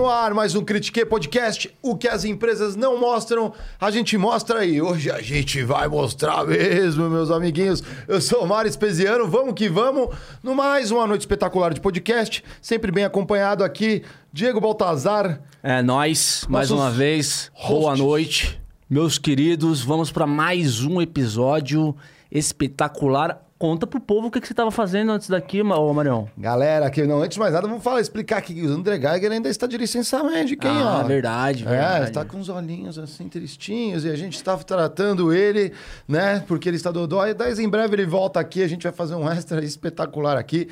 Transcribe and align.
No 0.00 0.08
ar 0.08 0.32
mais 0.32 0.54
um 0.54 0.64
Critique 0.64 1.04
Podcast. 1.04 1.70
O 1.82 1.94
que 1.94 2.08
as 2.08 2.24
empresas 2.24 2.74
não 2.74 2.98
mostram, 2.98 3.52
a 3.78 3.90
gente 3.90 4.16
mostra 4.16 4.60
aí. 4.60 4.80
Hoje 4.80 5.10
a 5.10 5.20
gente 5.20 5.62
vai 5.62 5.88
mostrar 5.88 6.42
mesmo, 6.46 7.10
meus 7.10 7.30
amiguinhos. 7.30 7.82
Eu 8.08 8.18
sou 8.18 8.44
o 8.44 8.48
Mário 8.48 8.70
Espesiano, 8.70 9.28
vamos 9.28 9.52
que 9.52 9.68
vamos. 9.68 10.08
No 10.42 10.54
mais 10.54 10.90
uma 10.90 11.06
noite 11.06 11.20
espetacular 11.20 11.74
de 11.74 11.82
podcast, 11.82 12.42
sempre 12.62 12.90
bem 12.90 13.04
acompanhado 13.04 13.62
aqui. 13.62 14.02
Diego 14.32 14.58
Baltazar. 14.58 15.42
É 15.62 15.82
nós, 15.82 16.46
mais 16.48 16.70
uma 16.70 16.90
vez. 16.90 17.50
hosts. 17.52 17.78
Boa 17.78 17.94
noite, 17.94 18.58
meus 18.88 19.18
queridos. 19.18 19.82
Vamos 19.82 20.10
para 20.10 20.26
mais 20.26 20.82
um 20.82 21.02
episódio 21.02 21.94
espetacular. 22.32 23.49
Conta 23.60 23.86
pro 23.86 24.00
povo 24.00 24.28
o 24.28 24.30
que, 24.30 24.40
que 24.40 24.46
você 24.46 24.54
estava 24.54 24.70
fazendo 24.70 25.12
antes 25.12 25.28
daqui, 25.28 25.60
ô 25.60 25.92
Marião. 25.92 26.26
Galera, 26.34 26.86
aqui 26.86 27.02
não, 27.02 27.20
antes 27.20 27.34
de 27.34 27.40
mais 27.40 27.52
nada, 27.52 27.68
vamos 27.68 27.84
falar, 27.84 28.00
explicar 28.00 28.40
que 28.40 28.58
o 28.66 28.72
André 28.72 28.98
Geiger 28.98 29.30
ainda 29.32 29.50
está 29.50 29.66
de 29.66 29.76
licenciamento 29.76 30.46
de 30.46 30.56
quem, 30.56 30.70
ah, 30.70 31.02
ó. 31.04 31.06
verdade, 31.06 31.64
É, 31.66 31.68
verdade. 31.68 32.04
está 32.04 32.24
com 32.24 32.40
os 32.40 32.48
olhinhos 32.48 32.98
assim 32.98 33.28
tristinhos 33.28 34.06
e 34.06 34.08
a 34.08 34.16
gente 34.16 34.34
está 34.34 34.56
tratando 34.56 35.30
ele, 35.30 35.74
né? 36.08 36.42
Porque 36.48 36.70
ele 36.70 36.78
está 36.78 36.90
dodói. 36.90 37.34
Daí 37.34 37.52
em 37.62 37.68
breve 37.68 37.96
ele 37.96 38.06
volta 38.06 38.40
aqui, 38.40 38.62
a 38.62 38.66
gente 38.66 38.84
vai 38.84 38.92
fazer 38.92 39.14
um 39.14 39.30
extra 39.30 39.62
espetacular 39.62 40.38
aqui 40.38 40.66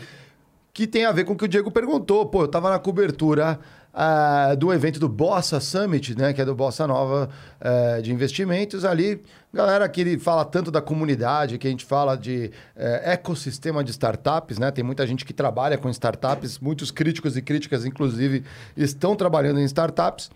que 0.73 0.87
tem 0.87 1.05
a 1.05 1.13
ver 1.13 1.25
com 1.25 1.35
o 1.35 1.37
que 1.37 1.45
o 1.45 1.49
Diego 1.49 1.71
perguntou. 1.71 2.25
Pô, 2.25 2.45
eu 2.45 2.49
tava 2.49 2.71
na 2.71 2.79
cobertura 2.79 3.61
ah, 3.93 4.55
do 4.57 4.73
evento 4.73 4.99
do 4.99 5.11
Bossa 5.11 5.61
Summit, 5.61 6.17
né? 6.17 6.33
Que 6.33 6.41
é 6.41 6.45
do 6.45 6.55
Bossa 6.55 6.87
Nova 6.87 7.29
eh, 7.61 8.01
de 8.01 8.13
investimentos 8.13 8.85
ali. 8.85 9.21
Galera 9.59 9.89
que 9.89 10.03
ele 10.03 10.17
fala 10.17 10.45
tanto 10.45 10.71
da 10.71 10.81
comunidade, 10.81 11.59
que 11.59 11.67
a 11.67 11.71
gente 11.71 11.85
fala 11.85 12.17
de 12.17 12.53
eh, 12.77 13.15
ecossistema 13.15 13.83
de 13.83 13.91
startups, 13.91 14.57
né? 14.57 14.71
Tem 14.71 14.85
muita 14.85 15.05
gente 15.05 15.25
que 15.25 15.33
trabalha 15.33 15.77
com 15.77 15.91
startups, 15.91 16.61
muitos 16.61 16.93
críticos 16.93 17.37
e 17.37 17.43
críticas, 17.43 17.85
inclusive, 17.85 18.45
estão 18.77 19.17
trabalhando 19.17 19.59
em 19.59 19.65
startups. 19.65 20.31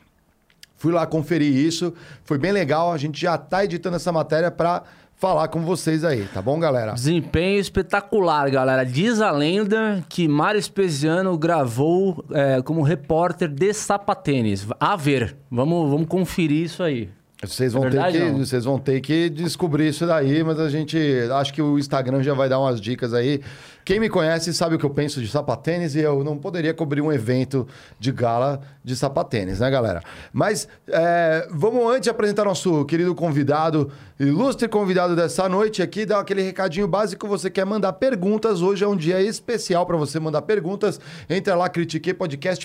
Fui 0.75 0.93
lá 0.93 1.07
conferir 1.07 1.55
isso, 1.55 1.95
foi 2.25 2.37
bem 2.37 2.51
legal. 2.51 2.93
A 2.93 2.99
gente 2.99 3.21
já 3.21 3.39
tá 3.39 3.65
editando 3.65 3.95
essa 3.95 4.11
matéria 4.11 4.51
para 4.51 4.83
falar 5.15 5.47
com 5.47 5.61
vocês 5.61 6.03
aí, 6.03 6.27
tá 6.35 6.43
bom, 6.43 6.59
galera? 6.59 6.95
Desempenho 6.95 7.61
espetacular, 7.61 8.51
galera. 8.51 8.83
Diz 8.83 9.21
a 9.21 9.31
lenda 9.31 10.03
que 10.09 10.27
Mário 10.27 10.59
Espesiano 10.59 11.39
gravou 11.39 12.25
é, 12.33 12.61
como 12.61 12.83
repórter 12.83 13.47
de 13.47 13.73
sapatênis. 13.73 14.67
A 14.81 14.97
ver, 14.97 15.37
vamos, 15.49 15.89
vamos 15.89 16.09
conferir 16.09 16.65
isso 16.65 16.83
aí. 16.83 17.09
Vocês 17.45 17.73
vão, 17.73 17.83
ter 17.83 17.91
Verdade, 17.91 18.19
que, 18.19 18.25
não? 18.25 18.39
vocês 18.39 18.65
vão 18.65 18.79
ter 18.79 19.01
que 19.01 19.29
descobrir 19.29 19.89
isso 19.89 20.07
daí, 20.07 20.45
mas 20.45 20.61
a 20.61 20.69
gente 20.69 20.97
acho 21.33 21.53
que 21.53 21.61
o 21.61 21.77
Instagram 21.77 22.23
já 22.23 22.35
vai 22.35 22.49
dar 22.49 22.61
umas 22.61 22.81
dicas 22.81 23.13
aí. 23.13 23.41
Quem 23.85 23.99
me 23.99 24.09
conhece 24.09 24.55
sabe 24.55 24.77
o 24.77 24.79
que 24.79 24.85
eu 24.87 24.91
penso 24.91 25.21
de 25.21 25.29
sapatênis 25.29 25.95
e 25.95 26.01
eu 26.01 26.23
não 26.23 26.39
poderia 26.39 26.73
cobrir 26.73 27.01
um 27.01 27.13
evento 27.13 27.67
de 27.99 28.13
gala 28.13 28.61
de 28.85 28.95
sapatênis, 28.95 29.59
né, 29.61 29.69
galera? 29.71 30.01
Mas 30.33 30.69
é, 30.89 31.49
vamos 31.51 31.85
antes 31.93 32.09
apresentar 32.09 32.45
nosso 32.45 32.85
querido 32.85 33.13
convidado, 33.15 33.91
ilustre 34.21 34.69
convidado 34.69 35.17
dessa 35.17 35.49
noite 35.49 35.83
aqui, 35.83 36.07
dar 36.07 36.21
aquele 36.21 36.43
recadinho 36.43 36.87
básico. 36.87 37.27
Você 37.27 37.51
quer 37.51 37.65
mandar 37.67 37.93
perguntas? 37.95 38.63
Hoje 38.63 38.85
é 38.85 38.89
um 38.89 38.97
dia 38.97 39.21
especial 39.21 39.85
para 39.85 39.97
você 39.97 40.21
mandar 40.21 40.43
perguntas. 40.43 41.01
Entra 41.29 41.55
lá, 41.57 41.69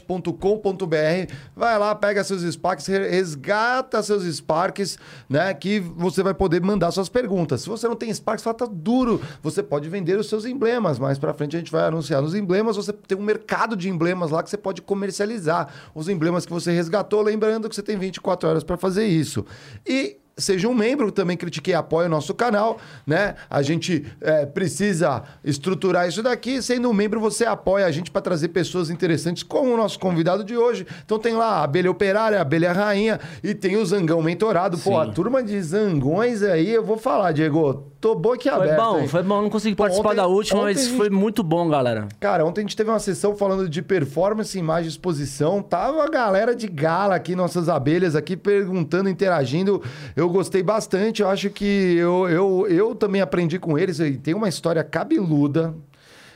critiquepodcast.com.br, 0.08 1.34
vai 1.56 1.80
lá, 1.80 1.96
pega 1.96 2.24
seus 2.24 2.42
Sparks, 2.44 2.88
re- 2.88 3.10
resgata 3.10 4.02
seus 4.04 4.24
Sparks, 4.24 4.98
né? 5.30 5.54
Que 5.54 5.80
você 5.80 6.22
vai 6.24 6.34
poder 6.34 6.62
mandar 6.62 6.92
suas 6.92 7.10
perguntas. 7.10 7.62
Se 7.62 7.70
você 7.70 7.88
não 7.88 7.96
tem 7.96 8.14
Sparks, 8.14 8.44
fala, 8.44 8.56
tá 8.56 8.68
duro. 8.72 9.22
Você 9.42 9.64
pode 9.64 9.90
vender 9.90 10.18
os 10.18 10.28
seus 10.30 10.46
emblemas. 10.46 11.00
Mais 11.08 11.18
pra 11.18 11.34
frente 11.34 11.56
a 11.56 11.60
gente 11.60 11.72
vai 11.72 11.86
anunciar 11.86 12.22
nos 12.22 12.36
emblemas. 12.36 12.76
Você 12.76 12.92
tem 12.92 13.18
um 13.18 13.22
mercado 13.22 13.78
de 13.78 13.88
emblemas 13.88 14.30
lá 14.30 14.44
que 14.44 14.50
você 14.50 14.58
pode 14.58 14.82
comercializar 14.82 15.70
os 15.96 16.10
emblemas 16.10 16.46
que 16.46 16.52
você 16.52 16.70
resgatou. 16.74 17.22
Lembrando 17.22 17.70
que 17.70 17.76
você 17.76 17.82
tem 17.82 17.98
24 17.98 18.50
horas 18.50 18.62
para 18.62 18.76
fazer 18.76 19.06
isso. 19.06 19.46
E 19.86 20.18
Seja 20.38 20.68
um 20.68 20.74
membro, 20.74 21.12
também 21.12 21.36
critiquei, 21.36 21.74
apoie 21.74 22.06
o 22.06 22.10
nosso 22.10 22.34
canal, 22.34 22.78
né? 23.08 23.36
A 23.50 23.62
gente 23.64 24.06
é, 24.22 24.46
precisa 24.46 25.24
estruturar 25.44 26.08
isso 26.08 26.22
daqui. 26.22 26.62
Sendo 26.62 26.90
um 26.90 26.94
membro, 26.94 27.20
você 27.20 27.44
apoia 27.46 27.86
a 27.88 27.92
gente 27.92 28.12
para 28.12 28.22
trazer 28.22 28.50
pessoas 28.50 28.90
interessantes, 28.90 29.42
como 29.42 29.74
o 29.74 29.78
nosso 29.78 29.98
convidado 30.00 30.44
de 30.44 30.56
hoje. 30.56 30.86
Então 31.04 31.18
tem 31.18 31.34
lá 31.34 31.56
a 31.60 31.64
abelha 31.64 31.90
operária, 31.90 32.38
a 32.38 32.42
abelha 32.42 32.72
rainha 32.72 33.20
e 33.44 33.56
tem 33.56 33.78
o 33.78 33.86
zangão 33.86 34.22
mentorado. 34.22 34.78
Pô, 34.78 34.92
Sim. 34.92 34.96
a 34.98 35.06
turma 35.08 35.42
de 35.42 35.60
zangões 35.62 36.44
aí, 36.44 36.70
eu 36.72 36.84
vou 36.84 36.98
falar, 36.98 37.32
Diego, 37.32 37.92
tô 38.00 38.14
boca 38.14 38.44
Foi 38.44 38.52
aberta. 38.52 38.76
bom, 38.84 39.00
hein? 39.00 39.08
foi 39.08 39.24
bom. 39.24 39.42
Não 39.42 39.50
consegui 39.50 39.76
Pô, 39.76 39.84
participar 39.84 40.10
ontem- 40.10 40.18
da 40.18 40.28
última, 40.28 40.62
mas 40.62 40.80
gente- 40.84 40.98
foi 40.98 41.10
muito 41.10 41.42
bom, 41.42 41.68
galera. 41.68 42.08
Cara, 42.20 42.46
ontem 42.46 42.62
a 42.62 42.64
gente 42.64 42.76
teve 42.76 42.90
uma 42.92 43.00
sessão 43.00 43.36
falando 43.36 43.68
de 43.68 43.82
performance, 43.82 44.58
imagem 44.58 44.86
e 44.86 44.90
exposição. 44.90 45.64
Tava 45.64 46.04
a 46.04 46.08
galera 46.10 46.56
de 46.56 46.68
gala 46.68 47.16
aqui, 47.16 47.36
nossas 47.36 47.68
abelhas 47.70 48.16
aqui, 48.16 48.38
perguntando, 48.38 49.10
interagindo. 49.10 49.82
Eu 50.16 50.27
gostei 50.30 50.64
bastante. 50.64 51.22
Eu 51.22 51.30
acho 51.30 51.50
que 51.50 51.96
eu, 51.98 52.28
eu, 52.30 52.68
eu 52.70 52.96
também 52.96 53.22
aprendi 53.22 53.60
com 53.60 53.78
eles. 53.78 54.00
E 54.00 54.18
tem 54.18 54.34
uma 54.34 54.50
história 54.50 54.84
cabeluda 54.84 55.74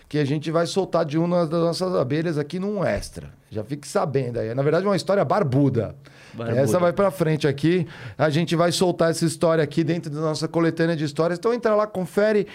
que 0.07 0.17
a 0.17 0.25
gente 0.25 0.51
vai 0.51 0.65
soltar 0.65 1.05
de 1.05 1.17
uma 1.17 1.47
das 1.47 1.61
nossas 1.61 1.95
abelhas 1.95 2.37
aqui 2.37 2.59
num 2.59 2.83
extra. 2.83 3.31
Já 3.49 3.63
fique 3.63 3.87
sabendo 3.87 4.39
aí. 4.39 4.53
Na 4.53 4.61
verdade, 4.61 4.85
é 4.85 4.89
uma 4.89 4.95
história 4.95 5.23
barbuda. 5.23 5.95
Barbuda. 6.33 6.59
Essa 6.59 6.79
vai 6.79 6.91
pra 6.91 7.09
frente 7.09 7.47
aqui. 7.47 7.87
A 8.17 8.29
gente 8.29 8.55
vai 8.55 8.71
soltar 8.71 9.11
essa 9.11 9.25
história 9.25 9.63
aqui 9.63 9.83
dentro 9.83 10.11
da 10.11 10.19
nossa 10.19 10.47
coletânea 10.47 10.95
de 10.95 11.05
histórias. 11.05 11.39
Então 11.39 11.53
entra 11.53 11.75
lá, 11.75 11.87
confere. 11.87 12.45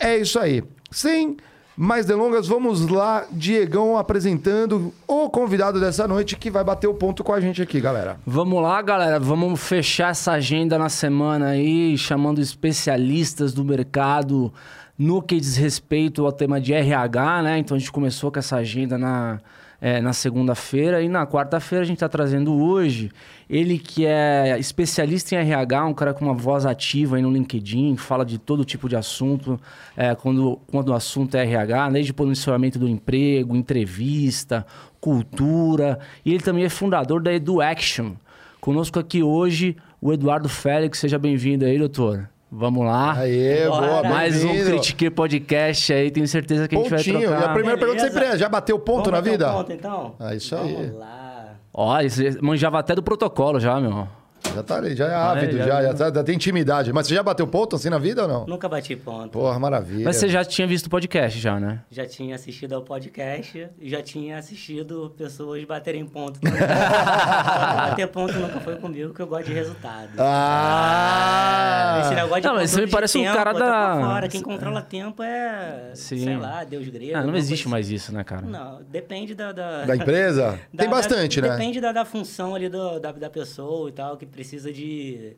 É 0.00 0.16
isso 0.16 0.38
aí. 0.38 0.64
Sem 0.90 1.36
mais 1.76 2.06
delongas, 2.06 2.46
vamos 2.46 2.86
lá, 2.88 3.26
Diegão 3.32 3.96
apresentando 3.96 4.92
o 5.08 5.28
convidado 5.28 5.80
dessa 5.80 6.06
noite 6.06 6.36
que 6.36 6.50
vai 6.50 6.62
bater 6.62 6.86
o 6.86 6.94
ponto 6.94 7.24
com 7.24 7.32
a 7.32 7.40
gente 7.40 7.60
aqui, 7.60 7.80
galera. 7.80 8.16
Vamos 8.24 8.62
lá, 8.62 8.80
galera. 8.80 9.18
Vamos 9.18 9.60
fechar 9.60 10.10
essa 10.12 10.32
agenda 10.32 10.78
na 10.78 10.88
semana 10.88 11.48
aí, 11.48 11.98
chamando 11.98 12.40
especialistas 12.40 13.52
do 13.52 13.64
mercado 13.64 14.52
no 14.96 15.20
que 15.20 15.40
diz 15.40 15.56
respeito 15.56 16.24
ao 16.24 16.30
tema 16.30 16.60
de 16.60 16.72
RH, 16.72 17.42
né? 17.42 17.58
Então 17.58 17.76
a 17.76 17.80
gente 17.80 17.90
começou 17.90 18.30
com 18.30 18.38
essa 18.38 18.56
agenda 18.56 18.96
na, 18.96 19.40
é, 19.80 20.00
na 20.00 20.12
segunda-feira 20.12 21.02
e 21.02 21.08
na 21.08 21.26
quarta-feira 21.26 21.82
a 21.82 21.86
gente 21.86 21.96
está 21.96 22.08
trazendo 22.08 22.54
hoje 22.54 23.10
ele 23.48 23.78
que 23.78 24.06
é 24.06 24.56
especialista 24.58 25.34
em 25.34 25.38
RH, 25.38 25.86
um 25.86 25.94
cara 25.94 26.14
com 26.14 26.24
uma 26.24 26.34
voz 26.34 26.64
ativa 26.66 27.16
aí 27.16 27.22
no 27.22 27.30
LinkedIn, 27.30 27.96
fala 27.96 28.24
de 28.24 28.38
todo 28.38 28.64
tipo 28.64 28.88
de 28.88 28.96
assunto, 28.96 29.60
é, 29.96 30.14
quando, 30.14 30.58
quando 30.66 30.88
o 30.88 30.94
assunto 30.94 31.34
é 31.36 31.42
RH, 31.42 31.90
desde 31.90 32.12
posicionamento 32.12 32.78
do 32.78 32.88
emprego, 32.88 33.54
entrevista, 33.54 34.66
cultura. 35.00 35.98
E 36.24 36.30
ele 36.32 36.42
também 36.42 36.64
é 36.64 36.68
fundador 36.68 37.22
da 37.22 37.32
EduAction. 37.32 38.12
Conosco 38.60 38.98
aqui 38.98 39.22
hoje 39.22 39.76
o 40.00 40.12
Eduardo 40.12 40.48
Félix. 40.48 40.98
Seja 40.98 41.18
bem-vindo 41.18 41.64
aí, 41.64 41.78
doutor. 41.78 42.28
Vamos 42.50 42.86
lá. 42.86 43.14
Aê, 43.18 43.66
boa, 43.66 44.02
Mais 44.04 44.44
um. 44.44 44.48
Critique 44.64 45.10
Podcast 45.10 45.92
aí, 45.92 46.10
tenho 46.10 46.26
certeza 46.28 46.68
que 46.68 46.76
a 46.76 46.78
gente 46.78 46.88
Pontinho. 46.90 47.14
vai 47.14 47.22
E 47.22 47.26
a 47.26 47.30
trocar. 47.30 47.52
primeira 47.52 47.76
pergunta 47.78 48.00
Beleza. 48.02 48.14
sempre 48.20 48.34
é, 48.34 48.38
já 48.38 48.48
bateu 48.48 48.78
ponto 48.78 49.10
Vamos 49.10 49.12
na 49.12 49.20
vida? 49.20 49.52
Ponto, 49.52 49.72
então? 49.72 50.14
Ah, 50.20 50.34
isso 50.36 50.54
aí. 50.54 50.72
Vamos 50.72 50.98
lá. 50.98 51.33
Ó, 51.74 51.92
manjava 52.40 52.78
até 52.78 52.94
do 52.94 53.02
protocolo 53.02 53.58
já, 53.58 53.80
meu. 53.80 54.06
Já 54.54 54.62
tá 54.62 54.76
ali, 54.76 54.94
já 54.96 55.06
é 55.08 55.14
ávido, 55.14 55.58
já- 55.58 55.64
já, 55.66 55.82
já, 55.82 55.94
tá- 55.94 56.12
já 56.14 56.24
tem 56.24 56.34
intimidade. 56.36 56.92
Mas 56.92 57.06
você 57.06 57.14
já 57.14 57.22
bateu 57.22 57.46
ponto 57.46 57.76
assim 57.76 57.88
na 57.90 57.98
vida 57.98 58.22
ou 58.22 58.28
não? 58.28 58.46
Nunca 58.46 58.68
bati 58.68 58.94
ponto. 58.96 59.30
Porra, 59.30 59.58
maravilha. 59.58 60.04
Mas 60.04 60.16
você 60.16 60.28
já 60.28 60.44
tinha 60.44 60.66
visto 60.66 60.86
o 60.86 60.90
podcast 60.90 61.38
já, 61.38 61.58
né? 61.58 61.80
Já 61.90 62.06
tinha 62.06 62.34
assistido 62.34 62.74
ao 62.74 62.82
podcast 62.82 63.68
e 63.80 63.88
já 63.90 64.02
tinha 64.02 64.38
assistido 64.38 65.12
pessoas 65.16 65.62
baterem 65.64 66.04
ponto. 66.06 66.40
também. 66.40 66.60
Bater 66.64 68.08
ponto 68.08 68.32
nunca 68.34 68.60
foi 68.60 68.76
comigo, 68.76 69.12
que 69.12 69.20
eu 69.20 69.26
gosto 69.26 69.46
de 69.46 69.52
resultado. 69.52 70.10
Ah! 70.18 72.00
Esse 72.04 72.14
negócio 72.14 72.40
de 72.42 72.48
Não, 72.48 72.54
mas 72.54 72.70
você 72.70 72.80
me 72.82 72.90
parece 72.90 73.12
de 73.18 73.18
um 73.18 73.24
tempo, 73.24 73.36
cara 73.36 73.52
da- 73.52 74.00
fora. 74.00 74.28
Quem 74.28 74.40
controla 74.42 74.82
tempo 74.82 75.22
é, 75.22 75.90
Sim. 75.94 76.24
sei 76.24 76.36
lá, 76.36 76.64
Deus 76.64 76.88
grego. 76.88 77.16
Ah, 77.16 77.22
não 77.22 77.36
existe 77.36 77.64
coisa 77.64 77.70
mais 77.70 77.90
isso, 77.90 78.12
né, 78.12 78.24
cara? 78.24 78.42
Não, 78.42 78.80
depende 78.90 79.34
da... 79.34 79.52
Da, 79.52 79.84
Da 79.84 79.96
empresa? 79.96 80.58
da- 80.72 80.82
tem 80.82 80.90
bastante, 80.90 81.40
da- 81.40 81.48
né? 81.48 81.56
Depende 81.56 81.80
da, 81.80 81.92
da 81.92 82.04
função 82.04 82.54
ali 82.54 82.68
do, 82.68 82.98
da, 82.98 83.12
da 83.12 83.30
pessoa 83.30 83.88
e 83.88 83.92
tal, 83.92 84.16
que 84.16 84.26
precisa 84.26 84.43
de... 84.52 85.36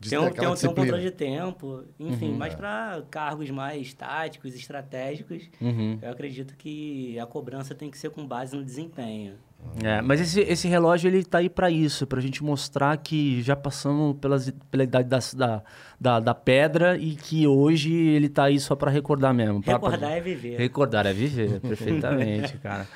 De 0.00 0.10
Tem 0.10 0.18
ter 0.18 0.24
um, 0.26 0.30
tem, 0.32 0.48
um, 0.48 0.52
um 0.72 0.74
controle 0.74 1.00
de 1.02 1.12
tempo, 1.12 1.84
enfim, 2.00 2.30
Uhum. 2.30 2.36
mas 2.36 2.56
para 2.56 3.04
cargos 3.08 3.48
mais 3.50 3.94
táticos, 3.94 4.52
estratégicos, 4.52 5.48
Uhum. 5.60 5.96
eu 6.02 6.10
acredito 6.10 6.56
que 6.56 7.16
a 7.20 7.24
cobrança 7.26 7.72
tem 7.72 7.88
que 7.88 7.96
ser 7.96 8.10
com 8.10 8.26
base 8.26 8.56
no 8.56 8.64
desempenho. 8.64 9.34
É, 9.80 10.02
mas 10.02 10.20
esse, 10.20 10.40
esse 10.40 10.66
relógio 10.66 11.06
ele 11.06 11.22
tá 11.22 11.38
aí 11.38 11.48
pra 11.48 11.70
isso, 11.70 12.04
pra 12.04 12.20
gente 12.20 12.42
mostrar 12.42 12.96
que 12.96 13.40
já 13.42 13.54
passamos 13.54 14.16
pelas, 14.20 14.52
pela 14.72 14.82
idade 14.82 15.08
das- 15.08 15.34
da, 15.34 15.62
da, 16.00 16.18
da 16.18 16.34
pedra 16.34 16.98
e 16.98 17.14
que 17.14 17.46
hoje 17.46 17.94
ele 17.94 18.28
tá 18.28 18.46
aí 18.46 18.58
só 18.58 18.74
pra 18.74 18.90
recordar 18.90 19.32
mesmo. 19.32 19.62
pra- 19.62 19.74
Recordar 19.74 20.00
pra- 20.00 20.10
é 20.16 20.20
viver. 20.20 20.58
Recordar 20.58 21.06
é 21.06 21.12
viver, 21.12 21.60
perfeitamente, 21.62 22.58
cara. 22.58 22.88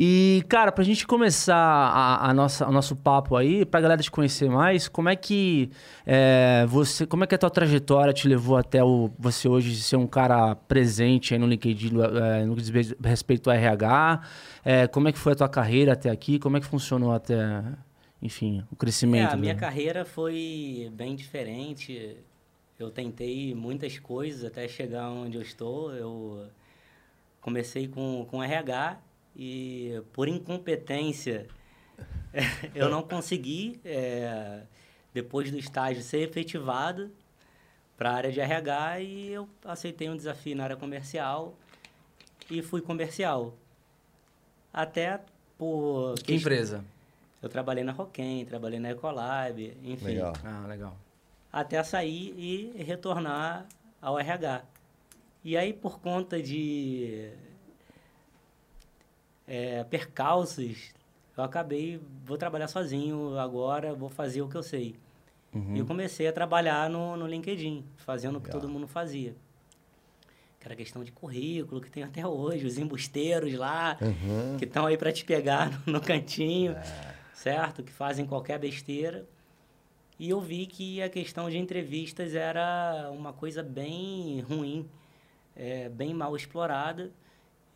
E, 0.00 0.44
cara, 0.48 0.70
pra 0.70 0.84
gente 0.84 1.04
começar 1.04 1.56
a, 1.56 2.30
a 2.30 2.32
nossa, 2.32 2.68
o 2.68 2.70
nosso 2.70 2.94
papo 2.94 3.34
aí, 3.34 3.64
pra 3.64 3.80
galera 3.80 4.00
te 4.00 4.12
conhecer 4.12 4.48
mais, 4.48 4.86
como 4.86 5.08
é 5.08 5.16
que 5.16 5.72
é, 6.06 6.64
você. 6.68 7.04
Como 7.04 7.24
é 7.24 7.26
que 7.26 7.34
a 7.34 7.38
tua 7.38 7.50
trajetória 7.50 8.12
te 8.12 8.28
levou 8.28 8.56
até 8.56 8.80
o, 8.80 9.10
você 9.18 9.48
hoje 9.48 9.74
ser 9.74 9.96
um 9.96 10.06
cara 10.06 10.54
presente 10.54 11.34
aí 11.34 11.40
no 11.40 11.48
LinkedIn 11.48 11.90
é, 11.98 12.44
no 12.44 12.54
que 12.54 12.62
diz 12.62 12.94
respeito 13.02 13.50
ao 13.50 13.56
RH? 13.56 14.22
É, 14.64 14.86
como 14.86 15.08
é 15.08 15.12
que 15.12 15.18
foi 15.18 15.32
a 15.32 15.34
tua 15.34 15.48
carreira 15.48 15.94
até 15.94 16.10
aqui? 16.10 16.38
Como 16.38 16.56
é 16.56 16.60
que 16.60 16.66
funcionou 16.66 17.10
até, 17.10 17.60
enfim, 18.22 18.64
o 18.70 18.76
crescimento? 18.76 19.30
É, 19.30 19.34
a 19.34 19.36
minha 19.36 19.56
carreira 19.56 20.04
foi 20.04 20.92
bem 20.92 21.16
diferente. 21.16 22.16
Eu 22.78 22.88
tentei 22.92 23.52
muitas 23.52 23.98
coisas 23.98 24.44
até 24.44 24.68
chegar 24.68 25.10
onde 25.10 25.36
eu 25.36 25.42
estou. 25.42 25.92
Eu 25.92 26.46
comecei 27.40 27.88
com, 27.88 28.24
com 28.30 28.40
RH 28.40 29.07
e 29.38 30.02
por 30.12 30.26
incompetência 30.26 31.46
eu 32.74 32.88
não 32.88 33.02
consegui, 33.02 33.80
é, 33.84 34.62
depois 35.14 35.50
do 35.50 35.58
estágio, 35.58 36.02
ser 36.02 36.18
efetivado 36.28 37.10
para 37.96 38.10
a 38.10 38.14
área 38.14 38.32
de 38.32 38.40
RH 38.40 39.00
e 39.00 39.28
eu 39.32 39.48
aceitei 39.64 40.10
um 40.10 40.16
desafio 40.16 40.56
na 40.56 40.64
área 40.64 40.76
comercial 40.76 41.56
e 42.50 42.62
fui 42.62 42.80
comercial. 42.80 43.54
Até 44.72 45.20
por... 45.56 46.14
Que 46.16 46.34
empresa? 46.34 46.84
Eu 47.40 47.48
trabalhei 47.48 47.84
na 47.84 47.92
Roquem, 47.92 48.44
trabalhei 48.44 48.80
na 48.80 48.90
Ecolab, 48.90 49.76
enfim. 49.82 50.04
Legal. 50.04 50.32
Ah, 50.44 50.66
legal. 50.66 50.96
Até 51.52 51.82
sair 51.82 52.34
e 52.36 52.82
retornar 52.82 53.66
ao 54.02 54.18
RH. 54.18 54.62
E 55.44 55.56
aí, 55.56 55.72
por 55.72 56.00
conta 56.00 56.42
de 56.42 57.30
é, 59.48 59.82
percalços, 59.84 60.92
eu 61.36 61.42
acabei, 61.42 62.00
vou 62.24 62.36
trabalhar 62.36 62.68
sozinho 62.68 63.38
agora, 63.38 63.94
vou 63.94 64.08
fazer 64.08 64.42
o 64.42 64.48
que 64.48 64.56
eu 64.56 64.62
sei. 64.62 64.94
Uhum. 65.54 65.74
E 65.76 65.78
eu 65.78 65.86
comecei 65.86 66.28
a 66.28 66.32
trabalhar 66.32 66.90
no, 66.90 67.16
no 67.16 67.26
LinkedIn, 67.26 67.84
fazendo 67.96 68.36
o 68.36 68.40
que 68.40 68.48
Legal. 68.48 68.60
todo 68.60 68.70
mundo 68.70 68.86
fazia. 68.86 69.34
Que 70.60 70.66
era 70.66 70.76
questão 70.76 71.02
de 71.02 71.10
currículo, 71.12 71.80
que 71.80 71.90
tem 71.90 72.02
até 72.02 72.26
hoje, 72.26 72.66
os 72.66 72.76
embusteiros 72.78 73.54
lá, 73.54 73.96
Uhum. 74.00 74.56
que 74.58 74.64
estão 74.64 74.86
aí 74.86 74.96
para 74.98 75.10
te 75.12 75.24
pegar 75.24 75.70
no, 75.86 75.94
no 75.94 76.00
cantinho, 76.00 76.76
certo? 77.32 77.82
Que 77.82 77.92
fazem 77.92 78.26
qualquer 78.26 78.58
besteira. 78.58 79.24
E 80.18 80.28
eu 80.28 80.40
vi 80.40 80.66
que 80.66 81.00
a 81.00 81.08
questão 81.08 81.48
de 81.48 81.56
entrevistas 81.56 82.34
era 82.34 83.08
uma 83.12 83.32
coisa 83.32 83.62
bem 83.62 84.40
ruim, 84.40 84.86
é, 85.56 85.88
bem 85.88 86.12
mal 86.12 86.34
explorada. 86.36 87.10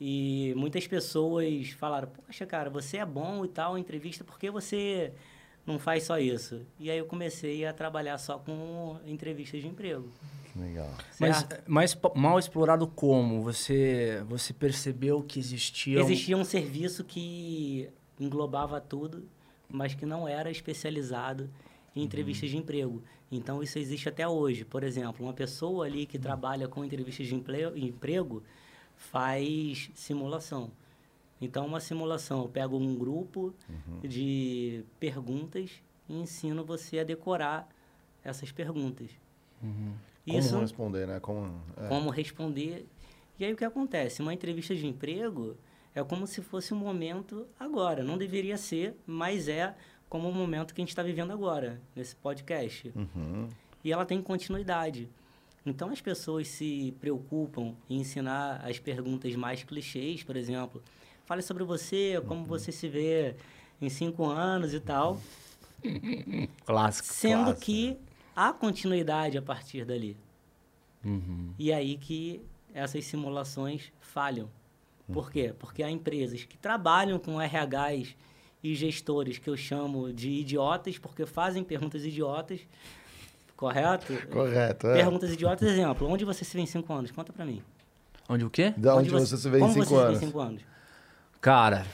E 0.04 0.52
muitas 0.56 0.84
pessoas 0.88 1.69
falaram: 1.78 2.08
Poxa, 2.08 2.44
cara, 2.44 2.69
você 2.69 2.96
é 2.96 3.06
bom 3.06 3.44
e 3.44 3.49
tal, 3.49 3.78
entrevista, 3.78 4.25
por 4.25 4.37
que 4.37 4.50
você 4.50 5.12
não 5.64 5.78
faz 5.78 6.02
só 6.02 6.19
isso? 6.19 6.62
E 6.81 6.90
aí 6.90 6.99
eu 6.99 7.06
comecei 7.06 7.64
a 7.64 7.72
trabalhar 7.72 8.19
só 8.19 8.37
com 8.37 8.99
entrevistas 9.06 9.60
de 9.62 9.69
emprego. 9.69 10.08
Legal. 10.56 10.90
Mas, 11.20 11.46
mas 11.69 11.99
mal 12.16 12.37
explorado 12.37 12.84
como? 12.88 13.43
Você, 13.43 14.25
você 14.28 14.52
percebeu 14.52 15.22
que 15.22 15.38
existia. 15.38 15.99
um- 15.99 16.02
Existia 16.02 16.37
um 16.37 16.44
serviço 16.44 17.05
que 17.05 17.88
englobava 18.19 18.81
tudo, 18.81 19.25
mas 19.69 19.94
que 19.94 20.05
não 20.05 20.26
era 20.26 20.50
especializado 20.50 21.48
em 21.94 22.02
entrevistas 22.02 22.50
de 22.50 22.56
emprego. 22.56 23.05
Então, 23.31 23.62
isso 23.62 23.78
existe 23.78 24.08
até 24.08 24.26
hoje. 24.26 24.64
Por 24.64 24.82
exemplo, 24.82 25.25
uma 25.25 25.32
pessoa 25.32 25.87
ali 25.87 26.06
que 26.06 26.19
trabalha 26.19 26.66
com 26.66 26.84
entrevistas 26.84 27.26
de 27.28 27.34
emprego 27.37 28.43
faz 29.02 29.90
simulação. 29.94 30.70
Então, 31.40 31.66
uma 31.66 31.81
simulação, 31.81 32.43
eu 32.43 32.49
pego 32.49 32.76
um 32.76 32.94
grupo 32.94 33.52
de 34.02 34.84
perguntas 35.00 35.82
e 36.08 36.14
ensino 36.14 36.64
você 36.64 37.00
a 37.00 37.04
decorar 37.04 37.69
essas 38.22 38.52
perguntas. 38.52 39.10
Uhum. 39.60 39.93
Como 40.25 40.38
Isso 40.38 40.58
responder, 40.58 41.06
né? 41.06 41.19
Como, 41.19 41.60
é. 41.76 41.88
como 41.88 42.10
responder. 42.10 42.87
E 43.38 43.44
aí 43.44 43.52
o 43.52 43.56
que 43.56 43.64
acontece? 43.64 44.22
Uma 44.22 44.32
entrevista 44.32 44.75
de 44.75 44.87
emprego 44.87 45.56
é 45.94 46.02
como 46.05 46.26
se 46.28 46.40
fosse 46.40 46.72
um 46.72 46.76
momento 46.76 47.46
agora. 47.58 48.05
Não 48.05 48.16
deveria 48.16 48.56
ser, 48.56 48.96
mas 49.05 49.48
é 49.48 49.75
como 50.08 50.28
o 50.28 50.32
momento 50.32 50.72
que 50.72 50.81
a 50.81 50.82
gente 50.82 50.90
está 50.90 51.02
vivendo 51.02 51.32
agora, 51.32 51.81
nesse 51.96 52.14
podcast. 52.14 52.93
Uhum. 52.94 53.48
E 53.82 53.93
ela 53.93 54.06
tem 54.06 54.22
continuidade. 54.22 55.08
Então 55.64 55.91
as 55.91 56.00
pessoas 56.00 56.49
se 56.49 56.94
preocupam 57.00 57.75
em 57.88 58.00
ensinar 58.00 58.61
as 58.64 58.79
perguntas 58.79 59.35
mais 59.37 59.62
clichês, 59.62 60.23
por 60.23 60.37
exemplo. 60.37 60.82
Fale 61.25 61.43
sobre 61.43 61.62
você, 61.62 62.20
como 62.26 62.44
você 62.44 62.73
se 62.73 62.88
vê 62.88 63.37
em 63.81 63.88
cinco 63.88 64.25
anos 64.26 64.75
e 64.75 64.81
tal. 64.81 65.20
Clássico. 66.64 67.09
Sendo 67.09 67.44
clássico, 67.44 67.61
que 67.61 67.97
há 68.35 68.53
continuidade 68.53 69.38
a 69.38 69.43
partir 69.43 69.85
dali. 69.85 70.17
Uhum. 71.05 71.53
E 71.59 71.73
aí 71.73 71.97
que 71.97 72.41
essas 72.75 73.05
simulações 73.05 73.93
falham. 74.00 74.49
Por 75.12 75.31
quê? 75.31 75.55
Porque 75.58 75.82
há 75.82 75.91
empresas 75.91 76.44
que 76.44 76.56
trabalham 76.56 77.19
com 77.19 77.38
RHs 77.38 78.17
e 78.62 78.75
gestores 78.75 79.38
que 79.38 79.50
eu 79.50 79.56
chamo 79.56 80.12
de 80.12 80.31
idiotas, 80.31 80.97
porque 80.97 81.26
fazem 81.26 81.65
perguntas 81.65 82.05
idiotas, 82.05 82.61
correto? 83.62 84.12
Correto, 84.29 84.88
é. 84.88 84.94
Perguntas 84.94 85.32
idiotas, 85.32 85.69
exemplo, 85.69 86.09
onde 86.09 86.25
você 86.25 86.44
se 86.44 86.55
vê 86.56 86.62
em 86.62 86.67
cinco 86.67 86.93
anos? 86.93 87.11
Conta 87.12 87.32
pra 87.32 87.44
mim. 87.44 87.62
Onde 88.29 88.44
o 88.44 88.50
quê? 88.50 88.75
Da 88.76 88.97
onde, 88.97 89.09
você, 89.09 89.37
se 89.37 89.49
vê 89.49 89.59
em 89.59 89.61
como 89.61 89.73
cinco 89.75 89.87
você 89.87 89.94
se 89.94 90.00
vê 90.00 90.06
anos? 90.09 90.23
em 90.23 90.41
anos? 90.41 90.62
Cara, 91.41 91.85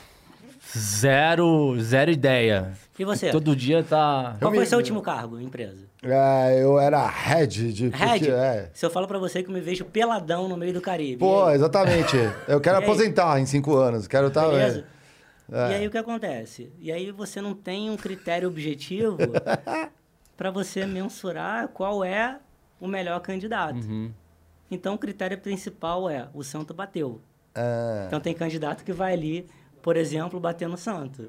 zero, 0.77 1.77
zero 1.81 2.11
ideia. 2.11 2.73
E 2.99 3.05
você? 3.05 3.31
Todo 3.31 3.55
dia 3.55 3.83
tá. 3.83 4.37
Qual 4.39 4.51
Eu 4.51 4.55
foi 4.57 4.61
me- 4.61 4.67
seu 4.67 4.79
último 4.79 5.03
cargo, 5.03 5.39
empresa? 5.41 5.87
É, 6.03 6.63
eu 6.63 6.79
era 6.79 7.07
head 7.07 7.73
de... 7.73 7.91
porque- 7.91 8.05
Red, 8.05 8.31
é. 8.31 8.71
se 8.73 8.87
eu 8.87 8.91
falo 8.91 9.07
pra 9.09 9.19
você 9.19 9.43
que 9.43 9.49
eu 9.51 9.53
me 9.55 9.61
vejo 9.61 9.85
peladão 9.85 10.49
no 10.49 10.57
meio 10.57 10.73
do 10.73 10.81
Caribe. 10.81 11.17
Pô, 11.19 11.51
exatamente. 11.51 12.17
Eu 12.47 12.61
quero 12.61 12.79
aposentar 12.85 13.39
em 13.41 13.47
cinco 13.47 13.75
anos. 13.77 14.07
Quero 14.07 14.29
estar... 14.29 14.49
Beleza? 14.49 14.85
É. 15.51 15.71
E 15.71 15.75
aí 15.77 15.87
o 15.87 15.91
que 15.91 15.99
acontece? 15.99 16.71
E 16.79 16.93
aí 16.93 17.11
você 17.11 17.41
não 17.41 17.55
tem 17.55 17.91
um 17.91 17.97
critério 17.97 18.47
objetivo 18.49 19.17
para 20.39 20.53
você 20.53 20.87
mensurar 20.87 21.67
qual 21.69 22.05
é 22.05 22.39
o 22.81 22.87
melhor 22.87 23.21
candidato. 23.21 23.85
Uhum. 23.85 24.13
Então 24.71 24.95
o 24.95 24.99
critério 24.99 25.37
principal 25.37 26.09
é 26.09 26.29
o 26.33 26.45
santo 26.45 26.73
bateu. 26.73 27.21
É. 27.57 28.05
Então 28.07 28.21
tem 28.21 28.33
candidato 28.33 28.85
que 28.85 28.93
vai 28.93 29.15
ali, 29.15 29.49
por 29.83 29.97
exemplo, 29.97 30.39
bater 30.39 30.69
no 30.69 30.79
santo. 30.79 31.29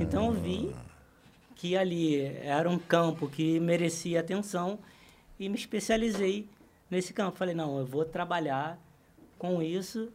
Então 0.00 0.26
eu 0.26 0.32
vi 0.32 0.74
que 1.54 1.76
ali 1.76 2.22
era 2.38 2.70
um 2.70 2.78
campo 2.78 3.28
que 3.28 3.60
merecia 3.60 4.20
atenção 4.20 4.78
e 5.38 5.46
me 5.46 5.56
especializei 5.56 6.48
nesse 6.90 7.12
campo. 7.12 7.36
Falei, 7.36 7.54
não, 7.54 7.78
eu 7.78 7.84
vou 7.84 8.06
trabalhar 8.06 8.78
com 9.38 9.62
isso 9.62 10.10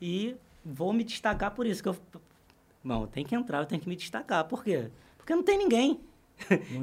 e 0.00 0.34
vou 0.64 0.94
me 0.94 1.04
destacar 1.04 1.50
por 1.50 1.66
isso. 1.66 1.82
Que 1.82 1.90
eu, 1.90 1.96
não, 2.82 3.06
tem 3.06 3.22
que 3.22 3.34
entrar, 3.34 3.58
eu 3.58 3.66
tenho 3.66 3.82
que 3.82 3.88
me 3.88 3.96
destacar. 3.96 4.44
Por 4.44 4.64
quê? 4.64 4.90
Porque 5.18 5.34
não 5.34 5.42
tem 5.42 5.58
ninguém. 5.58 6.00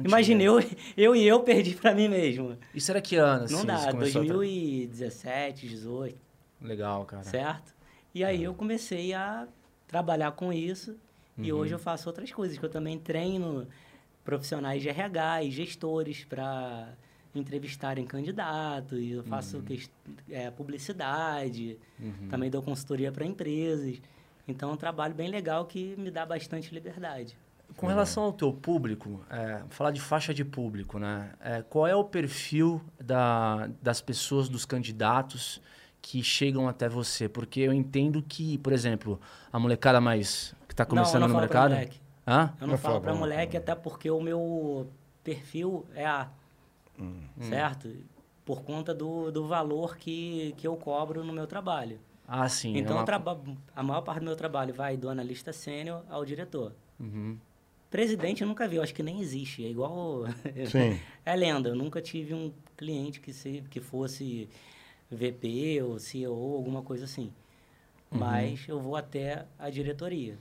Imagina, 0.04 0.42
eu, 0.42 0.58
eu 0.96 1.14
e 1.16 1.26
eu 1.26 1.40
perdi 1.40 1.74
para 1.74 1.94
mim 1.94 2.08
mesmo. 2.08 2.56
Isso 2.74 2.90
era 2.90 3.00
que 3.00 3.16
ano? 3.16 3.46
não 3.50 3.58
assim, 3.58 3.66
dá, 3.66 3.76
a 3.76 3.80
tra- 3.82 3.92
2017, 3.92 5.68
18 5.68 6.16
Legal, 6.60 7.04
cara. 7.04 7.22
certo? 7.22 7.74
E 8.14 8.24
aí 8.24 8.42
eu 8.44 8.54
comecei 8.54 9.12
a 9.12 9.46
trabalhar 9.86 10.32
com 10.32 10.52
isso 10.52 10.96
e 11.38 11.52
Uhum. 11.52 11.58
hoje 11.58 11.74
eu 11.74 11.78
faço 11.78 12.08
outras 12.08 12.30
coisas, 12.30 12.56
que 12.58 12.64
eu 12.64 12.68
também 12.70 12.98
treino 12.98 13.66
profissionais 14.24 14.80
de 14.82 14.88
RH 14.88 15.42
e 15.44 15.50
gestores 15.50 16.24
para 16.24 16.94
entrevistarem 17.34 18.06
candidatos, 18.06 18.98
eu 19.10 19.22
faço 19.24 19.56
Uhum. 19.58 19.62
ques- 19.64 19.90
é, 20.30 20.50
publicidade, 20.52 21.78
também 22.30 22.48
dou 22.50 22.62
consultoria 22.62 23.10
para 23.10 23.26
empresas. 23.26 24.00
Então 24.46 24.70
é 24.70 24.72
um 24.72 24.76
trabalho 24.76 25.14
bem 25.14 25.28
legal 25.28 25.64
que 25.66 25.94
me 25.98 26.10
dá 26.10 26.24
bastante 26.24 26.72
liberdade. 26.72 27.36
Com 27.76 27.86
relação 27.88 28.22
ao 28.24 28.32
teu 28.32 28.52
público, 28.52 29.24
é, 29.28 29.62
falar 29.68 29.90
de 29.90 30.00
faixa 30.00 30.32
de 30.32 30.44
público, 30.44 30.98
né? 30.98 31.32
É, 31.40 31.62
qual 31.62 31.86
é 31.86 31.94
o 31.94 32.04
perfil 32.04 32.80
da, 33.02 33.68
das 33.82 34.00
pessoas, 34.00 34.48
dos 34.48 34.64
candidatos 34.64 35.60
que 36.00 36.22
chegam 36.22 36.68
até 36.68 36.88
você? 36.88 37.28
Porque 37.28 37.60
eu 37.60 37.72
entendo 37.72 38.22
que, 38.22 38.58
por 38.58 38.72
exemplo, 38.72 39.20
a 39.52 39.58
molecada 39.58 40.00
mais 40.00 40.54
que 40.68 40.72
está 40.72 40.84
começando 40.84 41.22
não, 41.22 41.28
eu 41.28 41.28
não 41.32 41.34
no 41.34 41.34
falo 41.34 41.48
pra 41.48 41.60
mercado. 41.62 41.72
moleque. 41.72 42.00
Hã? 42.26 42.54
Eu 42.60 42.66
não 42.66 42.72
Não 42.72 42.78
falo 42.78 43.00
para 43.00 43.10
pra- 43.10 43.18
moleque, 43.20 43.56
até 43.56 43.74
porque 43.74 44.10
o 44.10 44.20
meu 44.20 44.88
perfil 45.24 45.84
é 45.94 46.06
A, 46.06 46.28
Hum. 46.98 47.22
certo? 47.40 47.90
Por 48.44 48.62
conta 48.62 48.94
do, 48.94 49.32
do 49.32 49.46
valor 49.48 49.96
que, 49.96 50.54
que 50.56 50.66
eu 50.66 50.76
cobro 50.76 51.24
no 51.24 51.32
meu 51.32 51.46
trabalho. 51.46 51.98
Ah, 52.26 52.48
sim. 52.48 52.76
é 52.76 52.78
então, 52.78 52.94
uma- 52.96 53.02
eu 53.02 53.04
traba- 53.04 53.40
a 53.74 53.82
maior 53.82 54.00
parte 54.02 54.20
do 54.20 54.26
meu 54.26 54.36
trabalho 54.36 54.72
vai 54.72 54.96
do 54.96 55.08
analista 55.10 55.52
sênior 55.52 56.02
ao 56.08 56.24
diretor. 56.24 56.72
Uhum. 57.00 57.36
Presidente 57.98 58.42
eu 58.42 58.48
nunca 58.48 58.66
vi, 58.66 58.74
eu 58.74 58.82
acho 58.82 58.92
que 58.92 59.04
nem 59.04 59.20
existe. 59.20 59.64
É 59.64 59.68
igual. 59.68 60.24
Sim. 60.66 60.98
é 61.24 61.36
lenda. 61.36 61.68
Eu 61.68 61.76
nunca 61.76 62.02
tive 62.02 62.34
um 62.34 62.52
cliente 62.76 63.20
que, 63.20 63.32
se, 63.32 63.62
que 63.70 63.80
fosse 63.80 64.48
VP 65.08 65.80
ou 65.82 65.98
CEO, 66.00 66.54
alguma 66.56 66.82
coisa 66.82 67.04
assim. 67.04 67.30
Uhum. 68.10 68.18
Mas 68.18 68.64
eu 68.66 68.80
vou 68.80 68.96
até 68.96 69.46
a 69.56 69.70
diretoria. 69.70 70.36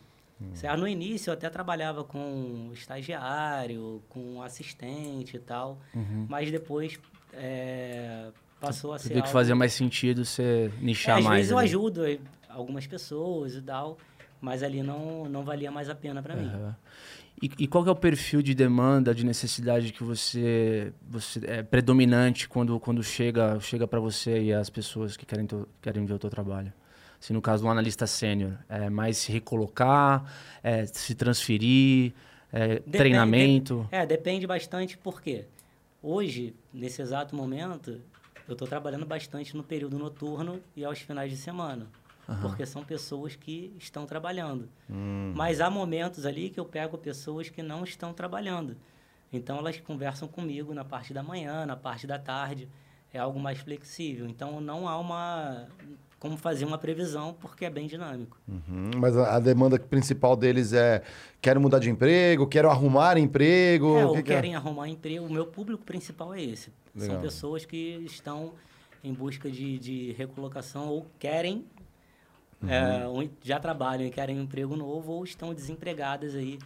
Certo? 0.56 0.80
No 0.80 0.88
início 0.88 1.30
eu 1.30 1.36
até 1.36 1.48
trabalhava 1.50 2.04
com 2.04 2.72
estagiário, 2.74 4.02
com 4.10 4.42
assistente 4.42 5.38
e 5.38 5.40
tal, 5.40 5.78
Uhum. 5.96 6.26
mas 6.28 6.52
depois 6.52 7.00
é, 7.32 8.30
passou 8.60 8.94
a 8.94 8.98
Você 8.98 9.08
ser 9.10 9.14
viu 9.14 9.22
que 9.22 9.28
algo- 9.28 9.40
fazia 9.40 9.56
mais 9.56 9.74
sentido 9.74 10.26
você 10.26 10.72
É, 10.76 10.84
nichar 10.84 11.18
às 11.20 11.24
mais. 11.24 11.36
vezes 11.38 11.52
eu 11.52 11.58
ali. 11.60 11.68
ajudo 11.68 12.06
eh, 12.06 12.20
algumas 12.50 12.86
pessoas 12.88 13.56
e 13.56 13.62
tal, 13.62 13.98
mas 14.44 14.62
ali 14.62 14.84
não, 14.84 15.24
não 15.30 15.42
valia 15.46 15.72
mais 15.72 15.90
a 15.90 15.96
pena 15.96 16.22
para 16.22 16.36
mim. 16.36 16.52
E, 17.42 17.50
e 17.60 17.66
qual 17.66 17.88
é 17.88 17.90
o 17.90 17.96
perfil 17.96 18.42
de 18.42 18.54
demanda, 18.54 19.16
de 19.16 19.26
necessidade 19.26 19.94
que 19.94 20.04
você, 20.04 20.92
você 21.02 21.40
é 21.46 21.64
predominante 21.64 22.48
quando, 22.50 22.78
quando 22.78 23.02
chega 23.02 23.58
chega 23.62 23.88
para 23.88 24.02
você 24.02 24.44
e 24.44 24.54
as 24.54 24.70
pessoas 24.70 25.16
que 25.16 25.26
querem, 25.26 25.48
teu- 25.48 25.68
querem 25.82 26.06
ver 26.06 26.14
o 26.16 26.20
teu 26.20 26.30
trabalho? 26.30 26.74
Se 27.22 27.32
no 27.32 27.42
caso 27.42 27.64
do 27.64 27.70
analista 27.70 28.06
sênior, 28.06 28.52
é 28.68 28.90
mais 28.90 29.16
se 29.18 29.32
recolocar, 29.32 30.26
é 30.62 30.86
se 30.86 31.16
transferir, 31.16 32.12
é 32.52 32.80
treinamento. 32.80 33.88
É, 33.92 34.06
depende 34.06 34.46
bastante 34.46 34.98
porque 34.98 35.46
hoje, 36.02 36.54
nesse 36.74 37.02
exato 37.02 37.34
momento, 37.34 38.02
eu 38.46 38.52
estou 38.54 38.68
trabalhando 38.68 39.06
bastante 39.06 39.56
no 39.56 39.64
período 39.64 39.98
noturno 39.98 40.60
e 40.76 40.84
aos 40.84 41.00
finais 41.00 41.32
de 41.32 41.38
semana. 41.38 41.88
Porque 42.42 42.66
são 42.66 42.84
pessoas 42.84 43.36
que 43.36 43.74
estão 43.78 44.06
trabalhando. 44.06 44.70
Mas 45.36 45.60
há 45.60 45.70
momentos 45.70 46.26
ali 46.26 46.50
que 46.50 46.60
eu 46.60 46.66
pego 46.66 46.98
pessoas 46.98 47.50
que 47.50 47.62
não 47.62 47.84
estão 47.84 48.14
trabalhando. 48.14 48.76
Então 49.32 49.58
elas 49.58 49.80
conversam 49.80 50.28
comigo 50.28 50.74
na 50.74 50.86
parte 50.86 51.14
da 51.14 51.24
manhã, 51.24 51.66
na 51.66 51.76
parte 51.76 52.06
da 52.06 52.20
tarde. 52.20 52.68
É 53.14 53.20
algo 53.20 53.40
mais 53.40 53.60
flexível. 53.60 54.28
Então 54.28 54.60
não 54.60 54.88
há 54.88 54.98
uma 54.98 55.68
como 56.24 56.38
fazer 56.38 56.64
uma 56.64 56.78
previsão 56.78 57.36
porque 57.38 57.66
é 57.66 57.70
bem 57.70 57.86
dinâmico. 57.86 58.38
Uhum, 58.48 58.92
Mas 58.96 59.18
a, 59.18 59.36
a 59.36 59.40
demanda 59.42 59.78
principal 59.78 60.38
deles 60.38 60.72
é 60.72 61.04
quero 61.42 61.60
mudar 61.60 61.80
de 61.80 61.90
emprego, 61.90 62.48
quero 62.48 62.70
arrumar 62.70 63.18
emprego. 63.18 63.98
É, 63.98 64.06
o 64.06 64.08
ou 64.08 64.16
que 64.16 64.24
que 64.24 64.32
é? 64.32 64.36
querem 64.36 64.56
arrumar 64.56 64.88
emprego. 64.88 65.26
O 65.26 65.30
meu 65.30 65.46
público 65.46 65.84
principal 65.84 66.34
é 66.34 66.42
esse. 66.42 66.72
Legal. 66.96 67.16
São 67.16 67.22
pessoas 67.22 67.66
que 67.66 68.02
estão 68.06 68.54
em 69.04 69.14
busca 69.14 69.52
de, 69.52 69.78
de 69.78 70.12
recolocação 70.14 70.88
ou 70.88 71.06
querem, 71.20 71.66
Uhum. 72.64 72.70
é, 72.70 73.08
ou 73.08 73.30
já 73.44 73.60
trabalham 73.60 74.06
e 74.08 74.10
querem 74.10 74.40
um 74.40 74.44
emprego 74.44 74.76
novo 74.76 75.12
ou 75.12 75.24
estão 75.24 75.54
desempregadas 75.54 76.34
aí. 76.36 76.58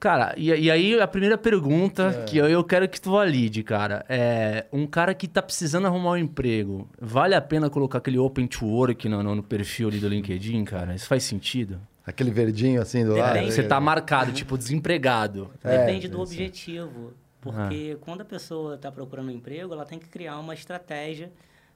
Cara, 0.00 0.34
e, 0.36 0.48
e 0.50 0.68
aí 0.70 1.00
a 1.00 1.06
primeira 1.06 1.38
pergunta 1.38 2.22
É. 2.22 2.24
que 2.24 2.36
eu, 2.36 2.48
eu 2.48 2.64
quero 2.64 2.88
que 2.88 3.00
tu 3.00 3.12
valide, 3.12 3.62
cara, 3.62 4.04
é 4.08 4.66
um 4.72 4.84
cara 4.84 5.14
que 5.14 5.28
tá 5.28 5.40
precisando 5.40 5.86
arrumar 5.86 6.12
um 6.12 6.16
emprego, 6.16 6.88
vale 7.00 7.36
a 7.36 7.40
pena 7.40 7.70
colocar 7.70 7.98
aquele 7.98 8.18
open 8.18 8.48
to 8.48 8.66
work 8.66 9.08
no, 9.08 9.22
no, 9.22 9.36
no 9.36 9.42
perfil 9.44 9.88
ali 9.88 9.98
do 10.00 10.08
LinkedIn, 10.08 10.64
cara? 10.64 10.92
Isso 10.94 11.06
faz 11.06 11.22
sentido? 11.22 11.80
Aquele 12.04 12.32
verdinho 12.32 12.82
assim 12.82 13.04
do 13.04 13.14
lado. 13.14 13.34
Depende. 13.34 13.52
Você 13.52 13.62
tá 13.62 13.78
marcado, 13.78 14.32
tipo, 14.32 14.58
desempregado. 14.58 15.50
É, 15.62 15.78
Depende 15.78 16.08
do 16.08 16.14
isso. 16.20 16.22
objetivo. 16.32 17.12
Porque 17.40 17.96
quando 18.00 18.22
a 18.22 18.24
pessoa 18.24 18.74
está 18.74 18.90
procurando 18.90 19.28
um 19.28 19.32
emprego, 19.32 19.72
ela 19.72 19.84
tem 19.84 20.00
que 20.00 20.08
criar 20.08 20.36
uma 20.38 20.52
estratégia 20.54 21.30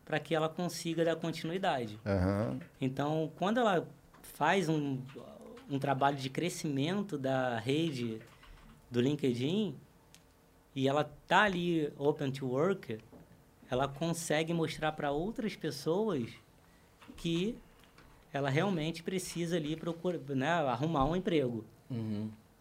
para 0.07 0.21
que 0.21 0.35
ela 0.35 0.49
consiga 0.49 1.05
dar 1.05 1.17
continuidade. 1.17 1.99
Aham. 2.07 2.61
Então, 2.81 3.31
quando 3.37 3.59
ela 3.59 3.87
faz 4.23 4.69
um, 4.69 5.03
um 5.69 5.79
trabalho 5.79 6.17
de 6.17 6.31
crescimento 6.31 7.19
da 7.19 7.59
rede 7.59 8.21
do 8.89 9.01
LinkedIn 9.01 9.75
e 10.75 10.89
ela 10.89 11.11
tá 11.27 11.43
ali 11.43 11.93
open 11.99 12.31
to 12.31 12.47
work, 12.47 12.99
ela 13.69 13.89
consegue 13.89 14.55
mostrar 14.55 14.93
para 14.93 15.11
outras 15.11 15.57
pessoas 15.57 16.31
que 17.17 17.59
ela 18.33 18.49
realmente 18.49 19.03
precisa 19.03 19.57
ali 19.57 19.75
procurar, 19.75 20.19
né, 20.29 20.51
arrumar 20.51 21.05
um 21.05 21.17
emprego. 21.17 21.65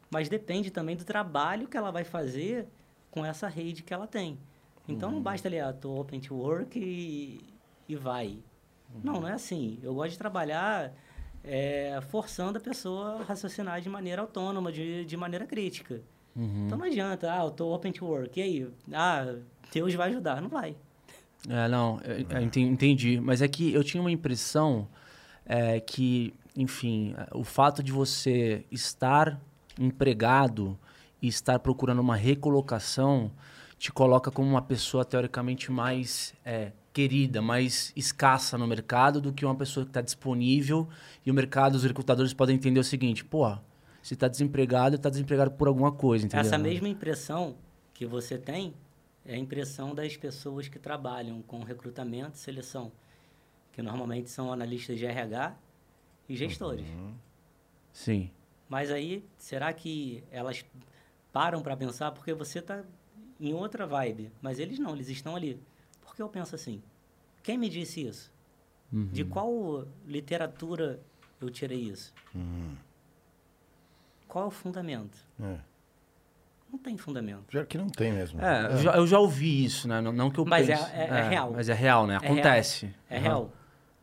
Mas 0.09 0.29
depende 0.29 0.71
também 0.71 0.95
do 0.95 1.03
trabalho 1.03 1.67
que 1.67 1.77
ela 1.77 1.91
vai 1.91 2.03
fazer 2.03 2.67
com 3.11 3.23
essa 3.23 3.47
rede 3.47 3.83
que 3.83 3.93
ela 3.93 4.07
tem. 4.07 4.37
Então 4.87 5.11
não 5.11 5.21
basta 5.21 5.47
ali, 5.47 5.59
ah, 5.59 5.73
tô 5.73 5.99
open 5.99 6.19
to 6.19 6.35
work 6.35 6.77
e, 6.79 7.39
e 7.89 7.95
vai. 7.95 8.37
Não, 9.03 9.13
não 9.21 9.27
é 9.27 9.33
assim. 9.33 9.79
Eu 9.83 9.93
gosto 9.95 10.11
de 10.11 10.17
trabalhar 10.17 10.93
é, 11.43 11.99
forçando 12.09 12.57
a 12.57 12.61
pessoa 12.61 13.19
a 13.19 13.23
raciocinar 13.23 13.81
de 13.81 13.89
maneira 13.89 14.21
autônoma, 14.21 14.71
de, 14.71 15.03
de 15.05 15.17
maneira 15.17 15.45
crítica. 15.45 16.01
Então 16.37 16.77
não 16.77 16.85
adianta, 16.85 17.31
ah, 17.33 17.45
eu 17.45 17.51
tô 17.51 17.73
open 17.73 17.91
to 17.93 18.05
work, 18.05 18.37
e 18.39 18.43
aí? 18.43 18.67
Ah, 18.93 19.35
Deus 19.73 19.93
vai 19.93 20.09
ajudar. 20.09 20.41
Não 20.41 20.49
vai. 20.49 20.75
É, 21.49 21.67
não, 21.67 21.99
eu- 22.03 22.25
eu 22.29 22.41
enten- 22.41 22.67
entendi. 22.67 23.19
Mas 23.21 23.41
é 23.41 23.47
que 23.47 23.73
eu 23.73 23.83
tinha 23.83 24.01
uma 24.01 24.11
impressão 24.11 24.87
é, 25.45 25.79
que, 25.79 26.33
enfim, 26.55 27.15
o 27.33 27.43
fato 27.43 27.81
de 27.81 27.91
você 27.91 28.65
estar 28.71 29.39
empregado 29.79 30.77
e 31.21 31.27
estar 31.27 31.59
procurando 31.59 31.99
uma 31.99 32.15
recolocação 32.15 33.31
te 33.77 33.91
coloca 33.91 34.31
como 34.31 34.49
uma 34.49 34.61
pessoa 34.61 35.03
teoricamente 35.03 35.71
mais 35.71 36.33
é, 36.43 36.71
querida, 36.93 37.41
mais 37.41 37.91
escassa 37.95 38.57
no 38.57 38.65
mercado 38.65 39.19
do 39.19 39.33
que 39.33 39.45
uma 39.45 39.55
pessoa 39.55 39.85
que 39.85 39.89
está 39.89 40.01
disponível 40.01 40.87
e 41.25 41.31
o 41.31 41.33
mercado, 41.33 41.75
os 41.75 41.83
recrutadores 41.83 42.33
podem 42.33 42.55
entender 42.55 42.79
o 42.79 42.83
seguinte, 42.83 43.23
pô, 43.23 43.53
se 44.01 44.13
está 44.13 44.27
desempregado, 44.27 44.95
está 44.95 45.09
desempregado 45.09 45.51
por 45.51 45.67
alguma 45.67 45.91
coisa, 45.91 46.25
entendeu? 46.25 46.45
Essa 46.45 46.57
mesma 46.57 46.87
impressão 46.87 47.55
que 47.93 48.05
você 48.05 48.37
tem 48.37 48.73
é 49.25 49.33
a 49.33 49.37
impressão 49.37 49.93
das 49.93 50.15
pessoas 50.15 50.67
que 50.67 50.79
trabalham 50.79 51.41
com 51.41 51.63
recrutamento 51.63 52.35
e 52.35 52.39
seleção, 52.39 52.91
que 53.73 53.81
normalmente 53.81 54.29
são 54.29 54.53
analistas 54.53 54.97
de 54.97 55.05
RH 55.05 55.55
e 56.29 56.35
gestores. 56.35 56.85
Sim. 57.91 58.29
Mas 58.69 58.91
aí, 58.91 59.23
será 59.37 59.73
que 59.73 60.23
elas 60.31 60.65
param 61.33 61.61
para 61.61 61.75
pensar? 61.75 62.11
Porque 62.11 62.33
você 62.33 62.59
está 62.59 62.83
em 63.39 63.53
outra 63.53 63.85
vibe, 63.85 64.31
mas 64.41 64.59
eles 64.59 64.79
não, 64.79 64.93
eles 64.95 65.09
estão 65.09 65.35
ali. 65.35 65.59
Por 66.01 66.15
que 66.15 66.21
eu 66.21 66.29
penso 66.29 66.55
assim? 66.55 66.81
Quem 67.43 67.57
me 67.57 67.69
disse 67.69 68.05
isso? 68.05 68.33
De 68.91 69.25
qual 69.25 69.85
literatura 70.05 70.99
eu 71.41 71.49
tirei 71.49 71.79
isso? 71.79 72.13
Qual 74.27 74.45
é 74.45 74.47
o 74.47 74.51
fundamento? 74.51 75.17
É. 75.41 75.57
Não 76.71 76.79
tem 76.79 76.97
fundamento. 76.97 77.43
Pior 77.45 77.65
que 77.65 77.77
não 77.77 77.89
tem 77.89 78.11
mesmo. 78.11 78.41
É, 78.41 78.65
Eu, 78.73 78.77
já, 78.77 78.91
eu 78.97 79.07
já 79.07 79.19
ouvi 79.19 79.63
isso, 79.63 79.87
né? 79.87 80.01
Não, 80.01 80.11
não 80.11 80.29
que 80.29 80.39
eu 80.39 80.45
Mas 80.45 80.67
é- 80.69 80.75
pense. 80.75 80.91
é- 80.93 81.07
é 81.07 81.29
real. 81.29 81.51
Mas 81.53 81.69
é 81.69 81.73
real, 81.73 82.07
né? 82.07 82.15
É 82.15 82.19
real. 82.19 82.33
Acontece. 82.33 82.93
É 83.09 83.15
Aham. 83.17 83.23
real. 83.23 83.51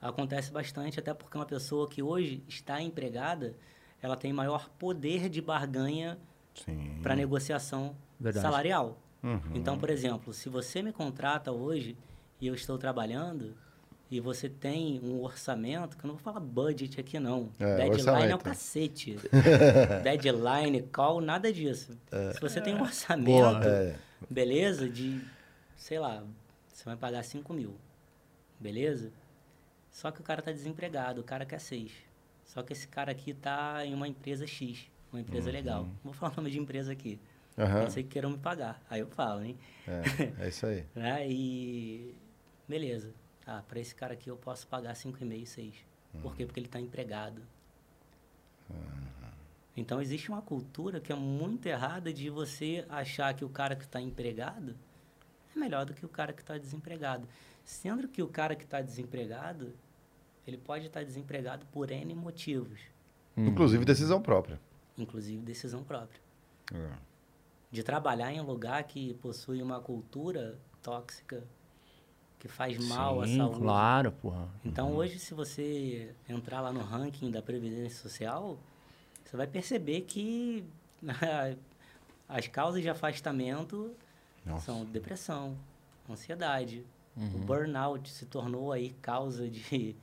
Acontece 0.00 0.50
bastante, 0.50 0.98
até 0.98 1.12
porque 1.14 1.36
uma 1.36 1.46
pessoa 1.46 1.88
que 1.88 2.02
hoje 2.02 2.42
está 2.48 2.80
empregada, 2.80 3.54
ela 4.00 4.16
tem 4.16 4.32
maior 4.32 4.68
poder 4.78 5.28
de 5.28 5.40
barganha 5.40 6.18
para 7.02 7.14
negociação 7.14 7.94
Verdade. 8.18 8.42
salarial. 8.42 8.98
Uhum. 9.22 9.40
Então, 9.54 9.78
por 9.78 9.88
exemplo, 9.90 10.32
se 10.32 10.48
você 10.48 10.82
me 10.82 10.92
contrata 10.92 11.52
hoje 11.52 11.96
e 12.40 12.46
eu 12.46 12.54
estou 12.54 12.76
trabalhando 12.76 13.54
e 14.10 14.20
você 14.20 14.48
tem 14.48 15.00
um 15.02 15.22
orçamento, 15.22 15.96
que 15.96 16.04
eu 16.04 16.08
não 16.08 16.16
vou 16.16 16.22
falar 16.22 16.40
budget 16.40 17.00
aqui 17.00 17.18
não. 17.18 17.48
É, 17.58 17.76
Deadline 17.76 17.86
é 17.86 17.88
o 17.88 17.92
orçamento. 17.92 18.38
cacete. 18.44 19.16
Deadline, 20.02 20.82
call, 20.92 21.20
nada 21.20 21.52
disso. 21.52 21.96
Se 22.34 22.40
você 22.40 22.60
tem 22.60 22.74
um 22.74 22.78
Boa. 22.78 22.88
orçamento, 22.88 23.66
É. 23.68 23.96
beleza, 24.28 24.88
de, 24.88 25.20
sei 25.76 25.98
lá, 25.98 26.22
você 26.72 26.84
vai 26.84 26.96
pagar 26.96 27.22
5 27.22 27.52
mil, 27.54 27.74
beleza? 28.60 29.10
Só 29.90 30.10
que 30.10 30.20
o 30.20 30.24
cara 30.24 30.42
tá 30.42 30.52
desempregado, 30.52 31.20
o 31.20 31.24
cara 31.24 31.44
quer 31.46 31.60
6. 31.60 31.92
Só 32.44 32.62
que 32.62 32.72
esse 32.72 32.88
cara 32.88 33.12
aqui 33.12 33.32
tá 33.32 33.84
em 33.86 33.94
uma 33.94 34.08
empresa 34.08 34.46
X, 34.46 34.86
uma 35.12 35.20
empresa 35.20 35.50
legal. 35.50 35.84
Não 35.84 35.92
vou 36.04 36.12
falar 36.12 36.32
o 36.32 36.36
nome 36.36 36.50
de 36.50 36.58
empresa 36.58 36.92
aqui. 36.92 37.18
Uhum. 37.56 37.82
Não 37.82 37.90
sei 37.90 38.02
que 38.02 38.08
queiram 38.10 38.30
me 38.30 38.38
pagar. 38.38 38.82
Aí 38.88 39.00
eu 39.00 39.06
falo, 39.08 39.42
hein? 39.44 39.58
É, 39.86 40.44
é 40.44 40.48
isso 40.48 40.66
aí. 40.66 40.84
Né? 40.94 41.28
E 41.28 42.14
beleza. 42.68 43.12
Ah, 43.46 43.62
para 43.66 43.80
esse 43.80 43.94
cara 43.94 44.14
aqui 44.14 44.30
eu 44.30 44.36
posso 44.36 44.66
pagar 44.66 44.94
5,5, 44.94 45.46
6. 45.46 45.74
Por 46.22 46.34
quê? 46.36 46.46
Porque 46.46 46.60
ele 46.60 46.66
está 46.66 46.80
empregado. 46.80 47.42
Então 49.76 50.00
existe 50.00 50.28
uma 50.30 50.42
cultura 50.42 51.00
que 51.00 51.10
é 51.12 51.14
muito 51.14 51.66
errada 51.66 52.12
de 52.12 52.28
você 52.28 52.84
achar 52.88 53.32
que 53.34 53.44
o 53.44 53.48
cara 53.48 53.74
que 53.74 53.84
está 53.84 54.00
empregado 54.00 54.76
é 55.54 55.58
melhor 55.58 55.84
do 55.86 55.94
que 55.94 56.04
o 56.04 56.08
cara 56.08 56.32
que 56.32 56.42
está 56.42 56.58
desempregado. 56.58 57.26
Sendo 57.64 58.06
que 58.08 58.22
o 58.22 58.28
cara 58.28 58.54
que 58.54 58.64
está 58.64 58.80
desempregado, 58.82 59.72
ele 60.46 60.58
pode 60.58 60.86
estar 60.86 61.02
desempregado 61.04 61.64
por 61.66 61.90
N 61.90 62.14
motivos, 62.14 62.80
Inclusive 63.36 63.84
decisão 63.84 64.20
própria. 64.20 64.60
inclusive 64.98 65.42
decisão 65.42 65.82
própria. 65.82 66.20
É. 66.74 67.11
de 67.72 67.82
trabalhar 67.82 68.30
em 68.30 68.38
um 68.38 68.44
lugar 68.44 68.84
que 68.84 69.14
possui 69.14 69.62
uma 69.62 69.80
cultura 69.80 70.58
tóxica 70.82 71.42
que 72.38 72.46
faz 72.46 72.76
mal 72.76 73.22
à 73.22 73.26
Sim, 73.26 73.38
saúde. 73.38 73.60
claro, 73.60 74.12
porra. 74.12 74.48
Então 74.64 74.94
hoje, 74.94 75.18
se 75.18 75.32
você 75.32 76.14
entrar 76.28 76.60
lá 76.60 76.70
no 76.72 76.80
ranking 76.82 77.30
da 77.30 77.40
Previdência 77.40 78.02
Social, 78.02 78.58
você 79.24 79.36
vai 79.36 79.46
perceber 79.46 80.02
que 80.02 80.64
as 82.28 82.46
causas 82.48 82.82
de 82.82 82.90
afastamento 82.90 83.94
Nossa. 84.44 84.66
são 84.66 84.84
depressão, 84.84 85.56
ansiedade. 86.10 86.84
O 87.16 87.38
burnout 87.38 88.10
se 88.10 88.24
tornou 88.26 88.72
aí 88.72 88.90
causa 89.02 89.48
de, 89.48 89.94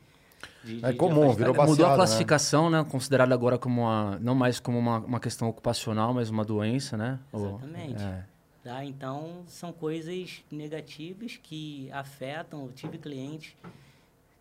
de- 0.63 0.83
É 0.85 0.91
de 0.91 0.97
comum, 0.97 1.23
afastar. 1.23 1.37
virou 1.37 1.53
Mudou 1.53 1.67
baseada, 1.67 1.87
a 1.87 1.89
né? 1.91 1.95
classificação, 1.97 2.69
né? 2.69 2.85
Considerada 2.89 3.33
agora 3.33 3.57
como 3.57 3.81
uma. 3.81 4.17
Não 4.19 4.35
mais 4.35 4.59
como 4.59 4.77
uma, 4.77 4.99
uma 4.99 5.19
questão 5.19 5.47
ocupacional, 5.49 6.13
mas 6.13 6.29
uma 6.29 6.43
doença, 6.45 6.95
né? 6.97 7.19
Ou- 7.31 7.47
Exatamente. 7.57 8.03
é. 8.03 8.25
Tá? 8.63 8.83
Então, 8.83 9.43
são 9.47 9.71
coisas 9.71 10.43
negativas 10.51 11.39
que 11.41 11.89
afetam. 11.91 12.65
Eu 12.65 12.71
tive 12.73 12.97
clientes 12.97 13.55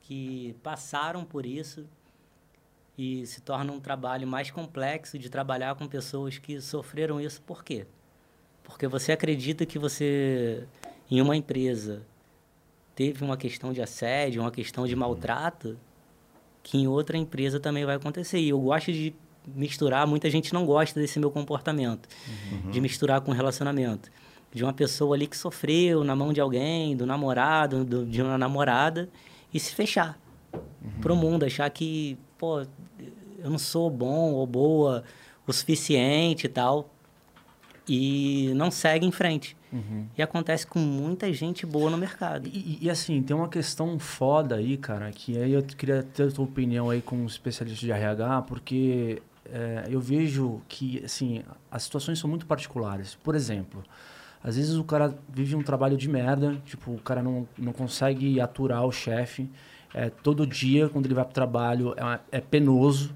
que 0.02 0.54
passaram 0.62 1.24
por 1.24 1.46
isso 1.46 1.86
e 2.96 3.24
se 3.26 3.40
torna 3.40 3.72
um 3.72 3.78
trabalho 3.78 4.26
mais 4.26 4.50
complexo 4.50 5.18
de 5.18 5.28
trabalhar 5.30 5.74
com 5.76 5.86
pessoas 5.86 6.36
que 6.38 6.60
sofreram 6.60 7.20
isso. 7.20 7.40
Por 7.42 7.62
quê? 7.62 7.86
Porque 8.64 8.88
você 8.88 9.12
acredita 9.12 9.64
que 9.64 9.78
você, 9.78 10.66
em 11.10 11.20
uma 11.22 11.36
empresa, 11.36 12.02
teve 12.96 13.24
uma 13.24 13.36
questão 13.36 13.72
de 13.72 13.80
assédio, 13.80 14.42
uma 14.42 14.50
questão 14.50 14.84
de 14.86 14.96
maltrato, 14.96 15.78
que 16.70 16.76
em 16.76 16.86
outra 16.86 17.16
empresa 17.16 17.58
também 17.58 17.86
vai 17.86 17.96
acontecer. 17.96 18.38
E 18.38 18.50
eu 18.50 18.60
gosto 18.60 18.92
de 18.92 19.14
misturar, 19.54 20.06
muita 20.06 20.28
gente 20.28 20.52
não 20.52 20.66
gosta 20.66 21.00
desse 21.00 21.18
meu 21.18 21.30
comportamento, 21.30 22.06
de 22.70 22.78
misturar 22.78 23.22
com 23.22 23.32
relacionamento. 23.32 24.10
De 24.52 24.62
uma 24.62 24.72
pessoa 24.74 25.16
ali 25.16 25.26
que 25.26 25.36
sofreu 25.36 26.04
na 26.04 26.14
mão 26.14 26.30
de 26.30 26.42
alguém, 26.42 26.94
do 26.94 27.06
namorado, 27.06 27.84
do- 27.86 28.04
de 28.04 28.20
uma 28.20 28.36
namorada, 28.36 29.08
e 29.52 29.58
se 29.58 29.74
fechar 29.74 30.18
pro 31.00 31.16
mundo, 31.16 31.44
achar 31.46 31.70
que, 31.70 32.18
pô, 32.36 32.60
eu 33.38 33.48
não 33.50 33.58
sou 33.58 33.88
bom 33.88 34.32
ou 34.34 34.46
boa 34.46 35.02
o 35.46 35.52
suficiente 35.54 36.44
e 36.44 36.48
tal, 36.50 36.90
e 37.88 38.52
não 38.54 38.70
segue 38.70 39.06
em 39.06 39.10
frente. 39.12 39.56
E 40.16 40.22
acontece 40.22 40.66
com 40.66 40.78
muita 40.78 41.32
gente 41.32 41.66
boa 41.66 41.90
no 41.90 41.98
mercado. 41.98 42.48
E, 42.48 42.78
e, 42.82 42.90
assim, 42.90 43.22
tem 43.22 43.36
uma 43.36 43.48
questão 43.48 43.98
foda 43.98 44.56
aí, 44.56 44.76
cara, 44.76 45.10
que 45.10 45.36
aí 45.36 45.52
eu 45.52 45.62
queria 45.62 46.02
ter 46.02 46.28
a 46.28 46.30
tua 46.30 46.44
opinião 46.44 46.90
aí 46.90 47.02
como 47.02 47.26
especialista 47.26 47.84
de 47.84 47.92
RH, 47.92 48.42
porque 48.42 49.22
é, 49.44 49.84
eu 49.88 50.00
vejo 50.00 50.60
que, 50.68 51.02
assim, 51.04 51.42
as 51.70 51.82
situações 51.82 52.18
são 52.18 52.28
muito 52.28 52.46
particulares. 52.46 53.14
Por 53.14 53.34
exemplo, 53.34 53.82
às 54.42 54.56
vezes 54.56 54.76
o 54.76 54.84
cara 54.84 55.14
vive 55.28 55.56
um 55.56 55.62
trabalho 55.62 55.96
de 55.96 56.08
merda, 56.08 56.56
tipo, 56.64 56.92
o 56.92 56.98
cara 56.98 57.22
não, 57.22 57.46
não 57.56 57.72
consegue 57.72 58.40
aturar 58.40 58.84
o 58.84 58.92
chefe, 58.92 59.50
é, 59.94 60.10
todo 60.10 60.46
dia, 60.46 60.88
quando 60.88 61.06
ele 61.06 61.14
vai 61.14 61.24
pro 61.24 61.34
trabalho, 61.34 61.94
é, 61.96 62.38
é 62.38 62.40
penoso, 62.40 63.14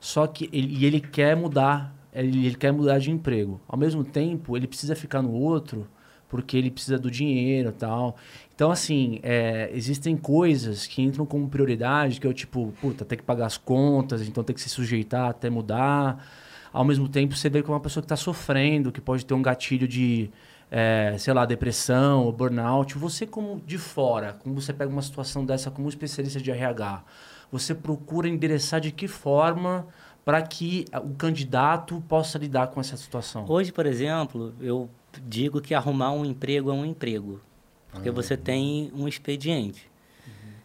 só 0.00 0.26
que 0.26 0.48
ele, 0.52 0.76
e 0.78 0.84
ele 0.84 1.00
quer 1.00 1.36
mudar, 1.36 1.94
ele, 2.12 2.46
ele 2.46 2.56
quer 2.56 2.72
mudar 2.72 2.98
de 2.98 3.10
emprego. 3.10 3.60
Ao 3.68 3.78
mesmo 3.78 4.04
tempo, 4.04 4.56
ele 4.56 4.66
precisa 4.66 4.94
ficar 4.94 5.22
no 5.22 5.32
outro 5.32 5.86
porque 6.32 6.56
ele 6.56 6.70
precisa 6.70 6.98
do 6.98 7.10
dinheiro 7.10 7.70
tal. 7.72 8.16
Então, 8.54 8.70
assim, 8.70 9.20
é, 9.22 9.70
existem 9.74 10.16
coisas 10.16 10.86
que 10.86 11.02
entram 11.02 11.26
como 11.26 11.46
prioridade, 11.46 12.18
que 12.18 12.26
eu, 12.26 12.32
tipo, 12.32 12.72
puta, 12.80 13.04
tem 13.04 13.18
que 13.18 13.24
pagar 13.24 13.44
as 13.44 13.58
contas, 13.58 14.26
então 14.26 14.42
tem 14.42 14.54
que 14.54 14.62
se 14.62 14.70
sujeitar 14.70 15.28
até 15.28 15.50
mudar. 15.50 16.26
Ao 16.72 16.86
mesmo 16.86 17.06
tempo, 17.06 17.36
você 17.36 17.50
vê 17.50 17.62
que 17.62 17.70
é 17.70 17.74
uma 17.74 17.80
pessoa 17.80 18.00
que 18.00 18.06
está 18.06 18.16
sofrendo, 18.16 18.90
que 18.90 18.98
pode 18.98 19.26
ter 19.26 19.34
um 19.34 19.42
gatilho 19.42 19.86
de, 19.86 20.30
é, 20.70 21.14
sei 21.18 21.34
lá, 21.34 21.44
depressão 21.44 22.24
ou 22.24 22.32
burnout. 22.32 22.96
Você, 22.96 23.26
como 23.26 23.60
de 23.66 23.76
fora, 23.76 24.32
como 24.32 24.58
você 24.58 24.72
pega 24.72 24.90
uma 24.90 25.02
situação 25.02 25.44
dessa 25.44 25.70
como 25.70 25.86
especialista 25.86 26.40
de 26.40 26.50
RH, 26.50 27.04
você 27.50 27.74
procura 27.74 28.26
endereçar 28.26 28.80
de 28.80 28.90
que 28.90 29.06
forma 29.06 29.86
para 30.24 30.40
que 30.42 30.84
o 31.04 31.14
candidato 31.14 32.02
possa 32.08 32.38
lidar 32.38 32.68
com 32.68 32.80
essa 32.80 32.96
situação? 32.96 33.44
Hoje, 33.48 33.72
por 33.72 33.86
exemplo, 33.86 34.54
eu 34.60 34.88
digo 35.26 35.60
que 35.60 35.74
arrumar 35.74 36.12
um 36.12 36.24
emprego 36.24 36.70
é 36.70 36.74
um 36.74 36.84
emprego, 36.84 37.40
porque 37.90 38.10
você 38.10 38.36
tem 38.36 38.90
um 38.94 39.08
expediente. 39.08 39.90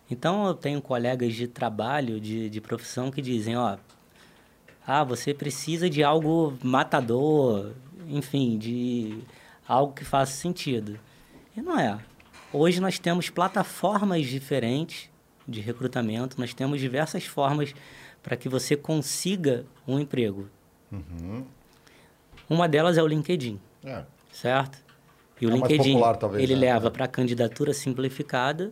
Então, 0.10 0.47
eu 0.47 0.53
tenho 0.53 0.81
colegas 0.81 1.34
de 1.34 1.47
trabalho, 1.47 2.19
de, 2.19 2.49
de 2.49 2.62
profissão, 2.62 3.12
que 3.12 3.21
dizem, 3.21 3.58
ó, 3.58 3.77
ah, 4.86 5.03
você 5.03 5.34
precisa 5.34 5.89
de 5.89 6.01
algo 6.01 6.58
matador, 6.63 7.73
enfim, 8.08 8.58
de 8.58 9.19
algo 9.67 9.91
que 9.91 10.05
faça 10.05 10.31
sentido. 10.31 10.97
E 11.55 11.62
não 11.62 11.77
é. 11.77 11.99
Hoje 12.53 12.79
nós 12.79 12.97
temos 12.97 13.29
plataformas 13.29 14.25
diferentes 14.25 15.10
de 15.45 15.60
recrutamento, 15.60 16.39
nós 16.39 16.53
temos 16.53 16.79
diversas 16.79 17.25
formas 17.25 17.75
para 18.23 18.36
que 18.36 18.49
você 18.49 18.75
consiga 18.75 19.65
um 19.88 19.99
emprego. 19.99 20.47
Uma 22.49 22.67
delas 22.67 22.97
é 22.97 23.03
o 23.03 23.08
LinkedIn, 23.08 23.60
É. 23.84 24.03
certo? 24.32 24.77
E 25.39 25.45
o 25.45 25.49
É 25.49 25.53
o 25.53 25.56
LinkedIn, 25.56 25.93
popular, 25.93 26.15
talvez, 26.17 26.43
ele 26.43 26.56
né? 26.56 26.62
leva 26.62 26.89
para 26.89 27.06
a 27.06 27.08
candidatura 27.08 27.73
simplificada 27.73 28.71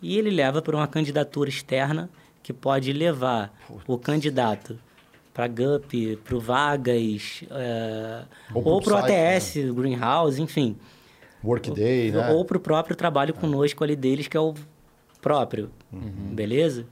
e 0.00 0.16
ele 0.16 0.30
leva 0.30 0.62
para 0.62 0.76
uma 0.76 0.86
candidatura 0.86 1.48
externa 1.48 2.08
que 2.42 2.52
pode 2.52 2.92
levar 2.92 3.52
o 3.86 3.98
candidato 3.98 4.78
para 5.34 5.48
GUP, 5.48 6.16
para 6.24 6.36
o 6.36 6.40
Vagas, 6.40 7.42
eh, 7.50 8.24
Ou 8.54 8.80
para 8.80 8.94
o 8.94 8.96
ATS, 8.98 9.54
Greenhouse, 9.72 10.40
enfim. 10.40 10.76
Workday, 11.44 12.10
né? 12.10 12.30
Ou 12.32 12.44
para 12.44 12.56
o 12.56 12.60
próprio 12.60 12.96
trabalho 12.96 13.32
conosco 13.34 13.84
ali 13.84 13.94
deles, 13.94 14.26
que 14.28 14.36
é 14.36 14.40
o 14.40 14.54
próprio. 15.20 15.70
Uhum. 15.92 16.34
Beleza? 16.34 16.86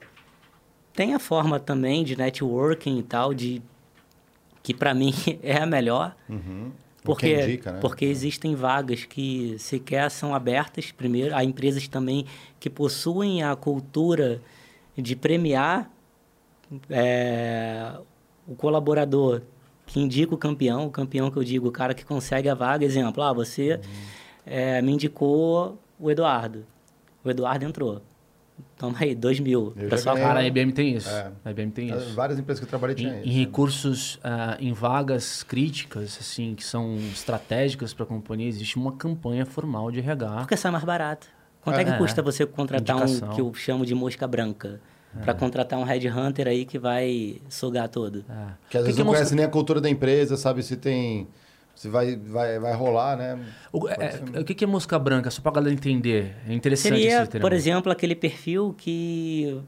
Tem 0.96 1.14
a 1.14 1.18
forma 1.18 1.60
também 1.60 2.02
de 2.02 2.16
networking 2.16 2.98
e 2.98 3.02
tal, 3.02 3.34
de 3.34 3.62
que 4.62 4.72
para 4.74 4.92
mim 4.94 5.12
é 5.42 5.58
a 5.58 5.66
melhor. 5.66 6.16
Uhum. 6.28 6.72
Porque, 7.04 7.36
que 7.36 7.42
indica, 7.42 7.72
né? 7.72 7.78
porque 7.80 8.04
existem 8.04 8.56
vagas 8.56 9.04
que 9.04 9.56
sequer 9.60 10.10
são 10.10 10.34
abertas, 10.34 10.90
primeiro. 10.90 11.36
Há 11.36 11.44
empresas 11.44 11.86
também 11.86 12.26
que 12.58 12.68
possuem 12.68 13.44
a 13.44 13.54
cultura 13.54 14.42
de 14.96 15.14
premiar 15.14 15.88
é, 16.90 17.92
o 18.46 18.56
colaborador 18.56 19.42
que 19.86 20.00
indica 20.00 20.34
o 20.34 20.38
campeão, 20.38 20.86
o 20.86 20.90
campeão 20.90 21.30
que 21.30 21.36
eu 21.36 21.44
digo, 21.44 21.68
o 21.68 21.70
cara 21.70 21.94
que 21.94 22.04
consegue 22.04 22.48
a 22.48 22.54
vaga. 22.54 22.84
Exemplo, 22.84 23.22
ah, 23.22 23.32
você 23.32 23.74
Uhum. 23.74 23.80
é, 24.44 24.82
me 24.82 24.90
indicou 24.92 25.78
o 26.00 26.10
Eduardo. 26.10 26.66
O 27.24 27.30
Eduardo 27.30 27.64
entrou. 27.64 28.02
Toma 28.78 28.94
aí, 29.00 29.14
dois 29.14 29.40
mil. 29.40 29.72
Eu 29.76 29.88
ganhei. 29.88 30.04
Cara, 30.04 30.40
a. 30.40 30.46
IBM 30.46 30.70
tem 30.72 30.94
isso. 30.96 31.08
É. 31.08 31.32
A 31.44 31.50
IBM 31.50 31.70
tem 31.70 31.88
isso. 31.88 32.14
Várias 32.14 32.38
empresas 32.38 32.60
que 32.60 32.64
eu 32.66 32.68
trabalhei 32.68 32.94
tinham 32.94 33.14
Em, 33.14 33.20
isso. 33.20 33.28
em 33.28 33.32
recursos, 33.32 34.20
ah, 34.22 34.56
em 34.60 34.72
vagas 34.72 35.42
críticas, 35.42 36.18
assim, 36.20 36.54
que 36.54 36.62
são 36.64 36.96
estratégicas 36.96 37.94
para 37.94 38.04
a 38.04 38.06
companhia, 38.06 38.46
existe 38.48 38.76
uma 38.76 38.92
campanha 38.92 39.46
formal 39.46 39.90
de 39.90 40.00
RH. 40.00 40.36
Porque 40.40 40.56
sai 40.56 40.70
mais 40.70 40.84
barato. 40.84 41.26
Quanto 41.62 41.78
é, 41.80 41.84
que 41.84 41.90
É, 41.90 41.96
custa 41.98 42.20
você 42.22 42.44
contratar 42.46 42.96
um 42.96 43.00
indicação. 43.00 43.28
que 43.34 43.40
eu 43.40 43.52
chamo 43.54 43.84
de 43.86 43.94
mosca 43.94 44.26
branca? 44.26 44.80
Pra 45.24 45.32
contratar 45.32 45.78
um 45.78 45.82
headhunter 45.82 46.46
aí 46.46 46.66
que 46.66 46.78
vai 46.78 47.40
sugar 47.48 47.88
todo. 47.88 48.22
É. 48.28 48.46
Que 48.68 48.76
às 48.76 48.84
vezes 48.84 48.98
que 48.98 49.02
não 49.02 49.12
é 49.12 49.14
conhece 49.16 49.34
nem 49.34 49.46
a 49.46 49.48
cultura 49.48 49.80
da 49.80 49.88
empresa, 49.88 50.36
sabe 50.36 50.62
se 50.62 50.76
tem. 50.76 51.26
Se 51.76 51.88
vai, 51.90 52.16
vai, 52.16 52.58
vai 52.58 52.72
rolar, 52.74 53.16
né? 53.18 53.38
O, 53.70 53.86
é, 53.86 54.40
o 54.40 54.44
que 54.44 54.64
é 54.64 54.66
mosca 54.66 54.98
branca? 54.98 55.30
Só 55.30 55.42
para 55.42 55.52
galera 55.52 55.74
entender. 55.74 56.34
É 56.48 56.52
interessante 56.54 56.94
Seria, 56.94 57.20
esse 57.22 57.30
termo. 57.32 57.42
por 57.46 57.52
exemplo, 57.52 57.92
aquele 57.92 58.14
perfil 58.16 58.74
que 58.78 59.60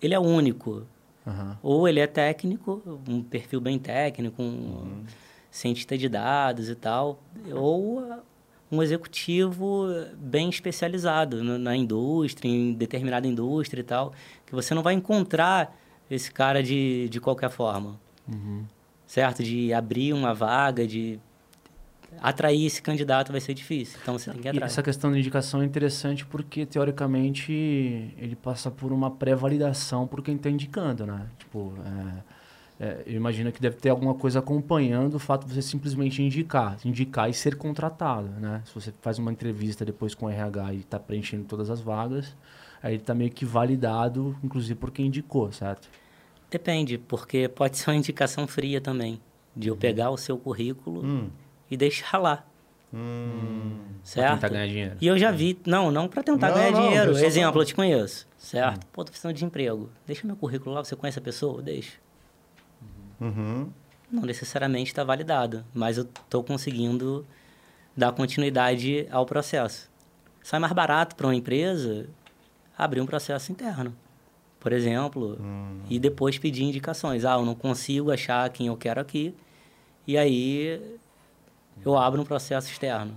ele 0.00 0.14
é 0.14 0.18
único. 0.18 0.84
Aham. 1.26 1.58
Ou 1.60 1.88
ele 1.88 1.98
é 1.98 2.06
técnico, 2.06 2.80
um 3.08 3.20
perfil 3.22 3.60
bem 3.60 3.78
técnico, 3.80 4.40
um 4.40 4.46
Uhum. 4.46 5.04
cientista 5.50 5.98
de 5.98 6.08
dados 6.08 6.68
e 6.68 6.74
tal. 6.76 7.20
Ou 7.52 7.98
uh, 7.98 8.20
um 8.70 8.80
executivo 8.80 9.86
bem 10.16 10.48
especializado 10.48 11.42
na, 11.42 11.58
na 11.58 11.76
indústria, 11.76 12.48
em 12.48 12.72
determinada 12.74 13.26
indústria 13.26 13.80
e 13.80 13.84
tal. 13.84 14.12
Que 14.46 14.54
você 14.54 14.72
não 14.72 14.84
vai 14.84 14.94
encontrar 14.94 15.76
esse 16.08 16.30
cara 16.30 16.62
de, 16.62 17.08
de 17.08 17.20
qualquer 17.20 17.50
forma. 17.50 17.98
Uhum. 18.26 18.64
Certo? 19.08 19.42
De 19.42 19.72
abrir 19.72 20.12
uma 20.12 20.34
vaga, 20.34 20.86
de 20.86 21.18
atrair 22.20 22.66
esse 22.66 22.82
candidato 22.82 23.32
vai 23.32 23.40
ser 23.40 23.54
difícil. 23.54 23.98
Então 24.02 24.18
você 24.18 24.30
tem 24.30 24.40
que 24.40 24.48
ir 24.48 24.54
E 24.54 24.62
essa 24.62 24.82
questão 24.82 25.10
da 25.10 25.18
indicação 25.18 25.62
é 25.62 25.64
interessante 25.64 26.26
porque, 26.26 26.66
teoricamente, 26.66 27.52
ele 27.52 28.36
passa 28.36 28.70
por 28.70 28.92
uma 28.92 29.10
pré-validação 29.10 30.06
por 30.06 30.22
quem 30.22 30.36
está 30.36 30.50
indicando, 30.50 31.06
né? 31.06 31.26
Tipo, 31.38 31.72
é, 32.78 32.86
é, 32.86 33.02
eu 33.06 33.14
imagino 33.14 33.50
que 33.50 33.60
deve 33.60 33.76
ter 33.76 33.88
alguma 33.88 34.14
coisa 34.14 34.40
acompanhando 34.40 35.14
o 35.14 35.18
fato 35.18 35.46
de 35.46 35.54
você 35.54 35.62
simplesmente 35.62 36.22
indicar. 36.22 36.76
Indicar 36.84 37.30
e 37.30 37.34
ser 37.34 37.56
contratado, 37.56 38.28
né? 38.28 38.62
Se 38.66 38.74
você 38.74 38.92
faz 39.00 39.18
uma 39.18 39.32
entrevista 39.32 39.86
depois 39.86 40.14
com 40.14 40.26
o 40.26 40.30
RH 40.30 40.74
e 40.74 40.76
está 40.80 40.98
preenchendo 40.98 41.44
todas 41.44 41.70
as 41.70 41.80
vagas, 41.80 42.36
aí 42.82 42.92
ele 42.92 43.02
está 43.02 43.14
meio 43.14 43.30
que 43.30 43.46
validado, 43.46 44.36
inclusive 44.44 44.74
por 44.74 44.90
quem 44.90 45.06
indicou, 45.06 45.50
certo? 45.50 45.88
Depende, 46.50 46.96
porque 46.98 47.48
pode 47.48 47.76
ser 47.76 47.90
uma 47.90 47.96
indicação 47.96 48.46
fria 48.46 48.80
também. 48.80 49.20
De 49.54 49.68
eu 49.68 49.76
pegar 49.76 50.10
o 50.10 50.16
seu 50.16 50.38
currículo 50.38 51.04
Hum. 51.04 51.30
e 51.70 51.76
deixar 51.76 52.18
lá. 52.18 52.44
Hum. 52.94 53.76
Pra 54.02 54.04
Certo? 54.04 54.34
tentar 54.36 54.48
ganhar 54.48 54.66
dinheiro. 54.66 54.96
E 55.00 55.06
eu 55.06 55.18
já 55.18 55.30
vi, 55.30 55.58
não, 55.66 55.90
não 55.90 56.08
para 56.08 56.22
tentar 56.22 56.48
Não, 56.48 56.54
ganhar 56.54 56.70
não, 56.70 56.82
dinheiro. 56.82 57.10
eu 57.18 57.26
Exemplo, 57.26 57.52
tô- 57.52 57.60
eu 57.60 57.64
te 57.66 57.74
conheço, 57.74 58.26
certo? 58.38 58.86
Pô, 58.86 59.04
tô 59.04 59.10
precisando 59.10 59.34
de 59.34 59.44
emprego. 59.44 59.90
Deixa 60.06 60.26
meu 60.26 60.36
currículo 60.36 60.74
lá, 60.74 60.82
você 60.84 60.96
conhece 60.96 61.18
a 61.18 61.22
pessoa? 61.22 61.60
Deixa. 61.60 61.98
Uhum. 63.20 63.68
Não 64.10 64.22
necessariamente 64.22 64.90
está 64.90 65.04
validado, 65.04 65.64
mas 65.74 65.98
eu 65.98 66.04
estou 66.04 66.42
conseguindo 66.42 67.26
dar 67.94 68.12
continuidade 68.12 69.06
ao 69.10 69.26
processo. 69.26 69.90
Sai 70.42 70.58
mais 70.58 70.72
barato 70.72 71.14
para 71.14 71.26
uma 71.26 71.34
empresa 71.34 72.08
abrir 72.76 73.00
um 73.02 73.06
processo 73.06 73.52
interno. 73.52 73.94
Por 74.60 74.72
exemplo, 74.72 75.38
hum. 75.40 75.80
e 75.88 75.98
depois 75.98 76.38
pedir 76.38 76.64
indicações. 76.64 77.24
Ah, 77.24 77.34
eu 77.34 77.44
não 77.44 77.54
consigo 77.54 78.10
achar 78.10 78.48
quem 78.50 78.66
eu 78.66 78.76
quero 78.76 79.00
aqui, 79.00 79.34
e 80.06 80.16
aí 80.16 80.98
eu 81.84 81.96
abro 81.96 82.20
um 82.20 82.24
processo 82.24 82.70
externo. 82.70 83.14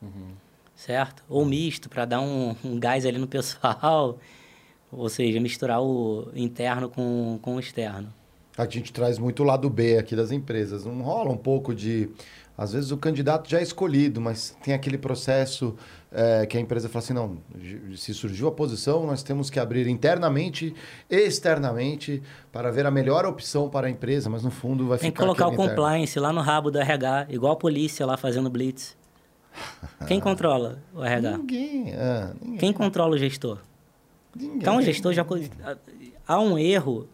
Uhum. 0.00 0.28
Certo? 0.74 1.24
Ou 1.28 1.44
misto, 1.44 1.88
para 1.88 2.04
dar 2.04 2.20
um, 2.20 2.54
um 2.64 2.78
gás 2.78 3.04
ali 3.04 3.18
no 3.18 3.26
pessoal. 3.26 4.18
Ou 4.90 5.08
seja, 5.08 5.38
misturar 5.38 5.82
o 5.82 6.30
interno 6.34 6.88
com, 6.88 7.38
com 7.42 7.56
o 7.56 7.60
externo. 7.60 8.12
A 8.56 8.64
gente 8.64 8.92
traz 8.92 9.18
muito 9.18 9.42
o 9.42 9.46
lado 9.46 9.68
B 9.68 9.98
aqui 9.98 10.16
das 10.16 10.30
empresas. 10.30 10.84
Não 10.84 11.02
rola 11.02 11.30
um 11.30 11.36
pouco 11.36 11.74
de. 11.74 12.08
Às 12.56 12.72
vezes 12.72 12.90
o 12.90 12.96
candidato 12.96 13.48
já 13.48 13.60
é 13.60 13.62
escolhido, 13.62 14.20
mas 14.20 14.56
tem 14.62 14.74
aquele 14.74 14.98
processo 14.98 15.76
é, 16.10 16.46
que 16.46 16.56
a 16.56 16.60
empresa 16.60 16.88
fala 16.88 17.04
assim: 17.04 17.12
não, 17.12 17.38
se 17.96 18.14
surgiu 18.14 18.48
a 18.48 18.52
posição, 18.52 19.06
nós 19.06 19.22
temos 19.22 19.50
que 19.50 19.60
abrir 19.60 19.86
internamente 19.88 20.74
e 21.08 21.16
externamente 21.16 22.22
para 22.50 22.70
ver 22.70 22.86
a 22.86 22.90
melhor 22.90 23.26
opção 23.26 23.68
para 23.68 23.86
a 23.86 23.90
empresa, 23.90 24.30
mas 24.30 24.42
no 24.42 24.50
fundo 24.50 24.86
vai 24.86 24.98
tem 24.98 25.10
ficar. 25.10 25.24
Tem 25.24 25.34
que 25.34 25.38
colocar 25.38 25.48
o 25.48 25.68
compliance 25.68 26.18
lá 26.18 26.32
no 26.32 26.40
rabo 26.40 26.70
do 26.70 26.78
RH, 26.78 27.26
igual 27.28 27.52
a 27.52 27.56
polícia 27.56 28.06
lá 28.06 28.16
fazendo 28.16 28.48
blitz. 28.48 28.96
Quem 30.06 30.20
controla 30.20 30.78
o 30.94 31.04
RH? 31.04 31.38
Ninguém. 31.38 31.92
É, 31.92 32.30
ninguém. 32.40 32.58
Quem 32.58 32.72
controla 32.72 33.14
o 33.14 33.18
gestor? 33.18 33.58
Ninguém. 34.34 34.58
Então 34.58 34.76
o 34.76 34.82
gestor 34.82 35.12
já. 35.12 35.26
Há 36.26 36.40
um 36.40 36.58
erro 36.58 37.08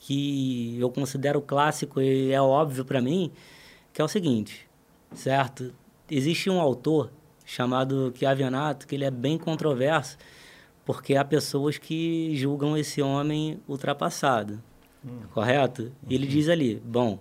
que 0.00 0.78
eu 0.78 0.90
considero 0.90 1.40
clássico 1.40 2.00
e 2.00 2.32
é 2.32 2.40
óbvio 2.40 2.84
para 2.84 3.00
mim, 3.00 3.30
que 3.92 4.00
é 4.00 4.04
o 4.04 4.08
seguinte, 4.08 4.66
certo? 5.14 5.72
Existe 6.10 6.50
um 6.50 6.60
autor 6.60 7.10
chamado 7.50 8.12
Chiavenato 8.16 8.86
que 8.86 8.94
ele 8.94 9.04
é 9.04 9.10
bem 9.10 9.36
controverso, 9.36 10.16
porque 10.84 11.16
há 11.16 11.24
pessoas 11.24 11.78
que 11.78 12.36
julgam 12.36 12.76
esse 12.76 13.02
homem 13.02 13.60
ultrapassado, 13.68 14.62
hum. 15.04 15.22
correto? 15.34 15.82
Uhum. 15.82 15.90
Ele 16.08 16.28
diz 16.28 16.48
ali, 16.48 16.76
bom, 16.84 17.18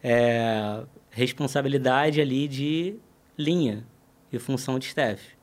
é, 0.00 0.84
responsabilidade 1.10 2.20
ali 2.20 2.46
de 2.46 2.96
linha 3.36 3.84
e 4.32 4.38
função 4.38 4.78
de 4.78 4.86
staff. 4.86 5.36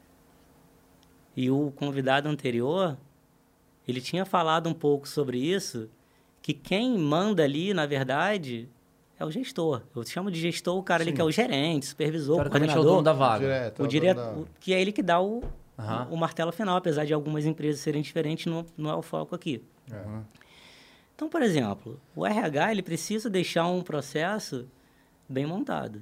E 1.36 1.52
o 1.52 1.72
convidado 1.72 2.30
anterior, 2.30 2.98
ele 3.86 4.00
tinha 4.00 4.24
falado 4.24 4.70
um 4.70 4.74
pouco 4.74 5.10
sobre 5.10 5.38
isso, 5.40 5.90
que 6.42 6.54
quem 6.54 6.98
manda 6.98 7.44
ali, 7.44 7.74
na 7.74 7.86
verdade, 7.86 8.70
é 9.20 9.26
o 9.26 9.30
gestor. 9.30 9.84
Eu 9.94 10.06
chamo 10.06 10.32
de 10.32 10.40
gestor 10.40 10.78
o 10.78 10.82
cara 10.82 11.04
ali 11.04 11.12
que 11.12 11.20
é 11.20 11.24
o 11.24 11.32
gerente, 11.32 11.88
supervisor, 11.88 12.40
o 12.40 12.50
coordenador. 12.50 12.78
É 12.78 12.80
o 12.80 12.84
dono 12.84 13.04
da 13.04 13.14
vaga. 13.14 13.40
Direto, 13.40 13.84
o 13.84 13.88
direto, 13.88 14.18
da... 14.18 14.46
que 14.60 14.74
é 14.74 14.82
ele 14.82 14.94
que 14.94 15.04
dá 15.04 15.20
o, 15.20 15.44
uhum. 15.78 16.12
o, 16.12 16.18
martelo 16.18 16.54
final, 16.54 16.78
apesar 16.78 17.06
de 17.06 17.14
algumas 17.14 17.46
empresas 17.46 17.82
serem 17.82 18.02
diferentes, 18.02 18.46
não, 18.46 18.66
não 18.78 18.90
é 18.90 18.96
o 18.96 19.02
foco 19.02 19.36
aqui. 19.36 19.62
Uhum. 19.92 20.24
Então, 21.14 21.28
por 21.28 21.42
exemplo, 21.42 22.00
o 22.16 22.26
RH 22.26 22.72
ele 22.72 22.82
precisa 22.82 23.30
deixar 23.30 23.68
um 23.68 23.82
processo 23.82 24.66
bem 25.28 25.46
montado. 25.46 26.02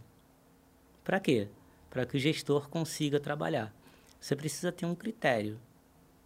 Para 1.04 1.20
quê? 1.20 1.48
Para 1.90 2.06
que 2.06 2.18
o 2.18 2.20
gestor 2.20 2.70
consiga 2.70 3.20
trabalhar. 3.20 3.74
Você 4.20 4.36
precisa 4.36 4.72
ter 4.72 4.86
um 4.86 4.94
critério. 4.94 5.58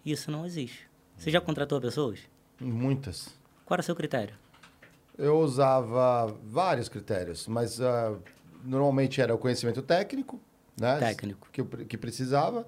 Isso 0.05 0.29
não 0.29 0.45
existe. 0.45 0.89
Você 1.15 1.31
já 1.31 1.39
contratou 1.39 1.79
pessoas? 1.79 2.19
Muitas. 2.59 3.39
Qual 3.63 3.75
era 3.75 3.81
o 3.81 3.83
seu 3.83 3.95
critério? 3.95 4.35
Eu 5.17 5.39
usava 5.39 6.33
vários 6.43 6.89
critérios, 6.89 7.47
mas 7.47 7.79
uh, 7.79 8.17
normalmente 8.63 9.21
era 9.21 9.33
o 9.33 9.37
conhecimento 9.37 9.81
técnico, 9.81 10.39
né? 10.79 10.97
Técnico. 10.97 11.47
Que, 11.51 11.63
que 11.63 11.97
precisava, 11.97 12.65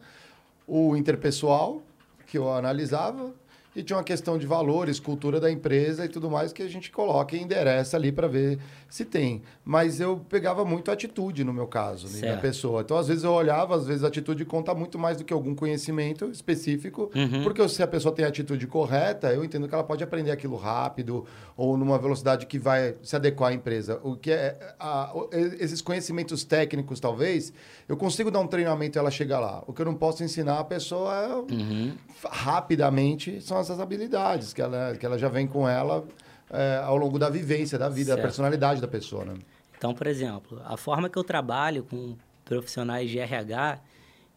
o 0.67 0.95
interpessoal, 0.95 1.81
que 2.27 2.37
eu 2.37 2.51
analisava, 2.51 3.33
e 3.75 3.81
tinha 3.81 3.97
uma 3.97 4.03
questão 4.03 4.37
de 4.37 4.45
valores, 4.45 4.99
cultura 4.99 5.39
da 5.39 5.51
empresa 5.51 6.05
e 6.05 6.09
tudo 6.09 6.29
mais 6.29 6.53
que 6.53 6.61
a 6.61 6.67
gente 6.67 6.91
coloca 6.91 7.35
e 7.35 7.41
endereça 7.41 7.97
ali 7.97 8.11
para 8.11 8.27
ver 8.27 8.59
se 8.87 9.03
tem. 9.03 9.41
Mas 9.65 9.99
eu 9.99 10.21
pegava 10.29 10.63
muito 10.63 10.91
atitude 10.91 11.43
no 11.43 11.51
meu 11.51 11.65
caso, 11.65 12.07
né, 12.09 12.35
da 12.35 12.37
pessoa. 12.37 12.81
Então, 12.81 12.97
às 12.97 13.07
vezes 13.07 13.23
eu 13.23 13.31
olhava, 13.31 13.75
às 13.75 13.87
vezes 13.87 14.03
a 14.03 14.07
atitude 14.07 14.45
conta 14.45 14.73
muito 14.75 14.99
mais 14.99 15.17
do 15.17 15.23
que 15.23 15.33
algum 15.33 15.55
conhecimento 15.55 16.25
específico, 16.25 17.09
uhum. 17.15 17.43
porque 17.43 17.67
se 17.67 17.81
a 17.81 17.87
pessoa 17.87 18.13
tem 18.13 18.25
a 18.25 18.27
atitude 18.27 18.67
correta, 18.67 19.33
eu 19.33 19.43
entendo 19.43 19.67
que 19.67 19.73
ela 19.73 19.83
pode 19.83 20.03
aprender 20.03 20.31
aquilo 20.31 20.55
rápido 20.55 21.25
ou 21.57 21.75
numa 21.77 21.97
velocidade 21.97 22.45
que 22.45 22.59
vai 22.59 22.95
se 23.01 23.15
adequar 23.15 23.51
à 23.51 23.53
empresa. 23.53 23.99
O 24.03 24.15
que 24.15 24.31
é 24.31 24.75
a, 24.79 25.11
esses 25.59 25.81
conhecimentos 25.81 26.43
técnicos, 26.43 26.99
talvez, 26.99 27.51
eu 27.87 27.97
consigo 27.97 28.29
dar 28.29 28.39
um 28.39 28.47
treinamento 28.47 28.97
e 28.97 28.99
ela 28.99 29.09
chegar 29.09 29.39
lá. 29.39 29.63
O 29.65 29.73
que 29.73 29.81
eu 29.81 29.85
não 29.85 29.95
posso 29.95 30.23
ensinar 30.23 30.59
a 30.59 30.63
pessoa 30.63 31.45
uhum. 31.49 31.93
rapidamente 32.29 33.41
são 33.41 33.62
essas 33.63 33.79
habilidades 33.79 34.53
que 34.53 34.61
ela, 34.61 34.95
que 34.95 35.05
ela 35.05 35.17
já 35.17 35.27
vem 35.27 35.47
com 35.47 35.67
ela 35.67 36.05
é, 36.49 36.81
ao 36.83 36.95
longo 36.97 37.17
da 37.17 37.29
vivência, 37.29 37.77
da 37.77 37.89
vida, 37.89 38.07
certo. 38.07 38.17
da 38.17 38.23
personalidade 38.23 38.81
da 38.81 38.87
pessoa. 38.87 39.25
Né? 39.25 39.33
Então, 39.77 39.93
por 39.93 40.07
exemplo, 40.07 40.61
a 40.63 40.77
forma 40.77 41.09
que 41.09 41.17
eu 41.17 41.23
trabalho 41.23 41.83
com 41.83 42.15
profissionais 42.45 43.09
de 43.09 43.19
RH 43.19 43.79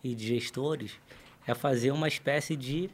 e 0.03 0.15
de 0.15 0.27
gestores 0.27 0.93
é 1.47 1.55
fazer 1.55 1.91
uma 1.91 2.09
espécie 2.09 2.57
de 2.57 2.91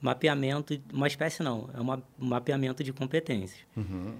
mapeamento, 0.00 0.80
uma 0.92 1.06
espécie 1.06 1.42
não, 1.42 1.70
é 1.74 1.80
uma, 1.80 2.02
um 2.20 2.26
mapeamento 2.26 2.84
de 2.84 2.92
competências. 2.92 3.60
Uhum. 3.76 4.14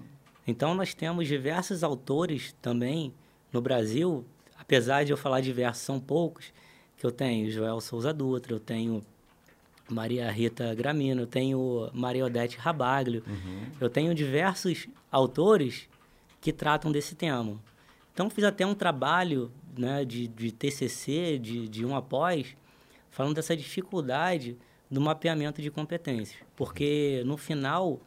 Então, 0.45 0.73
nós 0.73 0.93
temos 0.93 1.27
diversos 1.27 1.83
autores 1.83 2.55
também 2.61 3.13
no 3.51 3.61
Brasil, 3.61 4.25
apesar 4.57 5.03
de 5.03 5.11
eu 5.11 5.17
falar 5.17 5.41
diversos, 5.41 5.83
são 5.83 5.99
poucos, 5.99 6.51
que 6.97 7.05
eu 7.05 7.11
tenho 7.11 7.49
Joel 7.51 7.79
Souza 7.79 8.13
Dutra, 8.13 8.53
eu 8.53 8.59
tenho 8.59 9.03
Maria 9.89 10.29
Rita 10.31 10.73
Gramino, 10.75 11.21
eu 11.21 11.27
tenho 11.27 11.89
Maria 11.93 12.25
Odete 12.25 12.57
Rabaglio, 12.57 13.23
uhum. 13.27 13.67
eu 13.79 13.89
tenho 13.89 14.13
diversos 14.13 14.87
autores 15.11 15.87
que 16.41 16.51
tratam 16.51 16.91
desse 16.91 17.15
tema. 17.15 17.59
Então, 18.13 18.29
fiz 18.29 18.43
até 18.43 18.65
um 18.65 18.73
trabalho 18.73 19.51
né, 19.77 20.03
de, 20.03 20.27
de 20.27 20.51
TCC, 20.51 21.37
de, 21.37 21.67
de 21.67 21.85
um 21.85 21.95
após, 21.95 22.55
falando 23.09 23.35
dessa 23.35 23.55
dificuldade 23.55 24.57
do 24.89 24.99
mapeamento 24.99 25.61
de 25.61 25.69
competências. 25.69 26.39
Porque, 26.55 27.21
no 27.25 27.37
final, 27.37 27.99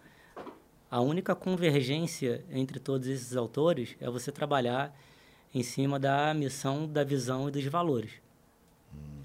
a 0.91 1.01
única 1.01 1.35
convergência 1.35 2.45
entre 2.51 2.81
todos 2.81 3.07
esses 3.07 3.37
autores 3.37 3.97
é 4.01 4.11
você 4.11 4.33
trabalhar 4.33 4.97
em 5.55 5.63
cima 5.63 5.99
da 5.99 6.35
missão, 6.35 6.89
da 6.89 7.05
visão 7.05 7.49
e 7.49 7.53
dos 7.53 7.65
valores 7.67 8.13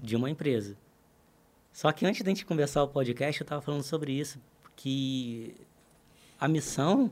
de 0.02 0.14
uma 0.14 0.30
empresa. 0.30 0.76
Só 1.76 1.92
que 1.92 2.06
antes 2.06 2.22
da 2.22 2.30
gente 2.30 2.46
começar 2.46 2.82
o 2.82 2.88
podcast, 2.88 3.38
eu 3.38 3.44
estava 3.44 3.60
falando 3.60 3.82
sobre 3.82 4.10
isso, 4.10 4.38
que 4.74 5.54
a 6.40 6.48
missão 6.48 7.10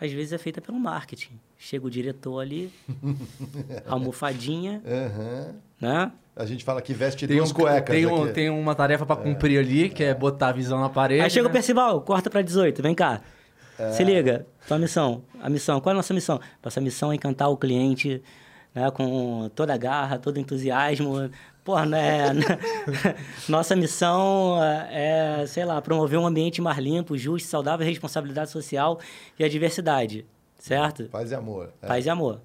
às 0.00 0.10
vezes 0.10 0.32
é 0.32 0.38
feita 0.38 0.60
pelo 0.60 0.80
marketing. 0.80 1.38
Chega 1.56 1.86
o 1.86 1.90
diretor 1.90 2.40
ali, 2.40 2.72
almofadinha, 3.86 4.82
uhum. 4.84 5.54
né? 5.80 6.10
A 6.34 6.44
gente 6.44 6.64
fala 6.64 6.82
que 6.82 6.92
veste 6.92 7.24
tem 7.28 7.36
duas 7.36 7.52
um, 7.52 7.54
cuecas. 7.54 7.94
Tem, 7.94 8.04
um, 8.04 8.32
tem 8.32 8.50
uma 8.50 8.74
tarefa 8.74 9.06
para 9.06 9.14
cumprir 9.14 9.58
é, 9.58 9.60
ali, 9.60 9.88
que 9.90 10.02
é. 10.02 10.08
é. 10.08 10.14
botar 10.14 10.48
a 10.48 10.52
visão 10.52 10.80
na 10.80 10.88
parede. 10.88 11.20
Aí 11.22 11.30
chega 11.30 11.44
né? 11.44 11.50
o 11.50 11.52
Percival, 11.52 12.00
corta 12.00 12.28
para 12.28 12.42
18, 12.42 12.82
vem 12.82 12.96
cá. 12.96 13.20
É. 13.78 13.92
Se 13.92 14.02
liga, 14.02 14.44
tua 14.66 14.80
missão. 14.80 15.22
A 15.40 15.48
missão, 15.48 15.80
qual 15.80 15.92
é 15.92 15.94
a 15.94 15.98
nossa 15.98 16.12
missão? 16.12 16.40
Nossa 16.64 16.80
missão 16.80 17.12
é 17.12 17.14
encantar 17.14 17.48
o 17.48 17.56
cliente 17.56 18.20
né, 18.74 18.90
com 18.90 19.48
toda 19.54 19.72
a 19.72 19.76
garra, 19.76 20.18
todo 20.18 20.38
entusiasmo, 20.38 21.30
Porra, 21.68 21.84
né? 21.84 22.32
Nossa 23.46 23.76
missão 23.76 24.56
é, 24.90 25.44
sei 25.46 25.66
lá, 25.66 25.82
promover 25.82 26.18
um 26.18 26.26
ambiente 26.26 26.62
mais 26.62 26.78
limpo, 26.78 27.14
justo, 27.18 27.46
saudável, 27.46 27.86
responsabilidade 27.86 28.50
social 28.50 28.98
e 29.38 29.44
a 29.44 29.48
diversidade, 29.50 30.24
certo? 30.58 31.04
Paz 31.10 31.30
e 31.30 31.34
amor. 31.34 31.70
É. 31.82 31.86
Paz 31.86 32.06
e 32.06 32.08
amor. 32.08 32.40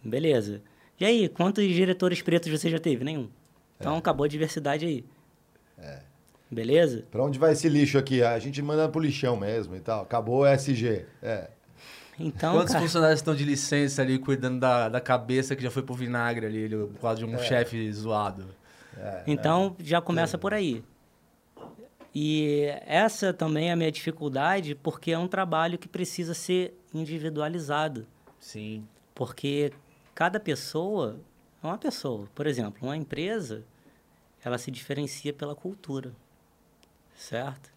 Beleza. 0.00 0.62
E 1.00 1.04
aí, 1.04 1.28
quantos 1.28 1.64
diretores 1.66 2.22
pretos 2.22 2.52
você 2.52 2.70
já 2.70 2.78
teve? 2.78 3.02
Nenhum. 3.04 3.28
Então, 3.80 3.96
é. 3.96 3.98
acabou 3.98 4.22
a 4.22 4.28
diversidade 4.28 4.86
aí. 4.86 5.04
É. 5.76 5.98
Beleza? 6.48 7.04
Pra 7.10 7.24
onde 7.24 7.36
vai 7.36 7.54
esse 7.54 7.68
lixo 7.68 7.98
aqui? 7.98 8.22
A 8.22 8.38
gente 8.38 8.62
manda 8.62 8.88
pro 8.88 9.00
lixão 9.00 9.36
mesmo 9.36 9.74
e 9.74 9.80
tal. 9.80 10.02
Acabou 10.02 10.42
o 10.42 10.46
SG. 10.46 11.04
É. 11.20 11.50
Então, 12.16 12.54
Quantos 12.54 12.74
cara... 12.74 12.84
funcionários 12.84 13.18
estão 13.18 13.34
de 13.34 13.42
licença 13.42 14.02
ali, 14.02 14.20
cuidando 14.20 14.60
da, 14.60 14.88
da 14.88 15.00
cabeça 15.00 15.56
que 15.56 15.64
já 15.64 15.70
foi 15.70 15.82
pro 15.82 15.96
vinagre 15.96 16.46
ali, 16.46 16.68
por 16.68 17.00
causa 17.00 17.18
de 17.18 17.24
um 17.24 17.34
é. 17.34 17.38
chefe 17.38 17.92
zoado? 17.92 18.56
É, 18.98 19.24
então, 19.26 19.76
é. 19.78 19.84
já 19.84 20.00
começa 20.00 20.36
por 20.36 20.52
aí. 20.52 20.82
E 22.14 22.64
essa 22.86 23.32
também 23.32 23.68
é 23.68 23.72
a 23.72 23.76
minha 23.76 23.92
dificuldade, 23.92 24.74
porque 24.74 25.12
é 25.12 25.18
um 25.18 25.28
trabalho 25.28 25.78
que 25.78 25.88
precisa 25.88 26.34
ser 26.34 26.74
individualizado. 26.92 28.06
Sim. 28.40 28.86
Porque 29.14 29.72
cada 30.14 30.40
pessoa 30.40 31.20
é 31.62 31.66
uma 31.66 31.78
pessoa. 31.78 32.28
Por 32.34 32.46
exemplo, 32.46 32.78
uma 32.82 32.96
empresa, 32.96 33.64
ela 34.42 34.58
se 34.58 34.70
diferencia 34.70 35.32
pela 35.32 35.54
cultura, 35.54 36.12
certo? 37.14 37.70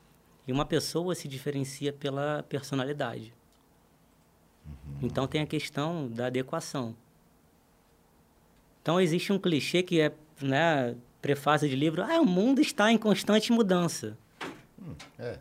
E 0.48 0.52
uma 0.52 0.66
pessoa 0.66 1.14
se 1.14 1.28
diferencia 1.28 1.94
pela 1.94 2.44
personalidade. 2.44 3.34
Uhum. 4.66 5.00
Então 5.04 5.28
tem 5.28 5.42
a 5.42 5.46
questão 5.46 6.08
da 6.08 6.28
adequação. 6.28 6.96
Então 8.82 9.00
existe 9.00 9.32
um 9.32 9.38
clichê 9.38 9.84
que 9.84 10.02
é, 10.02 10.12
né, 10.42 10.96
prefácio 11.22 11.70
de 11.70 11.76
livro, 11.76 12.04
ah, 12.04 12.20
o 12.20 12.26
mundo 12.26 12.60
está 12.60 12.92
em 12.92 12.98
constante 12.98 13.52
mudança. 13.52 14.18
Hum, 14.82 14.96
é. 15.20 15.38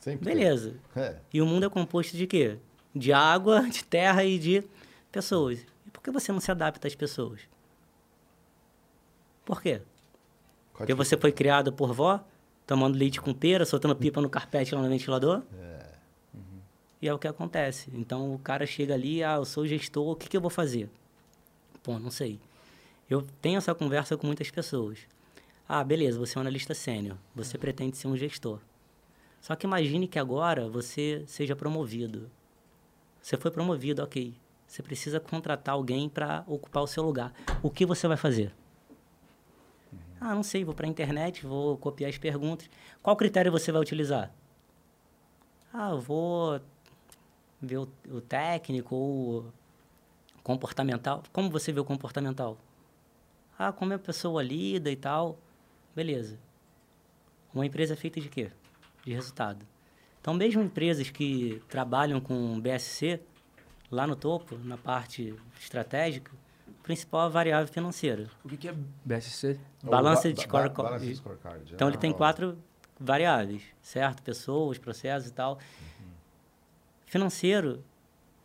Sempre. 0.00 0.24
Beleza. 0.24 0.74
É. 0.96 1.16
E 1.32 1.40
o 1.40 1.46
mundo 1.46 1.64
é 1.64 1.68
composto 1.68 2.16
de 2.16 2.26
quê? 2.26 2.58
De 2.94 3.12
água, 3.12 3.62
de 3.70 3.84
terra 3.84 4.24
e 4.24 4.38
de 4.38 4.64
pessoas. 5.12 5.60
E 5.86 5.90
por 5.90 6.02
que 6.02 6.10
você 6.10 6.32
não 6.32 6.40
se 6.40 6.50
adapta 6.50 6.88
às 6.88 6.94
pessoas? 6.94 7.40
Por 9.44 9.62
quê? 9.62 9.80
Porque 10.74 10.94
você 10.94 11.16
foi 11.16 11.30
criado 11.30 11.72
por 11.72 11.92
vó, 11.92 12.24
tomando 12.66 12.96
leite 12.96 13.20
com 13.20 13.32
pera, 13.32 13.64
soltando 13.64 13.94
pipa 13.94 14.20
no 14.20 14.28
carpete 14.28 14.74
lá 14.74 14.82
no 14.82 14.88
ventilador? 14.88 15.42
E 17.00 17.08
é 17.08 17.12
o 17.12 17.18
que 17.18 17.26
acontece. 17.26 17.90
Então 17.94 18.32
o 18.32 18.38
cara 18.38 18.64
chega 18.64 18.94
ali, 18.94 19.22
ah, 19.24 19.34
eu 19.34 19.44
sou 19.44 19.66
gestor, 19.66 20.08
o 20.08 20.16
que, 20.16 20.28
que 20.28 20.36
eu 20.36 20.40
vou 20.40 20.50
fazer? 20.50 20.88
Pô, 21.82 21.98
não 21.98 22.10
sei. 22.10 22.40
Eu 23.12 23.20
tenho 23.42 23.58
essa 23.58 23.74
conversa 23.74 24.16
com 24.16 24.26
muitas 24.26 24.50
pessoas. 24.50 25.00
Ah, 25.68 25.84
beleza, 25.84 26.18
você 26.18 26.38
é 26.38 26.38
um 26.38 26.40
analista 26.40 26.72
sênior, 26.72 27.18
você 27.34 27.58
pretende 27.58 27.94
ser 27.94 28.08
um 28.08 28.16
gestor. 28.16 28.58
Só 29.38 29.54
que 29.54 29.66
imagine 29.66 30.08
que 30.08 30.18
agora 30.18 30.66
você 30.66 31.22
seja 31.26 31.54
promovido. 31.54 32.30
Você 33.20 33.36
foi 33.36 33.50
promovido, 33.50 34.02
ok. 34.02 34.34
Você 34.66 34.82
precisa 34.82 35.20
contratar 35.20 35.74
alguém 35.74 36.08
para 36.08 36.42
ocupar 36.46 36.82
o 36.82 36.86
seu 36.86 37.02
lugar. 37.02 37.34
O 37.62 37.68
que 37.68 37.84
você 37.84 38.08
vai 38.08 38.16
fazer? 38.16 38.50
Ah, 40.18 40.34
não 40.34 40.42
sei, 40.42 40.64
vou 40.64 40.74
para 40.74 40.86
a 40.86 40.88
internet, 40.88 41.44
vou 41.44 41.76
copiar 41.76 42.08
as 42.08 42.16
perguntas. 42.16 42.70
Qual 43.02 43.14
critério 43.14 43.52
você 43.52 43.70
vai 43.70 43.82
utilizar? 43.82 44.32
Ah, 45.70 45.94
vou 45.94 46.58
ver 47.60 47.76
o, 47.76 47.88
o 48.10 48.22
técnico 48.22 48.96
ou 48.96 49.52
comportamental. 50.42 51.22
Como 51.30 51.50
você 51.50 51.70
vê 51.72 51.78
o 51.80 51.84
comportamental? 51.84 52.56
Ah, 53.68 53.72
como 53.72 53.94
a 53.94 53.98
pessoa 53.98 54.42
lida 54.42 54.90
e 54.90 54.96
tal. 54.96 55.38
Beleza. 55.94 56.38
Uma 57.54 57.64
empresa 57.66 57.92
é 57.94 57.96
feita 57.96 58.20
de 58.20 58.28
quê? 58.28 58.50
De 59.04 59.12
resultado. 59.12 59.64
Então, 60.20 60.34
mesmo 60.34 60.62
empresas 60.62 61.10
que 61.10 61.62
trabalham 61.68 62.20
com 62.20 62.58
BSC, 62.60 63.20
lá 63.90 64.06
no 64.06 64.16
topo, 64.16 64.56
na 64.58 64.76
parte 64.76 65.34
estratégica, 65.60 66.32
o 66.66 66.82
principal 66.82 67.22
é 67.22 67.26
a 67.26 67.28
variável 67.28 67.72
financeira. 67.72 68.28
O 68.44 68.48
que, 68.48 68.56
que 68.56 68.68
é 68.68 68.74
BSC? 69.04 69.58
Balança 69.82 70.22
Ba- 70.22 70.28
de 70.28 70.34
ba- 70.34 70.42
scorecard. 70.42 70.74
Balance 70.82 71.06
de 71.06 71.14
scorecard. 71.16 71.72
Então, 71.74 71.88
ele 71.88 71.96
Ah, 71.96 72.00
tem 72.00 72.10
ó. 72.10 72.14
quatro 72.14 72.58
variáveis, 72.98 73.62
certo? 73.80 74.22
Pessoas, 74.22 74.78
processos 74.78 75.28
e 75.30 75.32
tal. 75.32 75.58
Financeiro 77.06 77.84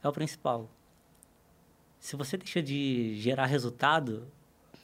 é 0.03 0.07
o 0.07 0.11
principal. 0.11 0.69
Se 1.99 2.15
você 2.15 2.37
deixa 2.37 2.61
de 2.61 3.15
gerar 3.19 3.45
resultado 3.45 4.27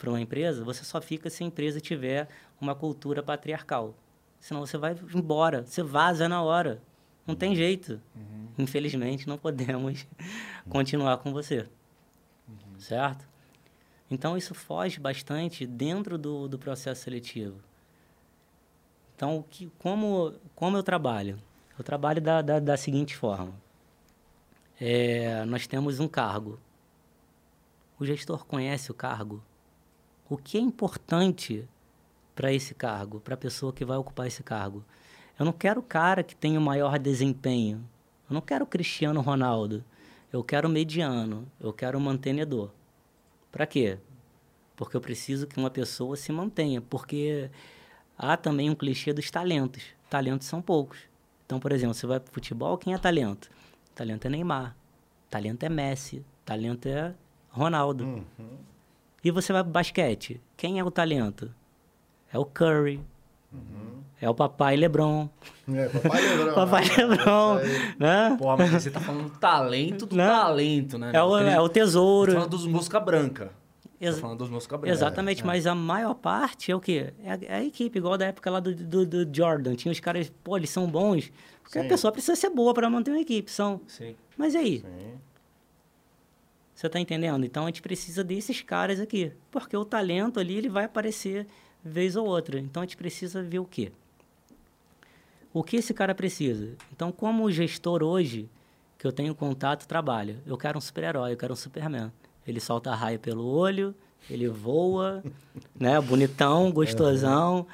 para 0.04 0.10
uma 0.10 0.20
empresa, 0.20 0.62
você 0.62 0.84
só 0.84 1.00
fica 1.00 1.30
se 1.30 1.42
a 1.42 1.46
empresa 1.46 1.80
tiver 1.80 2.28
uma 2.60 2.74
cultura 2.74 3.22
patriarcal. 3.22 3.94
Senão 4.38 4.60
você 4.60 4.76
vai 4.76 4.94
embora, 5.14 5.62
você 5.62 5.82
vaza 5.82 6.28
na 6.28 6.42
hora. 6.42 6.82
Não 7.26 7.34
tem 7.34 7.56
jeito. 7.56 7.98
Infelizmente, 8.58 9.26
não 9.26 9.38
podemos 9.38 10.06
continuar 10.68 11.16
com 11.18 11.32
você. 11.32 11.66
Certo? 12.78 13.26
Então, 14.10 14.36
isso 14.36 14.54
foge 14.54 15.00
bastante 15.00 15.66
dentro 15.66 16.18
do, 16.18 16.46
do 16.46 16.58
processo 16.58 17.02
seletivo. 17.02 17.58
Então, 19.16 19.38
o 19.38 19.42
que, 19.42 19.72
como, 19.78 20.34
como 20.54 20.76
eu 20.76 20.82
trabalho? 20.82 21.40
Eu 21.78 21.82
trabalho 21.82 22.20
da, 22.20 22.42
da, 22.42 22.60
da 22.60 22.76
seguinte 22.76 23.16
forma. 23.16 23.54
É, 24.78 25.46
nós 25.46 25.66
temos 25.66 25.98
um 25.98 26.06
cargo. 26.06 26.60
O 27.98 28.04
gestor 28.04 28.44
conhece 28.44 28.90
o 28.90 28.94
cargo? 28.94 29.42
O 30.28 30.38
que 30.38 30.56
é 30.56 30.60
importante 30.60 31.68
para 32.34 32.52
esse 32.52 32.74
cargo, 32.74 33.20
para 33.20 33.34
a 33.34 33.36
pessoa 33.36 33.72
que 33.72 33.84
vai 33.84 33.98
ocupar 33.98 34.26
esse 34.26 34.42
cargo? 34.42 34.82
Eu 35.38 35.44
não 35.44 35.52
quero 35.52 35.80
o 35.80 35.82
cara 35.82 36.22
que 36.22 36.34
tenha 36.34 36.58
o 36.58 36.62
maior 36.62 36.98
desempenho. 36.98 37.84
Eu 38.28 38.34
não 38.34 38.40
quero 38.40 38.64
o 38.64 38.66
Cristiano 38.66 39.20
Ronaldo. 39.20 39.84
Eu 40.32 40.42
quero 40.42 40.66
o 40.66 40.70
mediano. 40.70 41.46
Eu 41.60 41.72
quero 41.72 41.98
o 41.98 42.00
mantenedor. 42.00 42.70
Para 43.52 43.66
quê? 43.66 43.98
Porque 44.76 44.96
eu 44.96 45.00
preciso 45.00 45.46
que 45.46 45.58
uma 45.58 45.70
pessoa 45.70 46.16
se 46.16 46.32
mantenha. 46.32 46.80
Porque 46.80 47.50
há 48.16 48.36
também 48.36 48.70
um 48.70 48.74
clichê 48.74 49.12
dos 49.12 49.30
talentos. 49.30 49.84
Talentos 50.08 50.46
são 50.46 50.62
poucos. 50.62 50.98
Então, 51.44 51.60
por 51.60 51.70
exemplo, 51.70 51.94
você 51.94 52.06
vai 52.06 52.18
para 52.18 52.32
futebol, 52.32 52.78
quem 52.78 52.94
é 52.94 52.98
talento? 52.98 53.50
Talento 53.94 54.26
é 54.26 54.30
Neymar. 54.30 54.74
Talento 55.28 55.62
é 55.64 55.68
Messi. 55.68 56.24
Talento 56.44 56.86
é 56.86 57.14
Ronaldo. 57.50 58.24
E 59.24 59.30
você 59.30 59.52
vai 59.52 59.62
para 59.62 59.72
basquete. 59.72 60.40
Quem 60.56 60.78
é 60.78 60.84
o 60.84 60.90
talento? 60.90 61.50
É 62.32 62.38
o 62.38 62.44
Curry. 62.44 63.00
É 64.20 64.28
o 64.28 64.34
papai 64.34 64.76
LeBron. 64.76 65.28
É, 65.72 65.88
papai 65.88 66.22
Lebrão. 66.22 66.54
Papai 66.54 66.84
né? 66.88 67.04
LeBron. 67.04 67.58
Né? 67.98 68.36
Porra, 68.38 68.56
mas 68.56 68.70
você 68.70 68.90
tá 68.90 69.00
falando 69.00 69.24
do 69.30 69.38
talento 69.38 70.06
do 70.06 70.16
Não. 70.16 70.24
talento, 70.26 70.98
né? 70.98 71.10
É 71.12 71.22
o, 71.22 71.36
é 71.38 71.60
o 71.60 71.68
Tá 71.68 71.74
tesouro. 71.74 72.32
falando 72.32 72.50
dos 72.50 72.66
mosca 72.66 72.98
branca. 73.00 73.50
Ex- 74.00 74.14
Tá 74.16 74.20
falando 74.22 74.38
dos 74.38 74.50
mosca 74.50 74.76
branca. 74.78 74.92
Exatamente, 74.94 75.44
mas 75.44 75.66
a 75.66 75.74
maior 75.74 76.14
parte 76.14 76.70
é 76.72 76.76
o 76.76 76.80
quê? 76.80 77.12
É 77.22 77.32
a, 77.32 77.38
é 77.42 77.54
a 77.56 77.64
equipe, 77.64 77.98
igual 77.98 78.16
da 78.18 78.26
época 78.26 78.50
lá 78.50 78.60
do, 78.60 78.74
do, 78.74 79.06
do 79.06 79.36
Jordan. 79.36 79.74
Tinha 79.74 79.92
os 79.92 80.00
caras, 80.00 80.32
pô, 80.42 80.56
eles 80.56 80.70
são 80.70 80.86
bons. 80.86 81.30
Porque 81.62 81.78
Sim. 81.80 81.86
a 81.86 81.88
pessoa 81.88 82.12
precisa 82.12 82.36
ser 82.36 82.50
boa 82.50 82.72
para 82.74 82.88
manter 82.90 83.10
uma 83.10 83.20
equipe. 83.20 83.50
São. 83.50 83.80
Sim. 83.86 84.14
Mas 84.36 84.54
e 84.54 84.58
aí? 84.58 84.78
Sim. 84.80 85.14
Você 86.74 86.88
tá 86.88 86.98
entendendo? 86.98 87.44
Então 87.44 87.64
a 87.64 87.66
gente 87.66 87.82
precisa 87.82 88.24
desses 88.24 88.60
caras 88.60 88.98
aqui. 88.98 89.32
Porque 89.50 89.76
o 89.76 89.84
talento 89.84 90.40
ali, 90.40 90.56
ele 90.56 90.68
vai 90.68 90.84
aparecer 90.84 91.46
vez 91.84 92.16
ou 92.16 92.26
outra. 92.26 92.58
Então 92.58 92.82
a 92.82 92.86
gente 92.86 92.96
precisa 92.96 93.42
ver 93.42 93.60
o 93.60 93.64
quê? 93.64 93.92
O 95.52 95.62
que 95.62 95.76
esse 95.76 95.94
cara 95.94 96.14
precisa? 96.14 96.72
Então, 96.92 97.12
como 97.12 97.48
gestor 97.48 98.02
hoje, 98.02 98.50
que 98.98 99.06
eu 99.06 99.12
tenho 99.12 99.34
contato, 99.36 99.86
trabalha. 99.86 100.42
Eu 100.44 100.58
quero 100.58 100.78
um 100.78 100.80
super-herói, 100.80 101.32
eu 101.32 101.36
quero 101.36 101.52
um 101.52 101.56
Superman. 101.56 102.10
Ele 102.44 102.58
solta 102.58 102.90
a 102.90 102.94
raia 102.96 103.20
pelo 103.20 103.46
olho, 103.46 103.94
ele 104.28 104.48
voa, 104.48 105.22
né? 105.78 106.00
Bonitão, 106.00 106.72
gostosão, 106.72 107.68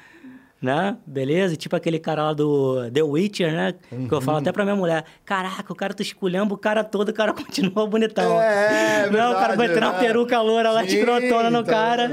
né? 0.61 0.95
Beleza? 1.07 1.55
Tipo 1.55 1.75
aquele 1.75 1.97
cara 1.97 2.23
lá 2.23 2.33
do 2.33 2.89
The 2.91 3.01
Witcher, 3.01 3.51
né? 3.51 3.73
Que 3.89 4.13
eu 4.13 4.21
falo 4.21 4.37
até 4.37 4.51
pra 4.51 4.63
minha 4.63 4.75
mulher, 4.75 5.03
caraca, 5.25 5.73
o 5.73 5.75
cara 5.75 5.93
tu 5.93 6.03
esculhamba 6.03 6.53
o 6.53 6.57
cara 6.57 6.83
todo, 6.83 7.09
o 7.09 7.13
cara 7.13 7.33
continua 7.33 7.87
bonitão. 7.87 8.39
É, 8.39 9.05
é 9.05 9.09
Não, 9.09 9.31
o 9.31 9.35
cara 9.35 9.55
vai 9.55 9.67
ter 9.69 9.81
uma 9.81 9.93
né? 9.93 9.99
peruca 9.99 10.39
loura 10.41 10.71
lá, 10.71 10.85
escrotona 10.85 11.49
no 11.49 11.59
então, 11.61 11.63
cara. 11.63 12.07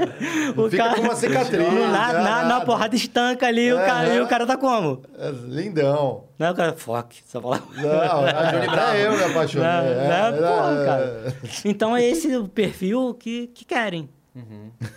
não 0.55 0.65
O 0.65 0.69
fica 0.69 0.83
cara 0.83 0.95
com 0.95 1.01
uma 1.03 1.15
cicatriz, 1.15 1.73
Na, 1.73 2.13
né, 2.13 2.19
na, 2.21 2.43
na 2.45 2.61
porrada 2.61 2.95
estanca 2.95 3.45
ali, 3.45 3.71
o 3.71 3.77
cara, 3.77 4.13
e 4.15 4.19
o 4.21 4.27
cara 4.27 4.47
tá 4.47 4.57
como? 4.57 5.03
É 5.17 5.29
lindão. 5.29 6.23
Não, 6.39 6.51
o 6.51 6.55
cara, 6.55 6.73
fuck, 6.73 7.21
só 7.27 7.41
fala. 7.41 7.61
Não, 7.75 8.27
é, 8.27 8.51
Johnny 8.51 8.67
Bravo. 8.67 8.95
eu 8.97 9.17
me 9.17 9.23
apaixonei. 9.23 9.67
Não, 9.67 9.79
é, 9.79 9.95
né? 9.95 10.29
é, 10.29 10.31
Porra, 10.31 10.81
é, 10.81 10.85
cara. 10.85 11.35
Então 11.65 11.95
é 11.95 12.03
esse 12.03 12.35
o 12.35 12.47
perfil 12.47 13.13
que, 13.13 13.47
que 13.47 13.65
querem. 13.65 14.09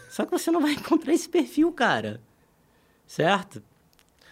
Só 0.09 0.25
que 0.25 0.31
você 0.31 0.51
não 0.51 0.61
vai 0.61 0.73
encontrar 0.73 1.13
esse 1.13 1.29
perfil, 1.29 1.73
cara. 1.73 2.21
Certo? 3.13 3.63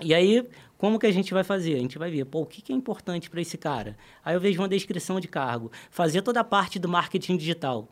E 0.00 0.14
aí, 0.14 0.48
como 0.78 0.98
que 0.98 1.06
a 1.06 1.12
gente 1.12 1.34
vai 1.34 1.44
fazer? 1.44 1.74
A 1.74 1.78
gente 1.78 1.98
vai 1.98 2.10
ver, 2.10 2.24
pô, 2.24 2.40
o 2.40 2.46
que, 2.46 2.62
que 2.62 2.72
é 2.72 2.74
importante 2.74 3.28
para 3.28 3.38
esse 3.42 3.58
cara? 3.58 3.94
Aí 4.24 4.34
eu 4.34 4.40
vejo 4.40 4.58
uma 4.58 4.66
descrição 4.68 5.20
de 5.20 5.28
cargo. 5.28 5.70
Fazer 5.90 6.22
toda 6.22 6.40
a 6.40 6.44
parte 6.44 6.78
do 6.78 6.88
marketing 6.88 7.36
digital. 7.36 7.86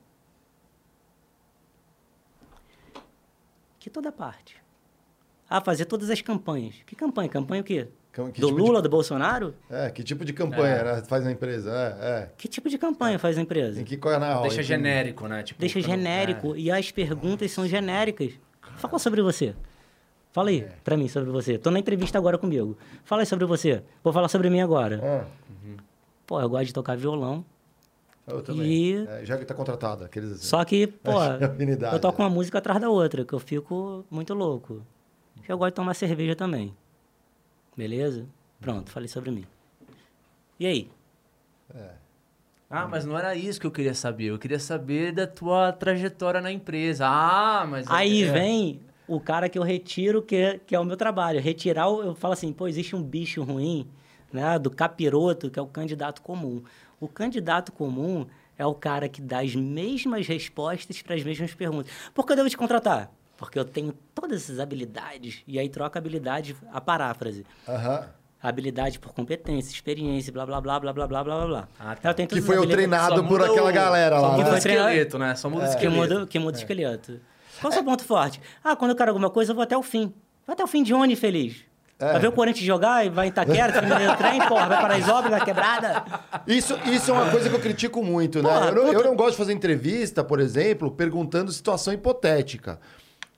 Que 3.79 3.91
toda 3.91 4.11
parte? 4.11 4.57
Ah, 5.47 5.61
fazer 5.61 5.85
todas 5.85 6.09
as 6.09 6.23
campanhas. 6.23 6.77
Que 6.87 6.97
campanha? 6.97 7.29
Campanha 7.29 7.61
o 7.61 7.65
quê? 7.65 7.89
Que 8.11 8.23
do 8.23 8.33
tipo 8.33 8.47
de- 8.47 8.53
Lula, 8.55 8.81
do 8.81 8.89
Bolsonaro? 8.89 9.55
É, 9.69 9.91
que 9.91 10.03
tipo 10.03 10.25
de 10.25 10.33
campanha 10.33 10.83
né, 10.85 11.03
faz 11.07 11.23
na 11.23 11.33
empresa? 11.33 11.71
É, 12.01 12.31
Que 12.39 12.49
tipo 12.49 12.71
de 12.71 12.79
campanha 12.79 13.19
faz 13.19 13.37
a 13.37 13.43
empresa? 13.43 13.79
é. 13.79 13.83
Em 13.83 13.85
que 13.85 13.99
canal? 13.99 14.41
Deixa 14.41 14.57
Em 14.57 14.59
que- 14.61 14.63
genérico, 14.65 15.29
né? 15.29 15.43
Tipo, 15.43 15.61
Deixa 15.61 15.83
genérico. 15.83 16.57
E 16.57 16.71
as 16.71 16.91
perguntas 16.91 17.51
são 17.51 17.67
genéricas. 17.69 18.33
Fala 18.79 18.99
sobre 18.99 19.21
você. 19.21 19.55
Fala 20.39 20.51
aí 20.51 20.69
pra 20.85 20.97
mim 20.97 21.09
sobre 21.09 21.31
você. 21.31 21.59
Tô 21.59 21.69
na 21.69 21.81
entrevista 21.81 22.17
agora 22.17 22.39
comigo. 22.39 22.79
Fala 23.03 23.23
aí 23.23 23.27
sobre 23.27 23.45
você. 23.45 23.83
Vou 24.05 24.13
falar 24.13 24.29
sobre 24.29 24.49
mim 24.49 24.61
agora. 24.61 25.01
Ah, 25.03 25.27
Pô, 26.25 26.41
eu 26.41 26.49
gosto 26.49 26.67
de 26.67 26.73
tocar 26.73 26.97
violão. 26.97 27.45
eu 28.25 28.41
também. 28.41 28.67
E- 28.71 29.07
É, 29.09 29.25
já 29.25 29.37
que 29.37 29.45
tá 29.45 29.53
contratado, 29.53 30.05
aqueles 30.05 30.31
assim. 30.31 30.45
Só 30.45 30.65
que, 30.65 30.87
pô, 30.87 31.11
Afinidade, 31.43 31.97
eu 31.97 32.01
toco 32.01 32.19
né? 32.23 32.29
uma 32.29 32.31
música 32.33 32.59
atrás 32.59 32.81
da 32.81 32.89
outra, 32.89 33.25
que 33.25 33.33
eu 33.33 33.41
fico 33.41 34.05
muito 34.09 34.33
louco. 34.33 34.81
Eu 35.49 35.59
gosto 35.59 35.71
de 35.73 35.75
tomar 35.75 35.95
cerveja 35.95 36.37
também. 36.37 36.73
Beleza? 37.77 38.25
Pronto, 38.61 38.91
falei 38.93 39.09
sobre 39.09 39.33
mim. 39.33 39.45
E 40.61 40.67
aí? 40.69 40.91
Ah, 42.71 42.87
mas 42.87 43.05
não 43.05 43.19
era 43.19 43.35
isso 43.35 43.59
que 43.61 43.67
eu 43.67 43.73
queria 43.73 43.95
saber. 43.95 44.27
Eu 44.27 44.39
queria 44.39 44.61
saber 44.61 45.11
da 45.11 45.27
tua 45.27 45.73
trajetória 45.73 46.41
na 46.41 46.53
empresa. 46.53 47.07
Ah, 47.09 47.67
mas... 47.69 47.87
Aí 47.91 48.23
é- 48.23 48.31
vem 48.33 48.81
o 49.09 49.19
cara 49.19 49.49
que 49.49 49.59
eu 49.59 49.63
retiro, 49.63 50.21
que 50.23 50.37
é, 50.37 50.61
que 50.65 50.75
é 50.75 50.79
o 50.79 50.85
meu 50.85 50.97
trabalho. 50.97 51.41
Retirar, 51.41 51.87
eu 51.89 52.15
falo 52.15 52.35
assim, 52.35 52.53
pô, 52.53 52.69
existe 52.69 52.95
um 52.95 53.03
bicho 53.03 53.43
ruim, 53.43 53.87
né, 54.33 54.59
do 54.59 54.71
capiroto, 54.71 55.51
que 55.51 55.59
é 55.59 55.63
o 55.63 55.67
candidato 55.67 56.21
comum. 56.23 56.63
O 57.01 57.09
candidato 57.09 57.73
comum 57.73 58.27
é 58.59 58.67
o 58.67 58.75
cara 58.75 59.09
que 59.09 59.21
dá 59.23 59.41
as 59.41 59.55
mesmas 59.55 60.27
respostas 60.27 61.01
para 61.03 61.15
as 61.15 61.23
mesmas 61.23 61.55
perguntas. 61.55 61.91
Por 62.13 62.27
que 62.27 62.33
eu 62.33 62.37
devo 62.37 62.51
te 62.51 62.57
contratar? 62.57 63.11
Porque 63.37 63.59
eu 63.59 63.65
tenho 63.65 63.95
todas 64.15 64.43
essas 64.43 64.59
habilidades. 64.59 65.43
E 65.47 65.59
aí 65.59 65.69
troca 65.69 65.99
a 65.99 66.01
habilidade, 66.01 66.57
a 66.73 66.81
paráfrase. 66.81 67.47
Aham. 67.69 68.05
habilidade 68.43 68.99
por 69.01 69.13
competência, 69.13 69.73
experiência, 69.73 70.33
blá, 70.33 70.45
blá, 70.47 70.61
blá, 70.61 70.79
blá, 70.79 70.93
blá, 70.93 71.07
blá, 71.09 71.25
blá, 71.25 71.47
blá. 71.47 71.69
Ah, 71.79 71.97
tá. 71.97 72.15
Tem 72.15 72.27
Que 72.27 72.41
foi 72.41 72.57
o 72.59 72.67
treinado 72.69 73.25
por 73.25 73.43
aquela 73.43 73.71
o- 73.71 73.73
galera 73.73 74.17
só 74.21 74.29
lá. 74.29 74.37
muda 74.37 74.49
né? 74.51 74.55
o 74.55 74.59
esqueleto, 74.59 75.19
né? 75.19 75.35
Só 75.35 75.49
muda 75.51 75.65
o 75.65 75.69
que 75.69 75.75
esqueleto. 75.75 75.97
muda, 76.15 76.27
que 76.27 76.39
muda 76.39 76.57
o 76.57 76.61
esqueleto. 76.61 77.21
Qual 77.61 77.71
é 77.71 77.75
o 77.75 77.75
seu 77.75 77.85
ponto 77.85 78.05
forte? 78.05 78.41
Ah, 78.63 78.77
quando 78.77 78.93
eu 78.93 78.97
quero 78.97 79.11
alguma 79.11 79.31
coisa, 79.31 79.53
eu 79.53 79.55
vou 79.55 79.63
até 79.63 79.77
o 79.77 79.83
fim. 79.83 80.13
Vai 80.47 80.55
até 80.55 80.65
o 80.65 80.67
fim 80.67 80.83
de 80.83 80.95
onde, 80.95 81.17
feliz? 81.17 81.65
É. 81.99 82.13
Vai 82.13 82.21
ver 82.21 82.29
o 82.29 82.33
Corinthians 82.33 82.65
jogar 82.65 83.05
e 83.05 83.11
vai 83.11 83.27
em 83.27 83.31
Itaquera, 83.31 83.73
termina 83.73 84.13
o 84.13 84.17
trem, 84.17 84.39
porra, 84.47 84.69
vai 84.69 84.81
para 84.81 84.95
as 84.95 85.09
obras, 85.09 85.31
vai 85.33 85.45
quebrada. 85.45 86.05
Isso, 86.47 86.79
isso 86.87 87.11
é 87.11 87.15
uma 87.15 87.29
coisa 87.29 87.49
que 87.49 87.57
eu 87.57 87.61
critico 87.61 88.05
muito, 88.05 88.41
né? 88.41 88.49
Porra, 88.49 88.67
eu, 88.69 88.75
não, 88.75 88.93
eu 88.93 89.05
não 89.05 89.17
gosto 89.17 89.33
de 89.33 89.37
fazer 89.39 89.53
entrevista, 89.53 90.23
por 90.23 90.39
exemplo, 90.39 90.93
perguntando 90.93 91.51
situação 91.51 91.93
hipotética. 91.93 92.79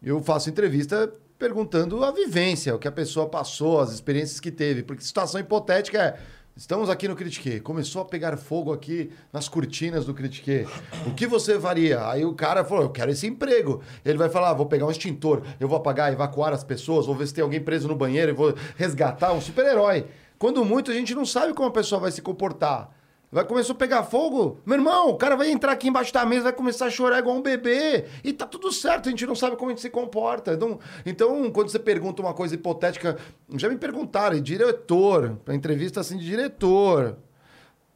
Eu 0.03 0.23
faço 0.23 0.51
entrevista 0.51 1.11
perguntando 1.39 2.05
a 2.05 2.13
vivência, 2.13 2.75
o 2.75 2.79
que 2.79 2.87
a 2.87 2.93
pessoa 2.93 3.27
passou, 3.27 3.81
as 3.81 3.93
experiências 3.93 4.39
que 4.39 4.51
teve. 4.51 4.83
Porque 4.83 5.03
situação 5.03 5.41
hipotética 5.41 5.99
é. 5.99 6.19
Estamos 6.57 6.91
aqui 6.91 7.09
no 7.09 7.17
Critique. 7.17 7.61
Começou 7.61 8.03
a 8.03 8.05
pegar 8.05 8.37
fogo 8.37 8.73
aqui 8.73 9.11
nas 9.33 9.49
cortinas 9.49 10.05
do 10.05 10.13
Critique. 10.13 10.67
O 11.07 11.15
que 11.15 11.27
você 11.27 11.59
faria? 11.59 12.07
Aí 12.09 12.25
o 12.25 12.35
cara 12.35 12.65
falou: 12.65 12.85
Eu 12.85 12.91
quero 12.91 13.11
esse 13.11 13.27
emprego. 13.27 13.81
Ele 14.05 14.19
vai 14.19 14.29
falar: 14.29 14.51
ah, 14.51 14.55
Vou 14.55 14.67
pegar 14.67 14.85
um 14.87 14.91
extintor, 14.91 15.43
eu 15.59 15.69
vou 15.69 15.79
apagar, 15.79 16.13
evacuar 16.13 16.53
as 16.53 16.65
pessoas, 16.65 17.07
vou 17.07 17.15
ver 17.15 17.27
se 17.29 17.35
tem 17.35 17.43
alguém 17.43 17.61
preso 17.61 17.89
no 17.89 17.97
banheiro, 17.97 18.33
eu 18.33 18.37
vou 18.37 18.55
resgatar 18.77 19.33
um 19.33 19.41
super-herói. 19.41 20.07
Quando 20.39 20.65
muito, 20.65 20.91
a 20.91 20.95
gente 20.95 21.15
não 21.15 21.25
sabe 21.25 21.55
como 21.55 21.69
a 21.69 21.73
pessoa 21.73 22.01
vai 22.01 22.11
se 22.11 22.21
comportar. 22.21 22.91
Vai 23.33 23.45
começar 23.45 23.73
a 23.73 23.77
pegar 23.77 24.03
fogo. 24.03 24.59
Meu 24.66 24.77
irmão, 24.77 25.11
o 25.11 25.16
cara 25.16 25.37
vai 25.37 25.51
entrar 25.51 25.71
aqui 25.71 25.87
embaixo 25.87 26.12
da 26.12 26.27
mesa, 26.27 26.45
vai 26.45 26.53
começar 26.53 26.87
a 26.87 26.90
chorar 26.90 27.21
igual 27.21 27.37
um 27.37 27.43
bebê. 27.43 28.07
E 28.25 28.33
tá 28.33 28.45
tudo 28.45 28.73
certo, 28.73 29.09
a 29.09 29.11
gente 29.11 29.25
não 29.25 29.37
sabe 29.37 29.57
como 29.57 29.71
a 29.71 29.73
gente 29.73 29.83
se 29.83 29.90
comporta. 29.90 30.53
Então, 30.53 30.81
então 31.07 31.51
quando 31.53 31.69
você 31.69 31.79
pergunta 31.79 32.21
uma 32.21 32.35
coisa 32.35 32.57
hipotética, 32.57 33.16
já 33.55 33.69
me 33.69 33.77
perguntaram, 33.77 34.40
diretor, 34.40 35.38
pra 35.45 35.55
entrevista 35.55 36.01
assim 36.01 36.19
de 36.19 36.27
diretor. 36.27 37.19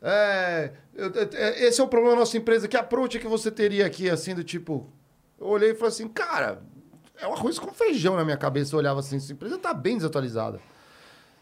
É, 0.01 0.71
é, 0.97 1.65
esse 1.65 1.81
é 1.81 1.85
o 1.85 1.89
problema 1.89 2.15
da 2.15 2.21
nossa 2.21 2.37
empresa. 2.37 2.69
Que 2.69 2.77
approach 2.77 3.19
que 3.19 3.27
você 3.27 3.51
teria 3.51 3.87
aqui, 3.87 4.09
assim, 4.09 4.37
do 4.37 4.45
tipo. 4.45 4.89
Eu 5.41 5.49
olhei 5.49 5.73
e 5.73 5.75
falei 5.75 5.89
assim, 5.89 6.07
cara, 6.07 6.63
é 7.19 7.27
um 7.27 7.33
arroz 7.33 7.59
com 7.59 7.73
feijão 7.73 8.15
na 8.15 8.25
minha 8.25 8.37
cabeça. 8.37 8.75
Eu 8.75 8.79
olhava 8.79 9.01
assim, 9.01 9.17
essa 9.17 9.33
empresa 9.33 9.59
tá 9.59 9.75
bem 9.75 9.97
desatualizada. 9.97 10.61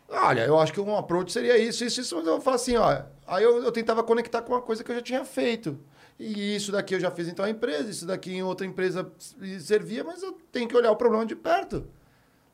Olha, 0.09 0.45
eu 0.45 0.59
acho 0.59 0.73
que 0.73 0.81
um 0.81 0.97
approach 0.97 1.33
seria 1.33 1.57
isso, 1.57 1.85
isso, 1.85 2.01
isso, 2.03 2.17
mas 2.17 2.27
eu 2.27 2.41
falo 2.41 2.57
assim, 2.57 2.77
ó. 2.77 3.03
Aí 3.33 3.45
eu, 3.45 3.65
eu 3.65 3.73
tentava 3.73 4.03
conectar 4.03 4.43
com 4.43 4.53
uma 4.53 4.61
coisa 4.61 4.85
que 4.85 4.91
eu 4.91 4.97
já 4.97 5.01
tinha 5.01 5.25
feito. 5.25 5.79
E 6.19 6.55
isso 6.55 6.71
daqui 6.71 6.95
eu 6.95 7.01
já 7.01 7.11
fiz 7.11 7.27
em 7.27 7.35
tal 7.35 7.49
empresa, 7.49 7.89
isso 7.89 8.07
daqui 8.07 8.31
em 8.31 8.43
outra 8.43 8.67
empresa 8.67 9.11
servia, 9.59 10.05
mas 10.05 10.23
eu 10.23 10.33
tenho 10.53 10.69
que 10.69 10.77
olhar 10.77 10.93
o 10.93 10.97
problema 10.97 11.25
de 11.25 11.35
perto. 11.35 11.77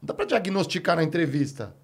Não 0.01 0.07
dá 0.07 0.14
pra 0.14 0.25
diagnosticar 0.25 0.95
na 0.95 1.03
entrevista. 1.03 1.75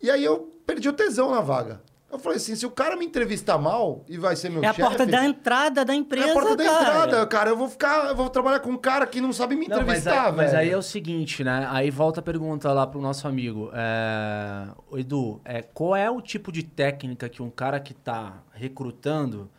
E 0.00 0.08
aí 0.08 0.24
eu 0.24 0.52
perdi 0.64 0.88
o 0.88 0.92
tesão 0.92 1.32
na 1.32 1.40
vaga. 1.40 1.82
Eu 2.12 2.18
falei 2.18 2.36
assim, 2.36 2.54
se 2.54 2.66
o 2.66 2.70
cara 2.70 2.94
me 2.94 3.06
entrevistar 3.06 3.56
mal 3.56 4.04
e 4.06 4.18
vai 4.18 4.36
ser 4.36 4.50
meu 4.50 4.62
É 4.62 4.66
a 4.66 4.74
chefe... 4.74 4.86
porta 4.86 5.06
da 5.06 5.24
entrada 5.24 5.82
da 5.82 5.94
empresa, 5.94 6.28
É 6.28 6.30
a 6.30 6.34
porta 6.34 6.54
da 6.54 6.64
cara. 6.64 6.80
entrada, 6.82 7.26
cara. 7.26 7.50
Eu 7.50 7.56
vou 7.56 7.70
ficar, 7.70 8.08
eu 8.08 8.14
vou 8.14 8.28
trabalhar 8.28 8.60
com 8.60 8.68
um 8.68 8.76
cara 8.76 9.06
que 9.06 9.18
não 9.18 9.32
sabe 9.32 9.56
me 9.56 9.66
Não, 9.66 9.78
mas, 9.78 9.82
entrevistar, 9.82 10.26
aí, 10.26 10.32
mas 10.36 10.54
aí 10.54 10.70
é 10.70 10.76
o 10.76 10.82
seguinte, 10.82 11.42
né? 11.42 11.66
Aí 11.70 11.90
volta 11.90 12.20
a 12.20 12.22
pergunta 12.22 12.70
lá 12.70 12.86
pro 12.86 13.00
nosso 13.00 13.26
amigo. 13.26 13.70
É... 13.72 14.68
Edu, 14.98 15.40
é, 15.42 15.62
qual 15.62 15.96
é 15.96 16.10
o 16.10 16.20
tipo 16.20 16.52
de 16.52 16.62
técnica 16.62 17.30
que 17.30 17.42
um 17.42 17.48
cara 17.48 17.80
que 17.80 17.94
tá 17.94 18.42
recrutando 18.52 19.50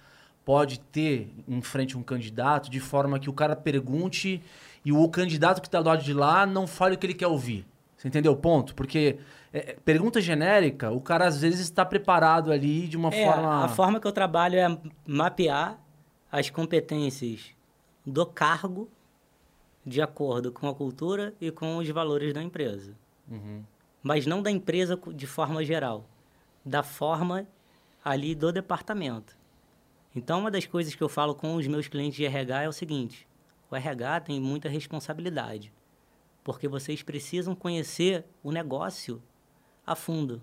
pode 0.45 0.79
ter 0.79 1.33
em 1.47 1.61
frente 1.61 1.95
a 1.95 1.97
um 1.97 2.03
candidato 2.03 2.69
de 2.69 2.79
forma 2.79 3.17
que 3.17 3.31
o 3.31 3.33
cara 3.33 3.55
pergunte 3.55 4.43
e 4.85 4.91
o 4.91 5.09
candidato 5.09 5.59
que 5.59 5.69
tá 5.69 5.81
do 5.81 5.89
lado 5.89 6.03
de 6.03 6.13
lá 6.13 6.45
não 6.45 6.67
fale 6.67 6.93
o 6.93 6.97
que 6.99 7.07
ele 7.07 7.15
quer 7.15 7.27
ouvir? 7.27 7.65
Você 7.97 8.09
entendeu 8.09 8.33
o 8.33 8.35
ponto? 8.35 8.75
Porque 8.75 9.17
é, 9.53 9.77
pergunta 9.85 10.19
genérica, 10.19 10.91
o 10.91 10.99
cara 10.99 11.27
às 11.27 11.39
vezes 11.39 11.59
está 11.59 11.85
preparado 11.85 12.51
ali 12.51 12.87
de 12.87 12.97
uma 12.97 13.09
É, 13.13 13.25
forma... 13.25 13.63
A 13.63 13.67
forma 13.69 13.99
que 13.99 14.07
eu 14.07 14.11
trabalho 14.11 14.57
é 14.57 14.77
mapear 15.05 15.79
as 16.31 16.49
competências 16.49 17.51
do 18.03 18.25
cargo 18.25 18.89
de 19.85 20.01
acordo 20.01 20.51
com 20.51 20.67
a 20.67 20.73
cultura 20.73 21.35
e 21.39 21.51
com 21.51 21.77
os 21.77 21.87
valores 21.89 22.33
da 22.33 22.41
empresa. 22.41 22.95
Uhum. 23.29 23.63
Mas 24.01 24.25
não 24.25 24.41
da 24.41 24.49
empresa 24.49 24.99
de 25.13 25.27
forma 25.27 25.63
geral, 25.63 26.09
da 26.65 26.81
forma 26.81 27.47
ali 28.03 28.33
do 28.33 28.51
departamento. 28.51 29.37
Então, 30.15 30.39
uma 30.39 30.49
das 30.51 30.65
coisas 30.65 30.95
que 30.95 31.03
eu 31.03 31.09
falo 31.09 31.35
com 31.35 31.55
os 31.55 31.67
meus 31.67 31.87
clientes 31.87 32.17
de 32.17 32.25
RH 32.25 32.63
é 32.63 32.69
o 32.69 32.73
seguinte: 32.73 33.27
o 33.69 33.75
RH 33.75 34.21
tem 34.21 34.39
muita 34.39 34.67
responsabilidade, 34.67 35.71
porque 36.43 36.67
vocês 36.67 37.03
precisam 37.03 37.55
conhecer 37.55 38.25
o 38.43 38.51
negócio 38.51 39.21
a 39.85 39.95
fundo. 39.95 40.41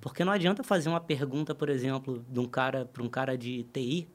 Porque 0.00 0.24
não 0.24 0.32
adianta 0.32 0.62
fazer 0.62 0.88
uma 0.88 1.00
pergunta, 1.00 1.54
por 1.54 1.68
exemplo, 1.68 2.24
de 2.28 2.38
um 2.38 2.46
cara 2.46 2.84
para 2.84 3.02
um 3.02 3.08
cara 3.08 3.36
de 3.36 3.64
TI, 3.72 4.08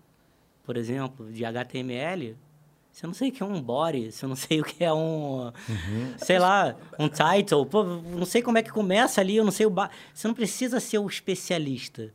por 0.64 0.78
exemplo, 0.78 1.32
de 1.32 1.46
HTML. 1.46 2.36
Se 2.92 3.06
eu 3.06 3.08
não 3.08 3.14
sei 3.14 3.30
o 3.30 3.32
que 3.32 3.44
é 3.44 3.46
um 3.46 3.62
body, 3.62 4.12
se 4.12 4.26
eu 4.26 4.30
não 4.30 4.36
sei 4.38 4.60
o 4.60 4.64
que 4.64 4.84
é 4.84 4.92
um, 4.94 5.52
sei 6.18 6.40
lá, 6.40 6.76
um 6.98 7.08
title, 7.08 7.66
pô, 7.66 7.84
não 7.84 8.26
sei 8.26 8.42
como 8.42 8.58
é 8.58 8.64
que 8.64 8.72
começa 8.72 9.22
ali, 9.22 9.36
eu 9.36 9.44
não 9.44 9.52
sei 9.52 9.66
o 9.66 9.70
ba... 9.70 9.90
Você 10.14 10.28
não 10.28 10.36
precisa 10.36 10.80
ser 10.80 10.98
o 10.98 11.08
especialista, 11.08 12.12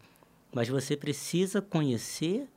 mas 0.52 0.68
você 0.68 0.96
precisa 0.96 1.62
conhecer 1.62 2.48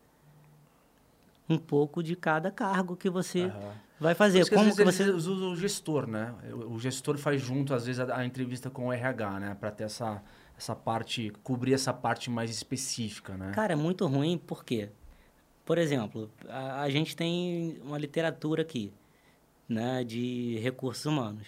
um 1.48 1.58
pouco 1.58 2.02
de 2.02 2.16
cada 2.16 2.50
cargo 2.50 2.96
que 2.96 3.10
você 3.10 3.52
vai 4.00 4.14
fazer. 4.16 4.48
Como 4.50 4.64
vezes, 4.64 4.78
que 4.78 4.84
você 4.84 5.04
eles 5.04 5.26
usam 5.26 5.52
o 5.52 5.56
gestor, 5.56 6.08
né? 6.08 6.34
O 6.52 6.80
gestor 6.80 7.18
faz 7.18 7.42
junto, 7.42 7.74
às 7.74 7.86
vezes, 7.86 8.00
a, 8.00 8.18
a 8.18 8.26
entrevista 8.26 8.70
com 8.70 8.88
o 8.88 8.94
RH, 8.94 9.40
né? 9.40 9.58
Pra 9.60 9.72
ter 9.72 9.86
essa, 9.86 10.22
essa 10.58 10.76
parte, 10.76 11.32
cobrir 11.44 11.74
essa 11.74 11.94
parte 11.94 12.30
mais 12.30 12.50
específica, 12.50 13.38
né? 13.38 13.52
Cara, 13.54 13.74
é 13.74 13.76
muito 13.76 14.06
ruim, 14.08 14.38
por 14.38 14.64
quê? 14.64 14.90
Por 15.66 15.78
exemplo, 15.78 16.30
a, 16.48 16.82
a 16.82 16.90
gente 16.90 17.16
tem 17.16 17.80
uma 17.84 17.98
literatura 17.98 18.62
aqui, 18.62 18.94
né, 19.68 20.04
de 20.04 20.60
recursos 20.60 21.06
humanos. 21.06 21.48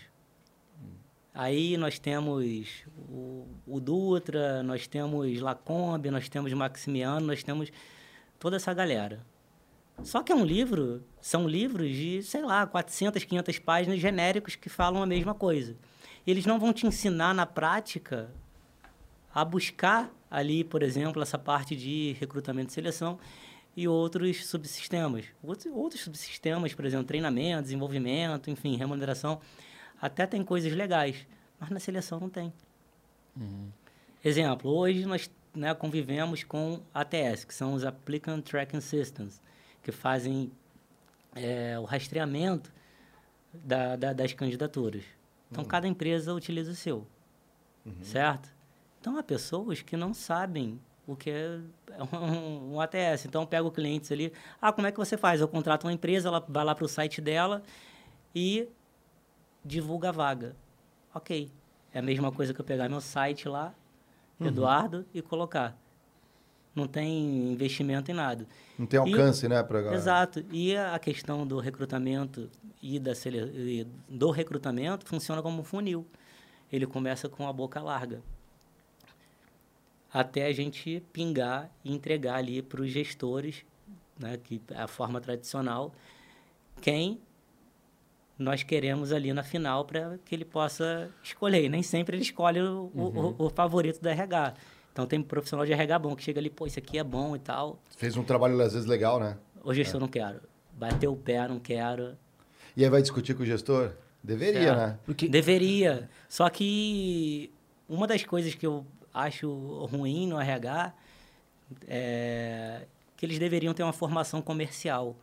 Aí 1.34 1.78
nós 1.78 2.00
temos 2.00 2.84
o, 3.08 3.46
o 3.68 3.80
Dutra, 3.80 4.64
nós 4.64 4.88
temos 4.88 5.40
Lacombe, 5.40 6.10
nós 6.10 6.28
temos 6.28 6.52
Maximiano, 6.52 7.28
nós 7.28 7.44
temos 7.44 7.72
toda 8.40 8.56
essa 8.56 8.74
galera. 8.74 9.24
Só 10.04 10.22
que 10.22 10.32
é 10.32 10.36
um 10.36 10.46
livro, 10.46 11.04
são 11.20 11.48
livros 11.48 11.90
de, 11.90 12.22
sei 12.24 12.44
lá, 12.44 12.66
400, 12.66 13.24
500 13.24 13.60
páginas 13.60 14.00
genéricos 14.00 14.56
que 14.56 14.70
falam 14.70 15.02
a 15.02 15.06
mesma 15.06 15.34
coisa. 15.34 15.76
Eles 16.26 16.46
não 16.46 16.60
vão 16.60 16.72
te 16.72 16.86
ensinar 16.86 17.34
na 17.34 17.46
prática 17.46 18.30
a 19.34 19.44
buscar 19.44 20.12
ali, 20.30 20.64
por 20.64 20.84
exemplo, 20.84 21.22
essa 21.22 21.38
parte 21.38 21.76
de 21.76 22.16
recrutamento 22.20 22.70
e 22.70 22.74
seleção 22.74 23.18
e 23.76 23.88
outros 23.88 24.46
subsistemas. 24.48 25.26
Outros, 25.44 25.74
outros 25.74 26.02
subsistemas, 26.02 26.74
por 26.74 26.86
exemplo, 26.86 27.06
treinamento, 27.06 27.64
desenvolvimento, 27.64 28.50
enfim, 28.50 28.76
remuneração, 28.76 29.40
até 30.02 30.26
tem 30.26 30.44
coisas 30.44 30.74
legais, 30.74 31.28
mas 31.60 31.70
na 31.70 31.80
seleção 31.80 32.20
não 32.20 32.30
tem. 32.30 32.52
Exemplo, 34.24 34.72
hoje 34.72 35.06
nós 35.06 35.30
né, 35.56 35.74
convivemos 35.74 36.44
com 36.44 36.82
ATS, 36.94 37.46
que 37.46 37.54
são 37.54 37.74
os 37.74 37.86
Applicant 37.86 38.44
Tracking 38.44 38.82
Systems, 38.82 39.42
que 39.88 39.92
fazem 39.94 40.52
é, 41.34 41.80
o 41.80 41.86
rastreamento 41.86 42.74
da, 43.54 43.96
da- 43.96 44.12
das 44.12 44.34
candidaturas. 44.34 45.02
Então, 45.50 45.64
cada 45.64 45.88
empresa 45.88 46.34
utiliza 46.34 46.72
o 46.72 46.76
seu, 46.76 47.08
certo? 48.02 48.54
Então, 49.00 49.18
há 49.18 49.24
pessoas 49.24 49.82
que 49.82 49.96
não 49.96 50.14
sabem 50.14 50.78
o 51.08 51.16
que 51.16 51.30
é 51.30 51.62
um, 52.14 52.74
um 52.74 52.82
ATS. 52.82 53.24
Então, 53.28 53.44
eu 53.44 53.48
pego 53.48 53.72
clientes 53.72 54.12
ali, 54.12 54.34
ah, 54.62 54.74
como 54.74 54.88
é 54.88 54.92
que 54.92 54.98
você 54.98 55.16
faz? 55.16 55.40
Eu 55.40 55.48
contrato 55.48 55.86
uma 55.86 55.94
empresa, 55.94 56.28
ela 56.28 56.44
vai 56.50 56.66
lá 56.66 56.76
para 56.76 56.84
o 56.84 56.88
site 56.90 57.22
dela 57.22 57.64
e 58.36 58.68
divulga 59.64 60.10
a 60.10 60.12
vaga. 60.12 60.54
Ok. 61.16 61.50
É 61.94 62.00
a 62.00 62.02
mesma 62.02 62.30
coisa 62.30 62.54
que 62.54 62.60
eu 62.60 62.66
pegar 62.66 62.90
meu 62.90 63.00
site 63.00 63.48
lá, 63.48 63.74
Eduardo, 64.42 65.06
e 65.14 65.22
colocar. 65.22 65.78
Não 66.78 66.88
tem 66.88 67.52
investimento 67.52 68.12
em 68.12 68.14
nada. 68.14 68.46
Não 68.78 68.86
tem 68.86 69.00
alcance, 69.00 69.48
né, 69.48 69.64
pra 69.64 69.80
galera. 69.82 69.98
Exato. 69.98 70.46
E 70.52 70.78
a 70.78 71.00
questão 71.00 71.46
do 71.48 71.58
recrutamento 71.60 72.50
e 72.84 73.00
da 73.00 73.14
e 73.26 73.88
do 74.08 74.30
recrutamento 74.30 75.04
funciona 75.08 75.42
como 75.42 75.62
um 75.62 75.64
funil. 75.64 76.06
Ele 76.72 76.86
começa 76.86 77.28
com 77.28 77.48
a 77.48 77.52
boca 77.52 77.82
larga. 77.82 78.22
Até 80.14 80.46
a 80.46 80.54
gente 80.54 81.04
pingar 81.12 81.70
e 81.84 81.92
entregar 81.94 82.36
ali 82.36 82.62
para 82.62 82.82
os 82.82 82.90
gestores, 82.92 83.66
né, 84.20 84.38
que 84.38 84.62
é 84.72 84.82
a 84.82 84.88
forma 84.88 85.20
tradicional, 85.20 85.92
quem 86.82 87.20
nós 88.38 88.62
queremos 88.62 89.12
ali 89.12 89.34
na 89.34 89.42
final 89.44 89.84
para 89.84 90.20
que 90.24 90.34
ele 90.36 90.46
possa 90.46 91.10
escolher. 91.24 91.64
E 91.66 91.70
nem 91.70 91.82
sempre 91.82 92.16
ele 92.16 92.24
escolhe 92.24 92.62
o, 92.62 92.92
o- 92.94 93.36
o 93.46 93.50
favorito 93.50 94.00
da 94.00 94.12
RH. 94.12 94.54
Então 94.98 95.06
tem 95.06 95.22
profissional 95.22 95.64
de 95.64 95.72
RH 95.72 96.00
bom 96.00 96.16
que 96.16 96.24
chega 96.24 96.40
ali, 96.40 96.50
pô, 96.50 96.66
isso 96.66 96.80
aqui 96.80 96.98
é 96.98 97.04
bom 97.04 97.36
e 97.36 97.40
tal. 97.40 97.80
Fez 97.96 98.18
um 98.18 98.24
trabalho, 98.24 98.60
às 98.60 98.74
vezes, 98.74 98.88
legal, 98.88 99.20
né? 99.20 99.38
Ô, 99.64 99.72
gestor, 99.72 100.02
não 100.02 100.08
quero. 100.08 100.42
Bateu 100.74 101.14
o 101.14 101.16
pé, 101.16 101.48
não 101.48 101.60
quero. 101.60 102.18
E 102.76 102.84
aí 102.84 102.90
vai 102.90 103.00
discutir 103.00 103.36
com 103.36 103.44
o 103.44 103.46
gestor? 103.46 103.92
Deveria, 104.24 104.64
Certo. 104.64 104.78
né? 104.78 105.00
Porque 105.06 105.30
Deveria. 105.30 106.10
Só 106.28 106.50
que 106.50 107.54
uma 107.88 108.08
das 108.08 108.24
coisas 108.24 108.56
que 108.56 108.66
eu 108.66 108.84
acho 109.14 109.48
ruim 109.86 110.26
no 110.26 110.42
RH 110.42 110.92
é 111.88 112.88
que 113.16 113.24
eles 113.24 113.38
deveriam 113.38 113.76
ter 113.76 113.84
uma 113.84 113.94
formação 113.94 114.42
comercial 114.42 115.16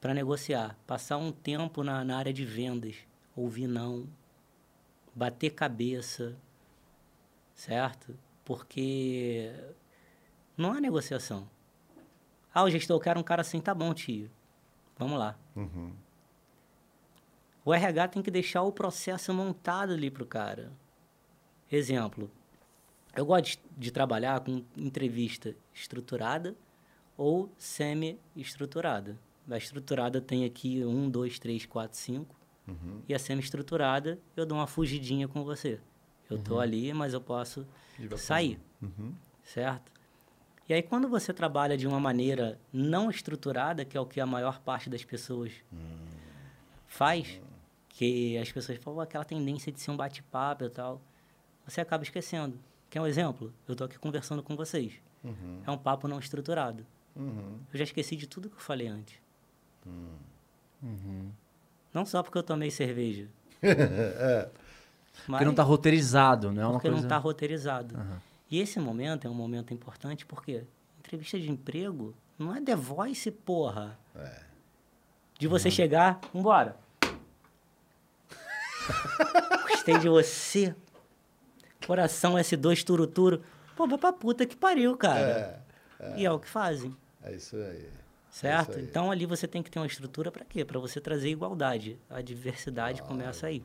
para 0.00 0.12
negociar, 0.12 0.76
passar 0.84 1.16
um 1.16 1.30
tempo 1.30 1.84
na, 1.84 2.04
na 2.04 2.18
área 2.18 2.32
de 2.32 2.44
vendas, 2.44 2.96
ouvir 3.36 3.68
não, 3.68 4.08
bater 5.14 5.50
cabeça, 5.50 6.34
certo? 7.54 8.16
Porque 8.50 9.48
não 10.56 10.72
há 10.72 10.80
negociação. 10.80 11.48
Ah, 12.52 12.64
o 12.64 12.68
gestor, 12.68 12.96
eu 12.96 13.00
quero 13.00 13.20
um 13.20 13.22
cara 13.22 13.42
assim, 13.42 13.60
tá 13.60 13.72
bom, 13.72 13.94
tio. 13.94 14.28
Vamos 14.98 15.20
lá. 15.20 15.38
Uhum. 15.54 15.92
O 17.64 17.72
RH 17.72 18.08
tem 18.08 18.20
que 18.20 18.30
deixar 18.30 18.62
o 18.62 18.72
processo 18.72 19.32
montado 19.32 19.92
ali 19.92 20.10
pro 20.10 20.26
cara. 20.26 20.72
Exemplo, 21.70 22.28
eu 23.14 23.24
gosto 23.24 23.44
de, 23.52 23.60
de 23.78 23.92
trabalhar 23.92 24.40
com 24.40 24.64
entrevista 24.76 25.54
estruturada 25.72 26.56
ou 27.16 27.52
semi-estruturada. 27.56 29.16
A 29.48 29.58
estruturada 29.58 30.20
tem 30.20 30.44
aqui 30.44 30.84
um, 30.84 31.08
dois, 31.08 31.38
três, 31.38 31.64
quatro, 31.66 31.96
cinco. 31.96 32.34
Uhum. 32.66 33.00
E 33.08 33.14
a 33.14 33.18
semi-estruturada, 33.20 34.18
eu 34.36 34.44
dou 34.44 34.58
uma 34.58 34.66
fugidinha 34.66 35.28
com 35.28 35.44
você. 35.44 35.78
Eu 36.30 36.38
tô 36.38 36.54
Uhum. 36.54 36.60
ali, 36.60 36.92
mas 36.92 37.12
eu 37.12 37.20
posso 37.20 37.66
sair, 38.16 38.58
Uhum. 38.80 39.12
certo? 39.42 39.90
E 40.68 40.72
aí, 40.72 40.82
quando 40.82 41.08
você 41.08 41.32
trabalha 41.34 41.76
de 41.76 41.86
uma 41.86 41.98
maneira 41.98 42.58
não 42.72 43.10
estruturada, 43.10 43.84
que 43.84 43.96
é 43.96 44.00
o 44.00 44.06
que 44.06 44.20
a 44.20 44.26
maior 44.26 44.60
parte 44.60 44.88
das 44.88 45.04
pessoas 45.04 45.52
faz, 46.86 47.40
que 47.88 48.38
as 48.38 48.50
pessoas 48.52 48.78
falam 48.78 48.96
"Pô, 48.98 49.00
aquela 49.02 49.24
tendência 49.24 49.72
de 49.72 49.80
ser 49.80 49.90
um 49.90 49.96
bate-papo 49.96 50.64
e 50.64 50.70
tal, 50.70 51.00
você 51.66 51.80
acaba 51.80 52.02
esquecendo. 52.04 52.58
Quer 52.88 53.00
um 53.00 53.06
exemplo? 53.06 53.52
Eu 53.68 53.74
tô 53.76 53.84
aqui 53.84 53.98
conversando 53.98 54.42
com 54.42 54.56
vocês. 54.56 54.92
Uhum. 55.24 55.62
É 55.66 55.70
um 55.70 55.78
papo 55.78 56.08
não 56.08 56.18
estruturado. 56.18 56.86
Uhum. 57.16 57.58
Eu 57.72 57.78
já 57.78 57.84
esqueci 57.84 58.16
de 58.16 58.26
tudo 58.26 58.48
que 58.48 58.56
eu 58.56 58.60
falei 58.60 58.86
antes. 58.86 59.16
Uhum. 60.82 61.30
Não 61.92 62.04
só 62.06 62.22
porque 62.22 62.38
eu 62.38 62.42
tomei 62.42 62.70
cerveja. 62.70 63.28
é. 63.62 64.48
Mas 65.26 65.38
Porque 65.38 65.44
não 65.44 65.54
tá 65.54 65.62
roteirizado, 65.62 66.52
não 66.52 66.62
é 66.62 66.66
uma 66.66 66.72
porque 66.74 66.88
coisa... 66.88 67.00
não 67.00 67.06
está 67.06 67.18
roteirizado. 67.18 67.96
Aham. 67.96 68.20
E 68.50 68.58
esse 68.58 68.80
momento 68.80 69.26
é 69.26 69.30
um 69.30 69.34
momento 69.34 69.72
importante 69.72 70.26
porque 70.26 70.64
entrevista 70.98 71.38
de 71.38 71.50
emprego 71.50 72.14
não 72.38 72.54
é 72.54 72.60
The 72.60 72.74
Voice, 72.74 73.30
porra. 73.30 73.96
É. 74.16 74.40
De 75.38 75.46
você 75.46 75.70
chegar, 75.70 76.20
vambora. 76.34 76.76
Gostei 79.68 79.98
de 79.98 80.08
você. 80.08 80.74
Coração 81.86 82.34
S2 82.34 82.84
turuturo. 82.84 83.42
Pô, 83.76 83.86
vai 83.86 83.98
pra 83.98 84.12
puta 84.12 84.44
que 84.44 84.56
pariu, 84.56 84.96
cara. 84.96 85.62
É, 85.98 86.14
E 86.18 86.26
é 86.26 86.32
o 86.32 86.38
que 86.38 86.48
fazem, 86.48 86.94
é 87.22 87.34
isso 87.34 87.56
aí. 87.56 87.88
certo? 88.30 88.70
isso 88.70 88.78
aí. 88.78 88.84
então 88.84 89.10
ali 89.10 89.26
você 89.26 89.46
tem 89.48 89.62
que 89.62 89.70
ter 89.70 89.78
uma 89.78 89.86
estrutura 89.86 90.30
pra 90.30 90.44
quê? 90.44 90.64
Pra 90.64 90.78
você 90.78 91.00
trazer 91.00 91.30
igualdade. 91.30 91.98
A 92.08 92.20
diversidade 92.20 93.02
começa 93.02 93.46
aí. 93.46 93.62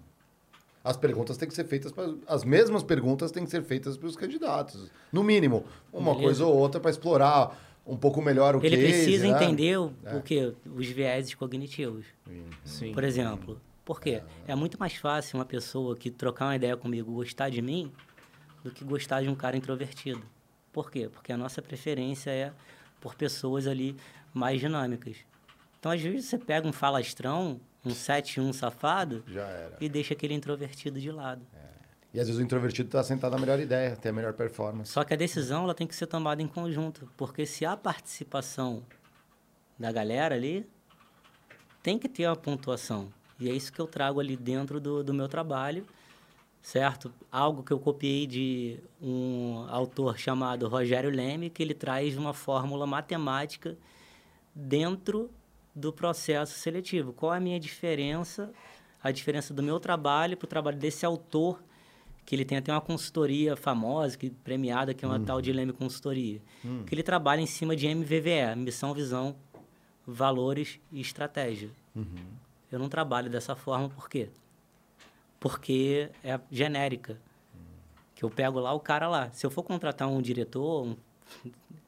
As 0.85 0.95
perguntas 0.95 1.35
têm 1.35 1.47
que 1.47 1.53
ser 1.55 1.65
feitas 1.65 1.91
para 1.91 2.13
as 2.27 2.43
mesmas 2.43 2.83
perguntas 2.83 3.31
têm 3.31 3.43
que 3.43 3.49
ser 3.49 3.63
feitas 3.63 3.97
para 3.97 4.07
os 4.07 4.15
candidatos. 4.15 4.91
No 5.11 5.23
mínimo, 5.23 5.65
uma 5.91 6.11
Beleza. 6.11 6.23
coisa 6.23 6.45
ou 6.45 6.55
outra 6.55 6.79
para 6.79 6.91
explorar 6.91 7.59
um 7.87 7.97
pouco 7.97 8.21
melhor 8.21 8.55
o 8.55 8.59
Ele 8.63 8.77
case, 8.77 8.87
precisa 8.93 9.27
né? 9.27 9.43
entender 9.43 9.77
o, 9.79 9.91
É. 10.03 10.15
o 10.15 10.21
quê? 10.21 10.53
Os 10.75 10.87
vieses 10.87 11.33
cognitivos. 11.33 12.05
Sim. 12.63 12.93
Por 12.93 13.03
exemplo, 13.03 13.59
por 13.83 13.99
quê? 13.99 14.21
É 14.47 14.53
muito 14.53 14.79
mais 14.79 14.93
fácil 14.93 15.39
uma 15.39 15.45
pessoa 15.45 15.95
que 15.95 16.11
trocar 16.11 16.45
uma 16.45 16.55
ideia 16.55 16.77
comigo 16.77 17.11
gostar 17.13 17.49
de 17.49 17.63
mim 17.63 17.91
do 18.63 18.69
que 18.69 18.83
gostar 18.85 19.23
de 19.23 19.27
um 19.29 19.35
cara 19.35 19.57
introvertido. 19.57 20.21
Por 20.71 20.91
quê? 20.91 21.09
Porque 21.11 21.31
a 21.33 21.37
nossa 21.37 21.61
preferência 21.63 22.29
é 22.29 22.51
por 23.01 23.15
pessoas 23.15 23.65
ali 23.65 23.95
mais 24.33 24.59
dinâmicas. 24.59 25.17
Então, 25.79 25.91
às 25.91 26.01
vezes, 26.01 26.25
você 26.25 26.37
pega 26.37 26.67
um 26.67 26.73
falastrão, 26.73 27.59
um 27.85 27.91
7-1 27.91 28.53
safado, 28.53 29.23
e 29.79 29.87
deixa 29.87 30.13
aquele 30.13 30.33
introvertido 30.33 30.99
de 30.99 31.11
lado. 31.11 31.45
E 32.13 32.19
às 32.19 32.27
vezes 32.27 32.39
o 32.39 32.43
introvertido 32.43 32.87
está 32.87 33.03
sentado 33.03 33.33
na 33.33 33.37
melhor 33.37 33.59
ideia, 33.59 33.95
tem 33.95 34.09
a 34.09 34.13
melhor 34.13 34.33
performance. 34.33 34.89
Só 34.91 35.03
que 35.03 35.13
a 35.13 35.17
decisão 35.17 35.65
ela 35.65 35.75
tem 35.75 35.85
que 35.85 35.93
ser 35.93 36.07
tomada 36.07 36.41
em 36.41 36.47
conjunto, 36.47 37.09
porque 37.17 37.45
se 37.45 37.65
há 37.65 37.75
participação 37.75 38.83
da 39.77 39.91
galera 39.91 40.33
ali, 40.33 40.65
tem 41.83 41.99
que 41.99 42.07
ter 42.07 42.25
uma 42.25 42.35
pontuação. 42.35 43.11
E 43.37 43.49
é 43.49 43.53
isso 43.53 43.71
que 43.71 43.81
eu 43.81 43.85
trago 43.85 44.21
ali 44.21 44.37
dentro 44.37 44.79
do, 44.79 45.03
do 45.03 45.13
meu 45.13 45.27
trabalho, 45.27 45.85
certo? 46.61 47.13
Algo 47.29 47.63
que 47.63 47.73
eu 47.73 47.79
copiei 47.79 48.25
de 48.25 48.79
um 49.01 49.67
autor 49.69 50.17
chamado 50.17 50.69
Rogério 50.69 51.09
Leme, 51.09 51.49
que 51.49 51.61
ele 51.61 51.73
traz 51.73 52.17
uma 52.17 52.33
fórmula 52.33 52.87
matemática 52.87 53.77
dentro 54.55 55.29
do 55.75 55.91
processo 55.91 56.57
seletivo. 56.57 57.11
Qual 57.13 57.33
é 57.33 57.37
a 57.37 57.39
minha 57.39 57.59
diferença, 57.59 58.51
a 59.03 59.11
diferença 59.11 59.53
do 59.53 59.61
meu 59.61 59.79
trabalho 59.79 60.37
para 60.37 60.45
o 60.45 60.47
trabalho 60.49 60.77
desse 60.77 61.05
autor, 61.05 61.61
que 62.25 62.33
ele 62.35 62.45
tem 62.45 62.57
até 62.57 62.71
uma 62.71 62.81
consultoria 62.81 63.55
famosa, 63.55 64.17
que, 64.17 64.29
premiada, 64.31 64.93
que 64.93 65.03
é 65.05 65.07
uma 65.07 65.19
tal 65.19 65.41
de 65.41 65.51
Leme 65.53 65.73
Consultoria, 65.73 66.41
que 66.85 66.95
ele 66.95 67.03
trabalha 67.03 67.41
em 67.41 67.45
cima 67.45 67.75
de 67.75 67.87
MVVE, 67.87 68.55
Missão, 68.57 68.93
Visão, 68.93 69.35
Valores 70.07 70.79
e 70.91 71.01
Estratégia. 71.01 71.69
Eu 72.71 72.79
não 72.79 72.89
trabalho 72.89 73.29
dessa 73.29 73.55
forma, 73.55 73.89
por 73.89 74.09
quê? 74.09 74.29
Porque 75.39 76.09
é 76.23 76.39
genérica. 76.51 77.19
Que 78.15 78.23
eu 78.23 78.29
pego 78.29 78.59
lá 78.59 78.73
o 78.73 78.79
cara 78.79 79.07
lá. 79.07 79.29
Se 79.31 79.45
eu 79.45 79.51
for 79.51 79.63
contratar 79.63 80.07
um 80.07 80.21
diretor, 80.21 80.85
um- 80.85 80.95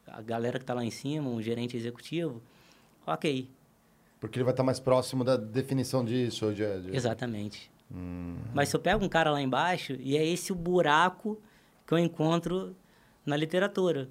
a 0.06 0.22
galera 0.22 0.60
que 0.60 0.64
está 0.64 0.74
lá 0.74 0.84
em 0.84 0.92
cima, 0.92 1.30
um 1.30 1.42
gerente 1.42 1.76
executivo, 1.78 2.42
ok, 3.06 3.50
Porque 4.20 4.38
ele 4.38 4.44
vai 4.44 4.54
estar 4.54 4.64
mais 4.64 4.80
próximo 4.80 5.24
da 5.24 5.38
definição 5.38 6.04
disso. 6.04 6.54
De, 6.54 6.82
de... 6.82 6.96
exatamente. 6.96 7.72
Hum, 7.92 8.38
Mas 8.54 8.70
se 8.70 8.76
eu 8.76 8.80
pego 8.80 9.04
um 9.04 9.10
cara 9.10 9.32
lá 9.32 9.42
embaixo, 9.42 9.94
e 10.00 10.18
é 10.18 10.26
esse 10.26 10.52
o 10.52 10.56
buraco 10.56 11.40
que 11.86 11.94
eu 11.94 11.98
encontro 11.98 12.76
na 13.26 13.38
literatura, 13.38 14.10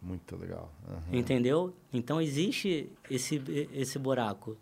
muito 0.00 0.36
legal. 0.36 0.72
Aham. 0.88 1.02
entendeu? 1.12 1.74
Então 1.92 2.20
existe 2.20 2.90
esse, 3.10 3.42
esse 3.72 3.98
buraco. 3.98 4.56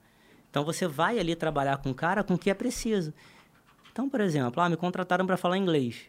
Então 0.50 0.64
você 0.64 0.88
vai 0.88 1.18
ali 1.18 1.36
trabalhar 1.36 1.76
com 1.78 1.90
o 1.90 1.94
cara 1.94 2.24
com 2.24 2.34
o 2.34 2.38
que 2.38 2.50
é 2.50 2.54
preciso. 2.54 3.12
Então, 3.92 4.08
por 4.08 4.20
exemplo, 4.20 4.62
ah, 4.62 4.68
me 4.68 4.76
contrataram 4.76 5.26
para 5.26 5.36
falar 5.36 5.56
inglês. 5.58 6.06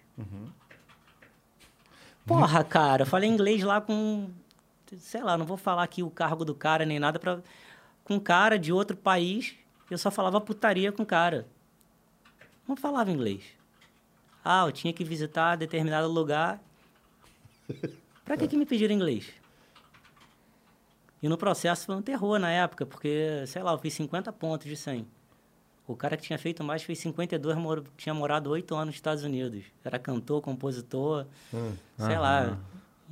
Porra, 2.25 2.63
cara, 2.63 3.05
falei 3.05 3.29
inglês 3.29 3.63
lá 3.63 3.81
com. 3.81 4.29
Sei 4.97 5.21
lá, 5.21 5.37
não 5.37 5.45
vou 5.45 5.57
falar 5.57 5.83
aqui 5.83 6.01
o 6.01 6.09
cargo 6.09 6.43
do 6.43 6.55
cara 6.55 6.85
nem 6.85 6.99
nada 6.99 7.19
para 7.19 7.39
Com 8.09 8.15
um 8.15 8.19
cara 8.19 8.57
de 8.57 8.73
outro 8.73 8.97
país, 8.97 9.53
eu 9.87 9.95
só 9.95 10.09
falava 10.09 10.41
putaria 10.41 10.91
com 10.91 11.03
o 11.03 11.05
cara. 11.05 11.45
Não 12.67 12.75
falava 12.75 13.11
inglês. 13.11 13.43
Ah, 14.43 14.65
eu 14.65 14.71
tinha 14.71 14.91
que 14.91 15.03
visitar 15.03 15.55
determinado 15.55 16.07
lugar. 16.11 16.59
Pra 18.25 18.35
que, 18.35 18.47
que 18.47 18.57
me 18.57 18.65
pediram 18.65 18.95
inglês? 18.95 19.29
E 21.21 21.29
no 21.29 21.37
processo 21.37 21.85
foi 21.85 21.95
um 21.95 22.01
terror 22.01 22.39
na 22.39 22.49
época, 22.49 22.83
porque, 22.83 23.43
sei 23.45 23.61
lá, 23.61 23.73
eu 23.73 23.77
fiz 23.77 23.93
50 23.93 24.33
pontos 24.33 24.65
de 24.65 24.75
100. 24.75 25.05
O 25.87 25.95
cara 25.95 26.17
que 26.17 26.23
tinha 26.23 26.39
feito 26.39 26.63
mais 26.63 26.81
fez 26.81 26.97
52, 26.97 27.57
mor 27.57 27.83
tinha 27.95 28.13
morado 28.15 28.49
8 28.49 28.73
anos 28.73 28.87
nos 28.87 28.95
Estados 28.95 29.23
Unidos. 29.23 29.65
Era 29.85 29.99
cantor, 29.99 30.41
compositor, 30.41 31.27
Hum. 31.53 31.73
sei 31.97 32.17
lá. 32.17 32.57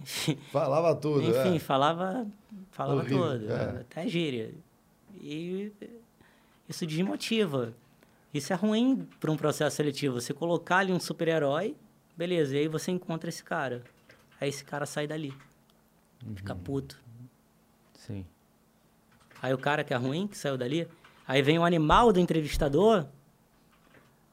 Enfim, 0.01 0.39
Falava 0.51 0.95
tudo. 0.95 1.21
enfim, 1.21 1.55
é. 1.57 1.59
falava, 1.59 2.25
falava 2.71 2.99
Horrível, 3.01 3.39
tudo, 3.39 3.51
é. 3.53 3.81
até 3.81 4.07
gíria. 4.07 4.53
E 5.21 5.71
isso 6.67 6.85
desmotiva. 6.85 7.73
Isso 8.33 8.51
é 8.51 8.55
ruim 8.55 9.07
para 9.19 9.31
um 9.31 9.37
processo 9.37 9.75
seletivo. 9.77 10.19
Você 10.19 10.33
colocar 10.33 10.77
ali 10.77 10.91
um 10.91 10.99
super-herói, 10.99 11.75
beleza, 12.15 12.55
e 12.55 12.59
aí 12.59 12.67
você 12.67 12.91
encontra 12.91 13.29
esse 13.29 13.43
cara. 13.43 13.83
Aí 14.39 14.49
esse 14.49 14.63
cara 14.63 14.85
sai 14.85 15.07
dali. 15.07 15.33
Fica 16.35 16.53
Uhum. 16.53 16.59
puto. 16.59 16.99
Sim. 17.93 18.25
Aí 19.41 19.53
o 19.53 19.57
cara 19.57 19.83
que 19.83 19.93
é 19.93 19.97
ruim, 19.97 20.27
que 20.27 20.37
saiu 20.37 20.57
dali, 20.57 20.87
aí 21.27 21.41
vem 21.41 21.57
o 21.59 21.63
animal 21.63 22.11
do 22.11 22.19
entrevistador. 22.19 23.05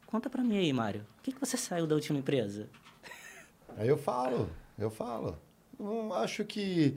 Conta 0.06 0.28
pra 0.30 0.42
mim 0.42 0.56
aí, 0.58 0.72
Mário. 0.72 1.06
O 1.18 1.22
que, 1.22 1.32
que 1.32 1.40
você 1.40 1.56
saiu 1.56 1.86
da 1.86 1.94
última 1.94 2.18
empresa? 2.18 2.68
Aí 3.76 3.88
eu 3.88 3.96
falo, 3.98 4.48
eu 4.78 4.90
falo. 4.90 5.38
Eu 5.78 6.12
acho 6.14 6.44
que 6.44 6.96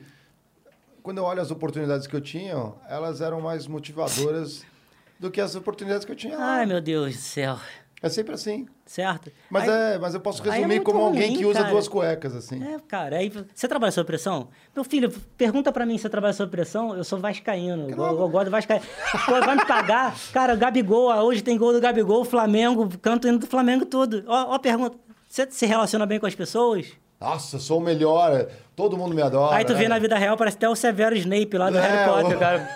quando 1.08 1.20
eu 1.20 1.24
olho 1.24 1.42
as 1.42 1.52
oportunidades 1.52 2.06
que 2.06 2.14
eu 2.14 2.20
tinha, 2.20 2.74
elas 2.90 3.22
eram 3.22 3.40
mais 3.40 3.66
motivadoras 3.66 4.66
do 5.18 5.32
que 5.32 5.40
as 5.40 5.56
oportunidades 5.56 6.04
que 6.04 6.12
eu 6.12 6.16
tinha 6.18 6.38
lá. 6.38 6.56
Ai, 6.58 6.66
meu 6.66 6.82
Deus 6.82 7.16
do 7.16 7.22
céu. 7.22 7.58
É 8.02 8.10
sempre 8.10 8.34
assim. 8.34 8.68
Certo? 8.86 9.32
Mas, 9.50 9.70
Aí- 9.70 9.94
é, 9.94 9.98
mas 10.00 10.14
eu 10.14 10.20
posso 10.20 10.42
é 10.42 10.50
resumir 10.52 10.66
muito 10.66 10.84
como 10.84 11.00
alguém 11.00 11.30
ruim, 11.30 11.38
que 11.38 11.46
usa 11.46 11.60
cara. 11.60 11.72
duas 11.72 11.88
cuecas, 11.88 12.36
assim. 12.36 12.62
É, 12.62 12.78
cara, 12.86 13.20
aí 13.20 13.32
você 13.56 13.70
trabalha 13.70 13.94
sob 13.94 14.06
pressão? 14.06 14.50
Meu 14.76 14.84
filho, 14.84 15.10
pergunta 15.38 15.72
pra 15.72 15.86
mim 15.86 15.96
se 15.98 16.02
você 16.02 16.10
trabalha 16.10 16.34
sob 16.34 16.52
pressão. 16.52 16.94
Eu 16.94 17.06
sou 17.06 17.18
vascaíno, 17.18 17.90
eu, 17.90 17.98
eu 17.98 18.28
gosto 18.28 18.46
do 18.46 18.52
vascaíno. 18.52 18.84
Pô, 19.26 19.40
vai 19.40 19.56
me 19.56 19.66
pagar? 19.66 20.14
Cara, 20.34 20.58
Gabigol, 20.58 21.10
hoje 21.24 21.42
tem 21.42 21.58
gol 21.58 21.72
do 21.72 21.80
Gabigol, 21.80 22.26
Flamengo, 22.26 22.90
canto 23.02 23.30
hino 23.30 23.40
do 23.40 23.48
Flamengo 23.48 23.86
tudo. 23.86 24.26
Ó, 24.28 24.50
ó 24.50 24.54
a 24.56 24.60
pergunta, 24.60 24.98
Você 25.30 25.50
se 25.50 25.66
relaciona 25.66 26.06
bem 26.06 26.20
com 26.20 26.26
as 26.26 26.36
pessoas? 26.36 26.98
Nossa, 27.20 27.58
sou 27.60 27.80
o 27.80 27.82
melhor, 27.84 28.48
todo 28.76 28.96
mundo 28.98 29.16
me 29.16 29.22
adora. 29.22 29.56
Aí 29.56 29.66
tu 29.66 29.74
vê 29.76 29.84
né? 29.84 29.90
na 29.90 30.00
vida 30.00 30.18
real, 30.18 30.38
parece 30.38 30.58
até 30.58 30.70
o 30.70 30.76
Severo 30.76 31.16
Snape 31.16 31.58
lá 31.58 31.70
do 31.70 31.78
É, 31.78 31.82
Harry 31.82 32.12
Potter, 32.12 32.38
o- 32.38 32.40
cara. 32.40 32.70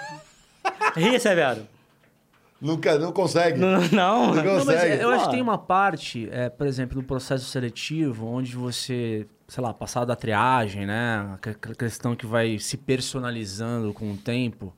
Ri, 0.96 1.20
Severo. 1.20 1.68
Nunca, 2.60 2.98
não 3.00 3.12
consegue. 3.12 3.60
Não, 3.60 3.80
não. 3.92 4.36
Não 4.36 4.44
Não, 4.44 4.54
mas 4.66 4.66
consegue. 4.66 5.02
eu 5.02 5.10
acho 5.10 5.26
que 5.26 5.32
tem 5.32 5.42
uma 5.42 5.58
parte, 5.58 6.28
é, 6.32 6.48
por 6.50 6.68
exemplo, 6.68 6.98
no 6.98 7.04
processo 7.04 7.46
seletivo, 7.46 8.28
onde 8.28 8.56
você, 8.56 9.26
sei 9.48 9.64
lá, 9.64 9.74
passar 9.74 10.06
da 10.06 10.16
triagem, 10.16 10.86
né? 10.86 11.36
A 11.42 11.74
questão 11.76 12.16
que 12.16 12.26
vai 12.26 12.60
se 12.60 12.78
personalizando 12.78 13.92
com 13.94 14.12
o 14.12 14.18
tempo, 14.18 14.74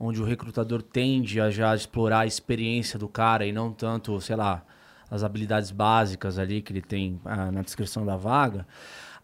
onde 0.00 0.20
o 0.20 0.24
recrutador 0.24 0.80
tende 0.82 1.38
a 1.40 1.50
já 1.50 1.74
explorar 1.74 2.20
a 2.20 2.26
experiência 2.26 2.98
do 2.98 3.08
cara 3.08 3.44
e 3.46 3.52
não 3.52 3.70
tanto, 3.70 4.18
sei 4.20 4.36
lá, 4.36 4.62
as 5.10 5.22
habilidades 5.22 5.70
básicas 5.70 6.38
ali 6.38 6.62
que 6.62 6.72
ele 6.72 6.82
tem 6.82 7.20
ah, 7.24 7.50
na 7.52 7.60
descrição 7.62 8.04
da 8.06 8.16
vaga. 8.16 8.66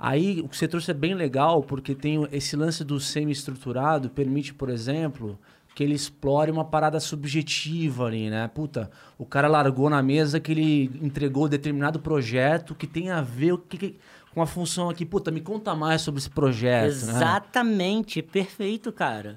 Aí 0.05 0.41
o 0.41 0.49
que 0.49 0.57
você 0.57 0.67
trouxe 0.67 0.91
é 0.91 0.95
bem 0.95 1.15
legal, 1.15 1.63
porque 1.63 1.95
tem 1.95 2.27
esse 2.33 2.57
lance 2.57 2.83
do 2.83 2.99
semi-estruturado, 2.99 4.11
permite, 4.11 4.53
por 4.53 4.69
exemplo, 4.69 5.39
que 5.77 5.85
ele 5.85 5.95
explore 5.95 6.51
uma 6.51 6.65
parada 6.65 6.99
subjetiva 6.99 8.07
ali, 8.07 8.29
né? 8.29 8.49
Puta, 8.53 8.91
o 9.17 9.25
cara 9.25 9.47
largou 9.47 9.89
na 9.89 10.03
mesa 10.03 10.41
que 10.41 10.51
ele 10.51 10.91
entregou 11.01 11.49
determinado 11.49 12.01
projeto 12.01 12.75
que 12.75 12.87
tem 12.89 13.11
a 13.11 13.21
ver 13.21 13.57
que, 13.69 13.79
que- 13.79 13.97
com 14.35 14.43
a 14.43 14.47
função 14.47 14.91
aqui. 14.91 15.07
Puta, 15.07 15.31
me 15.31 15.41
conta 15.41 15.73
mais 15.75 16.03
sobre 16.03 16.19
esse 16.19 16.31
projeto, 16.31 16.83
né? 17.07 17.13
Exatamente, 17.13 18.21
perfeito, 18.23 18.91
cara. 18.91 19.37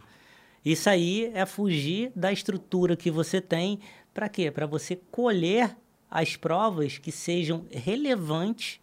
Isso 0.65 0.89
aí 0.89 1.29
é 1.35 1.45
fugir 1.45 2.11
da 2.15 2.31
estrutura 2.31 2.95
que 2.95 3.11
você 3.11 3.39
tem. 3.39 3.79
Para 4.13 4.27
quê? 4.27 4.49
Para 4.49 4.65
você 4.65 4.99
colher 5.11 5.77
as 6.09 6.35
provas 6.35 6.97
que 6.97 7.11
sejam 7.11 7.65
relevantes 7.69 8.79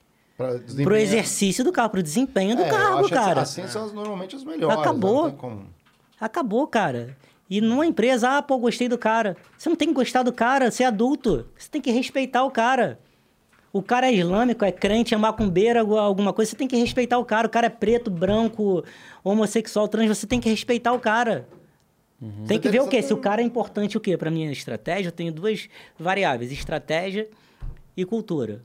Para 0.85 0.93
o 0.93 0.97
exercício 0.97 1.65
do 1.65 1.73
cargo, 1.73 1.91
para 1.93 2.01
o 2.01 2.03
desempenho 2.03 2.57
do 2.57 2.63
É, 2.63 2.65
que 2.67 2.71
cara. 3.15 3.41
Assim 3.43 3.67
são 3.69 3.85
as- 3.85 3.93
normalmente 3.93 4.37
as 4.37 4.45
melhores. 4.45 4.77
né? 4.77 4.83
Acabou. 4.83 5.33
Como- 5.33 5.67
Acabou, 6.21 6.67
cara. 6.67 7.17
E 7.51 7.61
numa 7.61 7.85
empresa, 7.85 8.39
ah, 8.39 8.43
pô, 8.43 8.57
gostei 8.59 8.89
do 8.89 8.97
cara. 8.97 9.37
Você 9.59 9.69
não 9.69 9.77
tem 9.77 9.89
que 9.89 9.95
gostar 9.95 10.23
do 10.23 10.33
cara, 10.33 10.71
você 10.71 10.85
é 10.85 10.87
adulto. 10.87 11.47
Você 11.59 11.69
tem 11.69 11.81
que 11.81 11.91
respeitar 11.91 12.45
o 12.45 12.51
cara. 12.51 12.99
O 13.73 13.83
cara 13.83 14.07
é 14.11 14.15
islâmico, 14.15 14.65
é 14.65 14.71
crente, 14.73 15.15
é 15.15 15.17
macumbeira, 15.17 15.81
algu- 15.81 15.97
alguma 15.99 16.33
coisa, 16.33 16.51
você 16.51 16.57
tem 16.57 16.69
que 16.69 16.77
respeitar 16.77 17.19
o 17.19 17.25
cara. 17.25 17.47
O 17.47 17.51
cara 17.51 17.67
é 17.67 17.71
preto, 17.71 18.11
branco, 18.11 18.85
homossexual, 19.25 19.89
trans, 19.89 20.09
você 20.09 20.27
tem 20.27 20.41
que 20.41 20.49
respeitar 20.49 20.93
o 20.93 21.01
cara. 21.01 21.47
Tem 22.47 22.59
que 22.61 22.69
ver 22.69 22.81
o 22.81 22.87
quê? 22.89 23.03
Se 23.03 23.13
o 23.13 23.17
cara 23.17 23.43
é 23.43 23.45
importante 23.45 23.97
o 23.97 24.01
quê? 24.01 24.17
Para 24.17 24.31
minha 24.31 24.51
estratégia, 24.53 25.09
eu 25.09 25.13
tenho 25.13 25.33
duas 25.33 25.69
variáveis: 25.99 26.53
estratégia 26.53 27.29
e 27.97 28.05
cultura. 28.05 28.63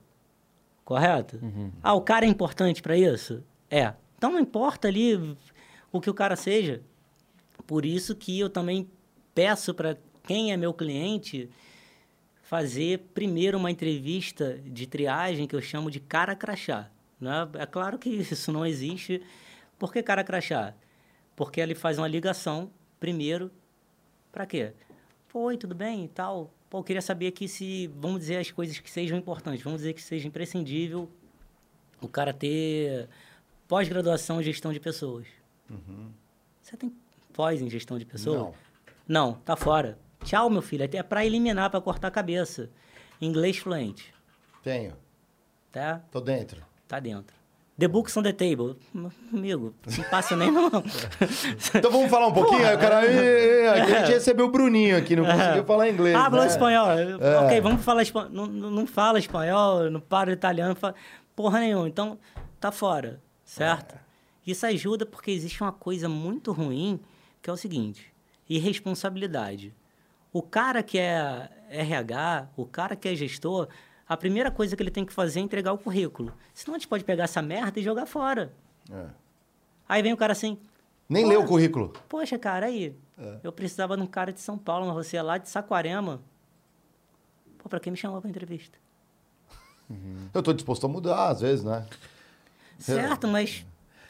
Correto? 0.87 1.37
Ah, 1.83 1.93
o 1.95 1.99
cara 1.99 2.25
é 2.25 2.29
importante 2.29 2.81
para 2.81 2.95
isso? 2.95 3.43
É. 3.69 3.93
Então 4.17 4.31
não 4.31 4.39
importa 4.39 4.87
ali 4.87 5.35
o 5.91 5.99
que 5.99 6.09
o 6.09 6.13
cara 6.13 6.37
seja. 6.37 6.81
Por 7.65 7.85
isso 7.85 8.15
que 8.15 8.39
eu 8.39 8.49
também 8.49 8.89
peço 9.35 9.73
para 9.73 9.97
quem 10.23 10.53
é 10.53 10.55
meu 10.55 10.73
cliente 10.73 11.49
fazer 12.41 12.99
primeiro 13.13 13.57
uma 13.57 13.69
entrevista 13.69 14.61
de 14.63 14.87
triagem 14.87 15.45
que 15.45 15.53
eu 15.53 15.61
chamo 15.61 15.91
de 15.91 15.99
cara 15.99 16.33
crachá. 16.37 16.89
Né? 17.19 17.49
É 17.55 17.65
claro 17.65 17.99
que 17.99 18.09
isso 18.09 18.49
não 18.53 18.65
existe. 18.65 19.21
Por 19.77 19.91
que 19.91 20.01
cara 20.01 20.23
crachá? 20.23 20.73
Porque 21.35 21.59
ele 21.59 21.75
faz 21.75 21.97
uma 21.97 22.07
ligação 22.07 22.71
primeiro 22.97 23.51
para 24.31 24.45
quê? 24.45 24.71
Pô, 25.29 25.41
oi, 25.41 25.57
tudo 25.57 25.75
bem 25.75 26.05
e 26.05 26.07
tal. 26.07 26.51
Pô, 26.69 26.79
eu 26.79 26.83
queria 26.83 27.01
saber 27.01 27.27
aqui 27.27 27.47
se, 27.47 27.87
vamos 27.87 28.19
dizer 28.19 28.37
as 28.37 28.51
coisas 28.51 28.79
que 28.79 28.89
sejam 28.89 29.17
importantes, 29.17 29.61
vamos 29.61 29.79
dizer 29.79 29.93
que 29.93 30.01
seja 30.01 30.27
imprescindível 30.27 31.09
o 32.01 32.07
cara 32.07 32.33
ter 32.33 33.09
pós-graduação 33.67 34.39
em 34.39 34.43
gestão 34.43 34.71
de 34.71 34.79
pessoas. 34.79 35.25
Você 36.61 36.77
tem 36.77 36.93
pós 37.33 37.61
em 37.61 37.69
gestão 37.69 37.97
de 37.97 38.05
pessoas? 38.05 38.39
Não. 38.39 38.53
Não, 39.07 39.33
tá 39.33 39.55
fora. 39.55 39.97
Tchau, 40.23 40.49
meu 40.49 40.61
filho. 40.61 40.83
É 40.83 41.03
para 41.03 41.25
eliminar, 41.25 41.69
para 41.69 41.79
cortar 41.79 42.09
a 42.09 42.11
cabeça. 42.11 42.69
Inglês 43.21 43.57
fluente, 43.57 44.13
Tenho. 44.61 44.93
tá? 45.71 46.03
Tô 46.11 46.21
dentro. 46.21 46.63
Tá 46.87 46.99
dentro. 46.99 47.35
The 47.79 47.87
books 47.87 48.17
on 48.17 48.23
the 48.23 48.33
table. 48.33 48.75
Amigo, 49.31 49.75
não 49.97 50.03
passa 50.05 50.35
nem 50.35 50.51
não. 50.51 50.69
Então 51.75 51.91
vamos 51.91 52.09
falar 52.09 52.27
um 52.27 52.33
pouquinho. 52.33 52.67
Aí 52.67 52.75
o 52.75 52.79
cara. 52.79 53.05
"Ê, 53.05 53.15
ê, 53.15 53.61
ê", 53.65 53.67
aqui 53.69 53.93
a 53.93 53.99
gente 53.99 54.13
recebeu 54.13 54.47
o 54.47 54.49
Bruninho 54.49 54.97
aqui, 54.97 55.15
não 55.15 55.23
conseguiu 55.25 55.63
falar 55.63 55.87
inglês. 55.89 56.15
Ah, 56.15 56.23
falou 56.23 56.39
né? 56.45 56.47
espanhol. 56.47 56.87
É. 56.91 57.37
Ok, 57.45 57.61
vamos 57.61 57.83
falar 57.83 58.01
espanhol. 58.01 58.29
Não, 58.31 58.47
não 58.47 58.87
fala 58.87 59.19
espanhol, 59.19 59.91
não 59.91 59.99
para 59.99 60.31
italiano, 60.31 60.69
não 60.69 60.75
fala 60.75 60.95
porra 61.35 61.59
nenhuma. 61.59 61.87
Então, 61.87 62.17
tá 62.59 62.71
fora, 62.71 63.21
certo? 63.45 63.93
É. 63.93 63.99
Isso 64.47 64.65
ajuda 64.65 65.05
porque 65.05 65.29
existe 65.29 65.61
uma 65.61 65.71
coisa 65.71 66.09
muito 66.09 66.51
ruim, 66.51 66.99
que 67.43 67.49
é 67.49 67.53
o 67.53 67.57
seguinte, 67.57 68.11
irresponsabilidade. 68.49 69.71
O 70.33 70.41
cara 70.41 70.81
que 70.81 70.97
é 70.97 71.49
RH, 71.69 72.47
o 72.55 72.65
cara 72.65 72.95
que 72.95 73.07
é 73.07 73.15
gestor, 73.15 73.67
a 74.07 74.15
primeira 74.15 74.49
coisa 74.49 74.75
que 74.75 74.81
ele 74.81 74.91
tem 74.91 75.05
que 75.05 75.13
fazer 75.13 75.39
é 75.39 75.43
entregar 75.43 75.73
o 75.73 75.77
currículo. 75.77 76.33
Senão 76.53 76.75
a 76.75 76.79
gente 76.79 76.87
pode 76.87 77.03
pegar 77.03 77.25
essa 77.25 77.41
merda 77.41 77.79
e 77.79 77.83
jogar 77.83 78.05
fora. 78.05 78.53
É. 78.91 79.05
Aí 79.87 80.01
vem 80.01 80.13
o 80.13 80.17
cara 80.17 80.31
assim, 80.31 80.57
Nem 81.09 81.25
leu 81.25 81.41
o 81.41 81.45
currículo. 81.45 81.93
Poxa, 82.09 82.37
cara, 82.37 82.65
aí. 82.65 82.95
É. 83.17 83.39
Eu 83.43 83.51
precisava 83.51 83.95
de 83.95 84.03
um 84.03 84.07
cara 84.07 84.33
de 84.33 84.39
São 84.39 84.57
Paulo, 84.57 84.85
mas 84.87 85.07
você 85.07 85.17
é 85.17 85.21
lá 85.21 85.37
de 85.37 85.49
Saquarema. 85.49 86.21
Pô, 87.57 87.69
pra 87.69 87.79
quem 87.79 87.91
me 87.91 87.97
chamou 87.97 88.19
pra 88.21 88.29
entrevista? 88.29 88.77
Eu 90.33 90.43
tô 90.43 90.51
disposto 90.51 90.85
a 90.85 90.89
mudar, 90.89 91.29
às 91.29 91.39
vezes, 91.39 91.63
né? 91.63 91.85
Certo, 92.77 93.27
mas. 93.27 93.65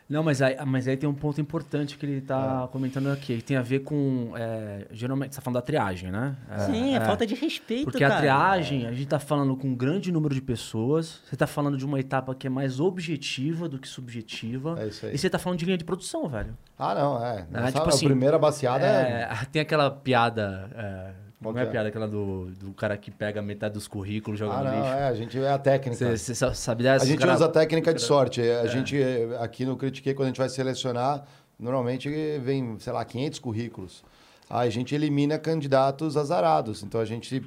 Não, 0.10 0.24
mas 0.24 0.42
aí, 0.42 0.56
mas 0.66 0.88
aí 0.88 0.96
tem 0.96 1.10
um 1.10 1.14
ponto 1.14 1.42
importante 1.42 1.98
que 1.98 2.06
ele 2.06 2.22
tá 2.22 2.70
comentando 2.72 3.08
aqui, 3.12 3.38
que 3.38 3.44
tem 3.44 3.58
a 3.58 3.62
ver 3.62 3.80
com. 3.80 4.32
é, 4.38 4.88
geralmente, 4.92 5.34
você 5.36 5.42
tá 5.42 5.44
falando 5.44 5.56
da 5.56 5.62
triagem, 5.62 6.10
né? 6.12 6.36
É, 6.50 6.60
sim, 6.60 6.96
é, 6.96 7.02
falta 7.02 7.28
de 7.28 7.36
respeito, 7.36 7.84
Porque 7.86 8.00
cara. 8.00 8.16
a 8.16 8.18
triagem, 8.20 8.88
a 8.88 8.94
gente 8.94 9.08
tá 9.08 9.20
falando 9.20 9.56
com 9.58 9.68
um 9.68 9.76
grande 9.76 10.10
número 10.10 10.34
de 10.34 10.42
pessoas, 10.42 11.20
você 11.26 11.36
tá 11.36 11.46
falando 11.46 11.78
de 11.78 11.86
uma 11.86 12.00
etapa 12.00 12.34
que 12.34 12.48
é 12.48 12.50
mais 12.50 12.80
objetiva 12.80 13.68
do 13.68 13.78
que 13.78 13.88
subjetiva. 13.88 14.78
É 14.80 14.88
isso 14.88 15.06
aí. 15.06 15.14
E 15.14 15.18
você 15.18 15.30
tá 15.30 15.38
falando 15.38 15.60
de 15.60 15.66
linha 15.66 15.78
de 15.78 15.84
produção, 15.84 16.28
velho. 16.30 16.58
Ah, 16.80 16.96
não, 16.96 17.24
é. 17.26 17.46
Ah, 17.54 17.60
Essa- 17.64 17.72
tipo 17.74 17.86
a 17.86 17.90
assim, 17.90 18.06
primeira 18.06 18.40
baseada 18.40 18.86
é. 18.86 19.24
É, 19.24 19.30
tem 19.52 19.62
aquela 19.62 19.92
piada. 19.92 21.18
É, 21.40 21.44
Qual 21.44 21.54
não 21.54 21.62
é 21.62 21.64
que 21.64 21.70
é? 21.70 21.72
piada, 21.72 21.90
aquela 21.90 22.08
do, 22.08 22.48
do 22.52 22.74
cara 22.74 22.98
que 22.98 23.12
pega 23.12 23.42
metade 23.42 23.74
dos 23.76 23.88
currículos 23.88 24.40
e 24.40 24.44
joga 24.44 24.56
Ah, 24.56 24.64
no 24.64 24.70
não, 24.72 24.78
lixo. 24.82 24.94
é. 24.94 25.08
A 25.08 25.14
gente 25.14 25.40
é 25.40 25.50
a 25.52 25.58
técnica. 25.58 25.96
Você, 25.98 26.18
você 26.18 26.36
sa- 26.36 26.54
sabe 26.54 26.84
dessa? 26.84 27.06
A 27.06 27.08
gente 27.08 27.20
Cara- 27.20 27.36
usa 27.36 27.46
a 27.46 27.50
técnica 27.50 27.94
de 27.94 28.02
sorte. 28.02 28.42
A 28.42 28.66
gente, 28.68 29.00
eh, 29.02 29.38
aqui 29.40 29.66
no 29.66 29.78
Critiquei, 29.78 30.14
quando 30.14 30.26
a 30.26 30.30
gente 30.30 30.40
vai 30.40 30.50
selecionar, 30.50 31.24
normalmente 31.60 32.10
vem, 32.40 32.78
sei 32.80 32.92
lá, 32.94 33.04
500 33.06 33.40
currículos. 33.40 34.04
Aí 34.50 34.68
a 34.68 34.72
gente 34.72 34.96
elimina 34.96 35.38
candidatos 35.38 36.16
azarados. 36.18 36.82
Então 36.84 37.00
a 37.02 37.06
gente 37.06 37.44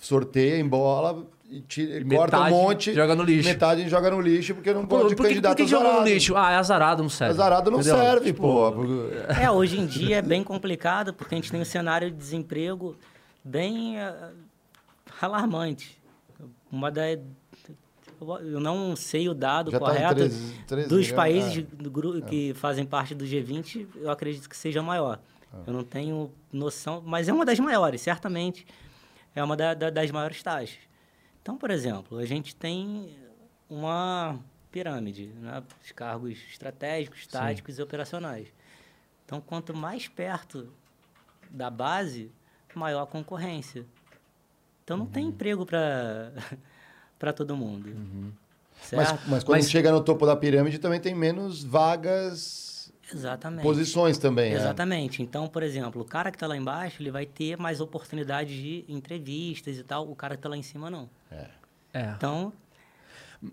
sorteia 0.00 0.58
em 0.58 0.66
bola 0.66 1.24
e 1.50 1.60
tira, 1.60 1.98
E 1.98 2.04
corta 2.04 2.40
um 2.40 2.50
monte. 2.50 2.92
joga 2.94 3.14
no 3.14 3.22
lixo. 3.22 3.48
Metade 3.48 3.80
a 3.80 3.84
gente 3.84 3.90
joga 3.90 4.10
no 4.10 4.20
lixo 4.20 4.54
porque 4.54 4.72
não 4.72 4.86
pode 4.86 5.02
por 5.02 5.08
que, 5.10 5.16
por 5.16 5.26
candidato 5.28 5.56
que 5.56 5.66
joga 5.66 5.92
no 6.00 6.04
lixo? 6.04 6.34
Ah, 6.36 6.52
é 6.52 6.56
azarado, 6.56 7.02
não 7.02 7.10
serve. 7.10 7.34
Azarado 7.34 7.70
não 7.70 7.80
Entendeu? 7.80 7.98
serve, 7.98 8.26
Tipo, 8.26 8.42
pô. 8.42 8.72
É, 9.40 9.50
hoje 9.50 9.78
em 9.78 9.86
dia 9.86 10.16
é 10.18 10.22
bem 10.22 10.42
complicado, 10.42 11.12
porque 11.14 11.34
a 11.34 11.38
gente 11.38 11.50
tem 11.50 11.60
um 11.60 11.64
cenário 11.64 12.10
de 12.10 12.16
desemprego 12.16 12.96
bem 13.50 13.98
eh, 13.98 14.32
alarmante. 15.20 16.00
Uma 16.70 16.90
da. 16.90 17.02
Eu 18.40 18.60
não 18.60 18.96
sei 18.96 19.28
o 19.28 19.34
dado 19.34 19.70
Já 19.70 19.78
tá 19.78 19.86
correto 19.86 20.14
13 20.14 20.54
13 20.66 20.88
dos 20.88 20.98
milhões, 20.98 21.12
países 21.12 21.58
é. 21.58 21.62
do 21.62 21.90
gru- 21.90 22.22
que 22.22 22.54
fazem 22.54 22.84
parte 22.86 23.14
do 23.14 23.24
G20, 23.26 23.86
eu 23.96 24.10
acredito 24.10 24.48
que 24.48 24.56
seja 24.56 24.82
maior. 24.82 25.20
Eu 25.66 25.72
não 25.72 25.84
tenho 25.84 26.30
noção, 26.52 27.02
mas 27.04 27.28
é 27.28 27.32
uma 27.32 27.44
das 27.44 27.58
maiores, 27.58 28.00
certamente. 28.02 28.66
É 29.34 29.42
uma 29.42 29.56
da- 29.56 29.74
da- 29.74 29.90
das 29.90 30.10
maiores 30.10 30.42
taxas. 30.42 30.78
Então, 31.42 31.56
por 31.56 31.70
exemplo, 31.70 32.18
a 32.18 32.26
gente 32.26 32.54
tem 32.56 33.16
uma 33.68 34.38
pirâmide, 34.70 35.26
né? 35.40 35.62
os 35.82 35.92
cargos 35.92 36.32
estratégicos, 36.50 37.26
táticos 37.26 37.78
e 37.78 37.82
operacionais. 37.82 38.48
Então, 39.24 39.40
quanto 39.40 39.74
mais 39.74 40.08
perto 40.08 40.70
da 41.50 41.70
base, 41.70 42.30
maior 42.78 43.02
a 43.02 43.06
concorrência. 43.06 43.84
Então, 44.84 44.96
não 44.96 45.06
tem 45.06 45.26
emprego 45.28 45.64
para 45.66 46.32
para 47.18 47.32
todo 47.32 47.56
mundo. 47.56 47.88
Mas, 48.92 49.08
Certo? 49.08 49.22
mas 49.28 49.42
quando 49.42 49.56
Mas- 49.58 49.70
chega 49.70 49.90
no 49.90 50.00
topo 50.02 50.26
da 50.26 50.36
pirâmide 50.36 50.78
também 50.78 51.00
tem 51.00 51.14
menos 51.14 51.64
vagas, 51.64 52.92
Exatamente. 53.12 53.62
posições 53.62 54.18
também. 54.18 54.50
né? 54.52 54.56
Exatamente. 54.60 55.22
Então, 55.22 55.48
por 55.48 55.62
exemplo, 55.62 56.02
o 56.02 56.04
cara 56.04 56.30
que 56.30 56.36
está 56.36 56.46
lá 56.46 56.56
embaixo, 56.56 57.00
ele 57.02 57.10
vai 57.10 57.24
ter 57.24 57.56
mais 57.56 57.80
oportunidades 57.80 58.54
de 58.54 58.84
entrevistas 58.88 59.78
e 59.78 59.82
tal. 59.82 60.08
O 60.10 60.14
cara 60.14 60.34
que 60.34 60.40
está 60.40 60.48
lá 60.48 60.56
em 60.56 60.62
cima, 60.62 60.90
não. 60.90 61.08
É. 61.92 62.10
Então, 62.16 62.52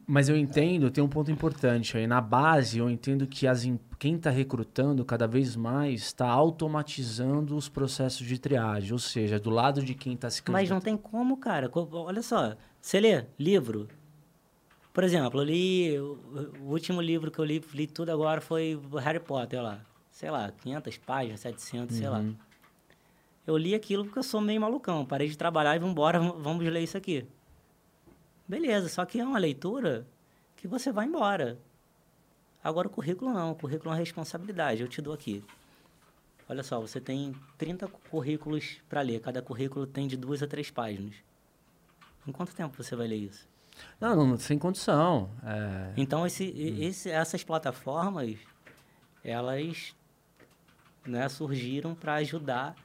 Mas 0.08 0.30
eu 0.30 0.38
entendo, 0.38 0.90
tem 0.90 1.04
um 1.04 1.10
ponto 1.10 1.30
importante 1.30 1.98
aí. 1.98 2.08
Na 2.08 2.22
base, 2.22 2.80
eu 2.80 2.90
entendo 2.90 3.28
que 3.28 3.46
as, 3.46 3.66
em- 3.66 3.80
quem 4.00 4.16
está 4.16 4.30
recrutando 4.30 5.04
cada 5.04 5.28
vez 5.28 5.56
mais 5.56 6.02
está 6.02 6.28
automatizando 6.28 7.56
os 7.56 7.68
processos 7.70 8.26
de 8.26 8.40
triagem. 8.40 8.94
Ou 8.94 9.00
seja, 9.00 9.40
do 9.40 9.50
lado 9.50 9.84
de 9.84 9.94
quem 9.94 10.14
está 10.14 10.30
se 10.30 10.42
mas 10.50 10.70
não 10.70 10.80
tem 10.80 10.96
como, 10.96 11.38
cara. 11.38 11.70
Olha 11.74 12.22
só, 12.22 12.56
você 12.80 13.00
lê 13.00 13.26
livro, 13.38 13.88
Por 14.94 15.04
exemplo, 15.04 15.42
eu 15.42 15.46
li. 15.46 16.00
O, 16.00 16.18
último 16.70 17.02
livro 17.02 17.30
que 17.30 17.40
eu 17.40 17.46
li, 17.46 17.62
li 17.74 17.88
tudo 17.88 18.10
agora 18.12 18.40
foi 18.40 18.80
Harry 19.02 19.20
Potter 19.20 19.62
lá. 19.62 19.82
Sei 20.12 20.30
lá, 20.30 20.52
500 20.62 20.98
páginas, 21.00 21.40
700, 21.42 21.96
sei 21.96 22.08
lá. 22.08 22.20
Uhum. 22.20 22.36
Eu 23.46 23.58
li 23.58 23.76
aquilo 23.76 24.06
porque 24.06 24.20
eu 24.20 24.24
sou 24.24 24.40
meio 24.40 24.62
malucão. 24.62 25.06
Parei 25.06 25.28
de 25.28 25.38
trabalhar 25.38 25.76
e 25.76 25.80
vambora, 25.80 26.20
vamos 26.20 26.64
ler 26.66 26.82
isso 26.82 26.96
aqui. 26.96 27.26
Beleza, 28.54 28.88
só 28.88 29.04
que 29.04 29.20
é 29.20 29.26
uma 29.26 29.40
leitura 29.40 30.06
que 30.56 30.68
você 30.68 30.92
vai 30.92 31.08
embora. 31.08 31.58
Agora 32.64 32.88
o 32.88 32.92
currículo 32.92 33.34
não, 33.34 33.52
o 33.52 33.56
currículo 33.56 33.90
é 33.90 33.94
uma 33.94 33.98
responsabilidade, 34.00 34.80
eu 34.80 34.88
te 34.88 35.02
dou 35.02 35.12
aqui. 35.12 35.44
Olha 36.48 36.62
só, 36.62 36.80
você 36.80 37.02
tem 37.02 37.34
30 37.58 37.88
currículos 38.12 38.78
para 38.88 39.02
ler, 39.02 39.20
cada 39.22 39.42
currículo 39.42 39.88
tem 39.88 40.08
de 40.08 40.16
duas 40.16 40.44
a 40.44 40.48
três 40.48 40.70
páginas. 40.70 41.16
Em 42.28 42.32
quanto 42.32 42.54
tempo 42.54 42.78
você 42.78 42.96
vai 42.96 43.08
ler 43.08 43.16
isso? 43.16 43.50
Não, 44.00 44.16
não, 44.16 44.38
sem 44.38 44.60
condição. 44.60 45.32
É, 45.44 45.94
Então, 45.98 46.24
esse, 46.28 46.44
e- 46.44 46.86
esse- 46.86 47.10
essas 47.10 47.44
plataformas, 47.44 48.38
elas 49.24 49.96
né, 51.08 51.28
surgiram 51.28 51.96
para 51.96 52.14
ajudar 52.18 52.76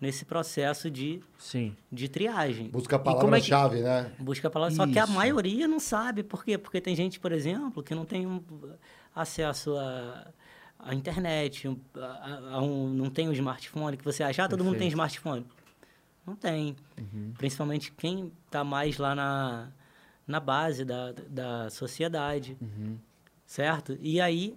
nesse 0.00 0.24
processo 0.24 0.90
de, 0.90 1.20
sim. 1.38 1.76
de 1.90 2.08
triagem. 2.08 2.68
Busca 2.68 2.96
a 2.96 3.00
é 3.00 3.02
palavra-chave, 3.02 3.80
né? 3.80 4.12
Busca 4.18 4.48
a 4.48 4.50
palavra. 4.50 4.74
Só 4.74 4.86
que 4.86 4.98
a 4.98 5.04
Isso. 5.04 5.12
maioria 5.12 5.66
não 5.66 5.80
sabe. 5.80 6.22
Por 6.22 6.44
quê? 6.44 6.56
Porque 6.56 6.80
tem 6.80 6.94
gente, 6.94 7.18
por 7.18 7.32
exemplo, 7.32 7.82
que 7.82 7.94
não 7.94 8.04
tem 8.04 8.26
um 8.26 8.42
acesso 9.14 9.76
à 9.76 10.26
à 10.80 10.94
internet, 10.94 11.66
a, 11.96 12.00
a- 12.00 12.50
a 12.54 12.62
um, 12.62 12.88
não 12.90 13.10
tem 13.10 13.28
um 13.28 13.32
smartphone, 13.32 13.96
que 13.96 14.04
você 14.04 14.22
acha, 14.22 14.44
ah, 14.44 14.48
todo 14.48 14.60
mundo 14.62 14.74
tem 14.78 14.88
Perfeito. 14.88 14.92
smartphone. 14.92 15.44
Não 16.24 16.36
tem. 16.36 16.76
Principalmente 17.36 17.90
quem 17.90 18.30
está 18.46 18.62
mais 18.62 18.96
lá 18.96 19.12
na, 19.12 19.70
na 20.24 20.38
base 20.38 20.84
da, 20.84 21.10
da 21.28 21.68
sociedade. 21.68 22.56
Certo? 23.44 23.98
E 24.00 24.20
aí, 24.20 24.56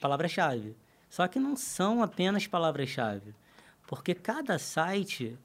palavra-chave. 0.00 0.76
Só 1.08 1.26
que 1.28 1.38
não 1.38 1.56
são 1.56 2.02
apenas 2.02 2.46
palavras-chave. 2.46 3.34
Porque 3.94 4.14
cada 4.14 4.58
site, 4.58 5.36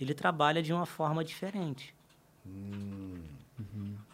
ele 0.00 0.12
trabalha 0.12 0.60
de 0.60 0.72
uma 0.72 0.84
forma 0.86 1.22
diferente. 1.24 1.94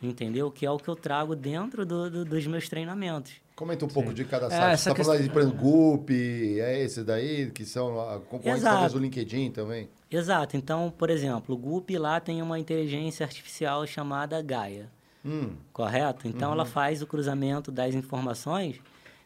Entendeu? 0.02 0.50
Que 0.50 0.66
é 0.66 0.70
o 0.70 0.76
que 0.78 0.88
eu 0.90 0.94
trago 0.94 1.34
dentro 1.34 1.86
do- 1.86 2.10
do- 2.10 2.24
dos 2.26 2.46
meus 2.46 2.68
treinamentos. 2.68 3.32
Comenta 3.56 3.86
um 3.86 3.88
pouco 3.88 4.12
de 4.12 4.26
cada 4.26 4.46
É, 4.46 4.50
site. 4.50 4.60
Você 4.60 4.72
essa 4.90 4.94
tá 4.94 5.04
falando 5.04 5.20
aí, 5.22 5.30
por 5.30 5.40
exemplo, 5.40 5.58
Goop, 5.58 6.12
é 6.60 6.82
esse 6.82 7.02
daí, 7.02 7.50
que 7.50 7.64
são 7.64 7.98
ah, 7.98 8.18
concorrentes 8.28 8.60
Exato. 8.60 8.74
talvez 8.74 8.92
do 8.92 8.98
LinkedIn 8.98 9.50
também. 9.52 9.88
Exato. 10.10 10.54
Então, 10.54 10.92
por 10.96 11.08
exemplo, 11.08 11.54
o 11.54 11.58
Goop 11.58 11.96
lá 11.96 12.20
tem 12.20 12.42
uma 12.42 12.58
inteligência 12.58 13.24
artificial 13.24 13.86
chamada 13.86 14.42
Gaia. 14.42 14.90
Hum, 15.24 15.52
Correto? 15.72 16.28
Então, 16.28 16.48
Uhum. 16.48 16.54
ela 16.56 16.64
faz 16.66 17.00
o 17.00 17.06
cruzamento 17.06 17.72
das 17.72 17.94
informações. 17.94 18.80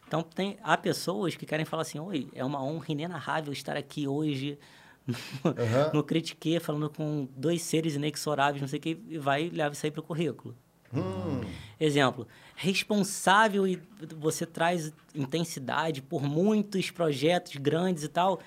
Então, 0.07 0.23
tem, 0.23 0.57
há 0.63 0.77
pessoas 0.77 1.35
que 1.35 1.45
querem 1.45 1.65
falar 1.65 1.81
assim, 1.81 1.99
oi, 1.99 2.29
é 2.33 2.43
uma 2.43 2.63
honra 2.63 2.85
inenarrável 2.89 3.51
estar 3.51 3.75
aqui 3.75 4.07
hoje 4.07 4.57
no, 5.05 5.15
Aham. 5.49 5.91
no 5.95 6.03
Critique, 6.03 6.59
falando 6.61 6.89
com 6.89 7.27
dois 7.35 7.61
seres 7.61 7.95
inexoráveis, 7.95 8.61
não 8.61 8.69
sei 8.69 8.79
o 8.79 8.81
que, 8.81 8.97
e 9.09 9.17
vai 9.17 9.45
e 9.45 9.49
leva 9.49 9.73
isso 9.73 9.85
aí 9.85 9.91
para 9.91 9.99
o 9.99 10.03
currículo. 10.03 10.55
hum. 10.93 11.41
Exemplo, 11.77 12.25
responsável 12.55 13.67
e 13.67 13.81
você 14.17 14.45
traz 14.45 14.93
intensidade 15.13 16.01
por 16.01 16.23
muitos 16.23 16.89
projetos 16.89 17.57
grandes 17.57 18.03
e 18.03 18.07
tal. 18.07 18.39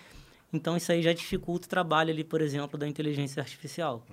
Então, 0.53 0.77
isso 0.77 0.91
aí 0.91 1.03
já 1.03 1.13
dificulta 1.13 1.67
o 1.67 1.71
trabalho 1.71 2.11
ali, 2.11 2.25
por 2.25 2.41
exemplo, 2.41 2.79
da 2.79 2.89
inteligência 2.89 3.41
artificial. 3.41 4.05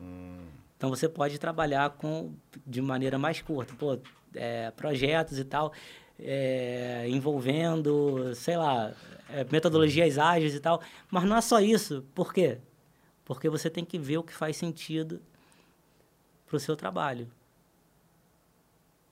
Então, 0.77 0.89
você 0.89 1.09
pode 1.09 1.39
trabalhar 1.39 1.89
com 1.91 2.33
de 2.65 2.81
maneira 2.81 3.17
mais 3.17 3.41
curta. 3.41 3.73
Pô, 3.73 3.97
é, 4.35 4.69
projetos 4.71 5.39
e 5.39 5.43
tal, 5.43 5.73
é, 6.19 7.05
envolvendo, 7.09 8.33
sei 8.35 8.57
lá, 8.57 8.93
é, 9.29 9.43
metodologias 9.51 10.17
ágeis 10.17 10.55
e 10.55 10.59
tal. 10.59 10.81
Mas 11.09 11.23
não 11.23 11.35
é 11.37 11.41
só 11.41 11.59
isso. 11.59 12.03
Por 12.15 12.33
quê? 12.33 12.57
Porque 13.25 13.49
você 13.49 13.69
tem 13.69 13.83
que 13.85 13.99
ver 13.99 14.17
o 14.17 14.23
que 14.23 14.33
faz 14.33 14.55
sentido 14.57 15.21
para 16.45 16.55
o 16.57 16.59
seu 16.59 16.75
trabalho. 16.75 17.29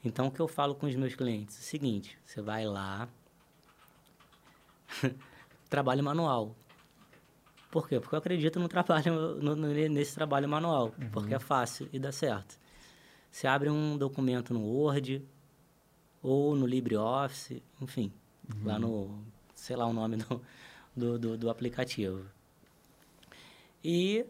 Então, 0.03 0.27
o 0.27 0.31
que 0.31 0.39
eu 0.39 0.47
falo 0.47 0.75
com 0.75 0.85
os 0.85 0.95
meus 0.95 1.15
clientes? 1.15 1.57
É 1.57 1.61
o 1.61 1.63
seguinte, 1.63 2.17
você 2.25 2.41
vai 2.41 2.65
lá, 2.65 3.09
trabalho 5.69 6.03
manual. 6.03 6.55
Por 7.71 7.89
quê? 7.89 7.99
Porque 7.99 8.15
eu 8.15 8.19
acredito 8.19 8.59
no 8.59 8.67
trabalho, 8.69 9.35
no- 9.41 9.55
nesse 9.55 10.13
trabalho 10.15 10.47
manual, 10.47 10.93
porque 11.11 11.33
é 11.33 11.39
fácil 11.39 11.89
e 11.91 11.99
dá 11.99 12.11
certo. 12.11 12.57
Você 13.29 13.47
abre 13.47 13.69
um 13.69 13.97
documento 13.97 14.53
no 14.53 14.61
Word 14.61 15.21
ou 16.25 16.55
no 16.55 16.65
LibreOffice, 16.65 17.61
enfim, 17.79 18.11
lá 18.63 18.79
no, 18.79 19.23
sei 19.53 19.75
lá 19.75 19.85
o 19.85 19.93
nome 19.93 20.17
do, 20.17 20.41
do, 20.95 21.19
do, 21.19 21.37
do 21.37 21.49
aplicativo. 21.51 22.25
E 23.83 24.25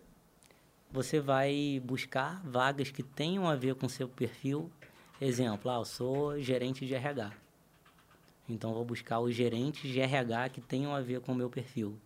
você 0.91 1.21
vai 1.21 1.81
buscar 1.83 2.41
vagas 2.43 2.91
que 2.91 3.01
tenham 3.01 3.47
a 3.47 3.55
ver 3.55 3.75
com 3.75 3.87
seu 3.87 4.09
perfil. 4.09 4.69
Exemplo, 5.21 5.71
ah, 5.71 5.75
eu 5.75 5.85
sou 5.85 6.37
gerente 6.41 6.85
de 6.85 6.93
RH. 6.93 7.31
Então, 8.49 8.73
vou 8.73 8.83
buscar 8.83 9.19
os 9.21 9.33
gerentes 9.33 9.89
de 9.89 9.99
RH 9.99 10.49
que 10.49 10.61
tenham 10.61 10.93
a 10.93 10.99
ver 10.99 11.21
com 11.21 11.31
o 11.31 11.35
meu 11.35 11.49
perfil. 11.49 11.97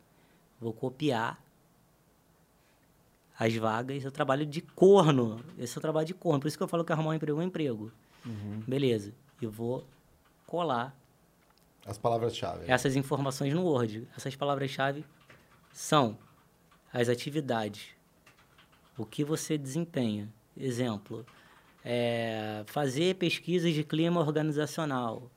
Vou 0.62 0.72
copiar 0.72 1.44
as 3.38 3.56
vagas. 3.56 4.04
Eu 4.04 4.12
trabalho 4.12 4.46
de 4.46 4.62
corno. 4.62 5.44
Esse 5.58 5.76
é 5.76 5.80
o 5.80 5.82
trabalho 5.82 6.06
de 6.06 6.14
corno. 6.14 6.40
Por 6.40 6.48
isso 6.48 6.58
que 6.58 6.64
eu 6.64 6.68
falo 6.68 6.86
que 6.86 6.94
arrumar 6.94 7.10
um 7.10 7.14
emprego 7.16 7.40
é 7.40 7.44
um 7.44 7.48
emprego. 7.48 7.92
Beleza. 8.68 9.14
E 9.42 9.46
vou 9.48 9.86
colar 10.46 10.96
As 11.86 11.98
palavras-chave. 11.98 12.66
essas 12.68 12.96
informações 12.96 13.54
no 13.54 13.64
Word. 13.64 14.08
Essas 14.16 14.36
palavras-chave 14.36 15.06
são 15.72 16.18
as 16.92 17.08
atividades, 17.10 17.90
o 18.98 19.06
que 19.06 19.24
você 19.24 19.58
desempenha. 19.58 20.32
Exemplo, 20.58 21.26
é, 21.86 22.64
fazer 22.68 23.16
pesquisas 23.16 23.74
de 23.74 23.84
clima 23.84 24.20
organizacional, 24.20 25.30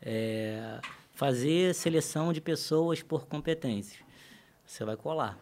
é, 0.00 0.80
fazer 1.12 1.74
seleção 1.74 2.32
de 2.32 2.40
pessoas 2.40 3.02
por 3.02 3.26
competências. 3.26 3.98
Você 4.64 4.84
vai 4.84 4.96
colar. 4.96 5.38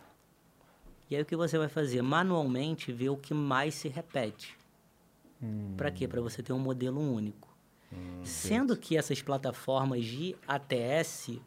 E 1.11 1.14
aí 1.14 1.22
o 1.22 1.26
que 1.26 1.36
você 1.36 1.57
vai 1.59 1.68
fazer? 1.68 2.03
Manualmente 2.03 2.90
ver 2.90 3.11
o 3.11 3.16
que 3.16 3.32
mais 3.34 3.74
se 3.74 3.88
repete. 3.88 4.57
Para 5.76 5.90
quê? 5.90 6.09
Para 6.09 6.20
você 6.22 6.42
ter 6.42 6.53
um 6.55 6.59
modelo 6.59 7.01
único. 7.01 7.54
Sendo 8.22 8.76
que 8.76 8.97
essas 8.97 9.20
plataformas 9.20 10.05
de 10.05 10.34
ATS, 10.49 11.38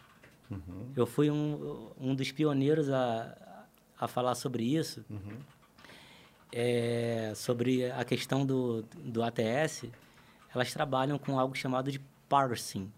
eu 0.95 1.05
fui 1.05 1.31
um, 1.31 1.91
um 1.99 2.13
dos 2.13 2.31
pioneiros 2.31 2.89
a, 2.89 3.65
a 3.99 4.07
falar 4.07 4.35
sobre 4.35 4.63
isso, 4.63 5.03
é, 6.51 7.33
sobre 7.35 7.91
a 7.91 8.03
questão 8.05 8.45
do, 8.45 8.83
do 8.95 9.23
ATS, 9.23 9.85
elas 10.53 10.71
trabalham 10.71 11.17
com 11.17 11.39
algo 11.39 11.55
chamado 11.55 11.91
de 11.91 11.99
parsing. 12.29 12.91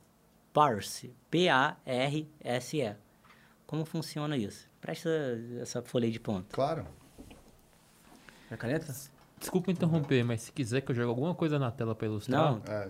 Parse, 0.52 1.14
P-A-R-S-E. 1.30 2.96
Como 3.68 3.86
funciona 3.86 4.36
isso? 4.36 4.68
Presta 4.82 5.10
essa 5.62 5.82
folha 5.82 6.10
de 6.10 6.20
ponta. 6.20 6.48
Claro. 6.52 6.88
É 8.50 8.58
caneta? 8.58 8.94
Desculpa 9.40 9.72
interromper, 9.72 10.24
mas 10.24 10.42
se 10.42 10.52
quiser 10.52 10.82
que 10.82 10.92
eu 10.92 10.96
jogue 10.96 11.10
alguma 11.10 11.34
coisa 11.34 11.58
na 11.58 11.72
tela 11.72 11.96
pra 11.96 12.08
ilustrar. 12.08 12.52
Não, 12.52 12.62
É, 12.68 12.90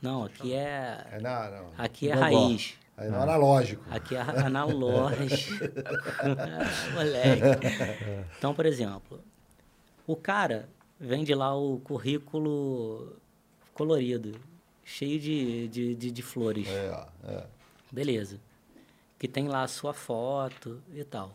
não, 0.00 0.24
aqui 0.24 0.54
é, 0.54 1.06
é 1.12 1.20
na, 1.20 1.50
não. 1.50 1.70
aqui 1.76 2.08
é 2.08 2.14
raiz. 2.14 2.78
É 2.96 3.08
no 3.08 3.16
analógico. 3.16 3.84
Aqui 3.90 4.14
é 4.14 4.20
analógico. 4.20 5.64
Moleque. 6.94 7.42
Então, 8.38 8.54
por 8.54 8.66
exemplo, 8.66 9.20
o 10.06 10.14
cara 10.16 10.68
vende 10.98 11.34
lá 11.34 11.54
o 11.56 11.78
currículo 11.80 13.16
colorido, 13.72 14.38
cheio 14.84 15.18
de, 15.18 15.68
de, 15.68 15.94
de, 15.94 16.10
de 16.10 16.22
flores. 16.22 16.68
É, 16.68 17.06
é. 17.24 17.46
Beleza. 17.90 18.38
Que 19.18 19.26
tem 19.28 19.48
lá 19.48 19.62
a 19.62 19.68
sua 19.68 19.92
foto 19.94 20.82
e 20.94 21.02
tal. 21.04 21.32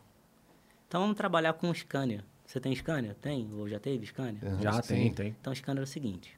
Então, 0.88 1.01
vamos 1.01 1.18
trabalhar 1.18 1.53
com 1.53 1.70
o 1.70 1.74
scanner. 1.76 2.24
Você 2.46 2.60
tem 2.60 2.76
scanner? 2.76 3.16
Tem? 3.16 3.50
Ou 3.54 3.68
já 3.68 3.80
teve 3.80 4.06
scanner? 4.06 4.43
Uhum, 4.43 4.62
Já 4.62 4.82
sim. 4.82 4.93
tem, 4.96 5.14
tem. 5.14 5.28
Então, 5.39 5.52
o 5.52 5.56
scanner 5.56 5.82
é 5.82 5.84
o 5.84 5.88
seguinte: 5.88 6.38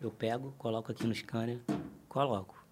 eu 0.00 0.10
pego, 0.10 0.54
coloco 0.58 0.92
aqui 0.92 1.06
no 1.06 1.14
scanner, 1.14 1.58
coloco. 2.08 2.64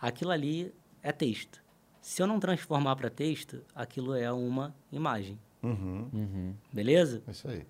Aquilo 0.00 0.30
ali 0.30 0.74
é 1.02 1.12
texto. 1.12 1.62
Se 2.00 2.20
eu 2.20 2.26
não 2.26 2.40
transformar 2.40 2.96
para 2.96 3.08
texto, 3.08 3.62
aquilo 3.74 4.14
é 4.14 4.32
uma 4.32 4.74
imagem. 4.90 5.38
Uhum. 5.62 6.08
Uhum. 6.12 6.54
Beleza? 6.72 7.22
É 7.28 7.30
Isso 7.30 7.46
aí. 7.48 7.64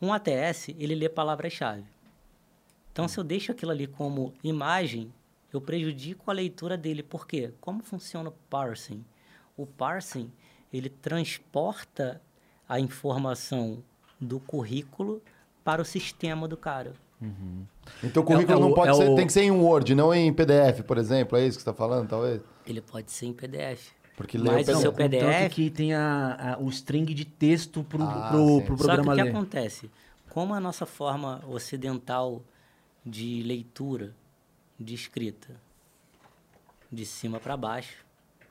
Um 0.00 0.12
ATS, 0.12 0.68
ele 0.78 0.94
lê 0.94 1.08
palavras-chave. 1.08 1.84
Então, 2.92 3.08
se 3.08 3.18
eu 3.18 3.24
deixo 3.24 3.50
aquilo 3.52 3.70
ali 3.70 3.86
como 3.86 4.34
imagem, 4.44 5.12
eu 5.52 5.60
prejudico 5.60 6.30
a 6.30 6.34
leitura 6.34 6.76
dele. 6.76 7.02
Por 7.02 7.26
quê? 7.26 7.52
Como 7.60 7.82
funciona 7.82 8.28
o 8.28 8.32
parsing? 8.50 9.04
O 9.56 9.66
parsing, 9.66 10.30
ele 10.72 10.88
transporta 10.88 12.20
a 12.68 12.78
informação 12.80 13.82
do 14.20 14.38
currículo 14.40 15.22
para 15.64 15.80
o 15.82 15.84
sistema 15.84 16.46
do 16.48 16.56
cara. 16.56 16.92
Então 18.02 18.22
o 18.22 18.26
currículo 18.26 18.52
É 18.52 18.56
o- 18.56 18.60
não 18.60 18.74
pode 18.74 18.90
é 18.90 18.94
ser, 18.94 19.08
o- 19.10 19.14
tem 19.16 19.26
que 19.26 19.32
ser 19.32 19.42
em 19.42 19.50
Word, 19.50 19.94
não 19.94 20.14
em 20.14 20.32
PDF, 20.32 20.82
por 20.82 20.98
exemplo. 20.98 21.36
É 21.36 21.46
isso 21.46 21.58
que 21.58 21.64
você 21.64 21.70
está 21.70 21.74
falando, 21.74 22.08
talvez? 22.08 22.40
Ele 22.66 22.80
pode 22.80 23.10
ser 23.10 23.26
em 23.26 23.32
PDF. 23.32 23.92
Porque 24.16 24.36
lê 24.36 24.50
Mas 24.50 24.68
o 24.68 24.72
o 24.72 24.80
seu 24.80 24.92
PDF. 24.92 25.20
Contanto 25.20 25.34
PDF 25.50 25.54
que 25.54 25.70
tem 25.70 25.94
a, 25.94 26.54
a- 26.54 26.58
o 26.58 26.68
string 26.68 27.12
de 27.14 27.24
texto 27.24 27.82
pro, 27.84 28.02
Ah, 28.02 28.28
pro, 28.28 28.62
pro 28.62 28.76
Só 28.78 28.82
que 28.84 28.86
programa 28.86 29.12
o 29.12 29.14
que 29.16 29.20
acontece? 29.22 29.90
Como 30.28 30.52
a 30.54 30.60
nossa 30.60 30.84
forma 30.86 31.42
ocidental 31.48 32.42
de 33.06 33.42
leitura, 33.44 34.14
de 34.78 34.94
escrita, 34.94 35.56
de 36.90 37.04
cima 37.06 37.38
para 37.40 37.56
baixo, 37.56 38.04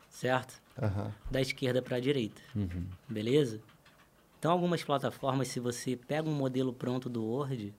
certo? 0.10 0.62
Aham. 0.82 1.12
Da 1.32 1.42
esquerda 1.42 1.82
para 1.82 1.98
a 1.98 2.00
direita, 2.00 2.42
Uhum. 2.56 2.86
beleza? 3.10 3.60
Então, 4.40 4.52
algumas 4.52 4.84
plataformas, 4.84 5.48
se 5.48 5.60
você 5.60 5.96
pega 5.96 6.30
um 6.30 6.34
modelo 6.34 6.72
pronto 6.72 7.10
do 7.10 7.24
Word, 7.26 7.74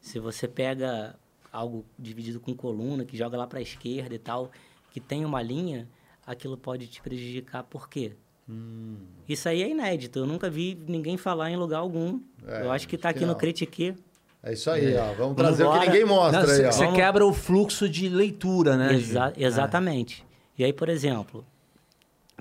se 0.00 0.18
você 0.18 0.48
pega 0.48 1.14
algo 1.52 1.84
dividido 1.98 2.40
com 2.40 2.54
coluna, 2.54 3.04
que 3.04 3.16
joga 3.16 3.36
lá 3.36 3.46
para 3.46 3.58
a 3.58 3.62
esquerda 3.62 4.14
e 4.14 4.18
tal, 4.18 4.50
que 4.90 4.98
tem 5.00 5.24
uma 5.24 5.42
linha, 5.42 5.86
aquilo 6.26 6.56
pode 6.56 6.86
te 6.86 7.02
prejudicar. 7.02 7.62
Por 7.64 7.88
quê? 7.88 8.12
Hum. 8.48 8.96
Isso 9.28 9.48
aí 9.48 9.62
é 9.62 9.68
inédito. 9.68 10.18
Eu 10.18 10.26
nunca 10.26 10.48
vi 10.48 10.76
ninguém 10.88 11.16
falar 11.18 11.50
em 11.50 11.56
lugar 11.56 11.78
algum. 11.78 12.20
É, 12.46 12.62
eu 12.62 12.72
acho 12.72 12.88
que 12.88 12.96
tá 12.96 13.12
que 13.12 13.18
aqui 13.18 13.26
no 13.26 13.32
não. 13.32 13.38
Critique. 13.38 13.94
É 14.42 14.54
isso 14.54 14.70
aí, 14.70 14.96
ó. 14.96 15.04
Vamos 15.04 15.18
Vamos 15.18 15.36
trazer 15.36 15.64
o 15.64 15.72
que 15.72 15.86
ninguém 15.86 16.04
mostra 16.04 16.42
Não, 16.42 16.48
aí, 16.50 16.56
Você 16.56 16.66
ó. 16.66 16.72
você 16.72 16.84
Vamos- 16.84 16.96
quebra 16.96 17.24
o 17.26 17.32
fluxo 17.32 17.88
de 17.88 18.08
leitura, 18.08 18.76
né? 18.76 18.94
Exa- 18.94 19.32
Gi? 19.36 19.44
exatamente. 19.44 20.26
E 20.58 20.64
aí, 20.64 20.72
por 20.72 20.88
exemplo, 20.88 21.46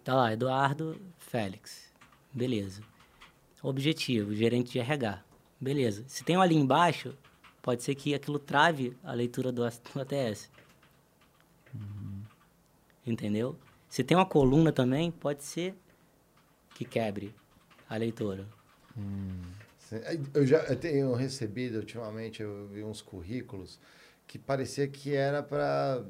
tá 0.03 0.15
lá, 0.15 0.33
Eduardo 0.33 0.99
Félix. 1.17 1.91
Beleza. 2.33 2.81
Objetivo, 3.61 4.33
gerente 4.33 4.71
de 4.71 4.79
RH. 4.79 5.23
Beleza. 5.59 6.03
Se 6.07 6.23
tem 6.23 6.37
um 6.37 6.41
ali 6.41 6.55
embaixo, 6.55 7.15
pode 7.61 7.83
ser 7.83 7.95
que 7.95 8.13
aquilo 8.13 8.39
trave 8.39 8.97
a 9.03 9.13
leitura 9.13 9.51
do, 9.51 9.63
ATS. 9.63 10.49
Entendeu? 13.05 13.55
Se 13.87 14.03
tem 14.03 14.17
uma 14.17 14.25
coluna 14.25 14.71
também, 14.71 15.11
pode 15.11 15.43
ser 15.43 15.75
que 16.73 16.85
quebre 16.85 17.35
a 17.89 17.97
leitura. 17.97 18.47
Eu 20.33 20.45
já 20.45 20.59
eu 20.63 20.75
tenho 20.75 21.13
recebido 21.13 21.77
ultimamente, 21.77 22.41
eu 22.41 22.67
vi 22.67 22.83
uns 22.83 23.01
currículos 23.01 23.79
que 24.25 24.39
parecia 24.39 24.87
que 24.87 25.13
era 25.13 25.43
para 25.43 26.05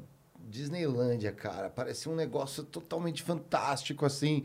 Disneylândia, 0.49 1.31
cara. 1.31 1.69
Parecia 1.69 2.11
um 2.11 2.15
negócio 2.15 2.63
totalmente 2.63 3.21
fantástico, 3.23 4.05
assim, 4.05 4.43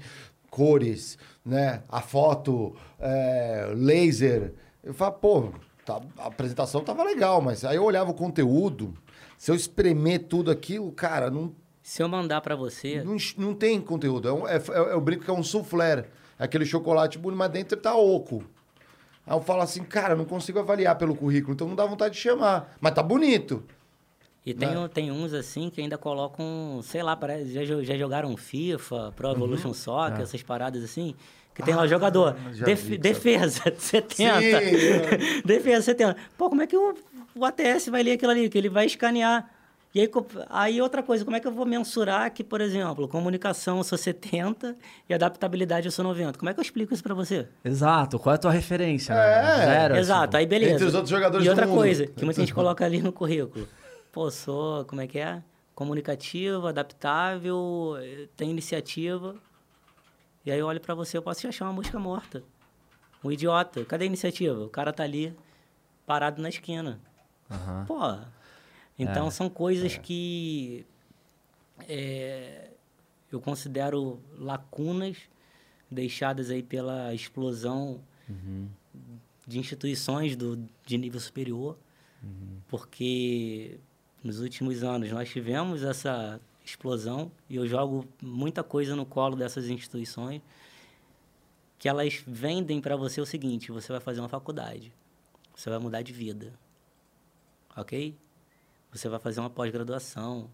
cores, 0.51 1.18
né? 1.44 1.82
A 1.88 2.01
foto, 2.01 2.74
é, 2.99 3.70
laser. 3.74 4.55
Eu 4.82 4.94
falo, 4.94 5.12
pô, 5.12 5.53
tá- 5.84 6.01
a 6.18 6.26
apresentação 6.26 6.82
tava 6.82 7.03
legal, 7.05 7.40
mas 7.40 7.64
aí 7.64 7.76
eu 7.76 7.84
olhava 7.84 8.11
o 8.11 8.14
conteúdo, 8.14 8.94
se 9.36 9.51
eu 9.51 9.55
espremer 9.55 10.24
tudo 10.24 10.51
aquilo, 10.51 10.90
cara, 10.92 11.30
não 11.30 11.53
Se 11.82 12.03
eu 12.03 12.09
mandar 12.09 12.40
para 12.40 12.57
você, 12.57 13.03
não, 13.05 13.16
não 13.38 13.55
tem 13.55 13.80
conteúdo. 13.80 14.28
É 14.28 14.32
um, 14.32 14.47
é, 14.49 14.57
é, 14.57 14.92
eu 14.92 15.01
brinco 15.01 15.24
que 15.24 15.30
é 15.30 15.34
um 15.34 15.42
soufflé. 15.42 16.07
É 16.38 16.44
aquele 16.44 16.64
chocolate 16.66 17.18
bonito, 17.18 17.38
mas 17.38 17.51
dentro 17.51 17.76
tá 17.76 17.94
oco. 17.97 18.44
Aí 19.26 19.34
eu 19.36 19.40
falo 19.40 19.62
assim, 19.62 19.82
cara, 19.82 20.14
não 20.14 20.24
consigo 20.24 20.59
avaliar 20.59 20.97
pelo 20.97 21.14
currículo, 21.16 21.55
então 21.55 21.66
não 21.66 21.74
dá 21.74 21.84
vontade 21.84 22.14
de 22.14 22.20
chamar. 22.20 22.76
Mas 22.80 22.94
tá 22.94 23.03
bonito. 23.03 23.64
E 24.47 24.55
tem, 24.55 24.68
Né? 24.74 24.88
tem 24.94 25.11
uns 25.11 25.34
assim 25.34 25.68
que 25.68 25.80
ainda 25.80 25.99
colocam, 25.99 26.80
sei 26.84 27.03
lá, 27.03 27.16
parece, 27.16 27.53
já, 27.53 27.64
já 27.82 27.97
jogaram 27.97 28.36
FIFA, 28.36 29.12
Pro 29.16 29.32
Evolution 29.32 29.74
Soccer, 29.74 30.20
essas 30.20 30.40
paradas 30.42 30.84
assim, 30.84 31.16
que 31.53 31.62
tem 31.64 31.74
lá 31.74 31.82
o 31.82 31.88
jogador, 31.88 32.34
Uhum. 32.36 32.53
Ah, 32.62 32.64
def- 32.64 32.82
vi 32.84 32.97
defesa 32.97 33.62
70, 33.76 34.14
Sim. 34.14 35.42
defesa 35.44 35.82
70. 35.82 36.16
Pô, 36.38 36.49
como 36.49 36.62
é 36.62 36.66
que 36.68 36.76
o, 36.76 36.94
o 37.34 37.44
ATS 37.44 37.88
vai 37.88 38.05
ler 38.05 38.12
aquilo 38.12 38.30
ali? 38.30 38.49
Que 38.49 38.57
ele 38.57 38.68
vai 38.68 38.86
escanear. 38.86 39.51
E 39.94 40.01
aí, 40.01 40.11
aí 40.51 40.80
outra 40.82 41.03
coisa, 41.03 41.24
como 41.24 41.36
é 41.36 41.40
que 41.40 41.47
eu 41.49 41.53
vou 41.53 41.64
mensurar 41.64 42.30
que, 42.30 42.44
por 42.44 42.61
exemplo, 42.61 43.09
comunicação 43.09 43.78
eu 43.78 43.84
sou 43.84 43.97
70 43.97 44.76
e 45.09 45.14
adaptabilidade 45.14 45.86
eu 45.86 45.90
sou 45.90 46.05
90? 46.05 46.38
Como 46.38 46.51
é 46.51 46.55
que 46.55 46.61
eu 46.61 46.62
explico 46.62 46.92
isso 46.92 47.03
pra 47.03 47.14
você? 47.14 47.49
Exato. 47.64 48.18
Qual 48.18 48.32
é 48.32 48.36
a 48.36 48.38
tua 48.38 48.51
referência? 48.53 49.12
É, 49.14 49.42
né? 49.42 49.64
Zero. 49.64 49.97
Exato, 49.97 50.36
assim. 50.36 50.44
aí 50.44 50.47
beleza. 50.47 50.74
Entre 50.74 50.84
os 50.84 50.94
outros 50.94 51.11
jogadores 51.11 51.44
E 51.44 51.49
do 51.49 51.51
outra 51.51 51.66
mundo. 51.66 51.78
coisa, 51.78 52.07
que 52.07 52.24
muita 52.24 52.40
gente 52.42 52.53
coloca 52.55 52.84
ali 52.84 53.01
no 53.01 53.11
currículo. 53.11 53.66
Pô, 54.16 54.30
sou, 54.30 54.82
como 54.86 55.02
é 55.02 55.06
que 55.06 55.18
é? 55.18 55.42
Comunicativo, 55.74 56.66
adaptável, 56.66 57.96
tem 58.34 58.50
iniciativa. 58.50 59.36
E 60.42 60.50
aí 60.50 60.58
eu 60.58 60.64
olho 60.64 60.80
pra 60.80 60.94
você, 60.94 61.18
eu 61.18 61.22
posso 61.22 61.42
te 61.42 61.46
achar 61.46 61.66
uma 61.66 61.74
mosca 61.74 61.98
morta. 61.98 62.42
Um 63.22 63.30
idiota. 63.30 63.84
Cadê 63.84 64.04
a 64.04 64.06
iniciativa? 64.06 64.64
O 64.64 64.70
cara 64.70 64.90
tá 64.90 65.02
ali, 65.02 65.36
parado 66.06 66.40
na 66.40 66.48
esquina. 66.48 66.98
Aham. 67.50 67.84
Pô, 67.86 68.00
então 68.98 69.30
são 69.30 69.50
coisas 69.50 69.98
que 69.98 70.86
é, 71.86 72.70
eu 73.30 73.38
considero 73.38 74.18
lacunas 74.38 75.18
deixadas 75.90 76.48
aí 76.48 76.62
pela 76.62 77.12
explosão 77.12 78.00
de 79.46 79.58
instituições 79.58 80.34
do, 80.36 80.56
de 80.86 80.96
nível 80.96 81.20
superior, 81.20 81.76
porque 82.66 83.78
nos 84.27 84.41
últimos 84.41 84.83
anos 84.83 85.11
nós 85.12 85.31
tivemos 85.31 85.85
essa 85.85 86.41
explosão 86.64 87.31
e 87.49 87.57
eu 87.57 87.66
jogo 87.66 88.05
muita 88.20 88.64
coisa 88.64 88.97
no 88.97 89.07
colo 89.07 89.37
dessas 89.37 89.68
instituições 89.68 90.43
que 91.79 91.89
elas 91.89 92.22
vendem 92.27 92.81
para 92.81 92.97
você 92.97 93.20
o 93.20 93.27
seguinte: 93.27 93.70
você 93.70 93.93
vai 93.93 94.01
fazer 94.01 94.20
uma 94.20 94.29
faculdade, 94.29 94.93
você 95.55 95.70
vai 95.70 95.79
mudar 95.79 96.03
de 96.03 96.12
vida, 96.12 96.59
ok? 97.77 98.18
Você 98.91 99.09
vai 99.09 99.20
fazer 99.20 99.41
uma 99.41 99.51
pós-graduação, 99.51 100.51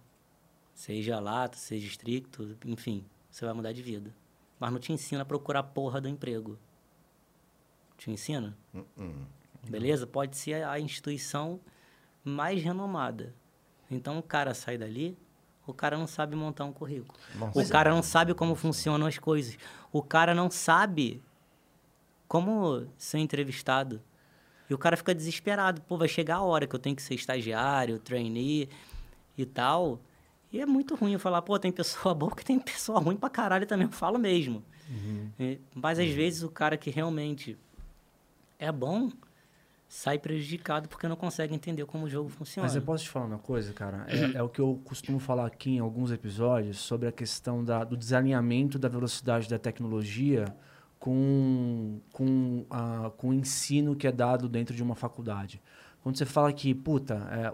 seja 0.75 1.19
lato, 1.19 1.57
seja 1.57 1.87
estricto, 1.87 2.57
enfim, 2.67 3.05
você 3.31 3.45
vai 3.45 3.55
mudar 3.55 3.73
de 3.73 3.83
vida. 3.83 4.15
Mas 4.61 4.71
não 4.71 4.79
te 4.79 4.93
ensina 4.93 5.23
a 5.23 5.25
procurar 5.25 5.61
a 5.61 5.65
porra 5.65 6.01
do 6.01 6.09
emprego. 6.09 6.59
Te 7.97 8.11
ensina? 8.11 8.57
Beleza? 9.69 10.07
Pode 10.07 10.37
ser 10.37 10.65
a 10.65 10.79
instituição 10.79 11.61
mais 12.25 12.63
renomada. 12.63 13.35
Então 13.93 14.19
o 14.19 14.23
cara 14.23 14.55
sai 14.55 14.77
dali, 14.79 15.17
o 15.67 15.73
cara 15.75 15.97
não 15.99 16.07
sabe 16.07 16.35
montar 16.35 16.65
um 16.65 16.73
currículo. 16.73 17.19
Nossa. 17.37 17.61
O 17.61 17.69
cara 17.69 17.91
não 17.91 18.03
sabe 18.03 18.35
como 18.35 18.55
funcionam 18.55 19.07
as 19.07 19.19
coisas. 19.19 19.57
O 19.93 20.03
cara 20.03 20.35
não 20.35 20.51
sabe 20.51 21.23
como 22.29 22.87
ser 22.97 23.19
entrevistado. 23.19 24.01
E 24.69 24.75
o 24.75 24.79
cara 24.79 24.97
fica 24.97 25.15
desesperado. 25.15 25.81
Pô, 25.83 25.97
vai 25.99 26.09
chegar 26.09 26.37
a 26.37 26.43
hora 26.43 26.67
que 26.67 26.75
eu 26.75 26.79
tenho 26.81 26.97
que 26.97 27.03
ser 27.03 27.15
estagiário, 27.15 27.99
trainee 27.99 28.69
e 29.37 29.45
tal. 29.45 30.01
E 30.51 30.61
é 30.61 30.67
muito 30.67 30.95
ruim 30.95 31.13
eu 31.13 31.19
falar, 31.21 31.43
pô, 31.43 31.59
tem 31.59 31.71
pessoa 31.71 32.15
boa 32.15 32.35
que 32.35 32.45
tem 32.45 32.59
pessoa 32.59 32.99
ruim 32.99 33.17
pra 33.17 33.29
caralho 33.29 33.67
também. 33.67 33.87
Eu 33.87 33.93
falo 33.93 34.19
mesmo. 34.19 34.65
E- 35.39 35.59
Mas 35.75 35.99
às 35.99 36.11
vezes 36.11 36.43
o 36.43 36.51
cara 36.51 36.77
que 36.77 36.91
realmente 36.91 37.57
é 38.59 38.71
bom 38.73 39.11
sai 39.95 40.19
prejudicado 40.19 40.89
porque 40.89 41.07
não 41.07 41.17
consegue 41.17 41.55
entender 41.55 41.85
como 41.85 42.07
o 42.07 42.09
jogo 42.09 42.31
funciona. 42.31 42.67
Mas 42.67 42.75
eu 42.75 42.81
posso 42.81 43.05
te 43.05 43.11
falar 43.11 43.27
uma 43.27 43.39
coisa, 43.39 43.75
cara? 43.75 44.07
É, 44.09 44.39
é 44.39 44.43
o 44.43 44.49
que 44.49 44.59
eu 44.59 44.81
costumo 44.87 45.19
falar 45.19 45.45
aqui 45.47 45.73
em 45.73 45.81
alguns 45.81 46.11
episódios 46.11 46.79
sobre 46.79 47.07
a 47.07 47.13
questão 47.13 47.63
da, 47.63 47.85
do 47.85 47.95
desalinhamento 47.95 48.79
da 48.79 48.89
velocidade 48.89 49.51
da 49.51 49.59
tecnologia 49.59 50.47
com, 50.99 52.01
com, 52.11 52.65
a, 52.71 53.11
com 53.19 53.29
o 53.29 53.35
ensino 53.35 53.95
que 53.95 54.07
é 54.07 54.13
dado 54.13 54.49
dentro 54.49 54.75
de 54.75 54.83
uma 54.83 54.95
faculdade. 54.95 55.61
Quando 56.03 56.17
você 56.17 56.25
fala 56.25 56.51
que, 56.55 56.75
puta, 56.75 57.15
é, 57.31 57.53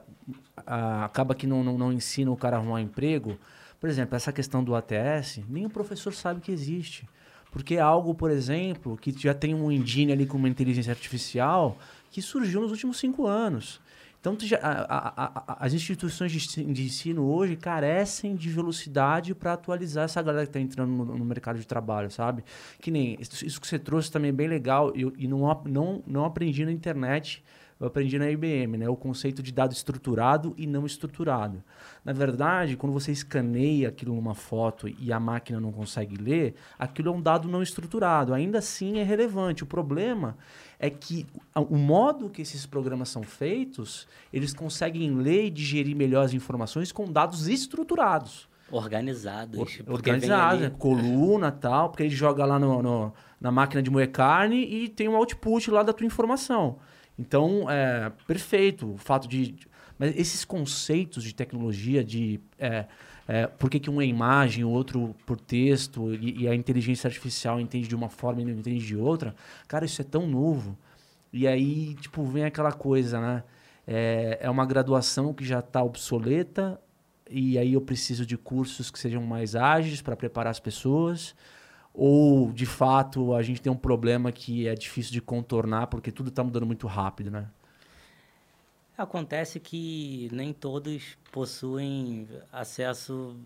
a- 0.64 1.06
acaba 1.06 1.34
que 1.34 1.44
não, 1.46 1.64
não, 1.64 1.76
não 1.76 1.92
ensina 1.92 2.30
o 2.30 2.36
cara 2.36 2.56
a 2.56 2.60
arrumar 2.60 2.74
um 2.76 2.78
emprego, 2.78 3.36
por 3.80 3.90
exemplo, 3.90 4.14
essa 4.14 4.32
questão 4.32 4.62
do 4.62 4.76
ATS, 4.76 5.40
nem 5.48 5.66
o 5.66 5.70
professor 5.70 6.14
sabe 6.14 6.40
que 6.40 6.52
existe. 6.52 7.08
Porque 7.50 7.76
é 7.76 7.80
algo, 7.80 8.14
por 8.14 8.30
exemplo, 8.30 8.96
que 8.98 9.10
já 9.18 9.32
tem 9.32 9.54
um 9.54 9.72
engine 9.72 10.12
ali 10.12 10.26
com 10.26 10.36
uma 10.36 10.48
inteligência 10.50 10.90
artificial 10.92 11.78
que 12.10 12.20
surgiu 12.22 12.60
nos 12.60 12.70
últimos 12.70 12.98
cinco 12.98 13.26
anos. 13.26 13.80
Então, 14.20 14.36
a- 14.60 14.66
a- 14.66 15.32
a- 15.52 15.56
as 15.64 15.72
instituições 15.72 16.32
de 16.32 16.38
ensi- 16.38 16.64
de 16.64 16.82
ensino 16.84 17.24
hoje 17.30 17.54
carecem 17.54 18.34
de 18.34 18.48
velocidade 18.48 19.32
para 19.32 19.52
atualizar 19.52 20.04
essa 20.06 20.20
galera 20.20 20.44
que 20.44 20.50
está 20.50 20.60
entrando 20.60 20.90
no, 20.90 21.04
no 21.18 21.24
mercado 21.24 21.58
de 21.58 21.66
trabalho, 21.66 22.10
sabe? 22.10 22.42
Que 22.80 22.90
nem 22.90 23.16
isso 23.20 23.60
que 23.60 23.66
você 23.66 23.78
trouxe 23.78 24.10
também 24.10 24.30
é 24.30 24.32
bem 24.32 24.48
legal 24.48 24.92
eu, 24.96 25.12
e 25.16 25.28
não, 25.28 25.62
não, 25.64 26.02
não 26.04 26.24
aprendi 26.24 26.64
na 26.64 26.72
internet, 26.72 27.44
eu 27.80 27.86
aprendi 27.86 28.18
na 28.18 28.28
IBM, 28.28 28.76
né? 28.76 28.88
O 28.88 28.96
conceito 28.96 29.40
de 29.40 29.52
dado 29.52 29.72
estruturado 29.72 30.52
e 30.58 30.66
não 30.66 30.84
estruturado. 30.84 31.62
Na 32.04 32.12
verdade, 32.12 32.76
quando 32.76 32.92
você 32.92 33.12
escaneia 33.12 33.88
aquilo 33.88 34.16
numa 34.16 34.34
foto 34.34 34.88
e 34.88 35.12
a 35.12 35.20
máquina 35.20 35.60
não 35.60 35.70
consegue 35.70 36.16
ler, 36.16 36.56
aquilo 36.76 37.10
é 37.10 37.12
um 37.12 37.22
dado 37.22 37.46
não 37.46 37.62
estruturado. 37.62 38.34
Ainda 38.34 38.58
assim 38.58 38.98
é 38.98 39.04
relevante. 39.04 39.62
O 39.62 39.66
problema 39.66 40.36
é 40.78 40.88
que 40.88 41.26
o 41.54 41.76
modo 41.76 42.30
que 42.30 42.42
esses 42.42 42.64
programas 42.66 43.08
são 43.08 43.22
feitos, 43.22 44.06
eles 44.32 44.52
conseguem 44.54 45.12
ler 45.14 45.46
e 45.46 45.50
digerir 45.50 45.96
melhor 45.96 46.24
as 46.24 46.32
informações 46.32 46.92
com 46.92 47.10
dados 47.10 47.48
estruturados. 47.48 48.48
Organizados. 48.70 49.58
Or- 49.58 49.92
Organizados, 49.94 50.60
né? 50.60 50.70
coluna 50.78 51.50
tal, 51.50 51.88
porque 51.90 52.02
ele 52.04 52.14
joga 52.14 52.44
lá 52.44 52.58
no, 52.58 52.82
no- 52.82 53.12
na 53.40 53.50
máquina 53.50 53.82
de 53.82 53.90
moer 53.90 54.10
carne 54.10 54.62
e 54.64 54.88
tem 54.88 55.08
um 55.08 55.16
output 55.16 55.70
lá 55.70 55.82
da 55.82 55.92
tua 55.92 56.06
informação. 56.06 56.76
Então, 57.18 57.68
é 57.68 58.12
perfeito 58.26 58.92
o 58.92 58.96
fato 58.98 59.26
de. 59.26 59.54
Mas 59.98 60.14
esses 60.16 60.44
conceitos 60.44 61.24
de 61.24 61.34
tecnologia, 61.34 62.04
de 62.04 62.38
é, 62.58 62.86
é, 63.28 63.46
por 63.46 63.68
que, 63.68 63.78
que 63.78 63.90
um 63.90 64.00
é 64.00 64.06
imagem, 64.06 64.64
o 64.64 64.70
outro 64.70 65.14
por 65.26 65.38
texto, 65.38 66.14
e, 66.14 66.44
e 66.44 66.48
a 66.48 66.54
inteligência 66.54 67.06
artificial 67.06 67.60
entende 67.60 67.86
de 67.86 67.94
uma 67.94 68.08
forma 68.08 68.40
e 68.40 68.44
não 68.44 68.52
entende 68.52 68.84
de 68.86 68.96
outra, 68.96 69.34
cara, 69.68 69.84
isso 69.84 70.00
é 70.00 70.04
tão 70.04 70.26
novo. 70.26 70.76
E 71.30 71.46
aí, 71.46 71.94
tipo, 71.96 72.24
vem 72.24 72.44
aquela 72.44 72.72
coisa, 72.72 73.20
né? 73.20 73.44
É, 73.86 74.38
é 74.40 74.50
uma 74.50 74.64
graduação 74.64 75.34
que 75.34 75.44
já 75.44 75.58
está 75.58 75.82
obsoleta, 75.82 76.80
e 77.30 77.58
aí 77.58 77.74
eu 77.74 77.82
preciso 77.82 78.24
de 78.24 78.38
cursos 78.38 78.90
que 78.90 78.98
sejam 78.98 79.22
mais 79.22 79.54
ágeis 79.54 80.00
para 80.00 80.16
preparar 80.16 80.50
as 80.50 80.60
pessoas. 80.60 81.34
Ou, 81.92 82.50
de 82.52 82.64
fato, 82.64 83.34
a 83.34 83.42
gente 83.42 83.60
tem 83.60 83.70
um 83.70 83.76
problema 83.76 84.32
que 84.32 84.66
é 84.66 84.74
difícil 84.74 85.12
de 85.12 85.20
contornar 85.20 85.88
porque 85.88 86.10
tudo 86.10 86.28
está 86.28 86.42
mudando 86.42 86.64
muito 86.64 86.86
rápido, 86.86 87.30
né? 87.30 87.46
Acontece 88.98 89.60
que 89.60 90.28
nem 90.32 90.52
todos 90.52 91.16
possuem 91.30 92.28
acesso 92.52 93.36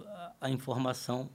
à 0.41 0.49
informação. 0.49 1.29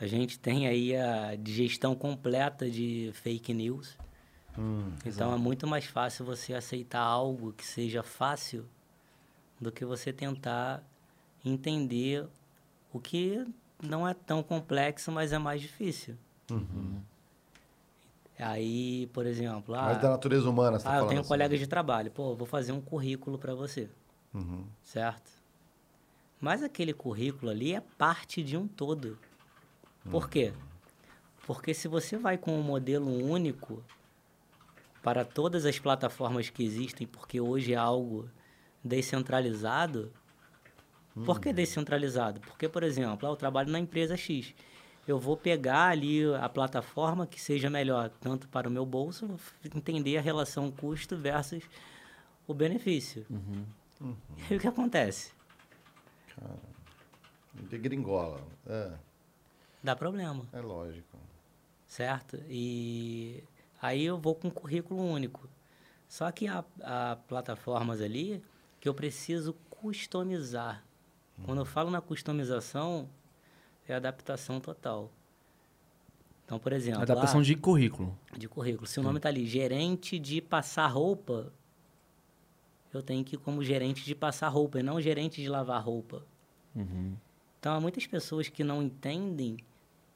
A 0.00 0.06
gente 0.06 0.38
tem 0.38 0.66
aí 0.66 0.96
a 0.96 1.36
digestão 1.36 1.94
completa 1.94 2.70
de 2.70 3.10
fake 3.12 3.52
news. 3.52 3.98
Hum, 4.58 4.92
então 5.04 5.30
é 5.30 5.36
muito 5.36 5.66
mais 5.66 5.84
fácil 5.84 6.24
você 6.24 6.54
aceitar 6.54 7.02
algo 7.02 7.52
que 7.52 7.66
seja 7.66 8.02
fácil 8.02 8.64
do 9.60 9.70
que 9.70 9.84
você 9.84 10.10
tentar 10.10 10.82
entender 11.44 12.26
o 12.94 12.98
que 12.98 13.46
não 13.82 14.08
é 14.08 14.14
tão 14.14 14.42
complexo, 14.42 15.12
mas 15.12 15.34
é 15.34 15.38
mais 15.38 15.60
difícil. 15.60 16.16
Uhum. 16.50 17.02
Aí, 18.42 19.06
por 19.12 19.26
exemplo, 19.26 19.74
ah, 19.74 19.84
Mais 19.84 20.00
da 20.02 20.10
natureza 20.10 20.48
humana, 20.48 20.78
você 20.78 20.84
tá 20.84 20.90
ah, 20.90 20.94
eu 20.94 20.98
falando 20.98 21.08
tenho 21.10 21.20
assim. 21.20 21.28
colegas 21.28 21.58
de 21.60 21.66
trabalho. 21.66 22.10
Pô, 22.10 22.34
vou 22.34 22.46
fazer 22.46 22.72
um 22.72 22.80
currículo 22.80 23.38
para 23.38 23.54
você, 23.54 23.88
Uhum. 24.34 24.66
certo? 24.82 25.30
Mas 26.40 26.62
aquele 26.62 26.92
currículo 26.92 27.50
ali 27.50 27.72
é 27.74 27.80
parte 27.80 28.42
de 28.42 28.56
um 28.56 28.66
todo. 28.66 29.16
Por 30.10 30.28
quê? 30.28 30.52
Porque 31.46 31.72
se 31.72 31.86
você 31.88 32.16
vai 32.16 32.36
com 32.36 32.52
um 32.58 32.62
modelo 32.62 33.08
único 33.08 33.82
para 35.02 35.24
todas 35.24 35.64
as 35.64 35.78
plataformas 35.78 36.50
que 36.50 36.64
existem, 36.64 37.06
porque 37.06 37.40
hoje 37.40 37.72
é 37.72 37.76
algo 37.76 38.28
descentralizado. 38.84 40.12
Por 41.24 41.40
que 41.40 41.52
descentralizado? 41.52 42.40
Porque, 42.40 42.68
por 42.68 42.82
exemplo, 42.82 43.28
ah, 43.28 43.32
eu 43.32 43.36
trabalho 43.36 43.70
na 43.70 43.78
empresa 43.78 44.16
X. 44.16 44.54
Eu 45.06 45.18
vou 45.18 45.36
pegar 45.36 45.88
ali 45.88 46.22
a 46.34 46.48
plataforma 46.48 47.26
que 47.26 47.40
seja 47.40 47.68
melhor, 47.68 48.08
tanto 48.20 48.48
para 48.48 48.68
o 48.68 48.70
meu 48.70 48.86
bolso, 48.86 49.26
vou 49.26 49.38
entender 49.74 50.16
a 50.16 50.20
relação 50.20 50.70
custo 50.70 51.16
versus 51.16 51.64
o 52.46 52.54
benefício. 52.54 53.26
E 54.50 54.54
o 54.54 54.60
que 54.60 54.68
acontece? 54.68 55.32
De 57.54 57.78
gringola. 57.78 58.40
É, 58.66 58.92
Dá 59.82 59.96
problema. 59.96 60.46
é 60.52 60.60
lógico. 60.60 61.18
certo? 61.88 62.38
E 62.48 63.42
aí 63.80 64.04
eu 64.04 64.18
vou 64.18 64.34
com 64.34 64.48
um 64.48 64.50
currículo 64.50 65.02
único. 65.02 65.48
Só 66.08 66.30
que 66.30 66.46
há, 66.46 66.64
há 66.80 67.16
plataformas 67.28 68.00
ali 68.00 68.42
que 68.80 68.88
eu 68.88 68.94
preciso 68.94 69.54
customizar. 69.68 70.84
Quando 71.44 71.58
eu 71.58 71.64
falo 71.64 71.90
na 71.90 72.00
customização, 72.00 73.08
é 73.88 73.94
adaptação 73.94 74.60
total. 74.60 75.10
Então, 76.44 76.58
por 76.58 76.72
exemplo, 76.72 77.02
Adaptação 77.02 77.40
ah, 77.40 77.44
de 77.44 77.56
currículo. 77.56 78.18
de 78.36 78.48
currículo. 78.48 78.86
Se 78.86 79.00
o 79.00 79.02
nome 79.02 79.18
está 79.18 79.28
ali, 79.28 79.46
gerente 79.46 80.18
de 80.18 80.40
passar 80.40 80.86
roupa, 80.86 81.52
eu 82.92 83.02
tenho 83.02 83.24
que 83.24 83.36
ir 83.36 83.38
como 83.38 83.64
gerente 83.64 84.04
de 84.04 84.14
passar 84.14 84.48
roupa 84.48 84.80
e 84.80 84.82
não 84.82 85.00
gerente 85.00 85.40
de 85.40 85.48
lavar 85.48 85.82
roupa. 85.82 86.26
Uhum. 86.74 87.16
Então, 87.58 87.74
há 87.74 87.80
muitas 87.80 88.06
pessoas 88.06 88.48
que 88.48 88.62
não 88.64 88.82
entendem 88.82 89.56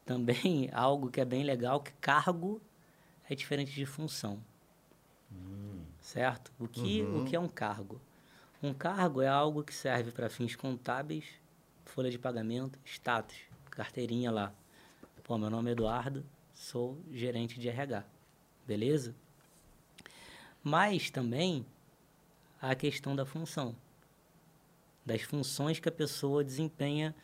também 0.05 0.69
algo 0.75 1.11
que 1.11 1.21
é 1.21 1.25
bem 1.25 1.43
legal, 1.43 1.81
que 1.81 1.93
cargo 1.95 2.61
é 3.29 3.35
diferente 3.35 3.73
de 3.73 3.87
função. 3.87 4.43
Certo? 6.01 6.53
O 6.59 6.69
que, 6.69 7.03
o 7.03 7.25
que 7.25 7.35
é 7.35 7.41
um 7.41 7.49
cargo? 7.49 8.01
Um 8.63 8.73
cargo 8.73 9.21
é 9.21 9.29
algo 9.29 9.63
que 9.65 9.75
serve 9.75 10.13
para 10.13 10.31
fins 10.31 10.55
contábeis, 10.55 11.25
folha 11.85 12.11
de 12.11 12.19
pagamento, 12.19 12.79
status, 12.85 13.37
carteirinha 13.87 14.31
lá. 14.31 14.53
Pô, 15.23 15.37
meu 15.39 15.51
nome 15.51 15.69
é 15.71 15.73
Eduardo, 15.73 16.25
sou 16.55 16.99
gerente 17.13 17.61
de 17.61 17.69
RH. 17.69 18.05
Beleza? 18.67 19.15
Mas 20.65 21.11
também 21.11 21.65
a 22.61 22.75
questão 22.75 23.15
da 23.15 23.25
função 23.27 23.75
das 25.05 25.23
funções 25.23 25.79
que 25.79 25.89
a 25.89 25.93
pessoa 25.93 26.43
desempenha 26.43 27.15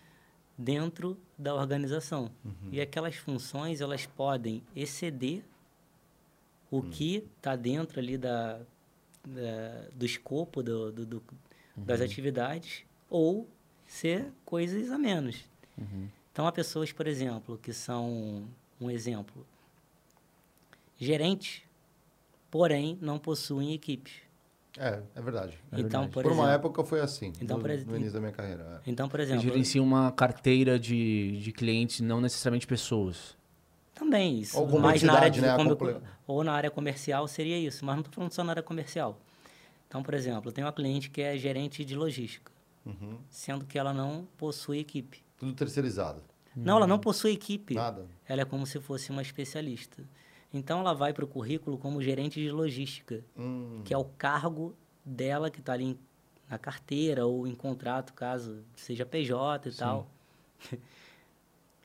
dentro 0.56 1.18
da 1.36 1.52
organização. 1.52 2.30
E 2.70 2.80
aquelas 2.80 3.16
funções, 3.16 3.80
elas 3.80 4.06
podem 4.06 4.62
exceder 4.76 5.42
o 6.70 6.80
que 6.82 7.28
está 7.36 7.56
dentro 7.56 7.98
ali 7.98 8.16
da, 8.16 8.60
da- 9.24 9.88
do 9.92 10.06
escopo 10.06 10.62
do, 10.62 10.92
do- 10.92 11.06
do- 11.06 11.22
das 11.76 12.00
atividades 12.00 12.84
ou 13.10 13.48
ser 13.86 14.30
coisas 14.44 14.90
a 14.92 14.96
menos. 14.98 15.44
Então, 16.32 16.46
há 16.46 16.52
pessoas, 16.52 16.90
por 16.92 17.06
exemplo, 17.06 17.58
que 17.62 17.72
são, 17.72 18.44
um 18.80 18.90
exemplo, 18.90 19.46
gerentes, 20.98 21.62
porém 22.50 22.98
não 23.00 23.18
possuem 23.18 23.72
equipes. 23.74 24.14
É, 24.78 25.02
é 25.14 25.20
verdade. 25.20 25.58
então, 25.76 26.08
por, 26.08 26.22
Por, 26.22 26.32
uma 26.32 26.44
exemplo, 26.44 26.54
época 26.68 26.84
foi 26.84 27.00
assim. 27.00 27.30
Então, 27.42 27.58
no, 27.58 27.62
por 27.62 27.70
exemplo- 27.70 27.90
no 27.92 27.96
início 27.98 28.14
da 28.14 28.20
minha 28.20 28.32
carreira. 28.32 28.80
é. 28.86 28.90
então, 28.90 29.06
por 29.08 29.20
exemplo, 29.20 29.42
gerencia 29.42 29.82
uma 29.82 30.10
carteira 30.10 30.78
de, 30.78 31.38
de 31.42 31.52
clientes, 31.52 32.00
não 32.00 32.20
necessariamente 32.22 32.66
pessoas. 32.66 33.36
Também 33.94 34.38
isso. 34.40 34.58
Ou 34.58 34.80
mas 34.80 35.02
na 35.02 35.12
área 35.12 35.30
de, 35.30 35.42
né? 35.42 35.50
A 35.50 35.56
como- 35.56 35.76
comple- 35.76 36.00
Ou 36.26 36.42
na 36.42 36.54
área 36.54 36.70
comercial 36.70 37.28
seria 37.28 37.58
isso, 37.58 37.84
mas 37.84 37.94
não 37.96 38.00
estou 38.00 38.14
falando 38.14 38.32
só 38.32 38.42
na 38.42 38.52
área 38.52 38.62
comercial. 38.62 39.18
Então, 39.86 40.02
por 40.02 40.14
exemplo, 40.14 40.48
eu 40.48 40.52
tenho 40.54 40.66
uma 40.66 40.72
cliente 40.72 41.10
que 41.10 41.20
é 41.20 41.36
gerente 41.36 41.84
de 41.84 41.94
logística, 41.94 42.50
Uhum. 42.86 43.18
sendo 43.28 43.66
que 43.66 43.78
ela 43.78 43.92
não 43.92 44.26
possui 44.38 44.78
equipe. 44.78 45.21
Tudo 45.42 45.54
terceirizado. 45.54 46.22
Não, 46.54 46.76
ela 46.76 46.86
não 46.86 47.00
possui 47.00 47.32
equipe. 47.32 47.74
Nada. 47.74 48.06
Ela 48.28 48.42
é 48.42 48.44
como 48.44 48.64
se 48.64 48.78
fosse 48.78 49.10
uma 49.10 49.22
especialista. 49.22 50.04
Então, 50.54 50.78
ela 50.78 50.92
vai 50.92 51.12
para 51.12 51.24
o 51.24 51.26
currículo 51.26 51.76
como 51.76 52.00
gerente 52.00 52.40
de 52.40 52.48
logística, 52.48 53.24
Hum. 53.36 53.80
que 53.84 53.92
é 53.92 53.98
o 53.98 54.04
cargo 54.04 54.72
dela 55.04 55.50
que 55.50 55.58
está 55.58 55.72
ali 55.72 55.84
em- 55.84 55.98
na 56.48 56.58
carteira 56.58 57.26
ou 57.26 57.44
em 57.44 57.56
contrato, 57.56 58.14
caso 58.14 58.62
seja 58.76 59.04
PJ 59.04 59.68
e 59.68 59.72
tal. 59.72 60.08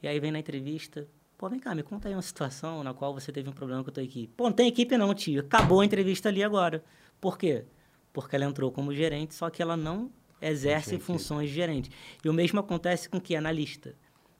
e 0.04 0.08
aí 0.08 0.20
vem 0.20 0.32
na 0.32 0.38
entrevista, 0.38 1.08
pô, 1.36 1.50
vem 1.50 1.60
cá, 1.60 1.74
me 1.74 1.82
conta 1.82 2.08
aí 2.08 2.14
uma 2.14 2.22
situação 2.22 2.84
na 2.84 2.94
qual 2.94 3.12
você 3.14 3.32
teve 3.32 3.50
um 3.50 3.54
problema 3.54 3.84
com 3.84 3.90
a 3.90 3.94
tua 3.94 4.04
equipe. 4.04 4.32
Pô, 4.38 4.44
não 4.44 4.54
tem 4.54 4.68
equipe 4.68 4.96
não, 5.00 5.12
tio. 5.16 5.42
Acabou 5.42 5.82
a 5.82 5.86
entrevista 5.86 6.30
ali 6.30 6.44
agora. 6.44 6.84
Por 7.20 7.40
quê? 7.40 7.66
Porque 8.14 8.36
ela 8.36 8.46
entrou 8.46 8.72
como 8.72 8.94
gerente, 8.94 9.34
só 9.34 9.50
que 9.50 9.64
ela 9.64 9.76
não 9.76 10.12
exerce 10.42 10.96
equipe. 10.96 11.04
funções 11.06 11.50
de 11.50 11.56
gerente. 11.56 11.92
E 12.24 12.30
o 12.30 12.34
mesmo 12.34 12.60
acontece 12.60 13.10
com 13.10 13.20
que 13.20 13.36
analista. 13.36 13.94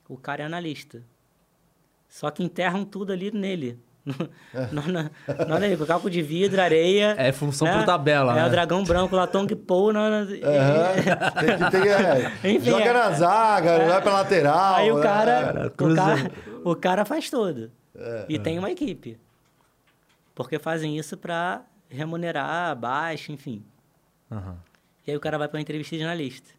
O 0.08 0.18
cara 0.18 0.44
é 0.44 0.46
analista. 0.46 1.02
Só 2.08 2.30
que 2.32 2.44
enterram 2.44 2.86
tudo 2.86 3.12
ali 3.12 3.32
nele. 3.32 3.80
Não, 4.72 4.84
não, 4.88 5.86
caco 5.86 6.10
de 6.10 6.22
vidro, 6.22 6.62
areia. 6.62 7.14
É 7.18 7.34
função 7.34 7.68
né? 7.68 7.78
por 7.78 7.86
tabela, 7.86 8.32
É 8.32 8.36
né? 8.42 8.48
o 8.48 8.50
dragão 8.50 8.82
branco 8.86 9.14
lá, 9.18 9.28
Tong 9.28 9.54
Po. 9.54 9.92
na- 9.92 10.10
na- 10.10 10.18
Aham. 10.22 10.32
Tem 11.42 11.58
que 11.58 11.72
ter, 11.72 11.88
é, 11.90 12.52
Enfim, 12.52 12.70
joga 12.70 12.86
é. 12.86 12.94
na 12.94 13.12
zaga, 13.12 13.86
vai 13.86 14.02
pra 14.02 14.14
lateral. 14.14 14.76
Aí 14.76 14.90
o 14.90 14.96
né? 14.98 15.04
cara, 15.04 15.68
o 15.68 15.72
cruza- 15.72 15.96
cara, 16.02 16.32
o 16.64 16.76
cara 16.78 17.04
faz 17.06 17.30
tudo. 17.30 17.70
É. 17.94 18.26
E 18.30 18.40
tem 18.40 18.58
uma 18.58 18.72
equipe. 18.72 19.20
Porque 20.34 20.58
fazem 20.58 20.98
isso 20.98 21.18
para 21.18 21.64
remunerar 21.90 22.78
baixo, 22.78 23.34
enfim. 23.34 23.62
Aham. 24.32 24.56
E 25.08 25.12
aí 25.12 25.18
o 25.18 25.20
cara 25.22 25.38
vai 25.38 25.48
para 25.48 25.58
uma 25.58 25.62
entrevista 25.62 25.96
de 25.96 26.04
analista. 26.04 26.50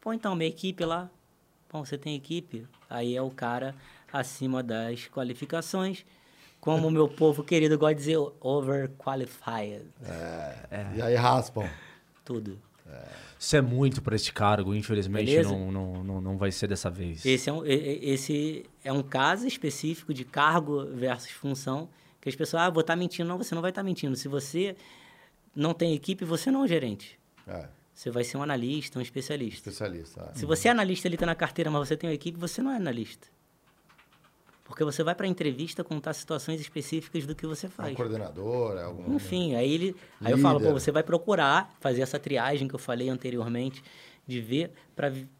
Pô, 0.00 0.12
então, 0.12 0.34
minha 0.34 0.48
equipe 0.48 0.84
lá. 0.84 1.08
Bom, 1.72 1.84
você 1.84 1.96
tem 1.96 2.16
equipe? 2.16 2.66
Aí 2.90 3.16
é 3.16 3.22
o 3.22 3.30
cara 3.30 3.72
acima 4.12 4.64
das 4.64 5.06
qualificações. 5.06 6.04
Como 6.60 6.88
o 6.88 6.90
meu 6.90 7.06
povo 7.08 7.44
querido 7.44 7.78
gosta 7.78 7.94
de 7.94 8.00
dizer, 8.00 8.18
overqualified. 8.40 9.86
E 10.96 11.02
aí 11.02 11.14
raspam. 11.14 11.68
Tudo. 12.24 12.60
Isso 13.38 13.54
é 13.56 13.60
muito 13.60 14.00
para 14.00 14.16
este 14.16 14.32
cargo, 14.32 14.74
infelizmente 14.74 15.42
não, 15.42 15.70
não, 15.70 16.04
não, 16.04 16.20
não 16.20 16.38
vai 16.38 16.50
ser 16.50 16.68
dessa 16.68 16.88
vez. 16.88 17.24
Esse 17.26 17.50
é, 17.50 17.52
um, 17.52 17.62
esse 17.64 18.64
é 18.82 18.92
um 18.92 19.02
caso 19.02 19.46
específico 19.46 20.14
de 20.14 20.24
cargo 20.24 20.86
versus 20.86 21.30
função, 21.30 21.88
que 22.20 22.28
as 22.28 22.34
pessoas, 22.34 22.62
ah, 22.62 22.70
vou 22.70 22.80
estar 22.80 22.96
mentindo. 22.96 23.28
Não, 23.28 23.38
você 23.38 23.54
não 23.54 23.62
vai 23.62 23.70
estar 23.70 23.82
mentindo. 23.82 24.16
Se 24.16 24.26
você 24.26 24.76
não 25.56 25.74
tem 25.74 25.94
equipe, 25.94 26.24
você 26.24 26.50
não 26.50 26.60
é 26.60 26.64
um 26.64 26.68
gerente. 26.68 27.18
É, 27.48 27.66
Você 27.94 28.10
vai 28.10 28.22
ser 28.24 28.36
um 28.36 28.42
analista, 28.42 28.98
um 28.98 29.02
especialista. 29.02 29.70
especialista. 29.70 30.30
é. 30.34 30.38
Se 30.38 30.44
você 30.44 30.68
é 30.68 30.70
analista, 30.70 31.08
ele 31.08 31.16
está 31.16 31.24
na 31.26 31.34
carteira, 31.34 31.70
mas 31.70 31.88
você 31.88 31.96
tem 31.96 32.08
uma 32.10 32.14
equipe, 32.14 32.38
você 32.38 32.60
não 32.62 32.70
é 32.70 32.76
analista. 32.76 33.26
Porque 34.64 34.82
você 34.82 35.02
vai 35.04 35.14
para 35.14 35.26
a 35.26 35.28
entrevista 35.28 35.84
contar 35.84 36.12
situações 36.12 36.60
específicas 36.60 37.24
do 37.24 37.34
que 37.36 37.46
você 37.46 37.66
É 37.66 37.68
um 37.68 37.72
faz. 37.72 37.96
coordenador, 37.96 38.76
é 38.76 38.82
algum... 38.82 39.14
Enfim, 39.14 39.54
aí 39.54 39.72
ele. 39.72 39.96
Aí 40.20 40.32
eu 40.32 40.38
falo, 40.38 40.60
pô, 40.60 40.72
você 40.72 40.90
vai 40.90 41.04
procurar 41.04 41.74
fazer 41.80 42.02
essa 42.02 42.18
triagem 42.18 42.66
que 42.66 42.74
eu 42.74 42.78
falei 42.78 43.08
anteriormente, 43.08 43.82
de 44.26 44.40
ver 44.40 44.72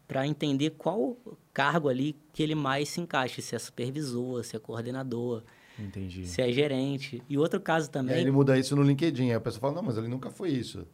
para 0.07 0.25
entender 0.25 0.69
qual 0.77 1.17
cargo 1.53 1.89
ali 1.89 2.15
que 2.31 2.41
ele 2.41 2.55
mais 2.55 2.87
se 2.87 3.01
encaixa, 3.01 3.41
se 3.41 3.53
é 3.53 3.59
supervisor, 3.59 4.45
se 4.45 4.55
é 4.55 4.59
coordenador, 4.59 5.43
Entendi. 5.79 6.25
se 6.27 6.41
é 6.41 6.51
gerente. 6.51 7.21
E 7.29 7.37
outro 7.37 7.59
caso 7.59 7.87
E 7.87 7.89
aí 7.89 7.91
também. 7.91 8.17
ele 8.19 8.31
muda 8.31 8.57
isso 8.57 8.75
no 8.75 8.81
LinkedIn. 8.83 9.29
Aí 9.29 9.35
a 9.35 9.39
pessoa 9.39 9.61
fala, 9.61 9.73
não, 9.75 9.83
mas 9.83 9.97
ele 9.97 10.07
nunca 10.07 10.29
foi 10.29 10.49
isso. 10.49 10.87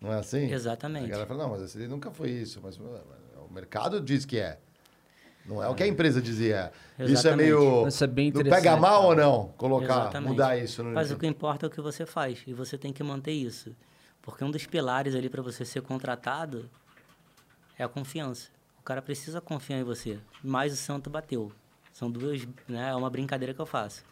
Não 0.00 0.12
é 0.12 0.18
assim? 0.18 0.50
A 0.50 0.54
Exatamente. 0.54 1.08
galera 1.08 1.26
fala, 1.26 1.42
não, 1.42 1.50
mas 1.50 1.74
ele 1.74 1.88
nunca 1.88 2.10
foi 2.10 2.30
isso. 2.30 2.60
Mas 2.62 2.78
ué, 2.78 3.00
o 3.48 3.52
mercado 3.52 4.00
diz 4.00 4.24
que 4.24 4.38
é. 4.38 4.58
Não 5.44 5.62
é 5.62 5.68
o 5.68 5.74
que 5.74 5.82
a 5.82 5.86
empresa 5.86 6.20
dizia. 6.20 6.70
Isso 6.98 7.08
é 7.08 7.12
Exatamente. 7.12 7.36
meio... 7.46 7.88
Isso 7.88 8.04
é 8.04 8.06
bem 8.06 8.28
interessante. 8.28 8.62
pega 8.62 8.76
mal 8.76 9.06
ou 9.06 9.16
não? 9.16 9.48
Colocar, 9.56 10.02
Exatamente. 10.02 10.30
mudar 10.30 10.56
isso 10.56 10.82
no 10.82 10.90
Mas 10.92 11.10
o 11.10 11.16
que 11.16 11.26
importa 11.26 11.66
é 11.66 11.68
o 11.68 11.70
que 11.70 11.80
você 11.80 12.06
faz 12.06 12.42
e 12.46 12.52
você 12.52 12.78
tem 12.78 12.92
que 12.92 13.02
manter 13.02 13.32
isso. 13.32 13.74
Porque 14.22 14.44
um 14.44 14.50
dos 14.50 14.66
pilares 14.66 15.14
ali 15.14 15.28
para 15.28 15.42
você 15.42 15.64
ser 15.64 15.80
contratado 15.82 16.70
é 17.78 17.82
a 17.82 17.88
confiança. 17.88 18.48
O 18.78 18.82
cara 18.82 19.00
precisa 19.02 19.40
confiar 19.40 19.78
em 19.78 19.82
você. 19.82 20.18
Mas 20.42 20.72
o 20.72 20.76
santo 20.76 21.08
bateu. 21.10 21.50
São 21.92 22.10
duas, 22.10 22.46
né? 22.68 22.90
É 22.90 22.94
uma 22.94 23.10
brincadeira 23.10 23.52
que 23.52 23.60
eu 23.60 23.66
faço. 23.66 24.04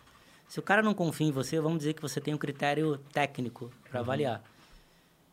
Se 0.48 0.58
o 0.58 0.62
cara 0.62 0.82
não 0.82 0.94
confia 0.94 1.26
em 1.26 1.30
você, 1.30 1.60
vamos 1.60 1.78
dizer 1.78 1.92
que 1.92 2.00
você 2.00 2.20
tem 2.20 2.32
um 2.34 2.38
critério 2.38 2.96
técnico 3.12 3.70
para 3.90 4.00
avaliar. 4.00 4.42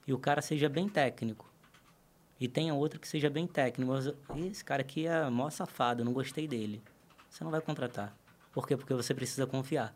E 0.06 0.14
o 0.14 0.20
cara 0.20 0.42
seja 0.42 0.68
bem 0.68 0.90
técnico. 0.90 1.50
E 2.40 2.50
tenha 2.50 2.74
outro 2.74 3.00
que 3.00 3.08
seja 3.08 3.30
bem 3.30 3.48
técnico. 3.48 3.92
Mas 3.94 4.08
"Ih, 4.08 4.48
esse 4.48 4.64
cara 4.64 4.82
aqui 4.82 5.08
é 5.08 5.30
mó 5.30 5.50
safado, 5.50 6.04
não 6.04 6.12
gostei 6.12 6.48
dele. 6.48 6.82
Você 7.30 7.44
não 7.44 7.52
vai 7.52 7.62
contratar. 7.62 8.14
Por 8.52 8.68
quê? 8.68 8.76
Porque 8.76 8.94
você 8.94 9.14
precisa 9.14 9.48
confiar. 9.48 9.96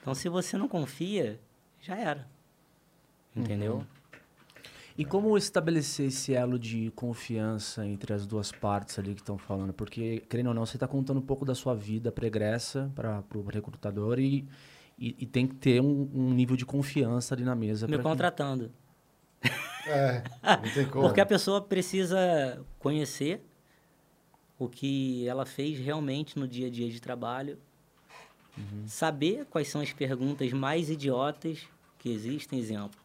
Então, 0.00 0.14
se 0.14 0.28
você 0.28 0.56
não 0.56 0.66
confia, 0.66 1.38
já 1.80 1.96
era. 1.96 2.26
Entendeu? 3.34 3.86
E 4.98 5.04
como 5.04 5.36
estabelecer 5.36 6.06
esse 6.06 6.32
elo 6.32 6.58
de 6.58 6.90
confiança 6.92 7.86
entre 7.86 8.14
as 8.14 8.26
duas 8.26 8.50
partes 8.50 8.98
ali 8.98 9.14
que 9.14 9.20
estão 9.20 9.36
falando? 9.36 9.72
Porque, 9.72 10.20
querendo 10.28 10.48
ou 10.48 10.54
não, 10.54 10.64
você 10.64 10.76
está 10.76 10.88
contando 10.88 11.18
um 11.18 11.22
pouco 11.22 11.44
da 11.44 11.54
sua 11.54 11.74
vida 11.74 12.10
pregressa 12.10 12.90
para 12.94 13.22
o 13.34 13.42
recrutador 13.42 14.18
e, 14.18 14.48
e, 14.98 15.14
e 15.18 15.26
tem 15.26 15.46
que 15.46 15.54
ter 15.56 15.82
um, 15.82 16.08
um 16.14 16.32
nível 16.32 16.56
de 16.56 16.64
confiança 16.64 17.34
ali 17.34 17.44
na 17.44 17.54
mesa. 17.54 17.86
Me 17.86 17.96
que- 17.96 18.02
contratando. 18.02 18.70
É, 19.88 20.20
não 20.42 20.74
tem 20.74 20.84
como. 20.88 21.04
Porque 21.06 21.20
a 21.20 21.26
pessoa 21.26 21.60
precisa 21.60 22.60
conhecer 22.76 23.40
o 24.58 24.68
que 24.68 25.28
ela 25.28 25.46
fez 25.46 25.78
realmente 25.78 26.36
no 26.36 26.48
dia 26.48 26.66
a 26.66 26.70
dia 26.70 26.90
de 26.90 26.98
trabalho, 27.00 27.56
saber 28.84 29.46
quais 29.48 29.68
são 29.68 29.80
as 29.80 29.92
perguntas 29.92 30.52
mais 30.52 30.90
idiotas 30.90 31.68
que 32.00 32.08
existem. 32.10 32.58
Exemplo, 32.58 32.98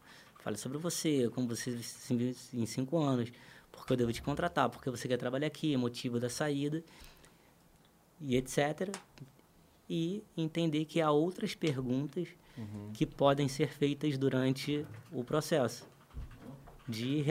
fale 0.44 0.58
sobre 0.58 0.78
você, 0.78 1.30
como 1.34 1.48
você 1.48 1.78
se 1.82 2.16
viu 2.16 2.36
em 2.54 2.66
cinco 2.66 2.98
anos, 2.98 3.32
porque 3.72 3.94
eu 3.94 3.98
devo 3.98 4.12
te 4.12 4.22
contratar, 4.22 4.70
porque 4.70 4.90
você 4.90 5.08
quer 5.08 5.18
trabalhar 5.18 5.48
aqui, 5.48 5.76
motivo 5.78 6.20
da 6.20 6.30
saída, 6.30 6.84
e 8.20 8.36
etc. 8.36 8.96
E 9.90 10.24
entender 10.38 10.86
que 10.86 11.02
há 11.02 11.12
outras 11.12 11.56
perguntas 11.56 12.28
que 12.94 13.06
podem 13.06 13.48
ser 13.48 13.70
feitas 13.70 14.18
durante 14.18 14.86
o 15.12 15.24
processo 15.24 15.90
de 16.88 17.24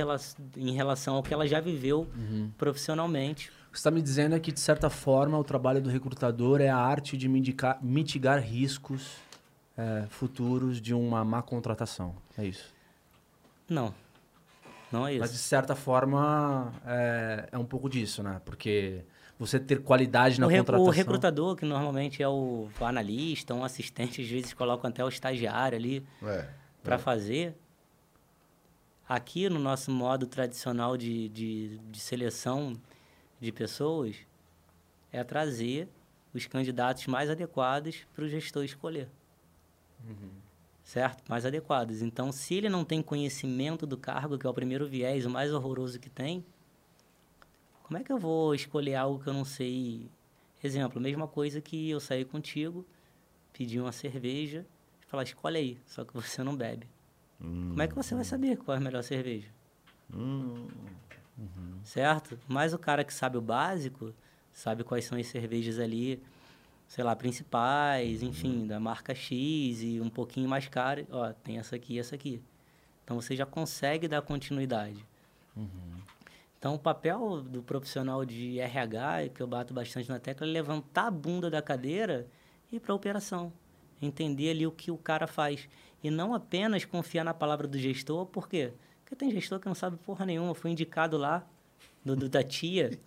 em 0.56 0.72
relação 0.72 1.16
ao 1.16 1.22
que 1.22 1.32
ela 1.34 1.46
já 1.46 1.60
viveu 1.60 2.08
profissionalmente. 2.56 3.50
O 3.68 3.72
que 3.72 3.78
você 3.78 3.80
está 3.80 3.90
me 3.90 4.02
dizendo 4.02 4.34
é 4.34 4.40
que, 4.40 4.50
de 4.50 4.58
certa 4.58 4.90
forma, 4.90 5.38
o 5.38 5.44
trabalho 5.44 5.80
do 5.80 5.88
recrutador 5.90 6.60
é 6.60 6.68
a 6.68 6.76
arte 6.76 7.16
de 7.16 7.28
mitigar, 7.28 7.78
mitigar 7.80 8.42
riscos 8.42 9.16
é, 9.76 10.06
futuros 10.08 10.80
de 10.80 10.92
uma 10.92 11.24
má 11.24 11.40
contratação. 11.40 12.16
É 12.36 12.44
isso. 12.44 12.74
Não, 13.70 13.94
não 14.90 15.06
é 15.06 15.12
isso. 15.12 15.20
Mas, 15.20 15.32
de 15.32 15.38
certa 15.38 15.76
forma, 15.76 16.72
é, 16.84 17.48
é 17.52 17.58
um 17.58 17.64
pouco 17.64 17.88
disso, 17.88 18.22
né? 18.22 18.40
Porque 18.44 19.04
você 19.38 19.58
ter 19.58 19.82
qualidade 19.82 20.38
na 20.40 20.46
o, 20.46 20.50
contratação... 20.50 20.86
o 20.86 20.90
recrutador, 20.90 21.56
que 21.56 21.64
normalmente 21.64 22.22
é 22.22 22.28
o 22.28 22.68
analista, 22.80 23.54
um 23.54 23.64
assistente, 23.64 24.20
às 24.20 24.28
vezes 24.28 24.52
colocam 24.52 24.90
até 24.90 25.04
o 25.04 25.08
estagiário 25.08 25.78
ali 25.78 26.04
É. 26.22 26.48
para 26.82 26.98
fazer. 26.98 27.54
Aqui 29.08 29.48
no 29.48 29.58
nosso 29.58 29.90
modo 29.90 30.26
tradicional 30.26 30.96
de, 30.96 31.28
de, 31.30 31.78
de 31.78 32.00
seleção 32.00 32.74
de 33.40 33.50
pessoas, 33.50 34.16
é 35.12 35.24
trazer 35.24 35.88
os 36.34 36.46
candidatos 36.46 37.06
mais 37.06 37.30
adequados 37.30 38.06
para 38.14 38.24
o 38.24 38.28
gestor 38.28 38.64
escolher. 38.64 39.08
Certo? 40.90 41.22
Mais 41.28 41.46
adequados. 41.46 42.02
Então, 42.02 42.32
se 42.32 42.56
ele 42.56 42.68
não 42.68 42.84
tem 42.84 43.00
conhecimento 43.00 43.86
do 43.86 43.96
cargo, 43.96 44.36
que 44.36 44.44
é 44.44 44.50
o 44.50 44.52
primeiro 44.52 44.88
viés, 44.88 45.24
o 45.24 45.30
mais 45.30 45.52
horroroso 45.52 46.00
que 46.00 46.10
tem, 46.10 46.44
como 47.84 47.96
é 47.96 48.02
que 48.02 48.10
eu 48.10 48.18
vou 48.18 48.56
escolher 48.56 48.96
algo 48.96 49.22
que 49.22 49.28
eu 49.28 49.32
não 49.32 49.44
sei? 49.44 50.10
Exemplo, 50.60 51.00
mesma 51.00 51.28
coisa 51.28 51.60
que 51.60 51.88
eu 51.88 52.00
sair 52.00 52.24
contigo, 52.24 52.84
pedir 53.52 53.80
uma 53.80 53.92
cerveja, 53.92 54.66
e 55.00 55.06
falar, 55.06 55.22
escolhe 55.22 55.58
aí, 55.58 55.78
só 55.86 56.04
que 56.04 56.12
você 56.12 56.42
não 56.42 56.56
bebe. 56.56 56.88
Como 57.38 57.80
é 57.80 57.86
que 57.86 57.94
você 57.94 58.12
vai 58.12 58.24
saber 58.24 58.56
qual 58.56 58.74
é 58.74 58.78
a 58.78 58.82
melhor 58.82 59.04
cerveja? 59.04 59.46
Certo? 61.84 62.36
Mas 62.48 62.74
o 62.74 62.78
cara 62.80 63.04
que 63.04 63.14
sabe 63.14 63.38
o 63.38 63.40
básico, 63.40 64.12
sabe 64.52 64.82
quais 64.82 65.04
são 65.04 65.16
as 65.16 65.28
cervejas 65.28 65.78
ali, 65.78 66.20
sei 66.90 67.04
lá, 67.04 67.14
principais, 67.14 68.20
enfim, 68.20 68.66
da 68.66 68.80
marca 68.80 69.14
X 69.14 69.80
e 69.80 70.00
um 70.00 70.10
pouquinho 70.10 70.48
mais 70.48 70.66
cara. 70.66 71.06
Ó, 71.12 71.32
tem 71.32 71.56
essa 71.56 71.76
aqui 71.76 71.94
e 71.94 71.98
essa 72.00 72.16
aqui. 72.16 72.42
Então 73.04 73.20
você 73.20 73.36
já 73.36 73.46
consegue 73.46 74.08
dar 74.08 74.20
continuidade. 74.22 75.06
Então 76.58 76.74
o 76.74 76.78
papel 76.78 77.40
do 77.42 77.62
profissional 77.62 78.24
de 78.24 78.58
RH, 78.58 79.28
que 79.34 79.40
eu 79.40 79.46
bato 79.46 79.72
bastante 79.72 80.08
na 80.08 80.18
tecla, 80.18 80.44
é 80.46 80.50
levantar 80.50 81.06
a 81.06 81.10
bunda 81.12 81.48
da 81.48 81.62
cadeira 81.62 82.26
e 82.72 82.76
ir 82.76 82.80
para 82.80 82.92
a 82.92 82.96
operação. 82.96 83.52
Entender 84.02 84.50
ali 84.50 84.66
o 84.66 84.72
que 84.72 84.90
o 84.90 84.98
cara 84.98 85.26
faz. 85.28 85.68
E 86.02 86.10
não 86.10 86.34
apenas 86.34 86.84
confiar 86.84 87.24
na 87.24 87.32
palavra 87.34 87.68
do 87.68 87.78
gestor, 87.78 88.26
por 88.26 88.48
quê? 88.48 88.72
Porque 89.04 89.14
tem 89.14 89.30
gestor 89.30 89.60
que 89.60 89.66
não 89.68 89.74
sabe 89.76 89.96
porra 89.98 90.26
nenhuma, 90.26 90.54
foi 90.54 90.70
indicado 90.72 91.16
lá, 91.16 91.46
do, 92.04 92.16
do- 92.16 92.28
da 92.28 92.42
tia, 92.42 92.98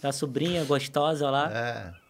da 0.00 0.10
sobrinha 0.12 0.64
gostosa 0.64 1.28
lá. 1.30 1.50
É. 1.52 2.05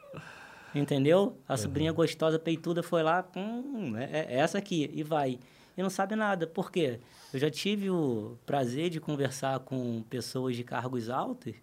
Entendeu? 0.78 1.36
A 1.48 1.56
sobrinha 1.56 1.92
gostosa, 1.92 2.38
peituda, 2.38 2.82
foi 2.82 3.02
lá, 3.02 3.26
hum, 3.36 3.96
é, 3.96 4.26
é 4.34 4.36
essa 4.38 4.58
aqui, 4.58 4.90
e 4.94 5.02
vai. 5.02 5.38
E 5.76 5.82
não 5.82 5.90
sabe 5.90 6.14
nada. 6.16 6.46
Por 6.46 6.70
quê? 6.70 6.98
Eu 7.32 7.38
já 7.40 7.50
tive 7.50 7.90
o 7.90 8.36
prazer 8.46 8.88
de 8.90 8.98
conversar 9.00 9.58
com 9.60 10.02
pessoas 10.08 10.56
de 10.56 10.64
cargos 10.64 11.10
altos 11.10 11.54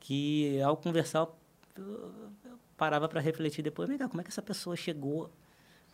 que, 0.00 0.60
ao 0.60 0.76
conversar, 0.76 1.26
eu 1.76 2.10
eu 2.44 2.58
parava 2.76 3.08
para 3.08 3.20
refletir 3.20 3.62
depois, 3.62 3.88
vem 3.88 3.96
cá, 3.96 4.08
como 4.08 4.20
é 4.20 4.24
que 4.24 4.30
essa 4.30 4.42
pessoa 4.42 4.76
chegou 4.76 5.30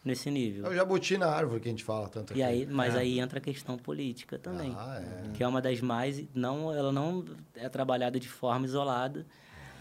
nesse 0.05 0.31
nível? 0.31 0.67
É 0.67 0.71
o 0.71 0.75
jabuti 0.75 1.17
na 1.19 1.27
árvore 1.29 1.61
que 1.61 1.69
a 1.69 1.71
gente 1.71 1.85
fala 1.85 2.09
tanto 2.09 2.33
aqui. 2.33 2.41
E 2.41 2.43
aí, 2.43 2.67
mas 2.67 2.97
aí 2.97 3.21
entra 3.21 3.39
a 3.39 3.43
questão 3.43 3.77
política 3.77 4.39
também, 4.39 4.75
Ah, 4.77 5.01
é. 5.01 5.31
que 5.37 5.43
é 5.45 5.47
uma 5.47 5.61
das 5.61 5.81
mais, 5.81 6.25
não, 6.35 6.73
ela 6.75 6.91
não 6.91 7.25
é 7.55 7.69
trabalhada 7.69 8.19
de 8.19 8.29
forma 8.29 8.65
isolada, 8.67 9.27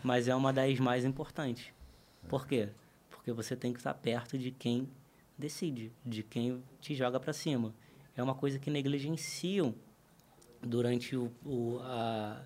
mas 0.04 0.28
é 0.28 0.36
uma 0.36 0.52
das 0.54 0.78
mais 0.80 1.06
importantes. 1.06 1.68
Por 2.30 2.48
quê? 2.48 2.70
Porque 3.10 3.32
você 3.34 3.56
tem 3.56 3.74
que 3.74 3.80
estar 3.80 3.94
perto 3.94 4.38
de 4.38 4.52
quem 4.52 4.88
decide, 5.38 5.92
de 6.06 6.24
quem 6.24 6.64
te 6.80 6.96
joga 6.96 7.20
para 7.20 7.34
cima. 7.34 7.74
É 8.16 8.24
uma 8.24 8.36
coisa 8.36 8.58
que 8.60 8.70
negligenciam 8.70 9.74
durante 10.62 11.16
o, 11.16 11.32
o- 11.46 11.80
a, 11.82 12.44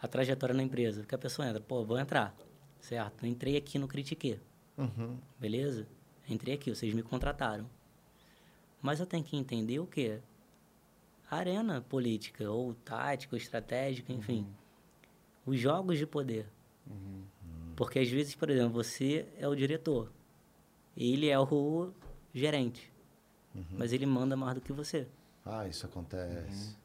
a 0.00 0.06
trajetória 0.08 0.54
na 0.54 0.62
empresa. 0.62 1.04
Que 1.04 1.14
a 1.14 1.18
pessoa 1.18 1.48
entra, 1.48 1.60
pô, 1.60 1.84
vou 1.84 1.98
entrar, 1.98 2.34
certo? 2.80 3.24
Entrei 3.26 3.56
aqui 3.56 3.78
no 3.78 3.88
Critique, 3.88 4.40
Uhum. 4.76 5.18
beleza? 5.38 5.86
Entrei 6.28 6.54
aqui, 6.54 6.74
vocês 6.74 6.92
me 6.92 7.02
contrataram. 7.02 7.68
Mas 8.82 8.98
eu 9.00 9.06
tenho 9.06 9.22
que 9.24 9.36
entender 9.36 9.78
o 9.78 9.86
quê? 9.86 10.20
A 11.30 11.36
arena 11.36 11.80
política, 11.80 12.50
ou 12.50 12.74
tática, 12.74 13.34
ou 13.34 13.38
estratégica, 13.40 14.12
enfim. 14.12 14.46
Os 15.46 15.58
jogos 15.60 15.96
de 15.98 16.06
poder. 16.06 16.46
Porque 17.76 17.98
às 17.98 18.08
vezes, 18.08 18.34
por 18.34 18.50
exemplo, 18.50 18.72
você 18.72 19.26
é 19.38 19.48
o 19.48 19.54
diretor. 19.54 20.10
Ele 20.96 21.28
é 21.28 21.38
o 21.38 21.92
gerente. 22.32 22.92
Mas 23.70 23.92
ele 23.92 24.06
manda 24.06 24.36
mais 24.36 24.54
do 24.54 24.60
que 24.60 24.72
você. 24.72 25.06
Ah, 25.44 25.66
isso 25.68 25.86
acontece. 25.86 26.76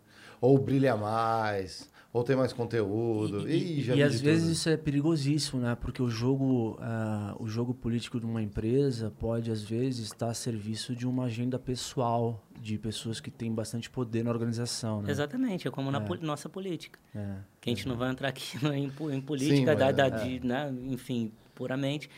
Ou 0.42 0.58
brilha 0.58 0.96
mais, 0.96 1.90
ou 2.12 2.24
tem 2.24 2.36
mais 2.36 2.52
conteúdo. 2.52 3.48
E, 3.50 3.80
Ih, 3.80 3.82
já 3.84 3.96
e 3.96 4.02
às 4.04 4.20
vezes 4.20 4.44
tudo. 4.44 4.54
isso 4.54 4.70
é 4.70 4.78
perigosíssimo, 4.78 5.62
né? 5.62 5.76
Porque 5.80 6.02
o 6.02 6.10
jogo, 6.10 6.78
ah, 6.82 7.36
o 7.40 7.48
jogo 7.48 7.74
político 7.74 8.20
de 8.20 8.26
uma 8.26 8.42
empresa 8.42 9.12
pode, 9.20 9.52
às 9.52 9.62
vezes, 9.62 10.06
estar 10.08 10.30
a 10.30 10.34
serviço 10.34 10.96
de 10.96 11.06
uma 11.08 11.26
agenda 11.26 11.60
pessoal 11.60 12.44
de 12.60 12.78
pessoas 12.78 13.20
que 13.20 13.30
têm 13.30 13.54
bastante 13.54 13.90
poder 13.90 14.24
na 14.24 14.32
organização, 14.32 15.02
né? 15.02 15.12
Exatamente, 15.12 15.68
é 15.68 15.72
como 15.72 15.90
na 15.92 16.02
poli- 16.02 16.26
nossa 16.26 16.50
política. 16.50 17.00
É. 17.16 17.36
Que 17.62 17.70
a 17.70 17.74
gente 17.76 17.88
não 17.88 17.96
vai 17.96 18.10
entrar 18.12 18.30
aqui 18.30 18.58
no- 18.64 18.74
em, 18.74 18.90
po- 18.90 19.12
em 19.12 19.22
política, 19.22 19.56
Sim, 19.72 19.78
da, 19.78 19.86
mas- 19.86 19.96
da- 19.96 20.08
é. 20.08 20.10
de, 20.40 20.46
né, 20.46 20.74
enfim, 20.88 21.32
puramente, 21.54 22.10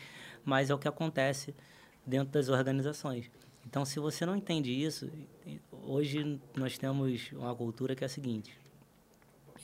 mas 0.44 0.70
é 0.70 0.74
o 0.74 0.78
que 0.78 0.88
acontece 0.88 1.54
dentro 2.06 2.32
das 2.32 2.48
organizações. 2.48 3.30
Então, 3.66 3.84
se 3.84 4.00
você 4.00 4.26
não 4.26 4.34
entende 4.34 4.72
isso, 4.72 5.08
hoje 5.84 6.40
nós 6.56 6.76
temos 6.78 7.30
uma 7.32 7.54
cultura 7.54 7.94
que 7.94 8.02
é 8.02 8.06
a 8.06 8.10
seguinte, 8.10 8.58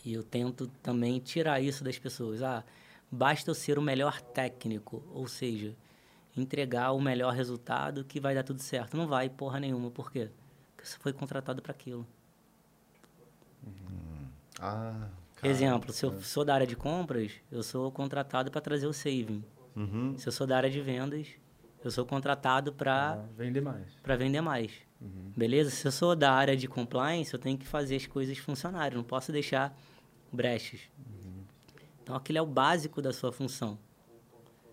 e 0.05 0.13
eu 0.15 0.23
tento 0.23 0.67
também 0.83 1.19
tirar 1.19 1.61
isso 1.61 1.83
das 1.85 1.99
pessoas. 1.99 2.43
Ah, 2.43 2.65
basta 3.11 3.51
eu 3.51 3.55
ser 3.55 3.79
o 3.79 3.83
melhor 3.83 4.21
técnico, 4.21 5.03
ou 5.13 5.27
seja, 5.27 5.75
entregar 6.37 6.93
o 6.93 7.01
melhor 7.01 7.33
resultado 7.33 8.05
que 8.05 8.21
vai 8.21 8.35
dar 8.35 8.43
tudo 8.43 8.61
certo. 8.61 8.97
Não 8.97 9.07
vai 9.07 9.29
porra 9.29 9.61
nenhuma, 9.61 9.91
por 9.91 10.11
quê? 10.11 10.31
Porque 10.77 10.89
você 10.89 10.99
foi 10.99 11.13
contratado 11.13 11.61
para 11.63 11.73
aquilo. 11.73 12.07
Ah, 14.61 15.09
Exemplo, 15.43 15.93
se 15.93 16.05
eu 16.05 16.21
sou 16.21 16.45
da 16.45 16.55
área 16.55 16.67
de 16.67 16.75
compras, 16.75 17.33
eu 17.51 17.63
sou 17.63 17.91
contratado 17.93 18.51
para 18.51 18.61
trazer 18.61 18.87
o 18.87 18.93
saving. 18.93 19.45
Uhum. 19.77 20.19
Se 20.19 20.27
eu 20.27 20.33
sou 20.33 20.47
da 20.47 20.57
área 20.57 20.71
de 20.71 20.81
vendas, 20.81 21.29
eu 21.85 21.91
sou 21.91 22.05
contratado 22.05 22.73
para 22.73 23.13
Ah, 23.13 23.25
vender 23.37 23.61
mais. 23.61 23.87
para 24.03 24.17
vender 24.17 24.41
mais. 24.41 24.73
Beleza? 25.37 25.71
Se 25.71 25.87
eu 25.87 25.93
sou 25.93 26.17
da 26.17 26.33
área 26.33 26.57
de 26.57 26.67
compliance, 26.67 27.33
eu 27.33 27.39
tenho 27.39 27.57
que 27.57 27.67
fazer 27.67 27.97
as 27.97 28.07
coisas 28.07 28.37
funcionarem, 28.39 28.97
não 28.97 29.05
posso 29.05 29.31
deixar 29.31 29.77
brechas. 30.33 30.81
Então 32.03 32.17
aquilo 32.17 32.39
é 32.39 32.43
o 32.43 32.47
básico 32.47 33.01
da 33.01 33.13
sua 33.13 33.31
função. 33.31 33.79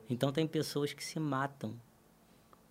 Então 0.09 0.31
tem 0.31 0.47
pessoas 0.47 0.93
que 0.93 1.03
se 1.03 1.19
matam, 1.19 1.75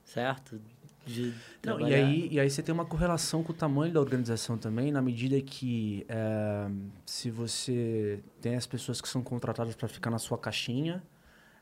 certo? 0.05 0.61
De 1.07 1.35
Não, 1.63 1.79
e, 1.87 1.93
aí, 1.93 2.29
e 2.33 2.41
aí 2.41 2.49
você 2.49 2.63
tem 2.63 2.73
uma 2.73 2.87
correlação 2.87 3.43
com 3.45 3.53
o 3.53 3.55
tamanho 3.55 3.93
da 3.93 4.01
organização 4.01 4.57
também, 4.57 4.91
na 4.91 5.03
medida 5.03 5.39
que 5.43 6.07
eh, 6.09 6.71
se 7.05 7.31
você 7.31 8.21
tem 8.41 8.57
as 8.57 8.67
pessoas 8.67 9.03
que 9.03 9.09
são 9.09 9.23
contratadas 9.23 9.75
para 9.77 9.87
ficar 9.87 10.11
na 10.11 10.19
sua 10.19 10.39
caixinha, 10.39 11.03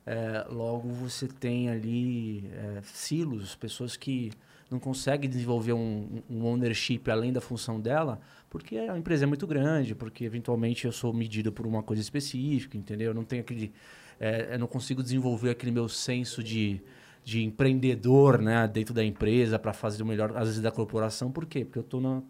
eh, 0.06 0.46
logo 0.50 0.88
você 0.88 1.28
tem 1.28 1.68
ali 1.68 2.50
eh, 2.52 2.80
silos, 2.82 3.54
pessoas 3.54 3.96
que 3.96 4.30
não 4.70 4.78
conseguem 4.78 5.28
desenvolver 5.28 5.72
um, 5.74 6.22
um 6.28 6.44
ownership 6.44 7.02
além 7.10 7.32
da 7.32 7.40
função 7.40 7.80
dela, 7.80 8.20
porque 8.48 8.76
a 8.76 8.96
empresa 8.96 9.24
é 9.24 9.26
muito 9.26 9.46
grande, 9.46 9.94
porque 9.94 10.24
eventualmente 10.24 10.86
eu 10.86 10.92
sou 10.92 11.12
medido 11.12 11.52
por 11.52 11.66
uma 11.66 11.82
coisa 11.82 12.00
específica, 12.00 12.76
entendeu? 12.76 13.08
Eu 13.10 13.14
não 13.14 13.24
tenho 13.24 13.42
aquele, 13.42 13.72
eh, 14.18 14.50
eu 14.52 14.58
não 14.58 14.66
consigo 14.66 15.02
desenvolver 15.02 15.50
aquele 15.50 15.72
meu 15.72 15.88
senso 15.88 16.42
de 16.42 16.82
de 17.24 17.42
empreendedor, 17.44 18.42
né, 18.42 18.66
dentro 18.66 18.92
da 18.92 19.04
empresa 19.04 19.58
para 19.58 19.72
fazer 19.72 20.02
o 20.02 20.06
melhor, 20.06 20.36
às 20.36 20.48
vezes 20.48 20.60
da 20.60 20.72
corporação, 20.72 21.30
por 21.30 21.46
quê? 21.46 21.64
Porque 21.64 21.78
eu 21.78 21.84
tô 21.84 22.00
na 22.00 22.22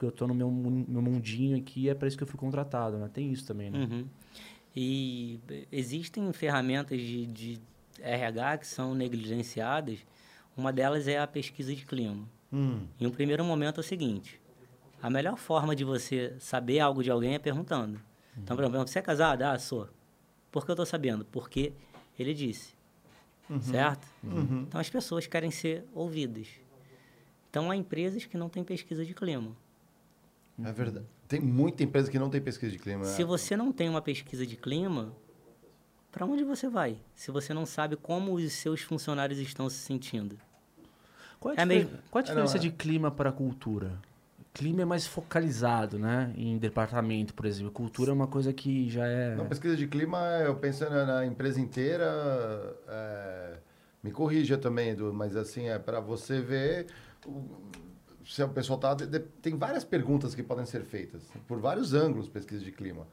eu 0.00 0.12
tô 0.12 0.26
no 0.26 0.34
meu, 0.34 0.50
meu 0.50 1.00
mundinho 1.00 1.56
aqui, 1.56 1.88
é 1.88 1.94
para 1.94 2.06
isso 2.06 2.16
que 2.16 2.22
eu 2.22 2.26
fui 2.26 2.38
contratado, 2.38 2.98
né? 2.98 3.08
Tem 3.10 3.32
isso 3.32 3.46
também, 3.46 3.70
né? 3.70 3.78
Uhum. 3.78 4.04
E 4.74 5.40
eh, 5.48 5.66
existem 5.70 6.32
ferramentas 6.32 7.00
de, 7.00 7.26
de 7.26 7.60
RH 8.00 8.58
que 8.58 8.66
são 8.66 8.94
negligenciadas. 8.94 9.98
Uma 10.56 10.72
delas 10.72 11.06
é 11.08 11.18
a 11.18 11.26
pesquisa 11.26 11.74
de 11.74 11.84
clima. 11.84 12.28
Hum. 12.52 12.86
Em 13.00 13.06
um 13.06 13.10
primeiro 13.10 13.44
momento 13.44 13.78
é 13.78 13.80
o 13.80 13.84
seguinte: 13.84 14.40
a 15.02 15.10
melhor 15.10 15.36
forma 15.36 15.74
de 15.74 15.84
você 15.84 16.34
saber 16.38 16.80
algo 16.80 17.02
de 17.02 17.10
alguém 17.10 17.34
é 17.34 17.38
perguntando. 17.38 18.00
Então, 18.36 18.56
por 18.56 18.64
exemplo, 18.64 18.86
você 18.86 18.98
é 18.98 19.02
casado? 19.02 19.42
Ah, 19.42 19.58
sou. 19.58 19.88
Por 20.50 20.64
que 20.64 20.70
eu 20.70 20.74
estou 20.74 20.86
sabendo? 20.86 21.24
Porque 21.24 21.72
ele 22.18 22.34
disse. 22.34 22.74
Certo? 23.60 24.08
Então, 24.62 24.80
as 24.80 24.88
pessoas 24.90 25.26
querem 25.26 25.50
ser 25.50 25.84
ouvidas. 25.94 26.48
Então, 27.50 27.70
há 27.70 27.76
empresas 27.76 28.24
que 28.24 28.36
não 28.36 28.48
têm 28.48 28.64
pesquisa 28.64 29.04
de 29.04 29.14
clima. 29.14 29.54
É 30.62 30.72
verdade. 30.72 31.06
Tem 31.28 31.40
muita 31.40 31.82
empresa 31.82 32.10
que 32.10 32.18
não 32.18 32.28
tem 32.30 32.40
pesquisa 32.40 32.70
de 32.72 32.78
clima. 32.78 33.04
Se 33.04 33.24
você 33.24 33.56
não 33.56 33.72
tem 33.72 33.88
uma 33.88 34.02
pesquisa 34.02 34.46
de 34.46 34.56
clima, 34.56 35.12
para 36.12 36.26
onde 36.26 36.44
você 36.44 36.68
vai? 36.68 36.98
Se 37.14 37.30
você 37.30 37.54
não 37.54 37.64
sabe 37.66 37.96
como 37.96 38.34
os 38.34 38.52
seus 38.52 38.80
funcionários 38.82 39.38
estão 39.38 39.68
se 39.70 39.78
sentindo. 39.78 40.38
Qual 41.40 41.52
a, 41.56 41.60
É 41.60 41.64
difer- 41.64 41.84
mesmo. 41.86 41.98
qual 42.10 42.20
a 42.20 42.24
É, 42.24 42.28
diferença 42.28 42.54
não, 42.54 42.60
é. 42.60 42.62
de 42.62 42.70
clima 42.70 43.10
para 43.10 43.32
cultura? 43.32 43.92
Clima 44.52 44.82
é 44.82 44.84
mais 44.84 45.04
focalizado, 45.06 45.98
né? 45.98 46.32
Em 46.36 46.56
departamento, 46.58 47.34
por 47.34 47.44
exemplo. 47.44 47.72
Cultura 47.72 48.10
é 48.10 48.14
uma 48.14 48.28
coisa 48.28 48.52
que 48.52 48.88
já 48.88 49.04
é. 49.06 49.34
Não, 49.34 49.46
pesquisa 49.48 49.76
de 49.76 49.86
clima, 49.88 50.18
eu 50.44 50.54
pensando 50.54 50.92
na 51.04 51.26
empresa 51.26 51.60
inteira, 51.60 52.04
é, 52.86 53.56
me 54.02 54.12
corrija 54.12 54.56
também, 54.56 54.90
Edu, 54.90 55.12
mas 55.12 55.34
assim, 55.34 55.68
é 55.68 55.78
para 55.78 55.98
você 55.98 56.40
ver 56.40 56.86
se 58.26 58.42
o 58.42 58.48
pessoal 58.48 58.78
tá... 58.78 58.94
de- 58.94 59.06
de- 59.06 59.20
tem 59.42 59.56
várias 59.56 59.84
perguntas 59.84 60.34
que 60.34 60.42
podem 60.42 60.64
ser 60.66 60.82
feitas, 60.84 61.22
por 61.46 61.58
vários 61.60 61.92
ângulos, 61.94 62.28
pesquisa 62.28 62.64
de 62.64 62.72
clima. 62.72 63.06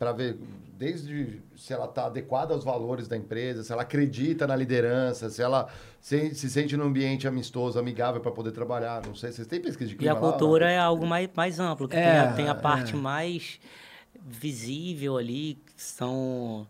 Para 0.00 0.10
ver 0.10 0.36
desde 0.76 1.40
se 1.56 1.72
ela 1.72 1.84
está 1.84 2.06
adequada 2.06 2.52
aos 2.54 2.64
valores 2.64 3.06
da 3.06 3.16
empresa, 3.16 3.62
se 3.62 3.70
ela 3.72 3.82
acredita 3.82 4.46
na 4.48 4.56
liderança, 4.56 5.30
se 5.30 5.40
ela 5.42 5.68
se, 6.00 6.34
se 6.34 6.50
sente 6.50 6.76
num 6.76 6.84
ambiente 6.86 7.28
amistoso, 7.28 7.78
amigável 7.78 8.20
para 8.20 8.32
poder 8.32 8.50
trabalhar. 8.50 9.06
Não 9.06 9.14
sei, 9.14 9.30
vocês 9.30 9.46
têm 9.46 9.60
pesquisa 9.60 9.90
de 9.90 9.94
E 9.94 9.98
clima 9.98 10.12
a 10.12 10.18
lá, 10.18 10.20
cultura 10.32 10.70
é 10.70 10.78
algo 10.78 11.06
mais, 11.06 11.28
mais 11.36 11.60
amplo, 11.60 11.86
que 11.86 11.94
É, 11.94 12.02
tem, 12.02 12.18
a, 12.18 12.32
tem 12.32 12.48
a 12.48 12.52
é. 12.52 12.54
parte 12.54 12.96
mais 12.96 13.60
visível 14.20 15.16
ali, 15.16 15.58
que 15.66 15.82
são 15.82 16.66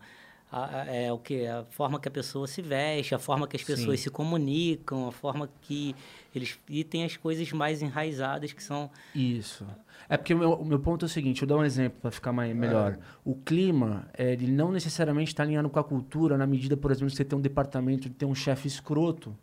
a, 0.51 0.81
a- 0.83 0.87
é, 0.95 1.13
o 1.13 1.19
que 1.19 1.47
a 1.47 1.65
forma 1.71 1.99
que 1.99 2.09
a 2.09 2.11
pessoa 2.11 2.47
se 2.47 2.61
veste, 2.61 3.15
a 3.15 3.19
forma 3.19 3.47
que 3.47 3.57
as 3.57 3.63
pessoas 3.63 4.01
Sim. 4.01 4.05
se 4.05 4.11
comunicam, 4.11 5.09
a 5.09 5.13
forma 5.13 5.49
que 5.63 5.95
eles 6.39 6.59
e 6.69 6.83
tem 6.85 7.05
as 7.05 7.17
coisas 7.17 7.51
mais 7.53 7.83
enraizadas 7.83 8.53
que 8.53 8.63
são 8.63 8.91
Isso. 9.15 9.67
É 10.09 10.17
porque 10.17 10.35
o 10.35 10.39
meu, 10.39 10.53
o 10.53 10.65
meu 10.65 10.79
ponto 10.79 11.05
é 11.05 11.07
o 11.07 11.09
seguinte, 11.09 11.43
eu 11.43 11.49
dou 11.49 11.61
um 11.61 11.65
exemplo 11.65 11.99
para 12.03 12.11
ficar 12.11 12.33
mais, 12.33 12.55
melhor. 12.55 12.99
O 13.25 13.35
clima, 13.35 14.07
ele 14.19 14.47
não 14.47 14.71
necessariamente 14.71 15.29
está 15.31 15.43
alinhado 15.43 15.71
com 15.71 15.79
a 15.79 15.85
cultura, 15.85 16.37
na 16.37 16.47
medida, 16.47 16.77
por 16.77 16.91
exemplo, 16.91 17.09
que 17.11 17.17
você 17.17 17.25
tem 17.25 17.39
um 17.39 17.43
departamento 17.43 18.09
de 18.09 18.15
ter 18.15 18.27
um 18.27 18.35
chefe 18.35 18.69
escroto. 18.69 19.35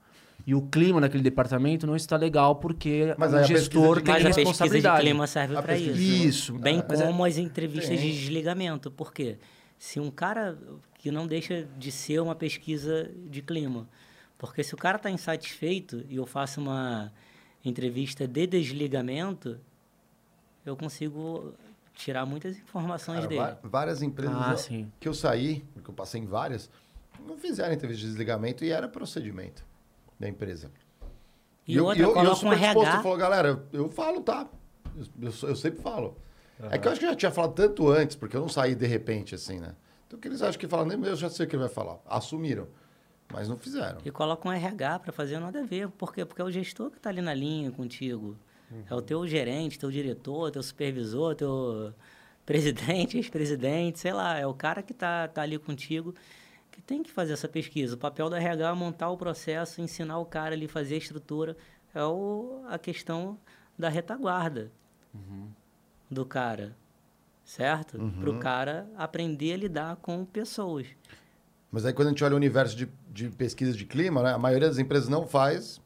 E 0.45 0.55
o 0.55 0.61
clima 0.63 0.99
naquele 0.99 1.21
departamento 1.23 1.85
não 1.85 1.95
está 1.95 2.17
legal 2.17 2.55
porque 2.55 3.13
Mas 3.17 3.31
o 3.33 3.43
gestor 3.43 3.99
de 3.99 4.05
tem 4.05 4.13
mas 4.13 4.21
a 4.23 4.25
pesquisa 4.25 4.33
de 4.33 4.39
responsabilidade. 4.49 5.01
clima 5.01 5.27
serve 5.27 5.53
para 5.61 5.77
isso. 5.77 5.93
de- 5.93 6.27
Isso. 6.27 6.53
Bem 6.57 6.83
Mas 6.87 6.99
é- 7.01 7.05
como 7.05 7.23
as 7.25 7.37
entrevistas 7.37 7.99
Sim. 7.99 8.07
de 8.07 8.11
desligamento. 8.19 8.89
Por 8.89 9.13
quê? 9.13 9.37
Se 9.77 9.99
um 9.99 10.09
cara 10.11 10.57
que 10.97 11.11
não 11.11 11.27
deixa 11.27 11.67
de 11.77 11.91
ser 11.91 12.19
uma 12.21 12.33
pesquisa 12.35 13.09
de 13.29 13.41
clima. 13.41 13.87
Porque 14.41 14.63
se 14.63 14.73
o 14.73 14.77
cara 14.77 14.97
está 14.97 15.07
insatisfeito 15.11 16.03
e 16.09 16.15
eu 16.15 16.25
faço 16.25 16.59
uma 16.59 17.13
entrevista 17.63 18.27
de 18.27 18.47
desligamento, 18.47 19.59
eu 20.65 20.75
consigo 20.75 21.53
tirar 21.93 22.25
muitas 22.25 22.57
informações 22.57 23.27
Cara, 23.27 23.27
dele. 23.27 23.57
várias 23.61 24.01
empresas 24.01 24.35
Ah, 24.35 24.73
eu- 24.73 24.87
que 24.99 25.07
eu 25.07 25.13
saí, 25.13 25.63
porque 25.75 25.91
eu 25.91 25.93
passei 25.93 26.19
em 26.19 26.25
várias, 26.25 26.71
não 27.27 27.37
fizeram 27.37 27.71
entrevista 27.71 28.01
de 28.01 28.07
desligamento 28.07 28.65
e 28.65 28.71
era 28.71 28.87
procedimento 28.87 29.63
da 30.19 30.27
empresa. 30.27 30.71
E, 31.67 31.79
outra, 31.79 32.01
eu, 32.01 32.07
eu 32.07 32.13
coloca 32.15 32.31
um 32.31 32.35
super 32.35 32.57
disposto, 32.57 32.87
RH. 32.87 32.97
eu 32.97 33.03
falo, 33.03 33.17
galera, 33.17 33.47
eu, 33.71 33.83
eu 33.83 33.89
falo, 33.91 34.21
tá? 34.21 34.49
Eu, 34.97 35.05
eu 35.29 35.49
eu 35.49 35.55
sempre 35.55 35.79
falo. 35.83 36.17
É 36.71 36.79
que 36.79 36.87
eu 36.87 36.91
acho 36.91 36.99
que 36.99 37.05
eu 37.05 37.11
já 37.11 37.15
tinha 37.15 37.31
falado 37.31 37.53
tanto 37.53 37.87
antes, 37.89 38.15
porque 38.15 38.35
eu 38.35 38.41
não 38.41 38.49
saí 38.49 38.73
de 38.73 38.87
repente, 38.87 39.35
assim, 39.35 39.59
né? 39.59 39.75
Então 40.07 40.19
que 40.19 40.27
eles 40.27 40.41
acham 40.41 40.59
que 40.59 40.67
falam, 40.67 40.87
nem 40.87 40.99
eu 41.05 41.15
já 41.15 41.29
sei 41.29 41.45
o 41.45 41.49
que 41.49 41.55
ele 41.55 41.61
vai 41.63 41.71
falar. 41.71 41.99
Assumiram, 42.07 42.67
mas 43.31 43.47
não 43.47 43.57
fizeram. 43.57 43.99
E 44.03 44.11
coloca 44.11 44.47
um 44.47 44.51
RH 44.51 44.99
para 44.99 45.11
fazer 45.11 45.39
nada 45.39 45.61
a 45.61 45.63
ver. 45.63 45.89
Por 45.89 46.13
quê? 46.13 46.25
Porque 46.25 46.41
é 46.41 46.45
o 46.45 46.51
gestor 46.51 46.89
que 46.89 46.97
está 46.97 47.09
ali 47.09 47.21
na 47.21 47.33
linha 47.33 47.71
contigo. 47.71 48.37
É 48.89 48.95
o 48.95 49.01
teu 49.01 49.27
gerente, 49.27 49.77
teu 49.77 49.91
diretor, 49.91 50.49
teu 50.49 50.63
supervisor, 50.63 51.35
teu 51.35 51.93
presidente, 52.45 53.17
ex-presidente, 53.19 53.99
sei 53.99 54.13
lá. 54.13 54.37
É 54.37 54.47
o 54.47 54.53
cara 54.53 54.81
que 54.81 54.93
está 54.93 55.27
tá 55.27 55.41
ali 55.41 55.59
contigo 55.59 56.15
que 56.71 56.81
tem 56.81 57.03
que 57.03 57.11
fazer 57.11 57.33
essa 57.33 57.47
pesquisa. 57.47 57.95
O 57.95 57.97
papel 57.97 58.29
do 58.29 58.35
RH 58.35 58.69
é 58.69 58.73
montar 58.73 59.09
o 59.09 59.17
processo, 59.17 59.81
ensinar 59.81 60.17
o 60.19 60.25
cara 60.25 60.55
ali, 60.55 60.67
fazer 60.67 60.95
a 60.95 60.97
estrutura. 60.97 61.57
É 61.93 62.03
o, 62.03 62.63
a 62.69 62.79
questão 62.79 63.37
da 63.77 63.89
retaguarda 63.89 64.71
do 66.09 66.25
cara, 66.25 66.75
certo? 67.43 67.97
Para 68.19 68.29
o 68.29 68.39
cara 68.39 68.89
aprender 68.97 69.53
a 69.53 69.57
lidar 69.57 69.95
com 69.97 70.23
pessoas. 70.23 70.87
Mas 71.71 71.85
aí 71.85 71.93
quando 71.93 72.09
a 72.09 72.11
gente 72.11 72.23
olha 72.23 72.33
o 72.33 72.37
universo 72.37 72.75
de, 72.75 72.89
de 73.09 73.29
pesquisa 73.29 73.71
de 73.71 73.85
clima, 73.85 74.21
né? 74.21 74.33
A 74.33 74.37
maioria 74.37 74.67
das 74.67 74.77
empresas 74.77 75.07
não 75.07 75.25
faz. 75.25 75.79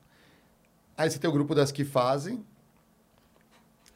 Aí 0.97 1.09
você 1.09 1.19
tem 1.19 1.29
o 1.29 1.33
grupo 1.33 1.53
das 1.53 1.71
que 1.71 1.85
fazem. 1.85 2.43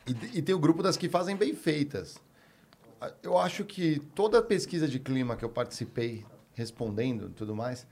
E, 0.05 0.37
e 0.37 0.41
tem 0.41 0.53
o 0.53 0.59
grupo 0.59 0.83
das 0.83 0.95
que 0.95 1.09
fazem 1.09 1.35
bem 1.35 1.55
feitas. 1.55 2.17
Eu 3.23 3.37
acho 3.37 3.63
que 3.63 3.99
toda 4.13 4.41
pesquisa 4.41 4.87
de 4.87 4.99
clima 4.99 5.35
que 5.35 5.43
eu 5.43 5.49
participei, 5.49 6.25
respondendo 6.53 7.29
e 7.29 7.33
tudo 7.33 7.55
mais, 7.55 7.87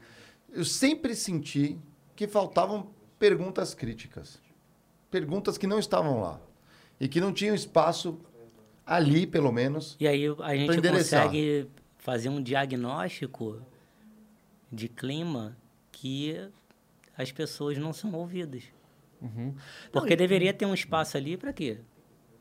eu 0.53 0.65
sempre 0.65 1.15
senti 1.15 1.77
que 2.15 2.27
faltavam 2.27 2.89
perguntas 3.17 3.73
críticas. 3.73 4.39
Perguntas 5.09 5.57
que 5.57 5.65
não 5.65 5.79
estavam 5.79 6.19
lá. 6.19 6.39
E 6.99 7.07
que 7.07 7.21
não 7.21 7.31
tinham 7.33 7.55
espaço 7.55 8.19
ali, 8.85 9.25
pelo 9.25 9.51
menos. 9.51 9.95
E 9.99 10.07
aí 10.07 10.25
a 10.39 10.55
gente 10.55 10.81
consegue 10.81 11.67
fazer 11.97 12.29
um 12.29 12.41
diagnóstico 12.41 13.61
de 14.71 14.87
clima 14.87 15.57
que 15.91 16.49
as 17.17 17.31
pessoas 17.31 17.77
não 17.77 17.93
são 17.93 18.13
ouvidas. 18.13 18.63
Uhum. 19.21 19.55
Porque 19.91 20.15
deveria 20.15 20.53
ter 20.53 20.65
um 20.65 20.73
espaço 20.73 21.17
ali 21.17 21.35
para 21.37 21.51
quê? 21.51 21.79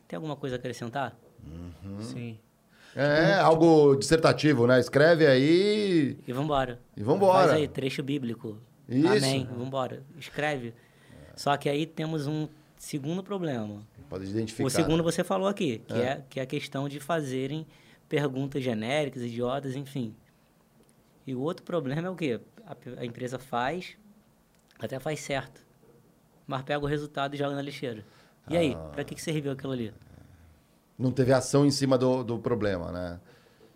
Tem 0.07 0.16
alguma 0.16 0.36
coisa 0.36 0.57
a 0.57 0.59
acrescentar? 0.59 1.16
Sim. 2.01 2.39
É, 2.94 3.35
algo 3.35 3.94
dissertativo, 3.97 4.66
né? 4.66 4.81
Escreve 4.81 5.27
aí 5.27 6.16
E 6.27 6.32
vambora. 6.32 6.81
e 6.97 7.03
vambora. 7.03 7.48
Faz 7.48 7.53
aí, 7.53 7.69
trecho 7.69 8.03
bíblico. 8.03 8.59
Isso. 8.89 9.07
Amém. 9.07 9.47
Vambora. 9.47 10.03
Escreve. 10.19 10.74
Só 11.35 11.57
que 11.57 11.69
aí 11.69 11.86
temos 11.86 12.27
um 12.27 12.48
segundo 12.77 13.23
problema. 13.23 13.86
Pode 14.09 14.24
identificar. 14.24 14.66
O 14.66 14.70
segundo 14.70 15.03
você 15.03 15.23
falou 15.24 15.48
aqui, 15.48 15.82
que 15.86 15.94
é. 15.94 16.23
que 16.31 16.40
é 16.40 16.43
a 16.43 16.47
questão 16.47 16.89
de 16.89 17.01
fazerem 17.01 17.66
perguntas 18.09 18.62
genéricas, 18.62 19.23
idiotas, 19.23 19.74
enfim. 19.77 20.15
E 21.27 21.35
o 21.35 21.40
outro 21.40 21.65
problema 21.65 22.07
é 22.07 22.11
o 22.11 22.15
quê? 22.15 22.40
A, 22.66 22.77
a 23.01 23.05
empresa 23.05 23.39
faz, 23.39 23.97
até 24.78 24.98
faz 24.98 25.20
certo, 25.20 25.61
mas 26.47 26.62
pega 26.62 26.85
o 26.85 26.86
resultado 26.89 27.35
e 27.35 27.39
joga 27.39 27.55
na 27.55 27.62
lixeira. 27.62 28.05
E 28.48 28.57
aí, 28.57 28.74
Ah. 28.78 28.90
pra 28.93 29.05
que, 29.05 29.15
que 29.15 29.23
serviu 29.23 29.51
aquilo 29.53 29.73
ali? 29.73 29.93
Não 30.98 31.11
teve 31.11 31.32
ação 31.32 31.66
em 31.66 31.70
cima 31.70 31.98
do, 31.98 32.23
do 32.23 32.39
problema, 32.39 32.90
né? 32.93 33.20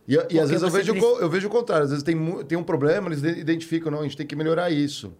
E, 0.08 0.14
e 0.34 0.40
às 0.40 0.48
vezes 0.48 0.62
eu 0.62 0.70
vejo, 0.70 0.92
o 0.92 0.94
preci- 0.94 1.06
co- 1.14 1.20
eu 1.20 1.28
vejo 1.28 1.48
o 1.48 1.50
contrário. 1.50 1.84
Às 1.84 1.90
vezes 1.90 2.02
tem, 2.04 2.16
tem 2.44 2.56
um 2.56 2.62
problema, 2.64 3.08
eles 3.08 3.20
de- 3.20 3.38
identificam, 3.38 3.90
não, 3.92 4.00
a 4.00 4.02
gente 4.04 4.16
tem 4.16 4.26
que 4.26 4.34
melhorar 4.36 4.70
isso. 4.70 5.12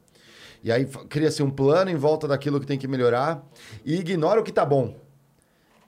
E 0.63 0.71
aí 0.73 0.87
cria-se 1.09 1.43
um 1.43 1.51
plano 1.51 1.91
em 1.91 1.97
volta 1.97 2.27
daquilo 2.29 2.61
que 2.61 2.67
tem 2.67 2.79
que 2.79 2.87
melhorar 2.89 3.45
e 3.85 3.97
ignora 3.97 4.41
o 4.41 4.45
que 4.45 4.53
tá 4.53 4.65
bom. 4.65 4.97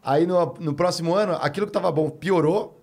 Aí 0.02 0.26
no, 0.26 0.54
no 0.60 0.74
próximo 0.74 1.14
ano, 1.14 1.32
aquilo 1.34 1.66
que 1.66 1.70
estava 1.70 1.90
bom 1.92 2.10
piorou 2.10 2.81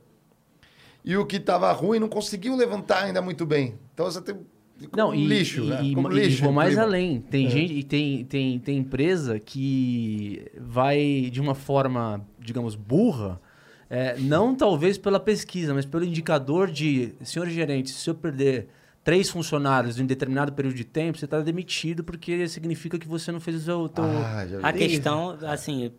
e 1.09 1.17
o 1.17 1.25
que 1.25 1.37
estava 1.37 1.71
ruim 1.71 1.97
não 1.97 2.07
conseguiu 2.07 2.55
levantar 2.55 3.05
ainda 3.05 3.19
muito 3.19 3.43
bem. 3.43 3.73
Então 3.95 4.05
você 4.05 4.21
tem 4.21 4.35
como 4.35 4.95
Não, 4.95 5.15
e, 5.15 5.25
lixo, 5.25 5.63
e, 5.63 5.67
né? 5.67 5.83
e, 5.83 5.95
Como 5.95 6.11
e 6.11 6.15
lixo. 6.15 6.43
vou 6.43 6.53
mais 6.53 6.69
clima. 6.69 6.83
além. 6.83 7.19
Tem 7.19 7.49
gente 7.49 7.73
e 7.73 7.83
tem, 7.83 8.23
tem, 8.25 8.59
tem 8.59 8.77
empresa 8.77 9.39
que 9.39 10.45
vai 10.55 11.29
de 11.31 11.41
uma 11.41 11.55
forma, 11.55 12.23
digamos, 12.37 12.75
burra, 12.75 13.41
é, 13.89 14.19
não 14.19 14.53
talvez 14.53 14.99
pela 14.99 15.19
pesquisa, 15.19 15.73
mas 15.73 15.83
pelo 15.83 16.05
indicador 16.05 16.69
de, 16.69 17.15
senhor 17.23 17.49
gerente, 17.49 17.89
se 17.89 18.07
eu 18.07 18.13
perder 18.13 18.67
três 19.03 19.31
funcionários 19.31 19.99
em 19.99 20.03
um 20.03 20.05
determinado 20.05 20.53
período 20.53 20.75
de 20.75 20.83
tempo, 20.85 21.17
você 21.17 21.25
está 21.25 21.41
demitido 21.41 22.03
porque 22.03 22.47
significa 22.47 22.99
que 22.99 23.07
você 23.07 23.31
não 23.31 23.39
fez 23.39 23.57
o 23.57 23.61
seu... 23.61 23.89
Teu... 23.89 24.03
Ah, 24.03 24.45
A 24.61 24.71
questão, 24.71 25.35
assim, 25.47 25.91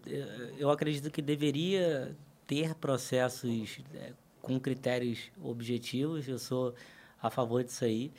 eu 0.56 0.70
acredito 0.70 1.10
que 1.10 1.20
deveria 1.20 2.16
ter 2.46 2.76
processos 2.76 3.80
é, 3.94 4.12
com 4.40 4.58
critérios 4.58 5.30
objetivos, 5.42 6.28
eu 6.28 6.38
sou 6.38 6.74
a 7.22 7.30
favor 7.30 7.62
disso 7.62 7.84
aí. 7.84 8.12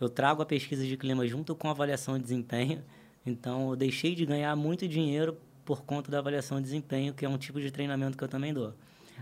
Eu 0.00 0.08
trago 0.08 0.42
a 0.42 0.46
pesquisa 0.46 0.84
de 0.84 0.96
clima 0.96 1.26
junto 1.26 1.54
com 1.54 1.68
a 1.68 1.70
avaliação 1.70 2.16
de 2.16 2.24
desempenho, 2.24 2.82
então 3.24 3.70
eu 3.70 3.76
deixei 3.76 4.14
de 4.14 4.26
ganhar 4.26 4.54
muito 4.56 4.88
dinheiro 4.88 5.36
por 5.64 5.82
conta 5.82 6.10
da 6.10 6.18
avaliação 6.18 6.58
de 6.58 6.64
desempenho, 6.64 7.14
que 7.14 7.24
é 7.24 7.28
um 7.28 7.38
tipo 7.38 7.60
de 7.60 7.70
treinamento 7.70 8.16
que 8.16 8.24
eu 8.24 8.28
também 8.28 8.52
dou. 8.52 8.74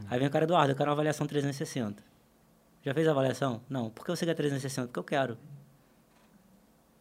Aí 0.08 0.18
vem 0.18 0.28
o 0.28 0.30
cara, 0.30 0.44
Eduardo, 0.44 0.72
eu 0.72 0.76
quero 0.76 0.88
uma 0.88 0.94
avaliação 0.94 1.26
360. 1.26 2.02
Já 2.82 2.94
fez 2.94 3.06
a 3.06 3.10
avaliação? 3.10 3.60
Não. 3.68 3.90
Por 3.90 4.04
que 4.04 4.10
você 4.10 4.24
quer 4.24 4.34
360? 4.34 4.88
Porque 4.88 4.98
eu 4.98 5.04
quero. 5.04 5.38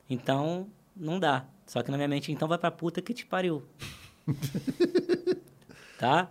Então, 0.10 0.68
não 0.96 1.20
dá. 1.20 1.46
Só 1.66 1.82
que 1.82 1.92
na 1.92 1.98
minha 1.98 2.10
mente, 2.10 2.32
então 2.32 2.48
vai 2.48 2.58
pra 2.58 2.72
puta 2.72 3.02
que 3.02 3.14
te 3.14 3.26
pariu. 3.26 3.64
tá? 5.98 6.30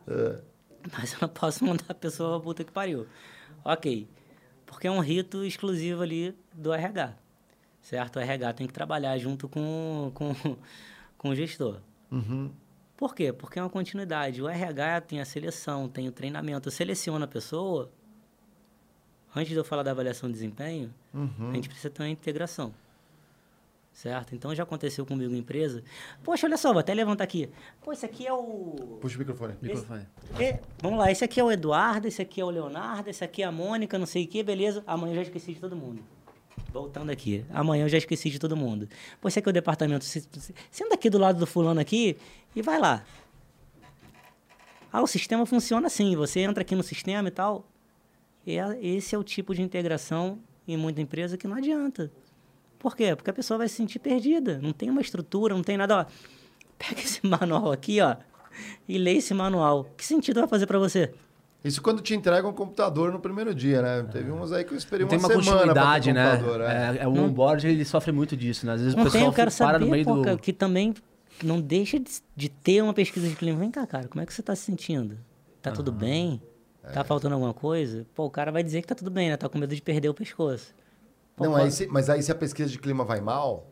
Mas 0.93 1.13
eu 1.13 1.19
não 1.23 1.29
posso 1.29 1.65
mandar 1.65 1.85
a 1.89 1.95
pessoa 1.95 2.39
pra 2.39 2.45
puta 2.45 2.65
que 2.65 2.73
pariu. 2.73 3.07
Ok. 3.65 4.09
Porque 4.67 4.87
é 4.87 4.91
um 4.91 5.01
rito 5.01 5.45
exclusivo 5.45 6.03
ali 6.03 6.35
do 6.53 6.73
RH. 6.73 7.15
Certo? 7.83 8.17
O 8.17 8.21
RH 8.21 8.53
tem 8.55 8.67
que 8.67 8.73
trabalhar 8.73 9.17
junto 9.19 9.49
com, 9.49 10.11
com, 10.15 10.35
com 11.17 11.29
o 11.31 11.35
gestor. 11.35 11.81
Uhum. 12.11 12.51
Por 12.97 13.15
quê? 13.15 13.33
Porque 13.33 13.59
é 13.59 13.63
uma 13.63 13.71
continuidade. 13.71 14.43
O 14.43 14.49
RH 14.49 15.01
tem 15.03 15.21
a 15.21 15.25
seleção, 15.25 15.89
tem 15.89 16.09
o 16.09 16.13
treinamento. 16.13 16.69
Eu 16.69 16.73
seleciono 16.73 17.25
a 17.25 17.29
pessoa. 17.29 17.91
Antes 19.35 19.51
de 19.53 19.57
eu 19.57 19.65
falar 19.65 19.83
da 19.83 19.91
avaliação 19.91 20.29
de 20.29 20.33
desempenho, 20.35 20.93
Uhum. 21.15 21.51
a 21.51 21.55
gente 21.55 21.69
precisa 21.69 21.91
ter 21.91 22.03
uma 22.03 22.09
integração. 22.09 22.75
Certo? 23.99 24.33
Então 24.33 24.55
já 24.55 24.63
aconteceu 24.63 25.05
comigo 25.05 25.35
em 25.35 25.39
empresa. 25.39 25.83
Poxa, 26.23 26.47
olha 26.47 26.57
só, 26.57 26.71
vou 26.71 26.79
até 26.79 26.95
levantar 26.95 27.25
aqui. 27.25 27.51
Pô, 27.83 27.93
esse 27.93 28.07
aqui 28.07 28.25
é 28.29 28.33
o. 28.33 28.97
Puxa 29.01 29.17
o 29.17 29.19
microfone. 29.19 29.55
Microfone. 29.61 30.07
É, 30.39 30.61
vamos 30.81 31.01
lá, 31.01 31.11
esse 31.11 31.25
aqui 31.25 31.41
é 31.41 31.43
o 31.43 31.51
Eduardo, 31.51 32.07
esse 32.07 32.23
aqui 32.23 32.41
é 32.41 32.45
o 32.45 32.49
Leonardo, 32.51 33.11
esse 33.11 33.25
aqui 33.25 33.43
é 33.43 33.47
a 33.47 33.51
Mônica, 33.51 33.99
não 33.99 34.07
sei 34.07 34.25
o 34.25 34.29
que, 34.29 34.41
beleza. 34.45 34.85
Amanhã 34.87 35.15
eu 35.15 35.17
já 35.17 35.23
esqueci 35.23 35.53
de 35.53 35.59
todo 35.59 35.75
mundo. 35.75 36.01
Voltando 36.73 37.11
aqui. 37.11 37.45
Amanhã 37.51 37.87
eu 37.87 37.89
já 37.89 37.99
esqueci 37.99 38.31
de 38.31 38.39
todo 38.39 38.57
mundo. 38.57 38.89
Pô, 39.21 39.27
esse 39.27 39.41
aqui 39.41 39.49
é 39.49 39.51
o 39.51 39.53
departamento. 39.53 40.05
Se- 40.05 40.21
se- 40.21 40.55
Senta 40.71 40.95
aqui 40.95 41.11
do 41.11 41.19
lado 41.19 41.41
do 41.41 41.47
fulano 41.47 41.81
aqui 41.81 42.17
e 42.55 42.63
vai 42.63 42.79
lá. 42.79 43.03
Ah, 44.93 45.03
o 45.03 45.09
sistema 45.09 45.45
funciona 45.45 45.89
assim. 45.89 46.15
Você 46.15 46.39
entra 46.39 46.63
aqui 46.63 46.77
no 46.77 46.85
sistema 46.85 47.27
e 47.27 47.33
tal. 47.33 47.67
E 48.47 48.59
é- 48.61 48.79
esse 48.81 49.13
é 49.17 49.19
o 49.19 49.25
tipo 49.25 49.53
de 49.57 49.61
integração 49.61 50.39
em 50.69 50.77
muita 50.77 51.01
empresa 51.03 51.37
que 51.37 51.49
não 51.49 51.57
adianta. 51.57 52.13
Por 52.79 52.97
quê? 52.97 53.15
Porque 53.17 53.31
a 53.31 53.33
pessoa 53.35 53.59
vai 53.59 53.69
se 53.69 53.75
sentir 53.75 53.99
perdida. 53.99 54.59
Não 54.63 54.73
tem 54.73 54.91
uma 54.91 55.01
estrutura, 55.01 55.55
não 55.55 55.63
tem 55.63 55.77
nada. 55.77 56.01
Ó, 56.01 56.05
pega 56.79 57.01
esse 57.01 57.21
manual 57.27 57.73
aqui, 57.73 58.01
ó, 58.01 58.17
e 58.89 58.99
lê 58.99 59.15
esse 59.15 59.35
manual. 59.35 59.85
Que 59.97 60.05
sentido 60.05 60.41
vai 60.41 60.49
fazer 60.49 60.67
para 60.67 60.79
você? 60.79 61.13
Isso 61.65 61.83
quando 61.83 62.01
te 62.01 62.15
entregam 62.15 62.51
um 62.51 62.55
computador 62.55 63.13
no 63.13 63.19
primeiro 63.19 63.53
dia, 63.53 63.83
né? 63.83 64.07
Teve 64.13 64.31
uns 64.31 64.53
aí 64.53 64.65
que 64.65 64.73
eu 64.73 64.79
esperei 64.79 65.05
Não 65.05 65.09
tem 65.09 65.19
uma, 65.19 65.29
uma 65.29 65.43
semana 65.43 65.59
continuidade, 65.59 66.13
né? 66.13 66.41
é. 66.95 66.99
É, 66.99 67.03
é, 67.03 67.09
o 67.09 67.13
onboard 67.13 67.67
ele 67.67 67.85
sofre 67.85 68.13
muito 68.13 68.37
disso, 68.37 68.65
né? 68.65 68.75
Às 68.75 68.81
vezes 68.81 68.95
o 68.95 68.97
Não 68.97 69.05
pessoal 69.05 69.23
tem, 69.23 69.29
eu 69.29 69.35
quero 69.35 69.51
para 69.51 69.73
saber, 69.73 69.81
no 69.81 69.91
meio 69.91 70.05
pô, 70.05 70.15
do... 70.15 70.23
cara, 70.23 70.39
que 70.39 70.53
também 70.53 70.95
não 71.43 71.61
deixa 71.61 71.99
de, 71.99 72.11
de 72.37 72.49
ter 72.49 72.81
uma 72.81 72.95
pesquisa 72.95 73.29
de 73.29 73.35
clima. 73.35 73.59
Vem 73.59 73.73
cá, 73.73 73.87
cara, 73.89 74.07
como 74.07 74.23
é 74.23 74.27
que 74.27 74.33
você 74.33 74.43
tá 74.43 74.55
se 74.55 74.63
sentindo? 74.63 75.19
Tá 75.61 75.73
tudo 75.73 75.91
bem? 75.91 76.41
É. 76.85 76.91
Tá 76.91 77.03
faltando 77.03 77.35
alguma 77.35 77.53
coisa? 77.53 78.07
Pô, 78.15 78.27
o 78.27 78.31
cara 78.31 78.53
vai 78.53 78.63
dizer 78.63 78.81
que 78.81 78.87
tá 78.87 78.95
tudo 78.95 79.11
bem, 79.11 79.29
né? 79.29 79.37
Tá 79.37 79.49
com 79.49 79.59
medo 79.59 79.75
de 79.75 79.83
perder 79.83 80.09
o 80.09 80.15
pescoço. 80.15 80.73
Não, 81.41 81.57
aí 81.57 81.71
se- 81.71 81.87
mas 81.87 82.09
aí 82.11 82.23
se 82.23 82.31
a 82.33 82.35
pesquisa 82.35 82.71
de 82.71 82.79
clima 82.79 83.05
vai 83.05 83.21
mal, 83.21 83.67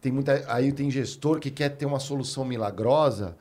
tem 0.00 0.10
muita, 0.12 0.44
aí 0.48 0.72
tem 0.72 0.90
gestor 0.90 1.38
que 1.38 1.50
quer 1.50 1.70
ter 1.70 1.86
uma 1.86 2.00
solução 2.00 2.44
milagrosa, 2.44 3.36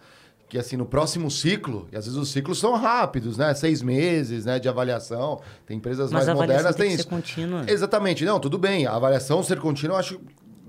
que 0.47 0.57
assim, 0.57 0.75
no 0.75 0.85
próximo 0.85 1.29
ciclo, 1.29 1.87
e 1.91 1.95
às 1.95 2.05
vezes 2.05 2.19
os 2.19 2.29
ciclos 2.31 2.59
são 2.59 2.73
rápidos, 2.75 3.37
né? 3.37 3.53
Seis 3.53 3.81
meses 3.81 4.45
né, 4.45 4.57
de 4.59 4.67
avaliação. 4.67 5.39
Tem 5.65 5.77
empresas 5.77 6.11
Mas 6.11 6.25
mais 6.25 6.37
modernas, 6.37 6.75
tem 6.75 6.85
tem 6.87 6.95
isso. 6.95 7.03
ser 7.03 7.09
contínua. 7.09 7.63
Exatamente, 7.67 8.25
não, 8.25 8.39
tudo 8.39 8.57
bem. 8.57 8.85
A 8.87 8.95
avaliação 8.95 9.43
ser 9.43 9.59
contínua 9.59 9.95
eu 9.95 9.99
acho 9.99 10.19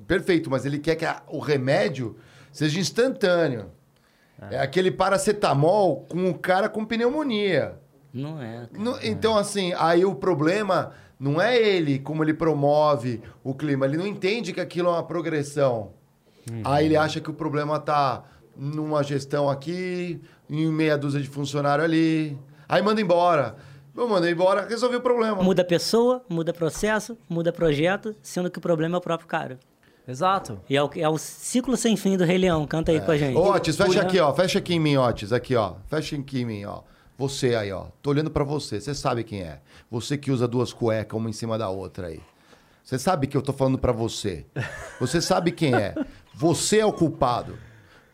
perfeito, 0.06 0.50
mas 0.50 0.66
ele 0.66 0.78
quer 0.78 0.96
que 0.96 1.04
a- 1.04 1.22
o 1.28 1.38
remédio 1.38 2.16
seja 2.52 2.78
instantâneo. 2.78 3.70
É. 4.50 4.58
aquele 4.58 4.90
paracetamol 4.90 6.06
com 6.08 6.30
o 6.30 6.34
cara 6.38 6.66
com 6.66 6.82
pneumonia. 6.82 7.74
Não 8.12 8.40
é. 8.42 8.66
cara. 8.66 8.68
No- 8.82 8.98
então, 9.02 9.36
assim, 9.36 9.74
aí 9.76 10.02
o 10.04 10.14
problema 10.14 10.92
não 11.20 11.40
é 11.40 11.56
ele, 11.56 11.98
como 11.98 12.24
ele 12.24 12.32
promove 12.32 13.20
o 13.44 13.54
clima. 13.54 13.84
Ele 13.84 13.98
não 13.98 14.06
entende 14.06 14.54
que 14.54 14.60
aquilo 14.60 14.88
é 14.88 14.92
uma 14.92 15.02
progressão. 15.02 15.90
Aí 16.64 16.86
ele 16.86 16.96
acha 16.96 17.20
que 17.20 17.30
o 17.30 17.34
problema 17.34 17.78
tá 17.78 18.24
numa 18.56 19.02
gestão 19.04 19.48
aqui, 19.48 20.18
em 20.48 20.66
meia 20.72 20.96
dúzia 20.96 21.20
de 21.20 21.28
funcionário 21.28 21.84
ali. 21.84 22.36
Aí 22.66 22.82
manda 22.82 23.00
embora. 23.00 23.56
Eu 23.94 24.08
manda 24.08 24.30
embora, 24.30 24.66
resolvi 24.66 24.96
o 24.96 25.00
problema. 25.00 25.42
Muda 25.42 25.62
pessoa, 25.62 26.24
muda 26.28 26.54
processo, 26.54 27.18
muda 27.28 27.52
projeto, 27.52 28.16
sendo 28.22 28.50
que 28.50 28.58
o 28.58 28.60
problema 28.60 28.96
é 28.96 28.98
o 28.98 29.00
próprio 29.00 29.28
cara. 29.28 29.58
Exato. 30.08 30.58
E 30.68 30.76
é 30.76 30.82
o, 30.82 30.90
é 30.96 31.08
o 31.08 31.18
ciclo 31.18 31.76
sem 31.76 31.96
fim 31.96 32.16
do 32.16 32.24
Rei 32.24 32.38
Leão. 32.38 32.66
Canta 32.66 32.92
aí 32.92 33.00
com 33.00 33.10
a 33.10 33.16
gente. 33.18 33.36
Ô, 33.36 33.52
Otis, 33.52 33.76
fecha 33.76 33.90
Pura- 33.90 34.02
aqui, 34.02 34.18
ó. 34.18 34.32
Fecha 34.32 34.58
aqui 34.58 34.74
em 34.74 34.80
mim, 34.80 34.96
Otis. 34.96 35.32
Aqui, 35.32 35.54
ó. 35.54 35.74
Fecha 35.86 36.16
aqui 36.16 36.40
em 36.40 36.44
mim, 36.46 36.64
ó. 36.64 36.80
Você 37.20 37.54
aí, 37.54 37.70
ó. 37.70 37.84
Tô 38.00 38.08
olhando 38.08 38.30
pra 38.30 38.44
você. 38.44 38.80
Você 38.80 38.94
sabe 38.94 39.22
quem 39.24 39.42
é. 39.42 39.60
Você 39.90 40.16
que 40.16 40.30
usa 40.30 40.48
duas 40.48 40.72
cuecas, 40.72 41.20
uma 41.20 41.28
em 41.28 41.34
cima 41.34 41.58
da 41.58 41.68
outra 41.68 42.06
aí. 42.06 42.18
Você 42.82 42.98
sabe 42.98 43.26
que 43.26 43.36
eu 43.36 43.42
tô 43.42 43.52
falando 43.52 43.76
pra 43.76 43.92
você. 43.92 44.46
Você 44.98 45.20
sabe 45.20 45.52
quem 45.52 45.74
é. 45.74 45.94
Você 46.32 46.78
é 46.78 46.86
o 46.86 46.92
culpado. 46.94 47.58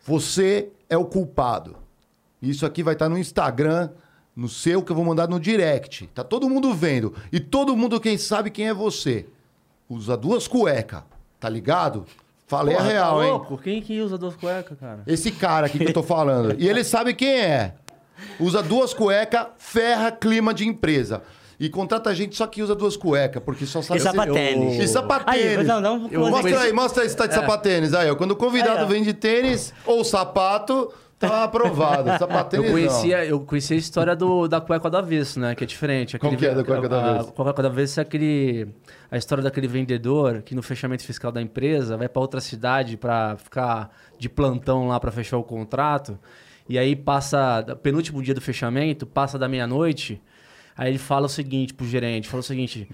Você 0.03 0.73
é 0.89 0.97
o 0.97 1.05
culpado. 1.05 1.77
Isso 2.41 2.65
aqui 2.65 2.83
vai 2.83 2.95
estar 2.95 3.07
no 3.07 3.17
Instagram, 3.17 3.91
no 4.35 4.49
seu, 4.49 4.83
que 4.83 4.91
eu 4.91 4.95
vou 4.97 5.05
mandar 5.05 5.29
no 5.29 5.39
direct. 5.39 6.07
Tá 6.07 6.21
todo 6.21 6.49
mundo 6.49 6.73
vendo. 6.73 7.13
E 7.31 7.39
todo 7.39 7.77
mundo 7.77 8.01
quem 8.01 8.17
sabe 8.17 8.51
quem 8.51 8.67
é 8.67 8.73
você. 8.73 9.25
Usa 9.87 10.17
duas 10.17 10.49
cuecas. 10.49 11.03
Tá 11.39 11.47
ligado? 11.47 12.03
Falei 12.45 12.75
Porra, 12.75 12.89
a 12.89 12.91
real, 12.91 13.17
tá 13.19 13.23
hein? 13.23 13.31
louco? 13.31 13.57
Quem 13.57 13.81
que 13.81 14.01
usa 14.01 14.17
duas 14.17 14.35
cuecas, 14.35 14.77
cara? 14.77 15.03
Esse 15.07 15.31
cara 15.31 15.67
aqui 15.67 15.79
que 15.79 15.85
eu 15.85 15.93
tô 15.93 16.03
falando. 16.03 16.59
E 16.59 16.67
ele 16.67 16.83
sabe 16.83 17.13
quem 17.13 17.39
é. 17.39 17.73
Usa 18.39 18.61
duas 18.63 18.93
cuecas, 18.93 19.47
ferra 19.57 20.11
clima 20.11 20.53
de 20.53 20.67
empresa. 20.67 21.21
E 21.59 21.69
contrata 21.69 22.13
gente 22.13 22.35
só 22.35 22.45
que 22.45 22.61
usa 22.61 22.75
duas 22.75 22.95
cuecas, 22.95 23.41
porque 23.43 23.65
só 23.65 23.81
sabe... 23.81 23.99
E 23.99 24.03
sapatênis. 24.03 24.75
eu- 24.77 24.83
E 24.83 24.87
sapatênis. 24.87 25.57
Aí, 25.59 25.63
não, 25.65 25.81
não, 25.81 26.07
Eu 26.11 26.29
Mostra 26.29 26.61
aí, 26.61 26.71
mostra 26.73 27.03
aí 27.03 27.09
se 27.09 27.17
tá 27.17 27.25
de 27.25 27.33
sapatênis. 27.33 27.93
Aí, 27.95 28.09
ó. 28.11 28.15
Quando 28.15 28.31
o 28.31 28.35
convidado 28.35 28.81
Aí, 28.81 28.85
vem 28.87 29.01
de 29.01 29.11
tênis 29.11 29.73
ou 29.83 30.03
sapato, 30.03 30.93
tá 31.17 31.45
aprovado. 31.45 32.11
Eu 32.11 32.19
Sapatênis 32.19 32.69
conhecia, 32.69 33.25
eu 33.25 33.39
conhecia 33.39 33.75
a 33.75 33.79
história 33.79 34.15
do, 34.15 34.47
da 34.47 34.61
cueca 34.61 34.87
do 34.87 34.97
avesso, 34.97 35.39
né? 35.39 35.55
Que 35.55 35.63
é 35.63 35.67
diferente. 35.67 36.19
Como 36.19 36.37
que 36.37 36.45
é 36.45 36.53
da 36.53 36.63
cueca 36.63 36.87
do 36.87 36.93
a- 36.95 37.09
avesso? 37.09 37.29
A 37.29 37.31
cueca 37.31 37.61
do 37.63 37.67
avesso 37.69 37.99
é 37.99 38.03
aquele, 38.03 38.67
a 39.09 39.17
história 39.17 39.43
daquele 39.43 39.67
vendedor 39.67 40.43
que 40.43 40.53
no 40.53 40.61
fechamento 40.61 41.03
fiscal 41.03 41.31
da 41.31 41.41
empresa 41.41 41.97
vai 41.97 42.07
para 42.07 42.21
outra 42.21 42.39
cidade 42.39 42.97
para 42.97 43.35
ficar 43.37 43.89
de 44.19 44.29
plantão 44.29 44.89
lá 44.89 44.99
para 44.99 45.11
fechar 45.11 45.37
o 45.37 45.43
contrato. 45.43 46.19
E 46.69 46.77
aí 46.77 46.95
passa, 46.95 47.63
penúltimo 47.81 48.21
dia 48.21 48.33
do 48.33 48.41
fechamento, 48.41 49.05
passa 49.05 49.37
da 49.39 49.47
meia-noite. 49.47 50.21
Aí 50.75 50.91
ele 50.91 50.97
fala 50.97 51.25
o 51.25 51.29
seguinte 51.29 51.73
pro 51.73 51.87
gerente, 51.87 52.27
fala 52.27 52.41
o 52.41 52.43
seguinte: 52.43 52.87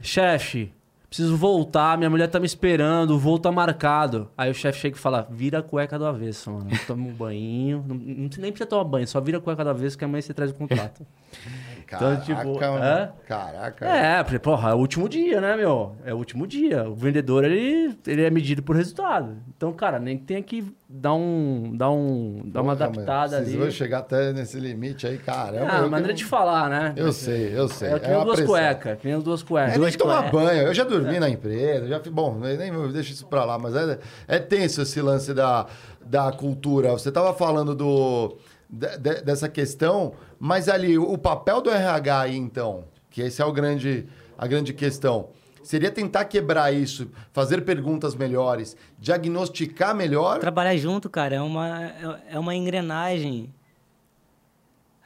"Chefe, 0.00 0.72
preciso 1.08 1.36
voltar, 1.36 1.96
minha 1.96 2.10
mulher 2.10 2.28
tá 2.28 2.40
me 2.40 2.46
esperando, 2.46 3.10
o 3.10 3.18
voo 3.18 3.38
tá 3.38 3.52
marcado". 3.52 4.30
Aí 4.36 4.50
o 4.50 4.54
chefe 4.54 4.80
chega 4.80 4.96
e 4.96 5.00
fala: 5.00 5.28
"Vira 5.30 5.58
a 5.58 5.62
cueca 5.62 5.98
do 5.98 6.06
avesso, 6.06 6.50
mano. 6.50 6.70
Toma 6.86 7.06
um 7.06 7.12
banho, 7.12 7.84
não, 7.86 7.94
não 7.94 8.30
nem 8.38 8.50
precisa 8.50 8.66
tomar 8.66 8.84
banho, 8.84 9.06
só 9.06 9.20
vira 9.20 9.38
a 9.38 9.40
cueca 9.40 9.62
do 9.62 9.70
avesso 9.70 9.96
que 9.96 10.04
amanhã 10.04 10.20
você 10.22 10.34
traz 10.34 10.50
o 10.50 10.54
contrato". 10.54 11.06
Então, 11.94 12.16
Caraca, 12.16 12.24
tipo, 12.24 12.60
mano. 12.60 12.84
é? 12.84 13.12
Caraca. 13.28 13.86
É, 13.86 14.22
porque, 14.22 14.38
porra, 14.38 14.70
é 14.70 14.74
o 14.74 14.78
último 14.78 15.08
dia, 15.08 15.40
né, 15.40 15.56
meu? 15.56 15.94
É 16.04 16.14
o 16.14 16.16
último 16.16 16.46
dia. 16.46 16.88
O 16.88 16.94
vendedor, 16.94 17.44
ele, 17.44 17.96
ele 18.06 18.22
é 18.24 18.30
medido 18.30 18.62
por 18.62 18.74
resultado. 18.76 19.36
Então, 19.56 19.72
cara, 19.72 19.98
nem 19.98 20.16
tem 20.16 20.42
que 20.42 20.64
dar 20.88 21.14
um. 21.14 21.70
dar 21.76 21.90
um. 21.90 22.40
dar 22.46 22.62
uma 22.62 22.74
Porra, 22.74 22.86
adaptada 22.86 23.32
mano, 23.36 23.44
Vocês 23.44 23.54
vão 23.56 23.64
ali. 23.66 23.72
chegar 23.72 23.98
até 23.98 24.32
nesse 24.32 24.58
limite 24.58 25.06
aí, 25.06 25.18
caramba. 25.18 25.66
Ah, 25.70 25.78
eu 25.80 25.90
maneira 25.90 26.12
que- 26.14 26.18
de 26.20 26.24
falar, 26.24 26.68
né? 26.70 26.92
Eu 26.96 27.12
sei, 27.12 27.52
eu 27.56 27.68
sei. 27.68 27.90
É 27.92 27.98
que 27.98 28.06
nem 28.08 28.16
uma 28.16 28.24
duas 28.24 28.40
cuecas, 28.40 28.98
que 28.98 29.08
nem 29.08 29.20
duas 29.20 29.42
É 29.42 29.44
cuecas. 29.44 29.70
nem 29.72 29.80
Duas 29.80 29.96
tomar 29.96 30.30
cuecas. 30.30 30.32
banho. 30.32 30.62
Eu 30.68 30.74
já 30.74 30.84
dormi 30.84 31.20
na 31.20 31.28
empresa, 31.28 31.86
já. 31.88 32.00
Bom, 32.10 32.38
nem 32.38 32.72
deixa 32.92 33.12
isso 33.12 33.26
pra 33.26 33.44
lá, 33.44 33.58
mas 33.58 33.74
é, 33.74 33.98
é 34.28 34.38
tenso 34.38 34.82
esse 34.82 35.00
lance 35.02 35.32
da, 35.34 35.66
da 36.04 36.32
cultura. 36.32 36.90
Você 36.92 37.10
tava 37.12 37.32
falando 37.34 37.74
do, 37.74 38.36
de- 38.70 39.22
dessa 39.22 39.48
questão, 39.48 40.12
mas 40.44 40.68
ali, 40.68 40.98
o 40.98 41.16
papel 41.16 41.60
do 41.60 41.70
RH 41.70 42.20
aí, 42.20 42.36
então, 42.36 42.82
que 43.08 43.22
esse 43.22 43.40
é 43.40 43.44
o 43.44 43.52
grande, 43.52 44.08
a 44.36 44.44
grande 44.44 44.74
questão. 44.74 45.28
Seria 45.62 45.88
tentar 45.88 46.24
quebrar 46.24 46.72
isso, 46.74 47.08
fazer 47.32 47.60
perguntas 47.64 48.16
melhores, 48.16 48.76
diagnosticar 48.98 49.94
melhor. 49.94 50.40
Trabalhar 50.40 50.76
junto, 50.76 51.08
cara, 51.08 51.36
é 51.36 51.40
uma, 51.40 51.84
é- 51.84 52.22
é 52.32 52.38
uma 52.40 52.56
engrenagem. 52.56 53.54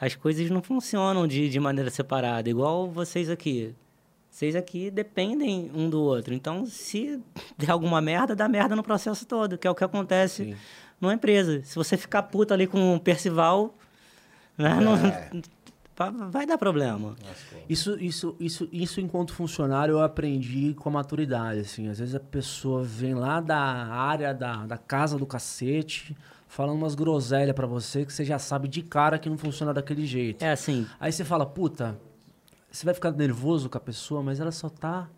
As 0.01 0.15
coisas 0.15 0.49
não 0.49 0.63
funcionam 0.63 1.27
de, 1.27 1.51
de 1.51 1.61
maneira 1.61 1.91
separada, 1.91 2.49
igual 2.49 2.89
vocês 2.89 3.29
aqui. 3.29 3.75
Vocês 4.31 4.57
aqui 4.57 4.91
dependem 4.91 5.71
um 5.75 5.91
do 5.91 6.01
outro. 6.01 6.33
Então, 6.33 6.65
se 6.65 7.21
der 7.59 7.73
alguma 7.73 8.01
merda, 8.01 8.35
dá 8.35 8.49
merda 8.49 8.75
no 8.75 8.83
processo 8.83 9.27
todo, 9.27 9.59
que 9.59 9.67
é 9.67 9.71
o 9.71 9.75
que 9.75 9.85
acontece 9.85 10.45
Sim. 10.47 10.57
numa 10.99 11.13
empresa. 11.13 11.61
Se 11.63 11.75
você 11.77 11.95
ficar 11.99 12.23
puto 12.23 12.55
ali 12.55 12.67
com 12.67 12.95
o 12.95 12.99
Percival, 13.01 13.75
né, 14.57 14.75
não- 14.81 14.97
É. 14.97 15.31
vai- 15.97 16.13
vai 16.31 16.47
dar 16.47 16.59
problema. 16.59 17.17
Isso, 17.69 17.97
isso, 18.01 18.37
isso, 18.39 18.69
isso, 18.73 19.01
enquanto 19.01 19.33
funcionário, 19.33 19.93
eu 19.93 20.03
aprendi 20.03 20.75
com 20.75 20.89
a 20.89 20.93
maturidade, 20.93 21.61
assim. 21.61 21.89
Às 21.89 21.99
vezes 21.99 22.15
a 22.15 22.21
pessoa 22.21 22.83
vem 22.83 23.15
lá 23.15 23.41
da 23.41 23.59
área 23.59 24.33
da, 24.35 24.67
da 24.67 24.77
casa 24.79 25.17
do 25.19 25.25
cacete, 25.27 26.17
falando 26.49 26.77
umas 26.77 26.95
groselhas 26.95 27.55
pra 27.55 27.67
você 27.67 28.05
que 28.05 28.13
você 28.13 28.25
já 28.25 28.39
sabe 28.39 28.69
de 28.69 28.83
cara 28.83 29.19
que 29.19 29.29
não 29.29 29.39
funciona 29.39 29.73
daquele 29.75 30.07
jeito. 30.07 30.43
É 30.45 30.53
assim, 30.53 30.87
Aí 31.01 31.11
você 31.13 31.25
fala, 31.25 31.45
puta, 31.47 31.99
você 32.71 32.85
vai 32.85 32.95
ficar 32.95 33.11
nervoso 33.13 33.69
com 33.71 33.79
a 33.79 33.81
pessoa, 33.81 34.23
mas 34.23 34.39
ela 34.39 34.53
só 34.53 34.69
tá 34.69 35.09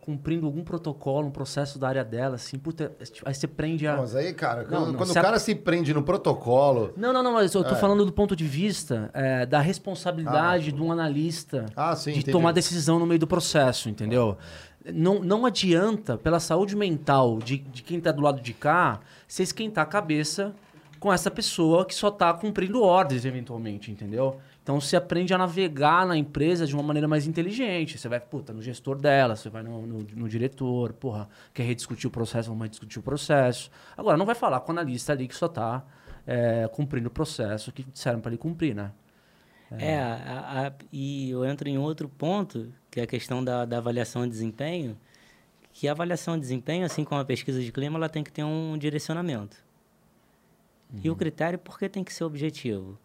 cumprindo 0.00 0.46
algum 0.46 0.62
protocolo, 0.64 1.28
um 1.28 1.30
processo 1.30 1.78
da 1.78 1.88
área 1.88 2.04
dela, 2.04 2.36
assim, 2.36 2.58
puta, 2.58 2.92
aí 3.24 3.34
você 3.34 3.46
prende 3.46 3.86
a... 3.86 3.96
Mas 3.96 4.16
aí, 4.16 4.32
cara, 4.32 4.62
Não, 4.62 4.68
quando, 4.68 4.86
não, 4.88 4.94
quando 4.94 5.08
o 5.14 5.18
a- 5.18 5.22
cara 5.22 5.38
se 5.38 5.54
prende 5.54 5.92
no 5.92 6.02
protocolo. 6.02 6.92
Não, 6.96 7.12
não, 7.12 7.22
não, 7.22 7.32
mas 7.34 7.52
eu 7.54 7.62
tô 7.62 7.74
É. 7.74 7.78
falando 7.78 8.04
do 8.06 8.12
ponto 8.12 8.34
de 8.34 8.44
vista 8.46 9.10
é, 9.12 9.44
da 9.46 9.60
responsabilidade 9.60 10.72
de 10.72 10.82
um 10.82 10.90
analista 10.90 11.66
Ah, 11.76 11.94
sim, 11.94 12.12
de 12.12 12.18
entendi. 12.20 12.32
tomar 12.32 12.52
decisão 12.52 12.98
no 12.98 13.06
meio 13.06 13.20
do 13.20 13.26
processo, 13.26 13.88
entendeu? 13.88 14.36
Não, 14.92 15.20
não 15.22 15.44
adianta, 15.44 16.16
pela 16.16 16.40
saúde 16.40 16.74
mental 16.74 17.38
de, 17.38 17.58
de 17.58 17.82
quem 17.82 18.00
tá 18.00 18.10
do 18.10 18.22
lado 18.22 18.40
de 18.40 18.54
cá, 18.54 19.00
você 19.28 19.42
esquentar 19.42 19.84
a 19.84 19.86
cabeça 19.86 20.54
com 20.98 21.12
essa 21.12 21.30
pessoa 21.30 21.84
que 21.84 21.94
só 21.94 22.10
tá 22.10 22.32
cumprindo 22.32 22.82
ordens, 22.82 23.24
eventualmente, 23.24 23.90
entendeu? 23.90 24.36
Então 24.62 24.80
você 24.80 24.94
aprende 24.96 25.32
a 25.32 25.38
navegar 25.38 26.06
na 26.06 26.16
empresa 26.16 26.66
de 26.66 26.74
uma 26.74 26.82
maneira 26.82 27.08
mais 27.08 27.26
inteligente. 27.26 27.96
Você 27.98 28.08
vai, 28.08 28.20
puta, 28.20 28.52
no 28.52 28.60
gestor 28.62 28.96
dela, 28.98 29.34
você 29.34 29.48
vai 29.48 29.62
no, 29.62 29.86
no, 29.86 29.98
no 30.14 30.28
diretor, 30.28 30.92
porra, 30.92 31.28
quer 31.54 31.62
rediscutir 31.64 32.06
o 32.08 32.10
processo, 32.10 32.48
vamos 32.50 32.64
rediscutir 32.64 32.98
o 32.98 33.02
processo. 33.02 33.70
Agora, 33.96 34.16
não 34.16 34.26
vai 34.26 34.34
falar 34.34 34.60
com 34.60 34.68
o 34.68 34.72
analista 34.72 35.12
ali 35.12 35.26
que 35.26 35.34
só 35.34 35.48
tá 35.48 35.84
é, 36.26 36.68
cumprindo 36.72 37.08
o 37.08 37.10
processo 37.10 37.72
que 37.72 37.82
disseram 37.84 38.20
para 38.20 38.30
ele 38.30 38.38
cumprir, 38.38 38.74
né? 38.74 38.92
É, 39.72 39.98
a- 39.98 40.66
a- 40.66 40.72
e 40.92 41.30
eu 41.30 41.44
entro 41.44 41.68
em 41.68 41.78
outro 41.78 42.08
ponto, 42.08 42.72
que 42.90 43.00
é 43.00 43.04
a 43.04 43.06
questão 43.06 43.42
da, 43.42 43.64
da 43.64 43.78
avaliação 43.78 44.22
de 44.24 44.30
desempenho, 44.30 44.96
que 45.72 45.88
a 45.88 45.92
avaliação 45.92 46.34
de 46.34 46.40
desempenho, 46.40 46.84
assim 46.84 47.04
como 47.04 47.20
a 47.20 47.24
pesquisa 47.24 47.60
de 47.62 47.70
clima, 47.72 47.96
ela 47.96 48.08
tem 48.08 48.22
que 48.22 48.32
ter 48.32 48.44
um 48.44 48.76
direcionamento. 48.76 49.56
E 51.02 51.08
o 51.08 51.14
critério, 51.16 51.58
por 51.58 51.78
que 51.78 51.88
tem 51.88 52.02
que 52.04 52.12
ser 52.12 52.24
objetivo? 52.24 52.98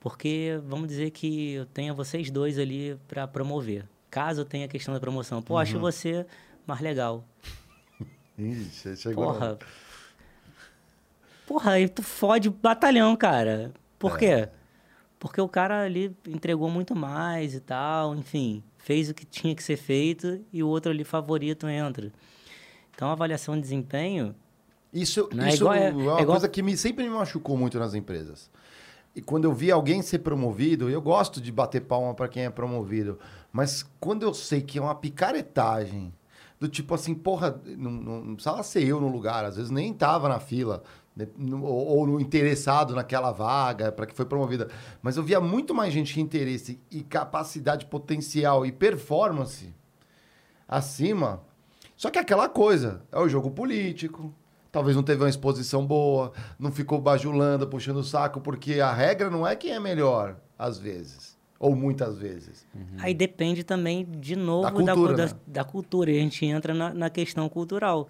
Porque, 0.00 0.60
vamos 0.66 0.88
dizer 0.88 1.10
que 1.10 1.52
eu 1.54 1.66
tenha 1.66 1.92
vocês 1.92 2.30
dois 2.30 2.58
ali 2.58 2.96
para 3.08 3.26
promover. 3.26 3.84
Caso 4.10 4.44
tenha 4.44 4.64
a 4.66 4.68
questão 4.68 4.94
da 4.94 5.00
promoção. 5.00 5.42
Pô, 5.42 5.58
acho 5.58 5.78
você 5.78 6.24
mais 6.66 6.80
legal. 6.80 7.24
Ixi, 8.38 8.96
chegou. 8.96 9.24
Porra. 9.32 9.58
Porra, 11.46 11.72
aí 11.72 11.88
tu 11.88 12.02
fode 12.02 12.50
batalhão, 12.50 13.16
cara. 13.16 13.72
Por 13.98 14.18
quê? 14.18 14.48
Porque 15.18 15.40
o 15.40 15.48
cara 15.48 15.82
ali 15.82 16.14
entregou 16.26 16.70
muito 16.70 16.94
mais 16.94 17.54
e 17.54 17.60
tal, 17.60 18.14
enfim, 18.14 18.62
fez 18.76 19.10
o 19.10 19.14
que 19.14 19.24
tinha 19.26 19.54
que 19.54 19.62
ser 19.62 19.76
feito 19.76 20.40
e 20.52 20.62
o 20.62 20.68
outro 20.68 20.92
ali 20.92 21.02
favorito 21.04 21.66
entra. 21.68 22.12
Então 22.94 23.10
avaliação 23.10 23.56
de 23.56 23.62
desempenho, 23.62 24.34
Isso, 24.92 25.28
é 25.40 25.48
isso 25.48 25.56
igual- 25.56 25.74
é, 25.74 25.86
é- 25.88 25.90
uma 25.92 26.00
é 26.02 26.22
igual- 26.22 26.26
coisa 26.26 26.48
que 26.48 26.62
me, 26.62 26.76
sempre 26.76 27.02
me 27.04 27.10
machucou 27.10 27.56
muito 27.56 27.78
nas 27.80 27.94
empresas. 27.94 28.48
E 29.18 29.20
quando 29.20 29.46
eu 29.46 29.52
vi 29.52 29.68
alguém 29.72 30.00
ser 30.00 30.20
promovido, 30.20 30.88
eu 30.88 31.02
gosto 31.02 31.40
de 31.40 31.50
bater 31.50 31.80
palma 31.80 32.14
para 32.14 32.28
quem 32.28 32.44
é 32.44 32.50
promovido, 32.50 33.18
mas 33.50 33.84
quando 33.98 34.22
eu 34.22 34.32
sei 34.32 34.62
que 34.62 34.78
é 34.78 34.80
uma 34.80 34.94
picaretagem, 34.94 36.14
do 36.60 36.68
tipo 36.68 36.94
assim, 36.94 37.16
porra, 37.16 37.60
não, 37.66 37.90
não, 37.90 38.24
não 38.24 38.34
precisava 38.36 38.62
ser 38.62 38.86
eu 38.86 39.00
no 39.00 39.08
lugar, 39.08 39.44
às 39.44 39.56
vezes 39.56 39.72
nem 39.72 39.92
tava 39.92 40.28
na 40.28 40.38
fila, 40.38 40.84
né, 41.16 41.26
ou 41.36 42.06
no 42.06 42.20
interessado 42.20 42.94
naquela 42.94 43.32
vaga 43.32 43.90
para 43.90 44.06
que 44.06 44.14
foi 44.14 44.24
promovida, 44.24 44.68
mas 45.02 45.16
eu 45.16 45.24
via 45.24 45.40
muito 45.40 45.74
mais 45.74 45.92
gente 45.92 46.14
que 46.14 46.20
interesse 46.20 46.80
e 46.88 47.02
capacidade 47.02 47.86
potencial 47.86 48.64
e 48.64 48.70
performance 48.70 49.74
acima. 50.68 51.42
Só 51.96 52.08
que 52.08 52.20
é 52.20 52.22
aquela 52.22 52.48
coisa, 52.48 53.02
é 53.10 53.18
o 53.18 53.28
jogo 53.28 53.50
político. 53.50 54.32
Talvez 54.70 54.94
não 54.96 55.02
teve 55.02 55.22
uma 55.22 55.28
exposição 55.30 55.86
boa, 55.86 56.32
não 56.58 56.70
ficou 56.70 57.00
bajulando, 57.00 57.66
puxando 57.66 57.96
o 57.98 58.04
saco, 58.04 58.40
porque 58.40 58.80
a 58.80 58.92
regra 58.92 59.30
não 59.30 59.46
é 59.46 59.56
quem 59.56 59.72
é 59.72 59.80
melhor, 59.80 60.36
às 60.58 60.78
vezes. 60.78 61.36
Ou 61.58 61.74
muitas 61.74 62.16
vezes. 62.18 62.64
aí 62.98 63.12
depende 63.12 63.64
também, 63.64 64.04
de 64.04 64.36
novo, 64.36 64.62
Da 64.62 64.70
da, 64.70 64.92
cultura, 64.94 65.12
cu- 65.12 65.16
da, 65.16 65.26
né? 65.26 65.32
da 65.46 65.64
cultura. 65.64 66.10
E 66.12 66.18
a 66.18 66.20
gente 66.20 66.46
entra 66.46 66.72
na, 66.72 66.94
na 66.94 67.10
questão 67.10 67.48
cultural. 67.48 68.08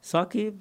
Só 0.00 0.24
que 0.24 0.54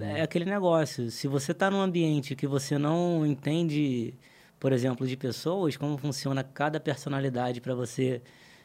é 0.00 0.20
aquele 0.22 0.44
negócio. 0.44 1.10
Se 1.10 1.26
você 1.26 1.52
está 1.52 1.70
num 1.70 1.80
ambiente 1.80 2.36
que 2.36 2.46
você 2.46 2.76
não 2.76 3.24
entende, 3.24 4.12
por 4.60 4.70
exemplo, 4.72 5.06
de 5.06 5.16
pessoas, 5.16 5.76
como 5.76 5.96
funciona 5.96 6.44
cada 6.44 6.78
personalidade 6.78 7.60
para 7.60 7.74
você 7.74 8.20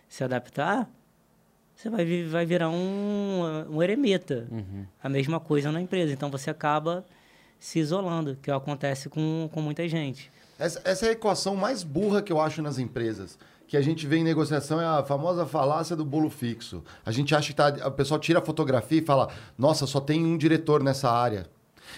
se 0.09 0.23
adaptar, 0.23 0.89
você 1.77 1.91
vai, 1.91 2.23
vai 2.23 2.43
virar 2.43 2.71
um, 2.71 3.65
um 3.69 3.83
eremita. 3.83 4.47
A 5.01 5.07
mesma 5.07 5.39
coisa 5.39 5.71
na 5.71 5.79
empresa. 5.79 6.11
Então 6.11 6.31
você 6.31 6.49
acaba 6.49 7.05
se 7.59 7.77
isolando, 7.77 8.35
que 8.41 8.49
acontece 8.49 9.09
com, 9.09 9.47
com 9.53 9.61
muita 9.61 9.87
gente. 9.87 10.31
Essa, 10.57 10.81
essa 10.83 11.05
é 11.05 11.09
a 11.09 11.11
equação 11.11 11.55
mais 11.55 11.83
burra 11.83 12.23
que 12.23 12.33
eu 12.33 12.41
acho 12.41 12.63
nas 12.63 12.79
empresas. 12.79 13.37
Que 13.67 13.77
a 13.77 13.81
gente 13.81 14.07
vê 14.07 14.17
em 14.17 14.23
negociação 14.23 14.81
é 14.81 14.85
a 14.85 15.03
famosa 15.03 15.45
falácia 15.45 15.95
do 15.95 16.03
bolo 16.03 16.31
fixo. 16.31 16.83
A 17.05 17.11
gente 17.11 17.35
acha 17.35 17.49
que 17.49 17.55
tá, 17.55 17.87
o 17.87 17.91
pessoal 17.91 18.19
tira 18.19 18.39
a 18.39 18.41
fotografia 18.41 18.99
e 18.99 19.05
fala: 19.05 19.29
Nossa, 19.55 19.85
só 19.85 19.99
tem 19.99 20.25
um 20.25 20.35
diretor 20.35 20.81
nessa 20.81 21.11
área. 21.11 21.47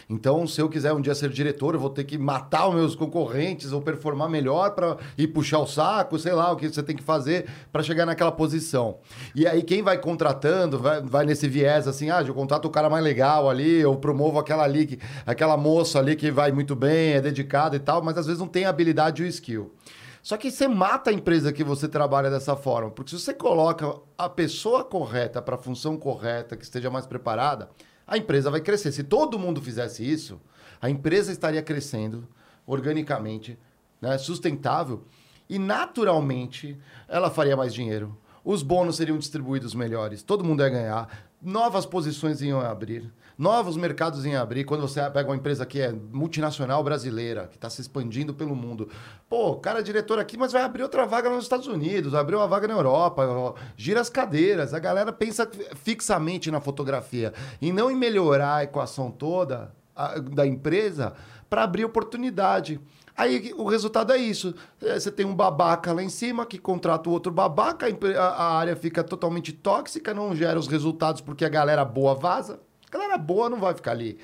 Então, 0.09 0.47
se 0.47 0.61
eu 0.61 0.69
quiser 0.69 0.93
um 0.93 1.01
dia 1.01 1.15
ser 1.15 1.29
diretor, 1.29 1.73
eu 1.73 1.79
vou 1.79 1.89
ter 1.89 2.03
que 2.03 2.17
matar 2.17 2.67
os 2.67 2.75
meus 2.75 2.95
concorrentes 2.95 3.71
ou 3.71 3.81
performar 3.81 4.29
melhor 4.29 4.71
para 4.71 4.97
ir 5.17 5.27
puxar 5.27 5.59
o 5.59 5.67
saco, 5.67 6.17
sei 6.19 6.33
lá, 6.33 6.51
o 6.51 6.55
que 6.55 6.67
você 6.67 6.83
tem 6.83 6.95
que 6.95 7.03
fazer 7.03 7.47
para 7.71 7.83
chegar 7.83 8.05
naquela 8.05 8.31
posição. 8.31 8.97
E 9.35 9.47
aí, 9.47 9.63
quem 9.63 9.81
vai 9.81 9.97
contratando 9.97 10.79
vai, 10.79 11.01
vai 11.01 11.25
nesse 11.25 11.47
viés 11.47 11.87
assim: 11.87 12.09
ah, 12.09 12.21
eu 12.21 12.33
contrato 12.33 12.65
o 12.65 12.69
cara 12.69 12.89
mais 12.89 13.03
legal 13.03 13.49
ali, 13.49 13.79
eu 13.79 13.95
promovo 13.95 14.39
aquela 14.39 14.63
ali, 14.63 14.85
que- 14.85 14.99
aquela 15.25 15.57
moça 15.57 15.99
ali 15.99 16.15
que 16.15 16.31
vai 16.31 16.51
muito 16.51 16.75
bem, 16.75 17.13
é 17.13 17.21
dedicada 17.21 17.75
e 17.75 17.79
tal, 17.79 18.01
mas 18.01 18.17
às 18.17 18.25
vezes 18.25 18.39
não 18.39 18.47
tem 18.47 18.65
habilidade 18.65 19.21
e 19.21 19.25
o 19.25 19.29
skill. 19.29 19.73
Só 20.21 20.35
que 20.35 20.51
você 20.51 20.67
mata 20.67 21.09
a 21.09 21.13
empresa 21.13 21.53
que 21.53 21.63
você 21.63 21.87
trabalha 21.87 22.29
dessa 22.29 22.55
forma, 22.55 22.91
porque 22.91 23.11
se 23.11 23.19
você 23.19 23.33
coloca 23.33 23.95
a 24.17 24.27
pessoa 24.27 24.83
correta 24.83 25.41
para 25.41 25.55
a 25.55 25.57
função 25.57 25.97
correta, 25.97 26.57
que 26.57 26.63
esteja 26.63 26.89
mais 26.89 27.07
preparada, 27.07 27.69
a 28.09 28.17
empresa 28.17 28.49
vai 28.49 28.59
crescer. 28.59 28.91
Se 28.91 29.03
todo 29.03 29.37
mundo 29.37 29.61
fizesse 29.61 30.03
isso, 30.03 30.41
a 30.81 30.89
empresa 30.89 31.31
estaria 31.31 31.61
crescendo 31.61 32.27
organicamente, 32.65 33.57
né, 34.01 34.17
sustentável, 34.17 35.03
e 35.47 35.59
naturalmente 35.59 36.77
ela 37.07 37.29
faria 37.29 37.55
mais 37.55 37.73
dinheiro. 37.73 38.17
Os 38.43 38.63
bônus 38.63 38.95
seriam 38.95 39.17
distribuídos 39.17 39.75
melhores, 39.75 40.23
todo 40.23 40.43
mundo 40.43 40.63
ia 40.63 40.69
ganhar. 40.69 41.29
novas 41.41 41.85
posições 41.85 42.41
iam 42.41 42.59
abrir, 42.59 43.09
novos 43.39 43.77
mercados 43.77 44.25
iam 44.25 44.41
abrir. 44.41 44.65
Quando 44.65 44.81
você 44.81 44.99
pega 45.09 45.29
uma 45.29 45.35
empresa 45.37 45.65
que 45.65 45.79
é 45.79 45.93
multinacional 45.93 46.83
brasileira, 46.83 47.47
que 47.47 47.55
está 47.55 47.69
se 47.69 47.79
expandindo 47.79 48.33
pelo 48.33 48.53
mundo. 48.53 48.89
Pô, 49.29 49.55
cara 49.55 49.81
diretor 49.81 50.19
aqui, 50.19 50.37
mas 50.37 50.51
vai 50.51 50.61
abrir 50.61 50.83
outra 50.83 51.05
vaga 51.05 51.29
nos 51.29 51.45
Estados 51.45 51.65
Unidos, 51.67 52.11
vai 52.11 52.19
abrir 52.19 52.35
uma 52.35 52.47
vaga 52.47 52.67
na 52.67 52.73
Europa, 52.73 53.55
gira 53.77 54.01
as 54.01 54.09
cadeiras. 54.09 54.73
A 54.73 54.79
galera 54.79 55.13
pensa 55.13 55.49
fixamente 55.75 56.51
na 56.51 56.59
fotografia 56.59 57.33
e 57.61 57.71
não 57.71 57.89
em 57.89 57.95
melhorar 57.95 58.55
a 58.57 58.63
equação 58.65 59.09
toda 59.09 59.71
a- 59.95 60.19
da 60.19 60.45
empresa 60.45 61.13
para 61.49 61.63
abrir 61.63 61.85
oportunidade. 61.85 62.79
Aí 63.15 63.53
o 63.57 63.65
resultado 63.67 64.11
é 64.13 64.17
isso. 64.17 64.53
É, 64.81 64.99
Você 64.99 65.11
tem 65.11 65.25
um 65.25 65.35
babaca 65.35 65.93
lá 65.93 66.03
em 66.03 66.09
cima 66.09 66.45
que 66.45 66.57
contrata 66.57 67.09
o 67.09 67.13
outro 67.13 67.31
babaca, 67.31 67.85
a 68.17 68.57
área 68.57 68.75
fica 68.75 69.01
totalmente 69.03 69.51
tóxica, 69.53 70.13
não 70.13 70.35
gera 70.35 70.59
os 70.59 70.67
resultados 70.67 71.21
porque 71.21 71.45
a 71.45 71.49
galera 71.49 71.83
boa 71.85 72.13
vaza. 72.15 72.59
A 72.89 72.97
galera 72.97 73.17
boa 73.17 73.49
não 73.49 73.59
vai 73.59 73.73
ficar 73.73 73.91
ali. 73.91 74.17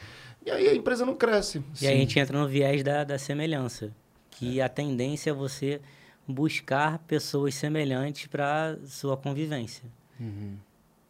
E 0.46 0.52
aí 0.52 0.68
a 0.68 0.76
empresa 0.76 1.06
não 1.06 1.16
cresce. 1.16 1.64
E 1.82 1.88
aí 1.88 1.96
a 1.96 1.98
gente 1.98 2.20
entra 2.20 2.38
no 2.38 2.48
viés 2.48 2.84
da, 2.84 3.04
da 3.04 3.18
semelhança, 3.18 3.92
que 4.30 4.62
a 4.62 4.70
tendência 4.70 5.30
é 5.32 5.34
você 5.34 5.82
buscar 6.28 7.00
pessoas 7.00 7.56
semelhantes 7.56 8.28
para 8.28 8.78
sua 8.86 9.16
convivência. 9.16 9.84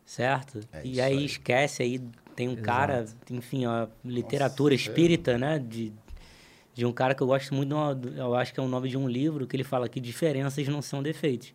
Certo? 0.06 0.60
É 0.72 0.82
e 0.84 1.02
aí, 1.02 1.18
aí. 1.18 1.26
esquece 1.26 1.82
aí, 1.82 2.02
tem 2.36 2.48
um 2.48 2.56
cara, 2.56 3.06
enfim, 3.32 3.66
ó, 3.66 3.88
literatura 4.04 4.74
Nossa, 4.74 4.90
espírita, 4.90 5.38
né? 5.38 5.58
De, 5.58 5.92
de 6.74 6.86
um 6.86 6.92
cara 6.92 7.16
que 7.16 7.24
eu 7.24 7.28
gosto 7.28 7.54
muito, 7.54 7.74
eu 8.16 8.36
acho 8.36 8.54
que 8.54 8.60
é 8.60 8.64
o 8.64 8.68
nome 8.68 8.90
de 8.90 8.98
um 8.98 9.08
livro, 9.08 9.48
que 9.48 9.56
ele 9.56 9.64
fala 9.64 9.90
que 9.90 10.00
diferenças 10.00 10.68
não 10.68 10.82
são 10.82 11.02
defeitos. 11.02 11.54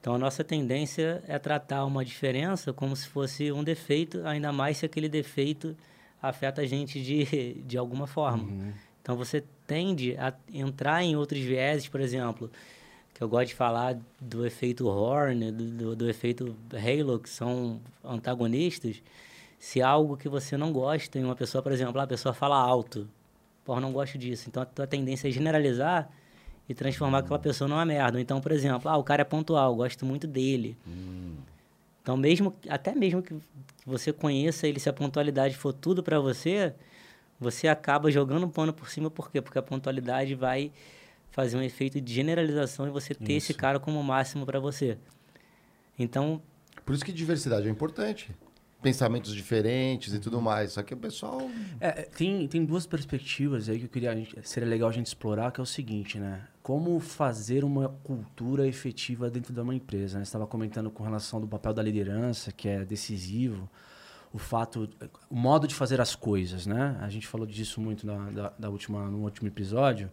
Então, 0.00 0.14
a 0.14 0.18
nossa 0.18 0.44
tendência 0.44 1.22
é 1.26 1.38
tratar 1.38 1.84
uma 1.84 2.04
diferença 2.04 2.72
como 2.72 2.94
se 2.94 3.08
fosse 3.08 3.50
um 3.50 3.64
defeito, 3.64 4.24
ainda 4.24 4.52
mais 4.52 4.78
se 4.78 4.86
aquele 4.86 5.08
defeito 5.08 5.76
afeta 6.22 6.62
a 6.62 6.66
gente 6.66 7.02
de, 7.02 7.54
de 7.66 7.76
alguma 7.76 8.06
forma. 8.06 8.74
Então, 9.02 9.16
você 9.16 9.42
tende 9.66 10.16
a 10.16 10.32
entrar 10.52 11.02
em 11.02 11.16
outros 11.16 11.40
vieses, 11.40 11.88
por 11.88 12.00
exemplo, 12.00 12.50
que 13.12 13.22
eu 13.22 13.28
gosto 13.28 13.48
de 13.48 13.54
falar 13.54 13.98
do 14.20 14.46
efeito 14.46 14.86
Horn, 14.86 15.50
do, 15.50 15.64
do, 15.64 15.96
do 15.96 16.08
efeito 16.08 16.54
Halo, 16.72 17.18
que 17.18 17.28
são 17.28 17.80
antagonistas. 18.04 19.02
Se 19.58 19.82
algo 19.82 20.16
que 20.16 20.28
você 20.28 20.56
não 20.56 20.72
gosta 20.72 21.18
em 21.18 21.24
uma 21.24 21.34
pessoa, 21.34 21.60
por 21.60 21.72
exemplo, 21.72 22.00
a 22.00 22.06
pessoa 22.06 22.32
fala 22.32 22.56
alto, 22.56 23.08
pô, 23.64 23.74
eu 23.74 23.80
não 23.80 23.92
gosto 23.92 24.16
disso. 24.16 24.48
Então, 24.48 24.62
a 24.62 24.66
tua 24.66 24.86
tendência 24.86 25.26
é 25.26 25.30
generalizar 25.32 26.08
e 26.68 26.74
transformar 26.74 27.18
aquela 27.18 27.38
pessoa 27.38 27.66
numa 27.68 27.84
merda. 27.84 28.20
Então, 28.20 28.40
por 28.40 28.52
exemplo, 28.52 28.88
ah, 28.90 28.96
o 28.96 29.02
cara 29.02 29.22
é 29.22 29.24
pontual, 29.24 29.74
gosto 29.74 30.04
muito 30.04 30.26
dele. 30.26 30.76
Então, 32.02 32.16
mesmo 32.16 32.54
até 32.68 32.94
mesmo 32.94 33.22
que 33.22 33.34
você 33.86 34.12
conheça 34.12 34.66
ele, 34.66 34.78
se 34.78 34.88
a 34.88 34.92
pontualidade 34.92 35.56
for 35.56 35.72
tudo 35.72 36.02
para 36.02 36.20
você, 36.20 36.74
você 37.40 37.68
acaba 37.68 38.10
jogando 38.10 38.46
um 38.46 38.50
pano 38.50 38.72
por 38.72 38.90
cima, 38.90 39.10
por 39.10 39.30
quê? 39.30 39.40
Porque 39.40 39.58
a 39.58 39.62
pontualidade 39.62 40.34
vai 40.34 40.70
fazer 41.30 41.56
um 41.56 41.62
efeito 41.62 42.00
de 42.00 42.12
generalização 42.12 42.86
e 42.86 42.90
você 42.90 43.14
ter 43.14 43.34
esse 43.34 43.54
cara 43.54 43.78
como 43.78 44.02
máximo 44.02 44.44
para 44.44 44.58
você. 44.58 44.98
Então, 45.98 46.40
Por 46.84 46.94
isso 46.94 47.04
que 47.04 47.12
diversidade 47.12 47.68
é 47.68 47.70
importante. 47.70 48.30
Pensamentos 48.80 49.34
diferentes 49.34 50.14
e 50.14 50.20
tudo 50.20 50.40
mais. 50.40 50.72
Só 50.72 50.82
que 50.82 50.94
o 50.94 50.96
pessoal. 50.96 51.50
É, 51.80 52.02
tem, 52.02 52.46
tem 52.46 52.64
duas 52.64 52.86
perspectivas 52.86 53.68
aí 53.68 53.78
que 53.78 53.86
eu 53.86 53.88
queria. 53.88 54.14
Seria 54.42 54.68
legal 54.68 54.88
a 54.88 54.92
gente 54.92 55.06
explorar, 55.06 55.50
que 55.50 55.60
é 55.60 55.62
o 55.62 55.66
seguinte, 55.66 56.18
né? 56.18 56.46
Como 56.62 57.00
fazer 57.00 57.64
uma 57.64 57.88
cultura 58.04 58.66
efetiva 58.66 59.28
dentro 59.30 59.52
de 59.52 59.60
uma 59.60 59.74
empresa. 59.74 60.18
Né? 60.18 60.24
Você 60.24 60.28
estava 60.28 60.46
comentando 60.46 60.90
com 60.90 61.02
relação 61.02 61.40
do 61.40 61.48
papel 61.48 61.74
da 61.74 61.82
liderança, 61.82 62.52
que 62.52 62.68
é 62.68 62.84
decisivo. 62.84 63.68
O 64.32 64.38
fato, 64.38 64.88
o 65.30 65.34
modo 65.34 65.66
de 65.66 65.74
fazer 65.74 66.00
as 66.00 66.14
coisas, 66.14 66.66
né? 66.66 66.98
A 67.00 67.08
gente 67.08 67.26
falou 67.26 67.46
disso 67.46 67.80
muito 67.80 68.06
na, 68.06 68.30
da, 68.30 68.52
da 68.58 68.70
última, 68.70 69.10
no 69.10 69.22
último 69.22 69.48
episódio. 69.48 70.10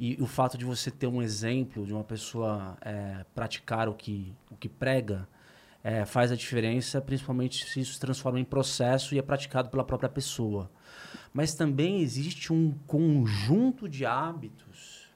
E 0.00 0.16
o 0.20 0.26
fato 0.26 0.56
de 0.56 0.64
você 0.64 0.90
ter 0.90 1.06
um 1.06 1.20
exemplo 1.20 1.84
de 1.84 1.92
uma 1.92 2.04
pessoa 2.04 2.76
é, 2.80 3.24
praticar 3.34 3.88
o 3.88 3.94
que, 3.94 4.32
o 4.50 4.56
que 4.56 4.68
prega, 4.68 5.28
é, 5.82 6.04
faz 6.04 6.32
a 6.32 6.36
diferença, 6.36 7.00
principalmente 7.00 7.64
se 7.64 7.80
isso 7.80 7.94
se 7.94 8.00
transforma 8.00 8.40
em 8.40 8.44
processo 8.44 9.14
e 9.14 9.18
é 9.18 9.22
praticado 9.22 9.68
pela 9.68 9.84
própria 9.84 10.08
pessoa. 10.08 10.70
Mas 11.32 11.54
também 11.54 12.00
existe 12.00 12.52
um 12.52 12.72
conjunto 12.86 13.88
de 13.88 14.04
hábitos 14.04 15.08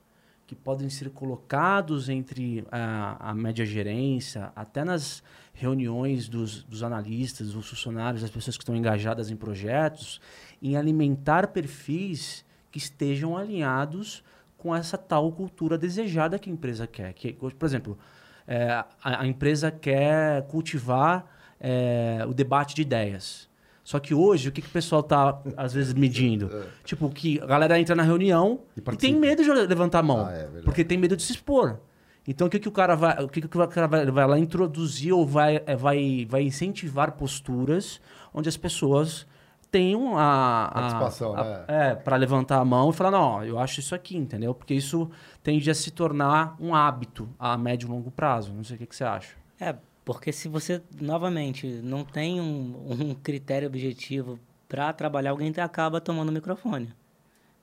que 0.46 0.54
podem 0.54 0.90
ser 0.90 1.08
colocados 1.10 2.10
entre 2.10 2.64
a, 2.70 3.30
a 3.30 3.34
média 3.34 3.64
gerência, 3.64 4.52
até 4.54 4.84
nas 4.84 5.22
reuniões 5.54 6.28
dos, 6.28 6.62
dos 6.64 6.82
analistas, 6.82 7.52
dos 7.52 7.68
funcionários, 7.68 8.20
das 8.20 8.30
pessoas 8.30 8.56
que 8.56 8.62
estão 8.62 8.76
engajadas 8.76 9.30
em 9.30 9.36
projetos, 9.36 10.20
em 10.60 10.76
alimentar 10.76 11.48
perfis 11.48 12.44
que 12.70 12.78
estejam 12.78 13.36
alinhados 13.36 14.22
com 14.58 14.74
essa 14.74 14.98
tal 14.98 15.32
cultura 15.32 15.78
desejada 15.78 16.38
que 16.38 16.50
a 16.50 16.52
empresa 16.52 16.86
quer. 16.86 17.12
Que, 17.14 17.32
por 17.32 17.66
exemplo, 17.66 17.98
é, 18.46 18.70
a, 18.70 19.22
a 19.22 19.26
empresa 19.26 19.70
quer 19.70 20.42
cultivar 20.46 21.24
é, 21.60 22.24
o 22.28 22.34
debate 22.34 22.74
de 22.74 22.82
ideias. 22.82 23.48
Só 23.84 23.98
que 23.98 24.14
hoje, 24.14 24.48
o 24.48 24.52
que, 24.52 24.62
que 24.62 24.68
o 24.68 24.70
pessoal 24.70 25.00
está, 25.00 25.40
às 25.56 25.72
vezes, 25.72 25.92
medindo? 25.92 26.50
Tipo, 26.84 27.08
que 27.10 27.40
a 27.40 27.46
galera 27.46 27.78
entra 27.78 27.94
na 27.94 28.02
reunião 28.02 28.60
E 28.76 28.80
e, 28.80 28.96
tem 28.96 29.14
medo 29.14 29.42
de 29.42 29.50
levantar 29.50 30.00
a 30.00 30.02
mão. 30.02 30.26
Ah, 30.26 30.32
é 30.32 30.62
porque 30.62 30.84
tem 30.84 30.96
medo 30.96 31.16
de 31.16 31.22
se 31.22 31.32
expor. 31.32 31.78
Então, 32.26 32.46
o 32.46 32.50
que, 32.50 32.60
que 32.60 32.68
o 32.68 32.72
cara 32.72 32.94
vai, 32.94 33.22
o 33.22 33.28
que, 33.28 33.40
que 33.40 33.58
o 33.58 33.68
cara 33.68 33.88
vai, 33.88 34.06
vai 34.06 34.26
lá 34.26 34.38
introduzir 34.38 35.12
ou 35.12 35.26
vai, 35.26 35.60
é, 35.66 35.74
vai, 35.74 36.24
vai 36.28 36.42
incentivar 36.42 37.12
posturas 37.12 38.00
onde 38.32 38.48
as 38.48 38.56
pessoas 38.56 39.26
tenham 39.72 40.16
a... 40.16 40.66
a- 40.66 40.70
Participação, 40.72 41.34
a- 41.34 41.42
né? 41.44 41.64
É, 41.66 41.94
para 41.96 42.14
levantar 42.16 42.58
a 42.60 42.64
mão 42.64 42.90
e 42.90 42.92
falar, 42.92 43.10
não, 43.10 43.42
eu 43.44 43.58
acho 43.58 43.80
isso 43.80 43.94
aqui, 43.94 44.16
entendeu? 44.16 44.54
Porque 44.54 44.74
isso 44.74 45.10
tende 45.42 45.68
a 45.70 45.74
se 45.74 45.90
tornar 45.90 46.54
um 46.60 46.72
hábito 46.74 47.28
a 47.38 47.56
médio 47.58 47.86
e 47.88 47.90
longo 47.90 48.10
prazo. 48.10 48.52
Não 48.52 48.62
sei 48.62 48.76
o 48.76 48.78
que, 48.78 48.86
que 48.86 48.94
você 48.94 49.02
acha. 49.02 49.34
É, 49.58 49.74
porque 50.04 50.30
se 50.32 50.46
você, 50.48 50.80
novamente, 51.00 51.66
não 51.66 52.04
tem 52.04 52.40
um, 52.40 52.86
um 53.10 53.14
critério 53.14 53.66
objetivo 53.66 54.38
para 54.68 54.92
trabalhar, 54.92 55.30
alguém 55.30 55.52
acaba 55.58 56.00
tomando 56.00 56.28
o 56.28 56.32
microfone. 56.32 56.92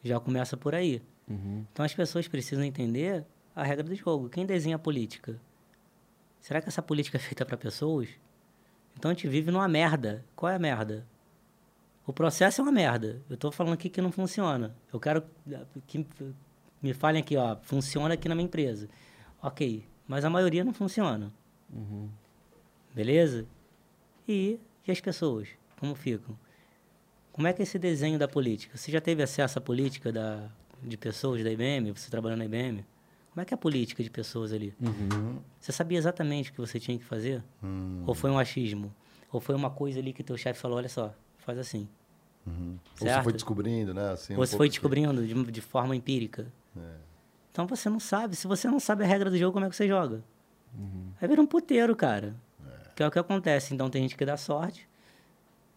Já 0.03 0.19
começa 0.19 0.57
por 0.57 0.73
aí. 0.75 1.01
Então 1.71 1.85
as 1.85 1.93
pessoas 1.93 2.27
precisam 2.27 2.63
entender 2.65 3.23
a 3.55 3.61
regra 3.63 3.83
do 3.83 3.93
jogo. 3.93 4.29
Quem 4.29 4.45
desenha 4.47 4.77
a 4.77 4.79
política? 4.79 5.39
Será 6.41 6.59
que 6.59 6.69
essa 6.69 6.81
política 6.81 7.17
é 7.17 7.19
feita 7.19 7.45
para 7.45 7.55
pessoas? 7.55 8.09
Então 8.97 9.11
a 9.11 9.13
gente 9.13 9.27
vive 9.27 9.51
numa 9.51 9.67
merda. 9.67 10.25
Qual 10.35 10.51
é 10.51 10.55
a 10.55 10.59
merda? 10.59 11.05
O 12.09 12.13
processo 12.13 12.59
é 12.59 12.63
uma 12.63 12.71
merda. 12.71 13.21
Eu 13.29 13.35
estou 13.35 13.51
falando 13.51 13.73
aqui 13.73 13.87
que 13.87 14.01
não 14.01 14.11
funciona. 14.11 14.75
Eu 14.91 14.99
quero 14.99 15.23
que 15.85 16.03
me 16.81 16.91
falem 16.91 17.21
aqui, 17.21 17.37
ó, 17.37 17.55
funciona 17.61 18.15
aqui 18.15 18.27
na 18.27 18.33
minha 18.33 18.47
empresa. 18.47 18.89
Ok, 19.39 19.85
mas 20.07 20.25
a 20.25 20.29
maioria 20.29 20.63
não 20.63 20.73
funciona. 20.73 21.31
Beleza? 22.95 23.45
E, 24.27 24.59
e 24.87 24.91
as 24.91 24.99
pessoas? 24.99 25.49
Como 25.79 25.93
ficam? 25.93 26.35
Como 27.31 27.45
é 27.45 27.53
que 27.53 27.61
é 27.61 27.63
esse 27.63 27.77
desenho 27.77 28.17
da 28.17 28.27
política? 28.27 28.75
Você 28.75 28.91
já 28.91 28.99
teve 28.99 29.21
acesso 29.21 29.59
à 29.59 29.61
política 29.61 30.11
da, 30.11 30.49
de 30.81 30.97
pessoas 30.97 31.43
da 31.43 31.51
IBM? 31.51 31.91
Você 31.91 32.09
trabalhando 32.09 32.39
na 32.39 32.45
IBM? 32.45 32.83
Como 33.29 33.41
é 33.43 33.45
que 33.45 33.53
é 33.53 33.55
a 33.55 33.57
política 33.57 34.01
de 34.01 34.09
pessoas 34.09 34.51
ali? 34.51 34.73
Você 35.59 35.71
sabia 35.71 35.99
exatamente 35.99 36.49
o 36.49 36.53
que 36.53 36.59
você 36.59 36.79
tinha 36.79 36.97
que 36.97 37.05
fazer? 37.05 37.43
Ou 38.07 38.15
foi 38.15 38.31
um 38.31 38.39
achismo? 38.39 38.91
Ou 39.31 39.39
foi 39.39 39.53
uma 39.53 39.69
coisa 39.69 39.99
ali 39.99 40.11
que 40.11 40.23
teu 40.23 40.35
chefe 40.35 40.59
falou, 40.59 40.79
olha 40.79 40.89
só, 40.89 41.13
faz 41.39 41.57
assim. 41.57 41.87
Ou 42.47 42.79
você 42.97 43.21
foi 43.23 43.33
descobrindo, 43.33 43.93
né? 43.93 44.11
Assim, 44.11 44.33
um 44.33 44.39
Ou 44.39 44.45
você 44.45 44.57
foi 44.57 44.67
que- 44.67 44.71
descobrindo 44.73 45.25
de, 45.25 45.51
de 45.51 45.61
forma 45.61 45.95
empírica. 45.95 46.51
É. 46.75 46.95
Então 47.51 47.67
você 47.67 47.89
não 47.89 47.99
sabe. 47.99 48.35
Se 48.35 48.47
você 48.47 48.67
não 48.67 48.79
sabe 48.79 49.03
a 49.03 49.07
regra 49.07 49.29
do 49.29 49.37
jogo, 49.37 49.53
como 49.53 49.65
é 49.65 49.69
que 49.69 49.75
você 49.75 49.87
joga? 49.87 50.23
Aí 51.21 51.27
vira 51.27 51.41
um 51.41 51.45
puteiro, 51.47 51.95
cara. 51.95 52.35
Que 52.95 53.03
é 53.03 53.07
o 53.07 53.11
que 53.11 53.19
acontece. 53.19 53.73
Então 53.73 53.89
tem 53.89 54.01
gente 54.03 54.15
que 54.17 54.25
dá 54.25 54.37
sorte. 54.37 54.87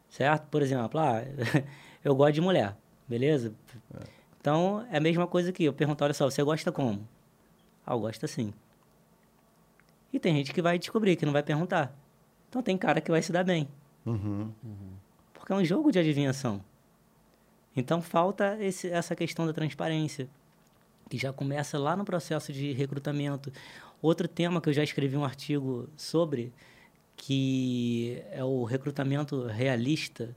Certo? 0.08 0.46
Por 0.48 0.62
exemplo, 0.62 0.98
ah, 1.00 1.22
eu 2.04 2.14
gosto 2.14 2.34
de 2.34 2.40
mulher. 2.40 2.76
Beleza? 3.08 3.52
Então 4.40 4.86
é 4.90 4.96
a 4.96 5.00
mesma 5.00 5.26
coisa 5.26 5.50
aqui. 5.50 5.64
Eu 5.64 5.72
pergunto, 5.72 6.02
olha 6.04 6.14
só, 6.14 6.28
você 6.30 6.42
gosta 6.42 6.70
como? 6.72 7.06
Ah, 7.86 7.92
eu 7.94 8.00
gosto 8.00 8.24
assim. 8.24 8.52
E 10.12 10.18
tem 10.18 10.34
gente 10.36 10.52
que 10.52 10.60
vai 10.62 10.78
descobrir, 10.78 11.16
que 11.16 11.24
não 11.26 11.32
vai 11.32 11.42
perguntar. 11.42 11.94
Então 12.48 12.62
tem 12.62 12.76
cara 12.76 13.00
que 13.00 13.10
vai 13.10 13.22
se 13.22 13.32
dar 13.32 13.44
bem. 13.44 13.68
Uhum. 14.04 14.50
Porque 15.42 15.52
é 15.52 15.56
um 15.56 15.64
jogo 15.64 15.90
de 15.90 15.98
adivinhação. 15.98 16.64
Então 17.74 18.00
falta 18.00 18.56
esse, 18.60 18.88
essa 18.88 19.16
questão 19.16 19.44
da 19.44 19.52
transparência, 19.52 20.28
que 21.10 21.18
já 21.18 21.32
começa 21.32 21.76
lá 21.80 21.96
no 21.96 22.04
processo 22.04 22.52
de 22.52 22.70
recrutamento. 22.72 23.52
Outro 24.00 24.28
tema 24.28 24.60
que 24.60 24.68
eu 24.68 24.72
já 24.72 24.84
escrevi 24.84 25.16
um 25.16 25.24
artigo 25.24 25.88
sobre, 25.96 26.52
que 27.16 28.22
é 28.30 28.44
o 28.44 28.62
recrutamento 28.62 29.44
realista, 29.46 30.32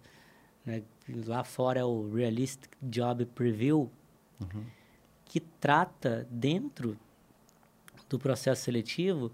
né? 0.66 0.82
lá 1.28 1.44
fora 1.44 1.82
é 1.82 1.84
o 1.84 2.12
Realistic 2.12 2.72
Job 2.82 3.28
Preview, 3.28 3.92
que 5.24 5.40
trata 5.40 6.28
dentro 6.32 6.98
do 8.10 8.18
processo 8.18 8.64
seletivo 8.64 9.32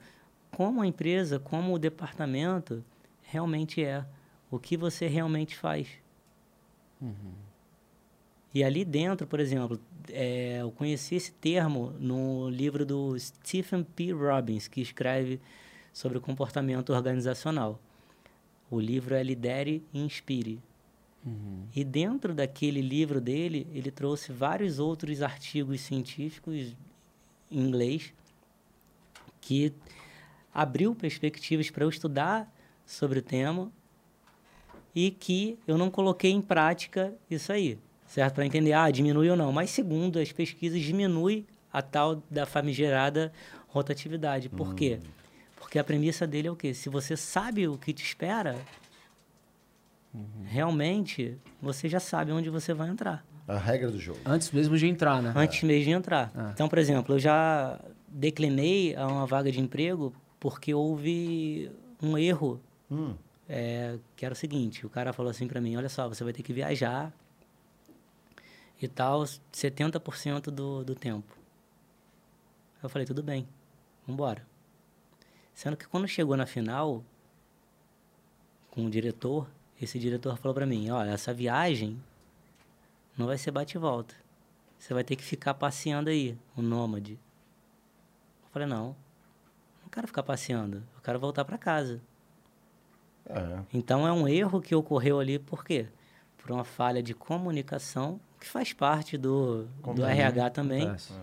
como 0.51 0.81
a 0.81 0.87
empresa, 0.87 1.39
como 1.39 1.73
o 1.73 1.79
departamento 1.79 2.83
realmente 3.21 3.81
é 3.81 4.05
o 4.51 4.59
que 4.59 4.75
você 4.75 5.07
realmente 5.07 5.55
faz. 5.55 5.87
E 8.53 8.63
ali 8.63 8.83
dentro, 8.83 9.25
por 9.25 9.39
exemplo, 9.39 9.79
é, 10.09 10.57
eu 10.61 10.71
conheci 10.71 11.15
esse 11.15 11.31
termo 11.31 11.93
no 11.97 12.49
livro 12.49 12.85
do 12.85 13.17
Stephen 13.17 13.83
P. 13.83 14.11
Robbins, 14.11 14.67
que 14.67 14.81
escreve 14.81 15.39
sobre 15.93 16.17
o 16.17 16.21
comportamento 16.21 16.91
organizacional. 16.91 17.79
O 18.69 18.79
livro 18.79 19.15
é 19.15 19.23
Lidere 19.23 19.83
e 19.93 19.99
Inspire. 19.99 20.59
E 21.75 21.83
dentro 21.83 22.33
daquele 22.33 22.81
livro 22.81 23.21
dele, 23.21 23.67
ele 23.73 23.91
trouxe 23.91 24.31
vários 24.31 24.79
outros 24.79 25.21
artigos 25.21 25.81
científicos 25.81 26.75
em 27.51 27.59
inglês 27.59 28.11
que 29.39 29.71
abriu 30.53 30.95
perspectivas 30.95 31.69
para 31.69 31.83
eu 31.83 31.89
estudar 31.89 32.51
sobre 32.85 33.19
o 33.19 33.21
tema 33.21 33.71
e 34.95 35.11
que 35.11 35.57
eu 35.67 35.77
não 35.77 35.89
coloquei 35.89 36.31
em 36.31 36.41
prática 36.41 37.13
isso 37.29 37.51
aí, 37.51 37.77
certo? 38.07 38.35
Para 38.35 38.45
entender, 38.45 38.73
ah, 38.73 38.89
diminui 38.91 39.29
ou 39.29 39.35
não. 39.35 39.51
Mas 39.51 39.69
segundo 39.69 40.19
as 40.19 40.31
pesquisas, 40.31 40.81
diminui 40.81 41.45
a 41.71 41.81
tal 41.81 42.21
da 42.29 42.45
famigerada 42.45 43.31
rotatividade. 43.67 44.49
Por 44.49 44.75
quê? 44.75 44.99
Porque 45.55 45.79
a 45.79 45.83
premissa 45.83 46.27
dele 46.27 46.47
é 46.47 46.51
o 46.51 46.55
quê? 46.55 46.73
Se 46.73 46.89
você 46.89 47.15
sabe 47.15 47.67
o 47.67 47.77
que 47.77 47.93
te 47.93 48.03
espera, 48.03 48.57
realmente 50.45 51.37
você 51.61 51.87
já 51.87 51.99
sabe 51.99 52.31
onde 52.31 52.49
você 52.49 52.73
vai 52.73 52.89
entrar. 52.89 53.25
A 53.47 53.57
regra 53.57 53.89
do 53.89 53.99
jogo. 53.99 54.19
Antes 54.25 54.51
mesmo 54.51 54.77
de 54.77 54.87
entrar, 54.87 55.21
né? 55.21 55.33
Antes 55.35 55.63
mesmo 55.63 55.85
de 55.85 55.91
entrar. 55.91 56.31
Ah. 56.35 56.51
Então, 56.53 56.67
por 56.67 56.77
exemplo, 56.77 57.15
eu 57.15 57.19
já 57.19 57.79
declinei 58.07 58.95
a 58.95 59.07
uma 59.07 59.25
vaga 59.25 59.51
de 59.51 59.59
emprego 59.59 60.13
porque 60.39 60.73
houve 60.73 61.71
um 62.01 62.17
erro 62.17 62.59
Hum. 62.89 63.13
É, 63.47 63.97
que 64.15 64.25
era 64.25 64.33
o 64.33 64.37
seguinte, 64.37 64.85
o 64.85 64.89
cara 64.89 65.13
falou 65.13 65.29
assim 65.29 65.47
para 65.47 65.61
mim, 65.61 65.75
olha 65.75 65.89
só, 65.89 66.07
você 66.07 66.23
vai 66.23 66.33
ter 66.33 66.43
que 66.43 66.53
viajar 66.53 67.11
e 68.81 68.87
tal, 68.87 69.23
70% 69.23 70.43
do, 70.51 70.83
do 70.83 70.95
tempo. 70.95 71.37
Eu 72.81 72.89
falei, 72.89 73.05
tudo 73.05 73.21
bem, 73.21 73.47
vambora. 74.07 74.45
Sendo 75.53 75.77
que 75.77 75.87
quando 75.87 76.07
chegou 76.07 76.35
na 76.35 76.45
final, 76.45 77.03
com 78.71 78.85
o 78.85 78.89
diretor, 78.89 79.47
esse 79.79 79.99
diretor 79.99 80.37
falou 80.37 80.55
para 80.55 80.65
mim, 80.65 80.89
olha, 80.89 81.11
essa 81.11 81.33
viagem 81.33 82.01
não 83.17 83.27
vai 83.27 83.37
ser 83.37 83.51
bate 83.51 83.77
e 83.77 83.79
volta. 83.79 84.15
Você 84.79 84.93
vai 84.93 85.03
ter 85.03 85.15
que 85.15 85.23
ficar 85.23 85.53
passeando 85.53 86.09
aí, 86.09 86.35
o 86.55 86.61
nômade. 86.61 87.13
Eu 88.43 88.49
falei, 88.51 88.67
não, 88.67 88.95
não 89.83 89.89
quero 89.91 90.07
ficar 90.07 90.23
passeando, 90.23 90.77
eu 90.77 91.01
quero 91.03 91.19
voltar 91.19 91.45
para 91.45 91.57
casa. 91.57 92.01
É. 93.29 93.59
Então 93.73 94.07
é 94.07 94.11
um 94.11 94.27
erro 94.27 94.61
que 94.61 94.73
ocorreu 94.75 95.19
ali, 95.19 95.37
por 95.39 95.63
quê? 95.63 95.85
Por 96.37 96.51
uma 96.51 96.63
falha 96.63 97.01
de 97.03 97.13
comunicação, 97.13 98.19
que 98.39 98.47
faz 98.47 98.73
parte 98.73 99.17
do, 99.17 99.67
do 99.95 100.03
RH 100.05 100.49
também, 100.49 100.83
Acontece. 100.83 101.13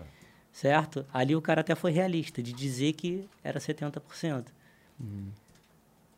certo? 0.51 1.05
Ali 1.13 1.35
o 1.35 1.41
cara 1.41 1.61
até 1.61 1.75
foi 1.75 1.91
realista, 1.91 2.41
de 2.41 2.53
dizer 2.53 2.93
que 2.93 3.27
era 3.43 3.59
70%. 3.59 4.45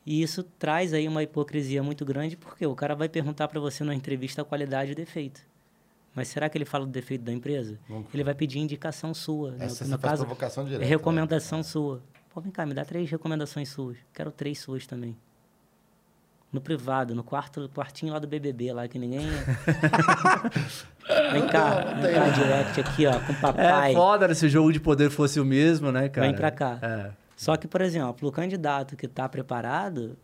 E 0.06 0.22
isso 0.22 0.44
traz 0.58 0.94
aí 0.94 1.08
uma 1.08 1.22
hipocrisia 1.22 1.84
muito 1.84 2.04
grande, 2.04 2.36
porque 2.36 2.66
o 2.66 2.76
cara 2.76 2.96
vai 2.96 3.08
perguntar 3.08 3.48
para 3.48 3.60
você 3.60 3.84
na 3.84 3.94
entrevista 3.94 4.42
a 4.42 4.46
qualidade 4.46 4.92
e 4.92 4.94
o 4.94 4.96
defeito. 4.96 5.42
Mas 6.14 6.28
será 6.28 6.50
que 6.50 6.58
ele 6.58 6.66
fala 6.66 6.86
do 6.86 6.92
defeito 6.92 7.24
da 7.24 7.32
empresa? 7.32 7.78
Ele 8.14 8.24
vai 8.24 8.34
pedir 8.34 8.60
indicação 8.60 9.14
sua. 9.14 9.52
no- 9.52 9.64
Essa 9.64 9.86
no 9.86 9.92
faz 9.92 10.02
caso, 10.02 10.26
provocação 10.26 10.64
é 10.64 10.68
direta. 10.68 10.86
recomendação 10.86 11.64
sua. 11.64 12.02
Pô, 12.34 12.42
vem 12.42 12.52
cá, 12.52 12.66
me 12.66 12.74
dá 12.74 12.84
três 12.84 13.10
recomendações 13.10 13.70
suas. 13.70 13.98
Quero 14.14 14.32
três 14.32 14.60
suas 14.60 14.86
também. 14.88 15.16
No 16.52 16.60
privado, 16.60 17.16
no 17.16 17.24
quarto, 17.24 17.70
quartinho 17.74 18.12
lá 18.12 18.20
do 18.20 18.28
BBB, 18.28 18.74
lá 18.74 18.88
que 18.88 19.00
ninguém. 19.00 19.26
vem 21.32 21.48
cá, 21.48 21.94
vem 22.02 22.14
cá, 22.14 22.30
direct 22.30 22.80
aqui, 22.80 23.06
ó, 23.06 23.20
com 23.20 23.32
o 23.32 23.36
papai. 23.40 23.92
É 23.92 23.96
foda 23.96 24.34
se 24.36 24.46
o 24.46 24.50
jogo 24.50 24.72
de 24.74 24.80
poder 24.80 25.10
fosse 25.10 25.40
o 25.40 25.46
mesmo, 25.46 25.92
né, 25.92 26.10
cara? 26.10 26.28
Vem 26.28 26.36
pra 26.36 26.52
cá. 26.52 26.78
É. 26.82 27.12
Só 27.36 27.56
que, 27.56 27.68
por 27.68 27.82
exemplo, 27.82 28.28
o 28.28 28.32
candidato 28.32 28.96
que 28.98 29.06
está 29.06 29.28
preparado, 29.30 30.18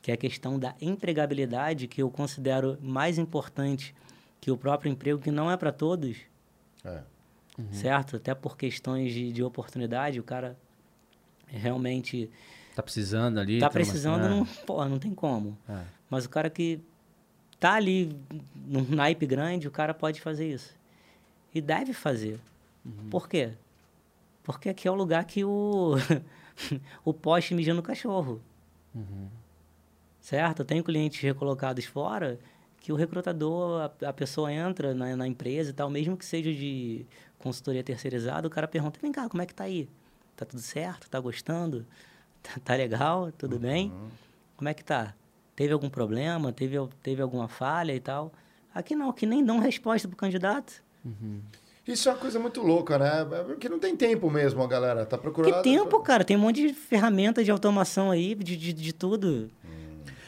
que 0.00 0.10
é 0.10 0.14
a 0.14 0.16
questão 0.16 0.58
da 0.58 0.74
empregabilidade, 0.80 1.86
que 1.86 2.02
eu 2.02 2.10
considero 2.10 2.78
mais 2.82 3.18
importante 3.18 3.94
que 4.40 4.50
o 4.50 4.56
próprio 4.56 4.90
emprego, 4.90 5.20
que 5.20 5.30
não 5.30 5.50
é 5.50 5.56
para 5.56 5.70
todos, 5.70 6.16
É. 6.84 7.00
certo? 7.72 8.16
Até 8.16 8.34
por 8.34 8.56
questões 8.56 9.12
de, 9.12 9.32
de 9.32 9.42
oportunidade, 9.42 10.18
o 10.18 10.24
cara 10.24 10.56
realmente 11.46 12.30
Tá 12.78 12.82
precisando 12.82 13.38
ali. 13.40 13.58
tá 13.58 13.66
uma- 13.66 13.72
precisando, 13.72 14.28
não, 14.28 14.44
porra, 14.64 14.88
não 14.88 14.98
tem 15.00 15.12
como. 15.12 15.58
É. 15.68 15.82
Mas 16.08 16.24
o 16.24 16.28
cara 16.28 16.48
que 16.48 16.80
tá 17.58 17.72
ali 17.74 18.16
num 18.54 18.86
naipe 18.88 19.26
grande, 19.26 19.66
o 19.66 19.70
cara 19.70 19.92
pode 19.92 20.20
fazer 20.20 20.48
isso. 20.52 20.72
E 21.54 21.60
deve 21.60 21.92
fazer. 21.92 22.38
Por 23.10 23.28
quê? 23.28 23.50
Porque 24.44 24.68
aqui 24.68 24.86
é 24.86 24.90
o 24.90 24.94
lugar 24.94 25.24
que 25.24 25.44
o, 25.44 25.94
o 27.04 27.12
poste 27.12 27.54
mija 27.54 27.74
no 27.74 27.82
cachorro. 27.82 28.40
Certo? 30.20 30.60
Eu 30.60 30.64
tenho 30.64 30.84
clientes 30.84 31.20
recolocados 31.20 31.84
fora 31.84 32.38
que 32.80 32.92
o 32.92 32.96
recrutador, 32.96 33.90
a, 34.02 34.08
a 34.08 34.12
pessoa 34.12 34.52
entra 34.52 34.94
na, 34.94 35.16
na 35.16 35.26
empresa 35.26 35.70
e 35.70 35.72
tal, 35.72 35.90
mesmo 35.90 36.16
que 36.16 36.24
seja 36.24 36.52
de 36.52 37.04
consultoria 37.38 37.82
terceirizada, 37.82 38.46
o 38.46 38.50
cara 38.50 38.68
pergunta, 38.68 38.98
vem 39.02 39.10
cá, 39.12 39.28
como 39.28 39.42
é 39.42 39.46
que 39.46 39.54
tá 39.54 39.64
aí? 39.64 39.88
Tá 40.36 40.44
tudo 40.44 40.60
certo? 40.62 41.08
Tá 41.10 41.18
gostando? 41.18 41.84
Tá, 42.42 42.52
tá 42.64 42.74
legal? 42.74 43.30
Tudo 43.32 43.58
bem? 43.58 43.92
Como 44.56 44.68
é 44.68 44.74
que 44.74 44.84
tá? 44.84 45.14
Teve 45.54 45.72
algum 45.72 45.90
problema? 45.90 46.52
Teve, 46.52 46.76
teve 47.02 47.22
alguma 47.22 47.48
falha 47.48 47.94
e 47.94 48.00
tal? 48.00 48.32
Aqui 48.74 48.94
não, 48.94 49.10
aqui 49.10 49.26
nem 49.26 49.44
dão 49.44 49.58
resposta 49.58 50.06
pro 50.06 50.16
candidato. 50.16 50.82
Isso 51.86 52.08
é 52.08 52.12
uma 52.12 52.18
coisa 52.18 52.38
muito 52.38 52.60
louca, 52.60 52.98
né? 52.98 53.26
É 53.32 53.42
Porque 53.44 53.68
não 53.68 53.78
tem 53.78 53.96
tempo 53.96 54.30
mesmo, 54.30 54.62
a 54.62 54.66
galera. 54.66 55.06
Tá 55.06 55.16
procurando. 55.16 55.54
Que 55.54 55.62
tempo, 55.62 55.98
cara? 56.00 56.22
Tem 56.22 56.36
um 56.36 56.40
monte 56.40 56.66
de 56.66 56.74
ferramenta 56.74 57.42
de 57.42 57.50
automação 57.50 58.10
aí, 58.10 58.34
de, 58.34 58.56
de, 58.56 58.72
de 58.72 58.92
tudo. 58.92 59.50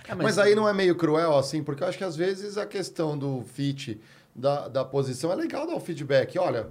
É, 0.08 0.14
Mas, 0.14 0.38
aí 0.38 0.54
não 0.54 0.68
é 0.68 0.72
meio 0.72 0.96
cruel, 0.96 1.36
assim, 1.36 1.62
porque 1.62 1.82
eu 1.82 1.88
acho 1.88 1.98
que 1.98 2.02
às 2.02 2.16
vezes 2.16 2.56
a 2.56 2.66
questão 2.66 3.16
do 3.16 3.42
fit 3.42 4.00
da, 4.34 4.68
da 4.68 4.84
posição 4.84 5.30
é 5.30 5.36
legal 5.36 5.66
dar 5.66 5.74
o 5.74 5.80
feedback. 5.80 6.38
Olha, 6.38 6.68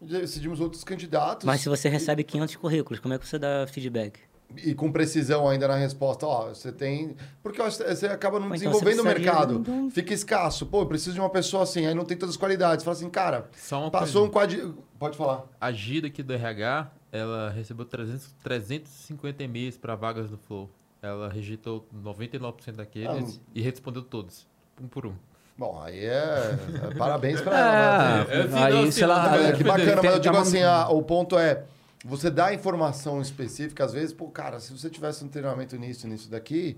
decidimos 0.00 0.60
outros 0.60 0.82
candidatos 0.82 1.46
Mas 1.46 1.60
se 1.60 1.68
você 1.68 1.88
recebe 1.88 2.24
500 2.24 2.56
currículos, 2.56 3.00
como 3.00 3.14
é 3.14 3.18
que 3.18 3.26
você 3.26 3.38
dá 3.38 3.66
feedback? 3.66 4.18
E 4.64 4.74
com 4.74 4.90
precisão 4.92 5.48
ainda 5.48 5.66
na 5.68 5.76
resposta. 5.76 6.26
Ó, 6.26 6.48
você 6.48 6.70
tem. 6.72 7.16
Porque 7.42 7.62
que 7.62 7.70
você 7.70 8.06
acaba 8.06 8.38
não 8.40 8.48
Ou 8.48 8.54
então 8.54 8.70
desenvolvendo 8.72 9.00
o 9.00 9.04
mercado. 9.04 9.64
um- 9.70 9.90
Fica 9.90 10.12
escasso. 10.12 10.66
Pô, 10.66 10.82
eu 10.82 10.86
preciso 10.86 11.14
de 11.14 11.20
uma 11.20 11.30
pessoa 11.30 11.62
assim, 11.62 11.86
aí 11.86 11.94
não 11.94 12.04
tem 12.04 12.16
todas 12.16 12.34
as 12.34 12.38
qualidades. 12.38 12.84
Fala 12.84 12.96
assim, 12.96 13.08
cara, 13.10 13.48
passou 13.90 14.26
um 14.26 14.30
coisa. 14.30 14.56
quadro. 14.56 14.78
Pode 14.98 15.16
falar. 15.16 15.44
A 15.60 15.72
Gida 15.72 16.06
aqui 16.06 16.22
do 16.22 16.32
RH, 16.32 16.90
ela 17.10 17.50
recebeu 17.50 17.84
300, 17.84 18.32
350 18.42 19.42
e-mails 19.42 19.76
para 19.76 19.94
vagas 19.94 20.30
do 20.30 20.36
Flow. 20.36 20.70
Ela 21.00 21.28
rejeitou 21.28 21.86
99% 21.92 22.76
daqueles 22.76 23.36
Ah, 23.36 23.40
e 23.54 23.60
respondeu 23.60 24.02
todos, 24.02 24.46
um 24.80 24.86
por 24.86 25.06
um. 25.06 25.14
Bom, 25.58 25.80
aí 25.82 25.98
é. 26.06 26.56
é 26.90 26.94
parabéns 26.96 27.40
pra 27.40 27.52
ela. 27.58 28.24
né? 28.24 28.26
É, 28.30 28.36
É, 28.60 28.64
aí, 28.64 28.84
não, 28.84 28.92
sei 28.92 29.06
lá. 29.06 29.24
assim, 29.34 29.44
É, 29.44 29.48
é, 29.48 29.52
que 29.52 29.64
bacana, 29.64 30.02
mas 30.02 30.12
eu 30.14 30.18
digo 30.20 30.36
assim, 30.36 30.62
ah, 30.62 30.88
o 30.88 31.02
ponto 31.02 31.36
é, 31.38 31.64
você 32.04 32.30
dá 32.30 32.52
informação 32.52 33.20
específica, 33.20 33.84
às 33.84 33.92
vezes, 33.92 34.12
pô, 34.12 34.28
cara, 34.28 34.58
se 34.60 34.72
você 34.72 34.90
tivesse 34.90 35.24
um 35.24 35.28
treinamento 35.28 35.76
nisso, 35.76 36.06
nisso 36.08 36.28
daqui, 36.30 36.76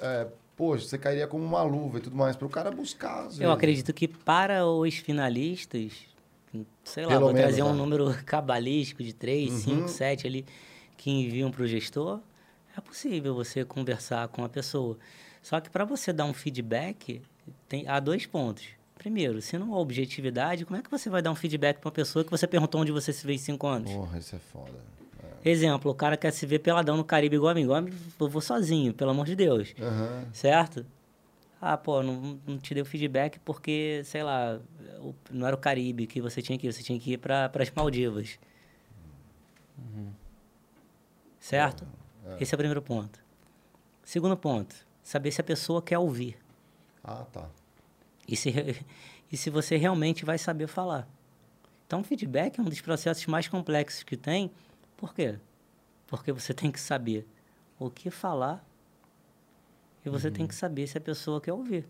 é, 0.00 0.26
poxa, 0.56 0.86
você 0.86 0.98
cairia 0.98 1.26
como 1.26 1.44
uma 1.44 1.62
luva 1.62 1.98
e 1.98 2.00
tudo 2.00 2.16
mais, 2.16 2.36
para 2.36 2.46
o 2.46 2.50
cara 2.50 2.70
buscar. 2.70 3.24
Eu 3.24 3.28
vezes. 3.28 3.42
acredito 3.50 3.92
que 3.92 4.08
para 4.08 4.64
os 4.66 4.94
finalistas, 4.96 5.92
sei 6.84 7.04
lá, 7.04 7.10
Pelo 7.10 7.26
vou 7.26 7.32
menos, 7.32 7.40
trazer 7.48 7.62
um 7.62 7.72
né? 7.72 7.78
número 7.78 8.14
cabalístico 8.24 9.02
de 9.02 9.12
3, 9.12 9.50
Uhum. 9.50 9.58
5, 9.58 9.88
7 9.88 10.26
ali, 10.26 10.46
que 10.96 11.10
enviam 11.10 11.50
para 11.50 11.62
o 11.62 11.66
gestor, 11.66 12.20
é 12.76 12.80
possível 12.80 13.34
você 13.34 13.64
conversar 13.64 14.28
com 14.28 14.44
a 14.44 14.48
pessoa. 14.48 14.96
Só 15.42 15.60
que 15.60 15.70
para 15.70 15.84
você 15.84 16.12
dar 16.12 16.24
um 16.24 16.32
feedback, 16.32 17.20
tem, 17.68 17.86
há 17.88 18.00
dois 18.00 18.26
pontos. 18.26 18.77
Primeiro, 18.98 19.40
se 19.40 19.56
não 19.56 19.72
há 19.74 19.78
objetividade, 19.78 20.64
como 20.66 20.78
é 20.78 20.82
que 20.82 20.90
você 20.90 21.08
vai 21.08 21.22
dar 21.22 21.30
um 21.30 21.34
feedback 21.36 21.78
para 21.78 21.86
uma 21.88 21.92
pessoa 21.92 22.24
que 22.24 22.30
você 22.30 22.46
perguntou 22.46 22.80
onde 22.80 22.90
você 22.92 23.12
se 23.12 23.24
vê 23.26 23.34
em 23.34 23.38
5 23.38 23.66
anos? 23.66 23.90
Porra, 23.92 24.18
isso 24.18 24.34
é 24.34 24.38
foda. 24.38 24.72
Exemplo, 25.44 25.90
o 25.90 25.94
cara 25.94 26.16
quer 26.16 26.32
se 26.32 26.44
ver 26.44 26.58
peladão 26.58 26.96
no 26.96 27.04
Caribe 27.04 27.36
igual 27.36 27.52
a 27.52 27.54
mim. 27.54 27.62
Igual 27.62 27.78
a 27.78 27.82
mim, 27.82 27.92
eu 28.20 28.28
vou 28.28 28.42
sozinho, 28.42 28.92
pelo 28.92 29.12
amor 29.12 29.24
de 29.24 29.36
Deus. 29.36 29.72
Aham. 29.80 30.26
Certo? 30.32 30.84
Ah, 31.60 31.76
pô, 31.76 32.02
não, 32.02 32.40
não 32.46 32.58
te 32.58 32.74
deu 32.74 32.84
feedback 32.84 33.38
porque, 33.40 34.02
sei 34.04 34.22
lá, 34.24 34.60
o- 35.00 35.14
não 35.30 35.46
era 35.46 35.54
o 35.54 35.58
Caribe 35.58 36.06
que 36.06 36.20
você 36.20 36.42
tinha 36.42 36.58
que 36.58 36.66
ir, 36.66 36.72
você 36.72 36.82
tinha 36.82 36.98
que 36.98 37.12
ir 37.12 37.18
para 37.18 37.50
as 37.54 37.70
Maldivas. 37.70 38.38
Certo? 41.40 41.86
Esse 42.40 42.54
é 42.54 42.56
o 42.56 42.58
primeiro 42.58 42.82
ponto. 42.82 43.18
Segundo 44.04 44.36
ponto, 44.36 44.74
saber 45.02 45.30
se 45.32 45.40
a 45.40 45.44
pessoa 45.44 45.80
quer 45.82 45.98
ouvir. 45.98 46.36
Ah, 47.02 47.24
tá. 47.32 47.48
E 48.28 48.36
se, 48.36 48.52
e 49.32 49.36
se 49.36 49.48
você 49.48 49.76
realmente 49.76 50.24
vai 50.24 50.38
saber 50.38 50.66
falar. 50.66 51.08
Então, 51.86 52.00
o 52.00 52.04
feedback 52.04 52.58
é 52.58 52.62
um 52.62 52.66
dos 52.66 52.82
processos 52.82 53.26
mais 53.26 53.48
complexos 53.48 54.02
que 54.02 54.16
tem. 54.16 54.50
Por 54.96 55.14
quê? 55.14 55.38
Porque 56.06 56.30
você 56.30 56.52
tem 56.52 56.70
que 56.70 56.78
saber 56.78 57.26
o 57.78 57.88
que 57.88 58.10
falar 58.10 58.62
e 60.04 60.10
você 60.10 60.30
tem 60.30 60.46
que 60.46 60.54
saber 60.54 60.86
se 60.86 60.98
a 60.98 61.00
pessoa 61.00 61.40
quer 61.40 61.52
ouvir. 61.52 61.86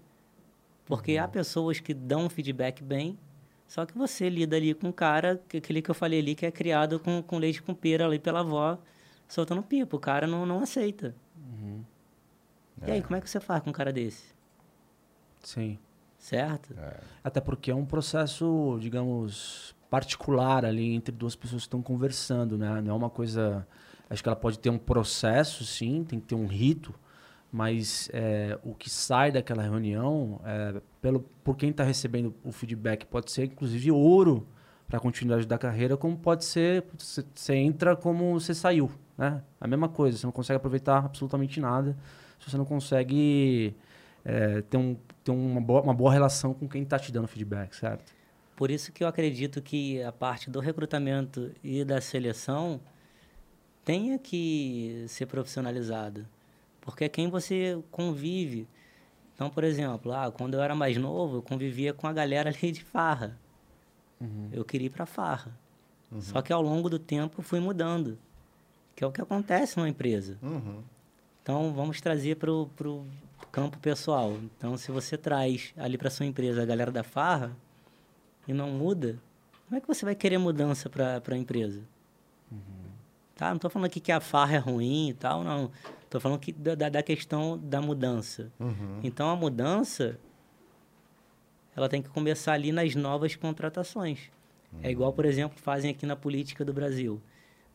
Porque 0.86 1.16
há 1.18 1.26
pessoas 1.28 1.80
que 1.80 1.92
dão 1.92 2.30
feedback 2.30 2.82
bem, 2.82 3.18
só 3.66 3.84
que 3.84 3.96
você 3.96 4.28
lida 4.28 4.56
ali 4.56 4.72
com 4.72 4.88
um 4.88 4.92
cara, 4.92 5.42
que, 5.48 5.58
aquele 5.58 5.82
que 5.82 5.90
eu 5.90 5.94
falei 5.94 6.20
ali, 6.20 6.34
que 6.34 6.46
é 6.46 6.50
criado 6.50 6.98
com, 6.98 7.22
com 7.22 7.38
leite 7.38 7.62
com 7.62 7.74
pera 7.74 8.06
ali 8.06 8.18
pela 8.18 8.40
avó, 8.40 8.78
soltando 9.28 9.62
pipa. 9.62 9.96
O 9.96 10.00
cara 10.00 10.26
não, 10.26 10.46
não 10.46 10.60
aceita. 10.60 11.14
E 12.86 12.90
aí, 12.90 13.02
como 13.02 13.16
é 13.16 13.20
que 13.20 13.28
você 13.28 13.40
faz 13.40 13.62
com 13.62 13.70
um 13.70 13.72
cara 13.72 13.92
desse? 13.92 14.34
Sim. 15.42 15.78
Certo? 16.18 16.74
Até 17.22 17.40
porque 17.40 17.70
é 17.70 17.74
um 17.74 17.86
processo, 17.86 18.76
digamos, 18.80 19.74
particular 19.88 20.64
ali 20.64 20.94
entre 20.94 21.14
duas 21.14 21.36
pessoas 21.36 21.62
que 21.62 21.68
estão 21.68 21.80
conversando, 21.80 22.58
né? 22.58 22.80
Não 22.80 22.92
é 22.92 22.96
uma 22.96 23.08
coisa. 23.08 23.66
Acho 24.10 24.22
que 24.22 24.28
ela 24.28 24.36
pode 24.36 24.58
ter 24.58 24.70
um 24.70 24.78
processo, 24.78 25.64
sim, 25.64 26.04
tem 26.04 26.18
que 26.18 26.26
ter 26.26 26.34
um 26.34 26.46
rito, 26.46 26.94
mas 27.52 28.10
é, 28.12 28.58
o 28.64 28.74
que 28.74 28.88
sai 28.90 29.30
daquela 29.30 29.62
reunião, 29.62 30.40
é, 30.44 30.80
pelo, 31.00 31.20
por 31.44 31.56
quem 31.56 31.70
está 31.70 31.84
recebendo 31.84 32.34
o 32.42 32.50
feedback, 32.50 33.04
pode 33.06 33.30
ser 33.30 33.44
inclusive 33.44 33.90
ouro 33.90 34.46
para 34.86 34.96
a 34.96 35.00
continuidade 35.00 35.46
da 35.46 35.58
carreira, 35.58 35.96
como 35.96 36.16
pode 36.16 36.46
ser 36.46 36.84
você, 36.96 37.22
você 37.34 37.54
entra 37.54 37.94
como 37.94 38.40
você 38.40 38.54
saiu, 38.54 38.90
né? 39.16 39.42
A 39.60 39.66
mesma 39.66 39.88
coisa, 39.88 40.16
você 40.16 40.26
não 40.26 40.32
consegue 40.32 40.56
aproveitar 40.56 41.04
absolutamente 41.04 41.60
nada 41.60 41.96
se 42.38 42.50
você 42.50 42.56
não 42.56 42.64
consegue 42.64 43.76
é, 44.28 44.60
ter, 44.60 44.76
um, 44.76 44.94
ter 45.24 45.30
uma, 45.30 45.60
boa, 45.60 45.80
uma 45.80 45.94
boa 45.94 46.12
relação 46.12 46.52
com 46.52 46.68
quem 46.68 46.82
está 46.82 46.98
te 46.98 47.10
dando 47.10 47.26
feedback, 47.26 47.74
certo? 47.74 48.12
Por 48.54 48.70
isso 48.70 48.92
que 48.92 49.02
eu 49.02 49.08
acredito 49.08 49.62
que 49.62 50.02
a 50.02 50.12
parte 50.12 50.50
do 50.50 50.60
recrutamento 50.60 51.50
e 51.64 51.82
da 51.82 51.98
seleção 52.00 52.78
tenha 53.84 54.18
que 54.18 55.06
ser 55.08 55.26
profissionalizada. 55.26 56.28
Porque 56.82 57.04
é 57.04 57.08
quem 57.08 57.30
você 57.30 57.82
convive. 57.90 58.68
Então, 59.34 59.48
por 59.48 59.64
exemplo, 59.64 60.12
ah, 60.12 60.30
quando 60.30 60.54
eu 60.54 60.62
era 60.62 60.74
mais 60.74 60.96
novo, 60.98 61.36
eu 61.36 61.42
convivia 61.42 61.94
com 61.94 62.06
a 62.06 62.12
galera 62.12 62.50
ali 62.54 62.70
de 62.70 62.84
farra. 62.84 63.38
Eu 64.52 64.64
queria 64.64 64.88
ir 64.88 64.90
para 64.90 65.06
farra. 65.06 65.56
Só 66.20 66.42
que 66.42 66.52
ao 66.52 66.60
longo 66.60 66.90
do 66.90 66.98
tempo 66.98 67.40
fui 67.40 67.60
mudando. 67.60 68.18
Que 68.96 69.04
é 69.04 69.06
o 69.06 69.12
que 69.12 69.20
acontece 69.20 69.76
numa 69.76 69.88
empresa. 69.88 70.36
Uhum. 70.42 70.82
Então, 71.42 71.72
vamos 71.72 72.00
trazer 72.00 72.36
para 72.36 72.50
o 72.50 72.66
campo 73.46 73.78
pessoal. 73.78 74.32
Então, 74.56 74.76
se 74.76 74.90
você 74.90 75.16
traz 75.16 75.72
ali 75.76 75.96
para 75.98 76.10
sua 76.10 76.26
empresa 76.26 76.62
a 76.62 76.66
galera 76.66 76.90
da 76.90 77.02
farra 77.02 77.56
e 78.46 78.52
não 78.52 78.70
muda, 78.70 79.18
como 79.66 79.76
é 79.76 79.80
que 79.80 79.86
você 79.88 80.04
vai 80.04 80.14
querer 80.14 80.38
mudança 80.38 80.88
para 80.88 81.22
a 81.28 81.36
empresa? 81.36 81.82
Tá? 83.36 83.48
Não 83.50 83.56
estou 83.56 83.70
falando 83.70 83.86
aqui 83.86 84.00
que 84.00 84.10
a 84.10 84.20
farra 84.20 84.56
é 84.56 84.58
ruim 84.58 85.10
e 85.10 85.14
tal, 85.14 85.44
não. 85.44 85.70
Estou 86.04 86.20
falando 86.20 86.40
que 86.40 86.50
da, 86.52 86.74
da- 86.88 87.02
questão 87.02 87.56
da 87.56 87.80
mudança. 87.80 88.50
Uhum. 88.58 89.00
Então, 89.04 89.28
a 89.30 89.36
mudança, 89.36 90.18
ela 91.76 91.88
tem 91.88 92.02
que 92.02 92.08
começar 92.08 92.54
ali 92.54 92.72
nas 92.72 92.94
novas 92.94 93.36
contratações. 93.36 94.30
É 94.82 94.90
igual, 94.90 95.12
por 95.12 95.24
exemplo, 95.24 95.58
fazem 95.58 95.90
aqui 95.90 96.04
na 96.04 96.16
política 96.16 96.64
do 96.64 96.72
Brasil. 96.72 97.20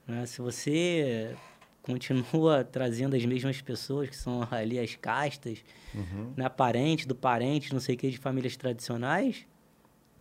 né? 0.05 0.25
Se 0.25 0.41
você 0.41 1.35
continua 1.83 2.63
trazendo 2.65 3.15
as 3.15 3.23
mesmas 3.23 3.61
pessoas, 3.61 4.09
que 4.09 4.15
são 4.15 4.47
ali 4.49 4.79
as 4.79 4.95
castas, 4.95 5.63
né? 6.35 6.49
parente 6.49 7.07
do 7.07 7.13
parente, 7.13 7.71
não 7.71 7.79
sei 7.79 7.93
o 7.93 7.97
que, 7.97 8.09
de 8.09 8.17
famílias 8.17 8.57
tradicionais, 8.57 9.45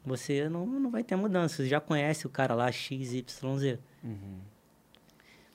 você 0.04 0.48
não, 0.48 0.66
não 0.66 0.90
vai 0.90 1.02
ter 1.02 1.16
mudança. 1.16 1.56
Você 1.56 1.68
já 1.68 1.80
conhece 1.80 2.26
o 2.26 2.30
cara 2.30 2.54
lá, 2.54 2.70
XYZ. 2.70 3.24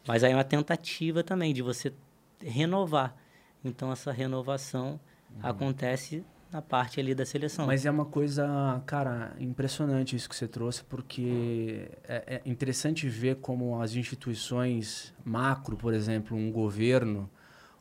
Mas 0.07 0.23
aí 0.23 0.31
é 0.31 0.35
uma 0.35 0.43
tentativa 0.43 1.21
também 1.21 1.53
de 1.53 1.61
você 1.61 1.93
renovar. 2.41 3.15
Então, 3.63 3.91
essa 3.91 4.11
renovação 4.11 4.99
acontece 5.43 6.23
na 6.51 6.61
parte 6.61 6.99
ali 6.99 7.13
da 7.13 7.25
seleção. 7.25 7.65
Mas 7.65 7.85
é 7.85 7.91
uma 7.91 8.05
coisa, 8.05 8.81
cara, 8.85 9.35
impressionante 9.39 10.15
isso 10.15 10.29
que 10.29 10.35
você 10.35 10.47
trouxe, 10.47 10.83
porque 10.83 11.89
é, 12.07 12.41
é 12.45 12.49
interessante 12.49 13.07
ver 13.09 13.35
como 13.37 13.81
as 13.81 13.95
instituições 13.95 15.13
macro, 15.25 15.75
por 15.75 15.93
exemplo, 15.93 16.37
um 16.37 16.51
governo, 16.51 17.29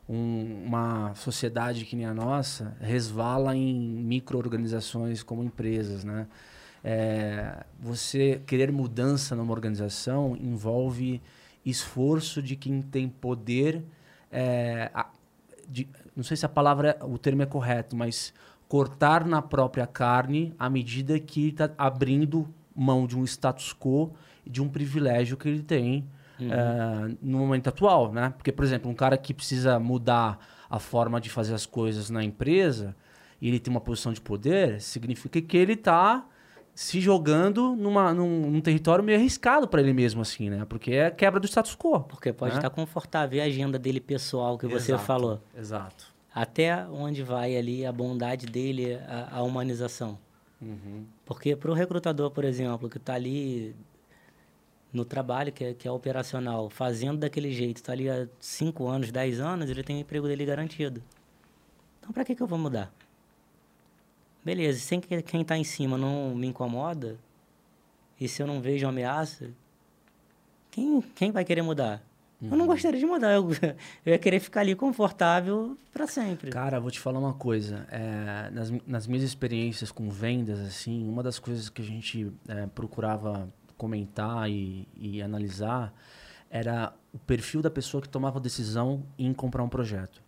um- 0.07 0.63
uma 0.65 1.13
sociedade 1.15 1.85
que 1.85 1.95
nem 1.95 2.05
a 2.05 2.13
nossa, 2.13 2.75
resvala 2.79 3.55
em 3.55 3.73
micro-organizações 4.03 5.23
como 5.23 5.43
empresas, 5.43 6.03
né? 6.03 6.27
É, 6.83 7.65
você 7.79 8.41
querer 8.45 8.71
mudança 8.71 9.35
numa 9.35 9.51
organização 9.51 10.37
envolve 10.37 11.21
esforço 11.65 12.41
de 12.41 12.55
quem 12.55 12.81
tem 12.81 13.09
poder, 13.09 13.83
é, 14.31 14.89
a- 14.93 15.09
de- 15.67 15.89
não 16.15 16.23
sei 16.23 16.37
se 16.37 16.45
a 16.45 16.49
palavra, 16.49 16.97
o 17.01 17.17
termo 17.17 17.41
é 17.41 17.45
correto, 17.45 17.95
mas 17.95 18.33
cortar 18.67 19.25
na 19.25 19.41
própria 19.41 19.87
carne 19.87 20.53
à 20.59 20.69
medida 20.69 21.19
que 21.19 21.49
está 21.49 21.69
abrindo 21.77 22.47
mão 22.75 23.07
de 23.07 23.17
um 23.17 23.23
status 23.23 23.73
quo 23.73 24.13
e 24.45 24.49
de 24.49 24.61
um 24.61 24.69
privilégio 24.69 25.37
que 25.37 25.47
ele 25.47 25.63
tem 25.63 26.07
eh, 26.39 27.15
no 27.21 27.39
momento 27.39 27.67
atual, 27.67 28.13
né? 28.13 28.33
Porque, 28.37 28.51
por 28.51 28.63
exemplo, 28.63 28.89
um 28.89 28.93
cara 28.93 29.17
que 29.17 29.33
precisa 29.33 29.79
mudar 29.79 30.37
a 30.69 30.77
forma 30.77 31.19
de 31.19 31.29
fazer 31.29 31.55
as 31.55 31.65
coisas 31.65 32.09
na 32.09 32.23
empresa 32.23 32.95
e 33.41 33.47
ele 33.47 33.59
tem 33.59 33.71
uma 33.71 33.81
posição 33.81 34.13
de 34.13 34.21
poder, 34.21 34.79
significa 34.81 35.41
que 35.41 35.57
ele 35.57 35.73
está 35.73 36.25
se 36.75 37.01
jogando 37.01 37.75
numa, 37.75 38.13
num, 38.13 38.51
num 38.51 38.61
território 38.61 39.03
meio 39.03 39.17
arriscado 39.17 39.67
para 39.67 39.81
ele 39.81 39.93
mesmo, 39.93 40.21
assim, 40.21 40.49
né? 40.49 40.63
Porque 40.69 40.91
é 40.91 41.09
quebra 41.09 41.39
do 41.39 41.47
status 41.47 41.75
quo. 41.75 42.01
Porque 42.01 42.31
pode 42.31 42.53
né? 42.53 42.59
estar 42.59 42.69
confortável 42.69 43.41
a 43.41 43.45
agenda 43.45 43.79
dele 43.79 43.99
pessoal 43.99 44.59
que 44.59 44.67
você 44.67 44.91
Exato, 44.91 45.03
falou. 45.03 45.41
Exato. 45.57 46.16
Até 46.39 46.85
onde 46.85 47.23
vai 47.23 47.57
ali 47.57 47.83
a 47.83 47.91
bondade 47.91 48.45
dele, 48.45 48.93
a, 49.07 49.37
a 49.37 49.41
humanização. 49.41 50.19
Porque 51.25 51.55
para 51.55 51.71
o 51.71 51.73
recrutador, 51.73 52.29
por 52.29 52.45
exemplo, 52.45 52.87
que 52.87 52.97
está 52.97 53.15
ali 53.15 53.75
no 54.93 55.03
trabalho, 55.03 55.51
que 55.51 55.63
é, 55.63 55.73
que 55.73 55.87
é 55.87 55.91
operacional, 55.91 56.69
fazendo 56.69 57.17
daquele 57.17 57.51
jeito, 57.51 57.77
está 57.77 57.91
ali 57.91 58.07
há 58.07 58.27
5 58.39 58.85
anos, 58.85 59.11
10 59.11 59.39
anos, 59.39 59.67
ele 59.67 59.81
tem 59.81 59.97
o 59.97 59.99
emprego 60.01 60.27
dele 60.27 60.45
garantido. 60.45 61.01
Então, 61.99 62.11
para 62.11 62.23
que, 62.23 62.35
que 62.35 62.43
eu 62.43 62.47
vou 62.47 62.59
mudar? 62.59 62.93
Beleza, 64.45 64.79
sem 64.79 65.01
que 65.01 65.23
quem 65.23 65.41
está 65.41 65.57
em 65.57 65.63
cima 65.63 65.97
não 65.97 66.35
me 66.35 66.45
incomoda, 66.45 67.17
e 68.19 68.27
se 68.27 68.43
eu 68.43 68.45
não 68.45 68.61
vejo 68.61 68.87
ameaça, 68.87 69.49
quem, 70.69 71.01
quem 71.01 71.31
vai 71.31 71.43
querer 71.43 71.63
mudar? 71.63 72.06
Eu 72.41 72.55
não 72.55 72.67
gostaria 72.67 72.99
de 72.99 73.05
mudar, 73.05 73.33
eu, 73.33 73.49
eu 74.05 74.11
ia 74.13 74.19
querer 74.19 74.39
ficar 74.39 74.61
ali 74.61 74.75
confortável 74.75 75.77
para 75.91 76.05
sempre. 76.05 76.51
Cara, 76.51 76.79
vou 76.79 76.91
te 76.91 76.99
falar 76.99 77.19
uma 77.19 77.33
coisa. 77.33 77.87
é, 77.89 78.49
nas, 78.51 78.71
nas 78.85 79.07
minhas 79.07 79.23
experiências 79.23 79.91
com 79.91 80.09
vendas, 80.09 80.59
assim, 80.59 81.07
uma 81.07 81.23
das 81.23 81.39
coisas 81.39 81.67
que 81.69 81.81
a 81.81 81.85
gente 81.85 82.31
é, 82.47 82.67
procurava 82.67 83.51
comentar 83.75 84.49
e, 84.49 84.87
e 84.95 85.21
analisar 85.21 85.93
era 86.49 86.93
o 87.11 87.19
perfil 87.19 87.61
da 87.61 87.69
pessoa 87.69 88.01
que 88.01 88.09
tomava 88.09 88.39
a 88.39 88.41
decisão 88.41 89.03
em 89.17 89.33
comprar 89.33 89.63
um 89.63 89.69
projeto. 89.69 90.23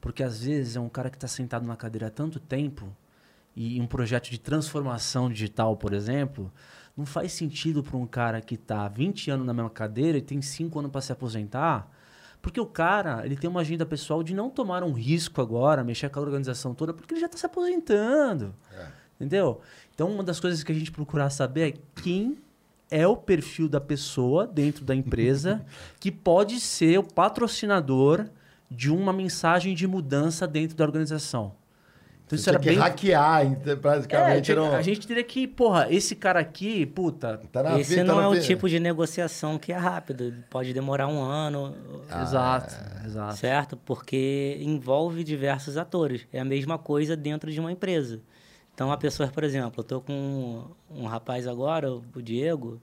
Porque 0.00 0.22
às 0.22 0.42
vezes 0.42 0.76
é 0.76 0.80
um 0.80 0.88
cara 0.88 1.08
que 1.08 1.16
está 1.16 1.26
sentado 1.26 1.66
na 1.66 1.76
cadeira 1.76 2.08
há 2.08 2.10
tanto 2.10 2.38
tempo 2.38 2.94
e 3.56 3.80
um 3.80 3.86
projeto 3.86 4.30
de 4.30 4.38
transformação 4.38 5.30
digital, 5.30 5.76
por 5.76 5.92
exemplo, 5.92 6.52
não 6.96 7.04
faz 7.04 7.32
sentido 7.32 7.82
para 7.82 7.96
um 7.96 8.06
cara 8.06 8.40
que 8.40 8.54
está 8.54 8.86
20 8.88 9.30
anos 9.30 9.46
na 9.46 9.52
mesma 9.52 9.70
cadeira 9.70 10.18
e 10.18 10.22
tem 10.22 10.40
5 10.40 10.78
anos 10.78 10.90
para 10.90 11.00
se 11.00 11.12
aposentar, 11.12 11.90
porque 12.40 12.60
o 12.60 12.66
cara 12.66 13.24
ele 13.24 13.36
tem 13.36 13.48
uma 13.48 13.60
agenda 13.60 13.84
pessoal 13.84 14.22
de 14.22 14.34
não 14.34 14.50
tomar 14.50 14.84
um 14.84 14.92
risco 14.92 15.40
agora, 15.40 15.82
mexer 15.82 16.08
com 16.10 16.20
a 16.20 16.22
organização 16.22 16.74
toda, 16.74 16.92
porque 16.92 17.14
ele 17.14 17.20
já 17.20 17.26
está 17.26 17.38
se 17.38 17.46
aposentando. 17.46 18.54
Entendeu? 19.16 19.60
Então, 19.94 20.10
uma 20.10 20.22
das 20.22 20.40
coisas 20.40 20.62
que 20.62 20.70
a 20.70 20.74
gente 20.74 20.90
procurar 20.92 21.30
saber 21.30 21.68
é 21.68 22.00
quem 22.02 22.36
é 22.90 23.06
o 23.06 23.16
perfil 23.16 23.68
da 23.68 23.80
pessoa 23.80 24.46
dentro 24.46 24.84
da 24.84 24.94
empresa 24.94 25.64
que 25.98 26.12
pode 26.12 26.60
ser 26.60 26.98
o 26.98 27.02
patrocinador 27.02 28.26
de 28.70 28.90
uma 28.90 29.12
mensagem 29.12 29.74
de 29.74 29.86
mudança 29.86 30.46
dentro 30.46 30.76
da 30.76 30.84
organização. 30.84 31.54
Então, 32.26 32.36
isso 32.38 32.48
era 32.48 32.58
que 32.58 32.68
bem 32.70 32.78
hackear, 32.78 33.44
então, 33.46 33.72
é, 33.72 33.76
basicamente. 33.76 34.44
tinha- 34.44 34.56
não... 34.56 34.74
a 34.74 34.80
gente 34.80 35.06
teria 35.06 35.22
que, 35.22 35.46
porra, 35.46 35.88
esse 35.90 36.16
cara 36.16 36.40
aqui, 36.40 36.86
puta. 36.86 37.38
Tá 37.52 37.62
na 37.62 37.78
Esse 37.78 37.96
fita, 37.96 38.04
não 38.04 38.16
tá 38.16 38.22
é 38.22 38.26
o 38.28 38.40
tipo 38.40 38.66
de 38.66 38.80
negociação 38.80 39.58
que 39.58 39.72
é 39.72 39.76
rápido. 39.76 40.34
Pode 40.48 40.72
demorar 40.72 41.06
um 41.06 41.22
ano, 41.22 41.76
exato, 42.22 42.74
exato. 43.04 43.36
certo? 43.36 43.76
Porque 43.76 44.56
envolve 44.60 45.22
diversos 45.22 45.76
atores. 45.76 46.26
É 46.32 46.40
a 46.40 46.44
mesma 46.44 46.78
coisa 46.78 47.14
dentro 47.14 47.50
de 47.52 47.60
uma 47.60 47.70
empresa. 47.70 48.20
Então, 48.74 48.90
a 48.90 48.96
pessoa, 48.96 49.28
por 49.28 49.44
exemplo, 49.44 49.80
eu 49.80 49.84
tô 49.84 50.00
com 50.00 50.74
um, 50.90 51.02
um 51.02 51.06
rapaz 51.06 51.46
agora, 51.46 51.92
o 51.92 52.22
Diego, 52.22 52.80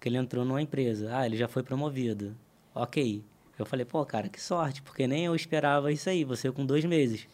que 0.00 0.08
ele 0.08 0.18
entrou 0.18 0.44
numa 0.44 0.60
empresa. 0.60 1.10
Ah, 1.12 1.24
ele 1.24 1.36
já 1.36 1.46
foi 1.46 1.62
promovido. 1.62 2.36
Ok. 2.74 3.22
Eu 3.56 3.64
falei, 3.64 3.84
pô, 3.84 4.04
cara, 4.04 4.28
que 4.28 4.40
sorte, 4.40 4.82
porque 4.82 5.06
nem 5.06 5.24
eu 5.26 5.34
esperava 5.34 5.90
isso 5.92 6.10
aí, 6.10 6.24
você 6.24 6.50
com 6.50 6.66
dois 6.66 6.84
meses. 6.84 7.26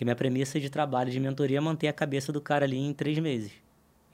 Que 0.00 0.04
minha 0.06 0.16
premissa 0.16 0.58
de 0.58 0.70
trabalho 0.70 1.10
de 1.10 1.20
mentoria 1.20 1.58
é 1.58 1.60
manter 1.60 1.86
a 1.86 1.92
cabeça 1.92 2.32
do 2.32 2.40
cara 2.40 2.64
ali 2.64 2.78
em 2.78 2.90
três 2.94 3.18
meses. 3.18 3.52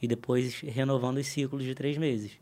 E 0.03 0.09
depois 0.09 0.59
renovando 0.63 1.19
os 1.19 1.29
ciclos 1.29 1.63
de 1.63 1.77
três 1.77 1.97
meses. 1.97 2.33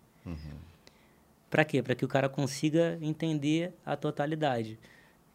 Para 1.51 1.63
quê? 1.63 1.83
Para 1.83 1.95
que 1.95 2.07
o 2.07 2.09
cara 2.09 2.27
consiga 2.27 2.99
entender 3.03 3.75
a 3.85 3.97
totalidade. 3.97 4.79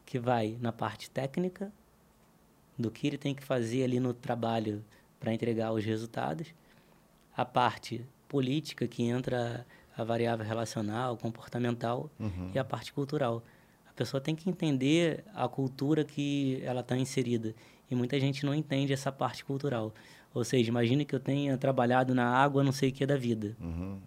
Que 0.07 0.17
vai 0.17 0.57
na 0.59 0.71
parte 0.71 1.07
técnica, 1.07 1.71
do 2.75 2.89
que 2.89 3.05
ele 3.05 3.15
tem 3.15 3.35
que 3.35 3.43
fazer 3.43 3.83
ali 3.83 3.99
no 3.99 4.11
trabalho 4.11 4.83
para 5.19 5.31
entregar 5.31 5.71
os 5.71 5.85
resultados, 5.85 6.47
a 7.37 7.45
parte 7.45 8.03
política, 8.27 8.87
que 8.87 9.03
entra 9.03 9.67
a 9.95 10.03
variável 10.03 10.43
relacional, 10.47 11.15
comportamental, 11.15 12.09
Uhum. 12.19 12.49
e 12.55 12.57
a 12.57 12.63
parte 12.63 12.91
cultural. 12.91 13.43
A 13.87 13.93
pessoa 13.93 14.19
tem 14.19 14.35
que 14.35 14.49
entender 14.49 15.23
a 15.35 15.47
cultura 15.47 16.03
que 16.03 16.59
ela 16.63 16.81
está 16.81 16.97
inserida. 16.97 17.53
E 17.89 17.95
muita 17.95 18.19
gente 18.19 18.45
não 18.45 18.53
entende 18.53 18.93
essa 18.93 19.11
parte 19.11 19.43
cultural. 19.43 19.93
Ou 20.33 20.43
seja, 20.43 20.69
imagine 20.69 21.05
que 21.05 21.15
eu 21.15 21.19
tenha 21.19 21.57
trabalhado 21.57 22.13
na 22.13 22.27
água 22.27 22.63
não 22.63 22.71
sei 22.71 22.89
o 22.89 22.93
que 22.93 23.05
da 23.05 23.17
vida. 23.17 23.55
Uhum. 23.59 23.99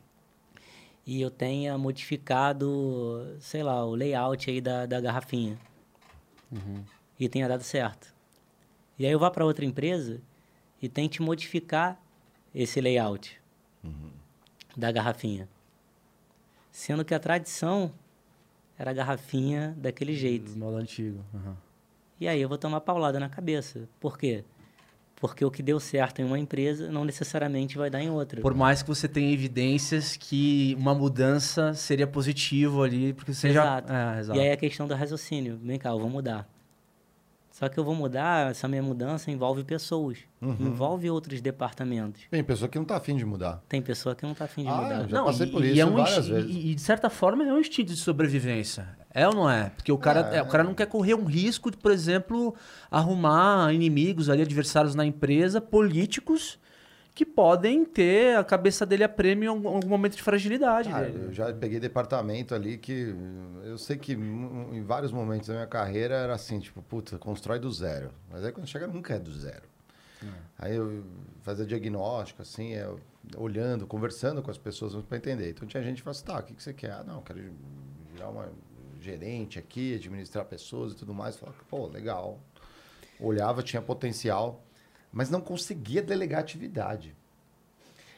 E 1.04 1.20
eu 1.20 1.30
tenha 1.30 1.76
modificado, 1.76 3.36
sei 3.40 3.62
lá, 3.62 3.84
o 3.84 3.94
layout 3.94 4.48
aí 4.48 4.60
da, 4.60 4.86
da 4.86 5.00
garrafinha. 5.00 5.58
E 7.18 7.28
tenha 7.28 7.48
dado 7.48 7.64
certo. 7.64 8.14
E 8.98 9.04
aí 9.04 9.10
eu 9.10 9.18
vá 9.18 9.30
para 9.30 9.44
outra 9.44 9.64
empresa 9.64 10.20
e 10.80 10.88
tente 10.88 11.20
modificar 11.20 12.00
esse 12.54 12.80
layout 12.80 13.40
da 14.76 14.92
garrafinha. 14.92 15.48
Sendo 16.70 17.04
que 17.04 17.14
a 17.14 17.18
tradição 17.18 17.92
era 18.78 18.90
a 18.90 18.94
garrafinha 18.94 19.74
daquele 19.76 20.14
jeito. 20.14 20.52
Do 20.52 20.58
modo 20.58 20.76
antigo. 20.76 21.24
aham. 21.34 21.56
E 22.22 22.28
aí 22.28 22.40
eu 22.40 22.48
vou 22.48 22.56
tomar 22.56 22.80
paulada 22.80 23.18
na 23.18 23.28
cabeça. 23.28 23.88
Por 23.98 24.16
quê? 24.16 24.44
Porque 25.16 25.44
o 25.44 25.50
que 25.50 25.60
deu 25.60 25.80
certo 25.80 26.22
em 26.22 26.24
uma 26.24 26.38
empresa 26.38 26.88
não 26.88 27.04
necessariamente 27.04 27.76
vai 27.76 27.90
dar 27.90 28.00
em 28.00 28.10
outra. 28.10 28.40
Por 28.40 28.54
mais 28.54 28.80
que 28.80 28.88
você 28.88 29.08
tenha 29.08 29.32
evidências 29.32 30.16
que 30.16 30.76
uma 30.78 30.94
mudança 30.94 31.74
seria 31.74 32.06
positivo 32.06 32.84
ali, 32.84 33.12
porque 33.12 33.34
você 33.34 33.48
Exato. 33.48 33.88
já... 33.88 34.14
É, 34.14 34.20
exato. 34.20 34.38
E 34.38 34.42
aí 34.42 34.52
a 34.52 34.56
questão 34.56 34.86
do 34.86 34.94
raciocínio. 34.94 35.58
Vem 35.64 35.80
cá, 35.80 35.88
eu 35.88 35.98
vou 35.98 36.08
mudar. 36.08 36.48
Só 37.50 37.68
que 37.68 37.76
eu 37.76 37.82
vou 37.82 37.94
mudar, 37.94 38.52
essa 38.52 38.68
minha 38.68 38.82
mudança 38.84 39.28
envolve 39.32 39.64
pessoas. 39.64 40.18
Uhum. 40.40 40.56
Envolve 40.60 41.10
outros 41.10 41.40
departamentos. 41.40 42.22
Tem 42.30 42.44
pessoa 42.44 42.68
que 42.68 42.78
não 42.78 42.84
tá 42.84 42.98
afim 42.98 43.16
de 43.16 43.24
mudar. 43.24 43.60
Tem 43.68 43.82
pessoa 43.82 44.14
que 44.14 44.24
não 44.24 44.32
tá 44.32 44.44
afim 44.44 44.62
de 44.62 44.68
Ah, 44.68 44.76
mudar. 44.76 45.08
já 45.08 45.24
passei 45.24 45.48
por 45.48 45.64
e 45.64 45.72
isso 45.72 45.80
é 45.80 45.86
um 45.86 45.96
várias 45.96 46.28
vezes. 46.28 46.50
E, 46.54 46.70
e, 46.70 46.74
de 46.76 46.80
certa 46.80 47.10
forma 47.10 47.42
é 47.42 47.52
um 47.52 47.58
instinto 47.58 47.92
de 47.92 47.98
sobrevivência. 47.98 48.88
É 49.14 49.28
ou 49.28 49.34
não 49.34 49.50
é? 49.50 49.70
Porque 49.70 49.92
o 49.92 49.98
cara, 49.98 50.30
É. 50.32 50.38
é, 50.38 50.42
o 50.42 50.46
cara 50.46 50.64
não 50.64 50.74
quer 50.74 50.86
correr 50.86 51.14
um 51.14 51.24
risco 51.24 51.70
de, 51.70 51.76
por 51.76 51.90
exemplo, 51.92 52.54
arrumar 52.90 53.72
inimigos 53.72 54.30
ali, 54.30 54.42
adversários 54.42 54.94
na 54.94 55.04
empresa, 55.04 55.60
políticos, 55.60 56.58
que 57.14 57.26
podem 57.26 57.84
ter 57.84 58.38
a 58.38 58.44
cabeça 58.44 58.86
dele 58.86 59.04
a 59.04 59.08
prêmio 59.08 59.44
em 59.44 59.48
algum, 59.48 59.86
momento 59.86 60.16
de 60.16 60.22
fragilidade. 60.22 60.88
Cara, 60.88 61.10
dele. 61.10 61.26
eu 61.26 61.32
já 61.32 61.52
peguei 61.52 61.78
departamento 61.78 62.54
ali 62.54 62.78
que 62.78 63.14
eu 63.64 63.76
sei 63.76 63.98
que 63.98 64.14
em 64.14 64.82
vários 64.82 65.12
momentos 65.12 65.48
da 65.48 65.54
minha 65.54 65.66
carreira 65.66 66.14
era 66.14 66.34
assim, 66.34 66.58
tipo, 66.58 66.80
puta, 66.80 67.18
constrói 67.18 67.58
do 67.58 67.70
zero. 67.70 68.10
Mas 68.30 68.42
aí 68.42 68.50
quando 68.50 68.66
chega 68.66 68.86
nunca 68.86 69.14
é 69.14 69.18
do 69.18 69.32
zero. 69.32 69.70
Aí 70.58 70.76
eu 70.76 71.04
fazia 71.42 71.66
diagnóstico, 71.66 72.40
assim, 72.42 72.72
eu, 72.72 73.00
olhando, 73.36 73.86
conversando 73.86 74.40
com 74.40 74.50
as 74.50 74.56
pessoas 74.56 74.94
para 75.04 75.18
entender. 75.18 75.50
Então 75.50 75.66
tinha 75.66 75.82
gente 75.82 75.96
que 75.96 76.02
falava 76.02 76.16
assim, 76.18 76.24
tá, 76.24 76.38
o 76.38 76.42
que, 76.44 76.54
que 76.54 76.62
você 76.62 76.72
quer? 76.72 76.92
Ah, 76.92 77.04
não, 77.04 77.16
eu 77.16 77.22
quero 77.22 77.40
virar 78.12 78.28
uma 78.28 78.48
gerente 79.02 79.58
aqui, 79.58 79.94
administrar 79.94 80.44
pessoas 80.44 80.92
e 80.92 80.96
tudo 80.96 81.12
mais. 81.12 81.36
Falava, 81.36 81.58
pô, 81.68 81.86
legal. 81.86 82.40
Olhava, 83.20 83.62
tinha 83.62 83.82
potencial, 83.82 84.64
mas 85.12 85.30
não 85.30 85.40
conseguia 85.40 86.02
delegar 86.02 86.40
atividade. 86.40 87.14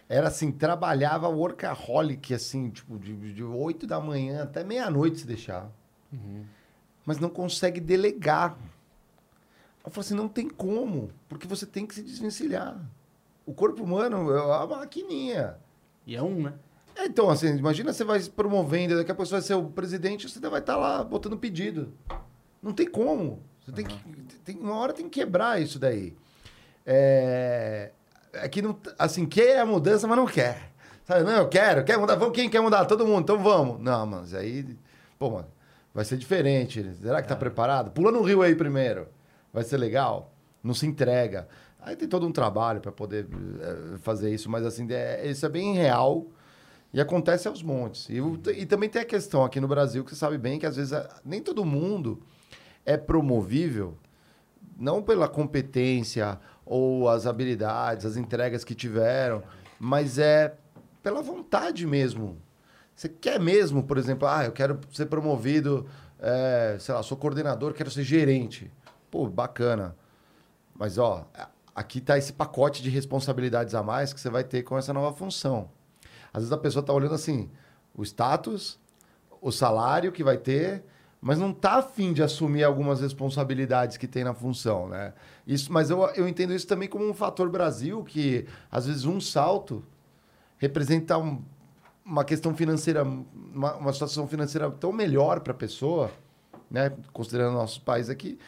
Era 0.09 0.29
assim, 0.29 0.53
trabalhava 0.53 1.29
workaholic, 1.29 2.35
assim, 2.35 2.71
tipo, 2.71 2.99
de, 2.99 3.33
de 3.33 3.43
8 3.43 3.87
da 3.87 4.01
manhã 4.01 4.43
até 4.43 4.63
meia-noite 4.63 5.21
se 5.21 5.27
deixar. 5.27 5.71
Mas 7.05 7.19
não 7.19 7.29
consegue 7.29 7.81
delegar. 7.81 8.57
Eu 9.85 9.91
falei 9.91 10.07
assim, 10.07 10.15
não 10.15 10.29
tem 10.29 10.49
como, 10.49 11.11
porque 11.29 11.47
você 11.47 11.67
tem 11.67 11.87
que 11.87 11.95
se 11.95 12.03
desvencilhar. 12.03 12.79
O 13.45 13.53
corpo 13.53 13.83
humano 13.83 14.31
é 14.31 14.43
uma 14.43 14.79
maquininha. 14.79 15.59
E 16.07 16.17
é 16.17 16.23
um, 16.23 16.43
né? 16.43 16.55
É, 16.97 17.07
Então, 17.07 17.29
assim, 17.31 17.57
imagina 17.57 17.93
você 17.93 18.05
vai 18.05 18.21
se 18.21 18.31
promovendo, 18.31 18.97
daqui 18.97 19.11
a 19.11 19.15
pouco 19.15 19.27
você 19.27 19.35
vai 19.35 19.43
ser 19.43 19.55
o 19.55 19.65
presidente, 19.65 20.29
você 20.29 20.39
ainda 20.39 20.51
vai 20.51 20.61
estar 20.61 20.77
lá 20.77 21.03
botando 21.03 21.37
pedido. 21.37 21.93
Não 22.63 22.73
tem 22.73 22.87
como. 22.87 23.43
Você 23.65 23.73
tem 23.73 23.85
que. 23.85 23.97
Tem, 24.45 24.57
uma 24.57 24.77
hora 24.77 24.93
tem 24.93 25.09
que 25.09 25.21
quebrar 25.21 25.61
isso 25.61 25.79
daí. 25.79 26.15
É, 26.87 27.91
é 28.33 28.49
que 28.49 28.63
não. 28.63 28.79
Assim, 28.99 29.27
quer 29.27 29.61
a 29.61 29.67
mudança, 29.67 30.07
mas 30.07 30.17
não 30.17 30.27
quer. 30.27 30.73
Sabe, 31.05 31.23
não, 31.23 31.33
eu 31.33 31.49
quero, 31.49 31.85
quer 31.85 31.99
mudar, 31.99 32.15
vamos, 32.17 32.35
quem 32.35 32.49
quer 32.49 32.61
mudar? 32.61 32.87
Todo 32.87 33.07
mundo, 33.07 33.23
então 33.23 33.39
vamos. 33.39 33.81
Não, 33.81 34.07
mas 34.07 34.35
aí. 34.35 34.77
Pô, 35.19 35.31
mano, 35.31 35.49
vai 35.93 36.05
ser 36.05 36.17
diferente. 36.17 36.83
Será 37.01 37.21
que 37.21 37.29
tá 37.29 37.37
preparado? 37.37 37.91
Pula 37.91 38.11
no 38.11 38.23
rio 38.23 38.43
aí 38.43 38.55
primeiro. 38.55 39.09
Vai 39.53 39.65
ser 39.65 39.77
legal. 39.77 40.33
Não 40.63 40.73
se 40.75 40.87
entrega. 40.87 41.47
Aí 41.81 41.95
tem 41.97 42.09
todo 42.09 42.27
um 42.27 42.33
trabalho 42.33 42.81
para 42.81 42.91
poder 42.91 43.27
eh, 43.61 43.99
fazer 44.01 44.33
isso, 44.33 44.51
mas 44.51 44.65
assim, 44.65 44.87
é, 44.91 45.27
isso 45.27 45.45
é 45.45 45.49
bem 45.51 45.75
real. 45.75 46.27
E 46.95 47.01
acontece 47.01 47.49
aos 47.49 47.61
montes. 47.61 48.09
E, 48.09 48.19
e 48.57 48.65
também 48.65 48.89
tem 48.89 49.03
a 49.03 49.05
questão 49.05 49.45
aqui 49.45 49.61
no 49.61 49.67
Brasil, 49.67 50.05
que 50.05 50.11
você 50.11 50.17
sabe 50.17 50.39
bem 50.39 50.61
que 50.61 50.65
às 50.65 50.77
vezes 50.77 50.97
nem 51.25 51.43
todo 51.43 51.65
mundo 51.65 52.23
é 52.87 52.97
promovível, 52.97 53.99
não 54.79 55.03
pela 55.03 55.27
competência 55.27 56.39
ou 56.65 57.09
as 57.09 57.27
habilidades, 57.27 58.07
as 58.07 58.17
entregas 58.17 58.63
que 58.63 58.77
tiveram, 58.77 59.43
mas 59.77 60.19
é 60.21 60.55
pela 61.03 61.21
vontade 61.21 61.85
mesmo. 61.85 62.41
Você 62.95 63.09
quer 63.09 63.41
mesmo, 63.41 63.83
por 63.83 63.99
exemplo, 63.99 64.29
ah, 64.29 64.45
eu 64.45 64.53
quero 64.53 64.79
ser 64.93 65.07
promovido, 65.07 65.89
é, 66.21 66.77
sei 66.79 66.95
lá, 66.95 67.03
sou 67.03 67.17
coordenador, 67.17 67.75
quero 67.75 67.91
ser 67.91 68.05
gerente. 68.05 68.71
Pô, 69.11 69.27
bacana. 69.27 69.97
Mas, 70.73 70.97
ó, 70.97 71.29
aqui 71.75 72.01
tá 72.01 72.17
esse 72.17 72.33
pacote 72.33 72.85
de 72.85 72.89
responsabilidades 72.89 73.75
a 73.75 73.83
mais 73.83 74.13
que 74.13 74.21
você 74.21 74.31
vai 74.31 74.45
ter 74.45 74.63
com 74.63 74.79
essa 74.79 74.93
nova 74.93 75.13
função. 75.13 75.69
Às 76.35 76.43
vezes 76.43 76.53
a 76.53 76.59
pessoa 76.59 76.85
tá 76.85 76.93
olhando 76.93 77.15
assim, 77.15 77.49
o 77.95 78.03
status, 78.03 78.79
o 79.41 79.53
salário 79.53 80.11
que 80.11 80.25
vai 80.25 80.37
ter, 80.37 80.83
mas 81.21 81.39
não 81.39 81.53
tá 81.55 81.77
afim 81.77 82.13
de 82.13 82.23
assumir 82.23 82.65
algumas 82.65 83.01
responsabilidades 83.01 83.97
que 83.97 84.09
tem 84.09 84.25
na 84.25 84.35
função, 84.35 84.89
né? 84.89 85.15
Isso, 85.47 85.73
mas 85.73 85.89
eu, 85.91 86.05
eu 86.09 86.29
entendo 86.29 86.53
isso 86.53 86.67
também 86.67 86.89
como 86.89 87.09
um 87.09 87.15
fator 87.15 87.49
Brasil, 87.49 88.03
que 88.03 88.47
às 88.71 88.87
vezes 88.87 89.05
um 89.05 89.21
salto 89.21 89.83
representa 90.59 91.17
um- 91.17 91.41
uma 92.05 92.25
questão 92.25 92.55
financeira, 92.55 93.03
uma, 93.05 93.75
uma 93.77 93.93
situação 93.93 94.27
financeira 94.27 94.71
tão 94.73 94.93
melhor 94.93 95.41
para 95.41 95.53
a 95.53 95.57
pessoa, 95.57 96.11
né? 96.71 96.93
Considerando 97.13 97.55
nosso 97.55 97.81
país 97.81 98.11
aqui, 98.11 98.39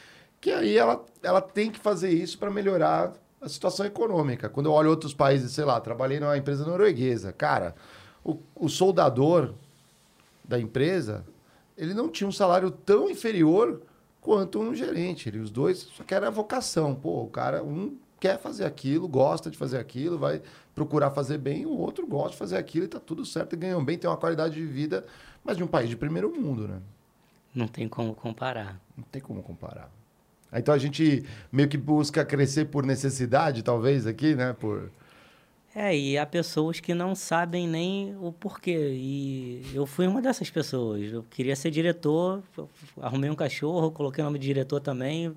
que 0.40 0.50
aí 0.50 0.76
ela, 0.76 1.02
ela 1.22 1.40
tem 1.40 1.70
que 1.70 1.78
fazer 1.78 2.10
isso 2.10 2.36
para 2.38 2.50
melhorar 2.50 3.12
a 3.40 3.48
situação 3.48 3.86
econômica. 3.86 4.48
Quando 4.48 4.66
eu 4.66 4.72
olho 4.72 4.90
outros 4.90 5.14
países, 5.14 5.52
sei 5.52 5.64
lá, 5.64 5.80
trabalhei 5.80 6.18
numa 6.18 6.36
empresa 6.36 6.64
norueguesa, 6.64 7.32
cara, 7.32 7.74
o, 8.24 8.38
o 8.54 8.68
soldador 8.68 9.54
da 10.44 10.58
empresa, 10.58 11.24
ele 11.76 11.94
não 11.94 12.08
tinha 12.08 12.26
um 12.26 12.32
salário 12.32 12.70
tão 12.70 13.10
inferior 13.10 13.82
quanto 14.20 14.60
um 14.60 14.74
gerente. 14.74 15.28
Ele, 15.28 15.38
os 15.38 15.50
dois 15.50 15.78
só 15.78 16.02
que 16.02 16.14
era 16.14 16.28
a 16.28 16.30
vocação. 16.30 16.94
Pô, 16.94 17.22
o 17.22 17.28
cara, 17.28 17.62
um 17.62 17.96
quer 18.18 18.38
fazer 18.38 18.64
aquilo, 18.64 19.06
gosta 19.06 19.50
de 19.50 19.58
fazer 19.58 19.78
aquilo, 19.78 20.18
vai 20.18 20.42
procurar 20.74 21.10
fazer 21.10 21.38
bem, 21.38 21.66
o 21.66 21.76
outro 21.76 22.06
gosta 22.06 22.30
de 22.30 22.36
fazer 22.36 22.56
aquilo 22.56 22.86
e 22.86 22.88
tá 22.88 22.98
tudo 22.98 23.24
certo 23.24 23.52
e 23.52 23.56
ganham 23.56 23.84
bem, 23.84 23.98
tem 23.98 24.08
uma 24.08 24.16
qualidade 24.16 24.54
de 24.54 24.66
vida, 24.66 25.06
mas 25.44 25.56
de 25.56 25.62
um 25.62 25.66
país 25.66 25.88
de 25.88 25.96
primeiro 25.96 26.30
mundo, 26.34 26.66
né? 26.66 26.80
Não 27.54 27.68
tem 27.68 27.88
como 27.88 28.14
comparar. 28.14 28.80
Não 28.96 29.04
tem 29.04 29.22
como 29.22 29.42
comparar. 29.42 29.90
Então 30.52 30.74
a 30.74 30.78
gente 30.78 31.24
meio 31.50 31.68
que 31.68 31.76
busca 31.76 32.24
crescer 32.24 32.66
por 32.66 32.84
necessidade, 32.84 33.62
talvez, 33.62 34.06
aqui, 34.06 34.34
né? 34.34 34.54
Por... 34.58 34.90
É, 35.74 35.94
e 35.94 36.16
há 36.16 36.24
pessoas 36.24 36.80
que 36.80 36.94
não 36.94 37.14
sabem 37.14 37.68
nem 37.68 38.16
o 38.18 38.32
porquê. 38.32 38.92
E 38.94 39.62
eu 39.74 39.84
fui 39.84 40.06
uma 40.06 40.22
dessas 40.22 40.48
pessoas. 40.48 41.12
Eu 41.12 41.22
queria 41.22 41.54
ser 41.54 41.70
diretor, 41.70 42.42
arrumei 42.98 43.28
um 43.28 43.34
cachorro, 43.34 43.90
coloquei 43.90 44.22
o 44.22 44.24
nome 44.24 44.38
de 44.38 44.46
diretor 44.46 44.80
também. 44.80 45.34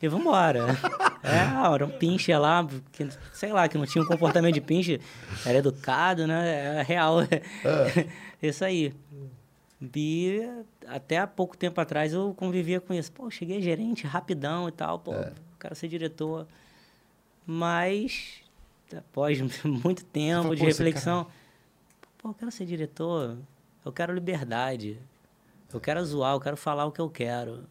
E 0.00 0.08
vambora. 0.08 0.66
É, 1.24 1.72
era 1.72 1.86
um 1.86 1.88
pinche 1.88 2.36
lá, 2.36 2.66
que, 2.90 3.08
sei 3.32 3.52
lá, 3.52 3.68
que 3.68 3.78
não 3.78 3.86
tinha 3.86 4.02
um 4.02 4.06
comportamento 4.08 4.54
de 4.54 4.60
pinche, 4.60 5.00
era 5.46 5.58
educado, 5.58 6.26
né? 6.26 6.80
É 6.80 6.82
real. 6.82 7.18
Isso 8.42 8.64
aí. 8.64 8.92
E 9.94 10.40
até 10.86 11.18
há 11.18 11.26
pouco 11.26 11.56
tempo 11.56 11.80
atrás 11.80 12.12
eu 12.12 12.32
convivia 12.34 12.80
com 12.80 12.94
isso. 12.94 13.10
Pô, 13.10 13.28
cheguei 13.30 13.60
gerente 13.60 14.06
rapidão 14.06 14.68
e 14.68 14.72
tal, 14.72 14.98
pô, 15.00 15.12
quero 15.58 15.74
ser 15.74 15.88
diretor. 15.88 16.46
Mas, 17.44 18.42
após 18.96 19.40
muito 19.64 20.04
tempo 20.04 20.42
falou, 20.42 20.54
de 20.54 20.62
"Pô, 20.62 20.68
esse 20.68 20.78
reflexão, 20.78 21.26
pô, 22.18 22.28
eu 22.30 22.34
quero 22.34 22.52
ser 22.52 22.64
diretor, 22.64 23.36
eu 23.84 23.92
quero 23.92 24.14
liberdade, 24.14 24.98
eu 25.72 25.80
quero 25.80 26.04
zoar, 26.04 26.34
eu 26.34 26.40
quero 26.40 26.56
falar 26.56 26.84
o 26.86 26.92
que 26.92 27.00
eu 27.00 27.10
quero. 27.10 27.64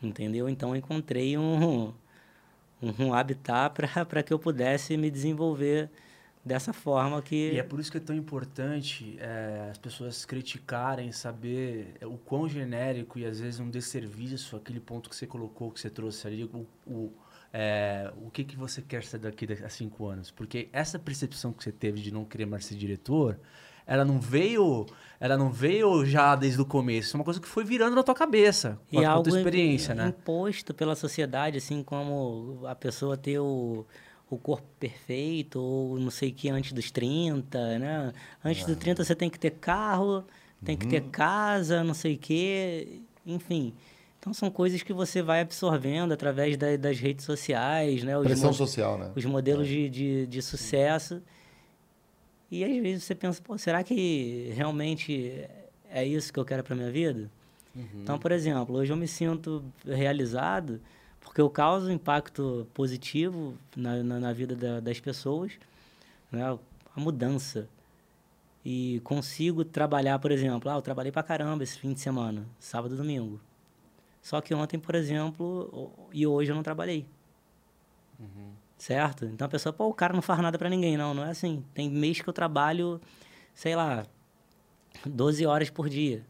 Entendeu? 0.00 0.48
Então 0.48 0.70
eu 0.70 0.76
encontrei 0.76 1.36
um, 1.36 1.92
um, 2.80 2.94
um 3.06 3.14
habitat 3.14 3.74
para 4.06 4.22
que 4.22 4.32
eu 4.32 4.38
pudesse 4.38 4.96
me 4.96 5.10
desenvolver 5.10 5.90
dessa 6.48 6.72
forma 6.72 7.20
que. 7.22 7.52
E 7.52 7.58
é 7.58 7.62
por 7.62 7.78
isso 7.78 7.92
que 7.92 7.98
é 7.98 8.00
tão 8.00 8.16
importante 8.16 9.16
é, 9.20 9.68
as 9.70 9.78
pessoas 9.78 10.24
criticarem, 10.24 11.12
saber 11.12 11.94
o 12.02 12.16
quão 12.16 12.48
genérico 12.48 13.18
e 13.18 13.26
às 13.26 13.38
vezes 13.38 13.60
um 13.60 13.70
desserviço, 13.70 14.56
aquele 14.56 14.80
ponto 14.80 15.10
que 15.10 15.14
você 15.14 15.26
colocou, 15.26 15.70
que 15.70 15.78
você 15.78 15.90
trouxe 15.90 16.26
ali, 16.26 16.44
o, 16.44 16.66
o, 16.86 17.12
é, 17.52 18.10
o 18.20 18.30
que, 18.30 18.42
que 18.42 18.56
você 18.56 18.80
quer 18.80 19.04
ser 19.04 19.18
daqui 19.18 19.46
a 19.52 19.68
cinco 19.68 20.06
anos. 20.06 20.30
Porque 20.30 20.68
essa 20.72 20.98
percepção 20.98 21.52
que 21.52 21.62
você 21.62 21.70
teve 21.70 22.00
de 22.00 22.12
não 22.12 22.24
querer 22.24 22.46
mais 22.46 22.64
ser 22.64 22.74
diretor, 22.74 23.38
ela 23.86 24.04
não 24.04 24.18
veio 24.18 24.86
ela 25.20 25.36
não 25.36 25.50
veio 25.50 26.04
já 26.06 26.36
desde 26.36 26.60
o 26.60 26.64
começo, 26.64 27.16
é 27.16 27.18
uma 27.18 27.24
coisa 27.24 27.40
que 27.40 27.48
foi 27.48 27.64
virando 27.64 27.96
na 27.96 28.02
tua 28.04 28.14
cabeça, 28.14 28.78
com 28.90 29.00
e 29.00 29.04
a, 29.04 29.10
algo 29.10 29.28
tua 29.28 29.38
experiência, 29.38 29.94
né? 29.94 30.08
imposto 30.08 30.72
pela 30.72 30.94
sociedade, 30.94 31.58
assim 31.58 31.82
como 31.82 32.60
a 32.66 32.74
pessoa 32.74 33.16
ter 33.16 33.40
o, 33.40 33.84
o 34.30 34.36
corpo 34.36 34.66
perfeito, 34.78 35.60
ou 35.60 35.98
não 35.98 36.10
sei 36.10 36.30
o 36.30 36.32
que, 36.32 36.48
antes 36.48 36.72
dos 36.72 36.90
30, 36.90 37.78
né? 37.78 38.12
Antes 38.44 38.64
dos 38.64 38.76
30 38.76 39.04
você 39.04 39.14
tem 39.14 39.30
que 39.30 39.38
ter 39.38 39.52
carro, 39.52 40.24
tem 40.64 40.76
que 40.76 40.86
ter 40.86 41.02
casa, 41.04 41.82
não 41.82 41.94
sei 41.94 42.14
o 42.14 42.18
que, 42.18 43.02
enfim... 43.26 43.74
Então 44.20 44.34
são 44.34 44.50
coisas 44.50 44.82
que 44.82 44.92
você 44.92 45.22
vai 45.22 45.40
absorvendo 45.40 46.12
através 46.12 46.56
da, 46.56 46.76
das 46.76 46.98
redes 46.98 47.24
sociais, 47.24 48.02
né? 48.02 48.18
Os 48.18 48.24
Pressão 48.24 48.52
social, 48.52 48.98
né? 48.98 49.12
Os 49.14 49.24
modelos 49.24 49.68
de, 49.68 49.88
de, 49.88 50.26
de 50.26 50.42
sucesso. 50.42 51.22
E 52.50 52.64
às 52.64 52.82
vezes 52.82 53.04
você 53.04 53.14
pensa, 53.14 53.40
pô, 53.42 53.56
será 53.56 53.84
que 53.84 54.50
realmente 54.54 55.48
é 55.90 56.04
isso 56.04 56.32
que 56.32 56.38
eu 56.38 56.44
quero 56.44 56.64
para 56.64 56.74
minha 56.74 56.90
vida? 56.90 57.30
Uhum. 57.76 57.86
Então, 58.02 58.18
por 58.18 58.32
exemplo, 58.32 58.76
hoje 58.76 58.92
eu 58.92 58.96
me 58.96 59.06
sinto 59.06 59.64
realizado 59.86 60.80
porque 61.38 61.42
eu 61.42 61.50
causo 61.50 61.92
impacto 61.92 62.66
positivo 62.74 63.56
na, 63.76 64.02
na, 64.02 64.18
na 64.18 64.32
vida 64.32 64.56
da, 64.56 64.80
das 64.80 64.98
pessoas, 64.98 65.52
né? 66.32 66.42
a 66.42 67.00
mudança. 67.00 67.68
E 68.64 69.00
consigo 69.04 69.64
trabalhar, 69.64 70.18
por 70.18 70.32
exemplo, 70.32 70.68
ah, 70.68 70.74
eu 70.74 70.82
trabalhei 70.82 71.12
para 71.12 71.22
caramba 71.22 71.62
esse 71.62 71.78
fim 71.78 71.92
de 71.92 72.00
semana, 72.00 72.44
sábado 72.58 72.94
e 72.94 72.96
domingo. 72.96 73.40
Só 74.20 74.40
que 74.40 74.52
ontem, 74.52 74.80
por 74.80 74.96
exemplo, 74.96 75.92
e 76.12 76.26
hoje 76.26 76.50
eu 76.50 76.56
não 76.56 76.62
trabalhei. 76.64 77.06
Uhum. 78.18 78.50
Certo? 78.76 79.24
Então 79.26 79.46
a 79.46 79.48
pessoa, 79.48 79.72
pô, 79.72 79.86
o 79.86 79.94
cara 79.94 80.12
não 80.12 80.22
faz 80.22 80.40
nada 80.40 80.58
para 80.58 80.68
ninguém. 80.68 80.96
Não, 80.96 81.14
não 81.14 81.24
é 81.24 81.30
assim. 81.30 81.64
Tem 81.72 81.88
mês 81.88 82.20
que 82.20 82.28
eu 82.28 82.32
trabalho, 82.32 83.00
sei 83.54 83.76
lá, 83.76 84.04
12 85.06 85.46
horas 85.46 85.70
por 85.70 85.88
dia. 85.88 86.26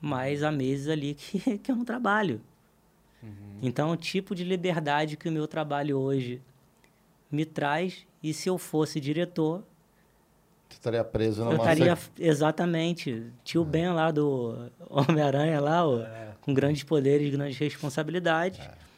Mas 0.00 0.42
há 0.42 0.50
meses 0.50 0.88
ali 0.88 1.12
que, 1.12 1.58
que 1.60 1.70
eu 1.70 1.76
não 1.76 1.84
trabalho. 1.84 2.40
Uhum. 3.22 3.58
Então, 3.62 3.90
o 3.90 3.96
tipo 3.96 4.34
de 4.34 4.44
liberdade 4.44 5.16
que 5.16 5.28
o 5.28 5.32
meu 5.32 5.46
trabalho 5.46 5.98
hoje 5.98 6.40
me 7.30 7.44
traz, 7.44 8.06
e 8.22 8.32
se 8.34 8.48
eu 8.48 8.58
fosse 8.58 9.00
diretor. 9.00 9.62
Você 10.68 10.76
estaria 10.76 11.04
preso 11.04 11.44
na 11.44 11.52
Eu 11.52 11.56
estaria, 11.56 11.98
exatamente. 12.18 13.26
Tio 13.44 13.62
é. 13.62 13.64
Ben 13.64 13.92
lá 13.92 14.10
do 14.10 14.70
Homem-Aranha, 14.88 15.60
lá, 15.60 15.86
ó, 15.86 16.00
é. 16.00 16.34
com 16.40 16.52
grandes 16.54 16.82
poderes, 16.82 17.30
grandes 17.30 17.58
responsabilidades. 17.58 18.60
É 18.60 18.90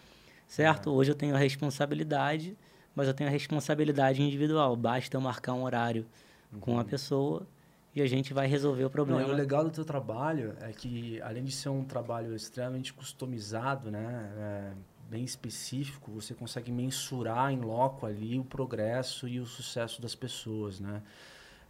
certo? 0.53 0.91
É. 0.91 0.93
Hoje 0.93 1.11
eu 1.11 1.15
tenho 1.15 1.35
a 1.35 1.39
responsabilidade, 1.39 2.57
mas 2.95 3.09
eu 3.09 3.15
tenho 3.15 3.29
a 3.29 3.33
responsabilidade 3.33 4.23
individual. 4.23 4.77
Basta 4.77 5.17
eu 5.17 5.21
marcar 5.21 5.55
um 5.55 5.63
horário 5.63 6.05
uhum. 6.53 6.61
com 6.61 6.79
a 6.79 6.85
pessoa 6.85 7.47
e 7.95 8.01
a 8.01 8.07
gente 8.07 8.33
vai 8.33 8.47
resolver 8.47 8.85
o 8.85 8.91
problema. 8.91 9.21
Não, 9.21 9.31
o 9.31 9.33
legal 9.33 9.65
do 9.65 9.71
teu 9.71 9.85
trabalho 9.85 10.57
é 10.61 10.73
que, 10.73 11.21
além 11.23 11.45
de 11.45 11.53
ser 11.53 11.69
um 11.69 11.85
trabalho 11.85 12.35
extremamente 12.35 12.93
customizado, 12.93 13.91
né, 13.91 14.33
é, 14.37 14.73
bem 15.11 15.25
específico, 15.25 16.11
você 16.11 16.33
consegue 16.35 16.73
mensurar 16.73 17.53
em 17.53 17.61
loco 17.61 18.07
ali 18.07 18.39
o 18.39 18.45
progresso 18.45 19.29
e 19.29 19.39
o 19.39 19.45
sucesso 19.45 20.01
das 20.01 20.15
pessoas, 20.15 20.81
né? 20.81 21.03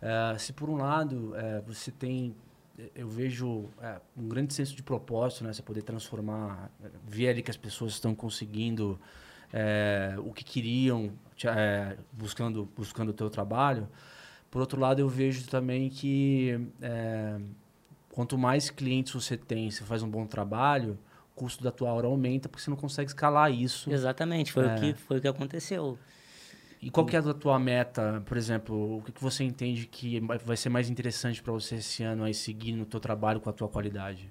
É, 0.01 0.39
se 0.39 0.53
por 0.53 0.69
um 0.69 0.77
lado 0.77 1.35
é, 1.37 1.61
você 1.61 1.91
tem 1.91 2.35
eu 2.95 3.07
vejo 3.07 3.69
é, 3.81 4.01
um 4.17 4.29
grande 4.29 4.55
senso 4.55 4.75
de 4.75 4.83
propósito, 4.83 5.45
né? 5.45 5.53
Você 5.53 5.63
poder 5.63 5.83
transformar, 5.83 6.71
ver 7.07 7.29
ali 7.29 7.43
que 7.43 7.51
as 7.51 7.57
pessoas 7.57 7.93
estão 7.93 8.15
conseguindo 8.15 8.99
é, 9.53 10.15
o 10.19 10.33
que 10.33 10.45
queriam, 10.45 11.13
é, 11.45 11.97
buscando 12.13 12.69
buscando 12.77 13.11
o 13.11 13.13
teu 13.13 13.29
trabalho. 13.29 13.89
Por 14.53 14.61
outro 14.61 14.79
lado, 14.79 15.01
eu 15.01 15.09
vejo 15.09 15.49
também 15.49 15.89
que 15.89 16.61
é, 16.83 17.41
quanto 18.11 18.37
mais 18.37 18.69
clientes 18.69 19.15
você 19.15 19.35
tem, 19.35 19.71
você 19.71 19.83
faz 19.83 20.03
um 20.03 20.11
bom 20.11 20.27
trabalho, 20.27 20.99
o 21.35 21.35
custo 21.35 21.65
da 21.65 21.73
tua 21.73 21.91
hora 21.91 22.07
aumenta 22.07 22.51
porque 22.51 22.63
você 22.63 22.69
não 22.69 22.77
consegue 22.77 23.09
escalar 23.09 23.51
isso. 23.51 23.91
Exatamente, 23.91 24.53
foi 24.53 24.67
o 24.67 24.69
é. 24.69 24.75
que 24.75 24.93
foi 24.93 25.17
o 25.17 25.21
que 25.23 25.27
aconteceu. 25.27 25.99
E 26.83 26.91
qual 26.91 27.07
que 27.07 27.17
é 27.17 27.19
a 27.19 27.33
tua 27.33 27.59
meta, 27.59 28.23
por 28.27 28.37
exemplo? 28.37 28.99
O 28.99 29.03
que, 29.03 29.13
que 29.13 29.23
você 29.23 29.43
entende 29.43 29.87
que 29.87 30.21
vai 30.45 30.57
ser 30.59 30.69
mais 30.69 30.91
interessante 30.91 31.43
para 31.43 31.53
você 31.55 31.77
esse 31.77 32.03
ano 32.03 32.23
aí 32.23 32.35
seguir 32.35 32.73
no 32.73 32.85
teu 32.85 33.01
trabalho 33.01 33.41
com 33.41 33.49
a 33.49 33.55
tua 33.55 33.69
qualidade? 33.69 34.31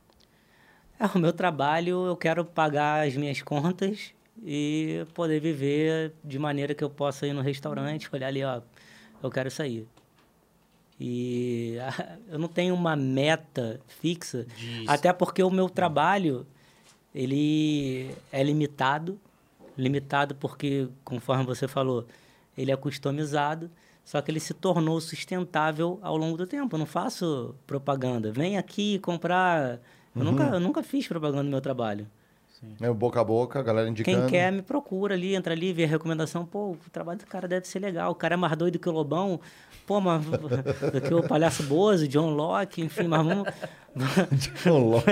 É, 0.99 1.07
o 1.07 1.18
meu 1.18 1.34
trabalho, 1.34 2.06
eu 2.06 2.15
quero 2.15 2.45
pagar 2.45 3.07
as 3.07 3.15
minhas 3.15 3.41
contas 3.41 4.14
e 4.43 5.03
poder 5.15 5.39
viver 5.39 6.14
de 6.23 6.38
maneira 6.38 6.76
que 6.76 6.84
eu 6.84 6.91
possa 6.91 7.26
ir 7.26 7.34
no 7.34 7.41
restaurante, 7.41 8.07
olhar 8.14 8.27
ali, 8.27 8.43
ó, 8.43 8.61
eu 9.23 9.31
quero 9.31 9.49
sair. 9.49 9.88
E 11.03 11.78
eu 12.30 12.38
não 12.38 12.48
tenho 12.48 12.76
uma 12.76 12.95
meta 12.95 13.82
fixa, 13.88 14.45
Diz. 14.56 14.88
até 14.88 15.11
porque 15.11 15.41
o 15.41 15.49
meu 15.49 15.68
trabalho 15.68 16.45
ele 17.14 18.15
é 18.32 18.44
limitado, 18.44 19.19
limitado 19.76 20.36
porque, 20.36 20.88
conforme 21.03 21.44
você 21.44 21.68
falou, 21.68 22.06
ele 22.56 22.72
é 22.72 22.76
customizado, 22.76 23.72
só 24.06 24.22
que 24.22 24.30
ele 24.30 24.40
se 24.40 24.53
tornou 24.53 25.02
sustentável 25.02 25.98
ao 26.03 26.15
longo 26.15 26.38
do 26.38 26.45
tempo. 26.45 26.76
Eu 26.76 26.80
não 26.80 26.86
faço 26.86 27.56
propaganda. 27.65 28.32
Vem 28.32 28.57
aqui 28.57 28.99
comprar. 28.99 29.80
Eu, 30.15 30.22
uhum. 30.22 30.23
nunca, 30.23 30.44
eu 30.44 30.60
nunca 30.60 30.84
fiz 30.84 31.07
propaganda 31.07 31.44
no 31.44 31.49
meu 31.49 31.61
trabalho. 31.61 32.07
Sim. 32.61 32.75
É 32.79 32.89
o 32.89 32.93
boca 32.93 33.19
a 33.19 33.23
boca, 33.23 33.59
a 33.59 33.63
galera 33.63 33.89
indicando. 33.89 34.19
Quem 34.19 34.27
quer 34.27 34.51
me 34.51 34.61
procura 34.61 35.15
ali, 35.15 35.33
entra 35.33 35.51
ali, 35.53 35.73
vê 35.73 35.85
a 35.85 35.88
recomendação. 35.88 36.45
Pô, 36.45 36.73
o 36.73 36.77
trabalho 36.91 37.17
do 37.17 37.25
cara 37.25 37.47
deve 37.47 37.67
ser 37.67 37.79
legal. 37.79 38.11
O 38.11 38.15
cara 38.15 38.35
é 38.35 38.38
mais 38.38 38.55
doido 38.55 38.77
que 38.77 38.88
o 38.88 38.91
Lobão. 38.91 39.39
Pô, 39.88 39.99
mas 39.99 40.23
do 40.93 41.01
que 41.01 41.13
o 41.13 41.27
Palhaço 41.27 41.63
Bozo, 41.63 42.07
John 42.07 42.29
Locke, 42.29 42.83
enfim, 42.83 43.07
mas 43.07 43.25
vamos. 43.25 43.47
John 44.63 44.89
Locke. 44.91 45.09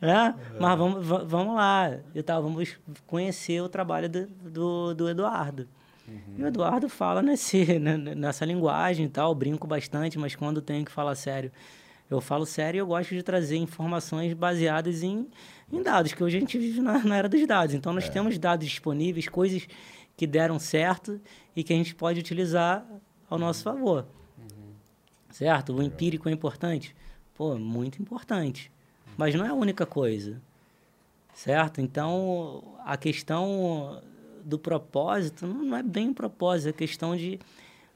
é, 0.00 0.34
mas 0.58 0.78
vamos, 0.78 1.06
vamos 1.06 1.54
lá 1.54 1.98
e 2.14 2.22
tal, 2.22 2.42
vamos 2.42 2.78
conhecer 3.06 3.60
o 3.60 3.68
trabalho 3.68 4.08
do, 4.08 4.26
do, 4.26 4.94
do 4.94 5.10
Eduardo. 5.10 5.68
Uhum. 6.08 6.34
E 6.38 6.42
o 6.44 6.46
Eduardo 6.46 6.88
fala 6.88 7.20
nesse, 7.22 7.78
né, 7.78 7.96
nessa 7.96 8.46
linguagem 8.46 9.04
e 9.04 9.10
tal, 9.10 9.34
brinco 9.34 9.66
bastante, 9.66 10.18
mas 10.18 10.34
quando 10.34 10.62
tenho 10.62 10.84
que 10.84 10.90
falar 10.90 11.14
sério, 11.14 11.52
eu 12.16 12.20
falo 12.20 12.46
sério 12.46 12.78
e 12.78 12.80
eu 12.80 12.86
gosto 12.86 13.14
de 13.14 13.22
trazer 13.22 13.56
informações 13.56 14.32
baseadas 14.34 15.02
em, 15.02 15.28
em 15.72 15.82
dados, 15.82 16.12
que 16.12 16.22
hoje 16.22 16.36
a 16.36 16.40
gente 16.40 16.58
vive 16.58 16.80
na, 16.80 16.98
na 17.04 17.16
era 17.16 17.28
dos 17.28 17.46
dados. 17.46 17.74
Então, 17.74 17.92
nós 17.92 18.06
é. 18.06 18.08
temos 18.08 18.38
dados 18.38 18.66
disponíveis, 18.66 19.28
coisas 19.28 19.66
que 20.16 20.26
deram 20.26 20.58
certo 20.58 21.20
e 21.54 21.64
que 21.64 21.72
a 21.72 21.76
gente 21.76 21.94
pode 21.94 22.20
utilizar 22.20 22.86
ao 23.28 23.38
nosso 23.38 23.62
favor. 23.62 24.06
Uhum. 24.38 24.72
Certo? 25.30 25.74
O 25.74 25.82
empírico 25.82 26.28
é 26.28 26.32
importante? 26.32 26.94
Pô, 27.34 27.56
muito 27.56 28.00
importante. 28.00 28.70
Mas 29.16 29.34
não 29.34 29.44
é 29.44 29.48
a 29.48 29.54
única 29.54 29.86
coisa. 29.86 30.40
Certo? 31.34 31.80
Então, 31.80 32.76
a 32.84 32.96
questão 32.96 34.02
do 34.44 34.58
propósito 34.58 35.46
não 35.46 35.76
é 35.76 35.82
bem 35.82 36.08
um 36.08 36.14
propósito, 36.14 36.68
é 36.68 36.72
questão 36.72 37.16
de, 37.16 37.38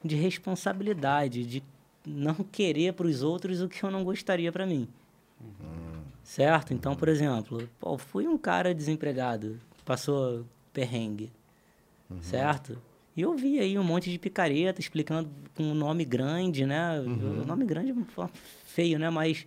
de 0.03 0.15
responsabilidade, 0.15 1.45
de 1.45 1.63
não 2.07 2.35
querer 2.35 2.93
para 2.93 3.07
os 3.07 3.21
outros 3.21 3.61
o 3.61 3.67
que 3.67 3.83
eu 3.83 3.91
não 3.91 4.03
gostaria 4.03 4.51
para 4.51 4.65
mim. 4.65 4.87
Uhum. 5.41 6.01
Certo? 6.23 6.73
Então, 6.73 6.95
por 6.95 7.07
exemplo, 7.07 7.69
pô, 7.79 7.97
fui 7.97 8.27
um 8.27 8.37
cara 8.37 8.73
desempregado, 8.73 9.59
passou 9.85 10.45
perrengue 10.73 11.31
uhum. 12.09 12.21
certo? 12.21 12.77
E 13.15 13.21
eu 13.21 13.35
vi 13.35 13.59
aí 13.59 13.77
um 13.77 13.83
monte 13.83 14.11
de 14.11 14.19
picareta 14.19 14.79
explicando 14.79 15.29
com 15.55 15.63
um 15.63 15.73
nome 15.73 16.05
grande, 16.05 16.65
né? 16.65 16.99
Uhum. 16.99 17.41
O 17.41 17.45
nome 17.45 17.65
grande 17.65 17.91
é 17.91 18.29
feio, 18.65 18.99
né? 18.99 19.09
Mas 19.09 19.45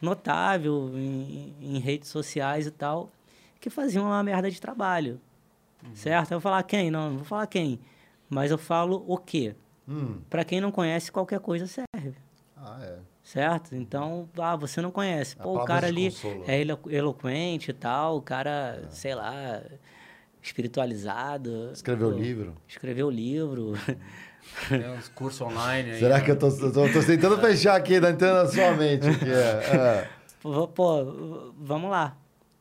notável 0.00 0.90
em, 0.94 1.54
em, 1.60 1.78
redes 1.78 2.08
sociais 2.08 2.66
e 2.66 2.70
tal, 2.70 3.10
que 3.60 3.70
faziam 3.70 4.04
uma 4.04 4.22
merda 4.22 4.50
de 4.50 4.60
trabalho, 4.60 5.20
uhum. 5.84 5.94
certo? 5.94 6.32
Eu 6.32 6.40
vou 6.40 6.42
falar 6.42 6.62
quem? 6.64 6.90
Não, 6.90 7.10
não 7.10 7.16
vou 7.18 7.24
falar 7.24 7.46
quem. 7.46 7.78
Mas 8.28 8.50
eu 8.50 8.58
falo 8.58 9.04
o 9.06 9.16
quê? 9.16 9.54
Hum. 9.88 10.18
Para 10.30 10.44
quem 10.44 10.60
não 10.60 10.72
conhece, 10.72 11.12
qualquer 11.12 11.40
coisa 11.40 11.66
serve. 11.66 12.14
Ah, 12.56 12.78
é. 12.82 12.98
Certo? 13.22 13.74
Então, 13.74 14.28
ah, 14.38 14.56
você 14.56 14.80
não 14.80 14.90
conhece. 14.90 15.36
Pô, 15.36 15.62
o 15.62 15.64
cara 15.64 15.86
ali 15.86 16.10
consolo. 16.10 16.44
é 16.46 16.60
eloquente 16.94 17.70
e 17.70 17.74
tal, 17.74 18.18
o 18.18 18.22
cara, 18.22 18.82
é. 18.84 18.90
sei 18.90 19.14
lá, 19.14 19.62
espiritualizado. 20.42 21.70
Escreveu 21.72 22.08
o 22.08 22.18
livro. 22.18 22.54
Escreveu 22.68 23.06
o 23.06 23.10
livro. 23.10 23.72
Tem 24.68 24.90
uns 24.90 25.08
cursos 25.08 25.40
online 25.40 25.92
aí. 25.92 25.98
Será 25.98 26.20
que 26.20 26.30
eu 26.30 26.38
tô, 26.38 26.50
tô, 26.50 26.70
tô 26.70 27.02
tentando 27.02 27.38
fechar 27.38 27.76
aqui, 27.76 28.00
tá 28.00 28.10
entrando 28.10 28.44
na 28.44 28.46
sua 28.46 28.72
mente. 28.76 29.08
Aqui, 29.08 29.30
é, 29.30 29.76
é. 29.76 30.08
Pô, 30.40 30.68
pô, 30.68 31.52
vamos 31.58 31.90
lá, 31.90 32.18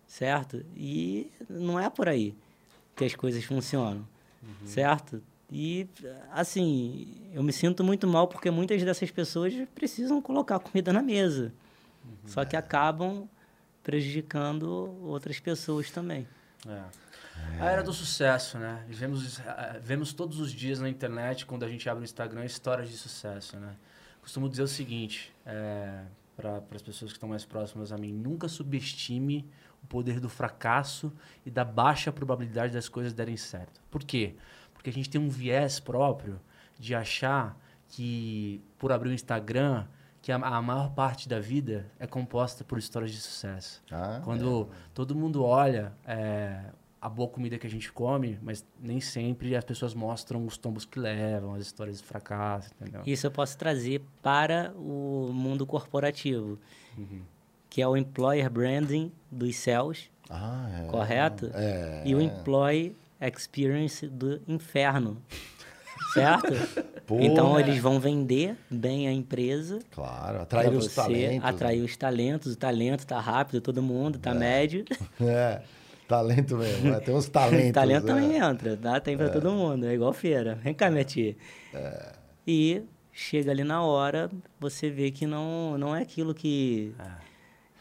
certo? 0.08 0.66
E 0.74 1.30
não 1.50 1.78
é 1.78 1.90
por 1.90 2.08
aí 2.08 2.34
que 2.96 3.04
as 3.04 3.14
coisas 3.14 3.44
funcionam. 3.44 4.08
certo? 4.64 5.22
E, 5.56 5.88
assim, 6.32 7.30
eu 7.32 7.44
me 7.44 7.54
sinto 7.54 7.84
muito 7.84 8.08
mal 8.08 8.28
porque 8.28 8.50
muitas 8.50 8.84
dessas 8.84 9.12
pessoas 9.12 9.54
precisam 9.76 10.20
colocar 10.20 10.58
comida 10.58 10.92
na 10.92 11.04
mesa. 11.04 11.54
Só 12.26 12.44
que 12.44 12.56
acabam 12.56 13.30
prejudicando 13.84 14.98
outras 15.04 15.40
pessoas 15.40 15.92
também. 15.92 16.28
É. 16.68 16.82
A 17.60 17.70
era 17.70 17.84
do 17.84 17.94
sucesso, 17.94 18.58
né? 18.58 18.84
Vemos, 18.88 19.40
eh, 19.40 19.80
vemos 19.82 20.12
todos 20.12 20.40
os 20.40 20.52
dias 20.52 20.80
na 20.80 20.90
internet, 20.90 21.46
quando 21.46 21.64
a 21.64 21.68
gente 21.68 21.88
abre 21.88 22.04
o 22.04 22.06
Instagram, 22.06 22.46
histórias 22.46 22.90
de 22.90 22.98
sucesso, 22.98 23.58
né? 23.58 23.76
Costumo 24.22 24.50
dizer 24.50 24.64
o 24.64 24.68
seguinte, 24.68 25.34
é, 25.46 26.04
para 26.36 26.64
as 26.74 26.82
pessoas 26.82 27.12
que 27.12 27.18
estão 27.18 27.30
mais 27.30 27.46
próximas 27.46 27.92
a 27.92 27.98
mim, 27.98 28.12
nunca 28.12 28.48
subestime 28.48 29.48
o 29.84 29.88
poder 29.88 30.20
do 30.20 30.30
fracasso 30.30 31.12
e 31.46 31.52
da 31.52 31.66
baixa 31.66 32.12
probabilidade 32.12 32.74
das 32.74 32.88
coisas 32.88 33.14
darem 33.14 33.36
certo. 33.36 33.82
Por 33.92 34.04
quê? 34.04 34.36
Porque 34.36 34.63
a 34.90 34.94
gente 34.94 35.10
tem 35.10 35.20
um 35.22 35.30
viés 35.30 35.80
próprio 35.80 36.40
de 36.80 36.94
achar 36.96 37.58
que 37.90 38.62
por 38.78 38.92
abrir 38.92 39.10
o 39.10 39.14
Instagram, 39.14 39.86
que 40.22 40.32
a, 40.32 40.36
a 40.38 40.62
maior 40.62 40.92
parte 40.92 41.28
da 41.30 41.40
vida 41.40 41.86
é 42.00 42.08
composta 42.08 42.64
por 42.64 42.78
histórias 42.80 43.12
de 43.12 43.18
sucesso. 43.20 43.82
Ah, 43.92 44.22
Quando 44.24 44.70
todo 44.94 45.14
mundo 45.14 45.44
olha 45.44 45.94
é, 46.06 46.62
a 47.02 47.10
boa 47.10 47.28
comida 47.30 47.58
que 47.60 47.68
a 47.68 47.70
gente 47.70 47.92
come, 47.92 48.40
mas 48.42 48.66
nem 48.80 49.00
sempre 49.02 49.56
as 49.56 49.64
pessoas 49.64 49.94
mostram 49.94 50.46
os 50.46 50.58
tombos 50.58 50.86
que 50.86 50.98
levam, 51.00 51.54
as 51.54 51.62
histórias 51.64 51.98
de 52.00 52.04
fracasso, 52.04 52.72
entendeu? 52.80 53.02
Isso 53.06 53.28
eu 53.28 53.32
posso 53.32 53.58
trazer 53.58 54.02
para 54.22 54.74
o 54.78 55.30
mundo 55.34 55.66
corporativo, 55.66 56.58
que 57.70 57.82
é 57.82 57.88
o 57.88 57.98
employer 57.98 58.50
branding 58.50 59.12
dos 59.30 59.56
céus, 59.58 60.10
Ah, 60.30 60.70
é. 60.84 60.88
correto? 60.88 61.52
É. 61.54 62.04
E 62.06 62.16
o 62.16 62.22
employee 62.22 62.96
experience 63.28 64.08
do 64.08 64.42
inferno, 64.48 65.22
certo? 66.14 66.54
Pô, 67.06 67.20
então 67.20 67.58
é. 67.58 67.62
eles 67.62 67.80
vão 67.80 68.00
vender 68.00 68.56
bem 68.70 69.08
a 69.08 69.12
empresa 69.12 69.80
Claro, 69.92 70.42
atrair 70.42 70.74
os 70.74 70.86
você 70.86 70.96
talentos. 70.96 71.44
né? 71.44 71.50
atrair 71.50 71.82
os 71.82 71.98
talentos. 71.98 72.54
O 72.54 72.58
talento 72.58 73.06
tá 73.06 73.20
rápido, 73.20 73.62
todo 73.62 73.82
mundo 73.82 74.18
tá 74.20 74.34
médio. 74.34 74.86
É, 75.22 75.62
talento 76.08 76.58
mesmo. 76.58 76.92
né? 76.92 77.00
Tem 77.00 77.14
uns 77.14 77.28
talentos. 77.28 77.72
talento 77.74 78.06
né? 78.06 78.14
também 78.14 78.38
entra, 78.38 78.78
tá? 78.78 79.00
Tem 79.00 79.18
para 79.18 79.30
todo 79.30 79.52
mundo, 79.52 79.86
é 79.86 79.94
igual 79.94 80.14
feira. 80.14 80.56
Vem 80.56 80.74
cá, 80.74 80.90
minha 80.90 81.04
tia. 81.04 81.36
É. 81.74 82.14
E 82.46 82.84
chega 83.12 83.52
ali 83.52 83.64
na 83.64 83.84
hora, 83.84 84.30
você 84.60 84.90
vê 84.90 85.12
que 85.12 85.26
não, 85.26 85.78
não 85.78 85.96
é 85.96 86.02
aquilo 86.02 86.34
que, 86.34 86.94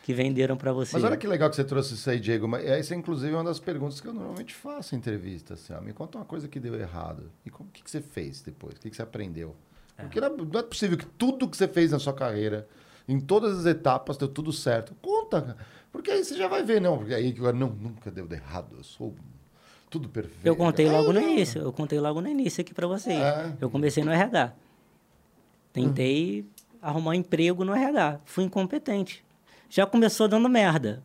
que 0.02 0.12
venderam 0.12 0.56
para 0.56 0.72
você. 0.72 0.94
Mas 0.94 1.04
olha 1.04 1.16
que 1.16 1.26
legal 1.26 1.48
que 1.48 1.54
você 1.54 1.64
trouxe 1.64 1.94
isso 1.94 2.10
aí, 2.10 2.18
Diego. 2.18 2.48
Mas 2.48 2.64
essa 2.64 2.92
é 2.92 2.96
inclusive 2.96 3.32
uma 3.32 3.44
das 3.44 3.60
perguntas 3.60 4.00
que 4.00 4.08
eu 4.08 4.12
normalmente 4.12 4.52
faço 4.52 4.94
em 4.94 4.98
entrevista. 4.98 5.54
Assim, 5.54 5.72
ó. 5.72 5.80
Me 5.80 5.92
conta 5.92 6.18
uma 6.18 6.24
coisa 6.24 6.48
que 6.48 6.58
deu 6.58 6.74
errado. 6.74 7.30
E 7.46 7.50
como, 7.50 7.68
o 7.68 7.72
que, 7.72 7.82
que 7.82 7.90
você 7.90 8.00
fez 8.00 8.42
depois? 8.42 8.74
O 8.74 8.80
que, 8.80 8.90
que 8.90 8.96
você 8.96 9.02
aprendeu? 9.02 9.54
Porque 9.96 10.20
não 10.20 10.26
é, 10.26 10.30
não 10.30 10.60
é 10.60 10.62
possível 10.64 10.98
que 10.98 11.06
tudo 11.06 11.48
que 11.48 11.56
você 11.56 11.68
fez 11.68 11.92
na 11.92 12.00
sua 12.00 12.12
carreira, 12.12 12.66
em 13.06 13.20
todas 13.20 13.60
as 13.60 13.66
etapas, 13.66 14.16
deu 14.16 14.26
tudo 14.26 14.52
certo. 14.52 14.92
Conta. 15.00 15.56
Porque 15.92 16.10
aí 16.10 16.24
você 16.24 16.36
já 16.36 16.48
vai 16.48 16.64
ver, 16.64 16.80
não. 16.80 16.98
Porque 16.98 17.14
aí 17.14 17.32
que 17.32 17.40
eu, 17.40 17.52
não, 17.52 17.68
nunca 17.68 18.10
deu 18.10 18.26
errado. 18.32 18.74
Eu 18.76 18.82
sou 18.82 19.14
tudo 19.88 20.08
perfeito. 20.08 20.44
Eu 20.44 20.56
contei 20.56 20.90
logo 20.90 21.12
no 21.12 21.20
não. 21.20 21.30
início, 21.30 21.62
eu 21.62 21.72
contei 21.72 22.00
logo 22.00 22.20
no 22.20 22.28
início 22.28 22.60
aqui 22.60 22.74
para 22.74 22.88
vocês. 22.88 23.20
É. 23.20 23.52
Eu 23.60 23.70
comecei 23.70 24.02
no 24.02 24.10
RH. 24.10 24.52
Tentei 25.72 26.44
arrumar 26.80 27.14
emprego 27.14 27.64
no 27.64 27.72
RH. 27.72 28.20
Fui 28.24 28.42
incompetente. 28.42 29.24
Já 29.72 29.86
começou 29.86 30.28
dando 30.28 30.50
merda. 30.50 31.02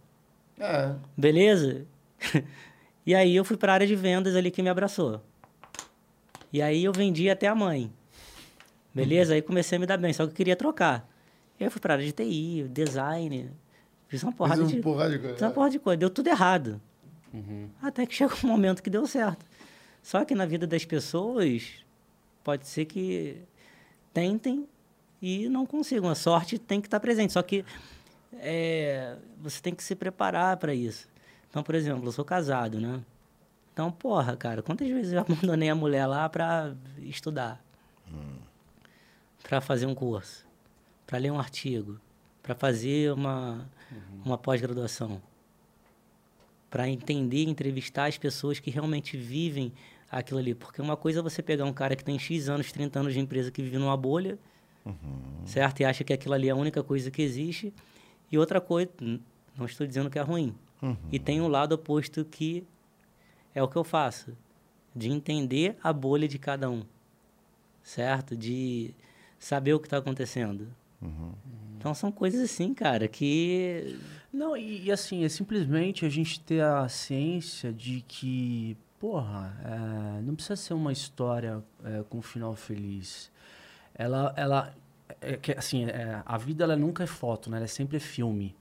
É. 0.60 0.94
Beleza? 1.15 1.85
e 3.06 3.15
aí 3.15 3.34
eu 3.34 3.45
fui 3.45 3.56
para 3.56 3.72
a 3.72 3.76
área 3.76 3.88
de 3.88 3.95
vendas 3.95 4.35
ali 4.35 4.52
que 4.52 4.61
me 4.61 4.68
abraçou. 4.68 5.22
E 6.52 6.61
aí 6.61 6.84
eu 6.84 6.91
vendi 6.91 7.30
até 7.30 7.48
a 7.48 7.56
mãe. 7.56 7.89
Beleza? 8.94 9.35
Aí 9.35 9.41
comecei 9.41 9.77
a 9.77 9.80
me 9.80 9.85
dar 9.85 9.95
bem, 9.95 10.11
só 10.11 10.26
que 10.26 10.31
eu 10.34 10.35
queria 10.35 10.53
trocar. 10.53 11.10
E 11.57 11.64
aí 11.64 11.68
eu 11.68 11.72
fui 11.72 11.80
para 11.80 11.94
a 11.94 11.95
área 11.95 12.06
de 12.06 12.11
TI, 12.11 12.68
design. 12.69 13.49
Fiz 14.10 14.22
uma 14.22 14.34
porrada 14.34 14.61
Fiz 14.64 14.72
de 14.73 14.81
porrada 14.81 15.11
de 15.11 15.19
coisa. 15.19 15.34
Fiz 15.35 15.41
uma 15.44 15.52
porrada 15.52 15.72
de 15.72 15.80
coisa. 15.80 15.98
Deu 15.98 16.10
tudo 16.10 16.27
errado. 16.27 16.81
Até 17.81 18.06
que 18.06 18.14
chegou 18.15 18.35
um 18.44 18.48
momento 18.48 18.84
que 18.84 18.89
deu 18.89 19.07
certo. 19.07 19.45
Só 20.03 20.26
que 20.26 20.35
na 20.35 20.45
vida 20.45 20.68
das 20.68 20.84
pessoas, 20.84 21.72
pode 22.44 22.68
ser 22.68 22.84
que 22.84 23.38
tentem 24.14 24.68
e 25.22 25.48
não 25.48 25.65
consigam. 25.65 26.10
A 26.10 26.15
sorte 26.15 26.60
tem 26.60 26.81
que 26.81 26.88
estar 26.88 26.99
presente. 26.99 27.31
Só 27.31 27.41
que 27.41 27.64
é, 28.34 29.16
você 29.40 29.62
tem 29.62 29.74
que 29.74 29.84
se 29.84 29.95
preparar 29.95 30.58
para 30.58 30.74
isso. 30.74 31.08
Então, 31.49 31.64
por 31.64 31.76
exemplo, 31.76 32.06
eu 32.08 32.12
sou 32.12 32.26
casado, 32.26 32.80
né? 32.80 33.02
Então, 33.74 33.91
porra, 33.91 34.36
cara, 34.36 34.62
quantas 34.62 34.88
vezes 34.88 35.14
eu 35.14 35.20
abandonei 35.22 35.70
a 35.70 35.76
mulher 35.76 36.06
lá 36.06 36.28
para 36.28 36.76
estudar? 36.99 37.64
Para 39.44 39.62
fazer 39.62 39.86
um 39.86 39.95
curso? 39.95 40.45
Para 41.06 41.20
ler 41.20 41.32
um 41.32 41.40
artigo? 41.40 41.99
Para 42.41 42.56
fazer 42.56 43.14
uma, 43.14 43.70
uma 44.26 44.38
pós-graduação? 44.38 45.22
Para 46.70 46.90
entender 46.90 47.44
entrevistar 47.44 48.08
as 48.08 48.18
pessoas 48.18 48.60
que 48.60 48.70
realmente 48.70 49.16
vivem 49.16 49.72
aquilo 50.12 50.40
ali. 50.40 50.54
Porque 50.56 50.82
uma 50.82 50.98
coisa 50.98 51.20
é 51.20 51.22
você 51.22 51.41
pegar 51.41 51.66
um 51.66 51.74
cara 51.74 51.95
que 51.95 52.04
tem 52.04 52.18
X 52.18 52.49
anos, 52.49 52.72
30 52.72 52.99
anos 52.99 53.14
de 53.14 53.20
empresa 53.20 53.52
que 53.52 53.62
vive 53.62 53.78
numa 53.78 53.95
bolha, 53.95 54.38
certo? 55.45 55.82
E 55.82 55.86
acha 55.86 56.04
que 56.04 56.14
aquilo 56.14 56.34
ali 56.34 56.49
é 56.49 56.52
a 56.52 56.56
única 56.56 56.84
coisa 56.84 57.12
que 57.12 57.22
existe. 57.22 57.74
E 58.32 58.38
outra 58.38 58.60
coisa, 58.60 58.91
não 59.58 59.66
estou 59.66 59.88
dizendo 59.88 60.10
que 60.10 60.20
é 60.20 60.22
ruim. 60.22 60.56
E 61.12 61.18
tem 61.20 61.41
um 61.41 61.48
lado 61.48 61.74
oposto 61.74 62.24
que 62.26 62.64
é 63.54 63.64
o 63.64 63.68
que 63.68 63.76
eu 63.76 63.84
faço. 63.84 64.38
De 64.95 65.10
entender 65.10 65.78
a 65.84 65.91
bolha 65.94 66.28
de 66.28 66.38
cada 66.38 66.70
um. 66.70 66.84
Certo? 67.84 68.36
De 68.36 68.94
saber 69.40 69.74
o 69.74 69.80
que 69.80 69.88
está 69.88 69.98
acontecendo. 69.98 70.68
Então 71.78 71.94
são 71.94 72.12
coisas 72.12 72.41
assim, 72.41 72.74
cara, 72.74 73.08
que 73.08 73.98
Não, 74.34 74.58
e, 74.58 74.86
e 74.86 74.91
assim, 74.91 75.24
é 75.24 75.30
simplesmente 75.30 76.06
a 76.06 76.10
gente 76.10 76.40
ter 76.40 76.62
a 76.62 76.90
ciência 76.90 77.72
de 77.72 78.04
que, 78.08 78.76
porra, 78.99 79.56
é, 79.64 80.22
não 80.22 80.36
precisa 80.36 80.56
ser 80.56 80.74
uma 80.74 80.91
história 80.91 81.64
é, 81.84 82.04
com 82.10 82.18
um 82.18 82.22
final 82.22 82.56
feliz. 82.56 83.32
Ela, 83.94 84.34
ela 84.36 84.76
é, 85.21 85.38
que, 85.38 85.51
assim, 85.53 85.85
é, 85.85 86.21
a 86.25 86.38
vida 86.38 86.63
ela 86.63 86.75
nunca 86.75 87.03
é 87.03 87.07
foto, 87.07 87.49
né? 87.49 87.57
Ela 87.57 87.65
é 87.65 87.67
sempre 87.67 87.99
filme. 87.99 88.55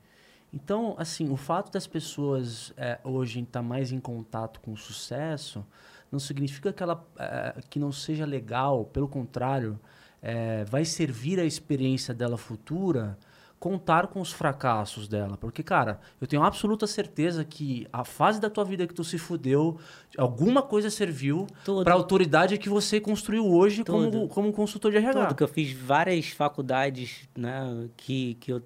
Então, 0.52 0.94
assim, 0.98 1.30
o 1.30 1.36
fato 1.36 1.72
das 1.72 1.86
pessoas 1.86 2.72
é, 2.76 2.98
hoje 3.04 3.40
estar 3.40 3.62
mais 3.62 3.92
em 3.92 4.00
contato 4.00 4.60
com 4.60 4.72
o 4.72 4.76
sucesso 4.76 5.64
não 6.10 6.18
significa 6.18 6.72
que 6.72 6.82
ela 6.82 7.04
é, 7.18 7.60
que 7.68 7.78
não 7.78 7.92
seja 7.92 8.24
legal, 8.24 8.84
pelo 8.84 9.08
contrário, 9.08 9.78
é, 10.22 10.64
vai 10.64 10.84
servir 10.84 11.38
a 11.40 11.44
experiência 11.44 12.14
dela 12.14 12.38
futura 12.38 13.18
contar 13.58 14.06
com 14.08 14.20
os 14.20 14.32
fracassos 14.32 15.08
dela. 15.08 15.36
Porque, 15.36 15.62
cara, 15.62 15.98
eu 16.20 16.26
tenho 16.26 16.42
absoluta 16.42 16.86
certeza 16.86 17.44
que 17.44 17.86
a 17.92 18.04
fase 18.04 18.40
da 18.40 18.50
tua 18.50 18.64
vida 18.64 18.86
que 18.86 18.94
tu 18.94 19.02
se 19.02 19.18
fudeu, 19.18 19.78
alguma 20.16 20.62
coisa 20.62 20.90
serviu 20.90 21.46
para 21.82 21.92
a 21.92 21.96
autoridade 21.96 22.58
que 22.58 22.68
você 22.68 23.00
construiu 23.00 23.46
hoje 23.46 23.82
como, 23.84 24.28
como 24.28 24.52
consultor 24.52 24.90
de 24.90 24.98
RH. 24.98 25.26
tudo 25.26 25.36
que 25.36 25.42
eu 25.42 25.48
fiz 25.48 25.72
várias 25.72 26.28
faculdades, 26.28 27.28
né, 27.36 27.88
que, 27.96 28.34
que 28.34 28.52
eu 28.52 28.62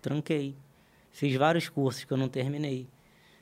tranquei. 0.00 0.54
Fiz 1.10 1.34
vários 1.36 1.68
cursos 1.68 2.04
que 2.04 2.12
eu 2.12 2.16
não 2.16 2.28
terminei. 2.28 2.88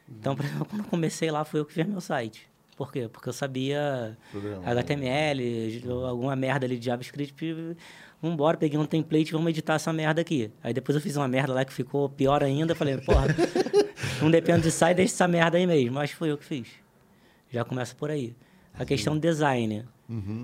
Então, 0.08 0.34
por 0.34 0.44
exemplo, 0.44 0.66
quando 0.66 0.82
eu 0.82 0.90
comecei 0.90 1.30
lá, 1.30 1.44
foi 1.44 1.60
eu 1.60 1.64
que 1.64 1.72
fiz 1.72 1.86
meu 1.86 2.00
site. 2.00 2.50
Por 2.76 2.90
quê? 2.90 3.08
Porque 3.12 3.28
eu 3.28 3.32
sabia 3.32 4.16
Programa. 4.30 4.70
HTML, 4.70 5.82
alguma 6.08 6.34
merda 6.34 6.64
ali 6.64 6.78
de 6.78 6.86
JavaScript. 6.86 7.76
Vambora, 8.22 8.56
peguei 8.56 8.78
um 8.78 8.84
template, 8.84 9.32
vamos 9.32 9.48
editar 9.48 9.74
essa 9.74 9.92
merda 9.92 10.20
aqui. 10.20 10.50
Aí 10.62 10.74
depois 10.74 10.94
eu 10.94 11.00
fiz 11.00 11.16
uma 11.16 11.26
merda 11.26 11.54
lá 11.54 11.64
que 11.64 11.72
ficou 11.72 12.08
pior 12.08 12.44
ainda. 12.44 12.74
Falei, 12.74 12.98
porra, 12.98 13.26
não 14.20 14.30
dependo 14.30 14.62
de 14.62 14.70
site, 14.70 14.96
deixa 14.98 15.14
essa 15.14 15.26
merda 15.26 15.56
aí 15.56 15.66
mesmo. 15.66 15.94
Mas 15.94 16.10
foi 16.10 16.30
eu 16.30 16.36
que 16.36 16.44
fiz. 16.44 16.68
Já 17.50 17.64
começa 17.64 17.94
por 17.94 18.10
aí. 18.10 18.34
A 18.78 18.84
questão 18.84 19.14
do 19.14 19.20
design. 19.20 19.86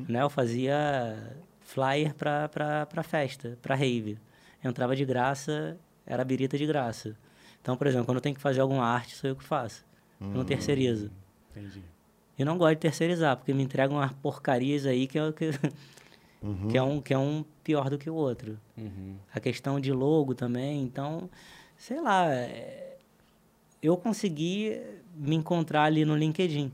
Né? 0.08 0.22
Eu 0.22 0.30
fazia 0.30 1.36
flyer 1.60 2.14
pra, 2.14 2.48
pra, 2.48 2.86
pra 2.86 3.02
festa, 3.02 3.58
pra 3.60 3.74
rave. 3.74 4.18
Entrava 4.64 4.96
de 4.96 5.04
graça, 5.04 5.76
era 6.06 6.24
birita 6.24 6.56
de 6.56 6.64
graça. 6.66 7.16
Então, 7.60 7.76
por 7.76 7.86
exemplo, 7.86 8.06
quando 8.06 8.16
eu 8.16 8.22
tenho 8.22 8.34
que 8.34 8.40
fazer 8.40 8.60
alguma 8.60 8.84
arte, 8.84 9.14
sou 9.14 9.28
eu 9.28 9.36
que 9.36 9.44
faço. 9.44 9.84
Eu 10.20 10.28
não 10.28 10.44
terceirizo. 10.44 11.10
Entendi. 11.50 11.82
Eu 12.38 12.46
não 12.46 12.56
gosto 12.56 12.74
de 12.74 12.80
terceirizar, 12.80 13.36
porque 13.36 13.52
me 13.52 13.62
entregam 13.62 13.96
umas 13.96 14.12
porcarias 14.12 14.86
aí 14.86 15.06
que 15.06 15.18
é, 15.18 15.24
o 15.24 15.32
que, 16.54 16.68
que, 16.68 16.78
é 16.78 16.82
um, 16.82 17.00
que 17.00 17.14
é 17.14 17.18
um 17.18 17.44
pior 17.62 17.90
do 17.90 17.98
que 17.98 18.08
o 18.08 18.14
outro. 18.14 18.58
Uhum. 18.76 19.16
A 19.34 19.40
questão 19.40 19.80
de 19.80 19.92
logo 19.92 20.34
também, 20.34 20.82
então, 20.82 21.28
sei 21.76 22.00
lá, 22.00 22.32
é, 22.32 22.96
eu 23.82 23.96
consegui 23.96 24.80
me 25.14 25.36
encontrar 25.36 25.84
ali 25.84 26.04
no 26.04 26.16
LinkedIn, 26.16 26.72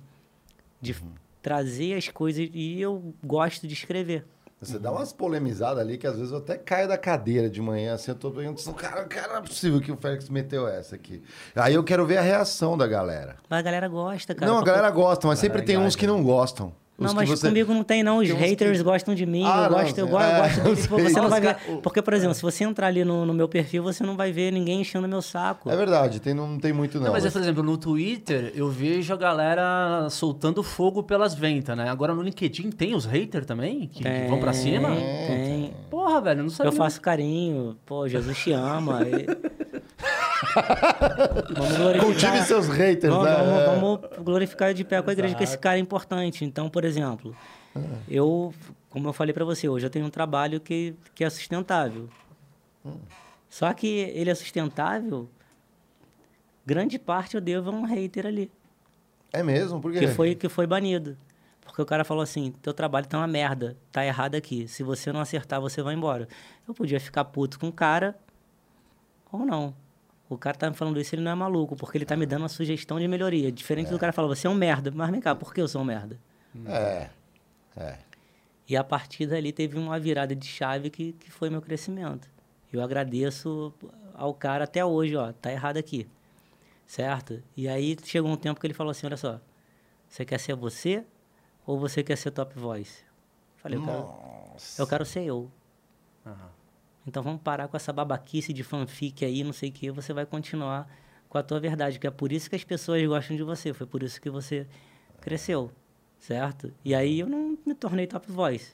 de 0.81 0.97
trazer 1.40 1.94
as 1.94 2.09
coisas, 2.09 2.49
e 2.53 2.81
eu 2.81 3.15
gosto 3.23 3.66
de 3.66 3.74
escrever. 3.74 4.24
Você 4.62 4.78
dá 4.78 4.93
umas 4.93 5.12
polemizadas 5.12 5.81
ali 5.81 5.99
que 5.99 6.07
às 6.07 6.16
vezes 6.16 6.31
eu 6.31 6.39
até 6.39 6.57
caio 6.57 6.86
da 6.86 6.97
cadeira 6.97 7.51
de 7.51 7.61
manhã, 7.61 7.94
assim, 7.94 8.12
eu 8.12 8.15
tô 8.15 8.31
vendo, 8.31 8.57
cara, 8.74 9.05
cara, 9.07 9.28
não 9.32 9.36
é 9.39 9.43
possível 9.43 9.81
que 9.81 9.90
o 9.90 9.97
Félix 9.97 10.28
meteu 10.28 10.69
essa 10.69 10.94
aqui. 10.94 11.20
Aí 11.57 11.74
eu 11.74 11.82
quero 11.82 12.07
ver 12.07 12.19
a 12.19 12.23
reação 12.23 12.78
da 12.78 12.86
galera. 12.86 13.36
Mas 13.51 13.59
a 13.59 13.62
galera 13.62 13.89
gosta, 13.89 14.32
cara. 14.36 14.51
não, 14.51 14.61
a 14.61 14.65
galera 14.65 14.89
gosta, 14.90 15.27
mas 15.27 15.40
sempre 15.40 15.62
tem 15.62 15.77
uns 15.77 15.97
que 15.97 16.07
não 16.07 16.23
gostam. 16.23 16.73
Não, 17.03 17.15
mas 17.15 17.29
você- 17.29 17.49
comigo 17.49 17.73
não 17.74 17.83
tem, 17.85 18.03
não. 18.03 18.19
Os 18.19 18.29
Tem 18.29 18.37
haters 18.37 18.79
que- 18.79 18.85
gostam 18.85 19.15
de 19.15 19.27
mim, 19.27 19.45
Ah, 19.45 19.65
eu 19.65 19.70
não, 19.70 19.79
gosto, 19.83 19.99
eu 19.99 20.09
gosto, 20.09 20.24
eu 20.29 20.35
É, 20.37 20.39
gosto 20.70 20.89
Pô, 20.89 20.99
você 21.01 21.20
não 21.20 21.29
vai 21.29 21.41
ver. 21.41 21.57
Porque, 21.83 22.01
por 22.03 22.15
exemplo, 22.15 22.35
se 22.35 22.43
você 22.43 22.65
entrar 22.65 22.87
ali 22.89 23.05
no, 23.05 23.24
no 23.27 23.35
meu 23.35 23.49
perfil, 23.49 23.83
você 23.83 24.03
não 24.05 24.16
vai 24.16 24.33
ver 24.33 24.53
ninguém 24.53 24.81
enchendo 24.81 25.07
meu 25.09 25.23
saco. 25.23 25.70
É 25.70 25.77
verdade, 25.77 26.20
tem, 26.20 26.35
não 26.35 26.59
tem 26.59 26.73
muito 26.73 26.99
não. 26.99 27.07
Não, 27.07 27.12
mas, 27.12 27.24
mas- 27.24 27.33
por 27.33 27.43
exemplo, 27.43 27.62
no 27.62 27.77
Twitter 27.77 28.53
eu 28.55 28.69
vejo 28.69 29.12
a 29.12 29.16
galera 29.16 30.09
soltando 30.11 30.62
fogo 30.62 31.03
pelas 31.03 31.35
ventas, 31.35 31.77
né? 31.77 31.89
Agora 31.89 32.15
no 32.15 32.23
LinkedIn 32.23 32.70
tem 32.70 32.95
os 32.95 33.05
haters 33.05 33.47
também? 33.47 33.89
Que, 33.93 34.03
que 34.03 34.27
vão 34.29 34.39
pra 34.41 34.53
cima? 34.53 34.89
Tem, 34.89 35.27
tem. 35.27 35.74
Porra, 35.91 36.20
velho, 36.20 36.41
eu 36.41 36.45
não 36.45 36.51
sabia. 36.51 36.73
Eu 36.73 36.77
faço 36.77 37.01
carinho. 37.01 37.77
Pô, 37.87 38.09
Jesus 38.09 38.37
te 38.39 38.53
ama. 38.53 39.01
Cultive 42.01 42.43
seus 42.43 42.69
haters, 42.69 43.12
vamos, 43.12 43.27
né? 43.29 43.37
vamos- 43.37 44.01
vamos 44.01 44.24
glorificar 44.24 44.74
de 44.74 44.85
pé 44.85 45.01
com 45.03 45.11
a 45.11 45.12
igreja 45.12 45.35
que 45.35 45.45
esse 45.45 45.59
cara 45.59 45.77
é 45.77 45.81
importante. 45.81 46.45
Então, 46.45 46.69
por 46.69 46.85
exemplo, 46.85 47.35
eu, 48.09 48.53
como 48.91 49.09
eu 49.09 49.12
falei 49.12 49.33
pra 49.33 49.45
você, 49.45 49.69
hoje 49.69 49.87
eu 49.87 49.91
tenho 49.91 50.07
um 50.07 50.11
trabalho 50.11 50.61
que, 50.61 50.95
que 51.15 51.24
é 51.24 51.31
sustentável. 51.31 52.09
Só 53.49 53.73
que 53.73 53.87
ele 53.87 54.31
é 54.31 54.35
sustentável, 54.35 55.29
grande 56.65 56.99
parte 56.99 57.35
eu 57.35 57.41
devo 57.41 57.70
a 57.70 57.73
um 57.73 57.85
hater 57.85 58.27
ali, 58.27 58.51
É 59.33 59.43
mesmo? 59.43 59.81
Por 59.81 59.93
quê? 59.93 60.01
que 60.01 60.07
foi, 60.09 60.35
que 60.35 60.49
foi 60.49 60.66
banido. 60.66 61.16
Porque 61.65 61.81
o 61.81 61.87
cara 61.87 62.05
falou 62.05 62.23
assim, 62.23 62.53
teu 62.61 62.74
trabalho 62.74 63.07
tá 63.07 63.16
uma 63.16 63.27
merda, 63.27 63.77
tá 63.91 64.05
errado 64.05 64.35
aqui. 64.35 64.69
Se 64.69 64.83
você 64.83 65.11
não 65.12 65.20
acertar, 65.20 65.59
você 65.61 65.81
vai 65.81 65.95
embora. 65.95 66.29
Eu 66.69 66.74
podia 66.74 67.01
ficar 67.01 67.24
puto 67.24 67.59
com 67.59 67.69
o 67.69 67.73
cara 67.73 68.15
ou 69.31 69.47
não. 69.47 69.73
O 70.35 70.39
cara 70.39 70.57
tá 70.57 70.71
me 70.71 70.77
falando 70.77 71.01
isso, 71.01 71.15
ele 71.15 71.23
não 71.23 71.31
é 71.31 71.35
maluco, 71.35 71.77
porque 71.77 71.99
ele 71.99 72.05
tá 72.05 72.17
me 72.17 72.27
dando 72.27 72.43
uma 72.43 72.49
sugestão 72.49 72.99
de 72.99 73.07
melhoria. 73.07 73.53
Diferente 73.53 73.91
do 73.91 73.99
cara 73.99 74.13
falar, 74.13 74.29
você 74.29 74.47
é 74.47 74.51
um 74.51 74.55
merda. 74.55 74.91
Mas 74.91 75.11
vem 75.11 75.21
cá, 75.21 75.35
por 75.35 75.53
que 75.53 75.61
eu 75.61 75.69
sou 75.69 75.83
um 75.83 75.85
merda? 75.85 76.19
É. 76.67 77.11
É. 77.77 77.99
E 78.69 78.77
a 78.77 78.85
partir 78.85 79.27
dali 79.27 79.53
teve 79.53 79.79
uma 79.79 79.99
virada 79.99 80.35
de 80.35 80.47
chave 80.47 80.91
que, 80.91 81.13
que 81.13 81.31
foi 81.31 81.51
meu 81.51 81.61
crescimento. 81.61 82.29
Eu 82.73 82.83
agradeço 82.83 83.73
ao 84.15 84.33
cara 84.33 84.65
até 84.65 84.85
hoje, 84.85 85.15
ó, 85.17 85.33
tá 85.33 85.53
errado 85.53 85.77
aqui. 85.77 86.09
Certo? 86.87 87.43
E 87.57 87.69
aí 87.69 87.97
chegou 88.05 88.31
um 88.31 88.37
tempo 88.37 88.61
que 88.61 88.67
ele 88.67 88.75
falou 88.75 88.91
assim, 88.91 89.07
olha 89.07 89.17
só, 89.17 89.41
você 90.09 90.25
quer 90.25 90.39
ser 90.39 90.55
você 90.55 91.05
ou 91.67 91.79
você 91.79 92.03
quer 92.03 92.17
ser 92.17 92.31
top 92.31 92.59
voice? 92.59 93.05
Falei, 93.57 93.79
eu 93.79 93.85
quero, 93.85 94.15
eu 94.79 94.87
quero 94.87 95.05
ser 95.05 95.25
eu. 95.25 95.51
Então 97.07 97.23
vamos 97.23 97.41
parar 97.43 97.69
com 97.69 97.77
essa 97.77 97.93
babaquice 97.93 98.53
de 98.53 98.62
fanfic 98.62 99.24
aí, 99.24 99.43
não 99.43 99.53
sei 99.53 99.70
o 99.70 99.73
que, 99.73 99.91
você 99.91 100.12
vai 100.12 100.24
continuar 100.24 100.89
com 101.29 101.39
a 101.39 101.43
tua 101.43 101.59
verdade, 101.59 101.99
que 101.99 102.07
é 102.07 102.11
por 102.11 102.31
isso 102.31 102.49
que 102.51 102.57
as 102.57 102.62
pessoas 102.65 103.05
gostam 103.07 103.37
de 103.37 103.43
você, 103.43 103.73
foi 103.73 103.87
por 103.87 104.03
isso 104.03 104.20
que 104.20 104.29
você 104.31 104.66
cresceu, 105.20 105.70
certo? 106.19 106.73
E 106.85 106.95
aí 106.95 107.20
eu 107.20 107.27
não 107.27 107.57
me 107.66 107.74
tornei 107.74 108.07
top 108.07 108.31
voice, 108.31 108.73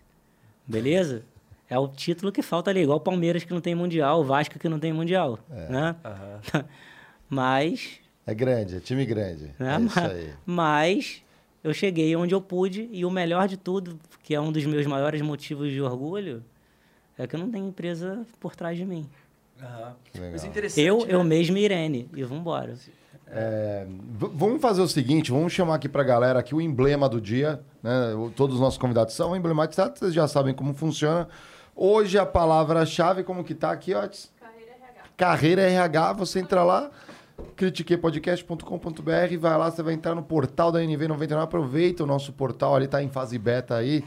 beleza? 0.67 1.23
É 1.71 1.79
o 1.79 1.87
título 1.87 2.33
que 2.33 2.43
falta 2.43 2.71
ali, 2.71 2.81
igual 2.81 2.99
o 2.99 3.01
Palmeiras 3.01 3.45
que 3.45 3.53
não 3.53 3.61
tem 3.61 3.75
mundial, 3.75 4.21
o 4.21 4.25
Vasco 4.25 4.59
que 4.59 4.69
não 4.69 4.79
tem 4.79 4.93
mundial, 4.93 5.39
né? 5.49 5.95
Mas 7.29 8.01
É 8.27 8.35
grande, 8.35 8.77
é 8.77 8.81
time 8.81 9.05
grande. 9.05 9.55
né? 9.59 9.77
É 9.77 9.81
isso 9.81 10.01
aí. 10.01 10.33
Mas 10.45 11.23
eu 11.63 11.73
cheguei 11.75 12.15
onde 12.17 12.35
eu 12.35 12.41
pude 12.41 12.89
e 12.93 13.05
o 13.05 13.11
melhor 13.11 13.47
de 13.49 13.57
tudo, 13.57 13.99
que 14.23 14.35
é 14.35 14.41
um 14.41 14.51
dos 14.51 14.65
meus 14.65 14.87
maiores 14.87 15.21
motivos 15.23 15.71
de 15.71 15.81
orgulho, 15.81 16.43
é 17.19 17.27
que 17.27 17.35
eu 17.35 17.40
não 17.40 17.51
tenho 17.51 17.66
empresa 17.66 18.24
por 18.39 18.55
trás 18.55 18.77
de 18.77 18.85
mim. 18.85 19.09
Legal. 19.61 19.97
Mas 20.32 20.45
interessante. 20.45 20.86
Eu, 20.86 20.99
né? 20.99 21.07
eu 21.09 21.24
mesmo 21.24 21.57
e 21.57 21.65
Irene, 21.65 22.09
e 22.15 22.23
vambora. 22.23 22.74
É, 23.31 23.86
vamos 24.16 24.62
fazer 24.62 24.81
o 24.81 24.89
seguinte, 24.89 25.31
vamos 25.31 25.53
chamar 25.53 25.74
aqui 25.74 25.89
pra 25.89 26.03
galera 26.03 26.39
aqui 26.39 26.55
o 26.55 26.61
emblema 26.61 27.09
do 27.09 27.20
dia, 27.20 27.61
né? 27.82 28.12
Todos 28.35 28.55
os 28.55 28.61
nossos 28.61 28.78
convidados 28.78 29.15
são 29.15 29.36
emblematizados, 29.36 29.99
vocês 29.99 30.15
já 30.15 30.27
sabem 30.27 30.55
como 30.55 30.73
funciona. 30.73 31.28
Hoje 31.77 32.19
a 32.19 32.24
palavra-chave, 32.24 33.23
como 33.23 33.45
que 33.45 33.55
tá 33.55 33.70
aqui, 33.70 33.93
ó? 33.93 34.01
Carreira 34.01 34.73
RH. 34.73 35.03
Carreira 35.16 35.62
RH, 35.62 36.12
você 36.15 36.40
entra 36.40 36.65
lá, 36.65 36.90
critiquepodcast.com.br, 37.55 39.39
vai 39.39 39.59
lá, 39.59 39.70
você 39.70 39.82
vai 39.82 39.93
entrar 39.93 40.15
no 40.15 40.23
portal 40.23 40.73
da 40.73 40.81
NV99, 40.81 41.43
aproveita 41.43 42.05
o 42.05 42.07
nosso 42.07 42.32
portal 42.32 42.74
ali, 42.74 42.89
tá 42.89 43.03
em 43.03 43.09
fase 43.11 43.39
beta 43.39 43.77
aí. 43.77 44.03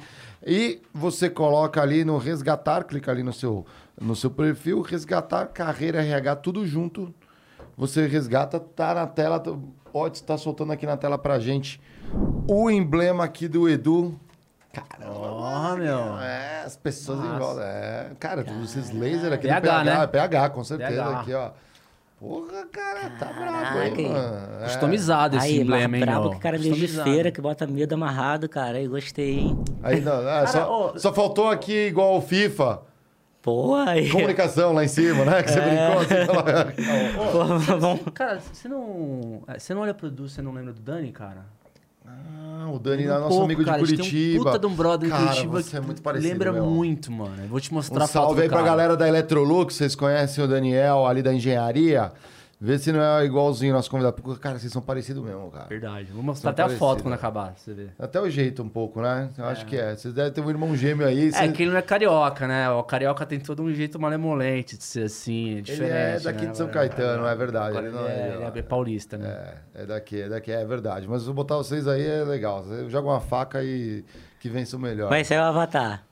E 0.46 0.82
você 0.94 1.30
coloca 1.30 1.82
ali 1.82 2.04
no 2.04 2.18
resgatar, 2.18 2.84
clica 2.84 3.12
ali 3.12 3.22
no 3.24 3.32
seu, 3.34 3.66
no 4.00 4.16
seu 4.16 4.30
perfil, 4.32 4.82
resgatar 4.82 5.46
carreira 5.48 6.04
RH, 6.04 6.36
tudo 6.38 6.66
junto. 6.66 7.14
Você 7.78 8.08
resgata, 8.08 8.60
tá 8.60 8.94
na 8.94 9.08
tela, 9.08 9.40
tá- 9.40 9.56
pode 9.92 10.18
estar 10.18 10.38
soltando 10.38 10.72
aqui 10.74 10.86
na 10.86 10.98
tela 10.98 11.18
pra 11.18 11.40
gente 11.40 11.82
o 12.48 12.70
emblema 12.70 13.24
aqui 13.24 13.48
do 13.48 13.70
Edu. 13.70 14.20
Caramba, 14.74 15.14
Ó, 15.20 15.76
meu. 15.76 16.18
é, 16.20 16.64
as 16.66 16.78
pessoas 16.78 17.20
volta. 17.38 17.62
É, 17.62 18.12
cara, 18.20 18.46
esses 18.64 18.90
laser 18.92 19.34
aqui 19.34 19.48
PH, 19.48 19.60
do 19.60 19.64
PH, 19.64 19.84
né? 20.00 20.08
PH, 20.08 20.50
com 20.50 20.64
certeza, 20.64 21.04
PH. 21.04 21.20
aqui, 21.20 21.34
ó. 21.34 21.52
Porra, 22.22 22.68
cara, 22.72 23.10
tá 23.18 23.26
brabo 23.34 23.80
aí, 23.80 23.90
Caraca, 23.90 24.02
mano. 24.04 24.62
É. 24.62 24.64
Customizado 24.66 25.38
esse 25.38 25.46
Aí, 25.48 25.60
emblema, 25.62 25.88
mais 25.88 25.94
hein, 26.04 26.06
brabo 26.08 26.22
meu? 26.26 26.34
que 26.34 26.40
cara 26.40 26.60
de 26.60 26.70
Customizado. 26.70 27.10
feira, 27.10 27.32
que 27.32 27.42
bota 27.42 27.66
medo 27.66 27.94
amarrado, 27.96 28.48
cara. 28.48 28.78
Aí 28.78 28.88
gostei, 28.88 29.40
hein? 29.40 29.64
Aí, 29.82 30.00
não, 30.02 30.30
é, 30.30 30.46
só, 30.46 30.92
ô- 30.94 31.00
só 31.00 31.12
faltou 31.12 31.50
aqui, 31.50 31.88
igual 31.88 32.16
o 32.16 32.22
FIFA, 32.22 32.82
Pô, 33.42 33.74
aí. 33.74 34.08
comunicação 34.12 34.72
lá 34.72 34.84
em 34.86 34.88
cima, 34.88 35.26
né? 35.26 35.42
Que 35.42 35.50
você 35.50 35.62
brincou 35.62 36.00
assim. 36.00 37.16
Pô, 37.66 37.76
vamos. 37.80 38.02
Cara, 38.14 38.40
você 38.40 38.68
não. 38.68 39.42
Você 39.58 39.74
não 39.74 39.82
olha 39.82 39.94
pro 39.96 40.06
Edu, 40.06 40.30
você 40.30 40.44
não 40.44 40.54
lembra 40.54 40.74
do 40.74 40.80
Dani, 40.80 41.12
cara? 41.12 41.44
Ah, 42.64 42.70
o 42.70 42.78
Dani 42.78 43.06
é 43.06 43.08
Um 43.08 43.20
nosso 43.22 43.30
pouco, 43.30 43.44
amigo 43.46 43.66
cara, 43.66 43.82
de 43.82 43.90
gente 43.90 43.98
Tem 43.98 44.06
um 44.06 44.12
Curitiba. 44.12 44.44
puta 44.46 44.60
de 44.60 44.66
um 44.68 44.76
brother 44.76 45.08
em 45.08 45.12
Cara, 45.12 45.24
Curitiba 45.26 45.62
você 45.64 45.78
é 45.78 45.80
muito 45.82 46.02
parecido, 46.02 46.32
lembra 46.32 46.52
meu. 46.54 46.66
muito, 46.68 47.12
mano. 47.12 47.34
Eu 47.42 47.48
vou 47.48 47.60
te 47.60 47.74
mostrar 47.74 48.02
Um 48.02 48.04
a 48.04 48.08
foto 48.08 48.12
salve 48.26 48.42
aí 48.44 48.50
pra 48.50 48.62
galera 48.62 48.96
da 48.96 49.08
Electrolux, 49.08 49.74
vocês 49.76 49.96
conhecem 49.96 50.44
o 50.44 50.48
Daniel 50.48 51.08
ali 51.08 51.24
da 51.24 51.34
engenharia. 51.34 52.12
Vê 52.64 52.78
se 52.78 52.92
não 52.92 53.02
é 53.02 53.26
igualzinho 53.26 53.74
nosso 53.74 53.90
convidado. 53.90 54.22
Porque, 54.22 54.40
Cara, 54.40 54.60
vocês 54.60 54.72
são 54.72 54.84
parecidos 54.84 55.24
mesmo, 55.24 55.50
cara. 55.50 55.66
Verdade. 55.66 56.12
Vou 56.12 56.22
mostrar 56.22 56.56
São 56.56 56.66
até 56.66 56.76
a 56.76 56.78
foto 56.78 57.02
quando 57.02 57.16
acabar, 57.16 57.56
você 57.58 57.74
ver. 57.74 57.90
Até 57.98 58.22
o 58.22 58.30
jeito 58.30 58.62
um 58.62 58.70
pouco, 58.70 59.02
né? 59.02 59.32
Eu 59.36 59.46
acho 59.46 59.66
que 59.66 59.76
é. 59.76 59.96
Vocês 59.96 60.14
devem 60.14 60.32
ter 60.32 60.42
um 60.42 60.50
irmão 60.50 60.76
gêmeo 60.76 61.08
aí. 61.08 61.30
É 61.30 61.32
vocês- 61.32 61.52
que 61.54 61.64
ele 61.64 61.72
não 61.72 61.78
é 61.80 61.82
carioca, 61.82 62.48
né? 62.48 62.70
O 62.70 62.84
carioca 62.84 63.26
tem 63.26 63.40
todo 63.40 63.64
um 63.64 63.74
jeito 63.74 64.00
malemolente 64.00 64.78
de 64.78 64.84
ser 64.84 65.06
assim, 65.06 65.48
é 65.48 65.52
Ele 65.54 65.62
diferente. 65.64 65.92
é 65.92 66.20
daqui 66.20 66.46
né? 66.46 66.52
de 66.52 66.58
São 66.58 66.68
Caetano, 66.68 67.26
é 67.26 67.36
verdade. 67.36 67.78
Ele, 67.78 67.88
Ele 67.88 67.96
não 67.96 68.08
é, 68.08 68.28
ele 68.36 68.44
ele 68.46 68.60
é 68.60 68.62
paulista, 68.62 69.18
né? 69.18 69.56
É, 69.74 69.82
é 69.82 69.86
daqui, 69.88 70.22
é 70.22 70.30
daqui, 70.30 70.52
é 70.52 70.64
verdade. 70.64 71.08
Mas 71.08 71.26
eu 71.26 71.34
botar 71.34 71.56
vocês 71.56 71.88
aí 71.88 72.06
é 72.06 72.24
legal. 72.24 72.64
Você 72.64 72.88
joga 72.92 73.08
uma 73.08 73.20
faca 73.20 73.64
e 73.64 74.06
que 74.40 74.50
vence 74.50 74.76
o 74.76 74.80
melhor. 74.80 75.10
Vai 75.10 75.24
sair 75.24 75.40
o 75.40 75.44
avatar. 75.46 76.04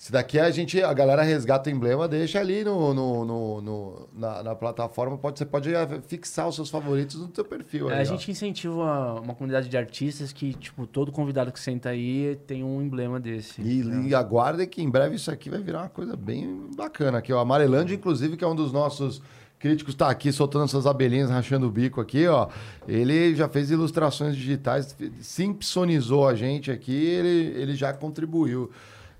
Se 0.00 0.10
daqui 0.10 0.38
a 0.38 0.50
gente, 0.50 0.82
a 0.82 0.94
galera 0.94 1.20
resgata 1.22 1.68
o 1.68 1.72
emblema, 1.74 2.08
deixa 2.08 2.40
ali 2.40 2.64
no, 2.64 2.94
no, 2.94 3.22
no- 3.22 3.60
no- 3.60 4.08
na, 4.14 4.42
na 4.42 4.54
plataforma. 4.54 5.18
Pode, 5.18 5.38
você 5.38 5.44
pode 5.44 5.68
fixar 6.08 6.48
os 6.48 6.54
seus 6.54 6.70
favoritos 6.70 7.16
no 7.20 7.30
seu 7.34 7.44
perfil. 7.44 7.90
É, 7.90 7.96
aí, 7.96 7.98
a 7.98 8.02
ó. 8.02 8.04
gente 8.06 8.30
incentiva 8.30 9.20
uma 9.22 9.34
comunidade 9.34 9.68
de 9.68 9.76
artistas 9.76 10.32
que, 10.32 10.54
tipo, 10.54 10.86
todo 10.86 11.12
convidado 11.12 11.52
que 11.52 11.60
senta 11.60 11.90
aí 11.90 12.34
tem 12.46 12.64
um 12.64 12.80
emblema 12.80 13.20
desse. 13.20 13.60
E, 13.60 13.82
e 14.08 14.14
aguardem 14.14 14.66
que 14.66 14.80
em 14.82 14.88
breve 14.88 15.16
isso 15.16 15.30
aqui 15.30 15.50
vai 15.50 15.60
virar 15.60 15.80
uma 15.80 15.90
coisa 15.90 16.16
bem 16.16 16.70
bacana. 16.74 17.18
Aqui, 17.18 17.30
ó. 17.30 17.38
Amarelândia, 17.38 17.94
inclusive, 17.94 18.38
que 18.38 18.42
é 18.44 18.48
um 18.48 18.56
dos 18.56 18.72
nossos 18.72 19.20
críticos, 19.58 19.94
tá 19.94 20.08
aqui 20.08 20.32
soltando 20.32 20.66
suas 20.66 20.86
abelhinhas, 20.86 21.28
rachando 21.28 21.66
o 21.66 21.70
bico 21.70 22.00
aqui, 22.00 22.26
ó. 22.26 22.48
Ele 22.88 23.34
já 23.34 23.50
fez 23.50 23.70
ilustrações 23.70 24.34
digitais, 24.34 24.96
simpsonizou 25.20 26.26
a 26.26 26.34
gente 26.34 26.70
aqui, 26.70 26.90
ele, 26.94 27.60
ele 27.60 27.74
já 27.74 27.92
contribuiu. 27.92 28.70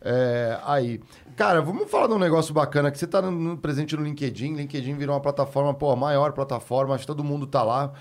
É, 0.02 0.58
aí. 0.64 1.00
Cara, 1.36 1.60
vamos 1.60 1.90
falar 1.90 2.06
de 2.06 2.14
um 2.14 2.18
negócio 2.18 2.54
bacana 2.54 2.90
que 2.90 2.98
você 2.98 3.06
tá 3.06 3.20
no- 3.22 3.58
presente 3.58 3.96
no 3.96 4.02
LinkedIn. 4.02 4.54
LinkedIn 4.54 4.94
virou 4.94 5.14
uma 5.14 5.20
plataforma, 5.20 5.74
pô, 5.74 5.90
a 5.90 5.96
maior 5.96 6.32
plataforma, 6.32 6.94
acho 6.94 7.02
que 7.02 7.06
todo 7.08 7.24
mundo 7.24 7.46
tá 7.46 7.62
lá. 7.62 7.92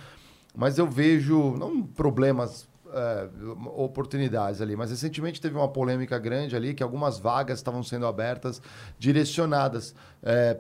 Mas 0.56 0.78
eu 0.78 0.88
vejo, 0.88 1.56
não 1.58 1.84
problemas, 1.84 2.69
é, 2.94 3.30
oportunidades 3.76 4.62
ali, 4.62 4.76
mas 4.76 4.90
recentemente 4.90 5.40
teve 5.40 5.56
uma 5.56 5.68
polêmica 5.68 6.18
grande 6.18 6.56
ali 6.56 6.74
que 6.74 6.84
algumas 6.84 7.20
vagas 7.20 7.60
estavam 7.60 7.84
sendo 7.84 8.06
abertas, 8.06 8.62
direcionadas 8.98 9.94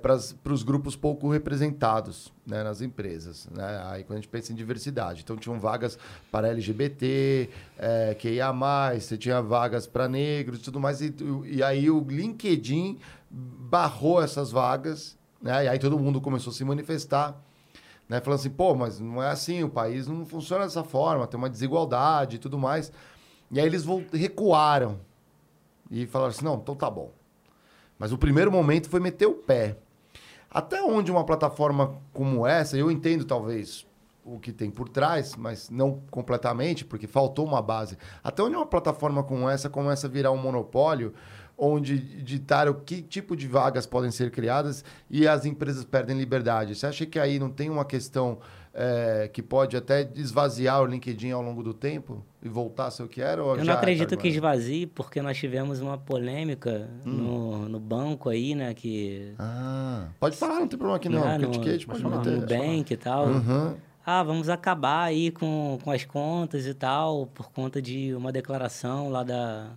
para 0.01 0.53
os 0.53 0.63
grupos 0.63 0.95
pouco 0.95 1.29
representados 1.29 2.31
né, 2.45 2.63
nas 2.63 2.81
empresas. 2.81 3.47
Né? 3.51 3.83
Aí 3.85 4.03
quando 4.03 4.19
a 4.19 4.21
gente 4.21 4.29
pensa 4.29 4.51
em 4.51 4.55
diversidade. 4.55 5.21
Então 5.21 5.35
tinham 5.35 5.59
vagas 5.59 5.97
para 6.31 6.47
LGBT, 6.49 7.49
é, 7.77 8.15
QIA, 8.15 8.51
você 8.99 9.17
tinha 9.17 9.41
vagas 9.41 9.85
para 9.85 10.07
negros 10.07 10.59
e 10.59 10.61
tudo 10.63 10.79
mais. 10.79 11.01
E, 11.01 11.13
e 11.45 11.63
aí 11.63 11.89
o 11.89 11.99
LinkedIn 11.99 12.97
barrou 13.29 14.21
essas 14.21 14.51
vagas, 14.51 15.17
né? 15.41 15.65
E 15.65 15.67
aí 15.67 15.79
todo 15.79 15.99
mundo 15.99 16.19
começou 16.19 16.51
a 16.51 16.53
se 16.53 16.63
manifestar 16.63 17.39
né? 18.09 18.19
Falando 18.19 18.39
assim, 18.39 18.49
pô, 18.49 18.73
mas 18.73 18.99
não 18.99 19.21
é 19.21 19.29
assim, 19.29 19.63
o 19.63 19.69
país 19.69 20.07
não 20.07 20.25
funciona 20.25 20.65
dessa 20.65 20.83
forma, 20.83 21.27
tem 21.27 21.37
uma 21.37 21.49
desigualdade 21.49 22.37
e 22.37 22.39
tudo 22.39 22.57
mais. 22.57 22.91
E 23.51 23.59
aí 23.59 23.65
eles 23.65 23.85
recuaram 24.11 24.99
e 25.91 26.07
falaram 26.07 26.31
assim, 26.31 26.43
não, 26.43 26.55
então 26.55 26.75
tá 26.75 26.89
bom. 26.89 27.11
Mas 27.99 28.11
o 28.11 28.17
primeiro 28.17 28.51
momento 28.51 28.89
foi 28.89 28.99
meter 28.99 29.27
o 29.27 29.35
pé. 29.35 29.77
Até 30.49 30.81
onde 30.81 31.11
uma 31.11 31.23
plataforma 31.23 31.95
como 32.11 32.47
essa, 32.47 32.75
eu 32.75 32.89
entendo 32.89 33.23
talvez 33.23 33.85
o 34.25 34.39
que 34.39 34.51
tem 34.51 34.69
por 34.69 34.89
trás, 34.89 35.35
mas 35.35 35.69
não 35.69 36.01
completamente, 36.09 36.85
porque 36.85 37.07
faltou 37.07 37.45
uma 37.45 37.61
base. 37.61 37.97
Até 38.23 38.41
onde 38.41 38.55
uma 38.55 38.65
plataforma 38.65 39.23
como 39.23 39.49
essa 39.49 39.69
começa 39.69 40.07
a 40.07 40.09
virar 40.09 40.31
um 40.31 40.37
monopólio, 40.37 41.13
onde 41.59 41.97
ditar 42.23 42.69
o 42.69 42.73
que 42.73 43.01
tipo 43.01 43.35
de 43.35 43.47
vagas 43.47 43.85
podem 43.85 44.09
ser 44.11 44.31
criadas 44.31 44.83
e 45.09 45.27
as 45.27 45.45
empresas 45.45 45.83
perdem 45.83 46.17
liberdade. 46.17 46.73
Você 46.73 46.87
acha 46.87 47.05
que 47.05 47.19
aí 47.19 47.37
não 47.37 47.49
tem 47.49 47.69
uma 47.69 47.83
questão 47.83 48.39
é, 48.73 49.29
que 49.31 49.41
pode 49.41 49.75
até 49.75 50.09
esvaziar 50.15 50.81
o 50.81 50.85
LinkedIn 50.85 51.31
ao 51.31 51.41
longo 51.41 51.61
do 51.61 51.73
tempo 51.73 52.23
e 52.41 52.47
voltar 52.47 52.87
a 52.87 52.91
ser 52.91 53.03
o 53.03 53.07
que 53.07 53.21
era? 53.21 53.41
Eu 53.41 53.65
não 53.65 53.73
acredito 53.73 54.15
que 54.15 54.29
esvazie, 54.29 54.87
porque 54.87 55.21
nós 55.21 55.37
tivemos 55.37 55.81
uma 55.81 55.97
polêmica 55.97 56.89
hum. 57.05 57.11
no, 57.11 57.69
no 57.69 57.79
banco 57.79 58.29
aí, 58.29 58.55
né? 58.55 58.73
Que... 58.73 59.33
Ah, 59.37 60.07
pode 60.19 60.37
falar, 60.37 60.61
não 60.61 60.67
tem 60.67 60.79
problema 60.79 60.95
aqui 60.95 61.09
não. 61.09 61.23
Ah, 61.23 61.37
no, 61.37 61.49
pode 61.51 62.03
no, 62.03 62.09
no 62.09 62.31
Nubank 62.39 62.93
e 62.93 62.97
tal. 62.97 63.27
Uhum. 63.27 63.75
Ah, 64.05 64.23
vamos 64.23 64.49
acabar 64.49 65.03
aí 65.03 65.29
com, 65.29 65.77
com 65.83 65.91
as 65.91 66.05
contas 66.05 66.65
e 66.65 66.73
tal, 66.73 67.27
por 67.27 67.51
conta 67.51 67.81
de 67.81 68.13
uma 68.15 68.31
declaração 68.31 69.09
lá 69.09 69.23
da 69.23 69.71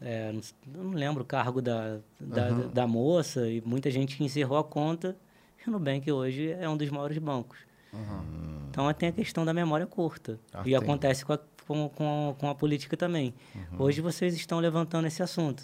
é, 0.00 0.32
não, 0.32 0.84
não, 0.84 0.90
lembro 0.92 1.22
o 1.22 1.26
cargo 1.26 1.60
da, 1.60 1.98
da, 2.18 2.48
uhum. 2.48 2.68
da, 2.70 2.86
moça, 2.86 3.48
e 3.48 3.60
muita 3.60 3.90
gente 3.90 4.22
encerrou 4.22 4.58
a 4.58 4.64
conta. 4.64 5.16
E 5.58 5.68
o 5.68 5.72
Nubank 5.72 6.10
hoje 6.10 6.50
é 6.52 6.68
um 6.68 6.76
dos 6.76 6.88
maiores 6.90 7.18
bancos. 7.18 7.58
Uhum. 7.92 8.68
Então 8.70 8.92
tem 8.94 9.10
a 9.10 9.12
questão 9.12 9.44
da 9.44 9.52
memória 9.52 9.86
curta. 9.86 10.38
Ah, 10.52 10.60
e 10.60 10.64
tem. 10.64 10.74
acontece 10.74 11.24
com 11.24 11.34
a, 11.34 11.38
com, 11.66 11.88
com, 11.90 12.36
com 12.38 12.48
a 12.48 12.54
política 12.54 12.96
também. 12.96 13.34
Uhum. 13.54 13.82
Hoje 13.82 14.00
vocês 14.00 14.34
estão 14.34 14.58
levantando 14.58 15.06
esse 15.06 15.22
assunto. 15.22 15.62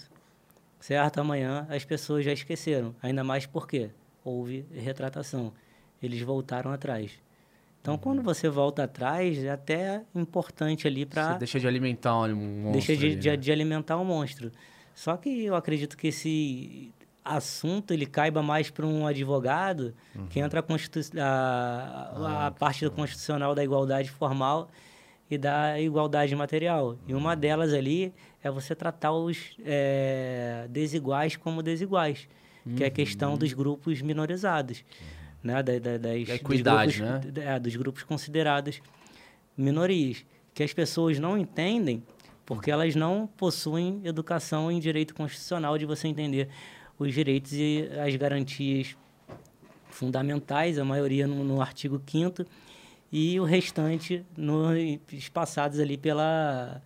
Certo? 0.78 1.18
Amanhã 1.18 1.66
as 1.70 1.84
pessoas 1.84 2.24
já 2.24 2.32
esqueceram. 2.32 2.94
Ainda 3.02 3.24
mais 3.24 3.46
porque 3.46 3.90
houve 4.22 4.66
retratação. 4.72 5.52
Eles 6.02 6.20
voltaram 6.20 6.70
atrás. 6.70 7.12
Então, 7.86 7.94
uhum. 7.94 8.00
quando 8.00 8.20
você 8.20 8.48
volta 8.48 8.82
atrás, 8.82 9.44
é 9.44 9.48
até 9.48 10.02
importante 10.12 10.88
ali 10.88 11.06
para... 11.06 11.34
Você 11.34 11.38
deixa 11.38 11.60
de 11.60 11.68
alimentar 11.68 12.18
um 12.18 12.34
monstro. 12.34 12.72
Deixa 12.72 12.96
de, 12.96 13.06
ali, 13.06 13.14
de, 13.14 13.30
né? 13.30 13.36
de, 13.36 13.52
alimentar 13.52 13.96
um 13.96 14.04
monstro. 14.04 14.50
Só 14.92 15.16
que 15.16 15.44
eu 15.44 15.54
acredito 15.54 15.96
que 15.96 16.08
esse 16.08 16.92
assunto 17.24 17.92
ele 17.92 18.04
caiba 18.04 18.42
mais 18.42 18.70
para 18.70 18.84
um 18.84 19.06
advogado 19.06 19.94
uhum. 20.16 20.26
que 20.26 20.40
entra 20.40 20.58
a, 20.58 20.62
Constitu... 20.64 20.98
a, 21.16 22.12
ah, 22.16 22.46
a 22.48 22.50
parte 22.50 22.84
do 22.84 22.90
constitucional 22.90 23.54
da 23.54 23.62
igualdade 23.62 24.10
formal 24.10 24.68
e 25.30 25.38
da 25.38 25.80
igualdade 25.80 26.34
material. 26.34 26.88
Uhum. 26.88 26.98
E 27.06 27.14
uma 27.14 27.34
uhum. 27.34 27.38
delas 27.38 27.72
ali 27.72 28.12
é 28.42 28.50
você 28.50 28.74
tratar 28.74 29.12
os 29.12 29.56
é, 29.64 30.66
desiguais 30.70 31.36
como 31.36 31.62
desiguais, 31.62 32.28
que 32.76 32.82
é 32.82 32.88
a 32.88 32.90
questão 32.90 33.38
dos 33.38 33.52
uhum. 33.52 33.58
grupos 33.58 34.02
minorizados. 34.02 34.82
Né, 35.46 35.62
da, 35.62 35.78
da, 35.78 35.98
das, 35.98 36.28
equidade, 36.28 36.98
dos 36.98 37.00
grupos, 37.00 37.32
né? 37.32 37.54
É, 37.54 37.58
dos 37.60 37.76
grupos 37.76 38.02
considerados 38.02 38.80
minorias, 39.56 40.24
que 40.52 40.62
as 40.62 40.72
pessoas 40.72 41.18
não 41.18 41.38
entendem 41.38 42.02
porque 42.44 42.70
elas 42.70 42.94
não 42.94 43.28
possuem 43.36 44.00
educação 44.04 44.70
em 44.70 44.78
direito 44.78 45.14
constitucional 45.14 45.76
de 45.76 45.84
você 45.84 46.06
entender 46.08 46.48
os 46.98 47.12
direitos 47.12 47.52
e 47.52 47.88
as 48.04 48.14
garantias 48.16 48.96
fundamentais, 49.88 50.78
a 50.78 50.84
maioria 50.84 51.26
no, 51.26 51.42
no 51.42 51.60
artigo 51.60 52.00
5 52.04 52.44
e 53.10 53.38
o 53.40 53.44
restante 53.44 54.24
no, 54.36 54.68
passados 55.32 55.80
ali 55.80 55.96
pela, 55.96 56.82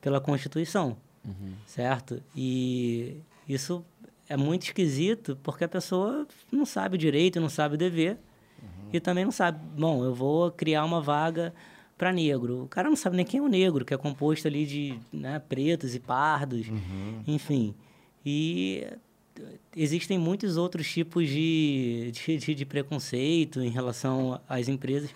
pela 0.00 0.20
Constituição, 0.20 0.96
uhum. 1.24 1.54
certo? 1.66 2.22
E 2.34 3.16
isso 3.48 3.84
é 4.28 4.36
muito 4.36 4.64
esquisito 4.64 5.38
porque 5.42 5.64
a 5.64 5.68
pessoa 5.68 6.26
não 6.50 6.64
sabe 6.64 6.96
o 6.96 6.98
direito, 6.98 7.40
não 7.40 7.48
sabe 7.48 7.74
o 7.74 7.78
dever 7.78 8.18
uhum. 8.62 8.88
e 8.92 9.00
também 9.00 9.24
não 9.24 9.32
sabe, 9.32 9.58
bom, 9.78 10.04
eu 10.04 10.14
vou 10.14 10.50
criar 10.50 10.84
uma 10.84 11.00
vaga 11.00 11.52
para 11.98 12.12
negro. 12.12 12.64
O 12.64 12.68
cara 12.68 12.88
não 12.88 12.96
sabe 12.96 13.16
nem 13.16 13.24
quem 13.24 13.38
é 13.38 13.42
o 13.42 13.48
negro, 13.48 13.84
que 13.84 13.94
é 13.94 13.96
composto 13.96 14.48
ali 14.48 14.66
de 14.66 14.98
né, 15.12 15.38
pretos 15.38 15.94
e 15.94 16.00
pardos, 16.00 16.68
uhum. 16.68 17.22
enfim. 17.26 17.74
E 18.24 18.86
existem 19.76 20.18
muitos 20.18 20.56
outros 20.56 20.90
tipos 20.90 21.28
de, 21.28 22.12
de, 22.12 22.54
de, 22.54 22.66
preconceito 22.66 23.60
em 23.60 23.70
relação 23.70 24.40
às 24.48 24.68
empresas 24.68 25.14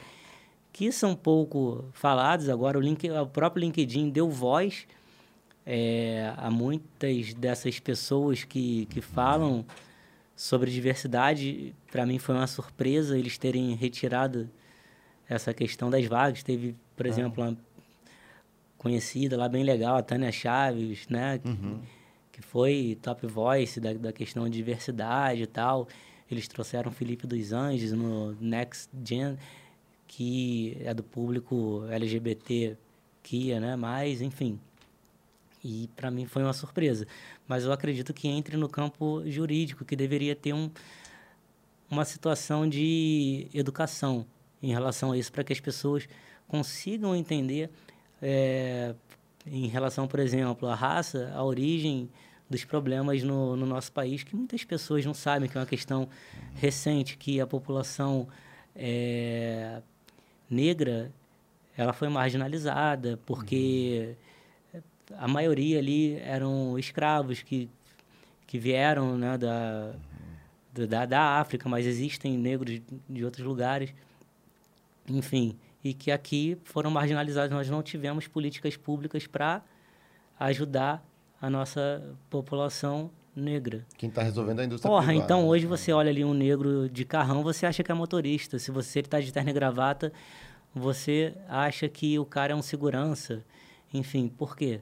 que 0.72 0.92
são 0.92 1.14
pouco 1.14 1.86
falados. 1.92 2.48
Agora, 2.48 2.78
o, 2.78 2.80
link, 2.80 3.08
o 3.10 3.26
próprio 3.26 3.62
LinkedIn 3.62 4.10
deu 4.10 4.30
voz 4.30 4.86
é, 5.66 6.32
há 6.36 6.48
muitas 6.48 7.34
dessas 7.34 7.80
pessoas 7.80 8.44
que, 8.44 8.86
que 8.86 9.00
falam 9.00 9.66
sobre 10.36 10.70
diversidade. 10.70 11.74
Para 11.90 12.06
mim 12.06 12.20
foi 12.20 12.36
uma 12.36 12.46
surpresa 12.46 13.18
eles 13.18 13.36
terem 13.36 13.74
retirado 13.74 14.48
essa 15.28 15.52
questão 15.52 15.90
das 15.90 16.06
vagas. 16.06 16.44
Teve, 16.44 16.76
por 16.94 17.04
ah. 17.04 17.08
exemplo, 17.08 17.42
uma 17.42 17.56
conhecida 18.78 19.36
lá 19.36 19.48
bem 19.48 19.64
legal, 19.64 19.96
a 19.96 20.02
Tânia 20.02 20.30
Chaves, 20.30 21.08
né? 21.08 21.40
Uhum. 21.44 21.80
Que, 22.30 22.40
que, 22.40 22.42
foi 22.42 22.96
top 23.02 23.26
voice 23.26 23.80
da, 23.80 23.92
da 23.94 24.12
questão 24.12 24.48
de 24.48 24.56
diversidade 24.56 25.42
e 25.42 25.46
tal. 25.46 25.88
Eles 26.30 26.46
trouxeram 26.46 26.92
Felipe 26.92 27.26
dos 27.26 27.52
Anjos 27.52 27.90
no 27.90 28.32
Next 28.40 28.88
Gen, 29.04 29.36
que 30.06 30.76
é 30.80 30.94
do 30.94 31.02
público 31.02 31.84
LGBT, 31.90 32.76
que, 33.22 33.58
né? 33.58 33.74
Mas, 33.74 34.20
enfim, 34.20 34.60
e 35.66 35.88
para 35.88 36.10
mim 36.10 36.26
foi 36.26 36.42
uma 36.42 36.52
surpresa. 36.52 37.06
Mas 37.48 37.64
eu 37.64 37.72
acredito 37.72 38.14
que 38.14 38.28
entre 38.28 38.56
no 38.56 38.68
campo 38.68 39.22
jurídico, 39.26 39.84
que 39.84 39.96
deveria 39.96 40.36
ter 40.36 40.52
um, 40.52 40.70
uma 41.90 42.04
situação 42.04 42.68
de 42.68 43.48
educação 43.52 44.24
em 44.62 44.72
relação 44.72 45.12
a 45.12 45.18
isso, 45.18 45.32
para 45.32 45.42
que 45.42 45.52
as 45.52 45.60
pessoas 45.60 46.08
consigam 46.46 47.14
entender, 47.14 47.70
é, 48.22 48.94
em 49.46 49.66
relação, 49.66 50.06
por 50.06 50.20
exemplo, 50.20 50.68
à 50.68 50.74
raça, 50.74 51.32
a 51.34 51.42
origem 51.44 52.08
dos 52.48 52.64
problemas 52.64 53.22
no, 53.22 53.56
no, 53.56 53.66
nosso 53.66 53.90
país, 53.92 54.22
que 54.22 54.34
muitas 54.34 54.62
pessoas 54.62 55.04
não 55.04 55.12
sabem, 55.12 55.48
que 55.48 55.58
é 55.58 55.60
uma 55.60 55.66
questão 55.66 56.08
recente, 56.54 57.16
que 57.16 57.40
a 57.40 57.46
população 57.46 58.28
é, 58.74 59.82
negra 60.48 61.12
ela 61.76 61.92
foi 61.92 62.08
marginalizada, 62.08 63.18
porque 63.26 64.16
uhum 64.20 64.26
a 65.18 65.28
maioria 65.28 65.78
ali 65.78 66.16
eram 66.16 66.78
escravos 66.78 67.42
que, 67.42 67.68
que 68.46 68.58
vieram 68.58 69.16
né, 69.16 69.38
da, 69.38 69.92
da, 70.72 71.06
da 71.06 71.20
África, 71.40 71.68
mas 71.68 71.86
existem 71.86 72.36
negros 72.36 72.80
de 73.08 73.24
outros 73.24 73.46
lugares, 73.46 73.94
enfim, 75.08 75.56
e 75.82 75.94
que 75.94 76.10
aqui 76.10 76.58
foram 76.64 76.90
marginalizados. 76.90 77.50
Nós 77.50 77.70
não 77.70 77.82
tivemos 77.82 78.26
políticas 78.26 78.76
públicas 78.76 79.26
para 79.26 79.62
ajudar 80.38 81.06
a 81.40 81.48
nossa 81.48 82.02
população 82.28 83.10
negra. 83.34 83.86
Quem 83.96 84.08
está 84.08 84.22
resolvendo 84.22 84.60
é 84.60 84.62
a 84.62 84.66
indústria 84.66 84.90
Porra, 84.90 85.06
privada. 85.06 85.24
então 85.24 85.46
hoje 85.46 85.66
você 85.66 85.92
olha 85.92 86.10
ali 86.10 86.24
um 86.24 86.34
negro 86.34 86.88
de 86.88 87.04
carrão, 87.04 87.42
você 87.42 87.66
acha 87.66 87.82
que 87.82 87.92
é 87.92 87.94
motorista. 87.94 88.58
Se 88.58 88.70
você 88.70 89.00
está 89.00 89.20
de 89.20 89.32
terno 89.32 89.50
e 89.50 89.52
gravata, 89.52 90.12
você 90.74 91.34
acha 91.48 91.88
que 91.88 92.18
o 92.18 92.24
cara 92.24 92.52
é 92.52 92.56
um 92.56 92.62
segurança. 92.62 93.44
Enfim, 93.92 94.28
por 94.28 94.56
quê? 94.56 94.80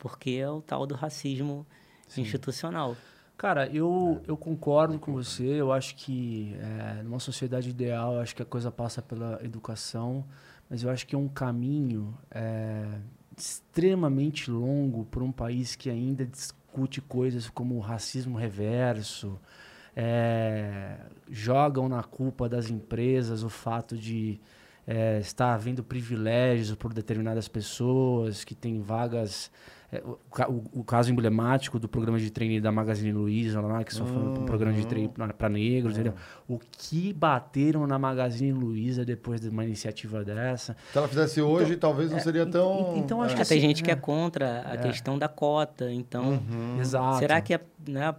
Porque 0.00 0.30
é 0.30 0.50
o 0.50 0.60
tal 0.60 0.86
do 0.86 0.96
racismo 0.96 1.64
Sim. 2.08 2.22
institucional. 2.22 2.96
Cara, 3.36 3.68
eu, 3.68 4.20
eu 4.26 4.36
concordo 4.36 4.98
com 4.98 5.12
você. 5.12 5.44
Eu 5.44 5.72
acho 5.72 5.94
que 5.94 6.56
é, 6.58 7.02
numa 7.02 7.20
sociedade 7.20 7.70
ideal, 7.70 8.18
acho 8.18 8.34
que 8.34 8.42
a 8.42 8.44
coisa 8.44 8.70
passa 8.70 9.00
pela 9.00 9.38
educação, 9.44 10.24
mas 10.68 10.82
eu 10.82 10.90
acho 10.90 11.06
que 11.06 11.14
é 11.14 11.18
um 11.18 11.28
caminho 11.28 12.14
é, 12.30 12.98
extremamente 13.36 14.50
longo 14.50 15.04
para 15.04 15.22
um 15.22 15.32
país 15.32 15.76
que 15.76 15.88
ainda 15.88 16.26
discute 16.26 17.00
coisas 17.00 17.48
como 17.48 17.76
o 17.76 17.80
racismo 17.80 18.36
reverso, 18.36 19.38
é, 19.94 20.98
jogam 21.30 21.88
na 21.88 22.02
culpa 22.02 22.48
das 22.48 22.70
empresas 22.70 23.42
o 23.42 23.48
fato 23.48 23.96
de 23.96 24.40
é, 24.90 25.20
estar 25.20 25.54
havendo 25.54 25.84
privilégios 25.84 26.74
por 26.74 26.92
determinadas 26.92 27.46
pessoas 27.46 28.42
que 28.42 28.56
têm 28.56 28.82
vagas 28.82 29.48
é, 29.92 30.02
o, 30.04 30.18
o, 30.48 30.80
o, 30.80 30.84
caso 30.84 31.10
emblemático 31.10 31.78
do 31.78 31.88
programa 31.88 32.18
de 32.18 32.30
treino 32.30 32.60
da 32.62 32.70
Magazine 32.70 33.12
Luiza, 33.12 33.60
lá, 33.60 33.82
que 33.84 33.92
só 33.92 34.04
foi 34.04 34.22
um 34.22 34.44
programa 34.44 34.76
de 34.76 34.86
treino 34.86 35.12
para 35.36 35.48
negros, 35.48 35.96
uhum. 35.96 36.12
O 36.48 36.58
que 36.58 37.12
bateram 37.12 37.86
na 37.88 37.98
Magazine 37.98 38.52
Luiza 38.52 39.04
depois 39.04 39.40
de 39.40 39.48
uma 39.48 39.64
iniciativa 39.64 40.24
dessa. 40.24 40.76
Se 40.92 40.98
ela 40.98 41.08
fizesse 41.08 41.42
hoje, 41.42 41.74
então, 41.74 41.90
talvez 41.90 42.10
não 42.10 42.18
é, 42.18 42.20
seria 42.20 42.46
tão. 42.46 42.96
Então, 42.96 43.20
acho 43.20 43.32
é. 43.32 43.36
que 43.36 43.42
assim, 43.42 43.54
tem 43.54 43.60
gente 43.60 43.82
que 43.82 43.90
é 43.90 43.96
contra 43.96 44.64
a 44.64 44.74
é. 44.74 44.76
questão 44.76 45.18
da 45.18 45.28
cota. 45.28 45.90
Então, 45.90 46.40
uhum. 46.48 46.80
Exato. 46.80 47.18
será 47.18 47.40
que 47.40 47.54
a, 47.54 47.60
né, 47.86 48.14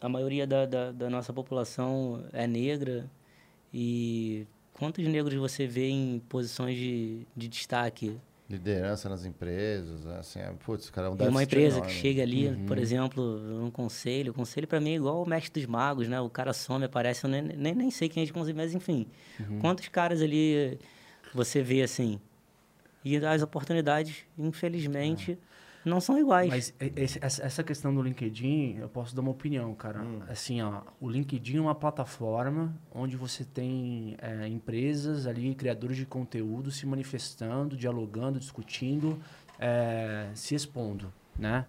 a 0.00 0.08
maioria 0.08 0.46
da, 0.46 0.64
da, 0.64 0.92
da 0.92 1.10
nossa 1.10 1.32
população 1.32 2.24
é 2.32 2.46
negra? 2.46 3.04
E 3.72 4.46
quantos 4.78 5.06
negros 5.06 5.34
você 5.34 5.66
vê 5.66 5.88
em 5.88 6.20
posições 6.28 6.76
de, 6.76 7.26
de 7.34 7.48
destaque? 7.48 8.18
Liderança 8.48 9.08
nas 9.08 9.24
empresas, 9.24 10.06
assim, 10.06 10.38
é, 10.38 10.52
putz, 10.64 10.88
cara, 10.88 11.08
é 11.08 11.10
um 11.10 11.28
uma 11.28 11.42
empresa 11.42 11.78
enorme. 11.78 11.92
que 11.92 11.98
chega 12.00 12.22
ali, 12.22 12.56
por 12.66 12.78
exemplo, 12.78 13.38
num 13.38 13.70
conselho, 13.70 14.30
o 14.30 14.34
conselho 14.34 14.68
para 14.68 14.78
mim 14.78 14.90
é 14.90 14.94
igual 14.94 15.20
o 15.20 15.28
mestre 15.28 15.60
dos 15.60 15.68
magos, 15.68 16.06
né? 16.06 16.20
O 16.20 16.30
cara 16.30 16.52
some, 16.52 16.84
aparece, 16.84 17.24
eu 17.24 17.30
nem, 17.30 17.42
nem, 17.42 17.74
nem 17.74 17.90
sei 17.90 18.08
quem 18.08 18.22
é 18.22 18.26
de 18.26 18.32
conselho, 18.32 18.56
mas 18.56 18.72
enfim. 18.72 19.06
Quantos 19.60 19.88
caras 19.88 20.22
ali 20.22 20.78
você 21.34 21.60
vê 21.60 21.82
assim? 21.82 22.20
E 23.04 23.16
as 23.16 23.42
oportunidades, 23.42 24.24
infelizmente, 24.38 25.38
não 25.88 26.00
são 26.00 26.18
iguais. 26.18 26.48
Mas 26.48 26.74
esse- 26.96 27.18
essa 27.22 27.62
questão 27.62 27.94
do 27.94 28.02
LinkedIn, 28.02 28.76
eu 28.78 28.88
posso 28.88 29.14
dar 29.14 29.22
uma 29.22 29.30
opinião, 29.30 29.74
cara. 29.74 30.00
Assim, 30.28 30.60
ó, 30.60 30.82
o 31.00 31.08
LinkedIn 31.08 31.58
é 31.58 31.60
uma 31.60 31.74
plataforma 31.74 32.74
onde 32.92 33.16
você 33.16 33.44
tem 33.44 34.16
é, 34.20 34.46
empresas 34.48 35.26
ali, 35.26 35.54
criadores 35.54 35.96
de 35.96 36.04
conteúdo 36.06 36.70
se 36.70 36.86
manifestando, 36.86 37.76
dialogando, 37.76 38.38
discutindo, 38.38 39.18
é, 39.58 40.28
se 40.34 40.54
expondo, 40.54 41.12
né? 41.38 41.66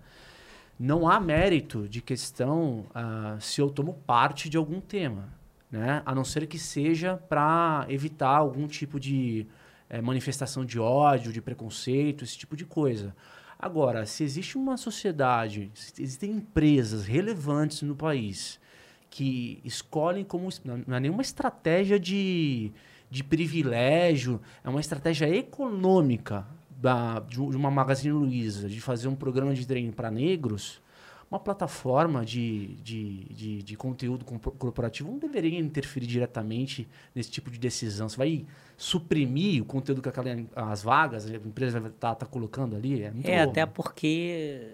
Não 0.80 1.10
há 1.10 1.20
mérito 1.20 1.88
de 1.90 2.02
questão 2.02 2.86
ah, 2.94 3.36
se 3.40 3.60
eu 3.60 3.68
tomo 3.70 3.96
parte 4.06 4.48
de 4.48 4.58
algum 4.58 4.80
tema, 4.80 5.30
né? 5.72 6.04
A 6.06 6.14
não 6.14 6.24
ser 6.24 6.46
que 6.46 6.60
seja 6.60 7.18
para 7.18 7.86
evitar 7.90 8.38
algum 8.38 8.68
tipo 8.68 9.00
de 9.00 9.48
eh, 9.90 10.02
manifestação 10.02 10.64
de 10.64 10.80
ódio, 10.80 11.32
de 11.34 11.42
preconceito, 11.42 12.24
esse 12.24 12.38
tipo 12.38 12.56
de 12.56 12.64
coisa. 12.66 13.16
Agora, 13.60 14.06
se 14.06 14.24
existe 14.24 14.58
uma 14.58 14.78
sociedade, 14.78 15.72
se 15.74 16.02
existem 16.02 16.32
empresas 16.32 17.06
relevantes 17.06 17.82
no 17.82 17.96
país 17.96 18.60
que 19.10 19.60
escolhem 19.66 20.24
como. 20.24 20.50
Não 20.86 20.96
é 20.96 21.00
nenhuma 21.00 21.22
estratégia 21.22 22.00
de, 22.00 22.72
de 23.10 23.24
privilégio, 23.24 24.40
é 24.64 24.70
uma 24.70 24.80
estratégia 24.80 25.28
econômica 25.28 26.46
da, 26.70 27.20
de 27.20 27.40
uma 27.40 27.72
Magazine 27.72 28.14
Luiza, 28.14 28.70
de 28.70 28.80
fazer 28.80 29.08
um 29.08 29.16
programa 29.16 29.54
de 29.54 29.66
treino 29.66 29.92
para 29.92 30.12
negros. 30.12 30.80
Uma 31.30 31.40
plataforma 31.40 32.26
de, 32.26 32.68
de, 32.76 33.26
de, 33.26 33.64
de 33.64 33.76
conteúdo 33.76 34.24
corpo- 34.24 34.52
corporativo 34.52 35.12
não 35.12 35.20
deveria 35.20 35.60
interferir 35.60 36.08
diretamente 36.08 36.88
nesse 37.14 37.30
tipo 37.30 37.52
de 37.52 37.60
decisão. 37.60 38.08
Você 38.08 38.16
vai 38.16 38.46
suprimir 38.78 39.62
o 39.62 39.66
conteúdo 39.66 40.02
que 40.02 40.08
aquela, 40.08 40.30
as 40.56 40.84
vagas, 40.84 41.30
a 41.30 41.36
empresa 41.36 41.80
vai 41.82 41.90
estar 41.92 42.16
colocando 42.28 42.76
ali? 42.78 43.04
É, 43.04 43.12
muito 43.12 43.28
É, 43.28 43.42
até 43.42 43.66
porque 43.66 44.70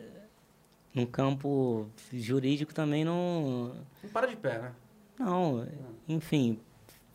no 0.94 1.08
campo 1.08 1.88
jurídico 2.14 2.72
também 2.72 3.04
não. 3.04 3.74
Não 4.04 4.10
para 4.12 4.28
de 4.28 4.36
pé, 4.36 4.60
né? 4.60 4.72
Não, 5.20 5.66
enfim, 6.08 6.60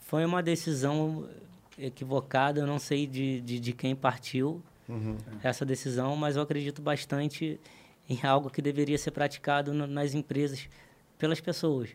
foi 0.01 0.25
uma 0.25 0.43
decisão 0.43 1.29
equivocada, 1.79 2.59
eu 2.61 2.67
não 2.67 2.79
sei 2.81 3.07
de, 3.07 3.41
de, 3.41 3.61
de 3.61 3.73
quem 3.73 3.95
partiu 3.95 4.61
essa 5.45 5.65
decisão, 5.67 6.17
mas 6.17 6.35
eu 6.35 6.43
acredito 6.43 6.81
bastante 6.81 7.61
em 8.09 8.19
algo 8.27 8.51
que 8.51 8.63
deveria 8.63 8.97
ser 8.99 9.11
praticado 9.11 9.73
no- 9.75 9.87
nas 9.87 10.15
empresas 10.15 10.69
pelas 11.19 11.41
pessoas, 11.41 11.91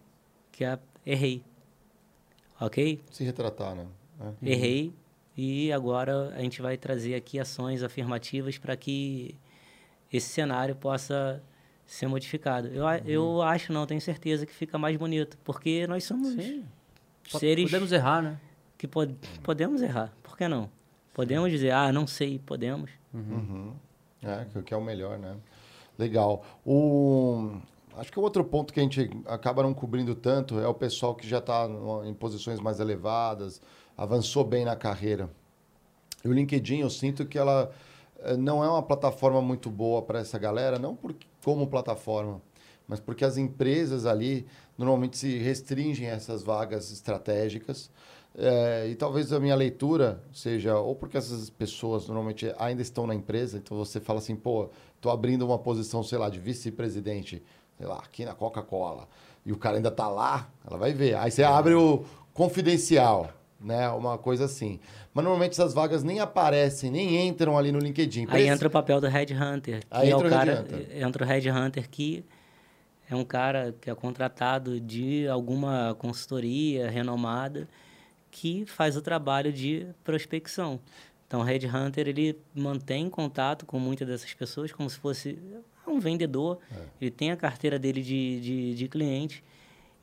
que 0.52 0.64
é 0.64 0.78
errei. 1.06 1.44
Ok? 2.60 3.02
Se 3.12 3.24
retratar, 3.24 3.76
né? 3.76 3.86
É. 4.42 4.52
Errei 4.52 4.94
e 5.36 5.72
agora 5.72 6.30
a 6.36 6.40
gente 6.42 6.62
vai 6.62 6.78
trazer 6.78 7.16
aqui 7.16 7.40
ações 7.40 7.82
afirmativas 7.84 8.58
para 8.58 8.76
que 8.78 9.36
esse 10.12 10.30
cenário 10.30 10.76
possa 10.76 11.42
ser 11.86 12.08
modificado. 12.08 12.68
Eu, 12.68 12.88
a- 12.88 13.00
eu 13.00 13.42
acho, 13.42 13.74
não, 13.74 13.86
tenho 13.86 14.00
certeza 14.00 14.46
que 14.46 14.54
fica 14.54 14.78
mais 14.78 14.96
bonito, 14.96 15.38
porque 15.44 15.88
nós 15.88 16.04
somos 16.04 16.30
Sim. 16.34 16.64
Seres 17.28 17.66
Podemos 17.72 17.92
errar, 17.92 18.22
né? 18.22 18.40
que 18.78 18.88
pod- 18.88 19.16
podemos 19.42 19.82
errar. 19.82 20.14
Por 20.22 20.38
que 20.38 20.48
não? 20.48 20.70
Podemos 21.14 21.50
dizer, 21.52 21.72
ah, 21.72 21.92
não 21.92 22.06
sei, 22.06 22.38
podemos. 22.40 22.92
Uhum. 23.14 23.74
É, 24.22 24.46
que- 24.46 24.62
que 24.62 24.74
é 24.74 24.78
o 24.78 24.82
melhor, 24.84 25.18
né? 25.18 25.36
Legal. 25.98 26.44
O... 26.66 27.52
Acho 27.96 28.12
que 28.12 28.20
o 28.20 28.24
outro 28.24 28.44
ponto 28.44 28.74
que 28.74 28.80
a 28.80 28.84
gente 28.84 29.10
acaba 29.28 29.62
não 29.62 29.74
cobrindo 29.74 30.16
tanto 30.16 30.60
é 30.60 30.68
o 30.68 30.74
pessoal 30.74 31.14
que 31.14 31.28
já 31.28 31.38
está 31.38 31.70
em 32.06 32.14
posições 32.14 32.60
mais 32.60 32.80
elevadas, 32.80 33.62
avançou 33.96 34.44
bem 34.44 34.66
na 34.66 34.76
carreira. 34.76 35.30
E 36.26 36.28
o 36.28 36.34
LinkedIn, 36.34 36.80
eu 36.80 36.90
sinto 36.90 37.26
que 37.26 37.38
ela 37.38 37.72
eh, 38.24 38.38
não 38.38 38.64
é 38.64 38.70
uma 38.70 38.82
plataforma 38.82 39.42
muito 39.42 39.70
boa 39.70 40.02
para 40.02 40.20
essa 40.20 40.40
galera, 40.40 40.80
não 40.80 40.96
por, 40.96 41.14
como 41.44 41.68
plataforma, 41.68 42.42
mas 42.88 43.00
porque 43.00 43.24
as 43.26 43.38
empresas 43.38 44.06
ali 44.06 44.48
normalmente 44.78 45.18
se 45.18 45.38
restringem 45.38 46.10
a 46.10 46.14
essas 46.14 46.42
vagas 46.42 46.92
estratégicas. 46.92 47.92
Eh, 48.36 48.90
e 48.92 48.96
talvez 48.96 49.32
a 49.32 49.40
minha 49.40 49.56
leitura 49.56 50.24
seja, 50.34 50.78
ou 50.80 50.96
porque 50.96 51.18
essas 51.18 51.50
pessoas 51.50 52.08
normalmente 52.08 52.52
ainda 52.58 52.82
estão 52.82 53.06
na 53.06 53.14
empresa, 53.14 53.58
então 53.58 53.78
você 53.78 54.00
fala 54.00 54.20
assim, 54.20 54.36
pô, 54.36 54.70
estou 55.04 55.12
abrindo 55.12 55.46
uma 55.46 55.60
posição, 55.60 56.02
sei 56.02 56.18
lá, 56.18 56.30
de 56.30 56.40
vice-presidente, 56.40 57.44
sei 57.78 57.86
lá, 57.86 57.98
aqui 57.98 58.24
na 58.24 58.34
Coca-Cola, 58.34 59.06
e 59.46 59.52
o 59.52 59.58
cara 59.58 59.76
ainda 59.76 59.90
está 59.90 60.08
lá, 60.08 60.48
ela 60.66 60.78
vai 60.78 60.94
ver. 60.94 61.16
Aí 61.18 61.30
você 61.30 61.44
abre 61.44 61.74
o 61.74 62.06
confidencial, 62.34 63.30
né? 63.60 63.90
Uma 63.90 64.18
coisa 64.18 64.46
assim. 64.46 64.80
Mas 65.14 65.26
normalmente 65.26 65.52
essas 65.52 65.74
vagas 65.74 66.04
nem 66.06 66.22
aparecem, 66.22 66.90
nem 66.90 67.28
entram 67.28 67.58
ali 67.58 67.70
no 67.70 67.80
LinkedIn. 67.80 68.22
Aí 68.22 68.28
Parece- 68.28 68.48
entra 68.48 68.68
o 68.70 68.72
papel 68.72 69.02
do 69.02 69.08
Red 69.08 69.28
Hunter, 69.34 69.82
que 69.82 69.88
Aí 69.92 70.10
é 70.10 70.14
entra 70.14 70.28
o 70.28 70.30
cara, 70.30 70.62
Hunter. 70.62 70.88
entra 70.98 71.24
o 71.26 71.28
Red 71.28 71.52
Hunter 71.52 71.90
que 71.90 72.24
é 73.10 73.16
um 73.16 73.26
cara 73.26 73.76
que 73.82 73.90
é 73.90 73.96
contratado 73.96 74.80
de 74.80 75.28
alguma 75.28 75.94
consultoria 76.00 76.90
renomada 76.90 77.68
que 78.32 78.66
faz 78.66 78.96
o 78.96 79.02
trabalho 79.02 79.52
de 79.52 79.86
prospecção. 80.02 80.80
Então, 81.34 81.42
o 81.42 81.44
Red 81.44 81.62
Hunter 81.66 82.08
ele 82.08 82.38
mantém 82.54 83.10
contato 83.10 83.66
com 83.66 83.80
muitas 83.80 84.08
dessas 84.08 84.32
pessoas 84.36 84.72
como 84.72 84.88
se 84.88 85.00
fosse 85.00 85.40
um 85.88 86.00
vendedor. 86.00 86.60
Ele 87.02 87.10
tem 87.10 87.32
a 87.32 87.36
carteira 87.36 87.80
dele 87.80 88.04
de, 88.04 88.40
de, 88.40 88.76
de 88.76 88.88
cliente 88.88 89.44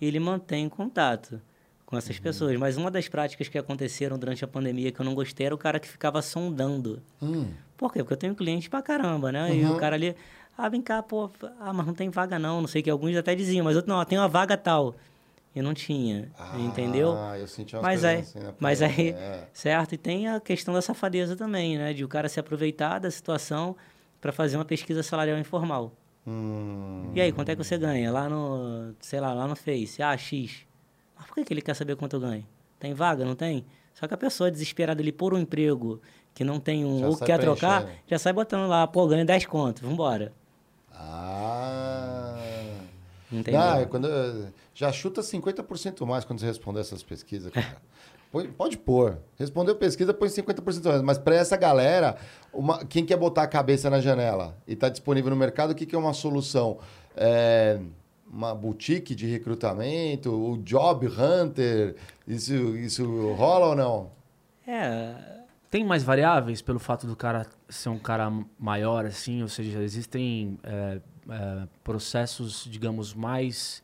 e 0.01 0.07
ele 0.07 0.19
mantém 0.19 0.69
contato 0.69 1.41
com 1.87 1.97
essas 1.97 2.19
pessoas. 2.19 2.57
Mas 2.59 2.77
uma 2.77 2.91
das 2.91 3.07
práticas 3.07 3.47
que 3.47 3.57
aconteceram 3.57 4.19
durante 4.19 4.45
a 4.45 4.49
pandemia 4.49 4.91
que 4.91 4.99
eu 4.99 5.05
não 5.05 5.15
gostei 5.15 5.47
era 5.47 5.55
o 5.55 5.59
cara 5.59 5.79
que 5.79 5.87
ficava 5.87 6.21
sondando. 6.21 7.01
Hum, 7.23 7.47
Por 7.77 7.93
quê? 7.93 8.01
Porque 8.01 8.15
eu 8.15 8.19
tenho 8.19 8.35
cliente 8.35 8.69
pra 8.69 8.83
caramba, 8.83 9.31
né? 9.31 9.55
E 9.55 9.65
o 9.67 9.77
cara 9.77 9.95
ali, 9.95 10.17
ah, 10.59 10.69
vem 10.69 10.83
cá, 10.83 11.01
pô, 11.01 11.31
ah, 11.61 11.73
mas 11.73 11.87
não 11.87 11.95
tem 11.95 12.11
vaga 12.11 12.41
não, 12.41 12.61
não 12.61 12.67
sei 12.67 12.81
o 12.81 12.85
que. 12.85 12.91
Alguns 12.91 13.15
até 13.17 13.37
diziam, 13.37 13.65
mas 13.65 13.77
outros 13.77 13.89
não, 13.89 14.01
ó, 14.01 14.05
tem 14.05 14.19
uma 14.19 14.27
vaga 14.27 14.57
tal. 14.57 14.97
E 15.55 15.61
não 15.61 15.75
tinha, 15.75 16.31
entendeu? 16.57 17.13
Ah, 17.17 17.37
eu 17.37 17.49
senti 17.49 17.75
umas 17.75 17.83
Mas 17.83 18.05
aí, 18.05 18.19
assim, 18.19 18.39
né? 18.39 18.55
mas 18.61 18.81
aí, 18.83 19.11
é. 19.11 19.49
certo? 19.53 19.95
E 19.95 19.99
tem 19.99 20.29
a 20.29 20.39
questão 20.39 20.73
da 20.73 20.81
safadeza 20.81 21.35
também, 21.35 21.77
né? 21.77 21.93
De 21.93 22.05
o 22.05 22.09
cara 22.09 22.29
se 22.29 22.39
aproveitar 22.39 23.01
da 23.01 23.11
situação 23.11 23.77
para 24.21 24.31
fazer 24.31 24.57
uma 24.57 24.65
pesquisa 24.65 25.03
salarial 25.03 25.37
informal. 25.39 25.93
Hum, 26.25 27.11
E 27.15 27.21
aí, 27.21 27.33
quanto 27.33 27.49
é 27.49 27.57
que 27.57 27.65
você 27.65 27.77
ganha? 27.77 28.13
Lá 28.13 28.29
no, 28.29 28.95
sei 29.01 29.19
lá, 29.19 29.33
lá 29.33 29.49
no 29.49 29.57
Face, 29.57 30.01
ah, 30.01 30.17
X. 30.17 30.65
Mas 31.17 31.27
por 31.27 31.35
que, 31.35 31.45
que 31.45 31.53
ele 31.53 31.63
quer 31.63 31.75
saber 31.75 31.97
quanto 31.97 32.15
eu 32.15 32.21
ganho? 32.21 32.47
Tem 32.79 32.95
vaga, 32.95 33.25
não 33.25 33.35
tem? 33.35 33.67
Só 33.93 34.07
que 34.07 34.15
a 34.15 34.19
pessoa 34.19 34.51
desesperada 34.53 35.03
ali 35.03 35.11
por 35.11 35.35
um 35.35 35.39
emprego 35.39 36.01
que 36.33 36.45
não 36.45 36.61
tem 36.61 36.85
um 36.85 37.01
Já 37.01 37.09
ou 37.09 37.17
quer 37.19 37.41
trocar, 37.41 37.87
já 38.07 38.19
sai 38.19 38.33
botando 38.33 38.69
lá, 38.69 38.87
pô, 38.87 39.07
ganho 39.09 39.27
10 39.27 39.47
contos, 39.47 39.83
vambora. 39.83 40.33
Ah. 40.93 41.90
Entendeu? 43.33 43.61
Não, 43.61 43.77
é 43.81 43.85
quando, 43.87 44.09
já 44.75 44.91
chuta 44.93 45.21
50% 45.21 46.05
mais 46.07 46.25
quando 46.25 46.41
você 46.41 46.47
responder 46.47 46.81
essas 46.81 47.03
pesquisas, 47.03 47.53
cara. 47.53 47.77
Põe- 48.33 48.47
Pode 48.49 48.79
pôr. 48.79 49.19
Respondeu 49.37 49.75
pesquisa, 49.75 50.15
põe 50.15 50.29
50% 50.29 50.85
mais. 50.85 51.03
Mas 51.03 51.19
para 51.19 51.35
essa 51.35 51.57
galera, 51.57 52.17
uma- 52.53 52.85
quem 52.85 53.05
quer 53.05 53.17
botar 53.17 53.43
a 53.43 53.49
cabeça 53.49 53.91
na 53.91 54.01
janela 54.01 54.57
e 54.69 54.75
está 54.75 54.89
disponível 54.89 55.31
no 55.31 55.37
mercado, 55.37 55.73
o 55.73 55.75
que, 55.75 55.85
que 55.85 55.97
é 55.97 55.99
uma 55.99 56.13
solução? 56.13 56.79
É, 57.17 57.81
uma 58.33 58.55
boutique 58.55 59.17
de 59.17 59.27
recrutamento, 59.27 60.31
o 60.31 60.59
Job 60.59 61.09
Hunter, 61.09 61.97
isso, 62.27 62.55
isso 62.77 63.33
rola 63.33 63.67
ou 63.71 63.75
não? 63.75 64.11
É, 64.65 65.15
Tem 65.69 65.85
mais 65.85 66.05
variáveis 66.05 66.63
pelo 66.63 66.79
fato 66.79 67.09
do 67.09 67.17
cara 67.17 67.47
ser 67.69 67.89
um 67.89 67.99
cara 67.99 68.33
maior, 68.57 69.07
assim? 69.07 69.43
Ou 69.43 69.49
seja, 69.49 69.83
existem 69.83 70.57
é, 70.63 71.01
é, 71.29 71.67
processos, 71.85 72.65
digamos, 72.71 73.13
mais 73.15 73.83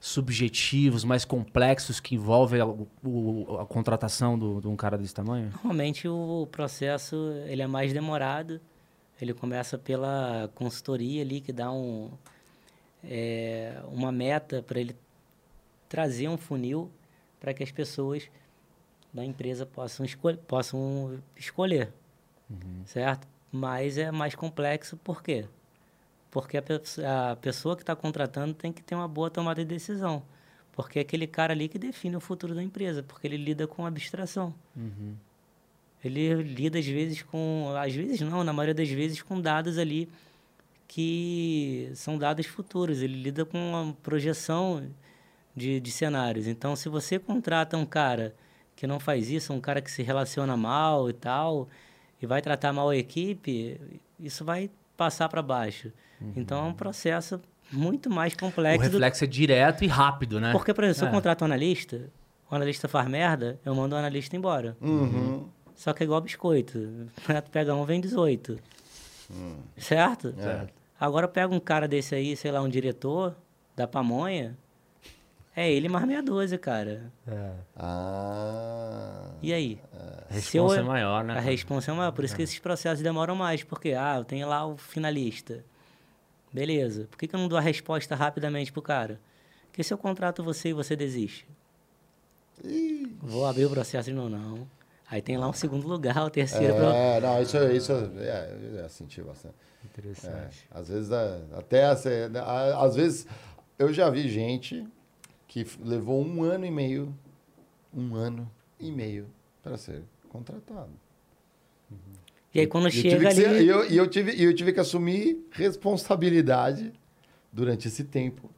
subjetivos, 0.00 1.02
mais 1.04 1.24
complexos 1.24 1.98
que 2.00 2.14
envolvem 2.14 2.60
a, 2.60 2.66
o- 2.66 3.58
a 3.60 3.66
contratação 3.66 4.38
do- 4.38 4.60
de 4.60 4.68
um 4.68 4.76
cara 4.76 4.96
desse 4.96 5.12
tamanho? 5.14 5.50
Normalmente 5.52 6.06
o 6.08 6.46
processo 6.50 7.16
ele 7.46 7.62
é 7.62 7.66
mais 7.66 7.92
demorado. 7.92 8.60
Ele 9.20 9.34
começa 9.34 9.76
pela 9.76 10.48
consultoria 10.54 11.22
ali 11.22 11.40
que 11.40 11.52
dá 11.52 11.72
um, 11.72 12.10
é, 13.02 13.80
uma 13.90 14.12
meta 14.12 14.62
para 14.62 14.78
ele 14.80 14.94
trazer 15.88 16.28
um 16.28 16.36
funil 16.36 16.90
para 17.40 17.52
que 17.52 17.62
as 17.64 17.72
pessoas 17.72 18.30
da 19.12 19.24
empresa 19.24 19.66
possam, 19.66 20.04
escol 20.06 20.36
possam 20.36 21.18
escolher, 21.36 21.92
certo? 22.84 23.26
Mas 23.50 23.98
é 23.98 24.10
mais 24.12 24.34
complexo 24.36 24.96
por 24.98 25.22
quê? 25.22 25.46
Porque 26.30 26.56
a, 26.58 26.62
pe- 26.62 26.80
a 27.04 27.36
pessoa 27.36 27.74
que 27.76 27.82
está 27.82 27.96
contratando 27.96 28.52
tem 28.54 28.72
que 28.72 28.82
ter 28.82 28.94
uma 28.94 29.08
boa 29.08 29.30
tomada 29.30 29.62
de 29.64 29.68
decisão. 29.68 30.22
Porque 30.72 30.98
é 30.98 31.02
aquele 31.02 31.26
cara 31.26 31.52
ali 31.52 31.68
que 31.68 31.78
define 31.78 32.14
o 32.16 32.20
futuro 32.20 32.54
da 32.54 32.62
empresa, 32.62 33.02
porque 33.02 33.26
ele 33.26 33.36
lida 33.36 33.66
com 33.66 33.84
abstração. 33.86 34.54
ele 36.04 36.34
lida 36.42 36.78
às 36.78 36.86
vezes 36.86 37.22
com, 37.22 37.72
às 37.76 37.92
vezes 37.94 38.20
não, 38.20 38.44
na 38.44 38.52
maioria 38.52 38.74
das 38.74 38.88
vezes 38.88 39.20
com 39.22 39.40
dados 39.40 39.78
ali 39.78 40.08
que 40.86 41.90
são 41.94 42.16
dados 42.16 42.46
futuros. 42.46 43.02
Ele 43.02 43.20
lida 43.20 43.44
com 43.44 43.58
uma 43.58 43.92
projeção 44.02 44.86
de, 45.54 45.80
de 45.80 45.90
cenários. 45.90 46.46
Então, 46.46 46.76
se 46.76 46.88
você 46.88 47.18
contrata 47.18 47.76
um 47.76 47.84
cara 47.86 48.34
que 48.76 48.86
não 48.86 49.00
faz 49.00 49.28
isso, 49.30 49.52
um 49.52 49.60
cara 49.60 49.80
que 49.82 49.90
se 49.90 50.02
relaciona 50.02 50.56
mal 50.56 51.10
e 51.10 51.12
tal, 51.12 51.68
e 52.22 52.26
vai 52.26 52.40
tratar 52.40 52.72
mal 52.72 52.88
a 52.88 52.96
equipe, 52.96 53.80
isso 54.20 54.44
vai 54.44 54.70
passar 54.98 55.28
para 55.28 55.40
baixo. 55.40 55.92
Uhum. 56.20 56.32
Então, 56.36 56.66
é 56.66 56.68
um 56.68 56.74
processo 56.74 57.40
muito 57.72 58.10
mais 58.10 58.34
complexo. 58.34 58.80
O 58.80 58.90
reflexo 58.90 59.24
do... 59.24 59.24
é 59.24 59.30
direto 59.30 59.84
e 59.84 59.86
rápido, 59.86 60.40
né? 60.40 60.52
Porque, 60.52 60.74
por 60.74 60.84
exemplo, 60.84 60.98
se 60.98 61.04
eu 61.04 61.08
é. 61.08 61.12
contrato 61.12 61.42
um 61.42 61.44
analista, 61.46 62.10
o 62.50 62.54
analista 62.54 62.88
faz 62.88 63.08
merda, 63.08 63.58
eu 63.64 63.74
mando 63.74 63.94
o 63.94 63.98
analista 63.98 64.36
embora. 64.36 64.76
Uhum. 64.80 65.48
Só 65.76 65.92
que 65.92 66.02
é 66.02 66.04
igual 66.04 66.20
biscoito. 66.20 67.06
Tu 67.24 67.50
pega 67.52 67.72
um, 67.74 67.84
vem 67.84 68.00
18. 68.00 68.58
Hum. 69.30 69.56
Certo? 69.76 70.34
Certo. 70.34 70.74
Agora 70.98 71.28
pega 71.28 71.54
um 71.54 71.60
cara 71.60 71.86
desse 71.86 72.16
aí, 72.16 72.36
sei 72.36 72.50
lá, 72.50 72.60
um 72.60 72.68
diretor 72.68 73.36
da 73.76 73.86
pamonha. 73.86 74.58
É 75.58 75.68
ele 75.68 75.88
mais 75.88 76.06
meia 76.06 76.22
dúzia, 76.22 76.56
cara. 76.56 77.12
É. 77.26 77.50
Ah. 77.74 79.32
E 79.42 79.52
aí? 79.52 79.80
A 80.30 80.34
responsa 80.34 80.76
eu, 80.76 80.80
é 80.80 80.82
maior, 80.84 81.24
né? 81.24 81.36
A 81.36 81.40
responsa 81.40 81.90
é 81.90 81.94
maior. 81.94 82.12
Por 82.12 82.22
isso 82.22 82.36
que 82.36 82.42
é. 82.42 82.44
esses 82.44 82.60
processos 82.60 83.02
demoram 83.02 83.34
mais. 83.34 83.64
Porque, 83.64 83.92
ah, 83.92 84.18
eu 84.18 84.24
tenho 84.24 84.46
lá 84.46 84.64
o 84.64 84.76
finalista. 84.76 85.64
Beleza. 86.52 87.08
Por 87.10 87.18
que, 87.18 87.26
que 87.26 87.34
eu 87.34 87.40
não 87.40 87.48
dou 87.48 87.58
a 87.58 87.60
resposta 87.60 88.14
rapidamente 88.14 88.70
pro 88.70 88.80
cara? 88.80 89.20
Porque 89.66 89.82
se 89.82 89.92
eu 89.92 89.98
contrato 89.98 90.44
você 90.44 90.68
e 90.68 90.72
você 90.72 90.94
desiste. 90.94 91.44
Ih. 92.62 93.16
Vou 93.20 93.44
abrir 93.44 93.64
o 93.64 93.70
processo 93.70 94.10
de 94.10 94.14
não, 94.14 94.28
não. 94.28 94.64
Aí 95.10 95.20
tem 95.20 95.36
lá 95.36 95.48
um 95.48 95.52
segundo 95.52 95.88
lugar, 95.88 96.24
o 96.24 96.30
terceiro. 96.30 96.72
É, 96.72 97.20
pra... 97.20 97.28
não, 97.28 97.42
isso, 97.42 97.56
isso 97.72 97.92
é, 98.20 98.56
eu 98.84 98.88
senti 98.88 99.20
bastante. 99.22 99.56
Interessante. 99.84 100.68
É, 100.72 100.78
às 100.78 100.88
vezes, 100.88 101.10
até 101.10 101.86
assim, 101.86 102.10
às 102.76 102.94
vezes, 102.94 103.26
eu 103.76 103.92
já 103.92 104.08
vi 104.08 104.28
gente 104.28 104.86
que 105.48 105.66
levou 105.82 106.24
um 106.24 106.44
ano 106.44 106.64
e 106.64 106.70
meio, 106.70 107.12
um 107.92 108.14
ano 108.14 108.48
e 108.78 108.92
meio 108.92 109.26
para 109.62 109.76
ser 109.76 110.04
contratado. 110.28 110.92
Uhum. 111.90 111.98
E 112.54 112.60
aí 112.60 112.66
quando 112.66 112.86
e 112.88 112.92
chega 112.92 113.30
ali... 113.30 113.64
e 113.64 113.66
eu, 113.66 113.84
eu, 113.84 114.06
tive, 114.06 114.40
eu 114.40 114.54
tive 114.54 114.72
que 114.72 114.78
assumir 114.78 115.44
responsabilidade 115.50 116.92
durante 117.52 117.88
esse 117.88 118.04
tempo 118.04 118.48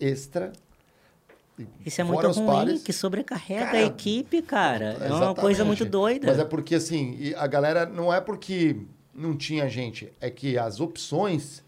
extra 0.00 0.52
isso 1.84 2.00
é 2.00 2.04
muito 2.04 2.30
ruim, 2.32 2.46
pares. 2.46 2.82
que 2.82 2.92
sobrecarrega 2.92 3.66
cara, 3.66 3.78
a 3.78 3.82
equipe, 3.82 4.42
cara. 4.42 4.96
É 5.00 5.10
uma 5.10 5.34
coisa 5.34 5.64
muito 5.64 5.86
doida. 5.86 6.26
Mas 6.26 6.38
é 6.38 6.44
porque, 6.44 6.74
assim, 6.74 7.32
a 7.34 7.46
galera 7.46 7.86
não 7.86 8.12
é 8.12 8.20
porque 8.20 8.76
não 9.14 9.34
tinha 9.34 9.68
gente, 9.68 10.12
é 10.20 10.28
que 10.28 10.58
as 10.58 10.80
opções 10.80 11.64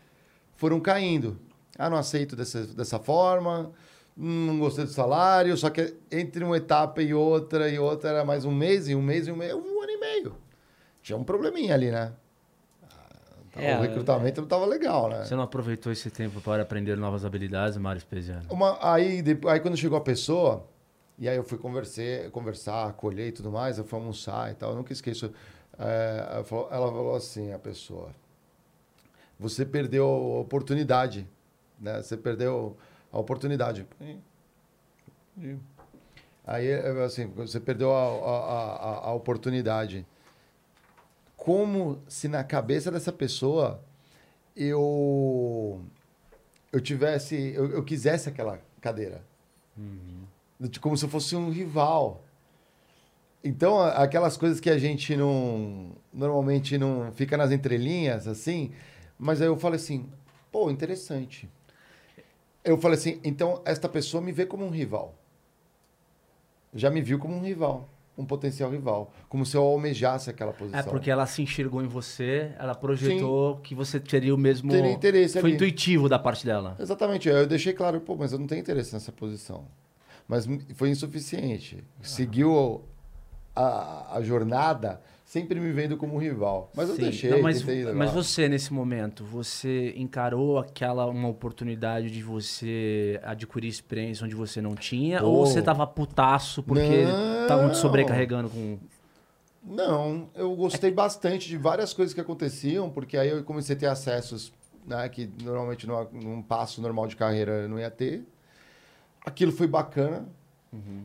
foram 0.56 0.78
caindo. 0.78 1.38
Ah, 1.78 1.88
não 1.88 1.96
aceito 1.96 2.36
dessa, 2.36 2.66
dessa 2.66 2.98
forma, 2.98 3.72
não 4.20 4.58
gostei 4.58 4.84
do 4.84 4.90
salário, 4.90 5.56
só 5.56 5.70
que 5.70 5.94
entre 6.10 6.42
uma 6.42 6.56
etapa 6.56 7.00
e 7.00 7.14
outra 7.14 7.68
e 7.68 7.78
outra 7.78 8.10
era 8.10 8.24
mais 8.24 8.44
um 8.44 8.50
mês, 8.50 8.88
e 8.88 8.94
um 8.96 9.00
mês 9.00 9.28
e 9.28 9.32
um 9.32 9.36
mês, 9.36 9.54
um 9.54 9.80
ano 9.80 9.92
e 9.92 9.96
meio. 9.96 10.34
Tinha 11.00 11.16
um 11.16 11.22
probleminha 11.22 11.72
ali, 11.72 11.92
né? 11.92 12.12
É, 13.54 13.76
o 13.76 13.80
recrutamento 13.80 14.40
não 14.40 14.46
estava 14.46 14.66
legal, 14.66 15.08
né? 15.08 15.24
Você 15.24 15.34
não 15.34 15.42
aproveitou 15.42 15.90
esse 15.92 16.10
tempo 16.10 16.40
para 16.40 16.62
aprender 16.62 16.96
novas 16.96 17.24
habilidades, 17.24 17.76
Mário 17.76 18.00
Speziano? 18.00 18.44
Uma, 18.50 18.78
aí, 18.80 19.22
depois, 19.22 19.54
aí 19.54 19.60
quando 19.60 19.76
chegou 19.76 19.96
a 19.96 20.00
pessoa, 20.00 20.66
e 21.18 21.28
aí 21.28 21.36
eu 21.36 21.42
fui 21.42 21.58
conversar, 21.58 22.30
conversar, 22.30 22.92
colher 22.94 23.28
e 23.28 23.32
tudo 23.32 23.50
mais, 23.50 23.78
eu 23.78 23.84
fui 23.84 23.98
almoçar 23.98 24.50
e 24.50 24.54
tal, 24.54 24.70
eu 24.70 24.76
nunca 24.76 24.92
esqueço. 24.92 25.32
É, 25.78 26.28
ela, 26.30 26.44
falou, 26.44 26.68
ela 26.70 26.86
falou 26.88 27.14
assim, 27.16 27.52
a 27.52 27.58
pessoa, 27.58 28.10
você 29.38 29.64
perdeu 29.64 30.06
a 30.06 30.40
oportunidade, 30.40 31.26
né? 31.80 32.02
Você 32.02 32.16
perdeu 32.16 32.76
a 33.12 33.18
oportunidade. 33.18 33.86
Aí, 36.46 36.72
assim, 37.04 37.26
você 37.26 37.60
perdeu 37.60 37.92
a, 37.92 38.04
a, 38.04 38.76
a, 38.76 39.08
a 39.08 39.14
oportunidade. 39.14 40.06
Como 41.36 42.02
se 42.08 42.26
na 42.26 42.42
cabeça 42.42 42.90
dessa 42.90 43.12
pessoa 43.12 43.82
eu 44.56 45.80
eu 46.72 46.80
tivesse 46.80 47.52
eu, 47.54 47.70
eu 47.70 47.84
quisesse 47.84 48.28
aquela 48.28 48.60
cadeira. 48.80 49.22
Uhum. 49.76 50.26
como 50.80 50.96
se 50.96 51.04
eu 51.04 51.08
fosse 51.08 51.36
um 51.36 51.50
rival. 51.50 52.24
Então 53.42 53.80
aquelas 53.80 54.36
coisas 54.36 54.58
que 54.58 54.68
a 54.68 54.78
gente 54.78 55.16
não 55.16 55.92
normalmente 56.12 56.76
não 56.76 57.12
fica 57.12 57.36
nas 57.36 57.52
entrelinhas 57.52 58.26
assim 58.26 58.72
mas 59.18 59.40
aí 59.40 59.46
eu 59.46 59.56
falei 59.56 59.76
assim 59.76 60.08
pô 60.50 60.70
interessante 60.70 61.48
eu 62.64 62.78
falei 62.78 62.98
assim 62.98 63.20
então 63.24 63.62
esta 63.64 63.88
pessoa 63.88 64.22
me 64.22 64.32
vê 64.32 64.46
como 64.46 64.64
um 64.64 64.70
rival 64.70 65.14
já 66.74 66.90
me 66.90 67.00
viu 67.00 67.18
como 67.18 67.34
um 67.36 67.42
rival 67.42 67.88
um 68.18 68.26
potencial 68.26 68.68
rival. 68.68 69.12
Como 69.28 69.46
se 69.46 69.56
eu 69.56 69.62
almejasse 69.62 70.28
aquela 70.28 70.52
posição. 70.52 70.80
É 70.80 70.82
porque 70.82 71.08
ela 71.08 71.24
se 71.24 71.40
enxergou 71.40 71.80
em 71.82 71.86
você, 71.86 72.52
ela 72.58 72.74
projetou 72.74 73.56
Sim. 73.56 73.62
que 73.62 73.74
você 73.74 74.00
teria 74.00 74.34
o 74.34 74.38
mesmo. 74.38 74.70
Teria 74.70 74.90
interesse 74.90 75.40
Foi 75.40 75.50
ali. 75.50 75.54
intuitivo 75.54 76.08
da 76.08 76.18
parte 76.18 76.44
dela. 76.44 76.76
Exatamente. 76.80 77.28
Eu 77.28 77.46
deixei 77.46 77.72
claro, 77.72 78.00
pô, 78.00 78.16
mas 78.16 78.32
eu 78.32 78.38
não 78.38 78.48
tenho 78.48 78.60
interesse 78.60 78.92
nessa 78.92 79.12
posição. 79.12 79.66
Mas 80.26 80.46
foi 80.74 80.90
insuficiente. 80.90 81.84
Ah. 82.00 82.04
Seguiu 82.04 82.82
a, 83.54 84.16
a 84.16 84.22
jornada 84.22 85.00
sempre 85.28 85.60
me 85.60 85.70
vendo 85.72 85.98
como 85.98 86.16
rival. 86.16 86.70
Mas 86.74 86.86
Sim. 86.86 86.92
eu 86.92 86.98
deixei. 86.98 87.30
Não, 87.30 87.42
mas, 87.42 87.62
mas 87.94 88.10
você, 88.10 88.48
nesse 88.48 88.72
momento, 88.72 89.22
você 89.24 89.92
encarou 89.94 90.58
aquela 90.58 91.06
uma 91.06 91.28
oportunidade 91.28 92.10
de 92.10 92.22
você 92.22 93.20
adquirir 93.22 93.68
experiência 93.68 94.24
onde 94.24 94.34
você 94.34 94.62
não 94.62 94.74
tinha? 94.74 95.20
Pô. 95.20 95.26
Ou 95.26 95.46
você 95.46 95.60
tava 95.60 95.86
putaço 95.86 96.62
porque 96.62 97.04
estavam 97.42 97.70
te 97.70 97.76
sobrecarregando 97.76 98.48
com. 98.48 98.78
Não, 99.62 100.30
eu 100.34 100.56
gostei 100.56 100.88
é... 100.88 100.94
bastante 100.94 101.46
de 101.46 101.58
várias 101.58 101.92
coisas 101.92 102.14
que 102.14 102.20
aconteciam, 102.20 102.88
porque 102.88 103.18
aí 103.18 103.28
eu 103.28 103.44
comecei 103.44 103.76
a 103.76 103.78
ter 103.78 103.86
acessos 103.86 104.50
né, 104.86 105.06
que 105.10 105.30
normalmente 105.42 105.86
numa, 105.86 106.08
num 106.10 106.40
passo 106.40 106.80
normal 106.80 107.06
de 107.06 107.16
carreira 107.16 107.52
eu 107.52 107.68
não 107.68 107.78
ia 107.78 107.90
ter. 107.90 108.24
Aquilo 109.26 109.52
foi 109.52 109.66
bacana. 109.66 110.26
Uhum. 110.72 111.04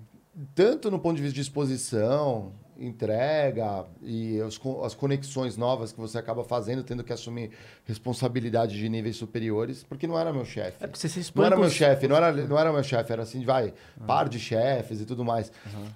Tanto 0.56 0.90
no 0.90 0.98
ponto 0.98 1.18
de 1.18 1.24
vista 1.24 1.36
de 1.36 1.42
exposição, 1.42 2.54
entrega 2.78 3.86
e 4.02 4.40
os, 4.42 4.60
as 4.84 4.94
conexões 4.94 5.58
novas 5.58 5.92
que 5.92 6.00
você 6.00 6.18
acaba 6.18 6.44
fazendo, 6.44 6.84
tendo 6.84 7.04
que 7.04 7.14
assumir 7.14 7.52
responsabilidade 7.86 8.78
de 8.78 8.90
níveis 8.90 9.16
superiores, 9.16 9.84
porque 9.84 10.08
não 10.08 10.18
era 10.18 10.34
meu 10.34 10.46
chefe. 10.46 10.84
É 10.84 10.88
você 10.88 11.08
se 11.08 11.32
não 11.36 11.46
era 11.46 11.58
meu 11.58 11.70
chefe, 11.70 12.08
não 12.08 12.16
era, 12.16 12.32
não 12.32 12.58
era 12.58 12.72
meu 12.72 12.84
chefe, 12.84 13.12
era 13.12 13.24
assim, 13.24 13.44
vai, 13.44 13.74
uhum. 14.00 14.06
par 14.06 14.28
de 14.28 14.40
chefes 14.40 15.02
e 15.02 15.06
tudo 15.06 15.24
mais. 15.24 15.52
Uhum. 15.66 15.88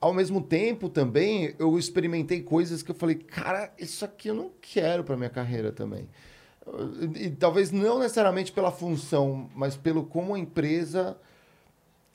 Ao 0.00 0.12
mesmo 0.12 0.40
tempo, 0.40 0.88
também, 0.88 1.54
eu 1.58 1.78
experimentei 1.78 2.42
coisas 2.42 2.82
que 2.82 2.90
eu 2.90 2.94
falei, 2.94 3.16
cara, 3.16 3.72
isso 3.78 4.04
aqui 4.04 4.28
eu 4.28 4.34
não 4.34 4.50
quero 4.60 5.02
para 5.02 5.16
minha 5.16 5.30
carreira 5.30 5.72
também. 5.72 6.08
E, 7.14 7.24
e 7.24 7.30
talvez 7.30 7.70
não 7.72 7.98
necessariamente 7.98 8.52
pela 8.52 8.70
função, 8.70 9.50
mas 9.54 9.76
pelo 9.76 10.04
como 10.04 10.34
a 10.34 10.38
empresa 10.38 11.16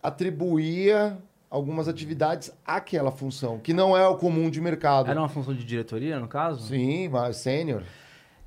atribuía 0.02 1.18
algumas 1.50 1.88
atividades 1.88 2.52
àquela 2.66 3.12
função, 3.12 3.60
que 3.60 3.74
não 3.74 3.98
é 3.98 4.08
o 4.08 4.16
comum 4.16 4.50
de 4.50 4.62
mercado. 4.62 5.10
Era 5.10 5.20
uma 5.20 5.30
função 5.30 5.54
de 5.54 5.64
diretoria, 5.64 6.20
no 6.20 6.28
caso? 6.28 6.68
Sim, 6.68 7.10
mas 7.10 7.38
sênior. 7.38 7.84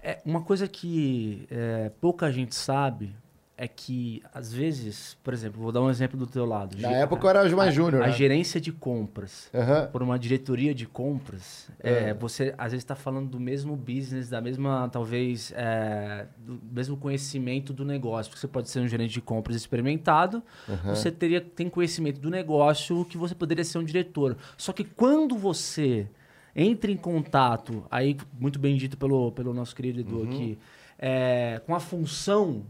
É, 0.03 0.21
uma 0.25 0.43
coisa 0.43 0.67
que 0.69 1.47
é, 1.51 1.91
pouca 2.01 2.31
gente 2.31 2.55
sabe 2.55 3.15
é 3.63 3.69
que, 3.69 4.21
às 4.35 4.53
vezes, 4.53 5.17
por 5.23 5.33
exemplo, 5.33 5.63
vou 5.63 5.71
dar 5.71 5.81
um 5.81 5.89
exemplo 5.89 6.19
do 6.19 6.27
teu 6.27 6.45
lado. 6.45 6.77
Na 6.81 6.91
época 6.91 7.25
eu 7.25 7.31
era 7.31 7.49
mais 7.55 7.73
júnior. 7.73 8.03
A, 8.03 8.09
né? 8.09 8.13
gerência 8.13 8.61
de 8.61 8.73
compras, 8.73 9.49
uhum. 9.55 9.87
por 9.93 10.03
uma 10.03 10.19
diretoria 10.19 10.75
de 10.75 10.85
compras, 10.85 11.71
é. 11.79 12.11
É, 12.11 12.15
você 12.15 12.53
às 12.59 12.73
vezes 12.73 12.83
está 12.83 12.97
falando 12.97 13.31
do 13.31 13.39
mesmo 13.39 13.77
business, 13.77 14.29
da 14.29 14.41
mesma, 14.41 14.89
talvez, 14.89 15.53
é, 15.55 16.27
do 16.39 16.61
mesmo 16.73 16.97
conhecimento 16.97 17.73
do 17.73 17.85
negócio. 17.85 18.31
Porque 18.31 18.41
você 18.41 18.49
pode 18.49 18.69
ser 18.69 18.81
um 18.81 18.89
gerente 18.89 19.13
de 19.13 19.21
compras 19.21 19.55
experimentado, 19.55 20.43
uhum. 20.69 20.97
você 20.97 21.13
teria, 21.13 21.41
tem 21.41 21.69
conhecimento 21.69 22.19
do 22.19 22.31
negócio 22.31 23.05
que 23.05 23.17
você 23.17 23.33
poderia 23.33 23.63
ser 23.63 23.79
um 23.79 23.85
diretor. 23.85 24.37
Só 24.57 24.73
que 24.73 24.83
quando 24.83 25.39
você 25.39 26.09
entra 26.53 26.91
em 26.91 26.97
contato, 26.97 27.85
aí 27.89 28.17
muito 28.41 28.59
bem 28.59 28.77
dito 28.77 28.99
pelo, 28.99 29.31
pelo 29.31 29.55
nosso 29.55 29.73
querido 29.77 30.01
Edu 30.01 30.17
uhum. 30.17 30.25
aqui, 30.25 30.59
é, 30.99 31.61
com 31.65 31.77
a 31.77 31.81
função 31.81 32.65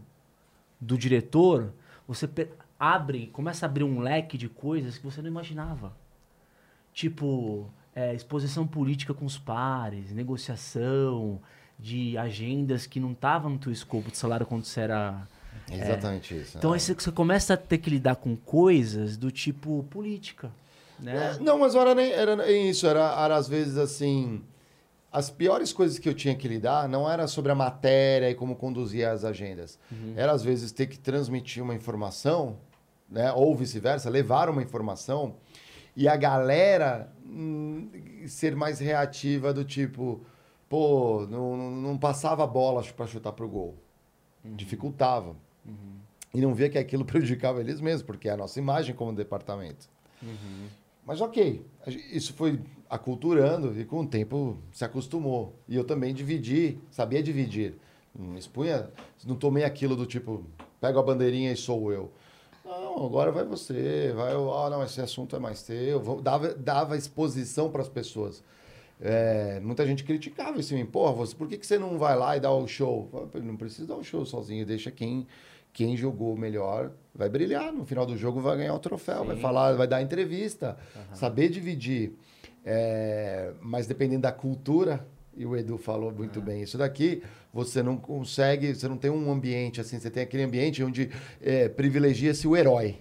do 0.83 0.97
diretor, 0.97 1.73
você 2.07 2.29
abre, 2.79 3.27
começa 3.27 3.65
a 3.65 3.69
abrir 3.69 3.83
um 3.83 3.99
leque 3.99 4.37
de 4.37 4.49
coisas 4.49 4.97
que 4.97 5.03
você 5.03 5.21
não 5.21 5.29
imaginava. 5.29 5.93
Tipo, 6.93 7.69
é, 7.95 8.13
exposição 8.13 8.67
política 8.67 9.13
com 9.13 9.25
os 9.25 9.37
pares, 9.37 10.11
negociação 10.11 11.39
de 11.79 12.17
agendas 12.17 12.85
que 12.85 12.99
não 12.99 13.13
estavam 13.13 13.51
no 13.51 13.57
teu 13.57 13.71
escopo 13.71 14.11
de 14.11 14.17
salário 14.17 14.45
quando 14.45 14.65
você 14.65 14.81
era... 14.81 15.27
É, 15.71 15.75
Exatamente 15.75 16.35
isso. 16.35 16.57
Então 16.57 16.71
é. 16.71 16.73
aí 16.75 16.79
você, 16.79 16.93
você 16.93 17.11
começa 17.11 17.53
a 17.53 17.57
ter 17.57 17.77
que 17.77 17.89
lidar 17.89 18.17
com 18.17 18.35
coisas 18.35 19.15
do 19.15 19.31
tipo 19.31 19.83
política. 19.89 20.51
né? 20.99 21.35
É, 21.35 21.39
não, 21.39 21.57
mas 21.57 21.73
não 21.73 21.81
era 21.81 21.95
nem 21.95 22.11
era 22.11 22.51
isso, 22.51 22.85
era, 22.85 23.23
era 23.23 23.35
às 23.35 23.47
vezes 23.47 23.77
assim. 23.77 24.43
As 25.13 25.29
piores 25.29 25.71
coisas 25.71 25.99
que 25.99 26.09
eu 26.09 26.13
tinha 26.15 26.33
que 26.35 26.47
lidar 26.47 26.89
não 26.89 27.09
era 27.09 27.27
sobre 27.27 27.51
a 27.51 27.55
matéria 27.55 28.29
e 28.31 28.35
como 28.35 28.55
conduzir 28.55 29.07
as 29.07 29.23
agendas. 29.23 29.77
Era 30.15 30.31
às 30.31 30.41
vezes 30.43 30.71
ter 30.71 30.87
que 30.87 30.97
transmitir 30.97 31.61
uma 31.61 31.75
informação, 31.75 32.57
né? 33.07 33.31
Ou 33.31 33.55
vice-versa, 33.55 34.09
levar 34.09 34.49
uma 34.49 34.63
informação 34.63 35.35
e 35.95 36.07
a 36.07 36.15
galera 36.15 37.13
hum, 37.23 37.89
ser 38.25 38.55
mais 38.55 38.79
reativa 38.79 39.53
do 39.53 39.63
tipo, 39.63 40.21
pô, 40.67 41.27
não, 41.29 41.55
não- 41.55 41.97
passava 41.97 42.43
a 42.43 42.47
bola 42.47 42.81
para 42.97 43.05
chutar 43.05 43.33
pro 43.33 43.47
gol. 43.47 43.75
Dificultava. 44.43 45.35
E 46.33 46.41
não 46.41 46.55
via 46.55 46.69
que 46.69 46.79
aquilo 46.79 47.05
prejudicava 47.05 47.59
eles 47.59 47.79
mesmos, 47.79 48.01
porque 48.01 48.27
é 48.27 48.31
a 48.31 48.37
nossa 48.37 48.57
imagem 48.57 48.95
como 48.95 49.13
departamento. 49.13 49.87
Mas 51.05 51.21
ok, 51.21 51.65
isso 52.11 52.33
foi 52.33 52.59
aculturando 52.89 53.79
e 53.79 53.85
com 53.85 54.01
o 54.01 54.07
tempo 54.07 54.57
se 54.71 54.85
acostumou. 54.85 55.53
E 55.67 55.75
eu 55.75 55.83
também 55.83 56.13
dividi, 56.13 56.77
sabia 56.91 57.21
dividir. 57.21 57.75
Não 58.17 58.37
expunha, 58.37 58.89
não 59.25 59.35
tomei 59.35 59.63
aquilo 59.63 59.95
do 59.95 60.05
tipo, 60.05 60.45
pego 60.79 60.99
a 60.99 61.03
bandeirinha 61.03 61.51
e 61.51 61.57
sou 61.57 61.91
eu. 61.91 62.11
Não, 62.63 63.05
agora 63.05 63.31
vai 63.31 63.43
você, 63.43 64.13
vai, 64.15 64.31
ah, 64.33 64.69
não, 64.69 64.83
esse 64.83 65.01
assunto 65.01 65.35
é 65.35 65.39
mais 65.39 65.63
teu. 65.63 66.21
Dava, 66.21 66.53
dava 66.53 66.95
exposição 66.95 67.69
para 67.69 67.81
as 67.81 67.89
pessoas. 67.89 68.43
É, 69.01 69.59
muita 69.59 69.85
gente 69.85 70.03
criticava 70.03 70.59
isso 70.59 70.73
em. 70.75 70.85
Porra, 70.85 71.11
você, 71.13 71.35
por 71.35 71.47
que, 71.47 71.57
que 71.57 71.67
você 71.67 71.77
não 71.77 71.97
vai 71.97 72.15
lá 72.15 72.37
e 72.37 72.39
dá 72.39 72.51
o 72.51 72.67
show? 72.67 73.09
Eu 73.11 73.27
falei, 73.27 73.45
Não 73.45 73.57
precisa 73.57 73.87
dar 73.87 73.95
o 73.95 74.03
show 74.03 74.25
sozinho, 74.25 74.65
deixa 74.65 74.91
quem, 74.91 75.27
quem 75.73 75.97
jogou 75.97 76.37
melhor 76.37 76.91
vai 77.13 77.27
brilhar. 77.27 77.73
No 77.73 77.83
final 77.85 78.05
do 78.05 78.15
jogo 78.15 78.39
vai 78.39 78.57
ganhar 78.57 78.75
o 78.75 78.79
troféu, 78.79 79.25
vai 79.25 79.35
falar, 79.35 79.73
vai 79.73 79.87
dar 79.87 80.01
entrevista, 80.01 80.77
saber 81.13 81.49
dividir. 81.49 82.13
É, 82.63 83.51
mas 83.59 83.87
dependendo 83.87 84.21
da 84.21 84.31
cultura, 84.31 85.05
e 85.35 85.45
o 85.45 85.57
Edu 85.57 85.77
falou 85.77 86.11
muito 86.11 86.39
bem 86.39 86.61
isso 86.61 86.77
daqui, 86.77 87.23
você 87.51 87.83
não 87.83 87.97
consegue, 87.97 88.73
você 88.73 88.87
não 88.87 88.97
tem 88.97 89.11
um 89.11 89.31
ambiente 89.31 89.81
assim, 89.81 89.99
você 89.99 90.09
tem 90.09 90.23
aquele 90.23 90.43
ambiente 90.43 90.83
onde 90.83 91.09
é, 91.41 91.67
privilegia-se 91.67 92.47
o 92.47 92.55
herói, 92.55 92.97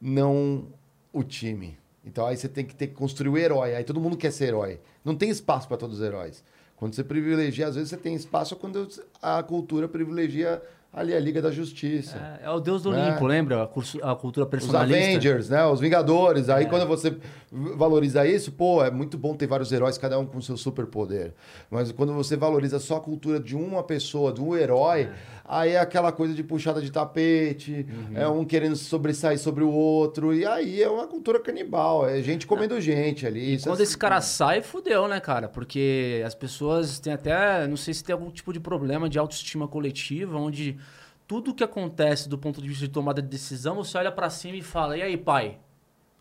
não 0.00 0.66
o 1.12 1.24
time. 1.24 1.76
Então 2.04 2.26
aí 2.26 2.36
você 2.36 2.48
tem 2.48 2.64
que 2.64 2.74
ter 2.74 2.88
que 2.88 2.94
construir 2.94 3.30
o 3.30 3.38
herói. 3.38 3.74
Aí 3.74 3.84
todo 3.84 4.00
mundo 4.00 4.16
quer 4.16 4.30
ser 4.30 4.46
herói. 4.46 4.80
Não 5.04 5.14
tem 5.14 5.28
espaço 5.28 5.68
para 5.68 5.76
todos 5.76 5.98
os 5.98 6.04
heróis. 6.04 6.42
Quando 6.76 6.94
você 6.94 7.04
privilegia, 7.04 7.66
às 7.66 7.74
vezes 7.74 7.90
você 7.90 7.96
tem 7.96 8.14
espaço 8.14 8.56
quando 8.56 8.88
a 9.20 9.42
cultura 9.42 9.86
privilegia 9.86 10.62
ali 10.92 11.14
a 11.14 11.20
Liga 11.20 11.40
da 11.40 11.50
Justiça. 11.50 12.16
É, 12.42 12.46
é 12.46 12.50
o 12.50 12.58
deus 12.60 12.82
do 12.82 12.90
Olimpo, 12.90 13.24
É. 13.24 13.28
lembra? 13.28 13.62
A, 13.62 13.66
curso- 13.66 13.98
a 14.02 14.14
cultura 14.16 14.44
Os 14.46 14.50
personalista. 14.50 14.98
Avengers, 15.06 15.48
né? 15.48 15.64
Os 15.66 15.80
Vingadores. 15.80 16.48
É. 16.48 16.54
Aí 16.54 16.66
quando 16.66 16.86
você 16.86 17.16
valoriza 17.52 18.26
isso, 18.26 18.52
pô, 18.52 18.82
é 18.84 18.90
muito 18.90 19.16
bom 19.18 19.34
ter 19.34 19.46
vários 19.46 19.70
heróis, 19.72 19.96
cada 19.98 20.18
um 20.18 20.26
com 20.26 20.40
seu 20.40 20.56
superpoder. 20.56 21.32
Mas 21.70 21.92
quando 21.92 22.12
você 22.12 22.36
valoriza 22.36 22.78
só 22.78 22.96
a 22.96 23.00
cultura 23.00 23.38
de 23.40 23.56
uma 23.56 23.82
pessoa, 23.82 24.32
de 24.32 24.40
um 24.40 24.56
herói, 24.56 25.08
aí 25.50 25.72
é 25.72 25.78
aquela 25.80 26.12
coisa 26.12 26.32
de 26.32 26.42
puxada 26.44 26.80
de 26.80 26.90
tapete, 26.92 27.84
Uhum. 27.88 28.16
é 28.16 28.28
um 28.28 28.44
querendo 28.44 28.76
sobressair 28.76 29.38
sobre 29.38 29.64
o 29.64 29.70
outro. 29.70 30.32
E 30.32 30.46
aí 30.46 30.82
é 30.82 30.88
uma 30.88 31.06
cultura 31.08 31.40
canibal, 31.40 32.08
é 32.08 32.22
gente 32.22 32.46
comendo 32.46 32.80
gente 32.80 33.26
ali. 33.26 33.54
Isso 33.54 33.68
Quando 33.68 33.80
é- 33.80 33.82
esse 33.82 33.98
cara 33.98 34.20
sai, 34.20 34.62
fudeu, 34.62 35.08
né, 35.08 35.18
cara? 35.18 35.48
Porque 35.48 36.22
as 36.24 36.34
pessoas 36.34 36.98
têm 37.00 37.12
até. 37.12 37.66
Não 37.66 37.76
sei 37.76 37.92
se 37.92 38.04
tem 38.04 38.12
algum 38.12 38.30
tipo 38.30 38.52
de 38.52 38.60
problema 38.60 39.08
de 39.08 39.18
autoestima 39.18 39.66
coletiva, 39.66 40.38
onde 40.38 40.78
tudo 41.26 41.54
que 41.54 41.64
acontece 41.64 42.28
do 42.28 42.38
ponto 42.38 42.60
de 42.62 42.68
vista 42.68 42.86
de 42.86 42.92
tomada 42.92 43.20
de 43.20 43.28
decisão, 43.28 43.74
você 43.76 43.98
olha 43.98 44.12
pra 44.12 44.30
cima 44.30 44.56
e 44.56 44.62
fala: 44.62 44.96
e 44.96 45.02
aí, 45.02 45.16
pai? 45.16 45.58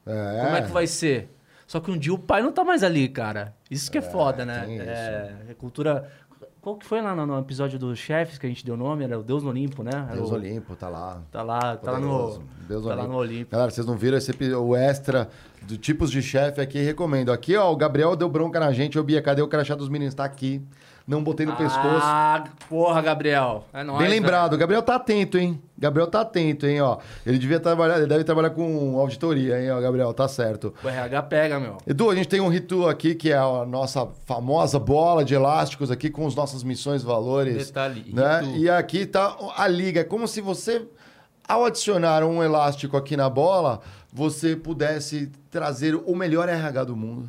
É. 0.05 0.41
Como 0.43 0.55
é 0.57 0.61
que 0.63 0.71
vai 0.71 0.87
ser? 0.87 1.29
Só 1.67 1.79
que 1.79 1.91
um 1.91 1.97
dia 1.99 2.11
o 2.13 2.17
pai 2.17 2.41
não 2.41 2.51
tá 2.51 2.63
mais 2.63 2.83
ali, 2.83 3.07
cara. 3.07 3.53
Isso 3.69 3.91
que 3.91 3.99
é, 3.99 4.01
foda, 4.01 4.43
né? 4.43 4.65
É, 4.67 5.51
é 5.51 5.53
cultura. 5.53 6.09
Qual 6.61 6.75
que 6.75 6.85
foi 6.85 7.01
lá 7.01 7.15
no, 7.15 7.25
no 7.25 7.39
episódio 7.39 7.79
dos 7.79 7.97
chefes 7.97 8.37
que 8.37 8.45
a 8.45 8.49
gente 8.49 8.65
deu 8.65 8.75
nome? 8.75 9.03
Era 9.05 9.17
o 9.17 9.23
Deus 9.23 9.41
no 9.43 9.49
Olimpo, 9.49 9.81
né? 9.81 9.91
Era 9.93 10.15
Deus 10.15 10.29
o- 10.29 10.33
Olimpo, 10.33 10.75
tá 10.75 10.89
lá. 10.89 11.21
Tá 11.31 11.41
lá, 11.41 11.77
tá 11.77 11.91
lá 11.93 11.99
no. 11.99 12.43
Deus 12.67 12.83
tá 12.83 12.89
lá 12.89 12.95
Olimpo. 13.03 13.07
no 13.13 13.17
Olimpo. 13.17 13.51
Galera, 13.51 13.71
vocês 13.71 13.87
não 13.87 13.95
viram 13.95 14.17
esse 14.17 14.31
o 14.55 14.75
extra 14.75 15.29
do 15.61 15.77
tipos 15.77 16.11
de 16.11 16.21
chefe 16.21 16.59
aqui? 16.59 16.79
Recomendo. 16.81 17.31
Aqui, 17.31 17.55
ó, 17.55 17.71
o 17.71 17.77
Gabriel 17.77 18.13
deu 18.15 18.27
bronca 18.27 18.59
na 18.59 18.73
gente. 18.73 18.99
Ô, 18.99 19.03
Bia, 19.03 19.21
cadê 19.21 19.41
o 19.41 19.47
crachá 19.47 19.73
dos 19.73 19.87
meninos? 19.87 20.13
Tá 20.13 20.25
aqui. 20.25 20.61
Não 21.09 21.23
botei 21.23 21.43
no 21.43 21.55
pescoço. 21.55 22.03
Ah, 22.03 22.43
porra, 22.69 23.01
Gabriel. 23.01 23.65
É 23.73 23.83
nóis, 23.83 23.97
Bem 23.97 24.09
né? 24.09 24.13
lembrado. 24.13 24.53
O 24.53 24.57
Gabriel 24.59 24.83
tá 24.83 24.93
atento, 24.93 25.39
hein? 25.39 25.59
Gabriel 25.75 26.05
tá 26.05 26.21
atento, 26.21 26.67
hein, 26.67 26.79
ó. 26.81 26.99
Ele 27.25 27.39
devia 27.39 27.59
trabalhar, 27.59 27.97
ele 27.97 28.05
deve 28.05 28.23
trabalhar 28.23 28.51
com 28.51 28.95
auditoria, 28.99 29.59
hein, 29.59 29.71
ó, 29.71 29.81
Gabriel. 29.81 30.13
Tá 30.13 30.27
certo. 30.27 30.71
O 30.83 30.87
RH 30.87 31.23
pega, 31.23 31.59
meu. 31.59 31.77
Edu, 31.87 32.11
a 32.11 32.15
gente 32.15 32.27
tem 32.27 32.39
um 32.39 32.47
ritual 32.47 32.87
aqui 32.89 33.15
que 33.15 33.31
é 33.31 33.37
a 33.37 33.65
nossa 33.65 34.07
famosa 34.27 34.77
bola 34.77 35.25
de 35.25 35.33
elásticos 35.33 35.89
aqui 35.89 36.11
com 36.11 36.27
as 36.27 36.35
nossas 36.35 36.61
missões 36.61 37.01
valores. 37.01 37.65
Detalhe, 37.69 38.13
Né? 38.13 38.43
E 38.57 38.69
aqui 38.69 39.07
tá 39.07 39.35
a 39.57 39.67
liga. 39.67 40.01
É 40.01 40.03
como 40.03 40.27
se 40.27 40.41
você, 40.41 40.85
ao 41.47 41.65
adicionar 41.65 42.23
um 42.23 42.43
elástico 42.43 42.95
aqui 42.95 43.17
na 43.17 43.31
bola, 43.31 43.79
você 44.13 44.55
pudesse 44.55 45.31
trazer 45.49 45.95
o 45.95 46.15
melhor 46.15 46.47
RH 46.47 46.83
do 46.83 46.95
mundo. 46.95 47.27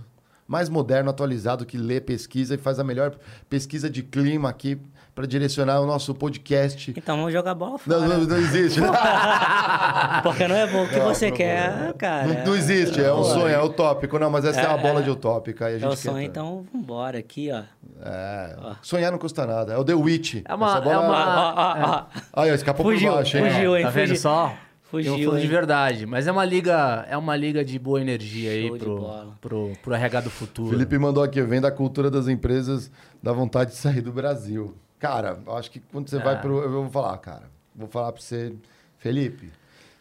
Mais 0.50 0.68
moderno, 0.68 1.08
atualizado, 1.10 1.64
que 1.64 1.78
lê, 1.78 2.00
pesquisa 2.00 2.56
e 2.56 2.58
faz 2.58 2.80
a 2.80 2.82
melhor 2.82 3.12
pesquisa 3.48 3.88
de 3.88 4.02
clima 4.02 4.48
aqui 4.48 4.76
para 5.14 5.24
direcionar 5.24 5.80
o 5.80 5.86
nosso 5.86 6.12
podcast. 6.12 6.92
Então 6.96 7.16
vamos 7.18 7.32
jogar 7.32 7.54
bola 7.54 7.78
fora. 7.78 8.00
Não, 8.00 8.08
não, 8.08 8.24
não 8.24 8.36
existe. 8.36 8.80
Não, 8.80 8.90
Porque 10.24 10.48
não 10.48 10.56
é 10.56 10.66
bom 10.66 10.82
o 10.84 10.88
que 10.88 10.96
Não, 10.96 11.04
você 11.14 11.30
não, 11.30 11.36
quer, 11.36 11.92
cara. 11.94 12.26
não- 12.26 12.44
não 12.46 12.56
existe, 12.56 13.00
é 13.00 13.12
um 13.14 13.22
sonho, 13.22 13.46
é 13.54 13.62
utópico. 13.62 14.18
Não, 14.18 14.28
mas 14.28 14.44
essa 14.44 14.60
é, 14.60 14.64
É, 14.64 14.66
a 14.66 14.76
bola 14.76 14.98
é. 14.98 15.02
de 15.04 15.10
utópica. 15.10 15.70
É 15.70 15.86
o 15.86 15.94
sonho, 15.94 16.16
quer- 16.16 16.22
então 16.24 16.66
vambora 16.74 17.18
aqui, 17.18 17.50
ó. 17.52 17.62
É, 18.04 18.56
sonhar 18.82 19.12
não 19.12 19.18
custa 19.18 19.46
nada. 19.46 19.72
É 19.74 19.76
o 19.78 19.84
The 19.84 19.94
Witch. 19.94 20.42
É 20.44 20.52
uma- 20.54 20.66
Essa 20.72 20.80
bola- 20.80 20.94
é 20.94 20.98
uma- 20.98 21.14
Ó, 21.36 21.54
ó, 21.54 22.06
ó. 22.34 22.42
Aí, 22.42 22.50
ó, 22.50 22.54
escapou 22.54 22.84
Fugiu, 22.86 23.08
por 23.10 23.16
baixo, 23.18 23.38
hein? 23.38 23.50
fugiu, 23.52 23.76
hein? 23.76 23.84
Tá 23.84 23.90
vendo 23.90 24.08
fugiu. 24.08 24.20
só? 24.22 24.52
Fugiu, 24.90 25.16
Eu 25.16 25.24
falo 25.30 25.40
de 25.40 25.46
verdade. 25.46 26.04
Mas 26.06 26.26
é 26.26 26.32
uma 26.32 26.44
liga, 26.44 27.06
é 27.08 27.16
uma 27.16 27.36
liga 27.36 27.64
de 27.64 27.78
boa 27.78 28.00
energia 28.00 28.50
aí 28.50 28.66
Show 28.66 28.76
de 28.78 28.84
pro, 28.84 29.32
pro, 29.40 29.72
pro 29.82 29.94
RH 29.94 30.20
do 30.22 30.30
futuro. 30.30 30.70
Felipe 30.70 30.98
mandou 30.98 31.22
aqui, 31.22 31.40
vem 31.42 31.60
da 31.60 31.70
cultura 31.70 32.10
das 32.10 32.26
empresas, 32.26 32.90
dá 33.22 33.32
vontade 33.32 33.70
de 33.70 33.76
sair 33.76 34.00
do 34.00 34.12
Brasil. 34.12 34.74
Cara, 34.98 35.38
eu 35.46 35.56
acho 35.56 35.70
que 35.70 35.78
quando 35.80 36.08
você 36.08 36.16
É. 36.16 36.20
vai 36.22 36.40
pro. 36.40 36.58
Eu 36.60 36.70
vou 36.70 36.90
falar, 36.90 37.16
cara. 37.18 37.44
Vou 37.74 37.88
falar 37.88 38.12
pra 38.12 38.20
você, 38.20 38.52
Felipe, 38.98 39.50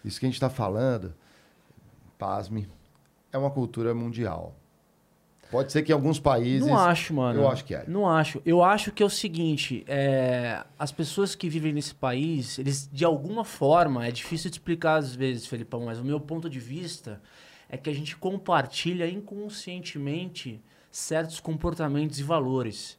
isso 0.04 0.20
que 0.20 0.26
a 0.26 0.30
gente 0.30 0.40
tá 0.40 0.50
falando, 0.50 1.14
pasme, 2.18 2.68
é 3.32 3.38
uma 3.38 3.52
cultura 3.52 3.94
mundial. 3.94 4.56
Pode 5.52 5.72
ser 5.72 5.82
que 5.82 5.92
em 5.92 5.96
alguns 5.96 6.20
países. 6.20 6.68
Não 6.68 6.78
acho, 6.78 7.14
mano. 7.14 7.42
Eu 7.42 7.50
acho 7.50 7.66
que 7.66 7.74
é. 7.74 7.84
Não 7.88 8.08
acho. 8.08 8.40
Eu 8.46 8.64
acho 8.64 8.92
que 8.92 9.02
é 9.02 9.06
o 9.06 9.10
seguinte: 9.10 9.84
é, 9.88 10.64
as 10.78 10.92
pessoas 10.92 11.34
que 11.34 11.50
vivem 11.50 11.74
nesse 11.74 11.96
país, 11.96 12.60
eles, 12.60 12.88
de 12.92 13.04
alguma 13.04 13.44
forma, 13.44 14.06
é 14.06 14.12
difícil 14.12 14.50
de 14.52 14.56
explicar 14.58 14.98
às 14.98 15.16
vezes, 15.16 15.48
Felipão, 15.48 15.86
mas 15.86 16.00
o 16.00 16.04
meu 16.06 16.20
ponto 16.20 16.50
de 16.50 16.60
vista 16.60 17.20
é 17.68 17.78
que 17.78 17.90
a 17.90 17.94
gente 17.94 18.16
compartilha 18.18 19.08
inconscientemente 19.10 20.62
certos 20.92 21.40
comportamentos 21.40 22.20
e 22.20 22.24
valores. 22.24 22.98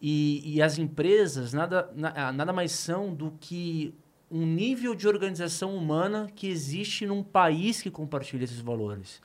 E, 0.00 0.42
e 0.56 0.62
as 0.62 0.78
empresas 0.78 1.52
nada, 1.52 1.90
na- 1.94 2.12
ah, 2.16 2.32
nada 2.32 2.52
mais 2.52 2.72
são 2.72 3.14
do 3.14 3.32
que 3.38 3.94
um 4.30 4.46
nível 4.46 4.94
de 4.94 5.06
organização 5.08 5.74
humana 5.76 6.30
que 6.34 6.46
existe 6.48 7.04
num 7.04 7.22
país 7.22 7.82
que 7.82 7.90
compartilha 7.90 8.44
esses 8.44 8.60
valores. 8.60 9.20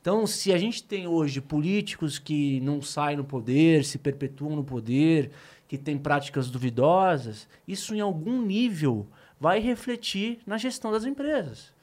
Então, 0.00 0.26
se 0.26 0.52
a 0.52 0.58
gente 0.58 0.82
tem 0.82 1.06
hoje 1.06 1.40
políticos 1.40 2.18
que 2.18 2.60
não 2.60 2.80
saem 2.80 3.16
no 3.16 3.24
poder, 3.24 3.84
se 3.84 3.98
perpetuam 3.98 4.56
no 4.56 4.64
poder, 4.64 5.30
que 5.66 5.76
têm 5.76 5.98
práticas 5.98 6.50
duvidosas, 6.50 7.46
isso 7.66 7.94
em 7.94 8.00
algum 8.00 8.40
nível 8.40 9.06
vai 9.38 9.60
refletir 9.60 10.38
na 10.46 10.56
gestão 10.56 10.90
das 10.90 11.04
empresas. 11.04 11.74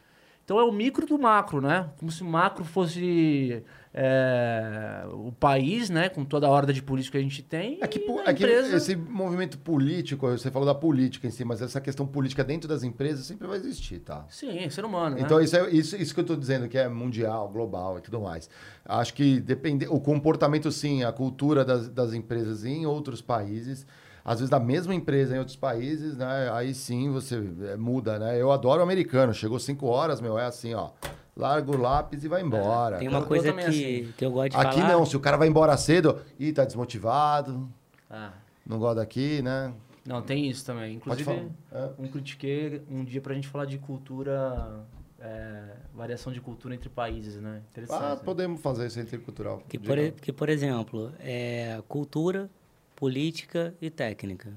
Então 0.44 0.60
é 0.60 0.64
o 0.64 0.72
micro 0.72 1.08
do 1.08 1.18
macro, 1.18 1.60
né? 1.60 1.90
Como 1.98 2.12
se 2.12 2.22
o 2.22 2.26
macro 2.26 2.64
fosse 2.64 3.64
é, 3.98 5.06
o 5.10 5.32
país, 5.32 5.90
né? 5.90 6.10
Com 6.10 6.26
toda 6.26 6.46
a 6.48 6.50
horda 6.50 6.74
de 6.74 6.84
políticos 6.84 7.12
que 7.12 7.18
a 7.18 7.22
gente 7.22 7.42
tem. 7.42 7.76
É 7.76 7.88
na 8.26 8.32
é 8.32 8.34
que 8.34 8.44
empresa... 8.44 8.76
esse 8.76 8.94
movimento 8.94 9.58
político, 9.58 10.28
você 10.28 10.52
falou 10.52 10.66
da 10.66 10.76
política 10.76 11.26
em 11.28 11.32
si, 11.32 11.46
mas 11.46 11.62
essa 11.62 11.80
questão 11.80 12.06
política 12.06 12.44
dentro 12.44 12.68
das 12.68 12.84
empresas 12.84 13.26
sempre 13.26 13.48
vai 13.48 13.58
existir, 13.58 14.00
tá? 14.00 14.26
Sim, 14.28 14.70
ser 14.70 14.84
humano, 14.84 15.16
né? 15.16 15.22
Então, 15.22 15.40
isso, 15.40 15.56
é, 15.56 15.70
isso, 15.70 15.96
isso 15.96 16.14
que 16.14 16.20
eu 16.20 16.24
estou 16.24 16.36
dizendo, 16.36 16.68
que 16.68 16.78
é 16.78 16.90
mundial, 16.90 17.48
global 17.48 17.98
e 17.98 18.02
tudo 18.02 18.20
mais. 18.20 18.50
Acho 18.84 19.14
que 19.14 19.40
depende, 19.40 19.88
o 19.88 20.00
comportamento, 20.02 20.70
sim, 20.74 21.06
a 21.06 21.14
cultura 21.14 21.64
das, 21.64 21.88
das 21.88 22.14
empresas 22.14 22.66
em 22.66 22.86
outros 22.86 23.22
países, 23.22 23.88
às 24.26 24.40
vezes 24.40 24.50
da 24.50 24.60
mesma 24.60 24.94
empresa 24.94 25.38
em 25.38 25.40
outros 25.40 25.56
países, 25.56 26.18
né? 26.18 26.50
Aí 26.52 26.74
sim 26.74 27.10
você 27.12 27.42
é, 27.72 27.78
muda, 27.78 28.20
né? 28.20 28.42
Eu 28.42 28.52
adoro 28.52 28.82
o 28.82 28.84
americano, 28.84 29.34
chegou 29.34 29.58
5 29.58 29.86
horas, 29.88 30.20
meu, 30.20 30.38
é 30.38 30.46
assim, 30.46 30.74
ó. 30.74 30.90
Larga 31.36 31.72
o 31.72 31.78
lápis 31.78 32.24
e 32.24 32.28
vai 32.30 32.41
embora. 32.41 32.98
Tem 32.98 33.07
uma 33.10 33.20
Eu 33.20 33.26
coisa 33.26 33.49
também 33.49 33.66
que, 33.66 33.72
assim. 34.03 34.14
que 34.18 34.26
eu 34.26 34.32
gosto 34.32 34.52
de 34.52 34.57
Aqui 34.57 34.80
falar. 34.80 34.94
não, 34.94 35.06
se 35.06 35.18
o 35.18 35.20
cara 35.20 35.36
vai 35.36 35.48
embora 35.49 35.76
cedo, 35.76 36.22
ih, 36.40 36.53
tá 36.53 36.64
desmotivado, 36.64 37.70
Ah, 38.10 38.32
não 38.66 38.80
gosta 38.80 38.95
daqui, 39.02 39.41
né? 39.41 39.74
não, 40.06 40.22
tem 40.22 40.48
isso 40.49 40.64
também. 40.66 40.98
Pode 40.99 41.24
Inclusive, 41.24 41.52
falar. 41.72 41.86
É. 41.88 41.91
um 42.02 42.07
critiquei 42.07 42.82
um 42.90 43.03
dia 43.03 43.20
pra 43.20 43.34
gente 43.34 43.48
falar 43.49 43.66
de 43.66 43.78
cultura 43.78 44.86
é, 45.20 45.76
variação 45.94 46.32
de 46.32 46.40
cultura 46.40 46.74
entre 46.76 46.88
países, 46.88 47.41
né? 47.41 47.62
Interessante. 47.72 48.03
Ah, 48.03 48.10
né? 48.16 48.22
podemos 48.24 48.62
fazer 48.62 48.86
isso 48.88 48.99
intercultural. 48.99 49.62
Que 49.68 49.78
por, 49.80 49.98
e- 49.98 50.12
que, 50.12 50.32
por 50.32 50.48
exemplo, 50.49 51.12
é 51.20 51.82
cultura, 51.88 52.49
política 52.95 53.74
e 53.82 53.90
técnica. 53.90 54.53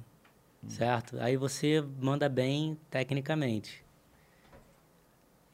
Certo? 0.69 1.17
Aí 1.21 1.37
você 1.37 1.83
manda 2.01 2.29
bem 2.29 2.77
tecnicamente. 2.91 3.83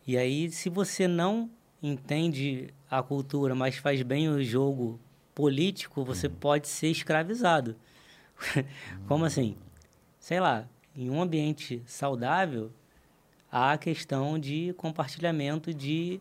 E 0.07 0.17
aí, 0.17 0.51
se 0.51 0.69
você 0.69 1.09
não 1.09 1.51
entende 1.83 2.69
a 2.91 3.03
cultura, 3.03 3.55
mas 3.55 3.77
faz 3.77 4.03
bem 4.03 4.29
o 4.29 4.43
jogo 4.43 5.01
político, 5.35 6.05
você 6.05 6.29
pode 6.29 6.69
ser 6.69 6.89
escravizado. 6.89 7.77
Como 9.09 9.25
assim? 9.25 9.57
Sei 10.19 10.41
lá, 10.41 10.69
em 10.97 11.11
um 11.11 11.21
ambiente 11.21 11.83
saudável, 11.87 12.71
há 13.51 13.73
a 13.73 13.79
questão 13.79 14.39
de 14.39 14.73
compartilhamento 14.77 15.73
de 15.73 16.21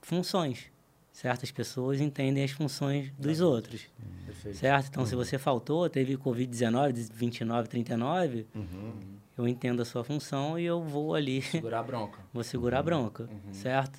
funções. 0.00 0.70
Certas 1.12 1.50
pessoas 1.50 2.00
entendem 2.00 2.44
as 2.44 2.52
funções 2.52 3.10
dos 3.18 3.40
outros. 3.40 3.88
Perfeito. 4.24 4.56
Certo? 4.56 4.88
Então, 4.88 5.04
se 5.04 5.16
você 5.16 5.36
faltou, 5.36 5.88
teve 5.90 6.16
Covid-19, 6.16 7.10
29, 7.12 7.68
39, 7.68 8.46
Uhum. 8.54 9.17
Eu 9.38 9.46
entendo 9.46 9.80
a 9.80 9.84
sua 9.84 10.02
função 10.02 10.58
e 10.58 10.64
eu 10.64 10.82
vou 10.82 11.14
ali, 11.14 11.40
Segurar 11.40 11.80
a 11.80 11.82
bronca. 11.82 12.18
vou 12.32 12.42
segurar 12.42 12.80
a 12.80 12.82
bronca, 12.82 13.28
certo? 13.52 13.98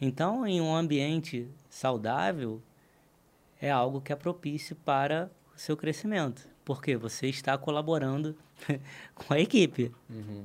Então, 0.00 0.44
em 0.46 0.60
um 0.60 0.74
ambiente 0.74 1.48
saudável, 1.70 2.60
é 3.60 3.70
algo 3.70 4.00
que 4.00 4.12
é 4.12 4.16
propício 4.16 4.74
para 4.74 5.30
o 5.54 5.58
seu 5.58 5.76
crescimento, 5.76 6.48
porque 6.64 6.96
você 6.96 7.28
está 7.28 7.56
colaborando 7.56 8.36
com 9.14 9.32
a 9.32 9.38
equipe. 9.38 9.92
Uhum. 10.10 10.44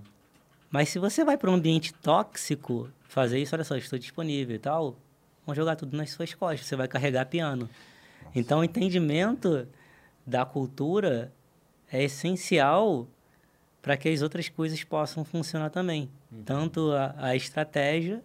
Mas 0.70 0.90
se 0.90 1.00
você 1.00 1.24
vai 1.26 1.38
para 1.38 1.50
um 1.50 1.56
ambiente 1.56 1.92
tóxico, 1.94 2.90
fazer 3.08 3.40
isso, 3.40 3.56
olha 3.56 3.64
só, 3.64 3.76
estou 3.76 3.98
disponível 3.98 4.56
e 4.56 4.60
tal, 4.60 4.96
vão 5.46 5.56
jogar 5.56 5.76
tudo 5.76 5.98
nas 5.98 6.12
suas 6.12 6.34
costas, 6.36 6.68
você 6.68 6.76
vai 6.76 6.88
carregar 6.88 7.26
piano. 7.26 7.68
Então, 8.36 8.60
o 8.60 8.64
entendimento 8.64 9.68
da 10.26 10.46
cultura 10.46 11.34
é 11.92 12.04
essencial 12.04 13.08
para 13.88 13.96
que 13.96 14.10
as 14.10 14.22
outras 14.22 14.50
coisas 14.50 14.84
possam 14.84 15.24
funcionar 15.24 15.70
também. 15.70 16.10
Tanto 16.44 16.92
a, 16.92 17.16
a 17.18 17.36
estratégia 17.38 18.22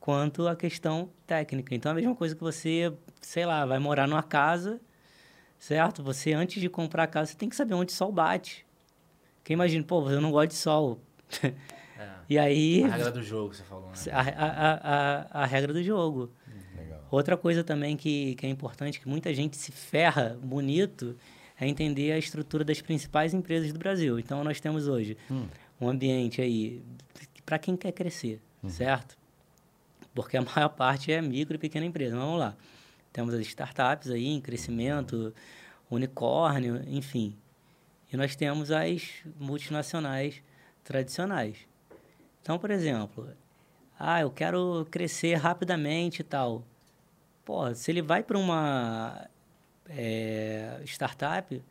quanto 0.00 0.48
a 0.48 0.56
questão 0.56 1.08
técnica. 1.24 1.72
Então, 1.72 1.90
é 1.90 1.92
a 1.92 1.94
mesma 1.94 2.16
coisa 2.16 2.34
que 2.34 2.40
você, 2.40 2.92
sei 3.20 3.46
lá, 3.46 3.64
vai 3.64 3.78
morar 3.78 4.08
numa 4.08 4.24
casa, 4.24 4.80
certo? 5.56 6.02
Você, 6.02 6.32
antes 6.32 6.60
de 6.60 6.68
comprar 6.68 7.04
a 7.04 7.06
casa, 7.06 7.30
você 7.30 7.36
tem 7.36 7.48
que 7.48 7.54
saber 7.54 7.74
onde 7.74 7.92
o 7.92 7.94
sol 7.94 8.10
bate. 8.10 8.66
Porque 9.36 9.52
imagina, 9.52 9.84
pô, 9.84 10.10
eu 10.10 10.20
não 10.20 10.32
gosto 10.32 10.48
de 10.48 10.56
sol. 10.56 11.00
É. 12.00 12.10
E 12.30 12.38
aí, 12.38 12.84
A 12.84 12.90
regra 12.90 13.10
do 13.10 13.22
jogo, 13.24 13.52
você 13.52 13.64
falou, 13.64 13.88
né? 13.88 13.94
a, 14.12 15.32
a, 15.32 15.42
a, 15.42 15.46
regra 15.46 15.72
do 15.72 15.82
jogo. 15.82 16.30
Legal. 16.76 17.04
Outra 17.10 17.36
coisa 17.36 17.64
também 17.64 17.96
que, 17.96 18.36
que 18.36 18.46
é 18.46 18.48
importante, 18.48 19.00
que 19.00 19.08
muita 19.08 19.34
gente 19.34 19.56
se 19.56 19.72
ferra 19.72 20.38
bonito, 20.40 21.16
é 21.60 21.66
entender 21.66 22.12
a 22.12 22.18
estrutura 22.18 22.64
das 22.64 22.80
principais 22.80 23.34
empresas 23.34 23.72
do 23.72 23.78
Brasil. 23.78 24.18
Então, 24.18 24.44
nós 24.44 24.60
temos 24.60 24.86
hoje 24.86 25.16
um 25.80 25.88
ambiente 25.88 26.40
aí 26.40 26.82
para 27.44 27.58
quem 27.58 27.76
quer 27.76 27.92
crescer, 27.92 28.40
certo? 28.68 29.16
Porque 30.14 30.36
a 30.36 30.42
maior 30.54 30.68
parte 30.68 31.12
é 31.12 31.20
micro 31.20 31.56
e 31.56 31.58
pequena 31.58 31.86
empresa. 31.86 32.16
Vamos 32.16 32.38
lá. 32.38 32.56
Temos 33.12 33.34
as 33.34 33.46
startups 33.46 34.10
aí 34.10 34.26
em 34.26 34.40
crescimento, 34.40 35.34
unicórnio, 35.90 36.82
enfim. 36.86 37.36
E 38.12 38.16
nós 38.16 38.36
temos 38.36 38.70
as 38.70 39.10
multinacionais 39.38 40.42
tradicionais. 40.84 41.56
Então, 42.40 42.58
por 42.58 42.70
exemplo, 42.70 43.28
ah, 43.98 44.20
eu 44.20 44.30
quero 44.30 44.86
crescer 44.90 45.34
rapidamente 45.34 46.20
e 46.20 46.24
tal. 46.24 46.64
Pô, 47.44 47.74
se 47.74 47.90
ele 47.90 48.00
vai 48.00 48.22
para 48.22 48.38
uma 48.38 49.28
é, 49.90 50.80
startup, 50.84 51.62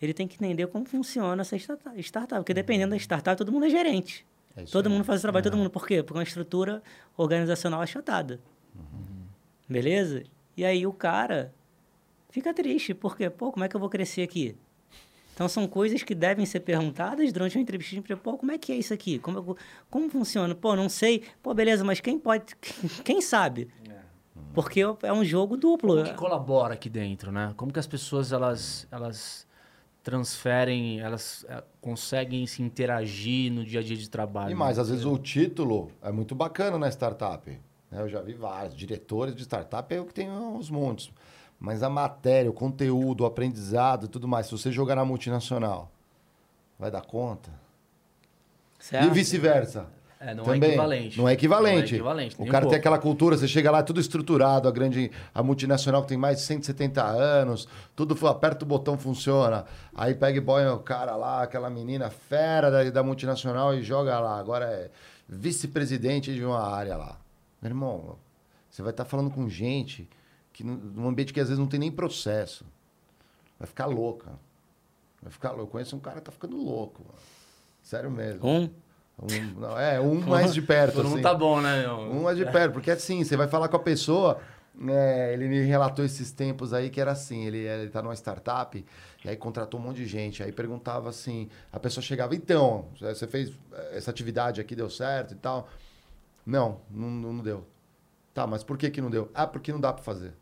ele 0.00 0.14
tem 0.14 0.26
que 0.26 0.36
entender 0.36 0.66
como 0.68 0.84
funciona 0.84 1.42
essa 1.42 1.56
startup. 1.56 1.94
Porque 2.38 2.54
dependendo 2.54 2.90
da 2.90 2.96
startup, 2.96 3.36
todo 3.36 3.52
mundo 3.52 3.66
é 3.66 3.70
gerente. 3.70 4.26
É 4.56 4.62
todo 4.64 4.90
mundo 4.90 5.04
faz 5.04 5.20
o 5.20 5.22
trabalho, 5.22 5.44
todo 5.44 5.56
mundo. 5.56 5.70
Por 5.70 5.86
quê? 5.86 6.02
Porque 6.02 6.16
é 6.16 6.20
uma 6.20 6.24
estrutura 6.24 6.82
organizacional 7.16 7.80
achatada. 7.80 8.40
Beleza? 9.68 10.24
E 10.56 10.64
aí 10.64 10.86
o 10.86 10.92
cara 10.92 11.54
fica 12.30 12.52
triste. 12.52 12.92
Por 12.94 13.16
quê? 13.16 13.30
Pô, 13.30 13.52
como 13.52 13.64
é 13.64 13.68
que 13.68 13.76
eu 13.76 13.80
vou 13.80 13.88
crescer 13.88 14.22
aqui? 14.22 14.56
Então, 15.34 15.48
são 15.48 15.66
coisas 15.66 16.02
que 16.02 16.14
devem 16.14 16.44
ser 16.44 16.60
perguntadas 16.60 17.32
durante 17.32 17.56
uma 17.56 17.62
entrevista 17.62 17.94
de 17.94 18.00
emprego. 18.00 18.20
Pô, 18.20 18.36
como 18.36 18.52
é 18.52 18.58
que 18.58 18.72
é 18.72 18.76
isso 18.76 18.92
aqui? 18.92 19.18
Como, 19.18 19.38
eu- 19.38 19.56
como 19.88 20.10
funciona? 20.10 20.54
Pô, 20.54 20.76
não 20.76 20.88
sei. 20.88 21.22
Pô, 21.42 21.54
beleza, 21.54 21.82
mas 21.82 21.98
quem 22.00 22.18
pode... 22.18 22.54
Quem 23.04 23.22
sabe? 23.22 23.68
Porque 24.52 24.80
é 24.80 25.12
um 25.12 25.24
jogo 25.24 25.56
duplo. 25.56 25.96
Como 25.96 26.04
que 26.04 26.14
colabora 26.14 26.74
aqui 26.74 26.88
dentro, 26.88 27.30
né? 27.30 27.52
Como 27.56 27.72
que 27.72 27.78
as 27.78 27.86
pessoas, 27.86 28.32
elas, 28.32 28.86
elas 28.90 29.46
transferem, 30.02 31.00
elas 31.00 31.44
eh, 31.48 31.62
conseguem 31.80 32.46
se 32.46 32.62
interagir 32.62 33.52
no 33.52 33.64
dia 33.64 33.80
a 33.80 33.82
dia 33.82 33.96
de 33.96 34.08
trabalho? 34.08 34.50
E 34.50 34.54
mais, 34.54 34.76
né? 34.76 34.82
às 34.82 34.90
vezes 34.90 35.04
o 35.04 35.16
título 35.18 35.90
é 36.02 36.10
muito 36.10 36.34
bacana 36.34 36.78
na 36.78 36.88
startup. 36.88 37.50
né? 37.90 38.02
Eu 38.02 38.08
já 38.08 38.20
vi 38.20 38.34
vários. 38.34 38.74
Diretores 38.74 39.34
de 39.34 39.42
startup 39.42 39.94
é 39.94 40.00
o 40.00 40.04
que 40.04 40.14
tem 40.14 40.30
uns 40.30 40.70
montes. 40.70 41.12
Mas 41.58 41.82
a 41.82 41.90
matéria, 41.90 42.50
o 42.50 42.54
conteúdo, 42.54 43.22
o 43.22 43.26
aprendizado 43.26 44.06
e 44.06 44.08
tudo 44.08 44.26
mais, 44.26 44.46
se 44.46 44.52
você 44.52 44.72
jogar 44.72 44.96
na 44.96 45.04
multinacional, 45.04 45.92
vai 46.78 46.90
dar 46.90 47.02
conta? 47.02 47.50
Certo? 48.78 49.06
E 49.06 49.10
vice-versa. 49.10 49.86
É, 50.20 50.34
não 50.34 50.44
Também. 50.44 50.62
é 50.62 50.66
equivalente. 50.68 51.18
Não 51.18 51.28
é 51.28 51.32
equivalente. 51.32 51.74
Não 51.76 51.80
é 51.80 51.86
equivalente, 51.86 52.36
o 52.38 52.46
cara 52.46 52.66
um 52.66 52.68
tem 52.68 52.78
aquela 52.78 52.98
cultura, 52.98 53.38
você 53.38 53.48
chega 53.48 53.70
lá, 53.70 53.78
é 53.78 53.82
tudo 53.82 53.98
estruturado, 53.98 54.68
a 54.68 54.70
grande, 54.70 55.10
a 55.34 55.42
multinacional 55.42 56.02
que 56.02 56.08
tem 56.08 56.18
mais 56.18 56.36
de 56.36 56.42
170 56.42 57.02
anos, 57.02 57.66
tudo 57.96 58.14
aperta 58.28 58.62
o 58.62 58.68
botão, 58.68 58.98
funciona. 58.98 59.64
Aí 59.94 60.14
pega 60.14 60.36
e 60.36 60.42
põe 60.42 60.66
o 60.66 60.78
cara 60.80 61.16
lá, 61.16 61.42
aquela 61.42 61.70
menina 61.70 62.10
fera 62.10 62.70
da, 62.70 62.90
da 62.90 63.02
multinacional 63.02 63.74
e 63.74 63.82
joga 63.82 64.20
lá. 64.20 64.38
Agora 64.38 64.66
é 64.66 64.90
vice-presidente 65.26 66.34
de 66.34 66.44
uma 66.44 66.60
área 66.60 66.98
lá. 66.98 67.18
Meu 67.62 67.70
irmão, 67.70 68.18
você 68.68 68.82
vai 68.82 68.90
estar 68.90 69.06
falando 69.06 69.30
com 69.30 69.48
gente 69.48 70.06
que 70.52 70.62
num 70.62 71.08
ambiente 71.08 71.32
que 71.32 71.40
às 71.40 71.48
vezes 71.48 71.58
não 71.58 71.66
tem 71.66 71.80
nem 71.80 71.90
processo. 71.90 72.66
Vai 73.58 73.66
ficar 73.66 73.86
louca. 73.86 74.32
Vai 75.22 75.32
ficar 75.32 75.52
louco. 75.52 75.64
Eu 75.64 75.68
conheço 75.68 75.96
um 75.96 76.00
cara 76.00 76.16
que 76.16 76.24
tá 76.24 76.32
ficando 76.32 76.56
louco. 76.56 77.02
mano. 77.06 77.18
Sério 77.82 78.10
mesmo. 78.10 78.46
Um, 78.46 78.70
Um, 79.22 79.60
não, 79.60 79.78
é, 79.78 80.00
um 80.00 80.14
mais 80.26 80.54
de 80.54 80.62
perto. 80.62 80.94
Todo 80.94 81.04
mundo 81.04 81.14
assim. 81.14 81.22
tá 81.22 81.34
bom, 81.34 81.60
né? 81.60 81.82
meu? 81.82 81.98
Um 81.98 82.22
mais 82.22 82.38
de 82.38 82.46
perto, 82.46 82.72
porque 82.72 82.90
assim, 82.90 83.22
você 83.22 83.36
vai 83.36 83.48
falar 83.48 83.68
com 83.68 83.76
a 83.76 83.80
pessoa. 83.80 84.40
né, 84.74 85.32
ele 85.34 85.46
me 85.46 85.60
relatou 85.62 86.04
esses 86.04 86.32
tempos 86.32 86.72
aí 86.72 86.88
que 86.88 87.00
era 87.00 87.12
assim: 87.12 87.44
ele, 87.44 87.58
ele 87.58 87.90
tá 87.90 88.00
numa 88.00 88.14
startup 88.14 88.84
e 89.22 89.28
aí 89.28 89.36
contratou 89.36 89.78
um 89.78 89.82
monte 89.82 89.96
de 89.98 90.06
gente. 90.06 90.42
Aí 90.42 90.52
perguntava 90.52 91.10
assim: 91.10 91.48
a 91.72 91.78
pessoa 91.78 92.02
chegava, 92.02 92.34
então, 92.34 92.88
você 92.98 93.26
fez 93.26 93.52
essa 93.92 94.10
atividade 94.10 94.60
aqui, 94.60 94.74
deu 94.74 94.88
certo 94.88 95.32
e 95.32 95.36
tal? 95.36 95.68
Não, 96.46 96.80
não, 96.90 97.10
não 97.10 97.42
deu. 97.42 97.66
Tá, 98.32 98.46
mas 98.46 98.64
por 98.64 98.78
que, 98.78 98.90
que 98.90 99.00
não 99.00 99.10
deu? 99.10 99.30
Ah, 99.34 99.46
porque 99.46 99.72
não 99.72 99.80
dá 99.80 99.92
pra 99.92 100.02
fazer. 100.02 100.32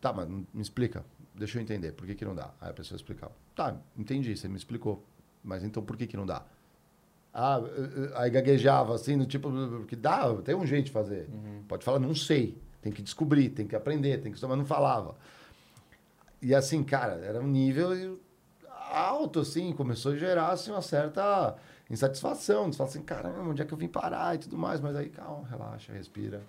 Tá, 0.00 0.12
mas 0.12 0.28
me 0.28 0.60
explica. 0.60 1.04
Deixa 1.34 1.58
eu 1.58 1.62
entender, 1.62 1.92
por 1.92 2.06
que, 2.06 2.14
que 2.14 2.24
não 2.24 2.34
dá? 2.34 2.50
Aí 2.60 2.70
a 2.70 2.72
pessoa 2.72 2.96
explicava. 2.96 3.32
Tá, 3.54 3.76
entendi, 3.96 4.36
você 4.36 4.48
me 4.48 4.56
explicou. 4.56 5.04
Mas 5.44 5.62
então 5.62 5.82
por 5.82 5.96
que, 5.96 6.06
que 6.06 6.16
não 6.16 6.24
dá? 6.24 6.42
Ah, 7.32 7.60
eh, 7.62 7.80
eh, 7.80 8.12
aí 8.14 8.30
gaguejava 8.30 8.94
assim, 8.94 9.16
no 9.16 9.26
tipo, 9.26 9.50
que 9.86 9.94
dá, 9.94 10.32
tem 10.36 10.54
um 10.54 10.66
jeito 10.66 10.86
de 10.86 10.92
fazer. 10.92 11.28
Pode 11.68 11.84
falar, 11.84 11.98
não 11.98 12.14
sei. 12.14 12.56
Tem 12.80 12.92
que 12.92 13.02
descobrir, 13.02 13.50
tem 13.50 13.66
que 13.66 13.76
aprender, 13.76 14.18
tem 14.20 14.32
que 14.32 14.46
mas 14.46 14.58
não 14.58 14.64
falava. 14.64 15.16
E 16.40 16.54
assim, 16.54 16.82
cara, 16.84 17.14
era 17.14 17.40
um 17.40 17.46
nível 17.46 18.20
alto, 18.92 19.40
assim, 19.40 19.72
começou 19.72 20.12
a 20.12 20.16
gerar 20.16 20.48
assim, 20.48 20.70
uma 20.70 20.82
certa 20.82 21.56
insatisfação. 21.90 22.70
Você 22.70 22.78
fala 22.78 22.90
assim, 22.90 23.02
caramba, 23.02 23.50
onde 23.50 23.62
é 23.62 23.64
que 23.64 23.72
eu 23.72 23.78
vim 23.78 23.88
parar 23.88 24.34
e 24.34 24.38
tudo 24.38 24.56
mais? 24.56 24.80
Mas 24.80 24.94
aí, 24.94 25.08
calma, 25.08 25.46
relaxa, 25.48 25.92
respira. 25.92 26.42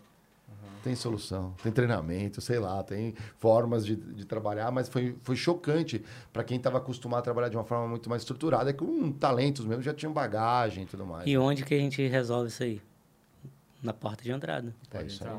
Tem 0.86 0.94
solução, 0.94 1.56
tem 1.64 1.72
treinamento, 1.72 2.40
sei 2.42 2.60
lá, 2.60 2.84
tem 2.84 3.16
formas 3.40 3.84
de, 3.84 3.96
de 3.96 4.24
trabalhar, 4.24 4.70
mas 4.70 4.88
foi, 4.88 5.18
foi 5.24 5.36
chocante 5.36 6.06
para 6.32 6.44
quem 6.44 6.58
estava 6.58 6.78
acostumado 6.78 7.22
a 7.22 7.24
trabalhar 7.24 7.50
de 7.50 7.58
uma 7.58 7.64
forma 7.64 7.88
muito 7.88 8.08
mais 8.08 8.22
estruturada, 8.22 8.72
com 8.72 9.12
talentos 9.12 9.66
mesmo, 9.66 9.82
já 9.82 9.96
tinham 9.96 10.14
bagagem 10.14 10.84
e 10.84 10.86
tudo 10.86 11.04
mais. 11.04 11.26
e 11.26 11.36
onde 11.40 11.66
que 11.66 11.74
a 11.74 11.80
gente 11.80 12.08
resolve 12.08 12.50
isso 12.50 12.62
aí? 12.62 12.80
Na 13.82 13.94
porta 13.94 14.24
de 14.24 14.32
entrada. 14.32 14.76
É 14.94 15.04
isso 15.04 15.28
aí. 15.28 15.32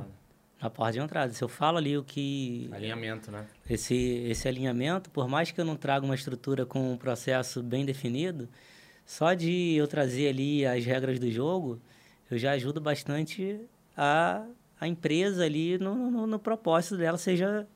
Na 0.60 0.68
porta 0.68 0.94
de 0.94 0.98
entrada. 0.98 1.32
Se 1.32 1.44
eu 1.44 1.48
falo 1.48 1.78
ali 1.78 1.96
o 1.96 2.02
que 2.02 2.68
Alinhamento, 2.72 3.30
né? 3.30 3.46
esse, 3.70 3.94
esse 3.94 4.48
alinhamento, 4.48 5.10
por 5.10 5.28
mais 5.28 5.52
que 5.52 5.60
eu 5.60 5.64
não 5.64 5.76
traga 5.76 6.04
uma 6.04 6.16
estrutura 6.16 6.66
com 6.66 6.92
um 6.92 6.96
processo 6.96 7.62
bem 7.62 7.86
definido, 7.86 8.48
só 9.04 9.32
de 9.32 9.74
eu 9.76 9.86
trazer 9.86 10.26
ali 10.26 10.66
as 10.66 10.84
regras 10.84 11.20
do 11.20 11.30
jogo, 11.30 11.80
eu 12.28 12.36
já 12.36 12.50
ajudo 12.50 12.80
bastante 12.80 13.60
a, 13.96 14.44
a 14.80 14.86
empresa 14.86 15.44
ali 15.44 15.78
no, 15.78 15.94
no, 16.10 16.26
no 16.26 16.38
propósito 16.38 16.96
dela, 16.96 17.18
seja, 17.18 17.66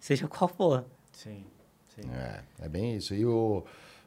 seja 0.00 0.26
qual 0.28 0.48
for. 0.48 0.84
Sim, 1.12 1.44
sim. 1.94 2.02
É, 2.14 2.64
é 2.64 2.68
bem 2.68 2.96
isso. 2.96 3.14
E 3.14 3.24
o, 3.26 3.64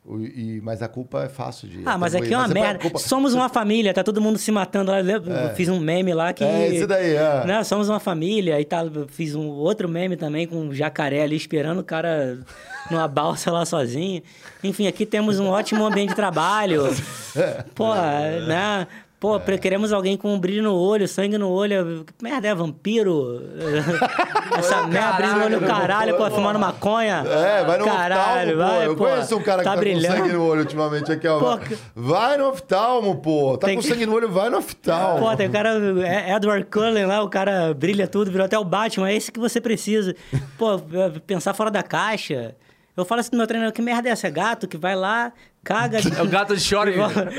O- 0.10 0.22
e- 0.22 0.62
mas 0.64 0.82
a 0.82 0.88
culpa 0.88 1.24
é 1.26 1.28
fácil 1.30 1.68
de. 1.68 1.82
Ah, 1.86 1.98
mas 1.98 2.16
aqui 2.16 2.34
é 2.34 2.38
uma 2.38 2.48
merda. 2.48 2.80
culpa- 2.80 2.98
Somos 3.00 3.34
uma 3.34 3.50
família, 3.50 3.94
tá 3.94 4.02
todo 4.06 4.22
mundo 4.22 4.38
se 4.38 4.50
matando 4.54 4.90
lá. 4.90 5.02
Eu 5.02 5.22
fiz 5.54 5.68
um 5.68 5.82
meme 5.82 6.14
lá 6.14 6.32
que. 6.32 6.46
É, 6.46 6.70
isso 6.70 6.88
daí, 6.88 7.14
é. 7.14 7.46
Né, 7.46 7.62
somos 7.66 7.90
uma 7.90 8.00
família 8.00 8.58
e 8.62 8.64
tá, 8.64 8.84
fiz 9.10 9.36
um 9.36 9.48
outro 9.50 9.90
meme 9.90 10.16
também 10.16 10.48
com 10.48 10.56
um 10.56 10.74
jacaré 10.74 11.24
ali 11.24 11.36
esperando 11.36 11.80
o 11.80 11.84
cara 11.84 12.40
numa 12.90 13.06
balsa 13.06 13.52
lá 13.52 13.66
sozinho. 13.66 14.22
Enfim, 14.64 14.88
aqui 14.88 15.06
temos 15.06 15.40
um 15.42 15.48
ótimo 15.50 15.86
ambiente 15.86 16.10
de 16.12 16.16
trabalho. 16.16 16.84
Pô, 17.76 17.94
né? 17.94 18.88
Pô, 19.20 19.40
pre- 19.40 19.58
queremos 19.58 19.92
alguém 19.92 20.16
com 20.16 20.32
um 20.32 20.40
brilho 20.40 20.62
no 20.62 20.76
olho, 20.76 21.08
sangue 21.08 21.40
no 21.40 21.50
olho. 21.50 22.06
Que 22.06 22.24
merda 22.24 22.50
é? 22.50 22.54
Vampiro? 22.54 23.42
Essa 24.56 24.86
merda, 24.86 25.14
brilho 25.14 25.36
no 25.38 25.44
olho, 25.46 25.62
caralho, 25.62 26.16
pô, 26.18 26.30
fumando 26.30 26.60
maconha. 26.60 27.24
É, 27.28 27.64
vai 27.66 27.78
no 27.80 27.86
caralho, 27.86 28.52
oftalmo, 28.52 28.52
pô. 28.52 28.58
vai, 28.78 28.86
Eu 28.88 28.96
pô. 28.96 29.04
conheço 29.06 29.36
um 29.38 29.42
cara 29.42 29.58
que 29.60 29.64
tá, 29.64 29.74
com 29.74 29.80
brilhando. 29.80 30.18
sangue 30.18 30.34
no 30.34 30.46
olho 30.46 30.60
ultimamente 30.62 31.12
aqui, 31.12 31.28
ó. 31.28 31.40
Pô, 31.40 31.60
Vai 31.96 32.38
no 32.38 32.50
oftalmo, 32.50 33.16
pô. 33.16 33.58
Tá 33.58 33.66
Tem 33.66 33.76
com 33.78 33.82
que- 33.82 33.88
sangue 33.88 34.06
no 34.06 34.14
olho, 34.14 34.30
vai 34.30 34.52
no 34.52 34.58
oftalmo. 34.60 35.26
Pô, 35.28 35.36
tem 35.36 35.48
o 35.48 35.52
cara, 35.52 35.70
é- 36.06 36.36
Edward 36.36 36.66
Cullen 36.66 37.08
lá, 37.08 37.24
o 37.24 37.30
cara 37.30 37.74
brilha 37.74 38.08
tudo, 38.08 38.30
virou 38.30 38.46
até 38.46 38.58
o 38.60 38.64
Batman, 38.64 39.10
é 39.10 39.16
esse 39.16 39.32
que 39.32 39.40
você 39.40 39.60
precisa. 39.60 40.16
Pô, 40.60 40.76
é, 40.76 41.10
pensar 41.26 41.56
fora 41.56 41.72
da 41.72 41.82
caixa. 41.82 42.56
Eu 42.98 43.06
falo 43.06 43.22
assim 43.22 43.30
pro 43.30 43.38
meu 43.38 43.46
treinador, 43.46 43.72
que 43.72 43.82
merda 43.82 44.10
é 44.10 44.12
essa? 44.12 44.26
É 44.28 44.32
gato 44.32 44.68
que 44.68 44.76
vai 44.76 44.96
lá, 44.96 45.32
caga 45.64 46.00
É 46.00 46.22
o 46.22 46.28
gato 46.28 46.58
de 46.58 46.68
chora. 46.68 46.90
e 46.92 46.96
volta. 46.98 47.30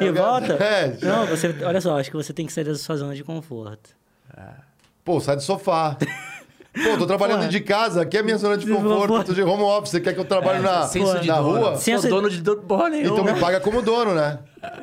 e 0.00 0.10
volta. 0.10 0.52
É. 0.54 0.98
Não, 1.00 1.24
você, 1.24 1.54
olha 1.64 1.80
só, 1.80 2.00
acho 2.00 2.10
que 2.10 2.16
você 2.16 2.32
tem 2.32 2.44
que 2.46 2.52
sair 2.52 2.64
da 2.64 2.74
sua 2.74 2.96
zona 2.96 3.14
de 3.14 3.22
conforto. 3.22 3.90
Pô, 5.04 5.20
sai 5.20 5.36
do 5.36 5.42
sofá. 5.42 5.96
Pô, 6.84 6.96
tô 6.98 7.06
trabalhando 7.06 7.38
Porra. 7.40 7.48
de 7.50 7.60
casa, 7.60 8.02
aqui 8.02 8.16
é 8.18 8.22
minha 8.22 8.36
zona 8.36 8.56
de 8.56 8.66
conforto, 8.66 9.26
tô 9.26 9.32
de 9.34 9.42
home 9.42 9.62
office, 9.62 9.90
você 9.90 10.00
quer 10.00 10.12
que 10.14 10.20
eu 10.20 10.24
trabalhe 10.24 10.60
na, 10.60 10.82
Senso 10.82 11.18
de 11.20 11.26
na 11.28 11.40
dono. 11.40 11.58
rua? 11.58 11.76
Senso- 11.76 12.02
Sou 12.08 12.10
dono 12.10 12.30
de 12.30 12.42
porra 12.62 12.88
nenhuma. 12.90 13.18
Então 13.20 13.24
me 13.34 13.40
paga 13.40 13.60
como 13.60 13.82
dono, 13.82 14.14
né? 14.14 14.38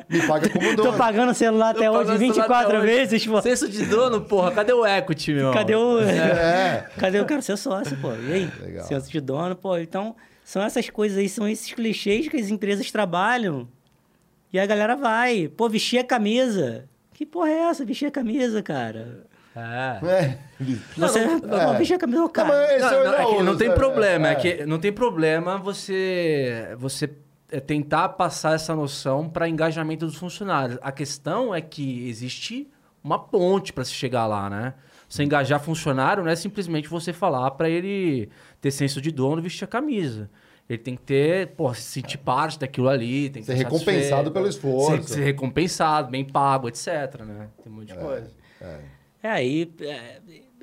Me 0.08 0.26
paga 0.26 0.48
como 0.48 0.76
dono. 0.76 0.90
Tô 0.92 0.96
pagando 0.96 1.30
o 1.32 1.34
celular 1.34 1.70
até 1.70 1.90
hoje 1.90 1.98
Pagando 2.06 2.18
celular 2.18 2.34
24 2.34 2.66
até 2.68 2.78
hoje. 2.78 2.86
vezes, 2.86 3.26
pô. 3.26 3.42
Senso 3.42 3.68
de 3.68 3.84
dono, 3.86 4.20
porra. 4.22 4.50
Cadê 4.52 4.72
o 4.72 4.86
equity, 4.86 5.32
meu? 5.34 5.52
Cadê 5.52 5.74
o. 5.74 6.00
É. 6.00 6.88
Cadê 6.98 7.20
o 7.20 7.24
cara 7.26 7.42
ser 7.42 7.56
sócio, 7.56 7.96
pô? 7.98 8.12
E 8.12 8.32
aí? 8.32 8.50
Legal. 8.62 8.84
Senso 8.86 9.10
de 9.10 9.20
dono, 9.20 9.54
pô. 9.56 9.76
Então, 9.76 10.14
são 10.44 10.62
essas 10.62 10.88
coisas 10.90 11.18
aí, 11.18 11.28
são 11.28 11.46
esses 11.48 11.72
clichês 11.72 12.28
que 12.28 12.36
as 12.36 12.48
empresas 12.48 12.90
trabalham. 12.90 13.68
E 14.52 14.58
a 14.58 14.64
galera 14.66 14.96
vai. 14.96 15.48
Pô, 15.48 15.68
vestir 15.68 15.98
a 15.98 16.04
camisa. 16.04 16.84
Que 17.12 17.24
porra 17.26 17.48
é 17.50 17.58
essa? 17.70 17.84
Vestir 17.84 18.06
a 18.06 18.10
camisa, 18.10 18.62
cara. 18.62 19.24
É. 19.56 20.06
É. 20.06 20.38
Você. 20.96 21.24
não, 21.24 21.72
é. 21.72 21.98
camisa, 21.98 22.28
cara. 22.28 22.54
é 22.54 22.76
é 23.22 23.24
que 23.24 23.42
tem 23.56 23.68
sabe? 23.68 23.78
problema, 23.78 24.28
é. 24.28 24.32
É. 24.32 24.34
que 24.34 24.66
não 24.66 24.78
tem 24.78 24.92
problema 24.92 25.56
você 25.56 26.74
você 26.78 27.10
é, 27.50 27.58
tentar 27.58 28.10
passar 28.10 28.54
essa 28.54 28.74
noção 28.74 29.28
para 29.28 29.48
engajamento 29.48 30.04
dos 30.04 30.16
funcionários. 30.16 30.78
A 30.82 30.92
questão 30.92 31.54
é 31.54 31.60
que 31.60 32.06
existe 32.08 32.68
uma 33.02 33.18
ponte 33.18 33.72
para 33.72 33.84
se 33.84 33.92
chegar 33.92 34.26
lá, 34.26 34.50
né? 34.50 34.74
Você 35.08 35.22
engajar 35.22 35.60
funcionário 35.60 36.22
não 36.22 36.30
é 36.30 36.36
simplesmente 36.36 36.88
você 36.88 37.12
falar 37.12 37.52
para 37.52 37.70
ele 37.70 38.28
ter 38.60 38.70
senso 38.70 39.00
de 39.00 39.10
dono 39.10 39.38
e 39.38 39.42
vestir 39.42 39.64
a 39.64 39.68
camisa. 39.68 40.28
Ele 40.68 40.78
tem 40.78 40.96
que 40.96 41.02
ter, 41.02 41.48
pô, 41.54 41.72
se 41.72 41.82
sentir 41.82 42.18
parte 42.18 42.58
daquilo 42.58 42.88
ali, 42.88 43.30
tem 43.30 43.40
que 43.40 43.46
Ser 43.46 43.52
estar 43.52 43.70
recompensado 43.70 44.32
pelo 44.32 44.48
esforço. 44.48 45.04
Ser, 45.04 45.14
ser 45.14 45.24
recompensado, 45.24 46.10
bem 46.10 46.24
pago, 46.24 46.68
etc, 46.68 47.20
né? 47.24 47.48
Tem 47.62 47.72
um 47.72 47.76
monte 47.76 47.86
de 47.86 47.94
coisa. 47.94 48.32
É, 48.60 48.80
aí 49.22 49.70
é, 49.80 50.20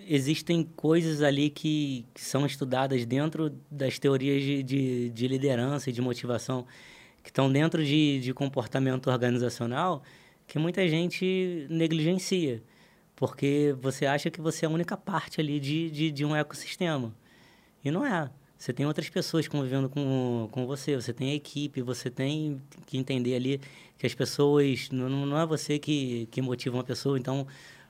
existem 0.07 0.63
coisas 0.63 1.21
ali 1.21 1.49
que, 1.49 2.05
que 2.13 2.21
são 2.21 2.45
estudadas 2.45 3.05
dentro 3.05 3.49
das 3.69 3.99
teorias 3.99 4.41
de, 4.41 4.63
de, 4.63 5.09
de 5.09 5.27
liderança 5.27 5.89
e 5.89 5.93
de 5.93 6.01
motivação, 6.01 6.65
que 7.23 7.29
estão 7.29 7.51
dentro 7.51 7.83
de, 7.83 8.19
de 8.19 8.33
comportamento 8.33 9.09
organizacional, 9.09 10.03
que 10.45 10.59
muita 10.59 10.87
gente 10.87 11.65
negligencia, 11.69 12.61
porque 13.15 13.75
você 13.81 14.05
acha 14.05 14.29
que 14.29 14.41
você 14.41 14.65
é 14.65 14.67
a 14.67 14.71
única 14.71 14.97
parte 14.97 15.39
ali 15.39 15.59
de, 15.59 15.89
de, 15.89 16.11
de 16.11 16.25
um 16.25 16.35
ecossistema. 16.35 17.13
E 17.83 17.91
não 17.91 18.05
é. 18.05 18.29
Você 18.57 18.71
tem 18.71 18.85
outras 18.85 19.09
pessoas 19.09 19.45
convivendo 19.45 19.89
com, 19.89 20.47
com 20.49 20.65
você, 20.65 20.95
você 20.95 21.11
tem 21.11 21.31
a 21.31 21.33
equipe, 21.33 21.81
você 21.81 22.09
tem 22.09 22.61
que 22.85 22.97
entender 22.97 23.35
ali 23.35 23.59
que 23.97 24.05
as 24.05 24.15
pessoas. 24.15 24.89
Não, 24.89 25.09
não 25.09 25.37
é 25.37 25.45
você 25.45 25.77
que, 25.77 26.27
que 26.31 26.41
motiva 26.41 26.77
uma 26.77 26.83
pessoa. 26.83 27.19
Então, 27.19 27.45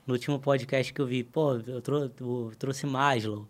no 0.06 0.14
último 0.14 0.38
podcast 0.38 0.92
que 0.92 1.00
eu 1.00 1.06
vi, 1.06 1.24
pô, 1.24 1.54
eu, 1.54 1.80
trou 1.80 2.10
eu 2.20 2.52
trouxe 2.58 2.86
Maslow. 2.86 3.48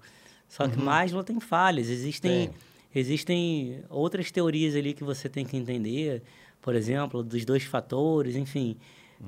Só 0.49 0.69
que 0.69 0.79
Maslow 0.79 1.25
tem 1.25 1.41
falhas. 1.41 1.89
Existem, 1.89 2.49
Tem. 2.49 2.57
existem 2.95 3.83
outras 3.91 4.31
teorias 4.31 4.77
ali 4.77 4.95
que 4.95 5.03
você 5.03 5.29
tem 5.29 5.45
que 5.45 5.57
entender, 5.57 6.23
por 6.63 6.75
exemplo, 6.75 7.23
dos 7.23 7.45
dois 7.45 7.65
fatores, 7.65 8.37
enfim. 8.37 8.77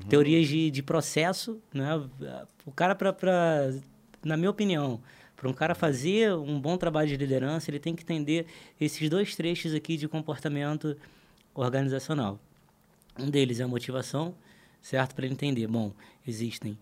Teorias 0.09 0.47
de, 0.47 0.71
de 0.71 0.83
processo, 0.83 1.61
né? 1.73 1.89
O 2.65 2.73
cara, 2.73 2.95
pra, 2.95 3.13
pra, 3.13 3.73
na 4.25 4.37
minha 4.37 4.51
opinião, 4.51 5.01
para 5.35 5.49
um 5.49 5.53
cara 5.53 5.75
fazer 5.75 6.35
um 6.35 6.61
bom 6.61 6.77
trabalho 6.77 7.09
de 7.09 7.17
liderança, 7.17 7.71
ele 7.71 7.79
tem 7.79 7.95
que 7.95 8.03
entender 8.03 8.47
esses 8.81 9.09
dois 9.09 9.35
trechos 9.35 9.75
aqui 9.75 9.97
de 9.97 10.07
comportamento 10.07 10.97
organizacional. 11.55 12.39
Um 13.19 13.31
deles 13.31 13.61
é 13.61 13.65
a 13.65 13.69
motivação, 13.69 14.35
certo? 14.83 15.15
Para 15.15 15.25
ele 15.25 15.35
entender, 15.35 15.67
bom, 15.67 15.93
existem 16.27 16.77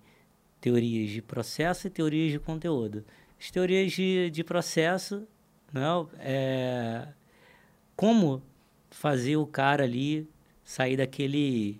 teorias 0.65 1.11
de 1.11 1.21
processo 1.21 1.87
e 1.87 1.91
teorias 1.91 2.33
de 2.33 2.39
conteúdo. 2.39 3.05
As 3.39 3.51
teorias 3.51 3.93
de, 3.93 4.31
de 4.31 4.43
processo, 4.43 5.29
né, 5.71 5.85
é 6.21 7.09
como 7.95 8.43
fazer 8.91 9.37
o 9.37 9.45
cara 9.45 9.85
ali 9.85 10.27
sair 10.65 10.97
daquele 10.97 11.79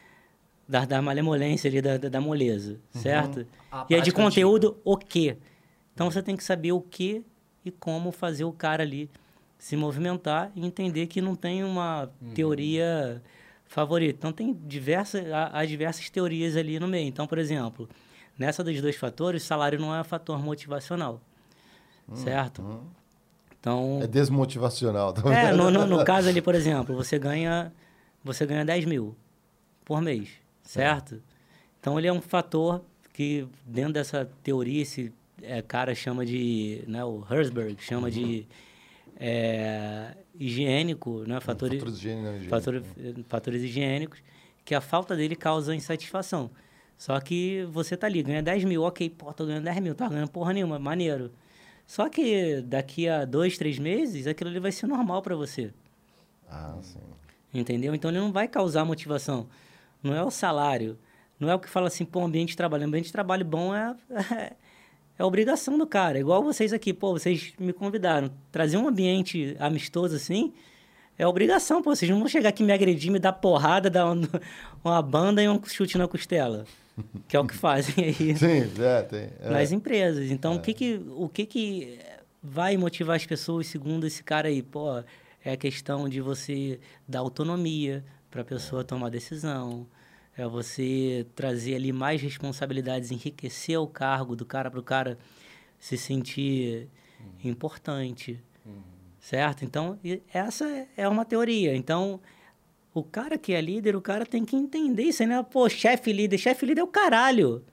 da, 0.66 0.86
da 0.86 1.02
malemolência 1.02 1.68
ali, 1.68 1.82
da, 1.82 1.98
da, 1.98 2.08
da 2.08 2.18
moleza, 2.18 2.80
certo? 2.92 3.46
A 3.70 3.84
E 3.90 3.94
aí 3.94 4.00
de 4.00 4.10
conteúdo, 4.10 4.78
o 4.82 4.96
quê? 4.96 5.36
Então 5.92 6.10
você 6.10 6.22
tem 6.22 6.34
que 6.34 6.44
saber 6.44 6.72
o 6.72 6.80
que 6.80 7.22
e 7.62 7.70
como 7.70 8.10
fazer 8.10 8.44
o 8.44 8.52
cara 8.52 8.82
ali 8.82 9.10
se 9.58 9.76
movimentar 9.76 10.50
e 10.56 10.64
entender 10.64 11.08
que 11.08 11.20
não 11.20 11.36
tem 11.36 11.62
uma 11.62 12.10
teoria 12.34 13.22
favorita. 13.66 14.16
Então 14.16 14.32
tem 14.32 14.54
diversas, 14.54 15.30
há, 15.30 15.58
há 15.58 15.66
diversas 15.66 16.08
teorias 16.08 16.56
ali 16.56 16.80
no 16.80 16.88
meio. 16.88 17.06
Então, 17.06 17.26
por 17.26 17.36
exemplo, 17.36 17.86
nessa 18.38 18.62
dos 18.64 18.80
dois 18.80 18.96
fatores, 18.96 19.42
salário 19.42 19.78
não 19.78 19.94
é 19.94 20.00
um 20.00 20.04
fator 20.04 20.38
motivacional, 20.42 21.20
certo? 22.14 22.82
Então, 23.60 24.00
É 24.02 24.06
desmotivacional. 24.06 25.12
tá 25.12 25.22
é, 25.34 25.52
no, 25.52 25.70
no, 25.70 25.86
no 25.86 26.04
caso 26.04 26.28
ali, 26.28 26.42
por 26.42 26.54
exemplo, 26.56 26.94
você 26.94 27.18
ganha, 27.18 27.72
você 28.22 28.44
ganha 28.44 28.64
10 28.64 28.84
mil 28.84 29.16
por 29.84 30.00
mês, 30.02 30.28
certo? 30.62 31.20
Então, 31.80 31.98
ele 31.98 32.06
é 32.08 32.12
um 32.12 32.20
fator 32.20 32.82
que, 33.12 33.46
dentro 33.64 33.92
dessa 33.94 34.28
teoria, 34.42 34.82
esse 34.82 35.12
é, 35.42 35.62
cara 35.62 35.94
chama 35.94 36.26
de, 36.26 36.82
né, 36.86 37.04
o 37.04 37.24
Herzberg 37.30 37.76
chama 37.82 38.10
de 38.10 38.46
é, 39.18 40.14
higiênico, 40.38 41.24
né, 41.26 41.40
fatores, 41.40 41.78
Fatores 41.78 42.00
de 42.00 42.08
higiene, 42.08 42.22
não, 42.22 42.30
higiene. 42.36 42.48
fator- 42.50 42.82
fatores 43.28 43.62
higiênicos, 43.62 44.18
que 44.64 44.74
a 44.74 44.80
falta 44.80 45.14
dele 45.16 45.36
causa 45.36 45.74
insatisfação. 45.74 46.50
Só 46.96 47.18
que 47.20 47.66
você 47.70 47.96
tá 47.96 48.06
ali, 48.06 48.22
ganha 48.22 48.42
10 48.42 48.64
mil, 48.64 48.82
ok, 48.82 49.10
pô, 49.10 49.32
tô 49.32 49.44
ganhando 49.46 49.64
10 49.64 49.80
mil, 49.80 49.94
tá 49.94 50.08
ganhando 50.08 50.30
porra 50.30 50.52
nenhuma, 50.52 50.78
maneiro. 50.78 51.32
Só 51.86 52.08
que 52.08 52.62
daqui 52.62 53.08
a 53.08 53.24
dois, 53.24 53.58
três 53.58 53.78
meses, 53.78 54.26
aquilo 54.26 54.48
ali 54.48 54.58
vai 54.58 54.72
ser 54.72 54.86
normal 54.86 55.20
para 55.20 55.36
você. 55.36 55.70
Ah, 56.48 56.76
sim. 56.80 56.98
Entendeu? 57.52 57.94
Então 57.94 58.10
ele 58.10 58.18
não 58.20 58.32
vai 58.32 58.48
causar 58.48 58.84
motivação. 58.84 59.46
Não 60.02 60.14
é 60.14 60.22
o 60.22 60.30
salário. 60.30 60.98
Não 61.38 61.50
é 61.50 61.54
o 61.54 61.58
que 61.58 61.68
fala 61.68 61.88
assim, 61.88 62.04
pô, 62.04 62.22
ambiente 62.24 62.50
de 62.50 62.56
trabalho. 62.56 62.84
Ambiente 62.84 63.06
de 63.06 63.12
trabalho 63.12 63.44
bom 63.44 63.74
é, 63.74 63.94
é, 65.18 65.24
obrigação 65.24 65.76
do 65.76 65.86
cara. 65.86 66.18
Igual 66.18 66.42
vocês 66.42 66.72
aqui, 66.72 66.92
pô, 66.94 67.12
vocês 67.12 67.52
me 67.58 67.72
convidaram. 67.72 68.30
Trazer 68.50 68.76
um 68.76 68.88
ambiente 68.88 69.56
amistoso 69.58 70.16
assim 70.16 70.52
é 71.18 71.26
obrigação, 71.26 71.82
pô. 71.82 71.94
Vocês 71.94 72.10
não 72.10 72.18
vão 72.18 72.28
chegar 72.28 72.48
aqui 72.48 72.62
me 72.62 72.72
agredir, 72.72 73.12
me 73.12 73.18
dar 73.18 73.32
porrada, 73.34 73.90
dar 73.90 74.10
um- 74.10 74.22
uma 74.82 75.02
banda 75.02 75.42
e 75.42 75.48
um 75.48 75.62
chute 75.64 75.98
na 75.98 76.08
costela. 76.08 76.64
Que 77.26 77.36
é 77.36 77.40
o 77.40 77.46
que 77.46 77.56
fazem 77.56 78.04
aí 78.04 78.14
Sim, 78.36 78.82
é, 78.82 79.02
tem. 79.02 79.28
é. 79.40 79.50
nas 79.50 79.72
empresas. 79.72 80.30
Então, 80.30 80.56
o, 80.56 80.60
que 80.60 80.72
que, 80.72 81.00
o 81.10 81.28
que 81.28 81.46
que 81.46 81.98
vai 82.42 82.76
motivar 82.76 83.16
as 83.16 83.26
pessoas, 83.26 83.66
segundo 83.66 84.06
esse 84.06 84.22
cara 84.22 84.48
aí? 84.48 84.62
Pô, 84.62 85.02
é 85.44 85.52
a 85.52 85.56
questão 85.56 86.08
de 86.08 86.20
você 86.20 86.78
dar 87.06 87.20
autonomia 87.20 88.04
para 88.30 88.42
a 88.42 88.44
pessoa 88.44 88.84
tomar 88.84 89.08
decisão. 89.08 89.86
É 90.36 90.46
você 90.46 91.26
trazer 91.34 91.76
ali 91.76 91.92
mais 91.92 92.20
responsabilidades, 92.20 93.10
enriquecer 93.10 93.78
o 93.78 93.86
cargo 93.86 94.34
do 94.34 94.44
cara 94.44 94.70
para 94.70 94.80
o 94.80 94.82
cara 94.82 95.18
se 95.78 95.96
sentir 95.96 96.88
importante. 97.42 98.40
Certo? 99.20 99.64
Então, 99.64 99.98
essa 100.32 100.86
é 100.96 101.08
uma 101.08 101.24
teoria. 101.24 101.74
Então, 101.74 102.20
o 102.94 103.02
cara 103.02 103.36
que 103.36 103.52
é 103.52 103.60
líder, 103.60 103.96
o 103.96 104.00
cara 104.00 104.24
tem 104.24 104.44
que 104.44 104.54
entender 104.54 105.02
isso, 105.02 105.26
né? 105.26 105.42
Pô, 105.42 105.68
chefe 105.68 106.12
líder, 106.12 106.38
chefe 106.38 106.64
líder 106.64 106.80
é 106.80 106.84
o 106.84 106.86
caralho. 106.86 107.64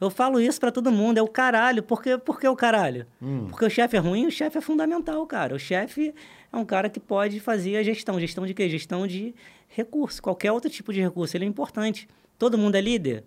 Eu 0.00 0.10
falo 0.10 0.40
isso 0.40 0.60
pra 0.60 0.70
todo 0.70 0.92
mundo, 0.92 1.18
é 1.18 1.22
o 1.22 1.28
caralho. 1.28 1.82
Por 1.82 2.00
que, 2.00 2.16
por 2.18 2.38
que 2.38 2.46
o 2.46 2.54
caralho? 2.54 3.06
Porque 3.48 3.64
o 3.64 3.70
chefe 3.70 3.96
é 3.96 4.00
ruim, 4.00 4.26
o 4.26 4.30
chefe 4.30 4.58
é 4.58 4.60
fundamental, 4.60 5.26
cara. 5.26 5.54
O 5.54 5.58
chefe 5.58 6.14
é 6.52 6.56
um 6.56 6.64
cara 6.64 6.88
que 6.88 7.00
pode 7.00 7.40
fazer 7.40 7.76
a 7.76 7.82
gestão. 7.82 8.20
Gestão 8.20 8.46
de 8.46 8.54
quê? 8.54 8.68
Gestão 8.68 9.06
de 9.06 9.34
recurso. 9.68 10.22
Qualquer 10.22 10.52
outro 10.52 10.70
tipo 10.70 10.92
de 10.92 11.00
recurso, 11.00 11.36
ele 11.36 11.44
é 11.44 11.48
importante. 11.48 12.08
Todo 12.38 12.56
mundo 12.56 12.76
é 12.76 12.80
líder? 12.80 13.24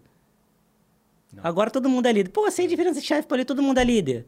Agora 1.43 1.69
todo 1.69 1.89
mundo 1.89 2.05
é 2.05 2.11
líder. 2.11 2.29
Pô, 2.29 2.49
sem 2.49 2.67
diferença 2.67 3.01
de 3.01 3.07
chefe, 3.07 3.27
ali 3.31 3.43
todo 3.43 3.61
mundo 3.61 3.79
é 3.79 3.83
líder. 3.83 4.25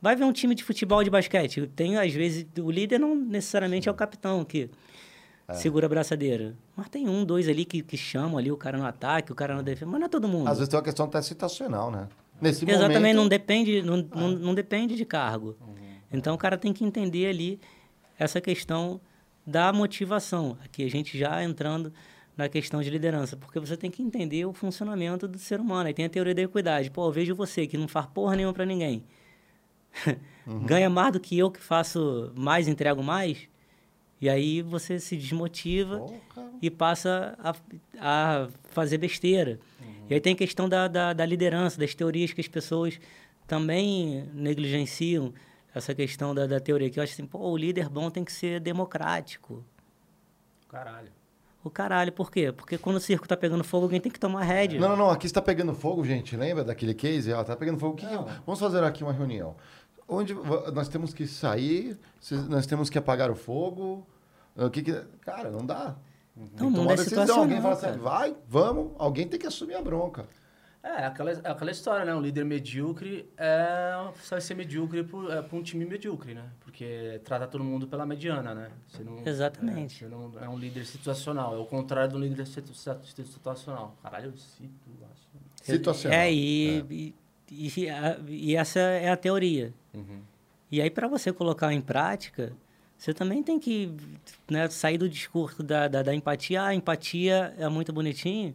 Vai 0.00 0.16
ver 0.16 0.24
um 0.24 0.32
time 0.32 0.54
de 0.54 0.64
futebol 0.64 1.02
de 1.04 1.10
basquete. 1.10 1.66
Tem, 1.74 1.96
às 1.96 2.12
vezes, 2.12 2.46
o 2.58 2.70
líder 2.70 2.98
não 2.98 3.14
necessariamente 3.14 3.88
é 3.88 3.92
o 3.92 3.94
capitão 3.94 4.44
que 4.44 4.70
segura 5.54 5.86
a 5.86 5.88
braçadeira. 5.88 6.54
Mas 6.74 6.88
tem 6.88 7.08
um, 7.08 7.24
dois 7.24 7.48
ali 7.48 7.64
que, 7.64 7.82
que 7.82 7.96
chamam 7.96 8.38
ali 8.38 8.50
o 8.50 8.56
cara 8.56 8.76
no 8.76 8.84
ataque, 8.84 9.32
o 9.32 9.34
cara 9.34 9.54
no 9.54 9.62
defesa. 9.62 9.90
Mas 9.90 10.00
não 10.00 10.06
é 10.06 10.08
todo 10.08 10.28
mundo. 10.28 10.48
Às 10.48 10.58
vezes 10.58 10.68
tem 10.68 10.76
uma 10.76 10.84
questão 10.84 11.06
até 11.06 11.22
situacional, 11.22 11.90
né? 11.90 12.08
Nesse 12.40 12.68
Exatamente, 12.68 12.98
momento... 12.98 13.16
não 13.16 13.28
depende, 13.28 13.82
não, 13.82 13.96
não, 13.96 14.28
não 14.28 14.54
depende 14.54 14.96
de 14.96 15.04
cargo. 15.04 15.56
Então 16.12 16.34
o 16.34 16.38
cara 16.38 16.58
tem 16.58 16.72
que 16.72 16.84
entender 16.84 17.26
ali 17.26 17.60
essa 18.18 18.40
questão 18.40 19.00
da 19.46 19.72
motivação. 19.72 20.58
Aqui 20.64 20.84
a 20.84 20.90
gente 20.90 21.16
já 21.18 21.42
entrando 21.42 21.92
na 22.36 22.48
questão 22.48 22.82
de 22.82 22.90
liderança, 22.90 23.36
porque 23.36 23.58
você 23.58 23.76
tem 23.76 23.90
que 23.90 24.02
entender 24.02 24.44
o 24.44 24.52
funcionamento 24.52 25.26
do 25.26 25.38
ser 25.38 25.60
humano. 25.60 25.86
Aí 25.86 25.94
tem 25.94 26.04
a 26.04 26.08
teoria 26.08 26.34
da 26.34 26.42
equidade. 26.42 26.90
Pô, 26.90 27.06
eu 27.06 27.12
vejo 27.12 27.34
você 27.34 27.66
que 27.66 27.78
não 27.78 27.88
faz 27.88 28.06
porra 28.06 28.36
nenhuma 28.36 28.52
para 28.52 28.66
ninguém. 28.66 29.04
Ganha 30.66 30.90
mais 30.90 31.12
do 31.12 31.20
que 31.20 31.38
eu 31.38 31.50
que 31.50 31.60
faço 31.60 32.32
mais, 32.36 32.68
entrego 32.68 33.02
mais. 33.02 33.48
E 34.20 34.28
aí 34.28 34.62
você 34.62 34.98
se 34.98 35.16
desmotiva 35.16 35.98
Porra. 35.98 36.50
e 36.62 36.70
passa 36.70 37.36
a, 37.38 37.54
a 38.00 38.48
fazer 38.70 38.98
besteira. 38.98 39.58
E 40.08 40.14
aí 40.14 40.20
tem 40.20 40.32
a 40.32 40.36
questão 40.36 40.68
da, 40.68 40.88
da, 40.88 41.12
da 41.12 41.26
liderança, 41.26 41.78
das 41.78 41.94
teorias 41.94 42.32
que 42.32 42.40
as 42.40 42.48
pessoas 42.48 42.98
também 43.46 44.28
negligenciam. 44.32 45.32
Essa 45.74 45.94
questão 45.94 46.34
da, 46.34 46.46
da 46.46 46.58
teoria, 46.58 46.88
que 46.88 46.98
eu 46.98 47.02
acho 47.02 47.12
assim, 47.12 47.26
pô, 47.26 47.38
o 47.50 47.54
líder 47.56 47.90
bom 47.90 48.08
tem 48.10 48.24
que 48.24 48.32
ser 48.32 48.60
democrático. 48.60 49.62
Caralho. 50.68 51.12
O 51.62 51.68
caralho, 51.68 52.12
por 52.12 52.30
quê? 52.30 52.52
Porque 52.52 52.78
quando 52.78 52.96
o 52.96 53.00
circo 53.00 53.26
tá 53.26 53.36
pegando 53.36 53.64
fogo, 53.64 53.84
alguém 53.86 54.00
tem 54.00 54.10
que 54.10 54.20
tomar 54.20 54.42
rédea. 54.42 54.78
Não, 54.80 54.90
não, 54.90 54.96
não. 54.96 55.10
Aqui 55.10 55.26
está 55.26 55.42
pegando 55.42 55.74
fogo, 55.74 56.04
gente. 56.04 56.36
Lembra 56.36 56.62
daquele 56.64 56.94
case? 56.94 57.32
Ó, 57.32 57.42
tá 57.42 57.56
pegando 57.56 57.78
fogo. 57.78 57.94
O 57.94 57.96
que 57.96 58.06
que- 58.06 58.14
Vamos 58.46 58.60
fazer 58.60 58.82
aqui 58.84 59.02
uma 59.02 59.12
reunião. 59.12 59.56
Onde 60.08 60.34
nós 60.72 60.88
temos 60.88 61.12
que 61.12 61.26
sair? 61.26 61.98
Nós 62.48 62.66
temos 62.66 62.88
que 62.88 62.98
apagar 62.98 63.30
o 63.30 63.34
fogo? 63.34 64.06
O 64.56 64.70
que 64.70 64.82
que... 64.82 64.92
Cara, 65.20 65.50
não 65.50 65.66
dá. 65.66 65.96
Não, 66.36 66.70
não 66.70 66.72
tomar 66.72 66.92
é 66.92 66.96
decisão. 66.96 67.40
Alguém 67.40 67.60
fala 67.60 67.74
assim, 67.74 67.98
vai, 67.98 68.36
vamos. 68.48 68.92
Alguém 68.98 69.26
tem 69.26 69.38
que 69.40 69.46
assumir 69.46 69.74
a 69.74 69.82
bronca. 69.82 70.28
É, 70.82 71.04
aquela, 71.06 71.32
é 71.32 71.50
aquela 71.50 71.70
história, 71.72 72.04
né? 72.04 72.14
Um 72.14 72.20
líder 72.20 72.44
medíocre 72.44 73.28
é, 73.36 73.92
vai 74.30 74.40
ser 74.40 74.54
medíocre 74.54 75.02
para 75.02 75.44
um 75.52 75.60
time 75.62 75.84
medíocre, 75.84 76.32
né? 76.32 76.44
Porque 76.60 77.20
trata 77.24 77.48
todo 77.48 77.64
mundo 77.64 77.88
pela 77.88 78.06
mediana, 78.06 78.54
né? 78.54 78.70
Você 78.86 79.02
não, 79.02 79.20
Exatamente. 79.26 80.04
É, 80.04 80.08
você 80.08 80.14
não 80.14 80.32
é 80.40 80.48
um 80.48 80.56
líder 80.56 80.84
situacional. 80.86 81.56
É 81.56 81.58
o 81.58 81.64
contrário 81.66 82.12
do 82.12 82.18
líder 82.20 82.46
situ- 82.46 82.72
situ- 82.72 83.26
situacional. 83.26 83.96
Caralho, 84.00 84.32
situacional. 84.36 85.10
Situacional. 85.60 86.18
É, 86.20 86.32
e, 86.32 86.84
e, 86.88 87.14
e, 87.50 87.88
a- 87.88 88.18
e 88.28 88.56
essa 88.56 88.78
é 88.80 89.08
a 89.10 89.16
teoria. 89.16 89.72
E 90.70 90.80
aí, 90.82 90.90
para 90.90 91.06
você 91.08 91.32
colocar 91.32 91.72
em 91.72 91.80
prática, 91.80 92.52
você 92.98 93.14
também 93.14 93.42
tem 93.42 93.58
que 93.58 93.92
né, 94.50 94.68
sair 94.68 94.98
do 94.98 95.08
discurso 95.08 95.62
da, 95.62 95.86
da, 95.88 96.02
da 96.02 96.14
empatia. 96.14 96.62
Ah, 96.62 96.66
a 96.68 96.74
empatia 96.74 97.54
é 97.58 97.68
muito 97.68 97.92
bonitinho 97.92 98.54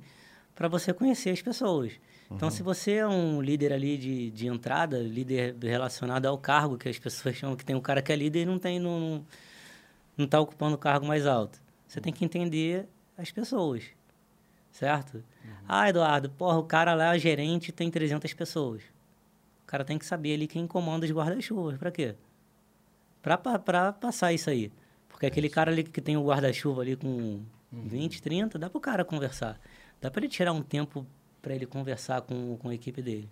para 0.55 0.67
você 0.67 0.93
conhecer 0.93 1.29
as 1.29 1.41
pessoas. 1.41 1.93
Então, 2.29 2.49
se 2.49 2.63
você 2.63 2.93
é 2.93 3.07
um 3.07 3.41
líder 3.41 3.73
ali 3.73 3.97
de, 3.97 4.31
de 4.31 4.47
entrada, 4.47 4.97
líder 4.99 5.55
relacionado 5.61 6.25
ao 6.25 6.37
cargo, 6.37 6.77
que 6.77 6.87
as 6.87 6.97
pessoas 6.97 7.35
chamam 7.35 7.55
que 7.57 7.65
tem 7.65 7.75
um 7.75 7.81
cara 7.81 8.01
que 8.01 8.11
é 8.11 8.15
líder 8.15 8.41
e 8.43 8.45
não 8.45 8.57
tem 8.57 8.79
não, 8.79 9.25
não 10.17 10.25
está 10.25 10.39
ocupando 10.39 10.75
o 10.75 10.77
cargo 10.77 11.05
mais 11.05 11.25
alto. 11.25 11.59
Você 11.87 11.99
tem 11.99 12.13
que 12.13 12.23
entender 12.23 12.87
as 13.17 13.31
pessoas, 13.31 13.83
certo? 14.71 15.23
Ah, 15.67 15.89
Eduardo, 15.89 16.29
porra, 16.29 16.57
o 16.57 16.63
cara 16.63 16.93
lá, 16.93 17.17
gerente, 17.17 17.71
tem 17.71 17.89
300 17.89 18.33
pessoas. 18.33 18.81
O 19.63 19.67
cara 19.67 19.85
tem 19.85 19.97
que 19.97 20.05
saber 20.05 20.33
ali 20.33 20.47
quem 20.47 20.67
comanda 20.67 21.05
os 21.05 21.11
guarda-chuvas. 21.11 21.77
Para 21.77 21.91
quê? 21.91 22.15
Para 23.21 23.37
para 23.37 23.93
passar 23.93 24.33
isso 24.33 24.49
aí. 24.49 24.71
Porque 25.07 25.25
aquele 25.25 25.49
cara 25.49 25.71
ali 25.71 25.83
que 25.83 26.01
tem 26.01 26.17
o 26.17 26.25
guarda-chuva 26.25 26.81
ali 26.81 26.95
com 26.95 27.41
20, 27.71 28.21
30, 28.21 28.59
dá 28.59 28.69
para 28.69 28.77
o 28.77 28.81
cara 28.81 29.05
conversar. 29.05 29.59
Dá 30.01 30.09
para 30.09 30.21
ele 30.21 30.29
tirar 30.29 30.51
um 30.51 30.61
tempo 30.61 31.05
para 31.41 31.55
ele 31.55 31.65
conversar 31.65 32.21
com, 32.21 32.57
com 32.57 32.69
a 32.69 32.75
equipe 32.75 33.01
dele. 33.01 33.29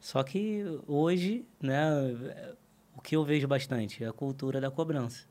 Só 0.00 0.22
que 0.22 0.64
hoje, 0.86 1.44
né, 1.60 1.90
o 2.96 3.00
que 3.00 3.16
eu 3.16 3.24
vejo 3.24 3.48
bastante 3.48 4.04
é 4.04 4.08
a 4.08 4.12
cultura 4.12 4.60
da 4.60 4.70
cobrança. 4.70 5.26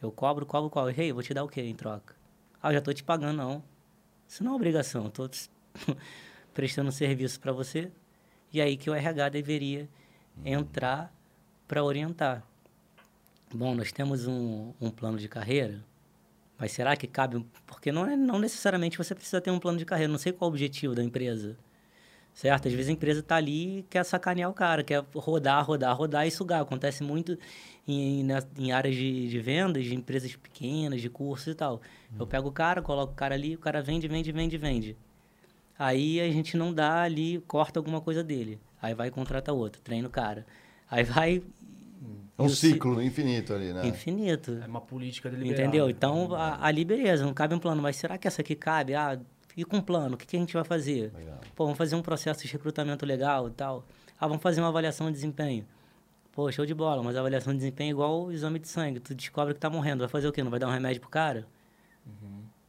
Eu 0.00 0.10
cobro, 0.10 0.46
cobro, 0.46 0.70
cobro. 0.70 0.94
Ei, 0.96 1.12
vou 1.12 1.22
te 1.22 1.34
dar 1.34 1.44
o 1.44 1.48
quê 1.48 1.60
em 1.60 1.74
troca? 1.74 2.14
Ah, 2.62 2.68
eu 2.68 2.74
já 2.74 2.78
estou 2.78 2.94
te 2.94 3.04
pagando, 3.04 3.36
não. 3.36 3.62
Isso 4.30 4.44
não 4.44 4.52
é 4.52 4.54
obrigação. 4.54 5.08
Estou 5.08 5.28
prestando 6.54 6.92
serviço 6.92 7.40
para 7.40 7.50
você. 7.50 7.90
E 8.52 8.60
aí 8.60 8.76
que 8.76 8.88
o 8.88 8.94
RH 8.94 9.28
deveria 9.28 9.88
entrar 10.44 11.12
para 11.66 11.82
orientar. 11.82 12.44
Bom, 13.52 13.74
nós 13.74 13.90
temos 13.90 14.28
um, 14.28 14.72
um 14.80 14.88
plano 14.88 15.18
de 15.18 15.28
carreira, 15.28 15.84
mas 16.56 16.70
será 16.70 16.96
que 16.96 17.08
cabe? 17.08 17.44
Porque 17.66 17.90
não, 17.90 18.06
é, 18.06 18.16
não 18.16 18.38
necessariamente 18.38 18.96
você 18.96 19.16
precisa 19.16 19.40
ter 19.40 19.50
um 19.50 19.58
plano 19.58 19.78
de 19.78 19.84
carreira. 19.84 20.10
Não 20.10 20.18
sei 20.18 20.32
qual 20.32 20.48
é 20.48 20.50
o 20.50 20.52
objetivo 20.52 20.94
da 20.94 21.02
empresa. 21.02 21.58
Certo? 22.40 22.68
Às 22.68 22.72
vezes 22.72 22.88
a 22.88 22.92
empresa 22.92 23.20
está 23.20 23.36
ali 23.36 23.80
e 23.80 23.82
quer 23.82 24.02
sacanear 24.02 24.48
o 24.48 24.54
cara, 24.54 24.82
quer 24.82 25.04
rodar, 25.14 25.62
rodar, 25.62 25.94
rodar 25.94 26.26
e 26.26 26.30
sugar. 26.30 26.62
Acontece 26.62 27.02
muito 27.04 27.36
em, 27.86 28.26
em 28.56 28.72
áreas 28.72 28.94
de, 28.96 29.28
de 29.28 29.38
vendas, 29.40 29.84
de 29.84 29.94
empresas 29.94 30.34
pequenas, 30.36 31.02
de 31.02 31.10
cursos 31.10 31.48
e 31.48 31.54
tal. 31.54 31.82
Eu 32.18 32.26
pego 32.26 32.48
o 32.48 32.52
cara, 32.52 32.80
coloco 32.80 33.12
o 33.12 33.14
cara 33.14 33.34
ali, 33.34 33.56
o 33.56 33.58
cara 33.58 33.82
vende, 33.82 34.08
vende, 34.08 34.32
vende, 34.32 34.56
vende. 34.56 34.96
Aí 35.78 36.18
a 36.18 36.30
gente 36.30 36.56
não 36.56 36.72
dá 36.72 37.02
ali, 37.02 37.44
corta 37.46 37.78
alguma 37.78 38.00
coisa 38.00 38.24
dele. 38.24 38.58
Aí 38.80 38.94
vai 38.94 39.08
e 39.08 39.10
contrata 39.10 39.52
outro, 39.52 39.82
treina 39.82 40.08
o 40.08 40.10
cara. 40.10 40.46
Aí 40.90 41.04
vai. 41.04 41.42
É 42.38 42.42
um 42.42 42.48
ciclo 42.48 43.02
infinito 43.02 43.52
ali, 43.52 43.70
né? 43.70 43.86
Infinito. 43.86 44.58
É 44.64 44.66
uma 44.66 44.80
política 44.80 45.28
deliberada. 45.28 45.66
Entendeu? 45.66 45.90
Então, 45.90 46.34
a- 46.34 46.64
ali, 46.64 46.86
beleza, 46.86 47.22
não 47.22 47.34
cabe 47.34 47.54
um 47.54 47.58
plano. 47.58 47.82
Mas 47.82 47.96
será 47.96 48.16
que 48.16 48.26
essa 48.26 48.40
aqui 48.40 48.54
cabe? 48.54 48.94
Ah, 48.94 49.20
e 49.60 49.64
com 49.64 49.80
plano? 49.80 50.14
O 50.14 50.18
que, 50.18 50.26
que 50.26 50.36
a 50.36 50.40
gente 50.40 50.54
vai 50.54 50.64
fazer? 50.64 51.12
Legal. 51.14 51.40
Pô, 51.54 51.64
vamos 51.64 51.78
fazer 51.78 51.94
um 51.96 52.02
processo 52.02 52.42
de 52.42 52.48
recrutamento 52.48 53.04
legal 53.04 53.48
e 53.48 53.50
tal. 53.50 53.84
Ah, 54.18 54.26
vamos 54.26 54.42
fazer 54.42 54.60
uma 54.60 54.68
avaliação 54.68 55.06
de 55.08 55.12
desempenho. 55.12 55.66
Pô, 56.32 56.50
show 56.50 56.64
de 56.64 56.74
bola, 56.74 57.02
mas 57.02 57.16
a 57.16 57.20
avaliação 57.20 57.52
de 57.52 57.58
desempenho 57.58 57.88
é 57.88 57.90
igual 57.90 58.24
o 58.24 58.32
exame 58.32 58.58
de 58.58 58.68
sangue. 58.68 59.00
Tu 59.00 59.14
descobre 59.14 59.52
que 59.54 59.60
tá 59.60 59.68
morrendo. 59.68 60.00
Vai 60.00 60.08
fazer 60.08 60.28
o 60.28 60.32
quê? 60.32 60.42
Não 60.42 60.50
vai 60.50 60.60
dar 60.60 60.68
um 60.68 60.72
remédio 60.72 61.00
pro 61.00 61.10
cara? 61.10 61.46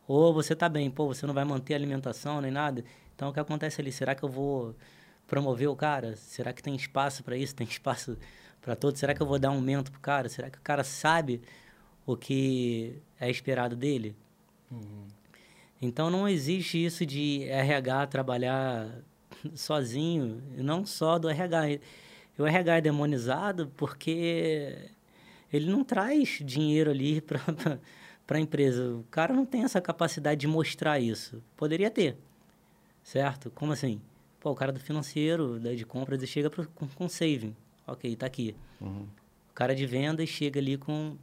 Ou 0.08 0.34
você 0.34 0.56
tá 0.56 0.68
bem, 0.68 0.90
pô, 0.92 1.08
você 1.08 1.26
não 1.26 1.34
vai 1.34 1.46
manter 1.46 1.74
a 1.74 1.78
alimentação 1.78 2.42
nem 2.42 2.52
nada. 2.52 2.84
Então, 3.16 3.30
o 3.30 3.34
que 3.34 3.40
acontece 3.40 3.80
ali? 3.80 3.92
Será 3.92 4.14
que 4.14 4.24
eu 4.24 4.30
vou 4.30 4.76
promover 5.28 5.70
o 5.70 5.76
cara? 5.76 6.16
Será 6.18 6.52
que 6.52 6.62
tem 6.62 6.76
espaço 6.76 7.24
para 7.24 7.38
isso? 7.38 7.56
Tem 7.56 7.66
espaço 7.66 8.18
para 8.62 8.76
todos? 8.76 9.00
Será 9.00 9.14
que 9.14 9.22
eu 9.22 9.28
vou 9.28 9.40
dar 9.40 9.52
um 9.52 9.56
aumento 9.56 9.92
pro 9.92 10.02
cara? 10.02 10.28
Será 10.28 10.50
que 10.50 10.58
o 10.58 10.62
cara 10.62 10.84
sabe 10.84 11.42
o 12.06 12.18
que 12.18 13.02
é 13.20 13.30
esperado 13.30 13.76
dele? 13.76 14.16
Então, 15.82 16.10
não 16.10 16.28
existe 16.30 16.84
isso 16.84 17.06
de 17.06 17.44
RH 17.46 18.08
trabalhar 18.08 18.88
sozinho, 19.56 20.42
não 20.58 20.86
só 20.86 21.18
do 21.18 21.28
RH. 21.30 21.80
O 22.38 22.46
RH 22.46 22.78
é 22.78 22.82
demonizado 22.82 23.72
porque 23.76 24.90
ele 25.52 25.70
não 25.70 25.84
traz 25.84 26.40
dinheiro 26.44 26.90
ali 26.92 27.22
para 28.28 28.38
a 28.38 28.40
empresa. 28.40 28.96
O 28.96 29.04
cara 29.12 29.34
não 29.34 29.46
tem 29.46 29.64
essa 29.64 29.82
capacidade 29.82 30.42
de 30.42 30.48
mostrar 30.48 31.00
isso. 31.00 31.42
Poderia 31.58 31.90
ter, 31.90 32.16
certo? 33.04 33.52
Como 33.52 33.72
assim? 33.74 34.00
Pô, 34.40 34.52
o 34.52 34.56
cara 34.56 34.72
do 34.72 34.80
financeiro, 34.80 35.60
da- 35.60 35.74
de 35.74 35.86
compras, 35.86 36.20
ele 36.20 36.28
chega 36.28 36.50
pro, 36.50 36.68
com, 36.70 36.88
com 36.88 37.10
saving. 37.10 37.56
Ok, 37.86 38.16
tá 38.16 38.26
aqui. 38.26 38.56
Uhum. 38.80 39.06
O 39.50 39.54
cara 39.54 39.76
de 39.76 39.86
vendas 39.86 40.30
chega 40.30 40.60
ali 40.60 40.78
com 40.78 41.16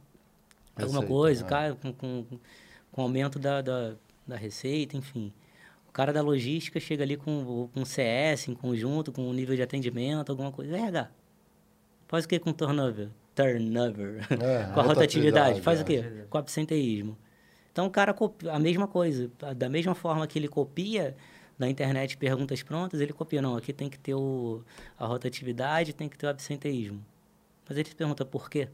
alguma 0.75 1.01
coisa, 1.07 1.43
o 1.43 1.47
cara 1.47 1.75
com, 1.75 1.91
com, 1.91 2.25
com 2.91 3.01
aumento 3.01 3.37
da, 3.39 3.61
da, 3.61 3.95
da 4.29 4.37
receita, 4.37 4.95
enfim. 4.95 5.33
O 5.87 5.91
cara 5.91 6.13
da 6.13 6.21
logística 6.21 6.79
chega 6.79 7.03
ali 7.03 7.17
com, 7.17 7.69
com 7.73 7.83
CS 7.83 8.47
em 8.47 8.53
conjunto, 8.53 9.11
com 9.11 9.27
um 9.27 9.33
nível 9.33 9.55
de 9.55 9.61
atendimento, 9.61 10.29
alguma 10.29 10.51
coisa. 10.51 10.77
RH. 10.77 11.09
Faz 12.07 12.25
o 12.25 12.27
que 12.27 12.39
com 12.39 12.53
turnover? 12.53 13.09
Turnover. 13.35 14.25
É, 14.41 14.63
com 14.73 14.79
a 14.79 14.83
rotatividade. 14.83 15.61
Faz 15.61 15.79
é. 15.79 15.83
o 15.83 15.85
quê? 15.85 16.25
Com 16.29 16.37
absenteísmo. 16.37 17.17
Então 17.71 17.87
o 17.87 17.89
cara 17.89 18.13
copia 18.13 18.51
a 18.51 18.59
mesma 18.59 18.87
coisa. 18.87 19.31
Da 19.55 19.67
mesma 19.69 19.95
forma 19.95 20.25
que 20.27 20.37
ele 20.37 20.47
copia 20.47 21.15
na 21.57 21.69
internet 21.69 22.17
perguntas 22.17 22.63
prontas, 22.63 23.01
ele 23.01 23.13
copia. 23.13 23.41
Não, 23.41 23.55
aqui 23.55 23.73
tem 23.73 23.89
que 23.89 23.99
ter 23.99 24.13
o, 24.13 24.63
a 24.97 25.05
rotatividade, 25.05 25.93
tem 25.93 26.07
que 26.07 26.17
ter 26.17 26.27
o 26.27 26.29
absenteísmo. 26.29 27.03
Mas 27.67 27.77
ele 27.77 27.89
se 27.89 27.95
pergunta 27.95 28.25
por 28.25 28.49
quê? 28.49 28.67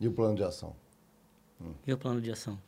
E 0.00 0.08
o 0.08 0.12
plano 0.12 0.34
de 0.34 0.44
ação? 0.44 0.74
E 1.86 1.92
o 1.92 1.98
plano 1.98 2.20
de 2.20 2.30
ação? 2.30 2.58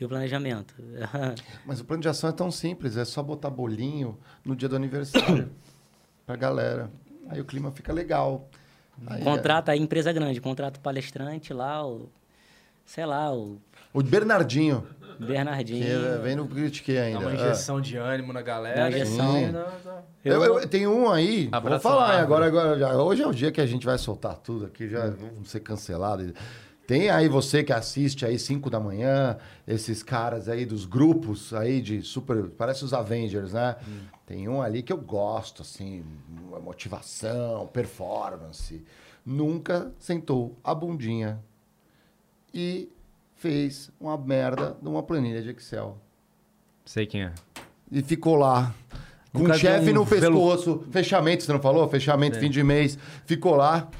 E 0.00 0.04
o 0.04 0.08
planejamento? 0.08 0.74
Mas 1.66 1.80
o 1.80 1.84
plano 1.84 2.02
de 2.02 2.08
ação 2.08 2.30
é 2.30 2.32
tão 2.32 2.50
simples, 2.50 2.96
é 2.96 3.04
só 3.04 3.22
botar 3.22 3.50
bolinho 3.50 4.18
no 4.44 4.56
dia 4.56 4.68
do 4.68 4.76
aniversário 4.76 5.50
pra 6.26 6.36
galera. 6.36 6.90
Aí 7.28 7.40
o 7.40 7.44
clima 7.44 7.70
fica 7.70 7.92
legal. 7.92 8.48
Aí, 9.06 9.22
contrata 9.22 9.72
a 9.72 9.76
empresa 9.76 10.12
grande, 10.12 10.40
contrata 10.40 10.78
o 10.78 10.82
palestrante 10.82 11.52
lá, 11.52 11.86
o, 11.86 12.08
sei 12.84 13.06
lá, 13.06 13.32
o 13.32 13.60
é, 13.74 13.78
O 13.92 14.02
Bernardinho, 14.02 14.84
Bernardinho. 15.20 15.84
que 15.84 15.90
é, 15.92 16.18
vem 16.18 16.34
no 16.34 16.48
Critique 16.48 16.94
Dá 16.94 17.02
ainda. 17.02 17.18
uma 17.20 17.30
é. 17.30 17.34
injeção 17.34 17.80
de 17.80 17.96
ânimo 17.96 18.32
na 18.32 18.42
galera. 18.42 18.74
Dá 18.76 18.82
uma 18.82 18.88
injeção. 18.90 19.38
e- 19.38 19.52
Não, 19.52 19.60
não. 19.84 20.02
Eu, 20.24 20.42
eu- 20.44 20.68
tem 20.68 20.86
um 20.86 21.10
aí, 21.10 21.48
Abraça 21.52 21.82
vou 21.88 21.92
falar, 21.92 22.18
agora, 22.20 22.46
agora 22.46 22.78
já- 22.78 22.96
hoje 22.96 23.22
é 23.22 23.26
o 23.26 23.32
dia 23.32 23.52
que 23.52 23.60
a 23.60 23.66
gente 23.66 23.86
vai 23.86 23.96
soltar 23.98 24.36
tudo 24.36 24.66
aqui, 24.66 24.88
já 24.88 25.10
vamos 25.10 25.48
ser 25.50 25.60
cancelados. 25.60 26.32
Tem 26.88 27.10
aí 27.10 27.28
você 27.28 27.62
que 27.62 27.70
assiste 27.70 28.24
aí 28.24 28.38
5 28.38 28.70
da 28.70 28.80
manhã, 28.80 29.36
esses 29.66 30.02
caras 30.02 30.48
aí 30.48 30.64
dos 30.64 30.86
grupos 30.86 31.52
aí 31.52 31.82
de 31.82 32.00
super, 32.00 32.48
parece 32.48 32.82
os 32.82 32.94
Avengers, 32.94 33.52
né? 33.52 33.76
Tem 34.24 34.48
um 34.48 34.62
ali 34.62 34.82
que 34.82 34.90
eu 34.90 34.96
gosto, 34.96 35.60
assim, 35.60 36.02
motivação, 36.64 37.66
performance. 37.66 38.82
Nunca 39.22 39.92
sentou 39.98 40.56
a 40.64 40.74
bundinha 40.74 41.38
e 42.54 42.88
fez 43.36 43.90
uma 44.00 44.16
merda 44.16 44.74
de 44.80 44.88
uma 44.88 45.02
planilha 45.02 45.42
de 45.42 45.50
Excel. 45.50 45.98
Sei 46.86 47.04
quem 47.04 47.24
é. 47.24 47.34
E 47.92 48.00
ficou 48.00 48.34
lá. 48.34 48.74
Com 49.30 49.42
o 49.42 49.52
chefe 49.52 49.90
um 49.90 49.92
no 49.92 50.04
velo- 50.06 50.22
pescoço. 50.38 50.84
Fechamento, 50.90 51.42
você 51.42 51.52
não 51.52 51.60
falou? 51.60 51.86
Fechamento, 51.86 52.38
fim 52.38 52.48
de 52.48 52.62
mês. 52.62 52.98
Ficou 53.26 53.54
lá. 53.56 53.90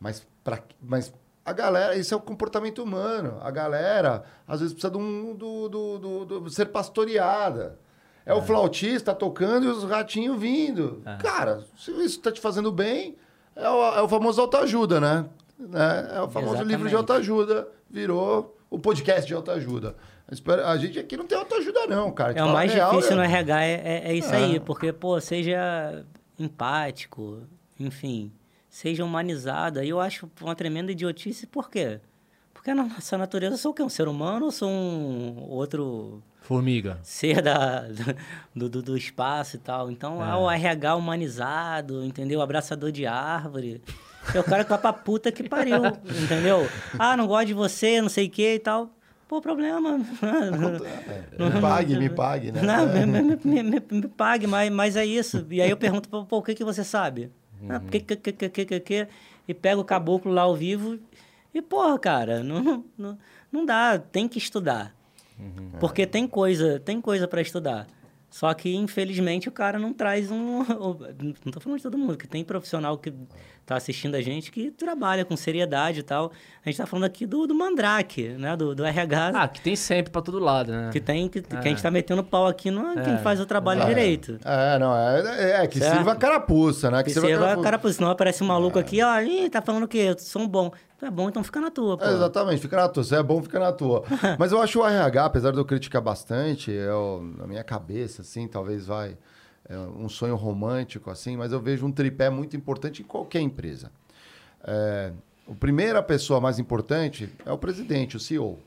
Mas, 0.00 0.26
pra, 0.42 0.62
mas 0.82 1.12
a 1.48 1.52
galera, 1.52 1.96
isso 1.96 2.12
é 2.14 2.16
o 2.16 2.20
comportamento 2.20 2.82
humano. 2.82 3.38
A 3.40 3.50
galera, 3.50 4.22
às 4.46 4.60
vezes, 4.60 4.72
precisa 4.74 4.90
de 4.92 4.98
um, 4.98 5.34
do, 5.34 5.68
do, 5.68 5.98
do- 5.98 6.40
do- 6.40 6.50
ser 6.50 6.66
pastoreada. 6.66 7.78
É, 8.26 8.34
o 8.34 8.42
flautista 8.42 9.14
tocando 9.14 9.64
e 9.64 9.68
os 9.68 9.84
ratinhos 9.84 10.38
vindo. 10.38 11.02
Cara, 11.20 11.64
se 11.78 11.90
isso 11.92 12.18
está 12.18 12.30
te 12.30 12.40
fazendo 12.40 12.70
bem, 12.70 13.16
é 13.56 13.68
o, 13.68 13.94
é 13.96 14.02
o 14.02 14.08
famoso 14.08 14.38
autoajuda, 14.40 15.00
né? 15.00 15.24
né? 15.58 16.10
É 16.14 16.20
o 16.20 16.28
famoso 16.28 16.52
Exatamente. 16.54 16.68
livro 16.76 16.88
de 16.90 16.94
autoajuda. 16.94 17.68
Virou 17.90 18.54
o 18.68 18.78
podcast 18.78 19.26
de 19.26 19.32
autoajuda. 19.32 19.96
A 20.66 20.76
gente 20.76 20.98
aqui 20.98 21.16
não 21.16 21.26
tem 21.26 21.38
autoajuda, 21.38 21.86
não, 21.86 22.12
cara. 22.12 22.34
É 22.38 22.44
o 22.44 22.52
mais 22.52 22.70
real, 22.70 22.90
difícil 22.90 23.16
no 23.16 23.22
é- 23.22 23.24
RH, 23.24 23.62
é, 23.64 23.72
é, 23.72 24.10
é 24.10 24.14
isso 24.14 24.30
É. 24.34 24.36
aí, 24.36 24.60
porque, 24.60 24.92
pô, 24.92 25.18
seja 25.22 26.04
empático, 26.38 27.42
enfim, 27.80 28.30
seja 28.68 29.04
humanizado. 29.04 29.80
Aí 29.80 29.88
eu 29.88 30.00
acho 30.00 30.30
uma 30.40 30.54
tremenda 30.54 30.92
idiotice, 30.92 31.46
por 31.46 31.70
quê? 31.70 32.00
Porque 32.54 32.74
na 32.74 32.84
nossa 32.84 33.16
natureza 33.16 33.54
eu 33.54 33.58
sou 33.58 33.70
o 33.70 33.74
quê? 33.74 33.82
Um 33.82 33.88
ser 33.88 34.08
humano 34.08 34.46
ou 34.46 34.50
sou 34.52 34.68
um 34.68 35.46
outro 35.48 36.22
Formiga. 36.40 36.98
ser 37.02 37.40
da, 37.40 37.84
do, 38.54 38.68
do, 38.68 38.82
do 38.82 38.96
espaço 38.96 39.56
e 39.56 39.58
tal? 39.58 39.90
Então, 39.90 40.20
ah, 40.22 40.36
o 40.38 40.50
RH 40.50 40.96
humanizado, 40.96 42.04
entendeu? 42.04 42.42
Abraçador 42.42 42.90
de 42.90 43.06
árvore. 43.06 43.80
É 44.34 44.40
o 44.40 44.44
cara 44.44 44.64
que 44.64 44.70
vai 44.70 44.78
pra 44.78 44.92
puta 44.92 45.30
que 45.32 45.48
pariu, 45.48 45.82
entendeu? 46.22 46.68
Ah, 46.98 47.16
não 47.16 47.26
gosto 47.26 47.46
de 47.46 47.54
você, 47.54 48.02
não 48.02 48.08
sei 48.08 48.26
o 48.26 48.30
que 48.30 48.54
e 48.54 48.58
tal. 48.58 48.90
Pô, 49.28 49.40
problema. 49.40 50.00
É, 50.22 51.44
me 51.54 51.60
pague, 51.60 51.96
me 51.98 52.08
pague, 52.10 52.50
né? 52.52 52.62
Não, 52.62 52.88
É. 52.90 53.06
me, 53.06 53.22
me- 53.22 53.36
me- 53.44 53.62
me- 53.62 53.82
me 53.90 54.08
pague, 54.08 54.46
mas, 54.46 54.70
mas 54.72 54.96
é 54.96 55.04
isso. 55.04 55.46
E 55.50 55.60
aí 55.62 55.70
eu 55.70 55.76
pergunto, 55.76 56.08
pô, 56.08 56.38
o 56.38 56.42
que, 56.42 56.54
que 56.54 56.64
você 56.64 56.82
sabe? 56.82 57.30
Ah, 57.68 57.80
que, 57.80 58.00
que, 58.00 58.16
que, 58.16 58.32
que, 58.32 58.48
que, 58.48 58.64
que, 58.64 58.80
que? 58.80 59.08
E 59.46 59.54
pega 59.54 59.80
o 59.80 59.84
caboclo 59.84 60.32
lá 60.32 60.42
ao 60.42 60.54
vivo 60.54 60.98
e, 61.52 61.62
porra, 61.62 61.98
cara, 61.98 62.42
não, 62.42 62.84
não, 62.96 63.18
não 63.50 63.66
dá, 63.66 63.98
tem 63.98 64.28
que 64.28 64.38
estudar. 64.38 64.94
Porque 65.78 66.06
tem 66.06 66.26
coisa, 66.26 66.80
tem 66.80 67.00
coisa 67.00 67.28
para 67.28 67.40
estudar. 67.40 67.86
Só 68.30 68.52
que, 68.52 68.74
infelizmente, 68.76 69.48
o 69.48 69.52
cara 69.52 69.78
não 69.78 69.92
traz 69.92 70.30
um. 70.30 70.58
Não 71.44 71.52
tô 71.52 71.60
falando 71.60 71.78
de 71.78 71.82
todo 71.82 71.96
mundo, 71.96 72.16
que 72.16 72.28
tem 72.28 72.44
profissional 72.44 72.98
que 72.98 73.12
tá 73.64 73.76
assistindo 73.76 74.14
a 74.14 74.20
gente 74.20 74.50
que 74.52 74.70
trabalha 74.70 75.24
com 75.24 75.34
seriedade 75.36 76.00
e 76.00 76.02
tal. 76.02 76.30
A 76.64 76.68
gente 76.68 76.76
tá 76.78 76.86
falando 76.86 77.04
aqui 77.04 77.24
do, 77.26 77.46
do 77.46 77.54
Mandrake, 77.54 78.28
né? 78.30 78.54
Do, 78.56 78.74
do 78.74 78.84
RH. 78.84 79.32
Ah, 79.34 79.48
que 79.48 79.60
tem 79.62 79.74
sempre 79.74 80.12
pra 80.12 80.20
todo 80.20 80.38
lado, 80.38 80.70
né? 80.72 80.90
Que 80.92 81.00
tem 81.00 81.26
que, 81.28 81.40
que 81.40 81.56
a 81.56 81.62
gente 81.62 81.82
tá 81.82 81.90
metendo 81.90 82.22
pau 82.22 82.46
aqui 82.46 82.70
no 82.70 82.94
quem 83.02 83.14
É, 83.14 83.18
faz 83.18 83.40
o 83.40 83.46
trabalho 83.46 83.82
É. 83.82 83.86
direito. 83.86 84.38
É, 84.44 84.78
não, 84.78 84.94
é, 84.94 85.62
é 85.62 85.66
que 85.66 85.78
Certo. 85.78 85.94
sirva 85.96 86.12
a 86.12 86.16
carapuça, 86.16 86.90
né? 86.90 86.98
Que 86.98 87.04
Que 87.04 87.10
sirva 87.12 87.26
você 87.28 87.32
a 87.32 87.36
vai, 87.38 87.46
carapuça. 87.48 87.64
cara, 87.64 87.78
pô, 87.78 87.92
senão 87.92 88.10
aparece 88.10 88.44
um 88.44 88.46
maluco 88.46 88.78
aqui, 88.78 89.02
ó, 89.02 89.20
ih, 89.20 89.48
tá 89.48 89.62
falando 89.62 89.84
o 89.84 89.88
quê? 89.88 89.98
Eu 90.14 90.18
sou 90.18 90.42
um 90.42 90.48
bom. 90.48 90.70
Tu 90.98 91.06
é 91.06 91.10
bom, 91.10 91.28
então 91.28 91.44
fica 91.44 91.60
na 91.60 91.70
tua, 91.70 91.96
pô. 91.96 92.04
É, 92.04 92.12
exatamente, 92.12 92.60
fica 92.60 92.76
na 92.76 92.88
tua. 92.88 93.04
Se 93.04 93.14
é 93.14 93.22
bom, 93.22 93.40
fica 93.42 93.58
na 93.58 93.72
tua. 93.72 94.02
Mas 94.38 94.50
eu 94.50 94.60
acho 94.60 94.80
o 94.80 94.86
RH, 94.86 95.24
apesar 95.24 95.52
de 95.52 95.58
eu 95.58 95.64
criticar 95.64 96.02
bastante, 96.02 96.72
eu, 96.72 97.22
na 97.38 97.46
minha 97.46 97.62
cabeça, 97.62 98.22
assim, 98.22 98.48
talvez 98.48 98.86
vai 98.86 99.16
é 99.68 99.76
um 99.78 100.08
sonho 100.08 100.34
romântico, 100.34 101.10
assim, 101.10 101.36
mas 101.36 101.52
eu 101.52 101.60
vejo 101.60 101.84
um 101.84 101.92
tripé 101.92 102.30
muito 102.30 102.56
importante 102.56 103.02
em 103.02 103.04
qualquer 103.04 103.40
empresa. 103.40 103.92
É, 104.64 105.12
a 105.46 105.54
primeira 105.54 106.02
pessoa 106.02 106.40
mais 106.40 106.58
importante 106.58 107.28
é 107.44 107.52
o 107.52 107.58
presidente, 107.58 108.16
o 108.16 108.20
CEO. 108.20 108.58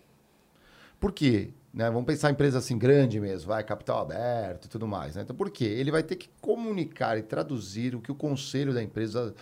Por 1.00 1.12
quê? 1.12 1.50
Né? 1.74 1.90
Vamos 1.90 2.06
pensar 2.06 2.30
em 2.30 2.34
empresa 2.34 2.60
assim 2.60 2.78
grande 2.78 3.20
mesmo, 3.20 3.48
vai, 3.48 3.64
capital 3.64 4.00
aberto 4.00 4.66
e 4.66 4.70
tudo 4.70 4.88
mais. 4.88 5.16
Né? 5.16 5.24
Então, 5.24 5.36
por 5.36 5.50
quê? 5.50 5.66
Ele 5.66 5.90
vai 5.90 6.04
ter 6.04 6.16
que 6.16 6.30
comunicar 6.40 7.18
e 7.18 7.24
traduzir 7.24 7.96
o 7.96 8.02
que 8.02 8.12
o 8.12 8.16
conselho 8.16 8.72
da 8.72 8.84
empresa 8.84 9.34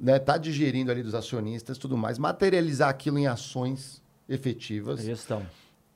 está 0.00 0.36
digerindo 0.36 0.90
ali 0.90 1.02
dos 1.02 1.14
acionistas 1.14 1.78
tudo 1.78 1.96
mais, 1.96 2.18
materializar 2.18 2.88
aquilo 2.88 3.18
em 3.18 3.26
ações 3.26 4.02
efetivas 4.28 5.00
Gestão. 5.00 5.44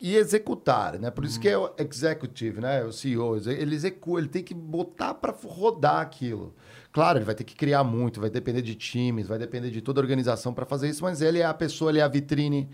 e 0.01 0.17
executar, 0.17 0.99
né? 0.99 1.11
Por 1.11 1.25
isso 1.25 1.39
que 1.39 1.49
é 1.49 1.57
o 1.57 1.71
executive, 1.79 2.61
né? 2.61 2.83
O 2.83 2.93
CEO, 2.93 3.37
ele 3.49 3.75
executa, 3.75 4.21
ele 4.21 4.29
tem 4.29 4.43
que 4.43 4.55
botar 4.55 5.15
para 5.15 5.33
rodar 5.33 6.01
aquilo. 6.01 6.55
Claro, 6.91 7.19
ele 7.19 7.25
vai 7.25 7.35
ter 7.35 7.45
que 7.45 7.55
criar 7.55 7.85
muito, 7.85 8.21
vai 8.21 8.31
depender 8.31 8.63
de 8.63 8.75
times, 8.75 9.27
vai 9.27 9.39
depender 9.39 9.71
de 9.71 9.81
toda 9.81 10.01
a 10.01 10.03
organização 10.03 10.53
para 10.53 10.67
fazer 10.67 10.89
isso, 10.89 11.03
mas 11.03 11.23
ele 11.23 11.39
é 11.39 11.45
a 11.45 11.55
pessoa, 11.55 11.91
ele 11.91 12.01
é 12.01 12.03
a 12.03 12.09
vitrine, 12.09 12.69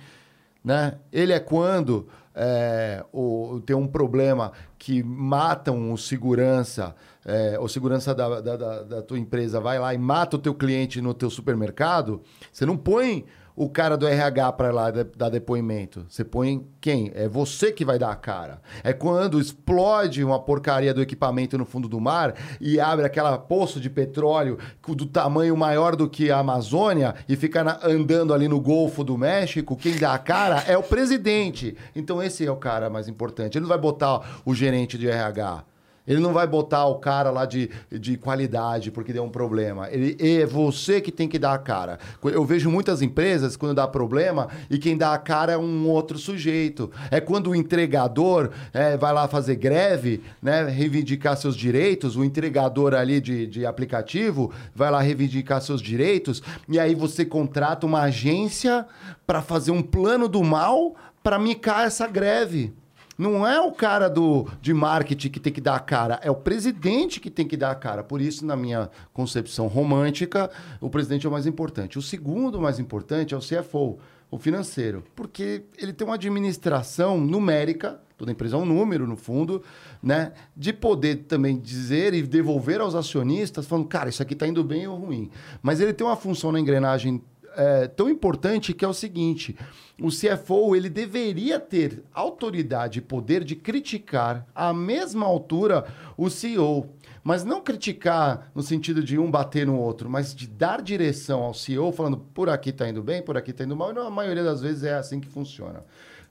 né? 0.65 0.99
Ele 1.13 1.33
é 1.33 1.39
quando 1.39 2.09
é, 2.35 3.05
o, 3.13 3.61
tem 3.67 3.75
um 3.75 3.87
problema 3.87 4.53
que 4.79 5.03
matam 5.03 5.93
o 5.93 5.99
segurança, 5.99 6.95
é, 7.29 7.59
o 7.61 7.69
segurança 7.69 8.15
da, 8.15 8.41
da, 8.41 8.57
da, 8.57 8.83
da 8.83 9.03
tua 9.03 9.19
empresa 9.19 9.61
vai 9.61 9.79
lá 9.79 9.93
e 9.95 9.99
mata 9.99 10.37
o 10.37 10.39
teu 10.41 10.55
cliente 10.55 11.01
no 11.01 11.13
teu 11.15 11.29
supermercado, 11.31 12.23
você 12.51 12.65
não 12.65 12.77
põe 12.77 13.25
o 13.55 13.69
cara 13.69 13.97
do 13.97 14.07
RH 14.07 14.53
para 14.53 14.71
lá 14.71 14.89
dar 14.93 15.29
depoimento. 15.31 16.07
Você 16.09 16.25
põe 16.25 16.65
quem? 16.81 17.11
É 17.13 17.27
você 17.29 17.73
que 17.73 17.85
vai 17.85 17.99
dar 17.99 18.13
a 18.13 18.15
cara. 18.15 18.63
É 18.85 18.93
quando 18.93 19.41
explode 19.41 20.23
uma 20.23 20.39
porcaria 20.39 20.95
do 20.95 21.03
equipamento 21.03 21.59
no 21.59 21.65
fundo 21.67 21.89
do 21.89 22.01
mar 22.01 22.37
e 22.61 22.79
abre 22.79 23.05
aquela 23.05 23.37
poço 23.37 23.81
de 23.81 23.91
petróleo 23.91 24.59
do 24.87 25.05
tamanho 25.07 25.57
maior 25.57 25.97
do 25.97 26.09
que 26.09 26.31
a 26.31 26.39
Amazônia 26.39 27.17
e 27.29 27.35
fica 27.35 27.65
na- 27.65 27.81
andando 27.83 28.33
ali 28.33 28.47
no 28.47 28.61
Golfo 28.61 29.03
do 29.03 29.19
México. 29.19 29.77
Quem 29.77 29.97
dá 29.99 30.15
a 30.15 30.19
cara 30.19 30.63
é 30.69 30.79
o 30.79 30.83
presidente. 30.85 31.77
Então 31.97 32.23
esse 32.23 32.47
é 32.47 32.51
o 32.53 32.57
cara 32.57 32.89
mais 32.89 33.09
importante. 33.09 33.59
Ele 33.59 33.63
não 33.63 33.69
vai 33.69 33.79
botar 33.79 34.41
o 34.47 34.55
gerente 34.55 34.97
de 34.97 35.09
RH. 35.09 35.65
Ele 36.09 36.21
não 36.21 36.33
vai 36.33 36.47
botar 36.47 36.87
o 36.87 36.97
cara 36.97 37.31
lá 37.31 37.45
de, 37.45 37.71
de 37.93 38.17
qualidade 38.17 38.91
porque 38.91 39.13
deu 39.13 39.23
um 39.23 39.29
problema. 39.29 39.89
Ele, 39.91 40.17
é 40.19 40.47
você 40.47 41.01
que 41.01 41.13
tem 41.13 41.29
que 41.29 41.39
dar 41.39 41.53
a 41.53 41.59
cara. 41.59 41.99
Eu 42.25 42.45
vejo 42.45 42.71
muitas 42.71 43.03
empresas 43.03 43.57
quando 43.57 43.75
dá 43.75 43.87
problema 43.87 44.49
e 44.71 44.79
quem 44.79 44.97
dá 44.97 45.13
a 45.13 45.19
cara 45.19 45.53
é 45.53 45.59
um 45.59 45.87
outro 45.87 46.19
sujeito. 46.19 46.91
É 47.11 47.21
quando 47.21 47.51
o 47.51 47.55
entregador 47.55 48.51
é, 48.73 48.97
vai 48.97 49.13
lá 49.13 49.29
fazer 49.29 49.57
greve, 49.57 50.23
né, 50.41 50.65
reivindicar 50.65 51.37
seus 51.37 51.55
direitos, 51.55 52.17
o 52.17 52.25
entregador 52.25 52.95
ali 52.95 53.21
de, 53.21 53.47
de 53.47 53.67
aplicativo 53.67 54.51
vai 54.75 54.91
lá 54.91 55.01
reivindicar 55.01 55.61
seus 55.61 55.83
direitos 55.83 56.43
e 56.69 56.79
aí 56.79 56.95
você 56.95 57.25
contrata 57.25 57.87
uma 57.87 58.03
agência 58.03 58.87
para 59.27 59.43
fazer 59.43 59.71
um 59.71 59.83
plano 59.83 60.29
do 60.29 60.43
mal 60.43 60.95
para 61.23 61.39
micar 61.39 61.87
essa 61.87 62.07
greve. 62.07 62.73
Não 63.19 63.45
é 63.45 63.61
o 63.61 63.73
cara 63.73 64.09
do, 64.09 64.47
de 64.63 64.73
marketing 64.73 65.29
que 65.29 65.41
tem 65.41 65.53
que 65.53 65.61
dar 65.61 65.75
a 65.75 65.81
cara, 65.81 66.21
é 66.23 66.31
o 66.31 66.37
presidente 66.37 67.19
que 67.19 67.29
tem 67.29 67.49
que 67.49 67.57
dar 67.57 67.73
a 67.73 67.75
cara. 67.75 68.05
Por 68.05 68.21
isso, 68.21 68.47
na 68.47 68.55
minha 68.55 68.89
concepção 69.13 69.67
romântica, 69.67 70.49
o 70.81 70.89
presidente 70.89 71.27
é 71.27 71.29
o 71.29 71.33
mais 71.33 71.45
importante. 71.45 71.99
O 71.99 72.03
segundo 72.03 72.61
mais 72.61 72.79
importante 72.79 73.35
é 73.35 73.37
o 73.37 73.41
CFO, 73.41 73.99
o 74.31 74.39
financeiro, 74.39 75.03
porque 75.17 75.65
ele 75.77 75.93
tem 75.93 76.07
uma 76.07 76.15
administração 76.15 77.19
numérica, 77.19 78.01
toda 78.17 78.31
empresa 78.31 78.55
é 78.55 78.59
um 78.61 78.65
número, 78.65 79.05
no 79.05 79.17
fundo, 79.17 79.65
né? 80.01 80.33
De 80.57 80.73
poder 80.73 81.25
também 81.25 81.59
dizer 81.59 82.15
e 82.15 82.23
devolver 82.23 82.81
aos 82.81 82.95
acionistas, 82.95 83.67
falando, 83.67 83.89
cara, 83.89 84.11
isso 84.11 84.23
aqui 84.23 84.35
está 84.35 84.47
indo 84.47 84.63
bem 84.63 84.87
ou 84.87 84.97
ruim. 84.97 85.29
Mas 85.61 85.81
ele 85.81 85.93
tem 85.93 86.07
uma 86.07 86.17
função 86.17 86.53
na 86.53 86.61
engrenagem 86.61 87.21
é, 87.57 87.89
tão 87.89 88.09
importante 88.09 88.73
que 88.73 88.85
é 88.85 88.89
o 88.89 88.93
seguinte: 88.93 89.57
o 90.01 90.09
CFO 90.09 90.77
ele 90.77 90.89
deveria 90.89 91.59
ter 91.59 92.03
autoridade 92.13 92.99
e 92.99 93.03
poder 93.03 93.45
de 93.45 93.57
criticar 93.57 94.47
à 94.55 94.73
mesma 94.73 95.27
altura 95.27 95.87
o 96.17 96.29
CEO. 96.31 96.89
Mas 97.23 97.45
não 97.45 97.61
criticar 97.61 98.51
no 98.55 98.63
sentido 98.63 99.03
de 99.03 99.19
um 99.19 99.31
bater 99.31 99.67
no 99.67 99.77
outro, 99.77 100.09
mas 100.09 100.35
de 100.35 100.47
dar 100.47 100.81
direção 100.81 101.43
ao 101.43 101.53
CEO, 101.53 101.93
falando 101.93 102.17
por 102.17 102.49
aqui 102.49 102.71
está 102.71 102.89
indo 102.89 103.03
bem, 103.03 103.21
por 103.21 103.37
aqui 103.37 103.51
está 103.51 103.65
indo 103.65 103.77
mal. 103.77 103.91
E 103.91 103.95
na 103.95 104.09
maioria 104.09 104.45
das 104.45 104.63
vezes 104.63 104.85
é 104.85 104.95
assim 104.95 105.21
que 105.21 105.29
funciona. 105.29 105.85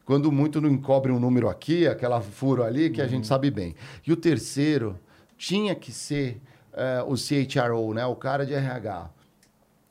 Quando 0.05 0.31
muito 0.31 0.61
não 0.61 0.69
encobre 0.69 1.11
um 1.11 1.19
número 1.19 1.49
aqui, 1.49 1.85
aquela 1.85 2.21
furo 2.21 2.63
ali, 2.63 2.89
que 2.89 3.01
a 3.01 3.07
gente 3.07 3.27
sabe 3.27 3.51
bem. 3.51 3.75
E 4.07 4.11
o 4.11 4.15
terceiro 4.15 4.97
tinha 5.37 5.75
que 5.75 5.91
ser 5.91 6.41
é, 6.73 7.03
o 7.05 7.15
CHRO, 7.17 7.93
né? 7.93 8.05
o 8.05 8.15
cara 8.15 8.45
de 8.45 8.53
RH. 8.53 9.09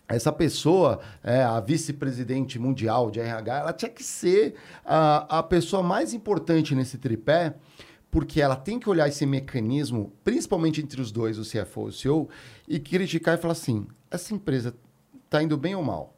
Essa 0.08 0.32
pessoa, 0.32 1.00
é, 1.22 1.42
a 1.42 1.58
vice-presidente 1.58 2.58
mundial 2.58 3.10
de 3.10 3.18
RH, 3.18 3.58
ela 3.58 3.72
tinha 3.72 3.90
que 3.90 4.04
ser 4.04 4.54
a, 4.84 5.38
a 5.38 5.42
pessoa 5.42 5.82
mais 5.82 6.14
importante 6.14 6.74
nesse 6.76 6.96
tripé, 6.96 7.54
porque 8.10 8.40
ela 8.40 8.54
tem 8.54 8.78
que 8.78 8.88
olhar 8.88 9.08
esse 9.08 9.26
mecanismo, 9.26 10.12
principalmente 10.22 10.80
entre 10.80 11.00
os 11.00 11.10
dois, 11.10 11.38
o 11.38 11.42
CFO 11.42 11.86
e 11.86 11.88
o 11.88 11.92
CEO, 11.92 12.28
e 12.68 12.78
criticar 12.78 13.36
e 13.36 13.40
falar 13.40 13.52
assim: 13.52 13.86
essa 14.10 14.32
empresa 14.32 14.74
está 15.24 15.42
indo 15.42 15.56
bem 15.56 15.74
ou 15.74 15.82
mal? 15.82 16.14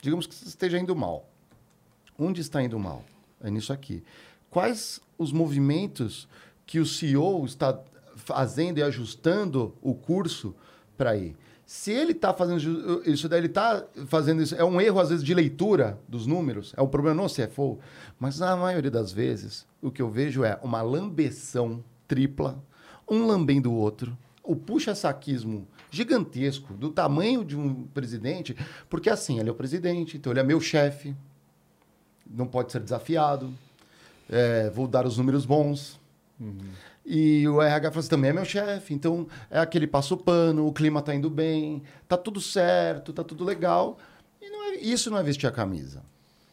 Digamos 0.00 0.26
que 0.26 0.34
esteja 0.34 0.78
indo 0.78 0.94
mal. 0.94 1.28
Onde 2.16 2.40
está 2.40 2.62
indo 2.62 2.78
mal? 2.78 3.04
É 3.42 3.50
nisso 3.50 3.72
aqui. 3.72 4.04
Quais 4.48 5.00
os 5.18 5.32
movimentos 5.32 6.28
que 6.64 6.78
o 6.78 6.86
CEO 6.86 7.44
está 7.44 7.80
fazendo 8.14 8.78
e 8.78 8.82
ajustando 8.82 9.74
o 9.82 9.92
curso 9.92 10.54
para 10.96 11.16
ir? 11.16 11.36
Se 11.66 11.90
ele 11.90 12.12
está 12.12 12.34
fazendo 12.34 13.02
isso 13.06 13.28
daí, 13.28 13.40
ele 13.40 13.46
está 13.46 13.84
fazendo 14.06 14.42
isso, 14.42 14.54
é 14.54 14.64
um 14.64 14.80
erro 14.80 15.00
às 15.00 15.08
vezes 15.08 15.24
de 15.24 15.32
leitura 15.32 15.98
dos 16.06 16.26
números, 16.26 16.74
é 16.76 16.82
um 16.82 16.86
problema 16.86 17.22
no 17.22 17.28
CFO, 17.28 17.78
mas 18.18 18.38
na 18.38 18.54
maioria 18.54 18.90
das 18.90 19.10
vezes 19.10 19.66
o 19.80 19.90
que 19.90 20.02
eu 20.02 20.10
vejo 20.10 20.44
é 20.44 20.58
uma 20.62 20.82
lambeção 20.82 21.82
tripla, 22.06 22.62
um 23.08 23.26
lambendo 23.26 23.72
o 23.72 23.74
outro, 23.74 24.16
o 24.42 24.54
puxa-saquismo 24.54 25.66
gigantesco 25.90 26.74
do 26.74 26.90
tamanho 26.90 27.42
de 27.42 27.56
um 27.56 27.86
presidente, 27.86 28.54
porque 28.90 29.08
assim, 29.08 29.38
ele 29.38 29.48
é 29.48 29.52
o 29.52 29.54
presidente, 29.54 30.18
então 30.18 30.32
ele 30.32 30.40
é 30.40 30.44
meu 30.44 30.60
chefe, 30.60 31.16
não 32.28 32.46
pode 32.46 32.72
ser 32.72 32.80
desafiado, 32.80 33.52
é, 34.28 34.68
vou 34.70 34.86
dar 34.86 35.06
os 35.06 35.16
números 35.16 35.46
bons. 35.46 35.98
Uhum. 36.38 36.58
E 37.04 37.46
o 37.46 37.60
RH 37.60 37.90
falou 37.90 38.00
assim, 38.00 38.08
também 38.08 38.30
é 38.30 38.32
meu 38.32 38.44
chefe, 38.44 38.94
então 38.94 39.26
é 39.50 39.58
aquele 39.58 39.86
passo 39.86 40.16
pano, 40.16 40.66
o 40.66 40.72
clima 40.72 41.02
tá 41.02 41.14
indo 41.14 41.28
bem, 41.28 41.82
tá 42.08 42.16
tudo 42.16 42.40
certo, 42.40 43.12
tá 43.12 43.22
tudo 43.22 43.44
legal. 43.44 43.98
E 44.40 44.48
não 44.48 44.64
é, 44.64 44.76
isso 44.76 45.10
não 45.10 45.18
é 45.18 45.22
vestir 45.22 45.46
a 45.46 45.52
camisa. 45.52 46.02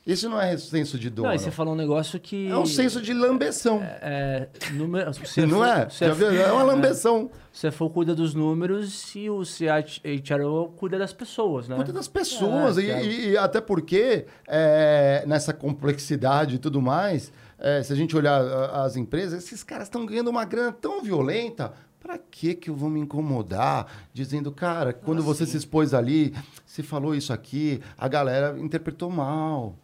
Isso 0.05 0.27
não 0.27 0.41
é 0.41 0.57
senso 0.57 0.97
de 0.97 1.11
dono. 1.11 1.27
Não, 1.27 1.35
e 1.35 1.39
você 1.39 1.51
falou 1.51 1.73
um 1.73 1.77
negócio 1.77 2.19
que... 2.19 2.49
É 2.49 2.57
um 2.57 2.65
senso 2.65 2.99
de 3.01 3.13
lambeção. 3.13 3.83
É, 3.83 4.47
é, 4.59 4.71
número, 4.71 5.11
não 5.47 5.63
é? 5.63 5.85
Viu? 6.15 6.31
É 6.31 6.51
uma 6.51 6.63
lambeção. 6.73 7.29
O 7.53 7.69
CFO 7.69 7.89
cuida 7.89 8.15
dos 8.15 8.33
números 8.33 9.13
e 9.15 9.29
o 9.29 9.43
CHRO 9.45 10.73
cuida 10.75 10.97
das 10.97 11.13
pessoas, 11.13 11.67
né? 11.67 11.75
Cuida 11.75 11.93
das 11.93 12.07
pessoas. 12.07 12.79
É, 12.79 13.03
e, 13.03 13.29
e, 13.29 13.37
até 13.37 13.61
porque, 13.61 14.25
é, 14.47 15.23
nessa 15.27 15.53
complexidade 15.53 16.55
e 16.55 16.57
tudo 16.57 16.81
mais, 16.81 17.31
é, 17.61 17.83
se 17.83 17.93
a 17.93 17.95
gente 17.95 18.17
olhar 18.17 18.41
as 18.73 18.95
empresas, 18.95 19.43
esses 19.43 19.63
caras 19.63 19.87
estão 19.87 20.03
ganhando 20.03 20.31
uma 20.31 20.43
grana 20.43 20.71
tão 20.71 21.01
violenta. 21.01 21.71
Para 21.99 22.17
que 22.17 22.55
que 22.55 22.71
eu 22.71 22.75
vou 22.75 22.89
me 22.89 22.99
incomodar 22.99 23.85
dizendo, 24.11 24.51
cara, 24.51 24.91
quando 24.91 25.19
ah, 25.19 25.25
você 25.25 25.45
sim. 25.45 25.51
se 25.51 25.57
expôs 25.57 25.93
ali, 25.93 26.33
você 26.65 26.81
falou 26.81 27.13
isso 27.13 27.31
aqui, 27.31 27.79
a 27.95 28.07
galera 28.07 28.59
interpretou 28.59 29.11
mal. 29.11 29.75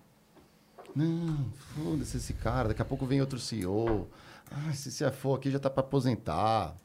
Não, 0.95 1.45
foda-se 1.75 2.17
esse 2.17 2.33
cara, 2.33 2.69
daqui 2.69 2.81
a 2.81 2.85
pouco 2.85 3.05
vem 3.05 3.21
outro 3.21 3.37
CEO. 3.37 4.07
Ah, 4.49 4.73
se 4.73 4.91
você 4.91 5.11
for 5.11 5.35
aqui 5.35 5.51
já 5.51 5.59
tá 5.59 5.69
para 5.69 5.81
aposentar. 5.81 6.75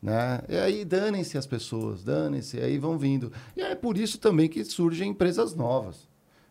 Né? 0.00 0.40
E 0.48 0.56
aí 0.56 0.84
danem-se 0.84 1.36
as 1.36 1.46
pessoas, 1.46 2.04
danem-se, 2.04 2.60
aí 2.60 2.78
vão 2.78 2.96
vindo. 2.96 3.32
E 3.56 3.62
é 3.62 3.74
por 3.74 3.98
isso 3.98 4.16
também 4.16 4.48
que 4.48 4.64
surgem 4.64 5.10
empresas 5.10 5.56
novas. 5.56 6.08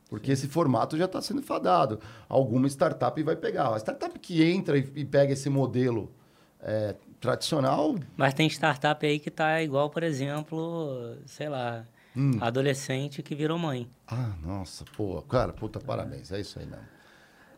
Porque 0.09 0.31
esse 0.31 0.47
formato 0.47 0.97
já 0.97 1.05
está 1.05 1.21
sendo 1.21 1.41
fadado. 1.41 1.99
Alguma 2.29 2.67
startup 2.67 3.21
vai 3.23 3.35
pegar. 3.35 3.73
A 3.73 3.77
startup 3.77 4.17
que 4.19 4.43
entra 4.43 4.77
e, 4.77 4.91
e 4.95 5.05
pega 5.05 5.33
esse 5.33 5.49
modelo 5.49 6.11
é, 6.61 6.95
tradicional. 7.19 7.95
Mas 8.15 8.33
tem 8.33 8.47
startup 8.47 9.05
aí 9.05 9.19
que 9.19 9.29
está 9.29 9.61
igual, 9.61 9.89
por 9.89 10.03
exemplo, 10.03 11.17
sei 11.25 11.49
lá, 11.49 11.83
hum. 12.15 12.37
adolescente 12.39 13.23
que 13.23 13.35
virou 13.35 13.57
mãe. 13.57 13.89
Ah, 14.07 14.33
nossa, 14.43 14.85
pô, 14.95 15.21
cara, 15.23 15.51
puta, 15.51 15.79
parabéns. 15.79 16.31
É 16.31 16.39
isso 16.39 16.59
aí 16.59 16.65
mesmo. 16.65 16.94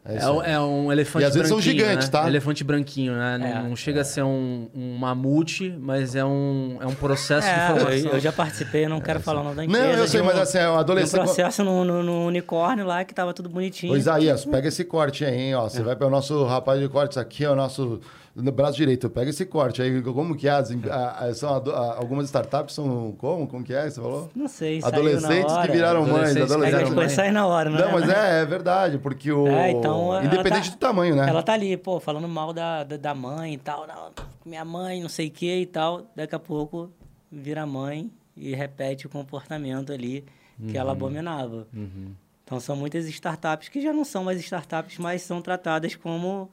É, 0.06 0.16
é, 0.16 0.54
é, 0.54 0.60
um 0.60 0.92
elefante 0.92 1.24
E 1.24 1.28
às 1.28 1.34
vezes 1.34 1.50
são 1.50 1.60
gigantes, 1.60 2.08
né? 2.08 2.12
tá? 2.12 2.28
Elefante 2.28 2.64
branquinho, 2.64 3.14
né? 3.14 3.38
Não, 3.38 3.46
é, 3.46 3.64
não 3.64 3.76
chega 3.76 4.02
a 4.02 4.04
ser 4.06 4.24
um, 4.24 4.70
um, 4.74 4.98
mamute, 4.98 5.76
mas 5.80 6.16
é 6.16 6.24
um, 6.24 6.78
é 6.80 6.86
um 6.86 6.96
processo 6.96 7.48
de 7.48 7.54
é, 7.54 7.68
formação. 7.68 8.12
Eu 8.12 8.20
já 8.20 8.32
participei, 8.32 8.88
não 8.88 9.02
quero 9.02 9.20
falar 9.20 9.42
o 9.42 9.44
nome 9.44 9.56
da 9.58 9.66
empresa. 9.66 9.84
Não, 9.84 9.94
eu 9.94 10.08
sei, 10.08 10.22
um, 10.22 10.26
mas 10.26 10.38
assim, 10.38 10.58
é 10.60 10.70
um 10.70 10.78
adolescente... 10.78 11.20
Um 11.20 11.24
processo 11.26 11.64
no, 11.64 11.84
no, 11.84 12.04
no, 12.04 12.26
unicórnio 12.26 12.86
lá, 12.86 13.04
que 13.04 13.14
tava 13.14 13.34
tudo 13.34 13.50
bonitinho. 13.50 13.92
Pois 13.92 14.08
aí, 14.08 14.28
pega 14.50 14.70
esse 14.70 14.86
corte 14.86 15.26
aí, 15.26 15.38
hein? 15.38 15.56
Ó, 15.56 15.68
você 15.68 15.82
vai 15.82 15.96
para 15.96 16.08
o 16.08 16.10
nosso 16.10 16.46
rapaz 16.46 16.80
de 16.80 16.88
cortes 16.88 17.18
aqui, 17.18 17.44
é 17.44 17.50
o 17.50 17.56
nosso 17.56 18.00
no 18.38 18.52
braço 18.52 18.78
direito, 18.78 19.10
pega 19.10 19.32
esse 19.32 19.46
corte 19.46 19.82
aí. 19.82 20.00
Como 20.02 20.36
que 20.36 20.48
é? 20.48 20.52
As, 20.52 20.70
a, 20.72 21.26
a, 21.26 21.34
são 21.34 21.50
a, 21.50 21.96
algumas 21.96 22.26
startups 22.26 22.76
são 22.76 23.12
como? 23.18 23.48
Como 23.48 23.64
que 23.64 23.74
é? 23.74 23.90
Você 23.90 24.00
falou? 24.00 24.30
Não 24.36 24.48
sei. 24.48 24.80
Adolescentes 24.84 25.58
que 25.58 25.72
viraram 25.72 26.06
mães. 26.06 26.38
Adolescentes. 26.38 26.98
É, 26.98 27.10
sai 27.10 27.32
na 27.32 27.48
hora, 27.48 27.70
né? 27.70 27.82
Não, 27.82 27.94
mas 27.94 28.08
é, 28.08 28.42
é 28.42 28.46
verdade, 28.46 29.00
porque 29.00 29.32
o. 29.32 29.48
É, 29.48 29.72
então, 29.72 30.24
Independente 30.24 30.70
tá, 30.70 30.76
do 30.76 30.80
tamanho, 30.80 31.16
né? 31.16 31.28
Ela 31.28 31.42
tá 31.42 31.54
ali, 31.54 31.76
pô, 31.76 32.00
falando 32.00 32.28
mal 32.28 32.54
da, 32.54 32.84
da, 32.84 32.96
da 32.96 33.16
mãe 33.16 33.56
e 33.56 33.58
tal. 33.58 33.88
Não, 33.88 34.12
minha 34.46 34.64
mãe, 34.64 35.02
não 35.02 35.10
sei 35.10 35.30
o 35.30 35.32
que 35.32 35.62
e 35.62 35.66
tal. 35.66 36.06
Daqui 36.16 36.36
a 36.36 36.40
pouco 36.40 36.92
vira 37.32 37.66
mãe 37.66 38.12
e 38.36 38.54
repete 38.54 39.08
o 39.08 39.10
comportamento 39.10 39.92
ali 39.92 40.24
que 40.58 40.76
uhum. 40.76 40.82
ela 40.82 40.92
abominava. 40.92 41.68
Uhum. 41.74 42.14
Então 42.44 42.60
são 42.60 42.76
muitas 42.76 43.08
startups 43.08 43.68
que 43.68 43.82
já 43.82 43.92
não 43.92 44.06
são 44.06 44.24
mais 44.24 44.40
startups, 44.40 45.00
mas 45.00 45.24
são 45.24 45.42
tratadas 45.42 45.96
como, 45.96 46.50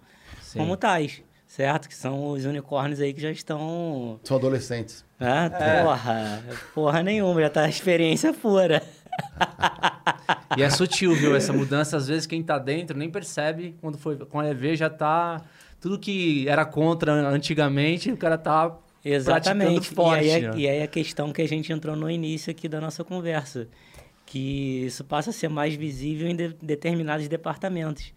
como 0.56 0.76
tais 0.78 1.22
certo? 1.54 1.88
Que 1.88 1.94
são 1.94 2.30
os 2.30 2.44
unicórnios 2.44 3.00
aí 3.00 3.12
que 3.12 3.20
já 3.20 3.30
estão. 3.30 4.18
São 4.24 4.36
adolescentes. 4.36 5.04
Ah, 5.20 5.48
é. 5.52 5.82
porra. 5.82 6.44
Porra 6.74 7.02
nenhuma, 7.02 7.40
já 7.40 7.50
tá 7.50 7.62
a 7.62 7.68
experiência 7.68 8.32
pura. 8.32 8.82
e 10.56 10.62
é 10.62 10.68
sutil, 10.68 11.14
viu? 11.14 11.36
Essa 11.36 11.52
mudança, 11.52 11.96
às 11.96 12.08
vezes, 12.08 12.26
quem 12.26 12.42
tá 12.42 12.58
dentro 12.58 12.98
nem 12.98 13.08
percebe. 13.08 13.76
Quando 13.80 13.96
foi 13.96 14.16
com 14.16 14.40
a 14.40 14.48
EV 14.48 14.74
já 14.74 14.90
tá. 14.90 15.40
Tudo 15.80 15.98
que 15.98 16.48
era 16.48 16.64
contra 16.64 17.12
antigamente, 17.12 18.10
o 18.10 18.16
cara 18.16 18.36
tá. 18.36 18.76
Exatamente. 19.04 19.90
Forte, 19.90 20.24
e, 20.24 20.30
aí, 20.30 20.42
né? 20.42 20.52
e 20.56 20.68
aí 20.68 20.82
a 20.82 20.86
questão 20.88 21.32
que 21.32 21.42
a 21.42 21.46
gente 21.48 21.72
entrou 21.72 21.94
no 21.94 22.10
início 22.10 22.50
aqui 22.50 22.68
da 22.68 22.80
nossa 22.80 23.04
conversa. 23.04 23.68
Que 24.26 24.86
isso 24.86 25.04
passa 25.04 25.30
a 25.30 25.32
ser 25.32 25.48
mais 25.48 25.74
visível 25.74 26.26
em 26.26 26.34
de, 26.34 26.56
determinados 26.60 27.28
departamentos. 27.28 28.12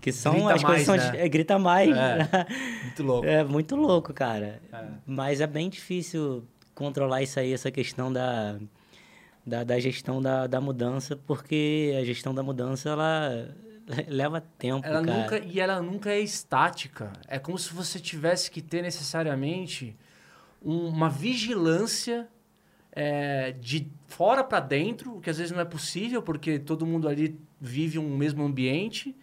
Que 0.00 0.12
são 0.12 0.34
grita 0.34 0.54
as 0.54 0.62
coisas 0.62 0.86
mais, 0.86 1.02
são, 1.02 1.12
né? 1.12 1.24
é, 1.24 1.28
grita 1.28 1.58
mais. 1.58 1.90
É, 1.90 2.46
muito 2.84 3.02
louco. 3.02 3.26
É 3.28 3.44
muito 3.44 3.76
louco, 3.76 4.14
cara. 4.14 4.60
É. 4.72 4.84
Mas 5.04 5.40
é 5.40 5.46
bem 5.46 5.68
difícil 5.68 6.44
controlar 6.74 7.22
isso 7.22 7.40
aí, 7.40 7.52
essa 7.52 7.70
questão 7.70 8.12
da, 8.12 8.56
da, 9.44 9.64
da, 9.64 9.80
gestão 9.80 10.22
da, 10.22 10.46
da 10.46 10.60
mudança, 10.60 11.16
porque 11.16 11.92
a 11.98 12.04
gestão 12.04 12.34
da 12.34 12.42
mudança, 12.42 12.90
ela 12.90 13.48
leva 14.06 14.40
tempo, 14.40 14.86
ela 14.86 15.02
cara. 15.04 15.22
Nunca, 15.22 15.38
e 15.38 15.58
ela 15.58 15.82
nunca 15.82 16.10
é 16.10 16.20
estática. 16.20 17.12
É 17.26 17.38
como 17.38 17.58
se 17.58 17.72
você 17.72 17.98
tivesse 17.98 18.50
que 18.50 18.60
ter 18.60 18.82
necessariamente 18.82 19.96
um, 20.64 20.88
uma 20.88 21.08
vigilância 21.08 22.28
é, 22.92 23.52
de 23.52 23.88
fora 24.06 24.44
para 24.44 24.60
dentro, 24.60 25.16
o 25.16 25.20
que 25.20 25.30
às 25.30 25.38
vezes 25.38 25.52
não 25.52 25.60
é 25.60 25.64
possível, 25.64 26.22
porque 26.22 26.58
todo 26.58 26.86
mundo 26.86 27.08
ali 27.08 27.38
vive 27.60 27.98
um 27.98 28.16
mesmo 28.16 28.44
ambiente 28.44 29.16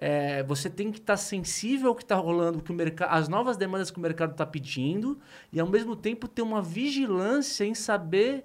é, 0.00 0.42
você 0.44 0.70
tem 0.70 0.90
que 0.90 0.98
estar 0.98 1.14
tá 1.14 1.16
sensível 1.16 1.90
ao 1.90 1.94
que 1.94 2.02
está 2.02 2.14
rolando, 2.14 2.62
que 2.62 2.70
o 2.70 2.74
mercado, 2.74 3.10
as 3.10 3.28
novas 3.28 3.56
demandas 3.56 3.90
que 3.90 3.98
o 3.98 4.00
mercado 4.00 4.32
está 4.32 4.46
pedindo, 4.46 5.18
e 5.52 5.58
ao 5.58 5.68
mesmo 5.68 5.96
tempo 5.96 6.28
ter 6.28 6.42
uma 6.42 6.62
vigilância 6.62 7.64
em 7.64 7.74
saber 7.74 8.44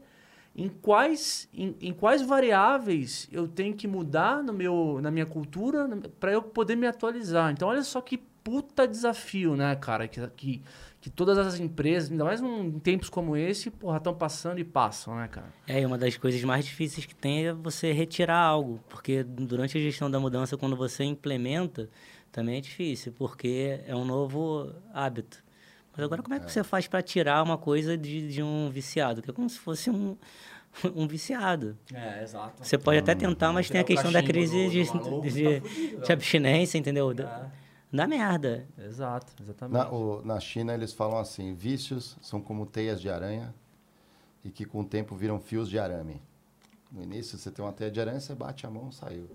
em 0.55 0.67
quais, 0.69 1.47
em, 1.53 1.75
em 1.81 1.93
quais 1.93 2.21
variáveis 2.21 3.27
eu 3.31 3.47
tenho 3.47 3.75
que 3.75 3.87
mudar 3.87 4.43
no 4.43 4.53
meu, 4.53 4.99
na 5.01 5.09
minha 5.09 5.25
cultura 5.25 5.87
para 6.19 6.31
eu 6.31 6.41
poder 6.41 6.75
me 6.75 6.87
atualizar. 6.87 7.51
Então, 7.51 7.67
olha 7.67 7.83
só 7.83 8.01
que 8.01 8.17
puta 8.17 8.87
desafio, 8.87 9.55
né, 9.55 9.75
cara? 9.75 10.07
Que, 10.07 10.27
que, 10.29 10.61
que 11.03 11.09
todas 11.09 11.37
as 11.37 11.59
empresas, 11.59 12.09
ainda 12.09 12.23
mais 12.23 12.39
em 12.39 12.79
tempos 12.79 13.09
como 13.09 13.35
esse, 13.35 13.69
porra, 13.69 13.97
estão 13.97 14.13
passando 14.13 14.59
e 14.59 14.63
passam, 14.63 15.17
né, 15.17 15.27
cara? 15.27 15.53
É, 15.67 15.81
e 15.81 15.85
uma 15.85 15.97
das 15.97 16.15
coisas 16.15 16.41
mais 16.45 16.63
difíceis 16.63 17.05
que 17.05 17.13
tem 17.13 17.47
é 17.47 17.51
você 17.51 17.91
retirar 17.91 18.37
algo, 18.37 18.79
porque 18.87 19.21
durante 19.21 19.77
a 19.77 19.81
gestão 19.81 20.09
da 20.09 20.17
mudança, 20.17 20.55
quando 20.55 20.77
você 20.77 21.03
implementa, 21.03 21.89
também 22.31 22.55
é 22.55 22.61
difícil, 22.61 23.11
porque 23.17 23.81
é 23.85 23.93
um 23.93 24.05
novo 24.05 24.73
hábito. 24.93 25.43
Mas 25.91 26.05
agora, 26.05 26.23
como 26.23 26.35
é 26.35 26.39
que 26.39 26.45
é. 26.45 26.47
você 26.47 26.63
faz 26.63 26.87
para 26.87 27.01
tirar 27.01 27.43
uma 27.43 27.57
coisa 27.57 27.97
de, 27.97 28.29
de 28.29 28.41
um 28.41 28.69
viciado? 28.69 29.21
Que 29.21 29.29
é 29.29 29.33
como 29.33 29.49
se 29.49 29.59
fosse 29.59 29.89
um, 29.89 30.15
um 30.95 31.05
viciado. 31.05 31.77
É, 31.93 32.23
exato. 32.23 32.63
Você 32.65 32.77
pode 32.77 32.99
até 32.99 33.13
tentar, 33.13 33.51
mas 33.51 33.69
tem 33.69 33.81
a 33.81 33.83
questão 33.83 34.09
da 34.09 34.23
crise 34.23 34.69
de, 34.69 34.83
de, 34.85 35.31
de, 35.33 35.97
tá 35.97 36.05
de 36.05 36.13
abstinência, 36.13 36.77
entendeu? 36.77 37.11
É 37.11 37.62
dá 37.97 38.07
merda. 38.07 38.67
Exato, 38.77 39.33
exatamente. 39.41 39.77
Na, 39.77 39.89
o, 39.91 40.21
na 40.25 40.39
China, 40.39 40.73
eles 40.73 40.93
falam 40.93 41.17
assim: 41.17 41.53
vícios 41.53 42.17
são 42.21 42.41
como 42.41 42.65
teias 42.65 42.99
de 42.99 43.09
aranha 43.09 43.53
e 44.43 44.49
que 44.49 44.65
com 44.65 44.81
o 44.81 44.85
tempo 44.85 45.15
viram 45.15 45.39
fios 45.39 45.69
de 45.69 45.79
arame. 45.79 46.21
No 46.91 47.01
início, 47.01 47.37
você 47.37 47.49
tem 47.49 47.63
uma 47.63 47.73
teia 47.73 47.89
de 47.89 47.99
aranha, 47.99 48.19
você 48.19 48.35
bate 48.35 48.65
a 48.65 48.69
mão, 48.69 48.91
saiu. 48.91 49.27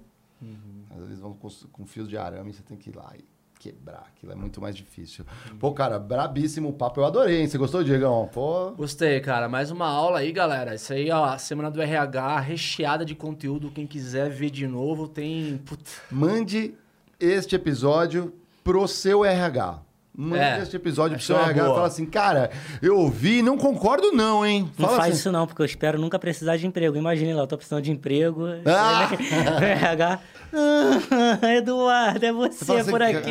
Às 0.90 1.02
vezes 1.04 1.18
vão 1.18 1.34
com, 1.34 1.48
com 1.72 1.86
fios 1.86 2.08
de 2.08 2.16
arame, 2.16 2.52
você 2.52 2.62
tem 2.62 2.76
que 2.76 2.90
ir 2.90 2.96
lá 2.96 3.12
e 3.18 3.24
quebrar. 3.58 4.06
Aquilo 4.14 4.32
é 4.32 4.34
muito 4.36 4.60
mais 4.60 4.76
difícil. 4.76 5.24
Pô, 5.58 5.72
cara, 5.72 5.98
brabíssimo 5.98 6.68
o 6.68 6.72
papo. 6.72 7.00
Eu 7.00 7.04
adorei, 7.04 7.40
hein? 7.40 7.48
Você 7.48 7.58
gostou, 7.58 7.82
Diegão? 7.82 8.28
Pô, 8.32 8.70
Gostei, 8.72 9.20
cara. 9.20 9.48
Mais 9.48 9.70
uma 9.72 9.88
aula 9.88 10.20
aí, 10.20 10.30
galera. 10.30 10.76
Isso 10.76 10.92
aí, 10.92 11.10
ó, 11.10 11.24
a 11.24 11.38
semana 11.38 11.70
do 11.70 11.82
RH 11.82 12.38
recheada 12.40 13.04
de 13.04 13.16
conteúdo. 13.16 13.70
Quem 13.72 13.86
quiser 13.86 14.30
ver 14.30 14.50
de 14.50 14.66
novo, 14.66 15.08
tem. 15.08 15.58
Puta, 15.58 15.90
mande 16.10 16.74
este 17.18 17.56
episódio 17.56 18.32
pro 18.62 18.86
seu 18.88 19.24
RH. 19.24 19.82
Mande 20.20 20.42
É, 20.42 20.58
este 20.60 20.74
episódio 20.74 21.16
pro 21.16 21.24
seu 21.24 21.36
é 21.38 21.42
RH 21.42 21.60
e 21.60 21.64
boa. 21.64 21.74
fala 21.76 21.86
assim, 21.86 22.04
cara, 22.04 22.50
eu 22.82 22.98
ouvi, 22.98 23.40
não 23.40 23.56
concordo 23.56 24.10
não, 24.10 24.44
hein? 24.44 24.68
Não 24.76 24.86
Fala 24.86 24.98
faz 24.98 25.10
assim, 25.12 25.20
isso 25.20 25.30
não, 25.30 25.46
porque 25.46 25.62
eu 25.62 25.66
espero 25.66 25.96
nunca 25.96 26.18
precisar 26.18 26.56
de 26.56 26.66
emprego. 26.66 26.96
Imagine 26.96 27.34
lá, 27.34 27.42
eu 27.42 27.46
tô 27.46 27.56
precisando 27.56 27.82
de 27.82 27.92
emprego. 27.92 28.46
Ah! 28.66 29.10
RH. 29.62 30.20
Ah, 30.52 31.54
Eduardo, 31.54 32.26
é 32.26 32.32
você, 32.32 32.72
assim, 32.72 32.90
por 32.90 33.00
aqui. 33.00 33.30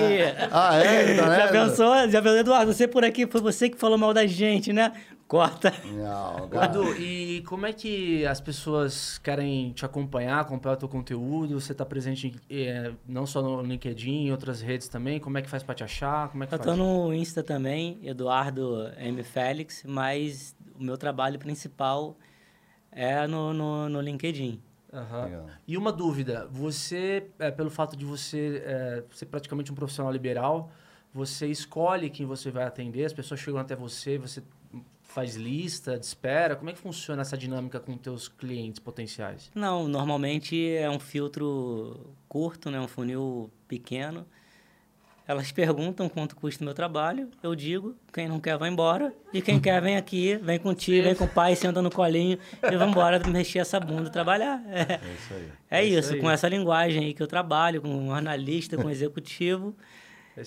Ah, 0.50 0.76
é? 0.78 1.16
Tá 1.18 1.36
Já 1.36 1.48
pensou? 1.50 2.10
Já 2.10 2.22
pensou, 2.22 2.38
Eduardo, 2.38 2.74
você 2.74 2.88
por 2.88 3.04
aqui, 3.04 3.28
foi 3.28 3.42
você 3.42 3.70
que 3.70 3.78
falou 3.78 3.98
mal 3.98 4.14
da 4.14 4.26
gente, 4.26 4.72
né? 4.72 4.94
Corta. 5.28 5.74
Não. 5.84 6.50
Edu, 6.64 6.96
e 6.96 7.42
como 7.42 7.66
é 7.66 7.74
que 7.74 8.26
as 8.26 8.40
pessoas 8.40 9.18
querem 9.18 9.74
te 9.74 9.86
acompanhar, 9.86 10.40
acompanhar 10.40 10.76
o 10.76 10.78
teu 10.78 10.88
conteúdo? 10.88 11.60
Você 11.60 11.74
tá 11.74 11.86
presente 11.86 12.34
eh, 12.50 12.94
não 13.06 13.26
só 13.26 13.42
no 13.42 13.62
LinkedIn, 13.62 14.28
em 14.28 14.32
outras 14.32 14.62
redes 14.62 14.88
também? 14.88 15.20
Como 15.20 15.38
é 15.38 15.42
que 15.42 15.50
faz 15.50 15.64
pra 15.64 15.76
te 15.76 15.84
achar? 15.84 16.30
Como 16.30 16.46
é 16.46 16.48
que 16.48 16.54
Eu 16.54 16.60
tô 16.60 16.76
no 16.76 17.14
Insta 17.14 17.44
também, 17.44 18.00
Eduardo 18.04 18.90
M. 18.98 19.22
Félix, 19.22 19.84
mas 19.86 20.56
o 20.80 20.84
meu 20.84 20.98
trabalho 20.98 21.38
principal 21.38 22.16
é 22.90 23.28
no, 23.28 23.54
no, 23.54 23.90
no 23.90 24.00
LinkedIn. 24.00 24.62
Legal. 24.94 25.46
E 25.68 25.78
uma 25.78 25.92
dúvida, 25.92 26.48
você, 26.50 27.30
é, 27.38 27.52
pelo 27.52 27.70
fato 27.70 27.98
de 27.98 28.06
você 28.06 28.64
é, 28.66 29.04
ser 29.12 29.26
praticamente 29.26 29.72
um 29.72 29.76
profissional 29.76 30.12
liberal, 30.12 30.72
você 31.14 31.48
escolhe 31.48 32.10
quem 32.10 32.26
você 32.26 32.50
vai 32.52 32.64
atender, 32.64 33.06
as 33.06 33.14
pessoas 33.14 33.40
chegam 33.40 33.60
até 33.60 33.76
você, 33.76 34.18
você 34.18 34.42
faz 35.08 35.36
lista 35.36 35.98
de 35.98 36.06
espera, 36.06 36.56
como 36.56 36.70
é 36.70 36.74
que 36.74 36.80
funciona 36.80 37.22
essa 37.22 37.38
dinâmica 37.38 37.80
com 37.80 37.98
teus 37.98 38.28
clientes 38.28 38.80
potenciais? 38.80 39.50
Não, 39.56 39.88
normalmente 39.88 40.76
é 40.76 40.90
um 40.90 41.00
filtro 41.00 42.14
curto, 42.28 42.70
né? 42.70 42.80
um 42.80 42.88
funil 42.88 43.50
pequeno. 43.68 44.26
Elas 45.28 45.52
perguntam 45.52 46.08
quanto 46.08 46.38
custa 46.38 46.64
o 46.64 46.66
meu 46.66 46.74
trabalho, 46.74 47.30
eu 47.44 47.54
digo, 47.54 47.94
quem 48.14 48.30
não 48.30 48.40
quer 48.40 48.58
vai 48.58 48.70
embora, 48.70 49.14
e 49.34 49.42
quem 49.42 49.60
quer 49.60 49.82
vem 49.82 49.98
aqui, 49.98 50.38
vem 50.38 50.58
com 50.58 50.70
o 50.70 50.74
tio, 50.74 51.04
vem 51.04 51.14
com 51.16 51.26
o 51.26 51.28
pai, 51.28 51.54
senta 51.54 51.82
no 51.82 51.92
colinho, 51.92 52.40
e 52.64 52.78
vamos 52.78 52.94
embora 52.96 53.20
mexer 53.28 53.60
essa 53.60 53.78
bunda, 53.78 54.10
trabalhar. 54.10 54.64
É, 54.70 54.94
É 54.94 55.14
isso 55.14 55.34
aí. 55.34 55.52
é 55.70 55.84
isso 55.86 56.00
isso, 56.00 56.14
aí. 56.14 56.22
com 56.22 56.32
essa 56.32 56.48
linguagem 56.48 57.04
aí 57.04 57.14
que 57.14 57.22
eu 57.22 57.28
trabalho, 57.28 57.82
com 57.82 57.90
um 57.90 58.14
analista, 58.14 58.78
com 58.78 58.86
um 58.86 58.90
executivo. 58.90 59.76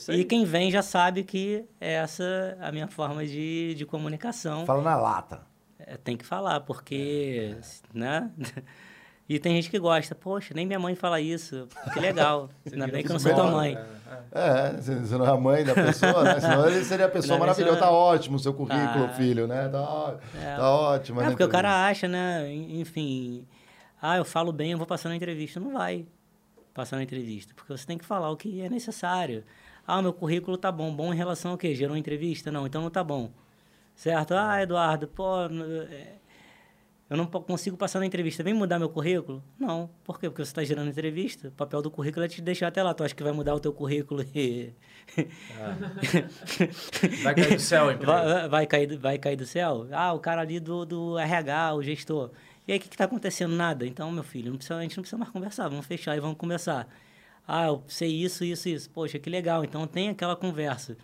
É 0.09 0.15
E 0.15 0.25
quem 0.25 0.45
vem 0.45 0.71
já 0.71 0.83
sabe 0.83 1.25
que 1.25 1.65
é 1.81 1.95
essa 1.95 2.57
a 2.61 2.71
minha 2.71 2.87
forma 2.89 3.27
de, 3.27 3.75
de 3.75 3.85
comunicação. 3.85 4.65
Fala 4.65 4.83
na 4.83 4.97
lata. 4.97 5.43
É, 5.79 5.97
tem 5.97 6.17
que 6.17 6.25
falar, 6.25 6.61
porque, 6.61 7.57
né? 7.93 8.31
E 9.29 9.39
tem 9.39 9.55
gente 9.55 9.71
que 9.71 9.79
gosta. 9.79 10.13
Poxa, 10.13 10.53
nem 10.55 10.67
minha 10.67 10.81
mãe 10.81 10.97
fala 10.97 11.21
isso. 11.21 11.69
Que 11.93 12.01
legal. 12.01 12.51
Ainda 12.67 12.89
bem 12.89 13.01
que 13.05 13.09
eu 13.09 13.13
não 13.13 13.21
sou 13.21 13.33
tua 13.33 13.49
mãe. 13.49 13.79
É, 14.33 14.73
você 14.73 14.97
você 14.97 15.17
não 15.17 15.25
é 15.25 15.31
a 15.31 15.37
mãe 15.37 15.65
da 15.65 15.73
pessoa, 15.73 16.25
né? 16.25 16.35
Senão 16.43 16.69
ele 16.69 16.85
seria 16.85 17.07
a 17.07 17.09
pessoa 17.09 17.39
maravilhosa. 17.39 17.79
Tá 17.79 17.87
não- 17.87 17.93
ótimo 17.93 18.35
o 18.35 18.39
seu 18.41 18.53
currículo, 18.53 19.05
Ah. 19.05 19.09
filho, 19.11 19.47
né? 19.47 19.69
Tá, 19.69 19.81
ó- 19.83 20.17
É. 20.37 20.57
tá 20.57 20.69
ótimo. 20.69 21.21
É, 21.21 21.23
né, 21.23 21.31
porque 21.31 21.45
o 21.45 21.49
cara 21.49 21.87
acha, 21.87 22.09
né? 22.09 22.53
Enfim, 22.53 23.47
ah, 24.03 24.17
eu 24.17 24.25
falo 24.25 24.51
bem, 24.51 24.73
eu 24.73 24.79
vou 24.79 24.87
passar 24.87 25.09
na 25.09 25.15
entrevista. 25.15 25.61
Não 25.61 25.75
vai 25.75 26.07
passar 26.75 26.97
na 26.97 27.05
entrevista, 27.05 27.53
porque 27.55 27.73
você 27.73 27.87
tem 27.87 27.97
que 27.99 28.05
falar 28.05 28.31
o 28.33 28.37
que 28.37 28.61
é 28.61 28.69
necessário. 28.69 29.45
Ah, 29.87 30.01
meu 30.01 30.13
currículo 30.13 30.57
tá 30.57 30.71
bom. 30.71 30.95
Bom 30.95 31.13
em 31.13 31.17
relação 31.17 31.53
ao 31.53 31.59
quê? 31.59 31.75
Gerou 31.75 31.97
entrevista? 31.97 32.51
Não, 32.53 32.67
então 32.67 32.83
não 32.83 32.91
tá 32.91 33.03
bom. 33.03 33.31
Certo? 33.95 34.33
Ah, 34.35 34.63
Eduardo, 34.63 35.09
pô, 35.09 35.25
é, 35.91 36.15
eu 37.11 37.17
não 37.17 37.27
consigo 37.27 37.77
passar 37.77 37.99
na 37.99 38.07
entrevista. 38.07 38.43
Vem 38.43 38.55
mudar 38.55 38.79
meu 38.79 38.89
currículo? 38.89 39.43
Não. 39.59 39.91
Por 40.05 40.19
quê? 40.21 40.29
Porque 40.31 40.45
você 40.45 40.51
está 40.51 40.63
gerando 40.65 40.89
entrevista. 40.91 41.49
O 41.49 41.53
papel 41.53 41.83
do 41.83 41.91
currículo 41.91 42.25
é 42.25 42.29
te 42.29 42.41
deixar 42.41 42.69
até 42.69 42.83
lá. 42.83 42.95
Tu 42.95 43.03
acha 43.05 43.15
que 43.15 43.23
vai 43.23 43.33
mudar 43.33 43.55
o 43.55 43.61
teu 43.61 43.73
currículo 43.73 44.25
e... 44.35 44.73
Vai 47.23 47.35
cair 47.35 47.55
do 47.57 47.61
céu, 47.61 47.91
emprego. 47.93 48.13
Vai, 48.13 48.49
vai, 48.49 48.67
cair, 48.67 48.87
do- 48.87 48.99
vai 48.99 49.19
cair 49.19 49.37
do 49.37 49.45
céu? 49.47 49.87
Ah, 49.93 50.13
o 50.13 50.21
cara 50.21 50.41
ali 50.43 50.61
do, 50.61 50.85
do 50.85 51.19
RH, 51.19 51.75
o 51.75 51.83
gestor. 51.83 52.31
E 52.67 52.73
aí, 52.73 52.79
o 52.79 52.81
que 52.81 52.89
está 52.89 53.05
acontecendo? 53.05 53.55
Nada. 53.55 53.87
Então, 53.87 54.11
meu 54.13 54.23
filho, 54.23 54.51
não 54.51 54.57
precisa, 54.57 54.77
a 54.79 54.83
gente 54.83 54.97
não 54.97 55.03
precisa 55.03 55.19
mais 55.19 55.31
conversar. 55.33 55.69
Vamos 55.69 55.87
fechar 55.87 56.17
e 56.17 56.21
vamos 56.21 56.37
começar. 56.37 56.87
Ah, 57.53 57.67
eu 57.67 57.83
sei 57.89 58.09
isso, 58.09 58.45
isso, 58.45 58.69
isso. 58.69 58.89
Poxa, 58.91 59.19
que 59.19 59.29
legal. 59.29 59.65
Então, 59.65 59.85
tem 59.85 60.09
aquela 60.09 60.37
conversa. 60.37 60.97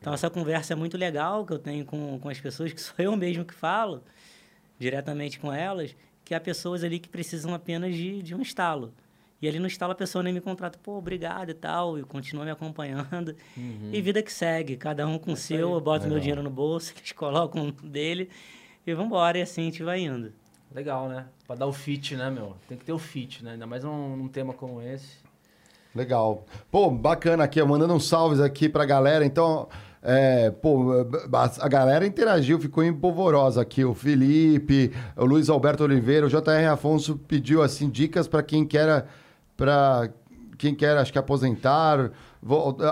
Então, 0.00 0.14
essa 0.14 0.30
conversa 0.30 0.72
é 0.72 0.76
muito 0.76 0.96
legal 0.96 1.44
que 1.44 1.52
eu 1.52 1.58
tenho 1.58 1.84
com, 1.84 2.18
com 2.18 2.28
as 2.30 2.40
pessoas, 2.40 2.72
que 2.72 2.80
sou 2.80 2.94
eu 2.98 3.14
mesmo 3.14 3.44
que 3.44 3.52
falo, 3.52 4.02
diretamente 4.78 5.38
com 5.38 5.52
elas, 5.52 5.94
que 6.24 6.34
há 6.34 6.40
pessoas 6.40 6.82
ali 6.82 6.98
que 6.98 7.08
precisam 7.08 7.52
apenas 7.52 7.94
de, 7.94 8.22
de 8.22 8.34
um 8.34 8.40
estalo. 8.40 8.94
E 9.42 9.46
ali 9.48 9.58
no 9.58 9.66
estalo 9.66 9.92
a 9.92 9.94
pessoa 9.94 10.22
nem 10.22 10.32
me 10.32 10.40
contrata, 10.40 10.78
pô, 10.82 10.96
obrigado 10.96 11.50
e 11.50 11.54
tal, 11.54 11.98
e 11.98 12.02
continua 12.02 12.46
me 12.46 12.50
acompanhando. 12.50 13.36
E 13.92 14.00
vida 14.00 14.22
que 14.22 14.32
segue, 14.32 14.78
cada 14.78 15.06
um 15.06 15.18
com 15.18 15.32
o 15.32 15.36
seu, 15.36 15.72
eu 15.72 15.80
boto 15.82 16.04
meu 16.04 16.14
Legal. 16.14 16.20
dinheiro 16.20 16.42
no 16.42 16.50
bolso, 16.50 16.94
eles 16.96 17.12
colocam 17.12 17.68
o 17.68 17.72
dele, 17.72 18.30
e 18.86 18.94
vambora, 18.94 19.38
e 19.38 19.42
assim 19.42 19.60
a 19.60 19.64
gente 19.64 19.82
vai 19.82 20.00
indo. 20.00 20.32
Legal, 20.74 21.10
né? 21.10 21.26
Pra 21.46 21.56
dar 21.56 21.66
o 21.66 21.72
fit, 21.74 22.16
né, 22.16 22.30
meu? 22.30 22.56
Tem 22.66 22.78
que 22.78 22.86
ter 22.86 22.92
o 22.92 22.98
fit, 22.98 23.44
né? 23.44 23.52
Ainda 23.52 23.66
mais 23.66 23.84
num, 23.84 24.16
num 24.16 24.28
tema 24.28 24.54
como 24.54 24.80
esse. 24.80 25.28
Legal. 25.94 26.44
Pô, 26.70 26.90
bacana 26.90 27.44
aqui, 27.44 27.62
mandando 27.62 27.94
uns 27.94 28.08
salves 28.08 28.40
aqui 28.40 28.68
pra 28.68 28.84
galera. 28.84 29.24
Então, 29.24 29.68
é, 30.02 30.50
pô, 30.50 30.92
a 31.58 31.68
galera 31.68 32.06
interagiu, 32.06 32.58
ficou 32.58 32.82
empolvorosa 32.84 33.60
aqui. 33.60 33.84
O 33.84 33.94
Felipe, 33.94 34.92
o 35.16 35.24
Luiz 35.24 35.48
Alberto 35.48 35.84
Oliveira, 35.84 36.26
o 36.26 36.28
JR 36.28 36.70
Afonso 36.72 37.16
pediu, 37.28 37.62
assim, 37.62 37.88
dicas 37.88 38.28
pra 38.28 38.42
quem 38.42 38.64
quer, 38.64 39.06
pra 39.56 40.08
quem 40.56 40.74
quer, 40.74 40.96
acho 40.96 41.12
que 41.12 41.18
aposentar. 41.18 42.10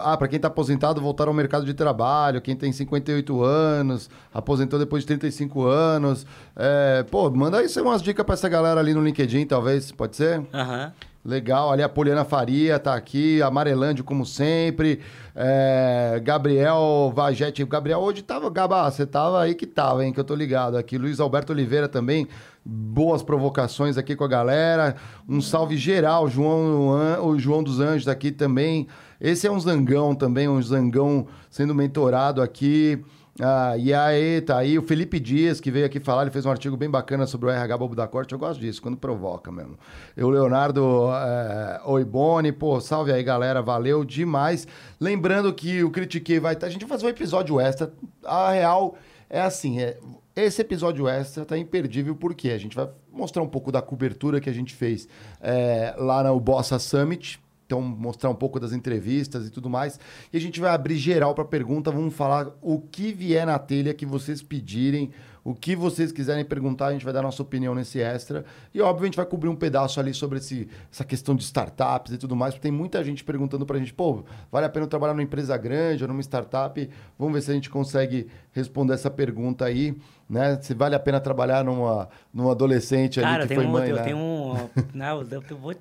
Ah, 0.02 0.14
pra 0.16 0.28
quem 0.28 0.38
tá 0.38 0.48
aposentado, 0.48 1.00
voltar 1.00 1.26
ao 1.28 1.32
mercado 1.32 1.64
de 1.64 1.72
trabalho. 1.72 2.42
Quem 2.42 2.54
tem 2.54 2.70
58 2.70 3.42
anos, 3.42 4.10
aposentou 4.34 4.78
depois 4.78 5.04
de 5.04 5.06
35 5.06 5.64
anos. 5.64 6.26
É, 6.54 7.04
pô, 7.10 7.30
manda 7.30 7.58
aí 7.58 7.66
umas 7.80 8.02
dicas 8.02 8.26
pra 8.26 8.34
essa 8.34 8.48
galera 8.48 8.80
ali 8.80 8.92
no 8.92 9.02
LinkedIn, 9.02 9.46
talvez, 9.46 9.90
pode 9.92 10.16
ser? 10.16 10.42
Aham. 10.52 10.92
Legal, 11.28 11.70
ali 11.70 11.82
a 11.82 11.90
Poliana 11.90 12.24
Faria 12.24 12.78
tá 12.78 12.94
aqui, 12.94 13.42
Amarelândio 13.42 14.02
como 14.02 14.24
sempre, 14.24 15.00
é, 15.36 16.18
Gabriel 16.24 17.12
Vagete, 17.14 17.62
Gabriel 17.66 18.00
hoje 18.00 18.22
tava, 18.22 18.48
Gabá, 18.48 18.90
você 18.90 19.04
tava 19.04 19.42
aí 19.42 19.54
que 19.54 19.66
tava, 19.66 20.06
hein, 20.06 20.10
que 20.10 20.18
eu 20.18 20.24
tô 20.24 20.34
ligado 20.34 20.78
aqui, 20.78 20.96
Luiz 20.96 21.20
Alberto 21.20 21.52
Oliveira 21.52 21.86
também, 21.86 22.26
boas 22.64 23.22
provocações 23.22 23.98
aqui 23.98 24.16
com 24.16 24.24
a 24.24 24.28
galera, 24.28 24.96
um 25.28 25.42
salve 25.42 25.76
geral, 25.76 26.28
João, 26.28 27.20
o 27.22 27.38
João 27.38 27.62
dos 27.62 27.78
Anjos 27.78 28.08
aqui 28.08 28.32
também, 28.32 28.88
esse 29.20 29.46
é 29.46 29.52
um 29.52 29.60
zangão 29.60 30.14
também, 30.14 30.48
um 30.48 30.62
zangão 30.62 31.26
sendo 31.50 31.74
mentorado 31.74 32.40
aqui, 32.40 33.04
ah, 33.40 33.76
e 33.76 33.94
aí, 33.94 34.40
tá 34.40 34.58
aí 34.58 34.76
o 34.76 34.82
Felipe 34.82 35.20
Dias, 35.20 35.60
que 35.60 35.70
veio 35.70 35.86
aqui 35.86 36.00
falar, 36.00 36.22
ele 36.22 36.30
fez 36.32 36.44
um 36.44 36.50
artigo 36.50 36.76
bem 36.76 36.90
bacana 36.90 37.24
sobre 37.24 37.48
o 37.48 37.50
RH 37.50 37.78
Bobo 37.78 37.94
da 37.94 38.08
Corte, 38.08 38.32
eu 38.32 38.38
gosto 38.38 38.58
disso, 38.58 38.82
quando 38.82 38.96
provoca 38.96 39.52
mesmo. 39.52 39.78
E 40.16 40.24
o 40.24 40.28
Leonardo 40.28 41.08
é, 41.12 41.80
Oibone, 41.84 42.50
pô, 42.50 42.80
salve 42.80 43.12
aí, 43.12 43.22
galera, 43.22 43.62
valeu 43.62 44.04
demais. 44.04 44.66
Lembrando 44.98 45.52
que 45.54 45.84
o 45.84 45.90
Critiquei 45.90 46.40
vai 46.40 46.54
estar, 46.54 46.66
a 46.66 46.70
gente 46.70 46.80
vai 46.80 46.88
fazer 46.88 47.06
um 47.06 47.10
episódio 47.10 47.60
extra, 47.60 47.92
a 48.24 48.50
real 48.50 48.96
é 49.30 49.40
assim, 49.40 49.80
é, 49.80 49.98
esse 50.34 50.60
episódio 50.60 51.06
extra 51.06 51.44
tá 51.44 51.56
imperdível 51.56 52.16
porque 52.16 52.50
a 52.50 52.58
gente 52.58 52.74
vai 52.74 52.88
mostrar 53.12 53.42
um 53.42 53.48
pouco 53.48 53.70
da 53.70 53.82
cobertura 53.82 54.40
que 54.40 54.48
a 54.48 54.52
gente 54.52 54.74
fez 54.74 55.06
é, 55.40 55.94
lá 55.98 56.22
no 56.22 56.40
Bossa 56.40 56.78
Summit, 56.78 57.40
então, 57.68 57.82
mostrar 57.82 58.30
um 58.30 58.34
pouco 58.34 58.58
das 58.58 58.72
entrevistas 58.72 59.46
e 59.46 59.50
tudo 59.50 59.68
mais. 59.68 60.00
E 60.32 60.38
a 60.38 60.40
gente 60.40 60.58
vai 60.58 60.70
abrir 60.70 60.96
geral 60.96 61.34
para 61.34 61.44
pergunta. 61.44 61.90
Vamos 61.90 62.14
falar 62.14 62.48
o 62.62 62.80
que 62.80 63.12
vier 63.12 63.44
na 63.44 63.58
telha 63.58 63.92
que 63.92 64.06
vocês 64.06 64.40
pedirem, 64.40 65.10
o 65.44 65.54
que 65.54 65.76
vocês 65.76 66.10
quiserem 66.10 66.46
perguntar. 66.46 66.86
A 66.86 66.92
gente 66.92 67.04
vai 67.04 67.12
dar 67.12 67.20
nossa 67.20 67.42
opinião 67.42 67.74
nesse 67.74 68.00
extra. 68.00 68.42
E, 68.72 68.80
óbvio, 68.80 69.02
a 69.02 69.06
gente 69.08 69.16
vai 69.16 69.26
cobrir 69.26 69.50
um 69.50 69.54
pedaço 69.54 70.00
ali 70.00 70.14
sobre 70.14 70.38
esse, 70.38 70.66
essa 70.90 71.04
questão 71.04 71.36
de 71.36 71.42
startups 71.42 72.14
e 72.14 72.16
tudo 72.16 72.34
mais. 72.34 72.54
Porque 72.54 72.62
tem 72.62 72.72
muita 72.72 73.04
gente 73.04 73.22
perguntando 73.22 73.66
para 73.66 73.76
a 73.76 73.78
gente: 73.78 73.92
pô, 73.92 74.24
vale 74.50 74.64
a 74.64 74.70
pena 74.70 74.86
eu 74.86 74.88
trabalhar 74.88 75.12
numa 75.12 75.22
empresa 75.22 75.54
grande 75.58 76.02
ou 76.02 76.08
numa 76.08 76.22
startup? 76.22 76.88
Vamos 77.18 77.34
ver 77.34 77.42
se 77.42 77.50
a 77.50 77.54
gente 77.54 77.68
consegue 77.68 78.28
responder 78.50 78.94
essa 78.94 79.10
pergunta 79.10 79.66
aí. 79.66 79.94
Né? 80.26 80.58
Se 80.62 80.72
vale 80.72 80.94
a 80.94 80.98
pena 80.98 81.20
trabalhar 81.20 81.62
numa, 81.62 82.08
numa 82.32 82.52
adolescente 82.52 83.20
Cara, 83.20 83.34
ali 83.34 83.42
que 83.42 83.48
tem 83.48 83.58
foi 83.58 83.66
um, 83.66 83.70
mãe, 83.70 83.90
eu 83.90 83.96
né? 83.96 84.02
tenho 84.04 84.16
um. 84.16 84.56
Não, 84.94 85.20
eu 85.20 85.42
eu 85.50 85.58
vou 85.58 85.74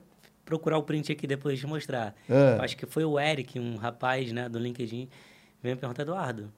procurar 0.47 0.77
o 0.77 0.83
print 0.83 1.11
aqui 1.11 1.27
depois 1.27 1.59
de 1.59 1.67
mostrar. 1.67 2.15
É. 2.29 2.57
Acho 2.61 2.77
que 2.77 2.85
foi 2.85 3.03
o 3.03 3.19
Eric, 3.19 3.59
um 3.59 3.75
rapaz 3.75 4.31
né, 4.31 4.47
do 4.47 4.57
LinkedIn, 4.57 5.09
veio 5.61 5.75
me 5.75 5.79
perguntar, 5.79 6.03
Eduardo, 6.03 6.51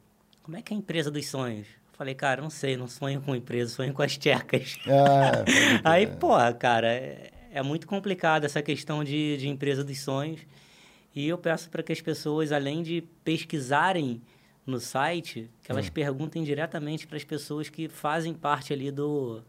como 0.43 0.55
é 0.55 0.61
que 0.61 0.71
é 0.71 0.77
a 0.77 0.79
empresa 0.79 1.09
dos 1.09 1.27
sonhos? 1.27 1.67
Eu 1.67 1.97
Falei, 1.97 2.13
cara, 2.13 2.41
não 2.41 2.51
sei, 2.51 2.77
não 2.77 2.87
sonho 2.87 3.19
com 3.19 3.35
empresa, 3.35 3.73
sonho 3.73 3.91
com 3.91 4.03
as 4.03 4.15
tchecas. 4.15 4.75
Crer. 4.75 5.81
Aí, 5.83 6.05
porra, 6.05 6.53
cara, 6.53 6.87
é, 6.87 7.31
é 7.51 7.63
muito 7.63 7.87
complicado 7.87 8.45
essa 8.45 8.61
questão 8.61 9.03
de, 9.03 9.35
de 9.37 9.49
empresa 9.49 9.83
dos 9.83 9.99
sonhos. 9.99 10.41
E 11.15 11.27
eu 11.27 11.37
peço 11.37 11.69
para 11.69 11.81
que 11.81 11.91
as 11.91 11.99
pessoas, 11.99 12.51
além 12.51 12.83
de 12.83 13.03
pesquisarem 13.23 14.21
no 14.65 14.79
site, 14.79 15.49
que 15.63 15.71
elas 15.71 15.87
hum. 15.87 15.91
perguntem 15.91 16.43
diretamente 16.43 17.07
para 17.07 17.17
as 17.17 17.23
pessoas 17.23 17.69
que 17.69 17.89
fazem 17.89 18.35
parte 18.35 18.71
ali 18.71 18.91
do, 18.91 19.41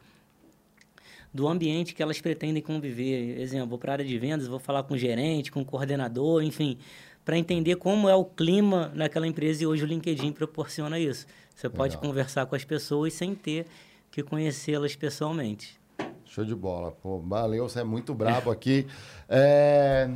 do 1.33 1.47
ambiente 1.49 1.95
que 1.95 2.03
elas 2.03 2.21
pretendem 2.21 2.63
conviver. 2.63 3.41
Exemplo, 3.41 3.69
vou 3.69 3.79
para 3.79 3.93
a 3.93 3.95
área 3.95 4.05
de 4.05 4.19
vendas, 4.19 4.47
vou 4.47 4.59
falar 4.59 4.83
com 4.83 4.95
o 4.95 4.99
gerente, 4.99 5.51
com 5.51 5.61
o 5.61 5.65
coordenador, 5.65 6.43
enfim, 6.43 6.79
para 7.25 7.39
entender 7.39 7.77
como 7.77 8.09
é 8.09 8.15
o 8.15 8.25
clima 8.25 8.91
naquela 8.95 9.27
empresa 9.27 9.63
e 9.63 9.67
hoje 9.67 9.85
o 9.85 9.87
LinkedIn 9.87 10.33
proporciona 10.33 10.99
isso. 10.99 11.27
Você 11.55 11.69
Legal. 11.69 11.77
pode 11.77 11.99
conversar 11.99 12.47
com 12.47 12.55
as 12.55 12.65
pessoas 12.65 13.13
sem 13.13 13.35
ter 13.35 13.67
que 14.11 14.23
conhecê-las 14.23 14.97
pessoalmente. 14.97 15.79
Show 16.25 16.45
de 16.45 16.55
bola. 16.55 16.93
Pô, 16.93 17.19
valeu, 17.19 17.69
você 17.69 17.81
é 17.81 17.85
muito 17.85 18.15
brabo 18.15 18.51
aqui. 18.51 18.87
É... 19.33 20.11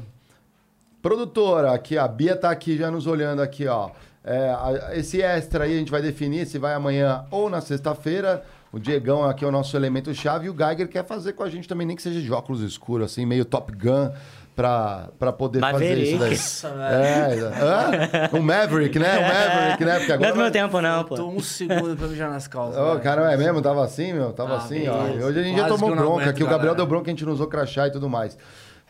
Produtora, 1.01 1.73
aqui, 1.73 1.97
a 1.97 2.09
Bia 2.09 2.35
tá 2.35 2.51
aqui 2.51 2.77
já 2.77 2.91
nos 2.91 3.07
olhando 3.07 3.41
aqui, 3.43 3.69
ó. 3.69 3.91
É, 4.25 4.99
esse 4.99 5.21
extra 5.21 5.65
aí 5.65 5.75
a 5.75 5.79
gente 5.79 5.91
vai 5.91 6.01
definir 6.01 6.47
se 6.47 6.59
vai 6.59 6.73
amanhã 6.73 7.27
ou 7.31 7.51
na 7.51 7.61
sexta-feira. 7.61 8.43
O 8.75 8.81
Diegão 8.81 9.23
aqui 9.25 9.45
é 9.45 9.49
o 9.49 9.53
nosso 9.53 9.77
elemento 9.77 10.13
chave 10.13 10.47
e 10.47 10.51
o 10.51 10.57
Geiger 10.57 10.89
quer 10.89 11.05
fazer 11.05 11.35
com 11.35 11.45
a 11.45 11.49
gente 11.49 11.69
também, 11.69 11.87
nem 11.87 11.95
que 11.95 12.03
seja 12.03 12.21
de 12.21 12.33
óculos 12.33 12.61
escuros, 12.61 13.13
assim, 13.13 13.25
meio 13.25 13.45
Top 13.45 13.71
Gun 13.71 14.11
pra, 14.57 15.11
pra 15.17 15.33
poder 15.33 15.61
Maverick. 15.61 16.19
fazer 16.19 16.33
isso 16.33 16.67
daí. 16.67 16.93
É, 16.93 18.31
é, 18.33 18.37
um 18.37 18.43
Maverick, 18.43 18.99
né? 18.99 19.17
Um 19.17 19.23
Maverick, 19.23 19.85
né? 19.85 19.99
Porque 19.99 20.13
agora 20.13 20.19
não 20.19 20.27
é 20.29 20.33
do 20.33 20.43
meu 20.43 20.51
tempo, 20.51 20.81
não, 20.81 21.05
pô. 21.05 21.15
Tô 21.15 21.29
um 21.29 21.39
segundo 21.39 21.97
pra 21.97 22.09
mijar 22.09 22.29
nas 22.29 22.49
calças. 22.49 22.77
Ô, 22.77 22.95
oh, 22.95 22.99
cara, 22.99 23.33
é 23.33 23.37
mesmo? 23.37 23.63
Tava 23.63 23.85
assim, 23.85 24.13
meu? 24.13 24.33
Tava 24.33 24.55
ah, 24.55 24.57
assim, 24.57 24.89
ó. 24.89 25.25
Hoje 25.25 25.39
a 25.39 25.43
gente 25.45 25.57
já 25.57 25.69
tomou 25.69 25.95
bronca 25.95 26.31
aqui. 26.31 26.43
O 26.43 26.49
Gabriel 26.49 26.75
deu 26.75 26.85
bronca, 26.85 27.07
a 27.07 27.11
gente 27.11 27.25
não 27.25 27.33
usou 27.33 27.47
crachá 27.47 27.87
e 27.87 27.93
tudo 27.93 28.09
mais. 28.11 28.37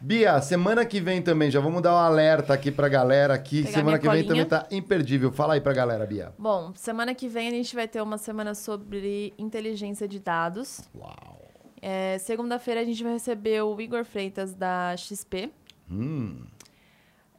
Bia, 0.04 0.38
semana 0.42 0.84
que 0.84 1.00
vem 1.00 1.22
também, 1.22 1.50
já 1.50 1.60
vamos 1.60 1.80
dar 1.80 1.94
um 1.94 1.96
alerta 1.96 2.52
aqui 2.52 2.70
pra 2.70 2.90
galera 2.90 3.32
aqui. 3.32 3.62
Pegar 3.62 3.72
semana 3.72 3.98
que 3.98 4.06
vem 4.06 4.22
também 4.22 4.44
tá 4.44 4.66
imperdível. 4.70 5.32
Fala 5.32 5.54
aí 5.54 5.62
pra 5.62 5.72
galera, 5.72 6.04
Bia. 6.04 6.30
Bom, 6.38 6.74
semana 6.74 7.14
que 7.14 7.26
vem 7.26 7.48
a 7.48 7.50
gente 7.50 7.74
vai 7.74 7.88
ter 7.88 8.02
uma 8.02 8.18
semana 8.18 8.54
sobre 8.54 9.32
inteligência 9.38 10.06
de 10.06 10.20
dados. 10.20 10.82
Uau! 10.94 11.40
É, 11.80 12.18
Segunda-feira 12.18 12.82
a 12.82 12.84
gente 12.84 13.02
vai 13.02 13.14
receber 13.14 13.62
o 13.62 13.80
Igor 13.80 14.04
Freitas 14.04 14.52
da 14.52 14.94
XP. 14.94 15.50
Hum. 15.90 16.44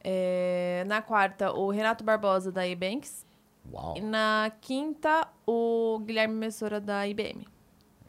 É, 0.02 0.82
na 0.88 1.00
quarta, 1.00 1.52
o 1.52 1.70
Renato 1.70 2.02
Barbosa 2.02 2.50
da 2.50 2.66
Ebanks. 2.66 3.24
Uau. 3.72 3.96
E 3.96 4.00
na 4.00 4.50
quinta, 4.60 5.28
o 5.46 6.00
Guilherme 6.04 6.34
Messora 6.34 6.80
da 6.80 7.06
IBM. 7.06 7.46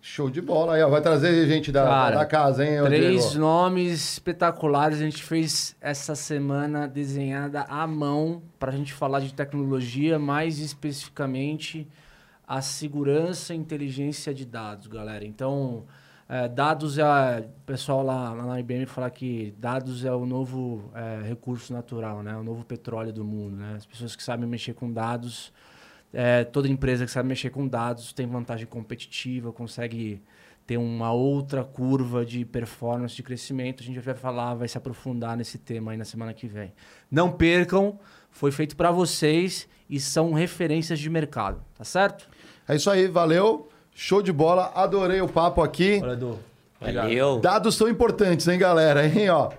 Show 0.09 0.29
de 0.29 0.41
bola 0.41 0.75
aí, 0.75 0.81
ó. 0.81 0.89
Vai 0.89 1.01
trazer 1.01 1.45
gente 1.47 1.69
da, 1.69 1.83
Cara, 1.83 2.15
da 2.15 2.25
casa, 2.25 2.65
hein? 2.65 2.81
Três 2.85 3.35
nomes 3.35 4.13
espetaculares. 4.13 5.01
A 5.01 5.03
gente 5.03 5.21
fez 5.21 5.75
essa 5.81 6.15
semana 6.15 6.87
desenhada 6.87 7.63
à 7.63 7.85
mão 7.85 8.41
para 8.57 8.71
a 8.71 8.75
gente 8.75 8.93
falar 8.93 9.19
de 9.19 9.33
tecnologia, 9.33 10.17
mais 10.17 10.59
especificamente 10.59 11.85
a 12.47 12.61
segurança 12.61 13.53
e 13.53 13.57
inteligência 13.57 14.33
de 14.33 14.45
dados, 14.45 14.87
galera. 14.87 15.25
Então, 15.25 15.83
é, 16.29 16.47
dados 16.47 16.97
é. 16.97 17.41
O 17.41 17.65
pessoal 17.65 18.01
lá, 18.01 18.31
lá, 18.31 18.45
na 18.45 18.59
IBM 18.61 18.85
fala 18.85 19.09
que 19.09 19.53
dados 19.59 20.05
é 20.05 20.11
o 20.13 20.25
novo 20.25 20.89
é, 20.95 21.27
recurso 21.27 21.73
natural, 21.73 22.23
né? 22.23 22.33
O 22.37 22.43
novo 22.43 22.63
petróleo 22.63 23.11
do 23.11 23.25
mundo, 23.25 23.57
né? 23.57 23.73
As 23.75 23.85
pessoas 23.85 24.15
que 24.15 24.23
sabem 24.23 24.47
mexer 24.47 24.73
com 24.73 24.89
dados 24.89 25.51
é, 26.13 26.43
toda 26.43 26.67
empresa 26.67 27.05
que 27.05 27.11
sabe 27.11 27.27
mexer 27.27 27.49
com 27.49 27.67
dados 27.67 28.13
tem 28.13 28.25
vantagem 28.25 28.65
competitiva, 28.65 29.51
consegue 29.51 30.21
ter 30.65 30.77
uma 30.77 31.13
outra 31.13 31.63
curva 31.63 32.25
de 32.25 32.43
performance, 32.43 33.15
de 33.15 33.23
crescimento. 33.23 33.81
A 33.81 33.85
gente 33.85 33.99
vai 33.99 34.13
falar, 34.13 34.53
vai 34.53 34.67
se 34.67 34.77
aprofundar 34.77 35.37
nesse 35.37 35.57
tema 35.57 35.91
aí 35.91 35.97
na 35.97 36.03
semana 36.03 36.33
que 36.33 36.45
vem. 36.45 36.73
Não 37.09 37.31
percam, 37.31 37.97
foi 38.29 38.51
feito 38.51 38.75
para 38.75 38.91
vocês 38.91 39.67
e 39.89 39.99
são 39.99 40.33
referências 40.33 40.99
de 40.99 41.09
mercado, 41.09 41.63
tá 41.77 41.85
certo? 41.85 42.27
É 42.67 42.75
isso 42.75 42.89
aí, 42.89 43.07
valeu. 43.07 43.69
Show 43.95 44.21
de 44.21 44.33
bola, 44.33 44.71
adorei 44.75 45.21
o 45.21 45.27
papo 45.27 45.61
aqui. 45.61 45.99
Valeu. 45.99 46.39
Valeu. 46.79 47.39
Dados 47.39 47.75
são 47.75 47.87
importantes, 47.87 48.47
hein, 48.47 48.59
galera? 48.59 49.07
Hein, 49.07 49.29
ó. 49.29 49.49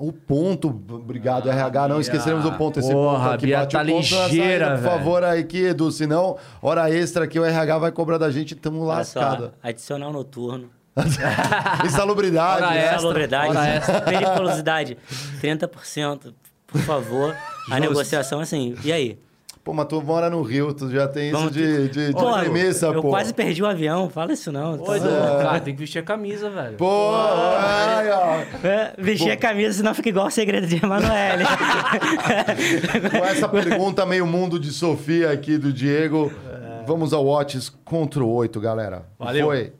O 0.00 0.14
ponto, 0.14 0.68
obrigado, 0.88 1.50
ah, 1.50 1.52
RH. 1.52 1.88
Não 1.88 2.00
esqueceremos 2.00 2.46
o 2.46 2.52
ponto. 2.52 2.80
Esse 2.80 2.90
Porra, 2.90 3.18
ponto 3.18 3.34
aqui. 3.34 3.46
Bia 3.46 3.66
tá 3.66 3.82
ligeira, 3.82 4.28
saída, 4.28 4.70
Por 4.78 4.82
favor, 4.82 5.22
aí, 5.22 5.44
que 5.44 5.58
Edu. 5.58 5.92
Senão, 5.92 6.38
hora 6.62 6.90
extra 6.90 7.26
que 7.26 7.38
o 7.38 7.44
RH 7.44 7.76
vai 7.76 7.92
cobrar 7.92 8.16
da 8.16 8.30
gente 8.30 8.52
e 8.52 8.54
estamos 8.54 8.86
lascados. 8.86 9.50
Adicional 9.62 10.10
noturno. 10.10 10.70
Insalubridade. 11.84 12.62
Hora 12.62 12.70
né? 12.72 12.80
extra, 12.80 12.96
Insalubridade. 12.96 13.48
Hora 13.50 13.68
extra. 13.68 14.00
Periculosidade, 14.00 14.98
30%. 15.42 16.32
Por 16.66 16.80
favor. 16.80 17.36
A 17.70 17.78
negociação, 17.78 18.40
assim, 18.40 18.74
e 18.82 18.90
aí? 18.90 19.18
Pô, 19.62 19.74
mas 19.74 19.86
tu 19.88 20.00
mora 20.00 20.30
no 20.30 20.40
Rio, 20.40 20.72
tu 20.72 20.90
já 20.90 21.06
tem 21.06 21.30
Vamos 21.30 21.54
isso 21.54 21.66
de, 21.66 21.88
de, 21.88 22.06
de 22.08 22.12
pô, 22.14 22.32
premissa, 22.38 22.86
eu, 22.86 23.02
pô. 23.02 23.08
Eu 23.08 23.10
quase 23.10 23.34
perdi 23.34 23.62
o 23.62 23.66
avião, 23.66 24.08
fala 24.08 24.32
isso 24.32 24.50
não. 24.50 24.80
Oi, 24.80 24.98
é. 24.98 25.42
cara, 25.42 25.60
tem 25.60 25.74
que 25.74 25.80
vestir 25.80 25.98
a 25.98 26.02
camisa, 26.02 26.48
velho. 26.48 26.76
Pô, 26.78 26.86
pô 26.86 27.14
ai, 27.14 28.10
ó. 28.10 28.66
É, 28.66 28.94
vestir 28.96 29.28
pô. 29.28 29.34
a 29.34 29.36
camisa, 29.36 29.76
senão 29.76 29.94
fica 29.94 30.08
igual 30.08 30.28
o 30.28 30.30
segredo 30.30 30.66
de 30.66 30.76
Emanuele. 30.82 31.44
Com 33.10 33.24
essa 33.26 33.48
pergunta 33.48 34.06
meio 34.06 34.26
mundo 34.26 34.58
de 34.58 34.72
Sofia 34.72 35.30
aqui 35.30 35.58
do 35.58 35.70
Diego, 35.70 36.32
é. 36.82 36.86
vamos 36.86 37.12
ao 37.12 37.26
Watches 37.26 37.68
contra 37.84 38.24
o 38.24 38.32
8, 38.32 38.58
galera. 38.60 39.04
Valeu. 39.18 39.46
Foi. 39.46 39.79